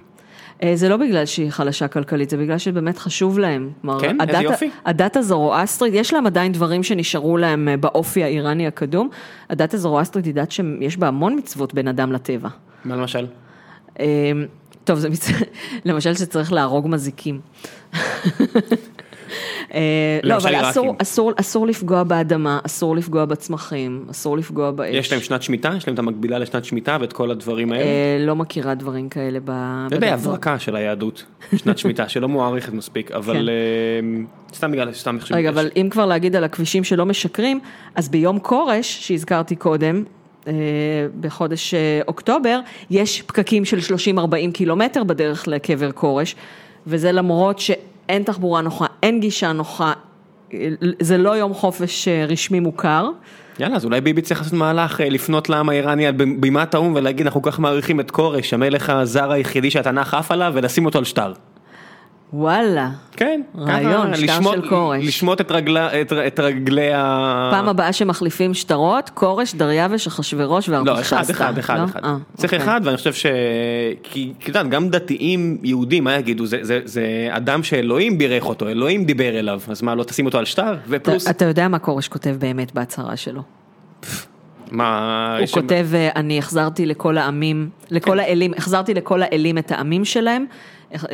אה, 0.63 0.71
זה 0.75 0.89
לא 0.89 0.97
בגלל 0.97 1.25
שהיא 1.25 1.49
חלשה 1.51 1.87
כלכלית, 1.87 2.29
זה 2.29 2.37
בגלל 2.37 2.57
שבאמת 2.57 2.97
חשוב 2.97 3.39
להם. 3.39 3.69
כלומר, 3.81 3.99
כן? 4.01 4.17
איזה 4.21 4.39
הדת- 4.39 4.43
יופי. 4.43 4.69
הדת 4.85 5.17
הזרואסטרית, 5.17 5.93
יש 5.93 6.13
להם 6.13 6.25
עדיין 6.27 6.51
דברים 6.51 6.83
שנשארו 6.83 7.37
להם 7.37 7.67
אה, 7.67 7.77
באופי 7.77 8.23
האיראני 8.23 8.67
הקדום. 8.67 9.09
הדת 9.49 9.73
הזרואסטרית 9.73 10.25
היא 10.25 10.33
דת 10.33 10.51
שיש 10.51 10.97
בה 10.97 11.07
המון 11.07 11.37
מצוות 11.37 11.73
בין 11.73 11.87
אדם 11.87 12.11
לטבע. 12.11 12.49
מה 12.85 12.95
למשל? 12.95 13.27
אה, 13.99 14.31
טוב, 14.83 14.99
זה 14.99 15.09
מצ... 15.09 15.27
למשל 15.85 16.13
שצריך 16.13 16.53
להרוג 16.53 16.87
מזיקים. 16.87 17.39
אה, 19.73 20.19
לא, 20.23 20.37
אבל 20.37 20.69
אסור. 20.69 20.95
אסור, 21.01 21.31
אסור 21.37 21.67
לפגוע 21.67 22.03
באדמה, 22.03 22.59
אסור 22.65 22.95
לפגוע 22.95 23.25
בצמחים, 23.25 24.05
אסור 24.11 24.37
לפגוע 24.37 24.71
באש. 24.71 24.95
יש 24.95 25.11
להם 25.11 25.21
שנת 25.21 25.41
שמיטה? 25.41 25.73
יש 25.77 25.87
להם 25.87 25.93
את 25.93 25.99
המקבילה 25.99 26.39
לשנת 26.39 26.65
שמיטה 26.65 26.97
ואת 27.01 27.13
כל 27.13 27.31
הדברים 27.31 27.71
האלה? 27.71 27.83
אה, 27.83 28.17
לא 28.19 28.35
מכירה 28.35 28.75
דברים 28.75 29.09
כאלה 29.09 29.39
ב... 29.45 29.51
זה 29.89 29.97
די 29.97 30.07
בדת. 30.07 30.13
הברקה 30.13 30.59
של 30.59 30.75
היהדות, 30.75 31.25
שנת 31.55 31.77
שמיטה, 31.77 32.09
שלא 32.09 32.29
מוערכת 32.29 32.73
מספיק, 32.73 33.11
אבל 33.11 33.49
אה, 33.49 34.23
סתם 34.53 34.71
בגלל, 34.71 34.93
סתם. 34.93 35.17
כן. 35.19 35.35
רגע, 35.35 35.49
אבל 35.49 35.69
אם 35.75 35.87
כבר 35.91 36.05
להגיד 36.05 36.35
על 36.35 36.43
הכבישים 36.43 36.83
שלא 36.83 37.05
משקרים, 37.05 37.59
אז 37.95 38.09
ביום 38.09 38.39
כורש, 38.39 39.07
שהזכרתי 39.07 39.55
קודם, 39.55 40.03
בחודש 41.19 41.73
אוקטובר, 42.07 42.59
יש 42.89 43.21
פקקים 43.21 43.65
של 43.65 43.77
30-40 44.17 44.51
קילומטר 44.53 45.03
בדרך 45.03 45.47
לקבר 45.47 45.91
כורש, 45.91 46.35
וזה 46.87 47.11
למרות 47.11 47.59
שאין 48.11 48.23
תחבורה 48.23 48.61
נוחה, 48.61 48.85
אין 49.03 49.19
גישה 49.19 49.51
נוחה, 49.51 49.93
זה 50.99 51.17
לא 51.17 51.29
יום 51.29 51.53
חופש 51.53 52.07
אה, 52.07 52.25
רשמי 52.25 52.59
מוכר. 52.59 53.09
יאללה, 53.59 53.75
אז 53.75 53.85
אולי 53.85 54.01
ביבי 54.01 54.21
צריך 54.21 54.39
לעשות 54.39 54.53
מהלך, 54.53 55.01
אה, 55.01 55.09
לפנות 55.09 55.49
לעם 55.49 55.69
האיראני 55.69 56.07
על 56.07 56.13
בימת 56.39 56.73
האו"ם 56.73 56.95
ולהגיד, 56.95 57.25
אנחנו 57.25 57.41
כל 57.41 57.51
כך 57.51 57.59
מעריכים 57.59 57.99
את 57.99 58.11
כורש, 58.11 58.53
המלך 58.53 58.89
הזר 58.89 59.31
היחידי 59.31 59.71
שהתנ"ך 59.71 60.13
עף 60.13 60.31
עליו, 60.31 60.51
ולשים 60.55 60.85
אותו 60.85 60.97
על 60.97 61.03
שטר. 61.03 61.33
וואלה, 62.33 62.89
כן, 63.11 63.41
רעיון, 63.57 64.15
שטר 64.15 64.25
לשמוט- 64.25 64.53
של 64.55 64.69
כורש. 64.69 65.05
לשמוט 65.07 65.41
את 65.41 65.51
רגלה- 65.51 66.01
את- 66.01 66.13
את 66.13 66.39
רגלי 66.39 66.93
ה... 66.93 67.49
פעם 67.51 67.67
הבאה 67.69 67.93
שמחליפים 67.93 68.53
שטרות, 68.53 69.09
כורש, 69.13 69.53
דריווש, 69.55 70.07
אחשוורוש 70.07 70.69
לא, 70.69 70.77
וארתחשסתא. 70.85 71.15
אחד, 71.31 71.31
אחד, 71.31 71.57
אחד, 71.57 71.77
לא? 71.79 71.85
אחד. 71.85 71.99
אה, 72.03 72.15
צריך 72.35 72.53
אוקיי. 72.53 72.65
אחד, 72.65 72.81
ואני 72.83 72.97
חושב 72.97 73.13
ש... 73.13 73.25
כי, 74.03 74.33
את 74.43 74.47
יודעת, 74.47 74.69
גם 74.69 74.89
דתיים 74.89 75.57
יהודים, 75.63 76.03
מה 76.03 76.15
יגידו? 76.15 76.45
זה, 76.45 76.57
זה, 76.61 76.79
זה 76.85 77.01
אדם 77.31 77.63
שאלוהים 77.63 78.17
בירך 78.17 78.45
אותו, 78.45 78.67
אלוהים 78.69 79.05
דיבר 79.05 79.39
אליו, 79.39 79.61
אז 79.67 79.81
מה, 79.81 79.95
לא 79.95 80.03
תשים 80.03 80.25
אותו 80.25 80.37
על 80.37 80.45
שטר? 80.45 80.75
ופלוס, 80.87 81.23
אתה- 81.23 81.31
אתה 81.31 81.45
יודע 81.45 81.67
מה 81.67 81.79
כורש 81.79 82.07
כותב 82.07 82.35
באמת 82.39 82.73
בהצהרה 82.73 83.17
שלו. 83.17 83.41
מה... 84.71 85.37
הוא 85.39 85.47
כותב, 85.47 85.87
אה, 85.93 86.09
אני 86.15 86.39
החזרתי 86.39 86.85
לכל 86.85 87.17
העמים, 87.17 87.69
לכל 87.91 88.11
כן. 88.11 88.19
האלים, 88.19 88.53
החזרתי 88.57 88.93
לכל 88.93 89.21
האלים 89.23 89.57
את 89.57 89.71
העמים 89.71 90.05
שלהם, 90.05 90.45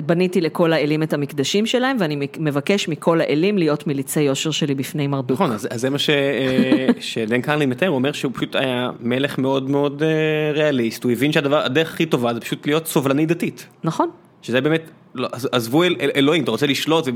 בניתי 0.05 0.41
לכל 0.41 0.73
האלים 0.73 1.03
את 1.03 1.13
המקדשים 1.13 1.65
שלהם, 1.65 1.97
ואני 1.99 2.27
מבקש 2.39 2.87
מכל 2.87 3.21
האלים 3.21 3.57
להיות 3.57 3.87
מליצי 3.87 4.21
יושר 4.21 4.51
שלי 4.51 4.75
בפני 4.75 5.07
מרדוק. 5.07 5.31
נכון, 5.37 5.51
אז, 5.51 5.67
אז 5.71 5.81
זה 5.81 5.89
מה 5.89 5.99
ש, 5.99 6.09
אה, 6.09 6.87
שדן 6.99 7.41
קרלין 7.41 7.69
מתאר, 7.69 7.87
הוא 7.87 7.95
אומר 7.95 8.11
שהוא 8.11 8.31
פשוט 8.35 8.55
היה 8.55 8.89
מלך 8.99 9.37
מאוד 9.37 9.69
מאוד 9.69 10.03
אה, 10.03 10.09
ריאליסט, 10.53 11.03
הוא 11.03 11.11
הבין 11.11 11.31
שהדרך 11.31 11.93
הכי 11.93 12.05
טובה 12.05 12.33
זה 12.33 12.39
פשוט 12.39 12.65
להיות 12.65 12.87
סובלני 12.87 13.25
דתית. 13.25 13.67
נכון? 13.83 14.09
שזה 14.41 14.61
באמת, 14.61 14.81
לא, 15.15 15.27
עז- 15.31 15.49
עזבו 15.51 15.83
אל, 15.83 15.95
אל, 16.01 16.09
אלוהים, 16.15 16.43
אתה 16.43 16.51
רוצה 16.51 16.67
לשלוט 16.67 17.07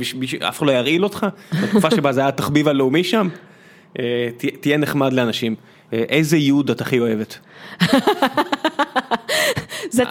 ואף 0.41 0.57
אחד 0.57 0.67
לא 0.67 0.71
ירעיל 0.71 1.03
אותך? 1.03 1.25
בתקופה 1.63 1.91
שבה 1.91 2.11
זה 2.11 2.19
היה 2.21 2.27
התחביב 2.29 2.67
הלאומי 2.67 3.03
שם, 3.03 3.27
אה, 3.99 4.29
תה, 4.37 4.47
תהיה 4.59 4.77
נחמד 4.77 5.13
לאנשים. 5.13 5.55
איזה 5.91 6.37
יוד 6.37 6.69
את 6.69 6.81
הכי 6.81 6.99
אוהבת? 6.99 7.39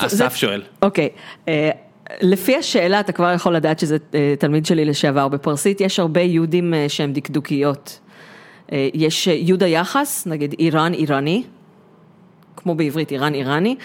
אסף 0.06 0.34
שואל. 0.36 0.62
אוקיי, 0.82 1.08
לפי 2.20 2.56
השאלה 2.56 3.00
אתה 3.00 3.12
כבר 3.12 3.32
יכול 3.32 3.56
לדעת 3.56 3.78
שזה 3.78 3.96
אה, 4.14 4.34
תלמיד 4.38 4.66
שלי 4.66 4.84
לשעבר 4.84 5.28
בפרסית, 5.28 5.80
יש 5.80 5.98
הרבה 5.98 6.20
יהודים 6.20 6.74
אה, 6.74 6.88
שהם 6.88 7.12
דקדוקיות. 7.12 8.00
אה, 8.72 8.88
יש 8.94 9.28
אה, 9.28 9.32
יהוד 9.32 9.62
היחס, 9.62 10.26
נגיד 10.26 10.54
איראן 10.58 10.94
איראני, 10.94 11.42
כמו 12.56 12.74
בעברית 12.74 13.12
איראן 13.12 13.34
איראני, 13.34 13.76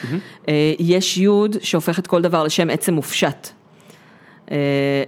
אה, 0.48 0.74
יש 0.80 1.18
יוד 1.18 1.56
שהופך 1.62 2.00
את 2.00 2.08
כל 2.08 2.22
דבר 2.22 2.44
לשם 2.44 2.70
עצם 2.70 2.94
מופשט. 2.94 3.48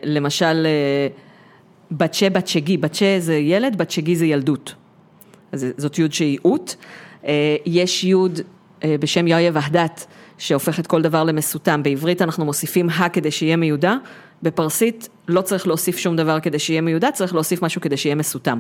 למשל, 0.04 0.68
בצ'ה 1.92 2.30
בצ'גי, 2.30 2.78
בצ'ה 2.78 3.16
זה 3.20 3.36
ילד, 3.36 3.78
בצ'גי 3.78 4.16
זה 4.16 4.26
ילדות. 4.26 4.74
אז 5.52 5.66
זאת 5.78 6.00
יוד 6.00 6.14
שהיא 6.14 6.38
אות. 6.46 6.76
יש 7.66 8.04
יוד 8.04 8.40
בשם 8.86 9.28
יאיה 9.28 9.52
והדת, 9.54 10.06
שהופך 10.38 10.80
את 10.80 10.88
כל 10.88 11.02
דבר 11.02 11.24
למסותם. 11.24 11.84
בעברית 11.84 12.22
אנחנו 12.22 12.46
מוסיפים 12.46 12.90
ה 12.90 13.10
כדי 13.10 13.32
שיהיה 13.32 13.56
מיודע, 13.56 13.96
בפרסית 14.44 15.10
לא 15.28 15.42
צריך 15.42 15.68
להוסיף 15.68 15.98
שום 15.98 16.16
דבר 16.16 16.40
כדי 16.40 16.60
שיהיה 16.60 16.82
מיודע, 16.82 17.12
צריך 17.12 17.34
להוסיף 17.34 17.62
משהו 17.62 17.82
כדי 17.82 17.98
שיהיה 17.98 18.16
מסותם. 18.16 18.60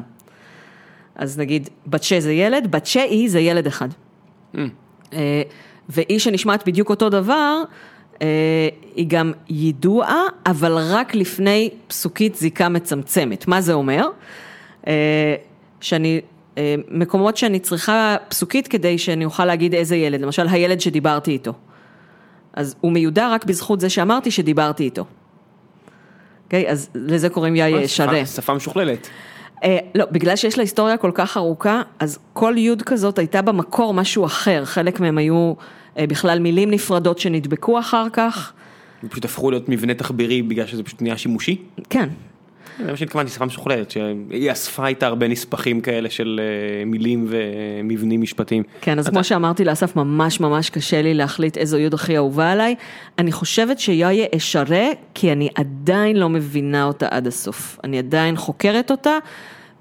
אז 1.16 1.40
נגיד, 1.40 1.70
בצ'ה 1.88 2.20
זה 2.20 2.34
ילד, 2.34 2.72
בצ'ה 2.72 3.02
היא 3.02 3.30
זה 3.30 3.40
ילד 3.40 3.68
אחד. 3.68 3.90
אה, 5.14 5.42
והיא 5.90 6.20
שנשמעת 6.20 6.68
בדיוק 6.68 6.90
אותו 6.90 7.10
דבר, 7.10 7.62
אה, 8.22 8.28
היא 8.96 9.06
גם 9.08 9.32
ידועה, 9.50 10.24
אבל 10.46 10.78
רק 10.78 11.16
לפני 11.16 11.70
פסוקית 11.88 12.36
זיקה 12.36 12.70
מצמצמת. 12.70 13.48
מה 13.48 13.62
זה 13.62 13.74
אומר? 13.74 14.08
אה, 14.88 15.36
שאני, 15.82 16.22
מקומות 16.92 17.38
שאני 17.38 17.60
צריכה 17.60 18.16
פסוקית 18.30 18.68
כדי 18.68 18.98
שאני 18.98 19.26
אוכל 19.26 19.46
להגיד 19.46 19.76
איזה 19.76 19.96
ילד, 19.96 20.22
למשל 20.22 20.48
הילד 20.48 20.82
שדיברתי 20.82 21.32
איתו. 21.32 21.54
אז 22.58 22.76
הוא 22.82 22.92
מיודע 22.92 23.30
רק 23.30 23.46
בזכות 23.46 23.80
זה 23.80 23.90
שאמרתי 23.90 24.32
שדיברתי 24.32 24.84
איתו. 24.84 25.06
אוקיי? 26.46 26.70
אז 26.70 26.90
לזה 26.96 27.30
קוראים 27.30 27.56
יאי. 27.56 27.88
שפה- 27.88 28.26
שפה 28.26 28.54
משוכללת. 28.54 29.08
אה, 29.64 29.78
לא, 29.96 30.06
בגלל 30.12 30.36
שיש 30.36 30.58
לה 30.58 30.64
היסטוריה 30.64 30.98
כל 30.98 31.12
כך 31.14 31.38
ארוכה, 31.38 31.82
אז 32.00 32.20
כל 32.34 32.54
יוד 32.58 32.82
כזאת 32.82 33.20
הייתה 33.20 33.42
במקור 33.42 33.94
משהו 33.94 34.26
אחר, 34.26 34.66
חלק 34.66 35.00
מהם 35.00 35.18
היו 35.18 35.54
אה, 35.98 36.08
בכלל 36.08 36.40
מילים 36.40 36.72
נפרדות 36.72 37.20
שנדבקו 37.20 37.80
אחר 37.80 38.08
כך, 38.14 38.54
הם 39.04 39.10
פשוט 39.10 39.26
הפכו 39.26 39.52
להיות 39.52 39.70
מבנה 39.70 39.94
תחבירי 39.94 40.42
בגלל 40.42 40.66
שזה 40.68 40.84
פשוט 40.84 41.02
נהיה 41.02 41.18
שימושי. 41.18 41.62
כן, 41.90 42.10
זה 42.86 42.92
מה 42.92 42.98
שהתכוונתי, 42.98 43.32
שפה 43.32 43.46
משוכללת, 43.46 43.92
שהיא 43.92 44.52
אספה 44.52 44.88
איתה 44.88 45.08
הרבה 45.08 45.28
נספחים 45.28 45.82
כאלה 45.82 46.10
של 46.10 46.40
אה, 46.44 46.86
מילים 46.86 47.26
ומבנים 47.30 48.22
משפטיים. 48.22 48.64
כן, 48.82 49.00
אז 49.00 49.06
אתה- 49.06 49.12
כמו 49.16 49.24
שאמרתי 49.24 49.66
לאסף, 49.66 49.96
ממש 49.96 50.40
ממש 50.40 50.70
קשה 50.70 51.02
לי 51.02 51.14
להחליט 51.14 51.58
איזו 51.58 51.78
יוד 51.78 51.94
הכי 51.94 52.18
אהובה 52.18 52.52
עליי. 52.52 52.76
אני 53.20 53.32
חושבת 53.32 53.80
שיויה 53.80 54.26
אשרה, 54.36 54.86
כי 55.14 55.32
אני 55.32 55.50
עדיין 55.56 56.16
לא 56.16 56.30
מבינה 56.30 56.84
אותה 56.84 57.08
עד 57.12 57.28
הסוף. 57.28 57.80
אני 57.84 57.98
עדיין 58.00 58.36
חוקרת 58.38 58.92
אותה, 58.92 59.18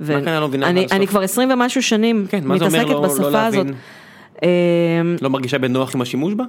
ו- 0.01 0.15
מה 0.15 0.21
כאן 0.21 0.29
אני 0.33 0.41
לא 0.41 0.49
מבינה 0.49 0.69
עד 0.69 0.77
הסוף? 0.77 0.93
אני 0.93 1.07
כבר 1.07 1.21
20 1.23 1.51
ומשהו 1.51 1.83
שנים 1.83 2.27
כן, 2.29 2.41
מתעסקת 2.45 2.83
לא- 2.89 2.91
לא 3.03 3.09
בשפה 3.09 3.31
להבין? 3.31 3.61
הזאת. 3.61 3.77
אמ, 4.43 4.49
לא 5.23 5.31
מרגישה 5.31 5.59
בנוח 5.59 5.95
עם 5.95 6.01
השימוש 6.01 6.35
בה? 6.35 6.45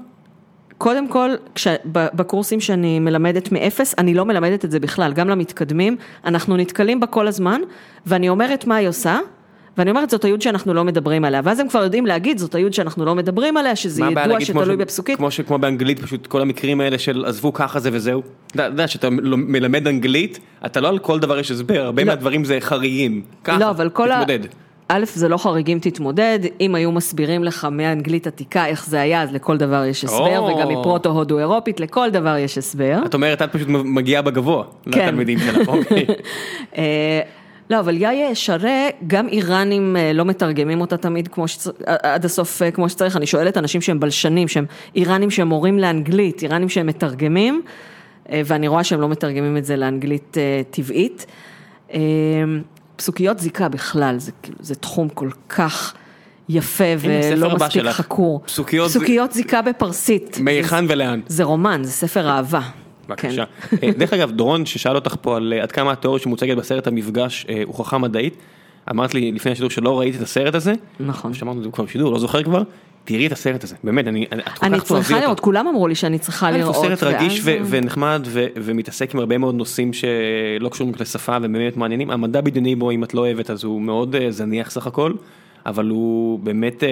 קודם 0.77 1.07
כל, 1.07 1.29
כש, 1.55 1.67
בקורסים 1.85 2.59
שאני 2.59 2.99
מלמדת 2.99 3.51
מאפס, 3.51 3.95
אני 3.97 4.13
לא 4.13 4.25
מלמדת 4.25 4.65
את 4.65 4.71
זה 4.71 4.79
בכלל, 4.79 5.13
גם 5.13 5.29
למתקדמים, 5.29 5.95
אנחנו 6.25 6.57
נתקלים 6.57 6.99
בה 6.99 7.07
כל 7.07 7.27
הזמן, 7.27 7.61
ואני 8.05 8.29
אומרת 8.29 8.67
מה 8.67 8.75
היא 8.75 8.87
עושה, 8.87 9.19
ואני 9.77 9.89
אומרת 9.89 10.09
זאת 10.09 10.25
היוד 10.25 10.41
שאנחנו 10.41 10.73
לא 10.73 10.83
מדברים 10.83 11.25
עליה, 11.25 11.41
ואז 11.43 11.59
הם 11.59 11.67
כבר 11.69 11.83
יודעים 11.83 12.05
להגיד 12.05 12.37
זאת 12.37 12.55
היוד 12.55 12.73
שאנחנו 12.73 13.05
לא 13.05 13.15
מדברים 13.15 13.57
עליה, 13.57 13.75
שזה 13.75 14.03
ידוע 14.03 14.23
כמו 14.23 14.41
שתלוי 14.41 14.75
ש- 14.75 14.79
בפסוקית. 14.79 15.17
כמו 15.17 15.31
שכמו 15.31 15.57
באנגלית, 15.57 15.99
פשוט 16.01 16.27
כל 16.27 16.41
המקרים 16.41 16.81
האלה 16.81 16.97
של 16.97 17.25
עזבו 17.25 17.53
ככה 17.53 17.79
זה 17.79 17.89
וזהו. 17.93 18.21
אתה 18.47 18.63
יודע 18.63 18.87
שאתה 18.87 19.07
לא- 19.21 19.37
מלמד 19.37 19.87
אנגלית, 19.87 20.39
אתה 20.65 20.81
לא 20.81 20.87
על 20.87 20.99
כל 20.99 21.19
דבר 21.19 21.39
יש 21.39 21.51
הסבר, 21.51 21.81
הרבה 21.81 22.01
לא. 22.03 22.07
מהדברים 22.07 22.45
זה 22.45 22.57
חריגים. 22.59 23.21
ככה, 23.43 23.59
לא, 23.59 23.69
אבל 23.69 23.89
כל 23.89 24.11
ה... 24.11 24.23
א', 24.89 25.03
זה 25.05 25.29
לא 25.29 25.37
חריגים 25.37 25.79
תתמודד, 25.79 26.39
אם 26.61 26.75
היו 26.75 26.91
מסבירים 26.91 27.43
לך 27.43 27.67
מאנגלית 27.71 28.27
עתיקה 28.27 28.65
איך 28.65 28.85
זה 28.85 29.01
היה, 29.01 29.21
אז 29.21 29.33
לכל 29.33 29.57
דבר 29.57 29.85
יש 29.85 30.03
הסבר, 30.03 30.39
או. 30.39 30.55
וגם 30.55 30.67
מפרוטו 30.67 31.09
הודו 31.09 31.39
אירופית, 31.39 31.79
לכל 31.79 32.09
דבר 32.09 32.37
יש 32.37 32.57
הסבר. 32.57 32.99
את 33.05 33.13
אומרת, 33.13 33.41
את 33.41 33.51
פשוט 33.51 33.67
מגיעה 33.67 34.21
בגבוה 34.21 34.63
כן. 34.91 35.05
לתלמידים 35.05 35.39
שלך, 35.39 35.67
אוקיי. 35.77 36.05
אה, 36.77 37.21
לא, 37.69 37.79
אבל 37.79 37.97
יאיה 37.97 38.35
שרה, 38.35 38.87
גם 39.07 39.27
איראנים 39.27 39.95
אה, 39.95 40.13
לא 40.13 40.25
מתרגמים 40.25 40.81
אותה 40.81 40.97
תמיד 40.97 41.27
כמו 41.27 41.47
שצ... 41.47 41.67
עד 41.85 42.25
הסוף 42.25 42.61
אה, 42.61 42.71
כמו 42.71 42.89
שצריך, 42.89 43.17
אני 43.17 43.25
שואלת 43.25 43.57
אנשים 43.57 43.81
שהם 43.81 43.99
בלשנים, 43.99 44.47
שהם 44.47 44.65
איראנים 44.95 45.31
שהם 45.31 45.47
מורים 45.47 45.79
לאנגלית, 45.79 46.43
איראנים 46.43 46.69
שהם 46.69 46.87
מתרגמים, 46.87 47.61
אה, 48.31 48.41
ואני 48.45 48.67
רואה 48.67 48.83
שהם 48.83 49.01
לא 49.01 49.09
מתרגמים 49.09 49.57
את 49.57 49.65
זה 49.65 49.75
לאנגלית 49.75 50.37
אה, 50.37 50.61
טבעית. 50.69 51.25
פסוקיות 52.97 53.39
זיקה 53.39 53.69
בכלל, 53.69 54.15
זה, 54.17 54.31
כאילו, 54.43 54.57
זה 54.61 54.75
תחום 54.75 55.09
כל 55.09 55.29
כך 55.49 55.93
יפה 56.49 56.83
ולא 56.99 57.55
מספיק 57.55 57.71
שלך. 57.71 57.95
חקור. 57.95 58.41
פסוקיות 58.45 58.89
ז- 58.89 58.97
פסוקיות 58.97 59.31
זיקה 59.31 59.61
בפרסית. 59.61 60.37
מהיכן 60.41 60.85
ולאן? 60.89 61.19
זה 61.27 61.43
רומן, 61.43 61.83
זה 61.83 61.91
ספר 61.91 62.29
אהבה. 62.29 62.61
בבקשה. 63.09 63.43
כן. 63.69 63.77
אה, 63.83 63.91
דרך 63.97 64.13
אגב, 64.13 64.31
דורון 64.31 64.65
ששאל 64.65 64.95
אותך 64.95 65.15
פה 65.21 65.37
על 65.37 65.53
אה, 65.57 65.63
עד 65.63 65.71
כמה 65.71 65.91
התיאוריה 65.91 66.23
שמוצגת 66.23 66.57
בסרט 66.57 66.87
המפגש 66.87 67.45
אה, 67.49 67.61
הוכחה 67.65 67.97
מדעית, 67.97 68.37
אמרת 68.91 69.13
לי 69.13 69.31
לפני 69.31 69.51
השידור 69.51 69.69
שלא 69.69 69.99
ראית 69.99 70.15
את 70.15 70.21
הסרט 70.21 70.55
הזה, 70.55 70.73
נכון. 70.99 71.33
שמענו 71.33 71.59
את 71.59 71.63
זה 71.63 71.71
כבר 71.71 71.83
בשידור, 71.83 72.11
לא 72.11 72.19
זוכר 72.19 72.43
כבר, 72.43 72.61
תראי 73.07 73.27
את 73.27 73.31
הסרט 73.31 73.63
הזה, 73.63 73.75
באמת, 73.83 74.07
אני, 74.07 74.25
אני- 74.31 74.41
את 74.41 74.57
כל 74.59 74.65
אני 74.65 74.79
כך 74.79 74.83
תאהבי 74.87 75.03
צריכה 75.03 75.13
אותו. 75.13 75.25
לראות, 75.25 75.39
כולם 75.39 75.67
אמרו 75.67 75.87
לי 75.87 75.95
שאני 75.95 76.19
צריכה 76.19 76.49
הוא 76.49 76.57
לראות. 76.57 76.75
סרט 76.75 77.03
רגיש 77.03 77.41
ונחמד 77.45 78.21
ו- 78.25 78.45
ומתעסק 78.55 79.13
עם 79.13 79.19
הרבה 79.19 79.37
מאוד 79.37 79.55
נושאים 79.55 79.91
שלא 79.93 80.69
קשורים 80.69 80.93
לשפה 80.99 81.37
ובאמת 81.41 81.77
מעניינים. 81.77 82.11
המדע 82.11 82.41
בדיוני 82.41 82.75
בו, 82.75 82.91
אם 82.91 83.03
את 83.03 83.13
לא 83.13 83.21
אוהבת, 83.21 83.49
אז 83.49 83.63
הוא 83.63 83.81
מאוד 83.81 84.15
אה, 84.15 84.31
זניח 84.31 84.71
סך 84.71 84.87
הכל, 84.87 85.13
אבל 85.65 85.87
הוא 85.89 86.39
באמת 86.39 86.83
אה, 86.83 86.89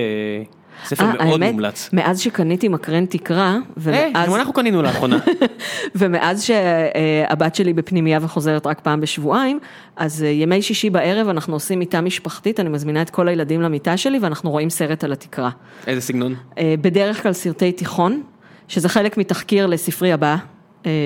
ספר 0.83 1.05
אה, 1.05 1.25
מאוד 1.25 1.39
מומלץ. 1.39 1.89
מאז 1.93 2.19
שקניתי 2.19 2.67
מקרן 2.67 3.05
תקרה, 3.05 3.47
אה, 3.47 3.57
ומאז, 3.77 4.27
גם 4.27 4.35
אנחנו 4.35 4.53
קנינו 4.53 4.81
לאחרונה. 4.81 5.17
ומאז 5.95 6.43
שהבת 6.43 7.55
שלי 7.55 7.73
בפנימייה 7.73 8.19
וחוזרת 8.21 8.67
רק 8.67 8.79
פעם 8.79 9.01
בשבועיים, 9.01 9.59
אז 9.95 10.23
אה, 10.23 10.29
ימי 10.29 10.61
שישי 10.61 10.89
בערב 10.89 11.29
אנחנו 11.29 11.53
עושים 11.53 11.79
מיטה 11.79 12.01
משפחתית, 12.01 12.59
אני 12.59 12.69
מזמינה 12.69 13.01
את 13.01 13.09
כל 13.09 13.27
הילדים 13.27 13.61
למיטה 13.61 13.97
שלי 13.97 14.19
ואנחנו 14.19 14.51
רואים 14.51 14.69
סרט 14.69 15.03
על 15.03 15.11
התקרה. 15.11 15.49
איזה 15.87 16.01
סגנון? 16.01 16.35
בדרך 16.81 17.23
כלל 17.23 17.33
סרטי 17.33 17.71
תיכון, 17.71 18.21
שזה 18.67 18.89
חלק 18.89 19.17
מתחקיר 19.17 19.67
לספרי 19.67 20.13
הבא, 20.13 20.35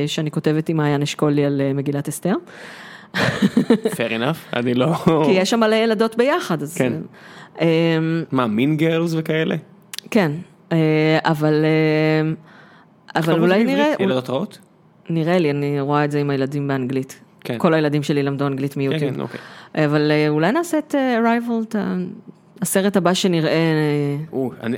שאני 0.08 0.32
כותבת 0.32 0.70
עם 0.70 0.78
מעיין 0.78 1.02
אשכולי 1.02 1.46
על 1.46 1.62
מגילת 1.74 2.08
אסתר, 2.08 2.34
fair 3.86 4.12
enough, 4.12 4.56
אני 4.56 4.74
לא... 4.74 4.94
כי 5.26 5.32
יש 5.32 5.50
שם 5.50 5.60
מלא 5.60 5.76
ילדות 5.76 6.18
ביחד, 6.18 6.62
אז... 6.62 6.78
כן. 6.78 6.94
אה, 7.62 7.98
מה, 8.32 8.48
מין 8.48 8.78
גרלס 8.78 9.14
וכאלה? 9.18 9.56
כן, 10.12 10.32
אה, 10.72 11.20
אבל, 11.24 11.66
אה, 11.66 12.32
אבל 13.22 13.40
אולי? 13.40 13.64
נראה, 13.64 13.94
ילדות 14.00 14.30
רעות? 14.30 14.60
נראה 15.10 15.38
לי, 15.38 15.52
אני 15.52 15.82
רואה 15.82 16.06
את 16.06 16.12
זה 16.12 16.20
עם 16.20 16.30
הילדים 16.30 16.68
באנגלית. 16.68 17.20
כן. 17.44 17.56
כל 17.58 17.74
הילדים 17.74 18.04
שלי 18.04 18.24
למדו 18.24 18.48
אנגלית 18.48 18.74
כן, 18.74 18.80
מיוטיוב. 18.80 19.14
כן, 19.14 19.22
אוקיי. 19.22 19.40
אבל 19.76 20.12
אה, 20.12 20.30
אולי 20.30 20.52
נעשה 20.52 20.78
את 20.78 20.96
Arrival, 20.96 21.76
הסרט 22.62 22.98
הבא 22.98 23.14
שנראה, 23.14 23.52
אה, 23.52 24.18
או, 24.32 24.52
אני... 24.64 24.78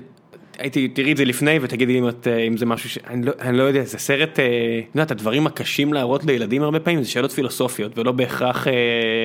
הייתי, 0.61 0.87
תראי 0.87 1.11
את 1.11 1.17
זה 1.17 1.25
לפני 1.25 1.59
ותגידי 1.61 1.99
אם, 1.99 2.09
את, 2.09 2.27
אה, 2.27 2.37
אם 2.37 2.57
זה 2.57 2.65
משהו 2.65 2.89
ש... 2.89 2.97
אני 3.07 3.25
לא, 3.25 3.31
אני 3.39 3.57
לא 3.57 3.63
יודע, 3.63 3.83
זה 3.83 3.97
סרט, 3.97 4.39
אה, 4.39 4.45
את 4.89 4.95
יודעת, 4.95 5.11
הדברים 5.11 5.47
הקשים 5.47 5.93
להראות 5.93 6.25
לילדים 6.25 6.63
הרבה 6.63 6.79
פעמים 6.79 7.03
זה 7.03 7.09
שאלות 7.09 7.31
פילוסופיות 7.31 7.97
ולא 7.97 8.11
בהכרח... 8.11 8.67
אה, 8.67 8.73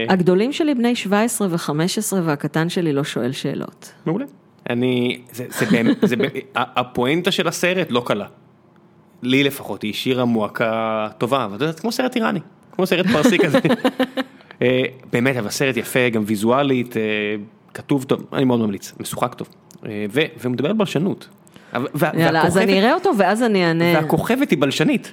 הגדולים 0.08 0.52
שלי 0.52 0.74
בני 0.74 0.96
17 0.96 1.48
ו-15 1.50 2.16
והקטן 2.24 2.68
שלי 2.68 2.92
לא 2.92 3.04
שואל 3.04 3.32
שאלות. 3.32 3.92
מעולה. 4.06 4.24
אני, 4.70 5.20
זה, 5.32 5.44
זה 5.48 5.66
באמת, 5.66 5.96
זה, 6.02 6.16
הפואנטה 6.54 7.30
של 7.30 7.48
הסרט 7.48 7.86
לא 7.90 8.02
קלה. 8.06 8.26
לי 9.22 9.44
לפחות, 9.44 9.82
היא 9.82 9.90
השאירה 9.90 10.24
מועקה 10.24 11.08
טובה, 11.18 11.44
אבל 11.44 11.52
יודעת, 11.52 11.80
כמו 11.80 11.92
סרט 11.92 12.16
איראני, 12.16 12.40
כמו 12.72 12.86
סרט 12.86 13.06
פרסי 13.06 13.38
כזה. 13.38 13.58
אה, 14.62 14.82
באמת, 15.12 15.36
אבל 15.36 15.48
סרט 15.48 15.76
יפה, 15.76 16.08
גם 16.08 16.22
ויזואלית, 16.26 16.96
אה, 16.96 17.02
כתוב 17.74 18.04
טוב, 18.04 18.26
אני 18.32 18.44
מאוד 18.44 18.60
ממליץ, 18.60 18.94
משוחק 19.00 19.34
טוב. 19.34 19.48
אה, 19.86 20.06
ו- 20.12 20.20
ומדבר 20.44 20.68
על 20.68 20.74
בלשנות. 20.76 21.28
יאללה, 22.14 22.42
אז 22.46 22.58
אני 22.58 22.80
אראה 22.80 22.94
אותו 22.94 23.10
ואז 23.18 23.42
אני 23.42 23.66
אענה. 23.66 23.84
והכוכבת 23.94 24.50
היא 24.50 24.58
בלשנית. 24.60 25.12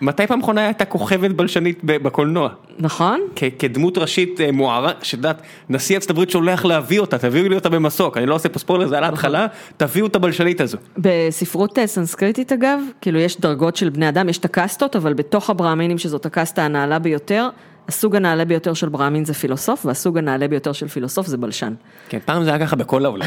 מתי 0.00 0.26
פעם 0.26 0.40
אחרונה 0.40 0.64
הייתה 0.64 0.84
כוכבת 0.84 1.30
בלשנית 1.30 1.80
בקולנוע? 1.84 2.48
נכון? 2.78 3.20
כ- 3.36 3.44
כדמות 3.58 3.98
ראשית 3.98 4.40
אה, 4.40 4.52
מוערך, 4.52 5.04
שאת 5.04 5.12
יודעת, 5.18 5.42
נשיא 5.68 5.96
ארצות 5.96 6.10
הברית 6.10 6.30
שולח 6.30 6.64
להביא 6.64 7.00
אותה, 7.00 7.18
תביאו 7.18 7.48
לי 7.48 7.54
אותה 7.54 7.68
במסוק, 7.68 8.16
אני 8.16 8.26
לא 8.26 8.34
עושה 8.34 8.48
פה 8.48 8.58
ספוילר, 8.58 8.86
זה 8.88 8.98
על 8.98 9.04
ההתחלה, 9.04 9.46
תביאו 9.76 10.06
את 10.06 10.16
הבלשנית 10.16 10.60
הזו. 10.60 10.78
בספרות 10.98 11.78
אה, 11.78 11.86
סנסקריטית 11.86 12.52
אגב, 12.52 12.80
כאילו 13.00 13.18
יש 13.18 13.40
דרגות 13.40 13.76
של 13.76 13.88
בני 13.88 14.08
אדם, 14.08 14.28
יש 14.28 14.38
את 14.38 14.44
הקסטות, 14.44 14.96
אבל 14.96 15.12
בתוך 15.12 15.50
הברהמינים 15.50 15.98
שזאת 15.98 16.26
הקסטה 16.26 16.62
הנעלה 16.62 16.98
ביותר, 16.98 17.48
הסוג 17.88 18.16
הנעלה 18.16 18.44
ביותר 18.44 18.74
של 18.74 18.88
ברהמין 18.88 19.24
זה 19.24 19.34
פילוסוף, 19.34 19.86
והסוג 19.86 20.18
הנעלה 20.18 20.48
ביותר 20.48 20.72
של 20.72 20.88
פילוסוף 20.88 21.26
זה 21.26 21.36
בלשן. 21.36 21.74
כן, 22.08 22.18
פעם 22.24 22.44
זה 22.44 22.50
היה 22.50 22.58
ככה 22.58 22.76
בכל 22.76 23.04
העולם. 23.04 23.26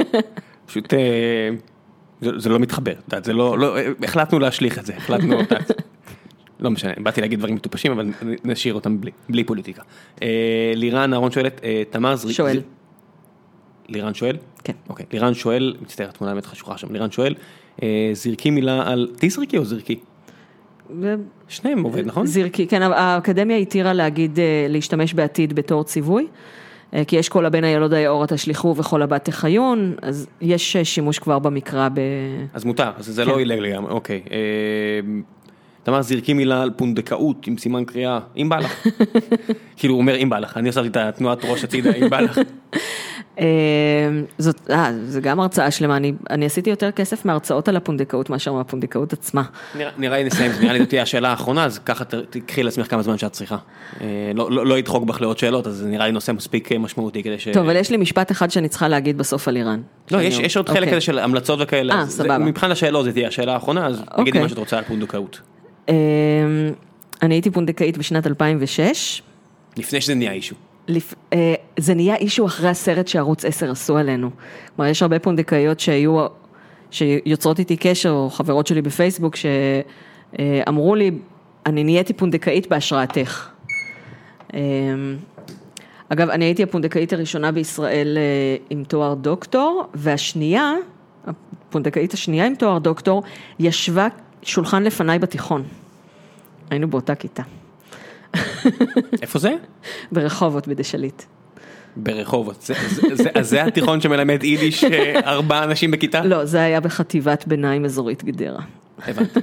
פשוט, 0.66 0.94
אה, 0.94 1.50
זה 2.20 2.30
זה 2.36 2.48
לא 2.48 2.58
מתחבר, 2.58 2.94
זה 3.24 3.32
לא, 3.32 3.58
לא, 3.58 3.76
החלטנו 4.04 4.38
להשליך 4.38 4.78
את 4.78 4.86
זה, 4.86 4.96
החלטנו, 4.96 5.38
יודעת, 5.38 5.70
לא 6.60 6.70
משנה, 6.70 6.92
באתי 6.98 7.20
להגיד 7.20 7.38
דברים 7.38 7.54
מטופשים, 7.54 7.92
אבל 7.92 8.10
נשאיר 8.44 8.74
אותם 8.74 9.00
בלי, 9.00 9.10
בלי 9.28 9.44
פוליטיקה. 9.44 9.82
אה, 10.22 10.72
לירן 10.76 11.12
אהרון 11.12 11.30
שואלת, 11.30 11.60
אה, 11.64 11.82
תמר 11.90 12.16
זריק... 12.16 12.36
שואל. 12.36 12.60
לירן 13.88 14.14
שואל? 14.14 14.36
כן. 14.64 14.72
אוקיי, 14.88 15.06
לירן 15.12 15.34
שואל, 15.34 15.76
מצטער, 15.82 16.08
התמונה 16.08 16.32
באמת 16.32 16.46
חשוכה 16.46 16.78
שם, 16.78 16.92
לירן 16.92 17.10
שואל, 17.10 17.34
אה, 17.82 18.10
זרקי 18.12 18.50
מילה 18.50 18.90
על, 18.90 19.08
תזרקי 19.18 19.58
או 19.58 19.64
זרקי? 19.64 19.98
שניהם 21.48 21.82
עובד, 21.82 22.06
נכון? 22.06 22.26
זרקי, 22.26 22.66
כן, 22.66 22.82
האקדמיה 22.82 23.56
התירה 23.56 23.92
להגיד, 23.92 24.38
אה, 24.38 24.66
להשתמש 24.68 25.14
בעתיד 25.14 25.54
בתור 25.54 25.84
ציווי, 25.84 26.26
אה, 26.94 27.04
כי 27.04 27.16
יש 27.16 27.28
כל 27.28 27.46
הבן 27.46 27.64
הילוד 27.64 27.94
היאורה 27.94 28.26
תשליכו 28.26 28.74
וכל 28.76 29.02
הבת 29.02 29.24
תחיון, 29.24 29.94
אז 30.02 30.26
יש 30.40 30.76
אה, 30.76 30.84
שימוש 30.84 31.18
כבר 31.18 31.38
במקרא 31.38 31.88
ב... 31.88 32.00
אז 32.54 32.64
מותר, 32.64 32.90
אז 32.96 33.06
זה 33.06 33.22
כן. 33.24 33.28
לא 33.28 33.38
הילג 33.38 33.58
לגמרי, 33.58 33.92
אוקיי. 33.92 34.22
תמר 35.82 36.02
זרקי 36.02 36.32
מילה 36.32 36.62
על 36.62 36.70
פונדקאות 36.76 37.46
עם 37.46 37.58
סימן 37.58 37.84
קריאה, 37.84 38.18
אם 38.36 38.48
בא 38.48 38.58
לך. 38.58 38.86
כאילו 39.76 39.94
הוא 39.94 40.00
אומר 40.00 40.16
אם 40.16 40.30
בא 40.30 40.38
לך, 40.38 40.56
אני 40.56 40.68
עושה 40.68 40.86
את 40.86 40.96
התנועת 40.96 41.44
ראש 41.44 41.64
הצידה, 41.64 41.92
אם 41.92 42.08
בא 42.10 42.20
לך. 42.20 42.40
אה, 43.40 43.44
זאת, 44.38 44.70
אה, 44.70 44.90
זה 45.04 45.20
גם 45.20 45.40
הרצאה 45.40 45.70
שלמה, 45.70 45.96
אני, 45.96 46.12
אני 46.30 46.46
עשיתי 46.46 46.70
יותר 46.70 46.90
כסף 46.90 47.24
מהרצאות 47.24 47.68
על 47.68 47.76
הפונדקאות 47.76 48.30
מאשר 48.30 48.52
מהפונדקאות 48.52 49.12
עצמה. 49.12 49.42
נראה- 49.98 50.16
לי 50.18 50.24
נסיים, 50.24 50.52
נראה 50.60 50.72
לי 50.72 50.78
זאת 50.78 50.88
תהיה 50.88 51.02
השאלה 51.02 51.28
האחרונה, 51.30 51.64
אז 51.64 51.78
ככה 51.78 52.04
תקחי 52.04 52.62
לעצמך 52.62 52.90
כמה 52.90 53.02
זמן 53.02 53.18
שאת 53.18 53.32
צריכה. 53.32 53.56
אה, 54.00 54.06
לא- 54.34 54.50
לא 54.50 54.66
לא 54.66 54.78
ידחוק 54.78 55.04
בך 55.04 55.20
לעוד 55.20 55.38
שאלות, 55.38 55.66
אז 55.66 55.74
זה 55.76 55.86
נראה 55.88 56.06
לי 56.06 56.12
נושא 56.12 56.32
מספיק 56.32 56.72
משמעותי 56.72 57.22
כדי 57.22 57.38
ש... 57.38 57.48
טוב, 57.48 57.64
אבל 57.64 57.76
יש 57.76 57.90
לי 57.90 57.96
משפט 57.96 58.30
אחד 58.30 58.50
שאני 58.50 58.68
צריכה 58.68 58.88
להגיד 58.88 59.18
בסוף 59.18 59.48
על 59.48 59.56
איראן. 59.56 59.80
לא, 60.10 60.22
יש 60.22 60.38
יש 60.38 60.56
עוד 60.56 60.68
חלק 60.68 60.78
אוקיי. 60.78 60.92
כזה 60.92 61.00
של 61.00 61.18
המלצות 61.18 61.58
וכאלה. 61.62 61.94
אה, 61.94 62.06
סבבה. 62.06 62.38
מבחינת 62.38 62.72
השאלות 62.72 63.04
זה 63.04 63.12
תהיה 63.12 63.28
השאלה 63.28 63.54
האחרונה, 63.54 63.86
אז 63.86 64.02
תגידי 64.16 64.28
אוקיי. 64.30 64.42
מה 64.42 64.48
שאת 64.48 64.58
רוצה 64.58 64.78
על 64.78 64.84
פונדקאות. 64.84 65.40
אה, 65.88 65.94
אני 67.22 67.34
הייתי 67.34 67.50
פונדקאית 67.50 67.98
בשנת 67.98 68.26
2006. 68.26 69.22
לפני 69.76 70.00
שזה 70.00 70.14
נהיה 70.14 70.32
אישו. 70.32 70.54
לפ... 70.88 71.14
אה, 71.32 71.54
זה 71.78 71.94
נהיה 71.94 72.16
אישו 72.16 72.46
אחרי 72.46 72.68
הסרט 72.68 73.08
שערוץ 73.08 73.44
10 73.44 73.70
עשו 73.70 73.96
עלינו. 73.96 74.30
כלומר, 74.76 74.90
יש 74.90 75.02
הרבה 75.02 75.18
פונדקאיות 75.18 75.80
שהיו, 75.80 76.26
שיוצרות 76.90 77.58
איתי 77.58 77.76
קשר, 77.76 78.10
או 78.10 78.30
חברות 78.30 78.66
שלי 78.66 78.82
בפייסבוק, 78.82 79.36
שאמרו 79.36 80.94
לי, 80.94 81.10
אני 81.66 81.84
נהייתי 81.84 82.12
פונדקאית 82.12 82.66
בהשראתך. 82.66 83.48
אה, 84.54 84.60
אגב, 86.08 86.30
אני 86.30 86.44
הייתי 86.44 86.62
הפונדקאית 86.62 87.12
הראשונה 87.12 87.52
בישראל 87.52 88.18
אה, 88.18 88.56
עם 88.70 88.84
תואר 88.84 89.14
דוקטור, 89.14 89.84
והשנייה, 89.94 90.74
הפונדקאית 91.26 92.12
השנייה 92.12 92.46
עם 92.46 92.54
תואר 92.54 92.78
דוקטור, 92.78 93.22
ישבה 93.58 94.08
שולחן 94.42 94.82
לפניי 94.82 95.18
בתיכון. 95.18 95.62
היינו 96.70 96.90
באותה 96.90 97.14
כיתה, 97.14 97.42
איפה 99.22 99.38
זה? 99.38 99.50
ברחובות, 100.12 100.68
בדשליט. 100.68 101.22
ברחובות, 101.96 102.62
זה- 102.62 102.74
זה- 102.88 103.14
זה- 103.14 103.42
זה 103.42 103.64
התיכון 103.64 104.00
שמלמד 104.00 104.44
יידיש 104.44 104.84
אה, 104.84 105.20
ארבעה 105.24 105.64
אנשים 105.64 105.90
בכיתה? 105.90 106.24
לא, 106.24 106.44
זה 106.44 106.60
היה 106.62 106.80
בחטיבת 106.80 107.44
ביניים 107.46 107.84
אזורית 107.84 108.24
גדרה. 108.24 108.62
הבנתי. 109.06 109.40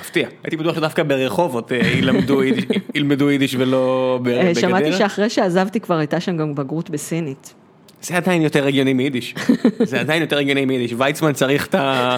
מפתיע, 0.00 0.28
הייתי 0.44 0.56
בטוח 0.56 0.76
שדווקא 0.76 1.02
ברחובות 1.02 1.72
אה, 1.72 1.76
ילמדו 1.78 2.42
יידיש- 2.42 2.78
ילמדו 2.94 3.30
יידיש 3.30 3.54
ולא 3.58 4.18
אה, 4.26 4.54
שמעתי 4.54 4.84
בגדרה. 4.84 4.98
שאחרי 4.98 5.30
שעזבתי 5.30 5.80
כבר 5.80 5.94
הייתה 5.98 6.20
שם 6.20 6.36
גם 6.36 6.54
בגרות 6.54 6.90
בסינית. 6.90 7.54
זה 8.02 8.16
עדיין 8.16 8.42
יותר 8.42 8.66
הגיוני 8.66 8.92
מיידיש, 8.92 9.34
זה 9.90 10.00
עדיין 10.00 10.22
יותר 10.22 10.38
הגיוני 10.38 10.64
מיידיש, 10.64 10.94
ויצמן 10.98 11.32
צריך 11.32 11.66
את 11.66 11.74
ה... 11.74 12.16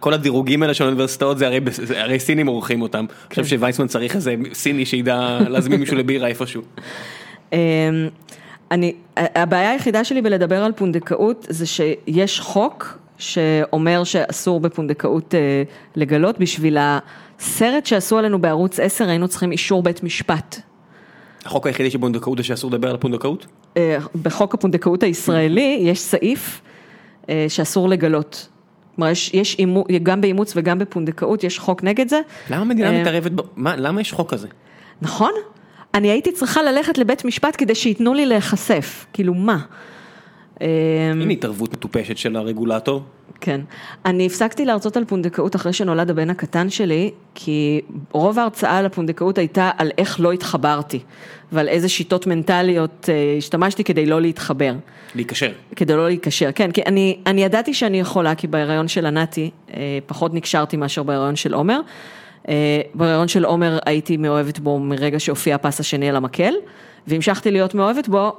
כל 0.00 0.14
הדירוגים 0.14 0.62
האלה 0.62 0.74
של 0.74 0.84
האוניברסיטאות, 0.84 1.38
זה 1.38 1.46
הרי 1.46 1.60
זה- 1.70 2.02
הרי 2.02 2.20
סינים 2.20 2.46
עורכים 2.46 2.82
אותם, 2.82 2.98
אני 2.98 3.28
חושב 3.30 3.44
שוויצמן 3.44 3.86
צריך 3.86 4.16
איזה 4.16 4.34
סיני 4.52 4.86
שידע 4.86 5.38
להזמין 5.48 5.80
מישהו 5.80 5.96
לבירה 5.96 6.28
איפשהו. 6.28 6.62
אמ, 7.52 7.58
אני, 8.70 8.92
הבעיה 9.16 9.70
היחידה 9.70 10.04
שלי 10.04 10.22
בלדבר 10.22 10.64
על 10.64 10.72
פונדקאות 10.72 11.46
זה 11.50 11.66
שיש 11.66 12.40
חוק 12.40 12.98
שאומר 13.18 14.04
שאסור 14.04 14.60
בפונדקאות 14.60 15.34
אה, 15.34 15.62
לגלות, 15.96 16.38
בשביל 16.38 16.76
הסרט 16.80 17.86
שעשו 17.86 18.18
עלינו 18.18 18.38
בערוץ 18.38 18.80
10 18.80 19.08
היינו 19.08 19.28
צריכים 19.28 19.52
אישור 19.52 19.82
בית 19.82 20.02
משפט. 20.02 20.60
החוק 21.44 21.66
היחידי 21.66 21.90
של 21.90 21.98
פונדקאות 21.98 22.38
זה 22.38 22.44
שאסור 22.44 22.70
לדבר 22.70 22.90
על 22.90 22.96
פונדקאות? 22.96 23.46
אה, 23.76 23.98
בחוק 24.22 24.54
הפונדקאות 24.54 25.02
הישראלי 25.02 25.78
יש 25.82 26.00
סעיף 26.00 26.60
אה, 27.28 27.46
שאסור 27.48 27.88
לגלות. 27.88 28.48
כלומר, 28.96 29.10
יש, 29.10 29.34
יש 29.34 29.58
אימו, 29.58 29.84
גם 30.02 30.20
באימוץ 30.20 30.52
וגם 30.56 30.78
בפונדקאות 30.78 31.44
יש 31.44 31.58
חוק 31.58 31.82
נגד 31.84 32.08
זה. 32.08 32.20
למה 32.50 32.60
המדינה 32.60 32.92
אה, 32.92 33.00
מתערבת, 33.00 33.32
מה- 33.56 33.76
למה 33.76 34.00
יש 34.00 34.12
חוק 34.12 34.30
כזה? 34.30 34.48
נכון? 35.02 35.30
אני 35.94 36.10
הייתי 36.10 36.32
צריכה 36.32 36.62
ללכת 36.62 36.98
לבית 36.98 37.24
משפט 37.24 37.54
כדי 37.58 37.74
שייתנו 37.74 38.14
לי 38.14 38.26
להיחשף, 38.26 39.06
כאילו 39.12 39.34
מה? 39.34 39.58
אמ, 40.60 40.66
הנה 41.22 41.32
התערבות 41.32 41.72
מטופשת 41.72 42.16
של 42.16 42.36
הרגולטור. 42.36 43.02
כן. 43.40 43.60
אני 44.04 44.26
הפסקתי 44.26 44.64
להרצות 44.64 44.96
על 44.96 45.04
פונדקאות 45.04 45.56
אחרי 45.56 45.72
שנולד 45.72 46.10
הבן 46.10 46.30
הקטן 46.30 46.70
שלי, 46.70 47.10
כי 47.34 47.80
רוב 48.12 48.38
ההרצאה 48.38 48.78
על 48.78 48.86
הפונדקאות 48.86 49.38
הייתה 49.38 49.70
על 49.78 49.90
איך 49.98 50.20
לא 50.20 50.32
התחברתי, 50.32 50.98
ועל 51.52 51.68
איזה 51.68 51.88
שיטות 51.88 52.26
מנטליות 52.26 53.08
אה, 53.08 53.34
השתמשתי 53.38 53.84
כדי 53.84 54.06
לא 54.06 54.20
להתחבר, 54.20 54.72
להיקשר. 55.14 55.52
כדי 55.76 55.96
לא 55.96 56.06
להיקשר. 56.06 56.50
כן, 56.54 56.72
כי 56.72 56.82
אני, 56.86 57.18
אני 57.26 57.44
ידעתי 57.44 57.74
שאני 57.74 58.00
יכולה, 58.00 58.34
כי 58.34 58.46
בהיריון 58.46 58.88
של 58.88 59.06
ענתי 59.06 59.50
אה, 59.74 59.98
פחות 60.06 60.34
נקשרתי 60.34 60.76
מאשר 60.76 61.02
בהיריון 61.02 61.36
של 61.36 61.54
עומר. 61.54 61.80
אה, 62.48 62.80
בהיריון 62.94 63.28
של 63.28 63.44
עומר 63.44 63.78
הייתי 63.86 64.16
מאוהבת 64.16 64.58
בו 64.58 64.78
מרגע 64.78 65.20
שהופיע 65.20 65.54
הפס 65.54 65.80
השני 65.80 66.08
על 66.08 66.16
המקל, 66.16 66.54
והמשכתי 67.06 67.50
להיות 67.50 67.74
מאוהבת 67.74 68.08
בו 68.08 68.36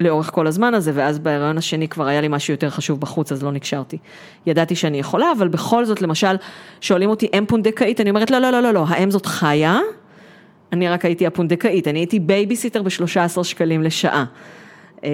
לאורך 0.00 0.30
כל 0.32 0.46
הזמן 0.46 0.74
הזה, 0.74 0.90
ואז 0.94 1.18
בהיריון 1.18 1.58
השני 1.58 1.88
כבר 1.88 2.06
היה 2.06 2.20
לי 2.20 2.28
משהו 2.28 2.54
יותר 2.54 2.70
חשוב 2.70 3.00
בחוץ, 3.00 3.32
אז 3.32 3.42
לא 3.42 3.52
נקשרתי. 3.52 3.98
ידעתי 4.46 4.76
שאני 4.76 4.98
יכולה, 4.98 5.32
אבל 5.38 5.48
בכל 5.48 5.84
זאת, 5.84 6.02
למשל, 6.02 6.36
שואלים 6.80 7.10
אותי, 7.10 7.28
אם 7.38 7.44
פונדקאית? 7.48 8.00
אני 8.00 8.10
אומרת, 8.10 8.30
לא, 8.30 8.38
לא, 8.38 8.50
לא, 8.50 8.60
לא, 8.60 8.70
לא, 8.70 8.84
האם 8.88 9.10
זאת 9.10 9.26
חיה? 9.26 9.78
אני 10.72 10.88
רק 10.88 11.04
הייתי 11.04 11.26
הפונדקאית, 11.26 11.88
אני 11.88 11.98
הייתי 11.98 12.20
בייביסיטר 12.20 12.82
ב-13 12.82 13.44
שקלים 13.44 13.82
לשעה. 13.82 14.24
אמ, 15.04 15.08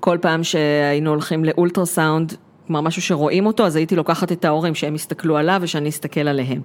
כל 0.00 0.18
פעם 0.20 0.44
שהיינו 0.44 1.10
הולכים 1.10 1.44
לאולטרסאונד, 1.44 2.34
כלומר 2.66 2.80
משהו 2.80 3.02
שרואים 3.02 3.46
אותו, 3.46 3.66
אז 3.66 3.76
הייתי 3.76 3.96
לוקחת 3.96 4.32
את 4.32 4.44
ההורים 4.44 4.74
שהם 4.74 4.94
יסתכלו 4.94 5.36
עליו 5.36 5.58
ושאני 5.62 5.88
אסתכל 5.88 6.28
עליהם. 6.28 6.60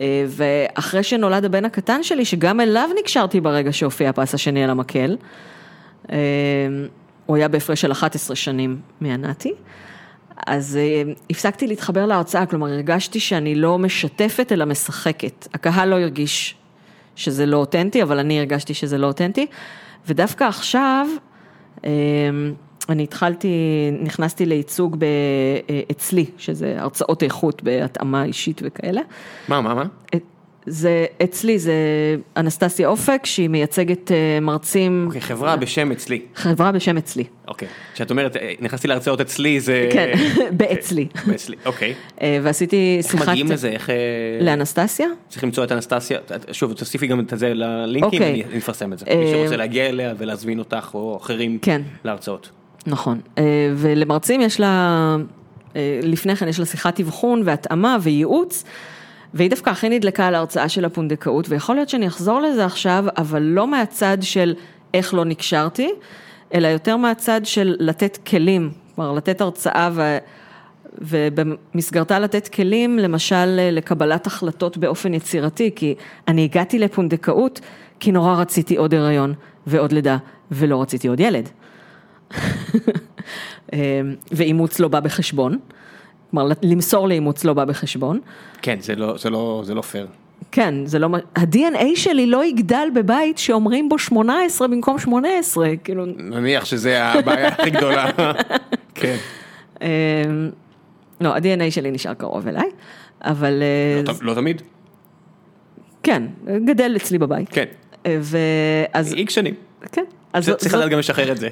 אה, 0.00 0.24
ואחרי 0.26 1.02
שנולד 1.02 1.44
הבן 1.44 1.64
הקטן 1.64 2.02
שלי, 2.02 2.24
שגם 2.24 2.60
אליו 2.60 2.88
נקשרתי 2.98 3.40
ברגע 3.40 3.72
שהופיע 3.72 4.10
הפס 4.10 4.34
השני 4.34 4.64
על 4.64 4.70
המקל, 4.70 5.16
הוא 7.26 7.36
היה 7.36 7.48
בהפרש 7.48 7.80
של 7.80 7.92
11 7.92 8.36
שנים 8.36 8.80
מענתי, 9.00 9.52
אז 10.46 10.76
אה, 10.76 11.12
הפסקתי 11.30 11.66
להתחבר 11.66 12.06
להרצאה, 12.06 12.46
כלומר 12.46 12.66
הרגשתי 12.66 13.20
שאני 13.20 13.54
לא 13.54 13.78
משתפת 13.78 14.52
אלא 14.52 14.64
משחקת. 14.64 15.48
הקהל 15.54 15.88
לא 15.88 16.00
הרגיש 16.00 16.54
שזה 17.16 17.46
לא 17.46 17.56
אותנטי, 17.56 18.02
אבל 18.02 18.18
אני 18.18 18.38
הרגשתי 18.38 18.74
שזה 18.74 18.98
לא 18.98 19.06
אותנטי, 19.06 19.46
ודווקא 20.08 20.44
עכשיו, 20.44 21.06
אה, 21.84 21.90
אני 22.88 23.02
התחלתי, 23.02 23.48
נכנסתי 24.02 24.46
לייצוג 24.46 24.96
ב- 24.98 25.04
אה, 25.70 25.80
אצלי, 25.90 26.26
שזה 26.38 26.74
הרצאות 26.78 27.22
איכות 27.22 27.62
בהתאמה 27.62 28.24
אישית 28.24 28.60
וכאלה. 28.64 29.00
מה, 29.48 29.60
מה, 29.60 29.74
מה? 29.74 29.84
זה, 30.70 31.06
אצלי 31.24 31.58
זה 31.58 31.74
אנסטסיה 32.36 32.88
אופק, 32.88 33.26
שהיא 33.26 33.48
מייצגת 33.48 34.12
אה, 34.12 34.40
מרצים, 34.40 35.04
אוקיי, 35.06 35.20
חברה 35.20 35.56
בשם 35.56 35.92
אצלי. 35.92 36.20
חברה 36.34 36.72
בשם 36.72 36.96
אצלי, 36.96 37.24
אוקיי. 37.48 37.68
כשאת 37.94 38.10
אומרת, 38.10 38.36
אה, 38.36 38.52
נכנסתי 38.60 38.88
להרצאות 38.88 39.20
אצלי, 39.20 39.60
זה... 39.60 39.88
כן, 39.92 40.12
באצלי. 40.58 41.06
אצלי, 41.34 41.56
אוקיי. 41.66 41.94
אה, 42.22 42.38
ועשיתי 42.42 42.96
איך 42.98 43.12
שיחת... 43.12 43.28
מגיעים 43.28 43.50
לזה? 43.50 43.68
איך... 43.68 43.90
אה, 43.90 43.96
לאנסטסיה? 44.40 45.06
צריך 45.28 45.44
למצוא 45.44 45.64
את 45.64 45.72
אנסטסיה, 45.72 46.18
שוב 46.52 46.72
תוסיפי 46.72 47.06
גם 47.06 47.20
את 47.20 47.32
זה 47.36 47.54
ללינקים, 47.54 48.22
אוקיי. 48.22 48.42
אני 48.50 48.58
אפרסם 48.58 48.92
את 48.92 48.98
זה. 48.98 49.06
אה, 49.08 49.16
מי 49.16 49.30
שרוצה 49.30 49.56
להגיע 49.56 49.86
אליה 49.86 50.14
ולהזמין 50.18 50.58
אותך 50.58 50.90
או 50.94 51.18
אחרים 51.22 51.58
כן. 51.62 51.82
להרצאות. 52.04 52.50
נכון, 52.86 53.20
אה, 53.38 53.44
ולמרצים 53.76 54.40
יש 54.40 54.60
לה, 54.60 55.16
אה, 55.76 56.00
לפני 56.02 56.36
כן 56.36 56.48
יש 56.48 56.58
לה 56.58 56.66
שיחת 56.66 57.00
אבחון 57.00 57.42
והתאמה 57.44 57.96
וייעוץ, 58.02 58.64
והיא 59.34 59.50
דווקא 59.50 59.70
הכי 59.70 59.88
נדלקה 59.88 60.26
על 60.26 60.34
ההרצאה 60.34 60.68
של 60.68 60.84
הפונדקאות, 60.84 61.48
ויכול 61.48 61.76
להיות 61.76 61.88
שאני 61.88 62.06
אחזור 62.06 62.40
לזה 62.40 62.64
עכשיו, 62.64 63.04
אבל 63.16 63.42
לא 63.42 63.66
מהצד 63.66 64.18
של 64.20 64.54
איך 64.94 65.14
לא 65.14 65.24
נקשרתי, 65.24 65.90
אלא 66.54 66.68
יותר 66.68 66.96
מהצד 66.96 67.40
של 67.44 67.76
לתת 67.78 68.18
כלים, 68.26 68.70
כלומר 68.94 69.12
לתת 69.12 69.40
הרצאה 69.40 69.90
ו... 69.92 70.18
ובמסגרתה 70.98 72.18
לתת 72.18 72.48
כלים, 72.48 72.98
למשל 72.98 73.46
לקבלת 73.72 74.26
החלטות 74.26 74.76
באופן 74.76 75.14
יצירתי, 75.14 75.70
כי 75.76 75.94
אני 76.28 76.44
הגעתי 76.44 76.78
לפונדקאות 76.78 77.60
כי 78.00 78.12
נורא 78.12 78.34
רציתי 78.34 78.76
עוד 78.76 78.94
הריון 78.94 79.34
ועוד 79.66 79.92
לידה, 79.92 80.16
ולא 80.50 80.82
רציתי 80.82 81.08
עוד 81.08 81.20
ילד. 81.20 81.48
ואימוץ 84.32 84.80
לא 84.80 84.88
בא 84.88 85.00
בחשבון, 85.00 85.58
כלומר 86.30 86.48
למסור 86.62 87.08
לאימוץ 87.08 87.44
לא 87.44 87.52
בא 87.52 87.64
בחשבון. 87.64 88.20
כן, 88.62 88.80
זה 88.80 88.96
לא, 88.96 89.14
זה 89.18 89.30
לא, 89.30 89.62
זה 89.64 89.74
לא 89.74 89.82
פייר. 89.82 90.06
כן, 90.52 90.86
זה 90.86 90.98
לא, 90.98 91.08
ה-DNA 91.36 91.84
שלי 91.94 92.26
לא 92.26 92.44
יגדל 92.44 92.88
בבית 92.94 93.38
שאומרים 93.38 93.88
בו 93.88 93.98
18 93.98 94.68
במקום 94.68 94.98
18, 94.98 95.68
כאילו, 95.84 96.06
נניח 96.06 96.64
שזה 96.64 97.04
הבעיה 97.04 97.48
הכי 97.48 97.70
גדולה. 97.70 98.10
כן. 98.94 99.16
אה, 99.82 99.88
לא, 101.20 101.34
ה-DNA 101.34 101.70
שלי 101.70 101.90
נשאר 101.90 102.14
קרוב 102.14 102.48
אליי, 102.48 102.70
אבל 103.22 103.62
אה, 103.62 104.02
לא 104.06 104.14
לא 104.22 104.34
תמיד? 104.34 104.62
כן, 106.02 106.22
גדל 106.64 106.96
אצלי 106.96 107.18
בבית. 107.18 107.48
כן. 107.48 107.64
אה, 108.06 108.18
ואז, 108.20 109.14
איקס 109.14 109.32
שנים. 109.32 109.54
כן, 109.92 110.04
אז 110.32 110.50
צריך 110.58 110.74
לדעת 110.74 110.90
גם 110.90 110.98
לשחרר 110.98 111.32
את 111.32 111.36
זה. 111.36 111.48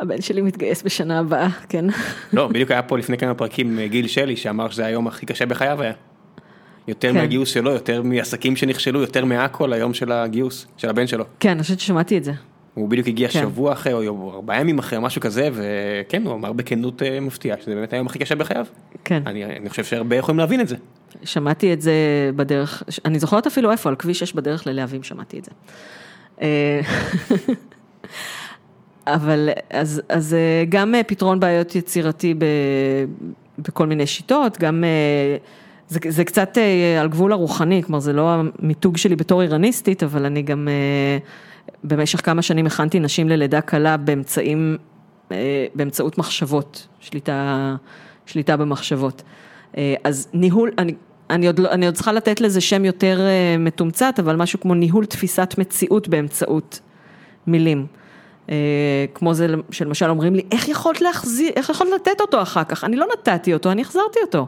הבן 0.00 0.20
שלי 0.20 0.40
מתגייס 0.40 0.82
בשנה 0.82 1.18
הבאה, 1.18 1.48
כן. 1.68 1.84
לא, 2.32 2.48
בדיוק 2.48 2.70
היה 2.70 2.82
פה 2.82 2.98
לפני 2.98 3.18
כמה 3.18 3.34
פרקים 3.34 3.78
אה, 3.78 3.86
גיל 3.86 4.06
שלי 4.06 4.36
שאמר 4.36 4.70
שזה 4.70 4.86
היום 4.86 5.06
הכי 5.06 5.26
קשה 5.26 5.46
בחייו 5.46 5.82
היה. 5.82 5.92
יותר 6.88 7.08
כן. 7.08 7.14
מהגיוס 7.14 7.48
שלו, 7.48 7.70
יותר 7.70 8.02
מעסקים 8.02 8.56
שנכשלו, 8.56 9.00
יותר 9.00 9.24
מהכל 9.24 9.72
היום 9.72 9.94
של 9.94 10.12
הגיוס, 10.12 10.66
של 10.76 10.88
הבן 10.88 11.06
שלו. 11.06 11.24
כן, 11.40 11.50
אני 11.50 11.62
חושבת 11.62 11.80
ששמעתי 11.80 12.18
את 12.18 12.24
זה. 12.24 12.32
הוא 12.74 12.88
בדיוק 12.88 13.08
הגיע 13.08 13.28
כן. 13.28 13.40
שבוע 13.40 13.72
אחרי 13.72 13.92
או 13.92 14.32
ארבעה 14.34 14.60
ימים 14.60 14.78
אחרי, 14.78 14.98
משהו 15.02 15.20
כזה, 15.20 15.48
וכן, 15.52 16.22
הוא 16.26 16.34
אמר 16.34 16.52
בכנות 16.52 17.02
אה, 17.02 17.20
מפתיעה, 17.20 17.56
שזה 17.60 17.74
באמת 17.74 17.92
היום 17.92 18.06
הכי 18.06 18.18
קשה 18.18 18.34
בחייו. 18.34 18.66
כן. 19.04 19.22
אני 19.26 19.44
אני 19.44 19.70
חושב 19.70 19.84
שהרבה 19.84 20.16
יכולים 20.16 20.38
להבין 20.38 20.60
את 20.60 20.68
זה. 20.68 20.76
שמעתי 21.24 21.72
את 21.72 21.80
זה 21.80 21.92
בדרך, 22.36 22.82
אני 23.04 23.18
זוכרת 23.18 23.46
אפילו 23.46 23.70
איפה, 23.72 23.88
על 23.88 23.96
כביש 23.96 24.18
6 24.18 24.32
בדרך 24.32 24.66
ללהבים 24.66 25.02
שמעתי 25.02 25.38
את 25.38 25.44
זה. 25.44 25.50
אבל 29.06 29.48
אז, 29.70 30.02
אז 30.08 30.34
אה, 30.34 30.64
גם 30.68 30.94
אה, 30.94 31.02
פתרון 31.02 31.40
בעיות 31.40 31.74
יצירתי 31.74 32.34
ב, 32.34 32.44
בכל 33.58 33.86
מיני 33.86 34.06
שיטות, 34.06 34.58
גם 34.58 34.84
אה, 34.84 35.36
זה, 35.88 35.98
זה 36.08 36.24
קצת 36.24 36.58
על 37.00 37.08
גבול 37.08 37.32
הרוחני, 37.32 37.82
כלומר 37.82 38.00
זה 38.00 38.12
לא 38.12 38.34
המיתוג 38.34 38.96
שלי 38.96 39.16
בתור 39.16 39.42
איראניסטית, 39.42 40.02
אבל 40.02 40.24
אני 40.24 40.42
גם 40.42 40.68
במשך 41.84 42.20
כמה 42.24 42.42
שנים 42.42 42.66
הכנתי 42.66 43.00
נשים 43.00 43.28
ללידה 43.28 43.60
קלה 43.60 43.96
באמצעים, 43.96 44.76
באמצעות 45.74 46.18
מחשבות, 46.18 46.86
שליטה, 47.00 47.76
שליטה 48.26 48.56
במחשבות. 48.56 49.22
אז 50.04 50.28
ניהול, 50.32 50.70
אני, 50.78 50.94
אני, 51.30 51.46
עוד, 51.46 51.58
לא- 51.58 51.70
אני 51.70 51.86
עוד 51.86 51.94
צריכה 51.94 52.12
לתת 52.12 52.40
לזה 52.40 52.60
שם 52.60 52.84
יותר 52.84 53.20
מתומצת, 53.58 54.14
אבל 54.18 54.36
משהו 54.36 54.60
כמו 54.60 54.74
ניהול 54.74 55.04
תפיסת 55.04 55.54
מציאות 55.58 56.08
באמצעות 56.08 56.80
מילים. 57.46 57.86
אה, 58.50 59.04
כמו 59.14 59.34
זה 59.34 59.46
שלמשל 59.70 60.10
אומרים 60.10 60.34
לי, 60.34 60.42
איך 60.52 60.68
יכולת 60.68 61.00
להחזיר, 61.00 61.50
איך 61.56 61.70
יכולת 61.70 61.90
לתת 61.94 62.20
אותו 62.20 62.42
אחר 62.42 62.64
כך? 62.64 62.84
אני 62.84 62.96
לא 62.96 63.06
נתתי 63.12 63.54
אותו, 63.54 63.70
אני 63.70 63.82
החזרתי 63.82 64.18
אותו. 64.22 64.46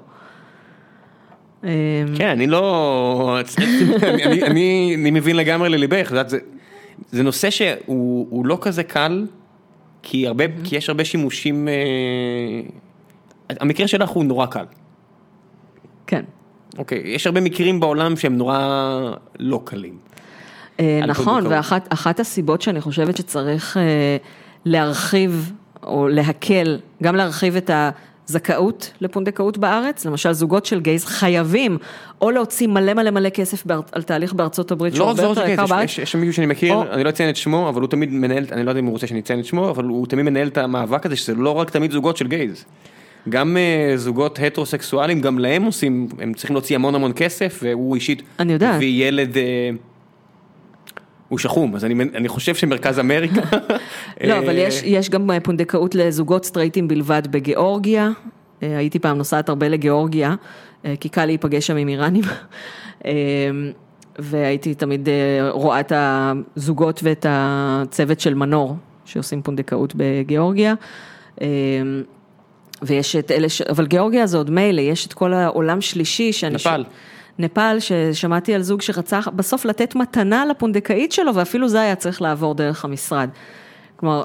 אה, 1.65 1.71
כן, 2.17 2.29
אני 2.29 2.47
לא... 2.47 3.39
אני, 4.43 4.97
מבין 5.11 5.37
לגמרי 5.37 5.69
לליבך, 5.69 6.13
זה... 6.27 6.39
זה 7.11 7.23
נושא 7.23 7.51
שהוא 7.51 8.27
הוא 8.31 8.47
לא 8.47 8.59
כזה 8.61 8.83
קל, 8.83 9.27
כי, 10.03 10.27
הרבה, 10.27 10.45
כי 10.65 10.77
יש 10.77 10.89
הרבה 10.89 11.05
שימושים, 11.05 11.69
אה, 11.69 11.75
המקרה 13.61 13.89
שלך 13.89 14.09
הוא 14.09 14.25
נורא 14.25 14.47
קל. 14.47 14.65
כן. 16.07 16.25
אוקיי, 16.79 17.03
יש 17.05 17.27
הרבה 17.27 17.41
מקרים 17.41 17.81
בעולם 17.81 18.17
שהם 18.17 18.37
נורא 18.37 18.59
לא 19.39 19.61
קלים. 19.65 19.99
אה, 20.81 21.01
נכון. 21.07 21.47
ואחת 21.47 21.87
אחת 21.93 22.21
הסיבות 22.21 22.63
שאני 22.63 22.81
חושבת 22.81 23.17
שצריך 23.17 23.77
אה, 23.77 23.83
להרחיב 24.65 25.53
או 25.83 26.09
להקל, 26.09 26.79
גם 27.03 27.17
להרחיב 27.17 27.57
את 27.57 27.71
הזכאות 28.29 28.93
לפונדקאות 29.01 29.59
בארץ, 29.59 30.07
למשל 30.07 30.33
זוגות 30.33 30.67
של 30.67 30.81
גייז 30.81 31.05
חייבים 31.05 31.79
או 32.21 32.31
להוציא 32.31 32.69
מלא 32.69 32.95
מלא 32.95 33.11
מלא 33.11 33.29
כסף 33.29 33.67
באר, 33.67 33.81
על 33.93 34.03
תהליך 34.03 34.33
בארצות 34.33 34.71
הברית, 34.71 34.99
לא 34.99 35.05
רק 35.05 35.17
זוהר 35.17 35.29
יותר 35.29 35.49
יקר 35.49 35.67
בארץ. 35.67 35.85
יש, 35.85 35.99
יש 35.99 36.13
שם 36.13 36.19
מישהו 36.21 36.33
שאני 36.33 36.47
מכיר, 36.47 36.75
או- 36.75 36.85
אני 36.93 37.05
לא 37.05 37.09
אציין 37.09 37.31
את 37.31 37.37
שמו, 37.37 37.69
אבל 37.69 37.81
הוא 37.81 37.89
תמיד 37.89 38.13
מנהל, 38.13 38.45
אני 38.53 38.65
לא 38.65 38.71
יודע 38.71 38.81
אם 38.81 38.85
הוא 38.85 38.93
רוצה 38.93 39.07
שאני 39.07 39.21
אציין 39.21 39.41
את 39.41 39.45
שמו, 39.45 39.71
אבל 39.71 39.85
הוא 39.85 40.07
תמיד 40.07 40.25
מנהל 40.25 40.49
את 40.49 40.59
המאבק 40.59 41.07
הזה, 41.07 41.17
שזה 41.17 41.35
לא 41.35 41.51
רק 41.51 41.71
תמיד 41.71 41.91
זוגות 41.91 42.17
של 42.17 42.27
גייז. 42.27 42.65
גם 43.29 43.57
uh, 43.57 43.97
זוגות 43.97 44.39
הטרוסקסואלים, 44.43 45.21
גם 45.21 45.39
להם 45.39 45.63
עושים, 45.63 46.09
הם 46.19 46.35
צריכים 46.35 46.55
להוציא 46.55 46.77
המון 46.77 46.95
המון 46.95 47.13
כסף, 47.17 47.61
והוא 47.63 47.95
אישית, 47.95 48.23
אני 48.39 48.53
יודעת. 48.53 48.75
הביא 48.75 49.09
ילד, 49.09 49.35
uh, 49.35 49.39
הוא 51.29 51.39
שחום, 51.39 51.75
אז 51.75 51.85
אני, 51.85 52.05
אני 52.15 52.29
חושב 52.29 52.55
שמרכז 52.55 52.99
אמריקה, 52.99 53.41
לא, 54.29 54.39
אבל 54.39 54.49
אה, 54.49 54.55
יש, 54.55 54.83
יש 54.85 55.11
גם 55.11 55.31
אה, 55.31 55.41
פונדקאות 55.41 55.95
לזוגות 55.95 56.45
סטרייטים 56.45 56.89
בלבד 56.89 57.23
בגיאורגיה. 57.31 58.11
אה, 58.63 58.79
הייתי 58.79 58.99
פעם 58.99 59.19
נוסעת 59.19 59.49
הרבה 59.49 59.69
לגיאורגיה, 59.69 60.35
כי 61.01 61.09
קל 61.09 61.27
להיפגש 61.27 61.67
שם 61.67 61.77
עם 61.77 61.89
איראנים. 61.89 62.25
אה, 63.05 63.11
והייתי 64.19 64.75
תמיד 64.75 65.09
אה, 65.09 65.51
רואה 65.51 65.81
את 65.81 65.93
הזוגות 65.97 67.01
ואת 67.03 67.27
הצוות 67.29 68.21
של 68.21 68.35
מנור, 68.35 68.77
שעושים 69.05 69.43
פונדקאות 69.43 69.93
בגיאורגיה. 69.97 70.75
אה, 71.41 71.47
ויש 72.83 73.17
את 73.17 73.31
אלה 73.31 73.49
ש... 73.49 73.63
אבל 73.63 73.87
גיאורגיה 73.87 74.27
זה 74.27 74.37
עוד 74.37 74.51
מילא, 74.51 74.81
יש 74.81 75.07
את 75.07 75.13
כל 75.13 75.33
העולם 75.33 75.81
שלישי 75.81 76.33
שאני... 76.33 76.55
נפאל. 76.55 76.85
נפאל, 77.39 77.81
ששמעתי 77.81 78.55
על 78.55 78.63
זוג 78.63 78.83
שרצה 78.83 79.21
בסוף 79.37 79.65
לתת 79.65 79.95
מתנה 79.95 80.45
לפונדקאית 80.47 81.13
שלו, 81.13 81.35
ואפילו 81.35 81.69
זה 81.69 81.81
היה 81.81 81.95
צריך 81.95 82.23
לעבור 82.23 82.55
דרך 82.55 82.85
המשרד. 82.85 83.29
כלומר, 83.97 84.25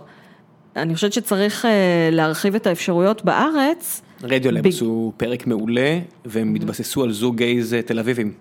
אני 0.75 0.95
חושבת 0.95 1.13
שצריך 1.13 1.65
אה, 1.65 2.09
להרחיב 2.11 2.55
את 2.55 2.67
האפשרויות 2.67 3.25
בארץ. 3.25 4.01
רדיולב 4.23 4.63
ב- 4.63 4.67
עשו 4.67 5.13
פרק 5.17 5.47
מעולה, 5.47 5.99
והם 6.25 6.55
התבססו 6.55 7.03
על 7.03 7.11
זוג 7.11 7.35
גייז 7.35 7.73
אה, 7.73 7.81
תל 7.81 7.99
אביבים. 7.99 8.33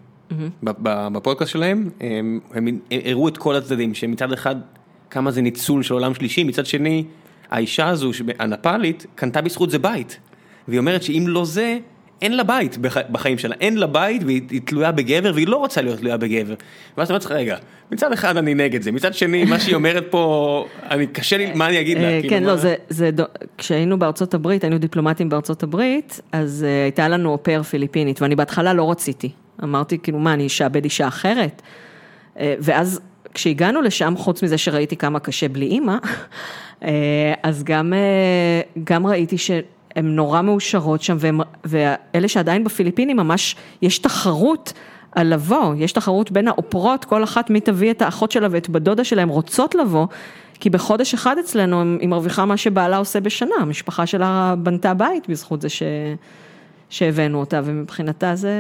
ב- 0.62 1.09
בפודקאסט 1.12 1.51
שלהם, 1.52 1.90
הם 2.01 2.40
הם 2.55 2.78
הראו 2.90 3.28
את 3.28 3.36
כל 3.36 3.56
הצדדים, 3.56 3.94
שמצד 3.94 4.32
אחד 4.32 4.56
כמה 5.10 5.30
זה 5.30 5.42
ניצול 5.42 5.82
של 5.82 5.94
עולם 5.94 6.14
שלישי, 6.14 6.44
מצד 6.44 6.66
שני, 6.66 7.05
האישה 7.51 7.88
הזו, 7.88 8.10
הנפאלית, 8.38 9.06
קנתה 9.14 9.40
בזכות 9.40 9.70
זה 9.70 9.78
בית. 9.78 10.18
והיא 10.68 10.78
אומרת 10.78 11.02
שאם 11.02 11.24
לא 11.26 11.44
זה, 11.44 11.78
אין 12.22 12.36
לה 12.36 12.44
בית 12.44 12.78
בח- 12.78 12.97
בחיים 13.10 13.38
שלה, 13.38 13.55
אין 13.60 13.76
לה 13.76 13.86
בית 13.86 14.22
והיא 14.24 14.40
היא 14.51 14.60
תלויה 14.64 14.92
בגבר 14.92 15.32
והיא 15.34 15.47
לא 15.48 15.56
רוצה 15.56 15.82
להיות 15.82 15.98
תלויה 15.98 16.16
בגבר. 16.16 16.55
ואז 16.98 17.06
אתה 17.10 17.14
אומר 17.14 17.24
לך, 17.26 17.30
רגע, 17.32 17.56
מצד 17.92 18.12
אחד 18.12 18.36
אני 18.36 18.55
נגד 18.55 18.82
זה, 18.82 18.92
מצד 18.92 19.14
שני, 19.14 19.44
מה 19.44 19.60
שהיא 19.60 19.74
אומרת 19.74 20.05
פה, 20.10 20.66
אני, 20.90 21.06
קשה 21.06 21.36
לי, 21.36 21.52
מה 21.55 21.68
אני 21.68 21.80
אגיד 21.80 21.98
לה? 21.98 22.05
אה, 22.05 22.20
כאילו, 22.20 22.30
כן, 22.36 22.42
לא, 22.42 22.56
זה, 22.88 23.10
כשהיינו 23.59 23.98
בארצות 23.98 24.34
הברית, 24.34 24.64
היינו 24.64 24.78
דיפלומטים 24.78 25.28
בארצות 25.28 25.62
הברית, 25.62 26.20
אז 26.32 26.66
אה, 26.68 26.82
הייתה 26.82 27.09
לנו 27.09 27.30
אופר 27.30 27.62
פיליפינית, 27.62 28.22
ואני 28.22 28.36
בהתחלה 28.36 28.72
לא 28.74 28.90
רציתי. 28.90 29.30
אמרתי, 29.62 29.98
כאילו, 29.98 30.18
מה, 30.18 30.32
אני 30.34 30.47
אשעבד 30.47 30.84
אישה 30.84 31.09
אחרת? 31.09 31.62
אה, 32.38 32.55
ואז 32.60 33.01
כשהגענו 33.34 33.82
לשם, 33.82 34.14
חוץ 34.16 34.42
מזה 34.42 34.59
שראיתי 34.59 34.97
כמה 34.97 35.18
קשה 35.20 35.48
בלי 35.48 35.66
אימא, 35.66 35.97
אז 37.42 37.64
גם, 37.64 37.92
גם 38.84 39.06
ראיתי 39.06 39.36
שהן 39.94 40.16
נורא 40.16 40.42
מאושרות 40.42 41.02
שם, 41.02 41.16
והם- 41.20 41.40
ואלה 41.64 42.28
שעדיין 42.28 42.64
בפיליפינים, 42.64 43.16
ממש 43.16 43.56
יש 43.82 43.98
תחרות. 43.98 44.72
על 45.12 45.34
לבוא, 45.34 45.74
יש 45.78 45.92
תחרות 45.92 46.30
בין 46.30 46.48
האופרות, 46.48 47.04
כל 47.04 47.24
אחת 47.24 47.50
מי 47.50 47.60
תביא 47.60 47.90
את 47.90 48.02
האחות 48.02 48.32
שלה 48.32 48.48
ואת 48.50 48.70
בת 48.70 48.82
דודה 48.82 49.04
שלה, 49.04 49.22
הן 49.22 49.28
רוצות 49.28 49.74
לבוא, 49.74 50.06
כי 50.60 50.70
בחודש 50.70 51.14
אחד 51.14 51.38
אצלנו 51.38 51.82
היא 52.00 52.08
מרוויחה 52.08 52.44
מה 52.44 52.56
שבעלה 52.56 52.96
עושה 52.96 53.20
בשנה, 53.20 53.54
המשפחה 53.60 54.06
שלה 54.06 54.54
בנתה 54.58 54.94
בית 54.94 55.28
בזכות 55.28 55.60
זה 55.60 55.68
ש... 55.68 55.82
שהבאנו 56.90 57.40
אותה, 57.40 57.60
ומבחינתה 57.64 58.34
זה... 58.34 58.52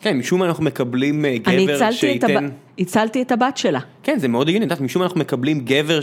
כן, 0.00 0.18
משום 0.18 0.40
מה 0.40 0.46
אנחנו 0.46 0.64
מקבלים 0.64 1.24
אה, 1.24 1.38
גבר 1.38 1.52
אני 1.52 1.72
הצלתי 1.74 2.16
את, 2.18 2.24
הב... 2.24 2.30
שייתן... 2.30 2.48
הצלתי 2.78 3.22
את 3.22 3.32
הבת 3.32 3.56
שלה. 3.56 3.80
כן, 4.02 4.18
זה 4.18 4.28
מאוד 4.28 4.48
הגיוני, 4.48 4.66
משום 4.80 5.00
מה 5.00 5.06
אנחנו 5.06 5.20
מקבלים 5.20 5.60
גבר 5.60 6.00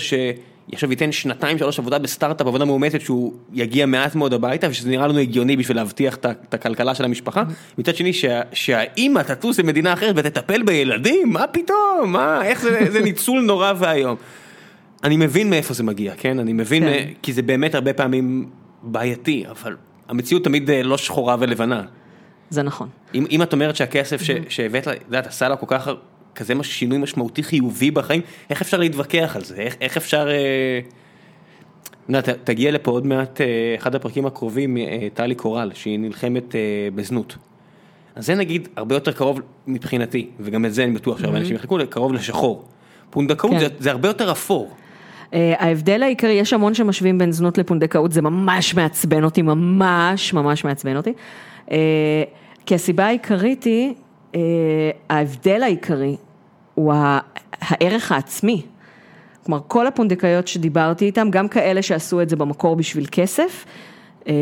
שעכשיו 0.72 0.90
ייתן 0.92 1.12
שנתיים 1.12 1.58
שלוש 1.58 1.80
עבודה 1.80 2.00
בסטארט-אפ, 2.00 2.48
עבודה 2.48 2.66
מאומצת, 2.66 3.02
שהוא 3.02 3.34
יגיע 3.54 3.86
מעט 3.86 4.16
מאוד 4.16 4.34
הביתה, 4.34 4.68
ושזה 4.70 4.90
נראה 4.90 5.08
לנו 5.08 5.20
הגיוני 5.20 5.58
בשביל 5.58 5.78
להבטיח 5.78 6.16
את 6.16 6.54
הכלכלה 6.54 6.96
של 6.96 7.06
המשפחה. 7.06 7.44
מצד 7.78 7.96
שני, 7.96 8.14
שה- 8.14 8.42
שהאימא 8.54 9.20
תטוס 9.20 9.60
למדינה 9.60 9.94
אחרת 9.94 10.16
ותטפל 10.18 10.64
בילדים, 10.64 11.30
מה 11.30 11.48
פתאום, 11.48 11.78
מה, 12.12 12.46
איך 12.46 12.62
זה, 12.62 12.80
זה 12.92 13.02
ניצול 13.02 13.42
נורא 13.42 13.74
ואיום. 13.78 14.16
אני 15.04 15.18
מבין 15.18 15.50
מאיפה 15.50 15.74
זה 15.74 15.84
מגיע, 15.84 16.14
כן? 16.18 16.40
אני 16.40 16.54
מבין, 16.54 16.84
כן. 16.84 16.90
אה, 16.90 17.06
כי 17.22 17.34
זה 17.34 17.42
באמת 17.42 17.76
הרבה 17.76 17.94
פעמים 17.94 18.50
בעייתי, 18.84 19.44
אבל 19.50 19.76
המציאות 20.10 20.44
תמיד 20.44 20.70
אה, 20.70 20.84
לא 20.84 20.98
שחורה 20.98 21.36
ולבנה. 21.40 21.84
זה 22.50 22.64
נכון. 22.64 22.90
אם, 23.16 23.26
אם 23.32 23.42
את 23.42 23.54
אומרת 23.54 23.76
שהכסף 23.76 24.22
ש, 24.22 24.32
שהבאת, 24.50 24.88
לה, 24.88 24.94
את 24.94 25.02
יודעת, 25.06 25.28
עשה 25.28 25.48
לה 25.50 25.56
כל 25.56 25.66
כך, 25.70 25.90
כזה 26.36 26.56
מש- 26.56 26.80
שינוי 26.80 26.98
משמעותי 26.98 27.44
חיובי 27.44 27.92
בחיים, 27.92 28.22
איך 28.50 28.62
אפשר 28.62 28.78
להתווכח 28.78 29.36
על 29.36 29.44
זה? 29.44 29.56
איך, 29.56 29.76
איך 29.82 29.98
אפשר... 29.98 30.28
אה... 30.30 30.80
את 32.04 32.10
יודעת, 32.10 32.30
ת- 32.30 32.40
תגיע 32.44 32.72
לפה 32.72 32.92
עוד 32.92 33.06
מעט, 33.06 33.42
אה, 33.42 33.46
אחד 33.78 33.96
הפרקים 33.96 34.26
הקרובים, 34.26 34.78
אה, 34.78 35.08
טלי 35.14 35.36
קורל, 35.36 35.72
שהיא 35.74 36.00
נלחמת 36.00 36.56
אה, 36.56 36.60
בזנות. 36.96 37.36
אז 38.16 38.26
זה 38.26 38.36
נגיד 38.36 38.68
הרבה 38.76 38.96
יותר 38.96 39.12
קרוב 39.12 39.40
מבחינתי, 39.68 40.28
וגם 40.40 40.66
את 40.66 40.74
זה 40.74 40.84
אני 40.84 40.92
בטוח 40.92 41.20
שהרבה 41.22 41.38
אנשים 41.38 41.56
יחלקו, 41.56 41.78
קרוב 41.90 42.14
לשחור. 42.14 42.66
פונדקאות 43.10 43.54
כן. 43.54 43.60
זה, 43.60 43.68
זה 43.80 43.92
הרבה 43.92 44.08
יותר 44.08 44.32
אפור. 44.32 44.72
אה, 45.34 45.54
ההבדל 45.58 46.04
העיקרי, 46.04 46.32
יש 46.32 46.54
המון 46.54 46.74
שמשווים 46.74 47.18
בין 47.18 47.32
זנות 47.32 47.58
לפונדקאות, 47.58 48.12
זה 48.12 48.22
ממש 48.22 48.76
מעצבן 48.76 49.24
אותי, 49.24 49.42
ממש 49.42 50.34
ממש 50.34 50.66
מעצבן 50.66 50.96
אותי. 50.96 51.14
אה, 51.72 51.78
כי 52.66 52.76
הסיבה 52.76 53.06
העיקרית 53.06 53.64
היא, 53.64 53.94
אה, 54.36 54.40
ההבדל 55.10 55.64
העיקרי 55.64 56.16
הוא 56.76 56.94
הערך 57.62 58.12
העצמי. 58.12 58.62
כלומר, 59.46 59.62
כל 59.68 59.88
הפונדקאיות 59.88 60.48
שדיברתי 60.48 61.06
איתן, 61.06 61.32
גם 61.32 61.48
כאלה 61.48 61.82
שעשו 61.82 62.22
את 62.22 62.30
זה 62.30 62.36
במקור 62.36 62.76
בשביל 62.76 63.06
כסף, 63.12 63.66
אה, 64.28 64.34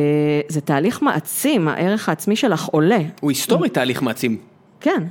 זה 0.48 0.62
תהליך 0.62 1.02
מעצים, 1.02 1.68
הערך 1.68 2.10
העצמי 2.10 2.36
שלך 2.36 2.66
עולה. 2.66 3.00
הוא 3.22 3.32
היסטורית 3.32 3.74
תהליך 3.74 4.02
מעצים. 4.02 4.38
כן. 4.80 5.04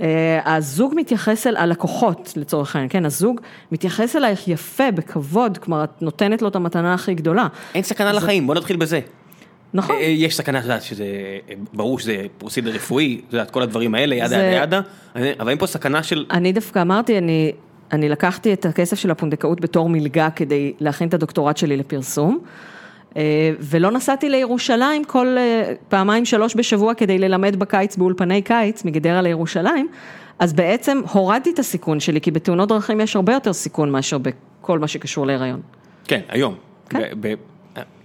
אה, 0.00 0.56
הזוג 0.56 0.92
מתייחס 0.96 1.46
אל 1.46 1.56
הלקוחות 1.56 2.32
לצורך 2.36 2.76
העניין, 2.76 2.90
כן, 2.90 3.04
הזוג 3.04 3.40
מתייחס 3.72 4.16
אלייך 4.16 4.48
יפה, 4.48 4.90
בכבוד, 4.90 5.58
כלומר 5.58 5.84
את 5.84 6.02
נותנת 6.02 6.42
לו 6.42 6.48
את 6.48 6.56
המתנה 6.56 6.94
הכי 6.94 7.14
גדולה. 7.14 7.46
אין 7.74 7.82
סכנה 7.82 8.12
לחיים, 8.12 8.46
בוא 8.46 8.54
נתחיל 8.54 8.76
בזה. 8.76 9.00
נכון, 9.74 9.96
אה, 9.96 10.02
יש 10.02 10.36
סכנה, 10.36 10.58
את 10.58 10.62
יודעת, 10.62 10.82
שזה, 10.82 11.04
אה, 11.04 11.54
ברור 11.72 11.98
שזה 11.98 12.26
פרוסידר 12.38 12.70
רפואי, 12.70 13.20
את 13.28 13.32
יודעת, 13.32 13.50
כל 13.50 13.62
הדברים 13.62 13.94
האלה, 13.94 14.14
ידה 14.14 14.28
זה- 14.28 14.60
ידה 14.62 14.80
אבל 15.40 15.48
אין 15.48 15.58
פה 15.58 15.66
סכנה 15.66 16.02
של, 16.02 16.26
אני 16.30 16.52
דווקא 16.52 16.82
אמרתי, 16.82 17.18
אני, 17.18 17.52
אני 17.92 18.08
לקחתי 18.08 18.52
את 18.52 18.66
הכסף 18.66 18.98
של 18.98 19.10
הפונדקאות 19.10 19.60
בתור 19.60 19.88
מלגה 19.88 20.28
כדי 20.30 20.72
להכין 20.80 21.08
את 21.08 21.14
הדוקטורט 21.14 21.56
שלי 21.56 21.76
לפרסום, 21.76 22.38
אה, 23.16 23.22
ולא 23.60 23.90
נסעתי 23.90 24.28
לירושלים 24.28 25.04
כל 25.04 25.36
פעמיים 25.88 26.24
שלוש 26.24 26.56
בשבוע 26.56 26.94
כדי 26.94 27.18
ללמד 27.18 27.56
בקיץ 27.56 27.96
באולפני 27.96 28.42
קיץ, 28.42 28.84
מגדרה 28.84 29.22
לירושלים, 29.22 29.88
אז 30.38 30.52
בעצם 30.52 31.00
הורדתי 31.12 31.50
את 31.50 31.58
הסיכון 31.58 32.00
שלי, 32.00 32.20
כי 32.20 32.30
בתאונות 32.30 32.68
דרכים 32.68 33.00
יש 33.00 33.16
הרבה 33.16 33.32
יותר 33.32 33.52
סיכון 33.52 33.90
מאשר 33.90 34.18
בכל 34.18 34.78
מה 34.78 34.88
שקשור 34.88 35.26
להיריון. 35.26 35.60
כן, 36.04 36.20
היום. 36.28 36.54
כן. 36.88 36.98
ב- 37.20 37.26
ב- 37.28 37.34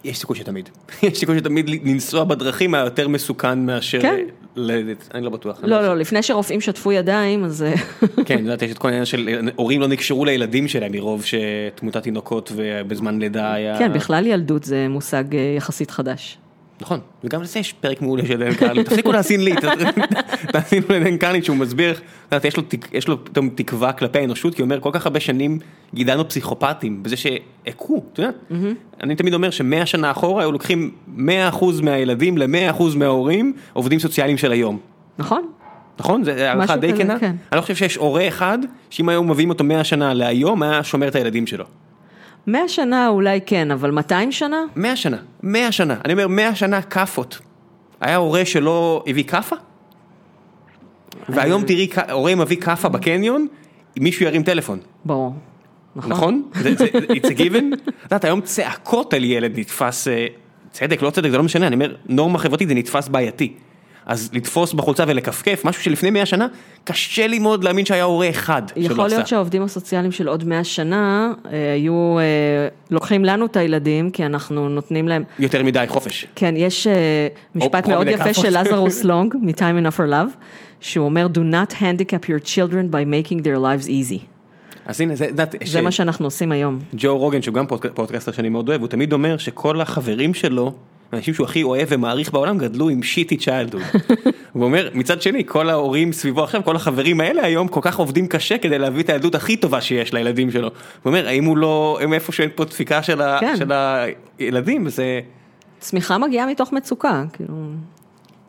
יש 0.03 0.17
סיכוי 0.17 0.37
שתמיד. 0.37 0.69
יש 1.03 1.19
סיכוי 1.19 1.37
שתמיד 1.37 1.69
לנסוע 1.69 2.23
בדרכים 2.23 2.73
היותר 2.75 3.07
מסוכן 3.07 3.65
מאשר... 3.65 4.01
כן. 4.01 4.23
ללדת. 4.55 5.09
אני 5.13 5.25
לא 5.25 5.29
בטוח. 5.29 5.57
לא, 5.63 5.75
חושב. 5.77 5.87
לא, 5.87 5.97
לפני 5.97 6.23
שרופאים 6.23 6.61
שטפו 6.61 6.91
ידיים, 6.91 7.45
אז... 7.45 7.63
אה, 7.63 7.73
כן, 8.25 8.35
את 8.35 8.39
יודעת, 8.39 8.61
יש 8.61 8.71
את 8.71 8.77
כל 8.77 8.87
העניין 8.87 9.05
של 9.05 9.29
אה, 9.29 9.51
הורים 9.55 9.81
לא 9.81 9.87
נקשרו 9.87 10.25
לילדים 10.25 10.67
שלהם 10.67 10.91
מרוב 10.91 11.23
שתמותת 11.25 12.03
תינוקות 12.03 12.51
ובזמן 12.55 13.19
לידה 13.19 13.53
היה... 13.53 13.77
כן, 13.79 13.93
בכלל 13.93 14.27
ילדות 14.27 14.63
זה 14.63 14.87
מושג 14.89 15.35
אה, 15.35 15.53
יחסית 15.57 15.91
חדש. 15.91 16.37
נכון, 16.81 16.99
וגם 17.23 17.41
לזה 17.41 17.59
יש 17.59 17.73
פרק 17.73 18.01
מעולה 18.01 18.25
של 18.25 18.37
דן 18.39 18.53
קרלין, 18.53 18.83
תפסיקו 18.83 19.11
להאזין 19.11 19.43
לי, 19.43 19.55
תאזינו 20.53 20.85
לדן 20.89 21.17
קרלין 21.17 21.43
שהוא 21.43 21.57
מסביר, 21.57 21.99
יש 22.43 22.57
לו 22.57 22.63
תק- 22.63 22.87
יש 22.93 23.07
לו 23.07 23.25
פתאום 23.25 23.49
תקווה 23.55 23.91
כלפי 23.93 24.19
האנושות, 24.19 24.55
כי 24.55 24.61
הוא 24.61 24.65
אומר 24.65 24.79
כל 24.79 24.89
כך 24.93 25.05
הרבה 25.05 25.19
שנים 25.19 25.59
גידלנו 25.93 26.29
פסיכופטים, 26.29 27.03
בזה 27.03 27.15
שהכו, 27.17 28.03
את 28.13 28.19
יודעת, 28.19 28.35
אני 29.03 29.15
תמיד 29.15 29.33
אומר 29.33 29.49
שמאה 29.49 29.85
שנה 29.85 30.11
אחורה 30.11 30.43
היו 30.43 30.51
לוקחים 30.51 30.91
100% 31.17 31.21
מהילדים 31.83 32.37
ל-100% 32.37 32.83
מההורים, 32.95 33.53
עובדים 33.73 33.99
סוציאליים 33.99 34.37
של 34.37 34.51
היום. 34.51 34.79
נכון? 35.17 35.49
נכון? 35.99 36.23
זה 36.23 36.49
הערכה 36.49 36.77
די 36.77 36.93
כנה? 36.97 37.19
כן. 37.19 37.25
אני 37.51 37.57
לא 37.57 37.61
חושב 37.61 37.75
שיש 37.75 37.95
הורה 37.95 38.27
אחד, 38.27 38.57
שאם 38.89 39.09
היו 39.09 39.23
מביאים 39.23 39.49
אותו 39.49 39.63
100 39.63 39.83
שנה 39.83 40.13
להיום, 40.13 40.63
היה 40.63 40.83
שומר 40.83 41.07
את 41.07 41.15
הילדים 41.15 41.47
שלו. 41.47 41.65
100 42.47 42.67
שנה 42.67 43.07
אולי 43.07 43.39
כן, 43.45 43.71
אבל 43.71 43.91
200 43.91 44.31
שנה? 44.31 44.57
100 44.75 44.95
שנה, 44.95 45.17
100 45.43 45.71
שנה, 45.71 45.95
אני 46.05 46.13
אומר 46.13 46.27
100 46.27 46.55
שנה 46.55 46.81
כאפות. 46.81 47.39
היה 48.01 48.15
הורה 48.15 48.45
שלא 48.45 49.03
הביא 49.07 49.23
כאפה? 49.23 49.55
והיום 51.29 51.63
תראי 51.65 51.87
כ- 51.91 52.09
הורה 52.11 52.35
מביא 52.35 52.57
כאפה 52.57 52.89
בקניון, 52.89 53.47
מישהו 53.99 54.25
ירים 54.25 54.43
טלפון, 54.43 54.79
ברור. 55.05 55.33
נכון? 55.95 56.11
נכון? 56.11 56.43
It's 57.09 57.25
a 57.25 57.37
given? 57.39 57.73
את 57.87 57.91
יודעת, 58.03 58.23
היום 58.23 58.41
צעקות 58.41 59.13
על 59.13 59.23
ילד 59.23 59.59
נתפס, 59.59 60.07
אה, 60.07 60.27
צדק, 60.71 61.01
לא 61.01 61.09
צדק, 61.09 61.29
זה 61.29 61.37
לא 61.37 61.43
משנה, 61.43 61.67
אני 61.67 61.75
אומר, 61.75 61.95
נורמה 62.05 62.39
חברתית 62.39 62.67
זה 62.67 62.73
נתפס 62.73 63.07
בעייתי. 63.07 63.53
אז 64.09 64.29
לתפוס 64.33 64.73
בחולצה 64.73 65.03
ולכפכף, 65.07 65.61
משהו 65.65 65.83
שלפני 65.83 66.09
100 66.09 66.25
שנה, 66.25 66.47
קשה 66.83 67.27
לי 67.27 67.39
מאוד 67.39 67.63
להאמין 67.63 67.85
שהיה 67.85 68.03
הורה 68.03 68.29
אחד 68.29 68.61
שלא 68.75 68.83
עשה. 68.85 68.93
יכול 68.93 69.07
להיות 69.07 69.27
שהעובדים 69.27 69.63
הסוציאליים 69.63 70.11
של 70.11 70.27
עוד 70.27 70.43
100 70.43 70.63
שנה 70.63 71.31
אה, 71.51 71.73
היו 71.73 72.17
אה, 72.19 72.23
לוקחים 72.91 73.25
לנו 73.25 73.45
את 73.45 73.57
הילדים, 73.57 74.09
כי 74.11 74.25
אנחנו 74.25 74.69
נותנים 74.69 75.07
להם, 75.07 75.23
יותר 75.39 75.63
מדי 75.63 75.85
חופש. 75.87 76.25
כן, 76.35 76.53
יש 76.57 76.87
אה, 76.87 77.27
משפט 77.55 77.87
מאוד 77.87 78.07
יפה. 78.07 78.33
של 78.33 78.59
לזרוס 78.61 79.03
לונג, 79.09 79.35
מ-Time 79.41 79.85
Enough 79.85 79.97
for 79.97 80.09
Love, 80.11 80.37
שהוא 80.79 81.05
אומר, 81.05 81.27
do 81.33 81.39
not 81.53 81.73
handicap 81.73 82.25
your 82.25 82.45
children 82.45 82.93
by 82.93 83.03
making 83.05 83.39
their 83.43 83.57
lives 83.59 83.87
easy. 83.87 84.19
אז 84.85 85.01
הנה, 85.01 85.15
זה, 85.15 85.25
יודעת, 85.25 85.55
זה 85.65 85.81
מה 85.81 85.91
שאנחנו 85.91 86.25
עושים 86.25 86.51
היום. 86.51 86.79
ג'ו 86.93 87.17
רוגן, 87.17 87.41
שהוא 87.41 87.55
גם 87.55 87.67
פודק- 87.67 87.91
פודקאסטר 87.93 88.31
שאני 88.31 88.49
מאוד 88.49 88.69
אוהב, 88.69 88.81
הוא 88.81 88.87
תמיד 88.89 89.13
אומר 89.13 89.37
שכל 89.37 89.81
החברים 89.81 90.33
שלו, 90.33 90.73
האנשים 91.11 91.33
שהוא 91.33 91.45
הכי 91.45 91.63
אוהב 91.63 91.87
ומעריך 91.91 92.31
בעולם, 92.31 92.57
גדלו 92.57 92.89
עם 92.89 93.03
shitty 93.03 93.37
childhood. 93.37 93.81
הוא 94.53 94.63
אומר, 94.63 94.89
מצד 94.93 95.21
שני, 95.21 95.43
כל 95.45 95.69
ההורים 95.69 96.13
סביבו 96.13 96.43
עכשיו, 96.43 96.63
כל 96.63 96.75
החברים 96.75 97.21
האלה 97.21 97.45
היום, 97.45 97.67
כל 97.67 97.79
כך 97.83 97.97
עובדים 97.97 98.27
קשה 98.27 98.57
כדי 98.57 98.79
להביא 98.79 99.03
את 99.03 99.09
הילדות 99.09 99.35
הכי 99.35 99.57
טובה 99.57 99.81
שיש 99.81 100.13
לילדים 100.13 100.51
שלו. 100.51 100.67
הוא 100.67 100.73
אומר, 101.05 101.27
האם 101.27 101.45
הוא 101.45 101.57
לא, 101.57 101.99
אם 102.03 102.13
איפה 102.13 102.31
שאין 102.31 102.49
פה 102.55 102.65
דפיקה 102.65 103.03
של, 103.03 103.21
ה, 103.21 103.37
כן. 103.39 103.57
של 103.57 103.71
הילדים, 104.39 104.89
זה... 104.89 105.19
צמיחה 105.79 106.17
מגיעה 106.17 106.47
מתוך 106.47 106.73
מצוקה, 106.73 107.23
כאילו, 107.33 107.53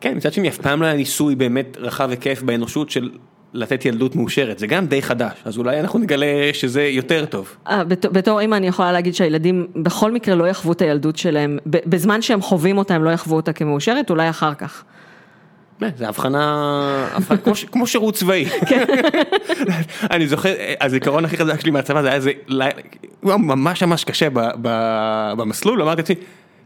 כן, 0.01 0.17
מצד 0.17 0.33
שני, 0.33 0.49
אף 0.49 0.57
פעם 0.57 0.81
לא 0.81 0.85
היה 0.85 0.95
ניסוי 0.95 1.35
באמת 1.35 1.77
רחב 1.79 2.09
היקף 2.09 2.41
באנושות 2.41 2.89
של 2.89 3.09
לתת 3.53 3.85
ילדות 3.85 4.15
מאושרת, 4.15 4.59
זה 4.59 4.67
גם 4.67 4.85
די 4.85 5.01
חדש, 5.01 5.33
אז 5.45 5.57
אולי 5.57 5.79
אנחנו 5.79 5.99
נגלה 5.99 6.25
שזה 6.53 6.83
יותר 6.83 7.25
טוב. 7.25 7.55
אה, 7.69 7.83
בת- 7.83 8.05
בתור 8.05 8.39
אימא 8.39 8.55
אני 8.55 8.67
יכולה 8.67 8.91
להגיד 8.91 9.15
שהילדים 9.15 9.67
בכל 9.75 10.11
מקרה 10.11 10.35
לא 10.35 10.47
יחוו 10.47 10.71
את 10.71 10.81
הילדות 10.81 11.17
שלהם, 11.17 11.57
בזמן 11.65 12.21
שהם 12.21 12.41
חווים 12.41 12.77
אותה 12.77 12.95
הם 12.95 13.03
לא 13.03 13.09
יחוו 13.09 13.35
אותה 13.35 13.53
כמאושרת, 13.53 14.09
אולי 14.09 14.29
אחר 14.29 14.53
כך. 14.53 14.83
אה, 15.83 15.87
זה 15.97 16.07
הבחנה, 16.09 17.07
כמו 17.43 17.55
ש- 17.55 17.63
כמו 17.65 17.87
שירות 17.87 18.13
צבאי. 18.15 18.45
אני 20.11 20.27
זוכר, 20.27 20.49
הזיכרון 20.81 21.25
הכי 21.25 21.37
חזק 21.37 21.59
שלי 21.61 21.71
מהצבא 21.71 22.01
זה 22.01 22.07
היה 22.07 22.15
איזה 22.15 22.31
לילה, 22.47 22.71
ממש 23.23 23.83
ממש 23.83 24.03
קשה 24.03 24.29
ב- 24.29 24.39
ב- 24.61 25.31
במסלול, 25.37 25.81
אמרתי 25.81 26.01
לעצמי, 26.01 26.15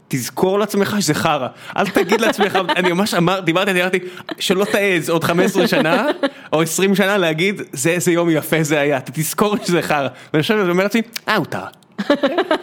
תזכור 0.08 0.58
לעצמך 0.58 0.96
שזה 1.00 1.14
חרא, 1.14 1.48
אל 1.76 1.86
תגיד 1.86 2.20
לעצמך, 2.20 2.58
אני 2.76 2.92
ממש 2.92 3.14
אמר, 3.14 3.40
דיברתי, 3.40 3.70
אמרתי, 3.82 3.98
שלא 4.38 4.64
תעז 4.64 5.10
עוד 5.10 5.24
15 5.24 5.68
שנה 5.68 6.06
או 6.52 6.62
20 6.62 6.94
שנה 6.94 7.16
להגיד, 7.18 7.60
זה 7.72 7.90
איזה 7.90 8.12
יום 8.12 8.30
יפה 8.30 8.62
זה 8.62 8.80
היה, 8.80 9.00
תזכור 9.00 9.56
שזה 9.64 9.82
חרא. 9.82 10.08
ואני 10.32 10.42
חושב, 10.42 10.62
ואומר 10.66 10.82
לעצמי, 10.82 11.02
אה, 11.28 11.36
הוא 11.36 11.46
טעה. 11.46 11.66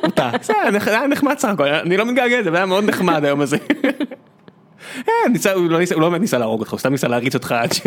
הוא 0.01 0.09
טעה, 0.15 0.31
זה 0.43 0.53
היה 0.61 0.71
נח- 0.71 0.87
היה 0.87 1.07
נחמד 1.07 1.37
סך 1.39 1.49
הכל, 1.49 1.67
אני 1.67 1.97
לא 1.97 2.05
מתגעגע 2.05 2.39
לזה, 2.41 2.51
זה 2.51 2.57
היה 2.57 2.65
מאוד 2.65 2.83
נחמד 2.83 3.25
היום 3.25 3.41
הזה. 3.41 3.57
אה, 5.09 5.13
לא 5.55 5.79
הוא 5.93 6.01
לא 6.01 6.09
באמת 6.09 6.21
ניסה 6.21 6.37
להרוג 6.37 6.59
אותך, 6.59 6.71
הוא 6.71 6.79
סתם 6.79 6.91
ניסה 6.91 7.07
להריץ 7.07 7.33
אותך 7.35 7.51
עד 7.51 7.73
ש... 7.73 7.81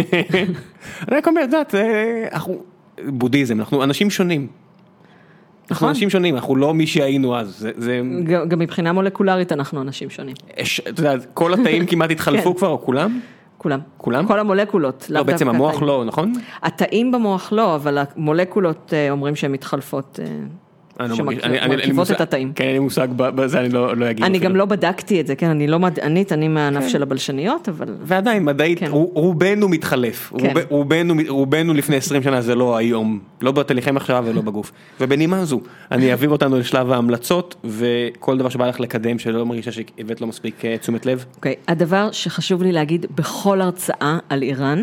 אני 1.09 1.17
רק 1.19 1.27
אומר, 1.29 1.41
את 1.41 1.47
יודעת, 1.47 1.75
אה, 1.75 2.25
אנחנו, 2.33 2.63
בודהיזם, 3.05 3.59
אנחנו 3.61 3.85
אנשים 3.85 4.11
שונים. 4.11 4.47
אנחנו 5.71 5.75
נכון. 5.75 5.89
אנשים 5.89 6.11
שונים, 6.11 6.35
אנחנו 6.35 6.57
לא 6.57 6.75
מי 6.75 6.87
שהיינו 6.87 7.37
אז, 7.37 7.69
זה, 7.77 8.01
גם 8.49 8.59
מבחינה 8.59 8.93
מולקולרית 8.93 9.53
אנחנו 9.53 9.83
אנשים 9.83 10.11
שונים, 10.11 10.35
את 10.89 10.99
יודעת, 10.99 11.27
כל 11.35 11.55
התאים 11.55 11.87
כמעט 11.91 12.11
התחלפו 12.11 12.53
כן. 12.53 12.59
כבר, 12.59 12.69
או 12.69 12.81
כולם? 12.81 13.21
כולם. 13.59 13.81
כולם? 13.97 14.27
כל 14.27 14.39
המולקולות. 14.39 15.07
לא, 15.11 15.23
בעצם 15.23 15.49
המוח. 15.49 15.83
לא, 15.83 16.05
נכון? 16.05 16.33
התאים 16.63 17.13
במוח 17.13 17.53
לא, 17.53 17.75
אבל 17.75 17.99
המולקולות 17.99 18.93
אה, 18.93 19.11
אומרים 19.11 19.37
שהן 19.37 19.53
מתחלפות, 19.53 20.21
אני 21.01 21.09
לא 21.09 21.15
שמרכיבות 21.17 22.11
את 22.11 22.21
התאים. 22.21 22.53
כן, 22.53 22.65
אין 22.65 22.73
לי 22.73 22.79
מושג 22.79 23.09
בזה, 23.17 23.61
אני 23.61 23.69
לא 23.69 23.97
לא 23.97 24.11
אגיד. 24.11 24.25
אני 24.25 24.39
אפילו. 24.39 24.51
גם 24.51 24.57
לא 24.57 24.65
בדקתי 24.65 25.21
את 25.21 25.27
זה, 25.27 25.35
כן, 25.35 25.47
אני 25.51 25.67
לא 25.67 25.79
מדענית, 25.79 26.33
אני 26.33 26.49
מהענף 26.49 26.89
של 26.89 27.03
הבלשניות, 27.03 27.69
אבל 27.69 27.95
ועדיין, 28.03 28.45
מדעית, 28.45 28.79
כן. 28.79 28.87
רוב- 28.91 29.11
רובנו 29.15 29.69
מתחלף, 29.69 30.33
כן. 30.39 30.47
רוב- 30.47 30.65
רובנו, 30.69 31.15
רובנו 31.29 31.75
לפני 31.75 31.97
20 31.97 32.23
שנה 32.23 32.41
זה 32.41 32.55
לא 32.55 32.77
היום, 32.77 33.19
לא 33.41 33.53
בתהליכי 33.53 33.91
מחשבה 33.91 34.21
ולא 34.25 34.41
בגוף. 34.41 34.73
ובנימה 35.01 35.45
זו, 35.45 35.61
אני 35.93 36.11
אעביר 36.11 36.31
אותנו 36.31 36.59
לשלב 36.59 36.93
ההמלצות, 36.93 37.55
וכל 37.65 38.39
דבר 38.39 38.49
שבא 38.49 38.67
לך 38.69 38.81
לקדם 38.81 39.19
שלא 39.19 39.47
מרגישה 39.47 39.73
שהבאת 39.73 40.21
לו 40.21 40.27
מספיק 40.27 40.65
אה, 40.65 40.79
תשומת 40.79 41.07
לב. 41.07 41.25
אוקיי, 41.37 41.55
הדבר 41.69 42.09
שחשוב 42.13 42.63
לי 42.63 42.73
להגיד 42.73 43.07
בכל 43.15 43.61
הרצאה 43.61 44.19
על 44.29 44.43
איראן, 44.43 44.83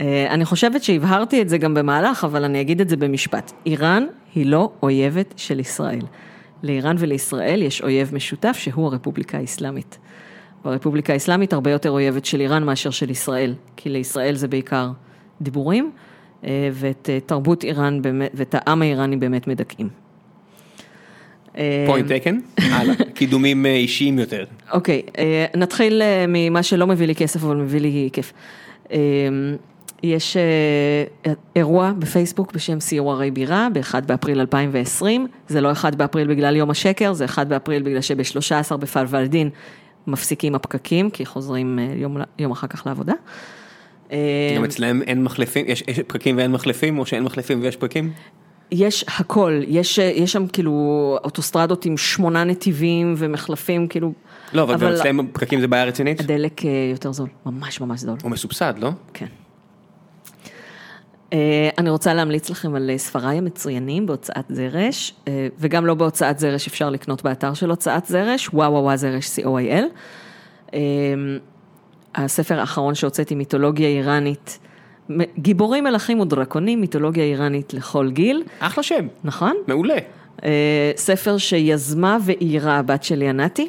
אה, 0.00 0.26
אני 0.30 0.44
חושבת 0.44 0.82
שהבהרתי 0.82 1.42
את 1.42 1.48
זה 1.48 1.58
גם 1.58 1.74
במהלך, 1.74 2.24
אבל 2.24 2.44
אני 2.44 2.60
אגיד 2.60 2.80
את 2.80 2.88
זה 2.88 2.96
במשפט. 2.96 3.52
איראן 3.66 4.04
היא 4.36 4.46
לא 4.46 4.70
אויבת 4.82 5.34
של 5.36 5.60
ישראל. 5.60 6.00
לאיראן 6.62 6.96
ולישראל 6.98 7.62
יש 7.62 7.82
אויב 7.82 8.14
משותף 8.14 8.56
שהוא 8.60 8.86
הרפובליקה 8.86 9.38
האסלאמית. 9.38 9.98
והרפובליקה 10.64 11.12
האסלאמית 11.12 11.52
הרבה 11.52 11.70
יותר 11.70 11.90
אויבת 11.90 12.24
של 12.24 12.40
איראן 12.40 12.64
מאשר 12.64 12.90
של 12.90 13.10
ישראל, 13.10 13.54
כי 13.76 13.88
לישראל 13.88 14.34
זה 14.34 14.48
בעיקר 14.48 14.90
דיבורים, 15.40 15.90
אה, 16.44 16.68
ואת 16.72 17.10
אה, 17.12 17.20
תרבות 17.20 17.64
איראן 17.64 18.02
באמת, 18.02 18.30
ואת 18.34 18.54
העם 18.58 18.82
האיראני 18.82 19.16
באמת 19.16 19.46
מדכאים. 19.46 19.88
אה, 21.58 21.84
point 21.86 22.08
taken, 22.08 22.38
הלאה, 22.58 22.94
קידומים 23.14 23.66
אה, 23.66 23.74
אישיים 23.74 24.18
יותר. 24.18 24.44
אוקיי, 24.72 25.02
אה, 25.18 25.46
נתחיל 25.56 26.02
אה, 26.02 26.24
ממה 26.28 26.62
שלא 26.62 26.86
מביא 26.86 27.06
לי 27.06 27.14
כסף, 27.14 27.44
אבל 27.44 27.56
מביא 27.56 27.80
לי 27.80 28.08
כיף. 28.12 28.32
יש 30.02 30.36
אה, 30.36 31.32
אירוע 31.56 31.92
בפייסבוק 31.98 32.52
בשם 32.52 32.80
סיור 32.80 33.12
ערי 33.12 33.30
בירה, 33.30 33.68
ב-1 33.72 34.00
באפריל 34.06 34.40
2020. 34.40 35.26
זה 35.48 35.60
לא 35.60 35.72
1 35.72 35.94
באפריל 35.94 36.28
בגלל 36.28 36.56
יום 36.56 36.70
השקר, 36.70 37.12
זה 37.12 37.24
1 37.24 37.46
באפריל 37.46 37.82
בגלל 37.82 38.00
שב-13 38.00 38.76
בפרוורדין 38.76 39.50
מפסיקים 40.06 40.54
הפקקים, 40.54 41.10
כי 41.10 41.26
חוזרים 41.26 41.78
אה, 41.78 41.94
יום, 41.96 42.16
יום 42.38 42.52
אחר 42.52 42.66
כך 42.66 42.86
לעבודה. 42.86 43.14
אה, 44.12 44.54
גם 44.56 44.64
אצלם 44.64 45.02
אין 45.02 45.24
מחלפים, 45.24 45.64
יש 45.68 45.84
יש 45.88 46.00
פקקים 46.00 46.36
ואין 46.36 46.52
מחלפים, 46.52 46.98
או 46.98 47.06
שאין 47.06 47.22
מחלפים 47.22 47.62
ויש 47.62 47.76
פקקים? 47.76 48.12
יש 48.70 49.04
הכל, 49.08 49.60
יש, 49.66 49.98
אה, 49.98 50.04
יש 50.04 50.32
שם 50.32 50.46
כאילו 50.46 50.72
אוטוסטרדות 51.24 51.84
עם 51.84 51.96
שמונה 51.96 52.44
נתיבים 52.44 53.14
ומחלפים, 53.18 53.88
כאילו... 53.88 54.12
לא, 54.52 54.62
אבל 54.62 54.78
גם 54.78 54.92
אצלם 54.92 55.26
פקקים 55.32 55.60
זה 55.60 55.68
בעיה 55.68 55.84
רצינית? 55.84 56.20
הדלק 56.20 56.64
אה, 56.64 56.70
יותר 56.92 57.12
זול, 57.12 57.28
ממש 57.46 57.80
ממש 57.80 58.00
זול. 58.00 58.16
הוא 58.22 58.30
מסובסד, 58.30 58.74
לא? 58.78 58.90
כן. 59.14 59.26
אה, 61.32 61.68
אני 61.78 61.90
רוצה 61.90 62.14
להמליץ 62.14 62.50
לכם 62.50 62.74
על 62.74 62.90
אה, 62.90 62.98
ספריי 62.98 63.38
המצוינים 63.38 64.06
בהוצאת 64.06 64.44
זרש, 64.48 65.14
אה, 65.28 65.48
וגם 65.58 65.86
לא 65.86 65.94
בהוצאת 65.94 66.38
זרש, 66.38 66.66
אפשר 66.66 66.90
לקנות 66.90 67.22
באתר 67.22 67.54
של 67.54 67.70
הוצאת 67.70 68.06
זרש, 68.06 68.48
וואו 68.52 68.72
וואו 68.72 68.96
זרש 68.96 69.38
co.il. 69.38 69.84
הספר 72.14 72.60
האחרון 72.60 72.94
שהוצאתי, 72.94 73.34
מיתולוגיה 73.34 73.88
איראנית, 73.88 74.58
גיבורים 75.38 75.84
מלכים 75.84 76.20
ודרקונים, 76.20 76.80
מיתולוגיה 76.80 77.24
איראנית 77.24 77.74
לכל 77.74 78.10
גיל, 78.10 78.42
אחלה 78.58 78.82
שם, 78.82 79.06
נכון? 79.24 79.56
מעולה. 79.66 79.96
ספר 80.96 81.38
שיזמה 81.38 82.18
ואיירה 82.24 82.78
הבת 82.78 83.02
שלי 83.02 83.28
ענתי, 83.28 83.68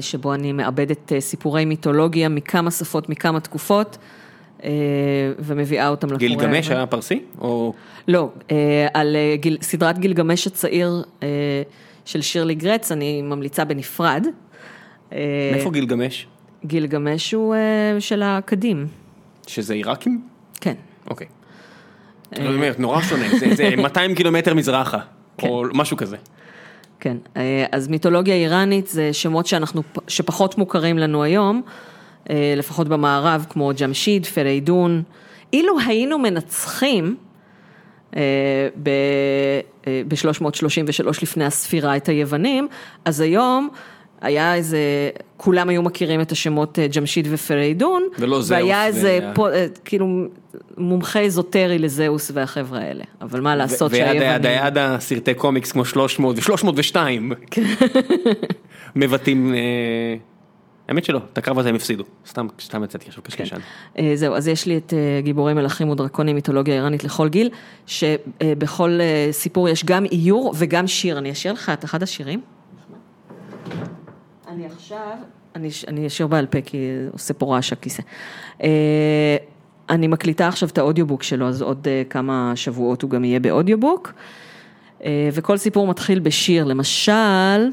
שבו 0.00 0.34
אני 0.34 0.52
מעבדת 0.52 1.12
אה, 1.12 1.20
סיפורי 1.20 1.64
מיתולוגיה 1.64 2.28
מכמה 2.28 2.70
שפות, 2.70 3.08
מכמה 3.08 3.40
תקופות, 3.40 3.98
ומביאה 5.38 5.88
אותם 5.88 6.06
לקורא. 6.06 6.18
גילגמש 6.18 6.70
היה 6.70 6.86
פרסי? 6.86 7.22
או... 7.40 7.72
לא, 8.08 8.28
אה, 8.50 8.56
על 8.94 9.16
אה, 9.16 9.36
גיל, 9.36 9.58
סדרת 9.62 9.98
גילגמש 9.98 10.46
הצעיר 10.46 11.02
אה, 11.22 11.28
של 12.04 12.22
שירלי 12.22 12.54
גרץ, 12.54 12.92
אני 12.92 13.22
ממליצה 13.22 13.64
בנפרד. 13.64 14.26
אה, 15.12 15.18
מאיפה 15.52 15.70
גילגמש? 15.70 16.26
גילגמש 16.64 17.34
הוא 17.34 17.54
אה, 17.54 17.60
של 18.00 18.22
הקדים, 18.22 18.86
שזה 19.46 19.74
עיראקים? 19.74 20.22
כן. 20.60 20.74
אוקיי. 21.10 21.26
נורא 22.78 23.02
שונה, 23.02 23.24
זה- 23.38 23.54
זה 23.54 23.70
200 23.82 24.14
קילומטר 24.14 24.54
מזרחה, 24.54 24.98
או 25.42 25.64
משהו 25.74 25.96
כזה. 25.96 26.16
כן, 27.00 27.16
אה, 27.36 27.64
אז 27.72 27.88
מיתולוגיה 27.88 28.34
איראנית 28.34 28.86
זה 28.86 29.12
שמות 29.12 29.46
שאנחנו, 29.46 29.82
שפחות 30.08 30.58
מוכרים 30.58 30.98
לנו 30.98 31.22
היום, 31.22 31.62
אה, 31.66 31.72
לפחות 32.56 32.88
במערב, 32.88 33.46
כמו 33.50 33.70
ג'משיד, 33.80 34.26
פריידון. 34.26 35.02
אילו 35.52 35.74
היינו 35.86 36.18
מנצחים 36.18 37.16
ב-333 40.10 41.08
לפני 41.22 41.44
הספירה 41.44 41.96
את 41.96 42.08
היוונים, 42.08 42.68
אז 43.04 43.20
היום 43.20 43.68
היה 44.20 44.54
איזה, 44.54 44.78
כולם 45.36 45.68
היו 45.68 45.82
מכירים 45.82 46.20
את 46.20 46.32
השמות 46.32 46.78
אה, 46.78 46.86
ג'משיד 46.86 47.28
ופריידון. 47.30 48.02
ולא 48.18 48.36
זהוס 48.36 48.50
והיה 48.50 48.86
איזה, 48.86 49.20
פה, 49.34 49.50
אה, 49.52 49.66
כאילו, 49.84 50.06
מומחה 50.78 51.20
אזוטרי 51.20 51.78
לזהוס 51.78 52.30
והחבר'ה 52.34 52.78
האלה. 52.80 53.04
אבל 53.20 53.40
מה 53.40 53.56
לעשות 53.56 53.90
שהיוונים... 53.90 54.22
עד- 54.22 54.46
עד 54.46 54.78
הסרטי 54.78 55.34
קומיקס 55.34 55.72
כמו 55.72 55.84
300 55.84 56.36
ו-302 56.38 56.96
מבטאים, 58.96 59.54
אה, 59.54 59.60
האמת 60.90 61.04
שלא, 61.04 61.20
את 61.32 61.38
הקרב 61.38 61.58
הזה 61.58 61.68
הם 61.68 61.74
הפסידו, 61.74 62.04
סתם 62.26 62.46
סתם 62.60 62.84
יצאתי 62.84 63.08
עכשיו 63.08 63.22
קשקשן. 63.22 63.56
אה, 63.98 64.12
זהו, 64.14 64.34
אז 64.34 64.48
יש 64.48 64.66
לי 64.66 64.76
את 64.76 64.94
אה, 64.94 65.20
גיבורי 65.22 65.54
מלכים 65.54 65.88
ודרקונים, 65.88 66.34
מיתולוגיה 66.34 66.74
איראנית 66.74 67.04
לכל 67.04 67.28
גיל, 67.28 67.50
שבכל 67.86 68.98
אה, 69.00 69.28
סיפור 69.32 69.68
יש 69.68 69.84
גם 69.84 70.04
איור 70.04 70.54
וגם 70.58 70.86
שיר. 70.86 71.18
אני 71.18 71.32
אשאיר 71.32 71.52
לך 71.52 71.70
את 71.72 71.84
אחד 71.84 72.02
השירים. 72.02 72.40
אני 74.48 74.66
עכשיו, 74.66 75.16
אני, 75.54 75.68
אני 75.88 76.06
אשאיר 76.06 76.28
בעל 76.28 76.46
פה 76.46 76.60
כי 76.60 76.78
עושה 77.12 77.34
פה 77.34 77.54
רעש 77.54 77.72
הכיסא. 77.72 78.02
אה, 78.62 79.36
אני 79.90 80.06
מקליטה 80.06 80.48
עכשיו 80.48 80.68
את 80.68 80.78
ה 80.78 80.82
audiobook 80.82 81.22
שלו, 81.22 81.48
אז 81.48 81.62
עוד 81.62 81.88
אה, 81.88 82.02
כמה 82.10 82.52
שבועות 82.54 83.02
הוא 83.02 83.10
גם 83.10 83.24
יהיה 83.24 83.40
ב 83.40 83.46
audiobook. 83.46 84.12
אה, 85.04 85.28
וכל 85.32 85.56
סיפור 85.56 85.86
מתחיל 85.86 86.18
בשיר, 86.18 86.64
למשל, 86.64 87.70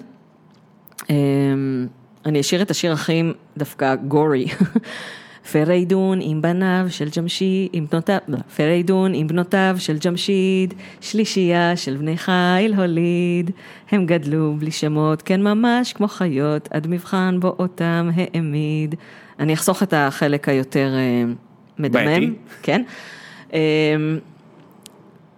אמ, 1.10 1.88
אני 2.27 2.39
אשאיר 2.39 2.61
את 2.61 2.72
השיר 2.72 2.93
הכי 2.93 3.23
דווקא 3.57 3.95
גורי. 3.95 4.47
פריידון 5.51 6.19
עם 6.22 6.41
בניו 6.41 6.85
של 6.89 7.07
ג'משיד, 7.17 7.69
עם 7.73 7.85
בנותיו, 7.91 8.17
לא, 8.27 8.38
פריידון 8.56 9.14
עם 9.14 9.27
בנותיו 9.27 9.75
של 9.80 9.97
ג'משיד, 10.06 10.73
שלישייה 11.01 11.75
של 11.75 11.97
בני 11.97 12.17
חיל 12.17 12.73
הוליד, 12.77 13.51
הם 13.91 14.06
גדלו 14.06 14.56
בלי 14.59 14.72
שמות, 14.72 15.22
כן 15.22 15.43
ממש 15.43 15.93
כמו 15.93 16.07
חיות, 16.07 16.69
עד 16.72 16.88
מבחן 16.88 17.39
בו 17.39 17.56
אותם 17.59 18.09
העמיד. 18.15 18.95
אני 19.39 19.53
אחסוך 19.53 19.83
את 19.83 19.93
החלק 19.97 20.49
היותר 20.49 20.93
אה, 20.95 21.23
מדמם, 21.80 22.06
בעייתי. 22.06 22.33
כן. 22.61 22.83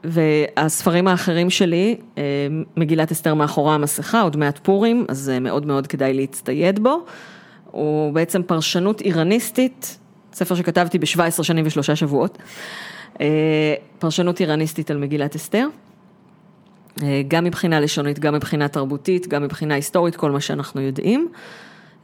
והספרים 0.03 1.07
האחרים 1.07 1.49
שלי, 1.49 1.95
אה, 2.17 2.23
מגילת 2.77 3.11
אסתר 3.11 3.33
מאחורי 3.33 3.73
המסכה, 3.73 4.21
עוד 4.21 4.37
מעט 4.37 4.59
פורים, 4.63 5.05
אז 5.07 5.29
אה, 5.29 5.39
מאוד 5.39 5.65
מאוד 5.65 5.87
כדאי 5.87 6.13
להצטייד 6.13 6.79
בו. 6.83 7.05
הוא 7.71 8.13
בעצם 8.13 8.43
פרשנות 8.43 9.01
איראניסטית, 9.01 9.97
ספר 10.33 10.55
שכתבתי 10.55 10.99
ב-17 10.99 11.43
שנים 11.43 11.65
ושלושה 11.67 11.95
שבועות. 11.95 12.37
אה, 13.21 13.27
פרשנות 13.99 14.39
איראניסטית 14.39 14.91
על 14.91 14.97
מגילת 14.97 15.35
אסתר. 15.35 15.67
גם 17.27 17.43
מבחינה 17.43 17.79
לשונית, 17.79 18.19
גם 18.19 18.33
מבחינה 18.33 18.67
תרבותית, 18.67 19.27
גם 19.27 19.43
מבחינה 19.43 19.75
היסטורית, 19.75 20.15
כל 20.15 20.31
מה 20.31 20.41
שאנחנו 20.41 20.81
יודעים. 20.81 21.29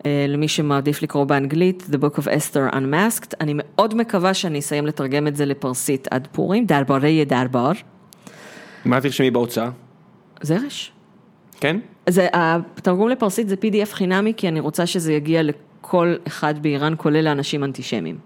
אה, 0.05 0.25
למי 0.27 0.47
שמעדיף 0.47 1.01
לקרוא 1.01 1.23
באנגלית, 1.23 1.83
The 1.91 1.95
Book 1.95 2.19
of 2.19 2.23
Esther 2.23 2.73
Unmasked. 2.73 3.33
אני 3.41 3.53
מאוד 3.55 3.95
מקווה 3.95 4.33
שאני 4.33 4.59
אסיים 4.59 4.85
לתרגם 4.85 5.27
את 5.27 5.35
זה 5.35 5.45
לפרסית 5.45 6.07
עד 6.11 6.27
פורים, 6.31 6.65
דרברי 6.65 7.25
דרבר. 7.25 7.71
מה 8.85 9.01
תרשמי 9.01 9.31
בהוצאה? 9.31 9.69
זרש. 10.41 10.91
כן? 11.59 11.79
זה, 12.09 12.27
התרגום 12.33 13.09
לפרסית 13.09 13.49
זה 13.49 13.55
PDF 13.55 13.91
חינמי, 13.93 14.33
כי 14.37 14.47
אני 14.47 14.59
רוצה 14.59 14.85
שזה 14.85 15.13
יגיע 15.13 15.41
לכל 15.43 16.15
אחד 16.27 16.63
באיראן, 16.63 16.93
כולל 16.97 17.21
לאנשים 17.21 17.63
אנטישמיים. 17.63 18.17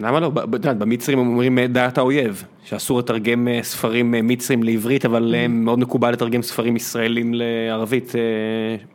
למה 0.00 0.20
לא? 0.20 0.30
במצרים 0.78 1.18
אומרים 1.18 1.58
אה, 1.58 1.66
דעת 1.66 1.98
האויב, 1.98 2.44
שאסור 2.64 2.98
לתרגם 2.98 3.48
אה, 3.48 3.62
ספרים 3.62 4.14
מצרים 4.22 4.62
לעברית, 4.62 5.04
אבל 5.04 5.34
מאוד 5.48 5.78
מקובל 5.78 6.12
לתרגם 6.12 6.42
ספרים 6.42 6.76
ישראלים 6.76 7.34
לערבית 7.34 8.12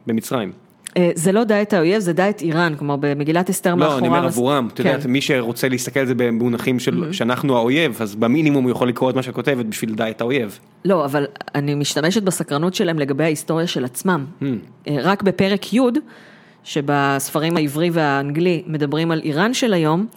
במצרים. 0.08 0.52
אה, 0.98 1.12
זה 1.16 1.32
לא 1.32 1.44
דע 1.44 1.62
את 1.62 1.74
האויב, 1.74 2.00
זה 2.00 2.14
דע 2.14 2.30
את 2.30 2.42
איראן, 2.42 2.74
כלומר 2.78 2.96
במגילת 3.00 3.50
אסתר 3.50 3.76
מאחורי... 3.76 3.94
לא, 3.94 4.00
אני 4.00 4.08
אומר 4.08 4.26
עבורם, 4.26 4.68
את 4.74 4.78
כן. 4.78 4.88
יודעת, 4.88 5.06
מי 5.06 5.22
שרוצה 5.22 5.70
להסתכל 5.70 6.00
על 6.00 6.06
זה 6.06 6.14
במונחים 6.16 6.80
של 6.80 7.14
שאנחנו 7.14 7.58
האויב, 7.58 7.98
אז 8.02 8.16
במינימום 8.16 8.64
הוא 8.64 8.72
יכול 8.72 8.90
לקרוא 8.90 9.10
את 9.10 9.16
מה 9.16 9.24
שאת 9.24 9.34
כותבת 9.34 9.66
בשביל 9.66 9.96
את 10.10 10.22
האויב. 10.22 10.60
לא, 10.86 11.06
אבל 11.06 11.26
אני 11.56 11.76
משתמשת 11.76 12.24
בסקרנות 12.24 12.76
שלהם 12.76 13.00
לגבי 13.00 13.24
ההיסטוריה 13.24 13.68
של 13.68 13.86
עצמם. 13.86 14.26
אה, 14.88 14.98
רק 15.02 15.24
בפרק 15.24 15.74
י', 15.74 15.80
שבספרים 16.64 17.58
העברי 17.58 17.90
והאנגלי 17.94 18.64
מדברים 18.68 19.12
על 19.12 19.22
איראן 19.24 19.54
של 19.54 19.74
היום, 19.74 20.08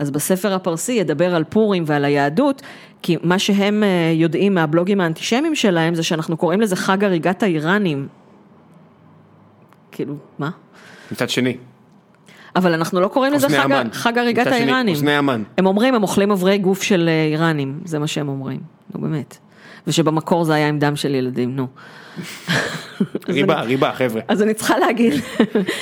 אז 0.00 0.10
בספר 0.10 0.54
הפרסי 0.54 0.92
ידבר 0.92 1.34
על 1.34 1.44
פורים 1.44 1.84
ועל 1.86 2.04
היהדות, 2.04 2.62
כי 3.02 3.16
מה 3.22 3.38
שהם 3.38 3.82
אה, 3.82 4.12
יודעים 4.14 4.54
מהבלוגים 4.54 5.00
האנטישמיים 5.00 5.54
שלהם, 5.54 5.94
זה 5.94 6.02
שאנחנו 6.02 6.36
קוראים 6.36 6.60
לזה 6.60 6.76
חג 6.76 7.04
הריגת 7.04 7.42
האיראנים. 7.42 8.08
כאילו, 9.94 10.14
מה? 10.38 10.50
מצד 11.12 11.30
שני, 11.30 11.56
אבל 12.56 12.72
אנחנו 12.72 13.00
לא 13.00 13.08
קוראים 13.08 13.32
לזה 13.32 13.48
חג. 13.48 13.68
חג 13.92 14.18
הריגת 14.18 14.46
האיראנים. 14.46 14.94
אוזני 14.94 15.12
המן. 15.12 15.42
הם 15.58 15.66
אומרים, 15.66 15.94
הם 15.94 16.02
אוכלים 16.02 16.30
אברי 16.30 16.58
גוף 16.58 16.82
של 16.82 17.08
אה, 17.08 17.24
איראנים, 17.32 17.80
זה 17.84 17.98
מה 17.98 18.06
שהם 18.06 18.28
אומרים, 18.28 18.60
נו 18.94 19.00
באמת. 19.00 19.36
ושבמקור 19.86 20.44
זה 20.44 20.54
היה 20.54 20.68
עם 20.68 20.78
דם 20.78 20.96
של 20.96 21.14
ילדים, 21.14 21.56
נו. 21.56 21.66
ריבה, 23.28 23.58
אני- 23.60 23.66
ריבה, 23.66 23.92
חבר'ה. 23.92 24.20
אז 24.28 24.42
אני 24.42 24.54
צריכה 24.54 24.78
להגיד, 24.78 25.12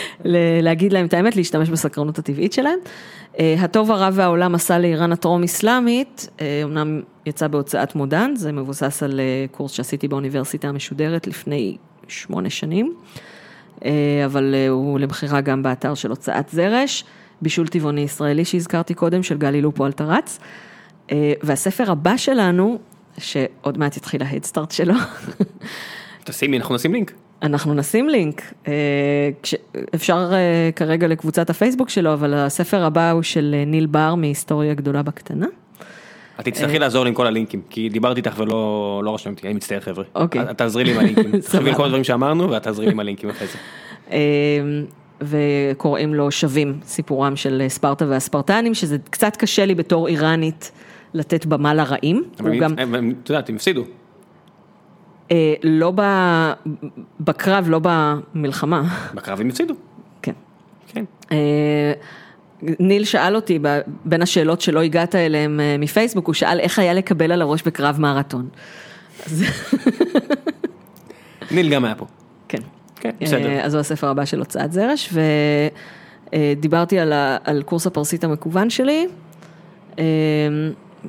להגיד 0.63 0.93
להם 0.93 1.07
את 1.07 1.15
האמת, 1.15 1.37
להשתמש 1.37 1.69
בסקרנות 1.69 2.19
הטבעית 2.19 2.53
שלהם. 2.53 2.79
אה, 3.39 3.55
הטוב 3.59 3.91
הרע 3.91 4.09
והעולם 4.13 4.53
מסע 4.53 4.79
לאיראן 4.79 5.13
הטרום 5.13 5.43
אסלאמית, 5.43 6.29
אה, 6.41 6.61
אמנם 6.65 7.01
יצא 7.27 7.49
בהוצאת 7.49 7.95
מודן, 7.95 8.33
זה 8.37 8.53
מבוסס 8.53 9.03
על 9.03 9.21
אה, 9.21 9.25
קורס 9.51 9.73
שעשיתי 9.73 10.09
באוניברסיטה 10.09 10.69
המשודרת 10.69 11.27
לפני 11.27 11.77
שמונה 12.09 12.51
שנים, 12.51 12.93
אה, 12.97 13.32
אבל 14.25 14.55
אה, 14.55 14.69
הוא 14.69 15.01
למכירה 15.01 15.41
גם 15.41 15.63
באתר 15.63 15.95
של 15.95 16.11
הוצאת 16.11 16.49
זרש, 16.49 17.05
בישול 17.43 17.69
טבעוני 17.69 18.01
ישראלי 18.01 18.45
שהזכרתי 18.45 18.95
קודם, 18.95 19.23
של 19.23 19.39
גלי 19.39 19.61
לופו 19.61 19.87
אלטרץ. 19.87 20.39
אה, 21.13 21.33
והספר 21.43 21.91
הבא 21.91 22.17
שלנו, 22.17 22.79
שעוד 23.19 23.79
מעט 23.79 23.97
יתחיל 23.97 24.23
ההדסטארט 24.23 24.71
שלו, 24.71 24.95
תשימי, 26.25 26.59
אנחנו 26.59 26.75
נשים 26.75 26.93
לינק. 26.93 27.13
אנחנו 27.43 27.75
נשים 27.75 28.09
לינק, 28.09 28.43
אה, 28.69 28.73
אפשר 29.95 30.31
אה, 30.33 30.71
כרגע 30.77 31.09
לקבוצת 31.09 31.51
הפייסבוק 31.51 31.89
שלו, 31.89 32.13
אבל 32.13 32.35
הספר 32.35 32.85
הבא 32.85 33.11
הוא 33.11 33.23
של 33.23 33.55
אה, 33.59 33.65
ניל 33.65 33.87
בר 33.87 34.15
מהיסטוריה 34.15 34.75
גדולה 34.75 35.03
בקטנה. 35.03 35.47
את 36.41 36.45
תצטרכי 36.45 36.79
לעזור 36.79 37.05
לי 37.05 37.09
עם 37.09 37.15
כל 37.15 37.27
הלינקים, 37.27 37.63
כי 37.71 37.89
דיברתי 37.89 38.21
איתך 38.21 38.35
ולא 38.37 39.01
לא 39.05 39.15
רשמתי, 39.15 39.47
אני 39.47 39.55
מצטער 39.55 39.81
חבר'ה. 39.81 40.05
אוקיי. 40.15 40.43
את 40.43 40.51
את 40.51 40.59
תעזרי 40.59 40.85
לי 40.85 40.93
עם 40.93 40.99
הלינקים. 40.99 41.41
תחשבי 41.41 41.71
על 41.71 41.77
כל 41.77 41.85
הדברים 41.85 42.05
שאמרנו 42.05 42.51
ואת 42.51 42.63
תעזרי 42.63 42.87
לי 42.87 42.93
עם 42.93 43.01
הלינקים 43.01 43.31
אחרי 43.31 43.47
זה. 43.47 43.59
אה, 44.11 44.19
וקוראים 45.21 46.15
לו 46.15 46.31
שווים, 46.31 46.81
סיפורם 46.85 47.37
של 47.37 47.61
אה, 47.61 47.69
ספרטה 47.69 48.07
והספרטנים, 48.09 48.75
שזה 48.75 48.97
קצת 49.11 49.37
קשה 49.37 49.65
לי 49.65 49.75
בתור 49.75 50.09
איראנית 50.09 50.73
לתת 51.15 51.47
במה 51.47 51.75
לרעים. 51.75 52.25
אבל 52.41 52.53
את 53.23 53.29
יודעת, 53.31 53.49
הם 53.49 53.55
הפסידו. 53.55 53.85
אה, 55.31 55.55
לא 55.63 55.93
בקרב, 57.21 57.67
לא 57.69 57.81
במלחמה, 57.83 58.83
בקרב 59.15 59.41
הם 59.41 59.49
הפסידו. 59.49 59.75
כן. 60.23 60.33
כן. 60.87 61.05
אה, 62.69 62.73
ניל 62.81 63.05
שאל 63.05 63.37
אותי, 63.37 63.59
בין 64.05 64.23
השאלות 64.23 64.61
שלא 64.61 64.83
הגעת 64.83 65.15
אליהן 65.15 65.61
אה, 65.61 65.77
מפייסבוק, 65.79 66.27
הוא 66.27 66.35
שאל 66.35 66.61
איך 66.61 66.79
היה 66.79 66.95
לקבל 66.95 67.33
על 67.33 67.43
הראש 67.43 67.63
בקרב 67.63 68.01
מרתון. 68.01 68.49
ניל 71.51 71.69
גם 71.71 71.85
היה 71.85 71.95
פה. 71.95 72.07
כן. 72.49 72.59
כן, 73.01 73.11
בסדר. 73.21 73.49
אה, 73.49 73.65
אז 73.65 73.75
הוא 73.75 73.81
הספר 73.81 74.09
הבא 74.09 74.25
של 74.25 74.39
הוצאת 74.39 74.73
זרש, 74.73 75.13
ודיברתי 76.33 76.99
על, 76.99 77.13
ה- 77.13 77.37
על 77.45 77.63
קורס 77.63 77.87
הפרסית 77.87 78.25
המקוון 78.25 78.71
שלי. 78.71 79.07
אה, 79.99 80.05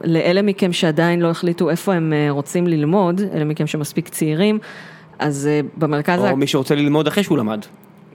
לאלה 0.03 0.41
מכם 0.41 0.73
שעדיין 0.73 1.19
לא 1.21 1.29
החליטו 1.29 1.69
איפה 1.69 1.93
הם 1.93 2.13
אה, 2.13 2.27
רוצים 2.29 2.67
ללמוד, 2.67 3.21
אלה 3.33 3.45
מכם 3.45 3.67
שמספיק 3.67 4.09
צעירים, 4.09 4.59
אז 5.19 5.47
אה, 5.51 5.59
במרכז, 5.77 6.19
או 6.19 6.25
האק- 6.25 6.35
מי 6.35 6.47
שרוצה 6.47 6.75
ללמוד 6.75 7.07
אחרי 7.07 7.23
שהוא 7.23 7.37
למד. 7.37 7.65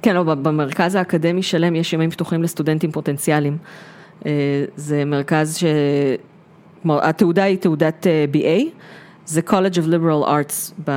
כן, 0.02 0.14
לא, 0.14 0.22
במרכז 0.22 0.94
האקדמי 0.94 1.42
שלם 1.42 1.74
יש 1.74 1.92
ימים 1.92 2.10
פתוחים 2.10 2.42
לסטודנטים 2.42 2.92
פוטנציאליים. 2.92 3.56
אה, 4.26 4.64
זה 4.76 5.04
מרכז 5.04 5.56
ש... 5.56 5.64
כלומר, 6.82 7.06
התעודה 7.06 7.44
היא 7.44 7.58
תעודת 7.58 8.06
אה, 8.06 8.24
BA, 8.32 8.62
זה 9.26 9.40
College 9.46 9.74
of 9.74 9.86
Liberal 9.86 10.28
Arts 10.28 10.72
ב... 10.84 10.92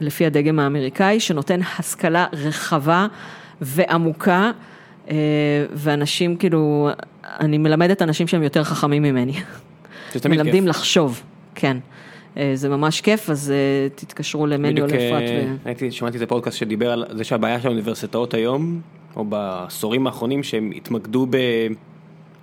לפי 0.00 0.26
הדגם 0.26 0.58
האמריקאי, 0.58 1.20
שנותן 1.20 1.60
השכלה 1.78 2.26
רחבה 2.32 3.06
ועמוקה, 3.60 4.50
אה, 5.10 5.16
ואנשים 5.72 6.36
כאילו, 6.36 6.90
אני 7.24 7.58
מלמדת 7.58 8.02
אנשים 8.02 8.26
שהם 8.26 8.42
יותר 8.42 8.64
חכמים 8.64 9.02
ממני. 9.02 9.32
זה 10.12 10.20
תמיד 10.20 10.38
כיף. 10.38 10.46
מלמדים 10.46 10.68
לחשוב, 10.68 11.22
כן. 11.54 11.76
אה, 12.36 12.52
זה 12.54 12.68
ממש 12.68 13.00
כיף, 13.00 13.30
אז 13.30 13.50
אה, 13.50 13.88
תתקשרו 13.94 14.46
למני 14.46 14.68
או 14.68 14.86
בדיוק, 14.86 14.90
לאפרת. 14.90 15.28
אה, 15.28 15.44
ו... 15.64 15.68
הייתי, 15.68 15.90
שמעתי 15.90 16.14
איזה 16.14 16.26
פודקאסט 16.26 16.58
שדיבר 16.58 16.92
על 16.92 17.04
זה 17.10 17.24
שהבעיה 17.24 17.60
של 17.60 17.68
האוניברסיטאות 17.68 18.34
היום, 18.34 18.80
או 19.16 19.24
בעשורים 19.24 20.06
האחרונים, 20.06 20.42
שהם 20.42 20.70
התמקדו 20.76 21.26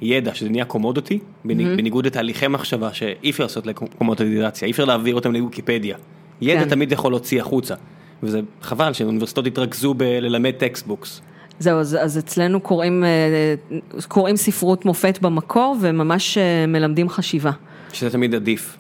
בידע, 0.02 0.34
שזה 0.34 0.50
נהיה 0.50 0.66
קומודיטי, 0.66 1.20
בניגוד 1.46 2.06
לתהליכי 2.06 2.48
מחשבה 2.48 2.94
שאי 2.94 3.30
אפשר 3.30 3.44
לעשות 3.44 3.68
לקומודיטיזציה, 3.68 4.66
אי 4.66 4.72
אפשר 4.72 4.86
להעביר 4.86 5.16
אותם 5.16 5.34
לוויקיפדיה. 5.34 5.98
ידע 6.42 6.64
כן. 6.64 6.70
תמיד 6.70 6.92
יכול 6.92 7.12
להוציא 7.12 7.42
החוצה. 7.42 7.76
וזה 8.24 8.42
חבל 8.62 8.94
שאוניברסיטאות 8.94 9.48
התרכזו 9.48 9.94
בללמד 9.94 10.52
textbooks. 10.52 11.22
זהו, 11.60 11.80
אז, 11.80 11.98
אז 12.02 12.18
אצלנו 12.18 12.60
קוראים, 12.60 13.04
אה, 13.04 13.80
קוראים 14.08 14.36
ספרות 14.36 14.86
מופת 14.86 15.20
במקור 15.22 15.76
וממש 15.82 16.38
אה, 16.38 16.66
מלמדים 16.68 17.10
חשיבה. 17.10 17.52
שזה 17.94 18.10
תמיד 18.10 18.36
עדיף 18.36 18.78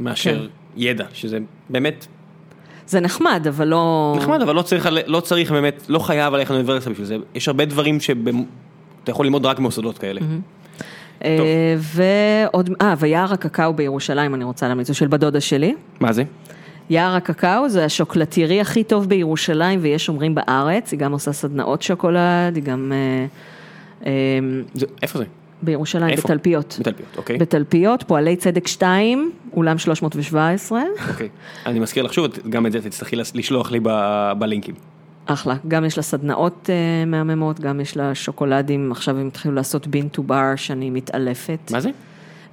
מאשר 0.00 0.42
כן. 0.42 0.46
ידע, 0.76 1.04
שזה 1.12 1.38
באמת 1.68 2.06
זה 2.86 3.00
נחמד, 3.00 3.46
אבל 3.48 3.68
לא... 3.68 4.14
נחמד, 4.16 4.42
אבל 4.42 4.54
לא 4.54 4.62
צריך, 4.62 4.88
לא 5.06 5.20
צריך 5.20 5.52
באמת, 5.52 5.82
לא 5.88 5.98
חייב 5.98 6.34
ללכת 6.34 6.50
לאוניברסיטה 6.50 6.90
בשביל 6.90 7.06
זה. 7.06 7.16
יש 7.34 7.48
הרבה 7.48 7.64
דברים 7.64 8.00
שאתה 8.00 8.30
יכול 9.08 9.26
ללמוד 9.26 9.46
רק 9.46 9.58
במוסדות 9.58 9.98
כאלה. 9.98 10.20
אה, 11.24 11.76
ועוד, 11.78 12.70
אה, 12.82 12.94
ויער 12.98 13.32
הקקאו 13.32 13.74
בירושלים, 13.74 14.34
אני 14.34 14.44
רוצה 14.44 14.68
להמליץ, 14.68 14.86
זה 14.86 14.94
של 14.94 15.06
בת 15.06 15.17
דודה 15.17 15.40
שלי. 15.40 15.74
מה 16.00 16.12
זה? 16.12 16.24
יער 16.90 17.16
הקקאו 17.16 17.68
זה 17.68 17.84
השוקולטירי 17.84 18.60
הכי 18.60 18.84
טוב 18.84 19.08
בירושלים, 19.08 19.78
ויש 19.82 20.08
אומרים 20.08 20.34
בארץ, 20.34 20.92
היא 20.92 21.00
גם 21.00 21.12
עושה 21.12 21.32
סדנאות 21.32 21.82
שוקולד, 21.82 22.56
היא 22.56 22.64
גם... 22.64 22.92
אה, 22.94 23.26
אה, 24.06 24.12
זה 24.74 24.86
איפה 25.02 25.18
זה? 25.18 25.24
בירושלים, 25.62 26.10
איפה? 26.10 26.28
בתלפיות. 26.28 26.76
בתלפיות, 26.80 27.16
אוקיי. 27.16 27.38
בתלפיות, 27.38 28.02
פועלי 28.02 28.36
צדק 28.36 28.66
2, 28.68 29.30
אולם 29.52 29.78
317. 29.78 30.82
אוקיי. 31.10 31.28
אני 31.66 31.78
מזכיר 31.80 32.02
לך 32.02 32.14
שוב, 32.14 32.26
גם 32.48 32.66
את 32.66 32.72
זה 32.72 32.80
תצטרכי 32.82 33.16
לשלוח 33.16 33.72
לי 33.72 33.80
ב- 33.82 34.32
בלינקים. 34.38 34.74
אחלה, 35.26 35.54
גם 35.68 35.84
יש 35.84 35.96
לה 35.96 36.02
סדנאות 36.02 36.70
אה, 36.70 37.04
מהממות, 37.06 37.60
גם 37.60 37.80
יש 37.80 37.96
לה 37.96 38.14
שוקולדים, 38.14 38.92
עכשיו 38.92 39.16
הם 39.18 39.26
התחילו 39.26 39.54
לעשות 39.54 39.86
בין 39.86 40.08
טו 40.08 40.22
בר 40.22 40.56
שאני 40.56 40.90
מתעלפת. 40.90 41.58
מה 41.72 41.80
זה? 41.80 41.90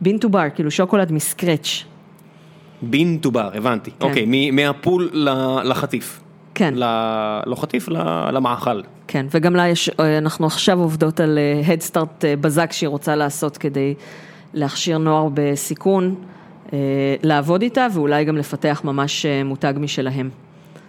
bean 0.02 0.18
to 0.18 0.30
bar, 0.30 0.44
כאילו 0.56 0.72
שוקולד 0.72 1.12
מ 1.12 1.20
scratch. 1.20 1.84
bean 2.82 3.18
to 3.22 3.32
bar, 3.32 3.50
הבנתי. 3.54 3.92
אוקיי, 4.02 4.24
מ- 4.28 4.56
מהפול 4.56 5.10
לחטיף. 5.64 6.20
כן. 6.58 6.74
ל- 6.76 7.40
לא 7.46 7.56
חטיף, 7.56 7.90
ל- 7.90 8.30
למאכל. 8.32 8.82
כן, 9.08 9.26
וגם 9.32 9.56
לה 9.56 9.68
יש, 9.68 9.90
אה, 10.00 10.18
אנחנו 10.18 10.46
עכשיו 10.46 10.80
עובדות 10.80 11.20
על 11.20 11.38
אה, 11.38 11.62
Head 11.76 11.92
Start 11.92 12.26
אה, 12.26 12.36
בזק 12.42 12.72
שהיא 12.72 12.88
רוצה 12.88 13.16
לעשות 13.16 13.58
כדי 13.58 13.94
להכשיר 14.54 14.98
נוער 14.98 15.28
בסיכון, 15.34 16.16
אה, 16.74 16.78
לעבוד 17.24 17.62
איתה 17.62 17.88
ואולי 17.94 18.26
גם 18.26 18.38
לפתח 18.38 18.82
ממש 18.84 19.26
אה, 19.26 19.44
מותג 19.44 19.74
משלהם. 19.80 20.30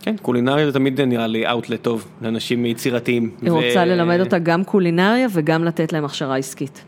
כן, 0.02 0.16
קולינריה 0.22 0.66
זה 0.66 0.72
תמיד 0.72 1.00
נראה 1.00 1.26
לי 1.26 1.48
אאוטלט 1.50 1.82
טוב 1.82 2.08
לאנשים 2.22 2.66
יצירתיים. 2.66 3.30
היא 3.42 3.50
רוצה 3.50 3.84
ללמד 3.84 4.20
אותה 4.20 4.38
גם 4.38 4.64
קולינריה 4.64 5.26
וגם 5.32 5.64
לתת 5.64 5.92
להם 5.92 6.04
הכשרה 6.04 6.36
עסקית. 6.36 6.84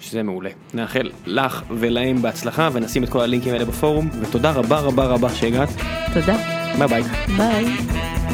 שזה 0.00 0.22
מעולה. 0.22 0.50
נאחל 0.74 1.10
לך 1.26 1.62
ולהם 1.70 2.22
בהצלחה 2.22 2.68
ונשים 2.72 3.04
את 3.04 3.08
כל 3.08 3.20
הלינקים 3.20 3.52
האלה 3.52 3.64
בפורום, 3.64 4.10
ותודה 4.20 4.50
רבה 4.50 4.80
רבה 4.80 5.06
רבה 5.06 5.34
שהגעת. 5.34 5.68
תודה. 6.14 6.36
ביי 6.78 6.88
ביי. 6.88 7.02
ביי. 7.36 8.27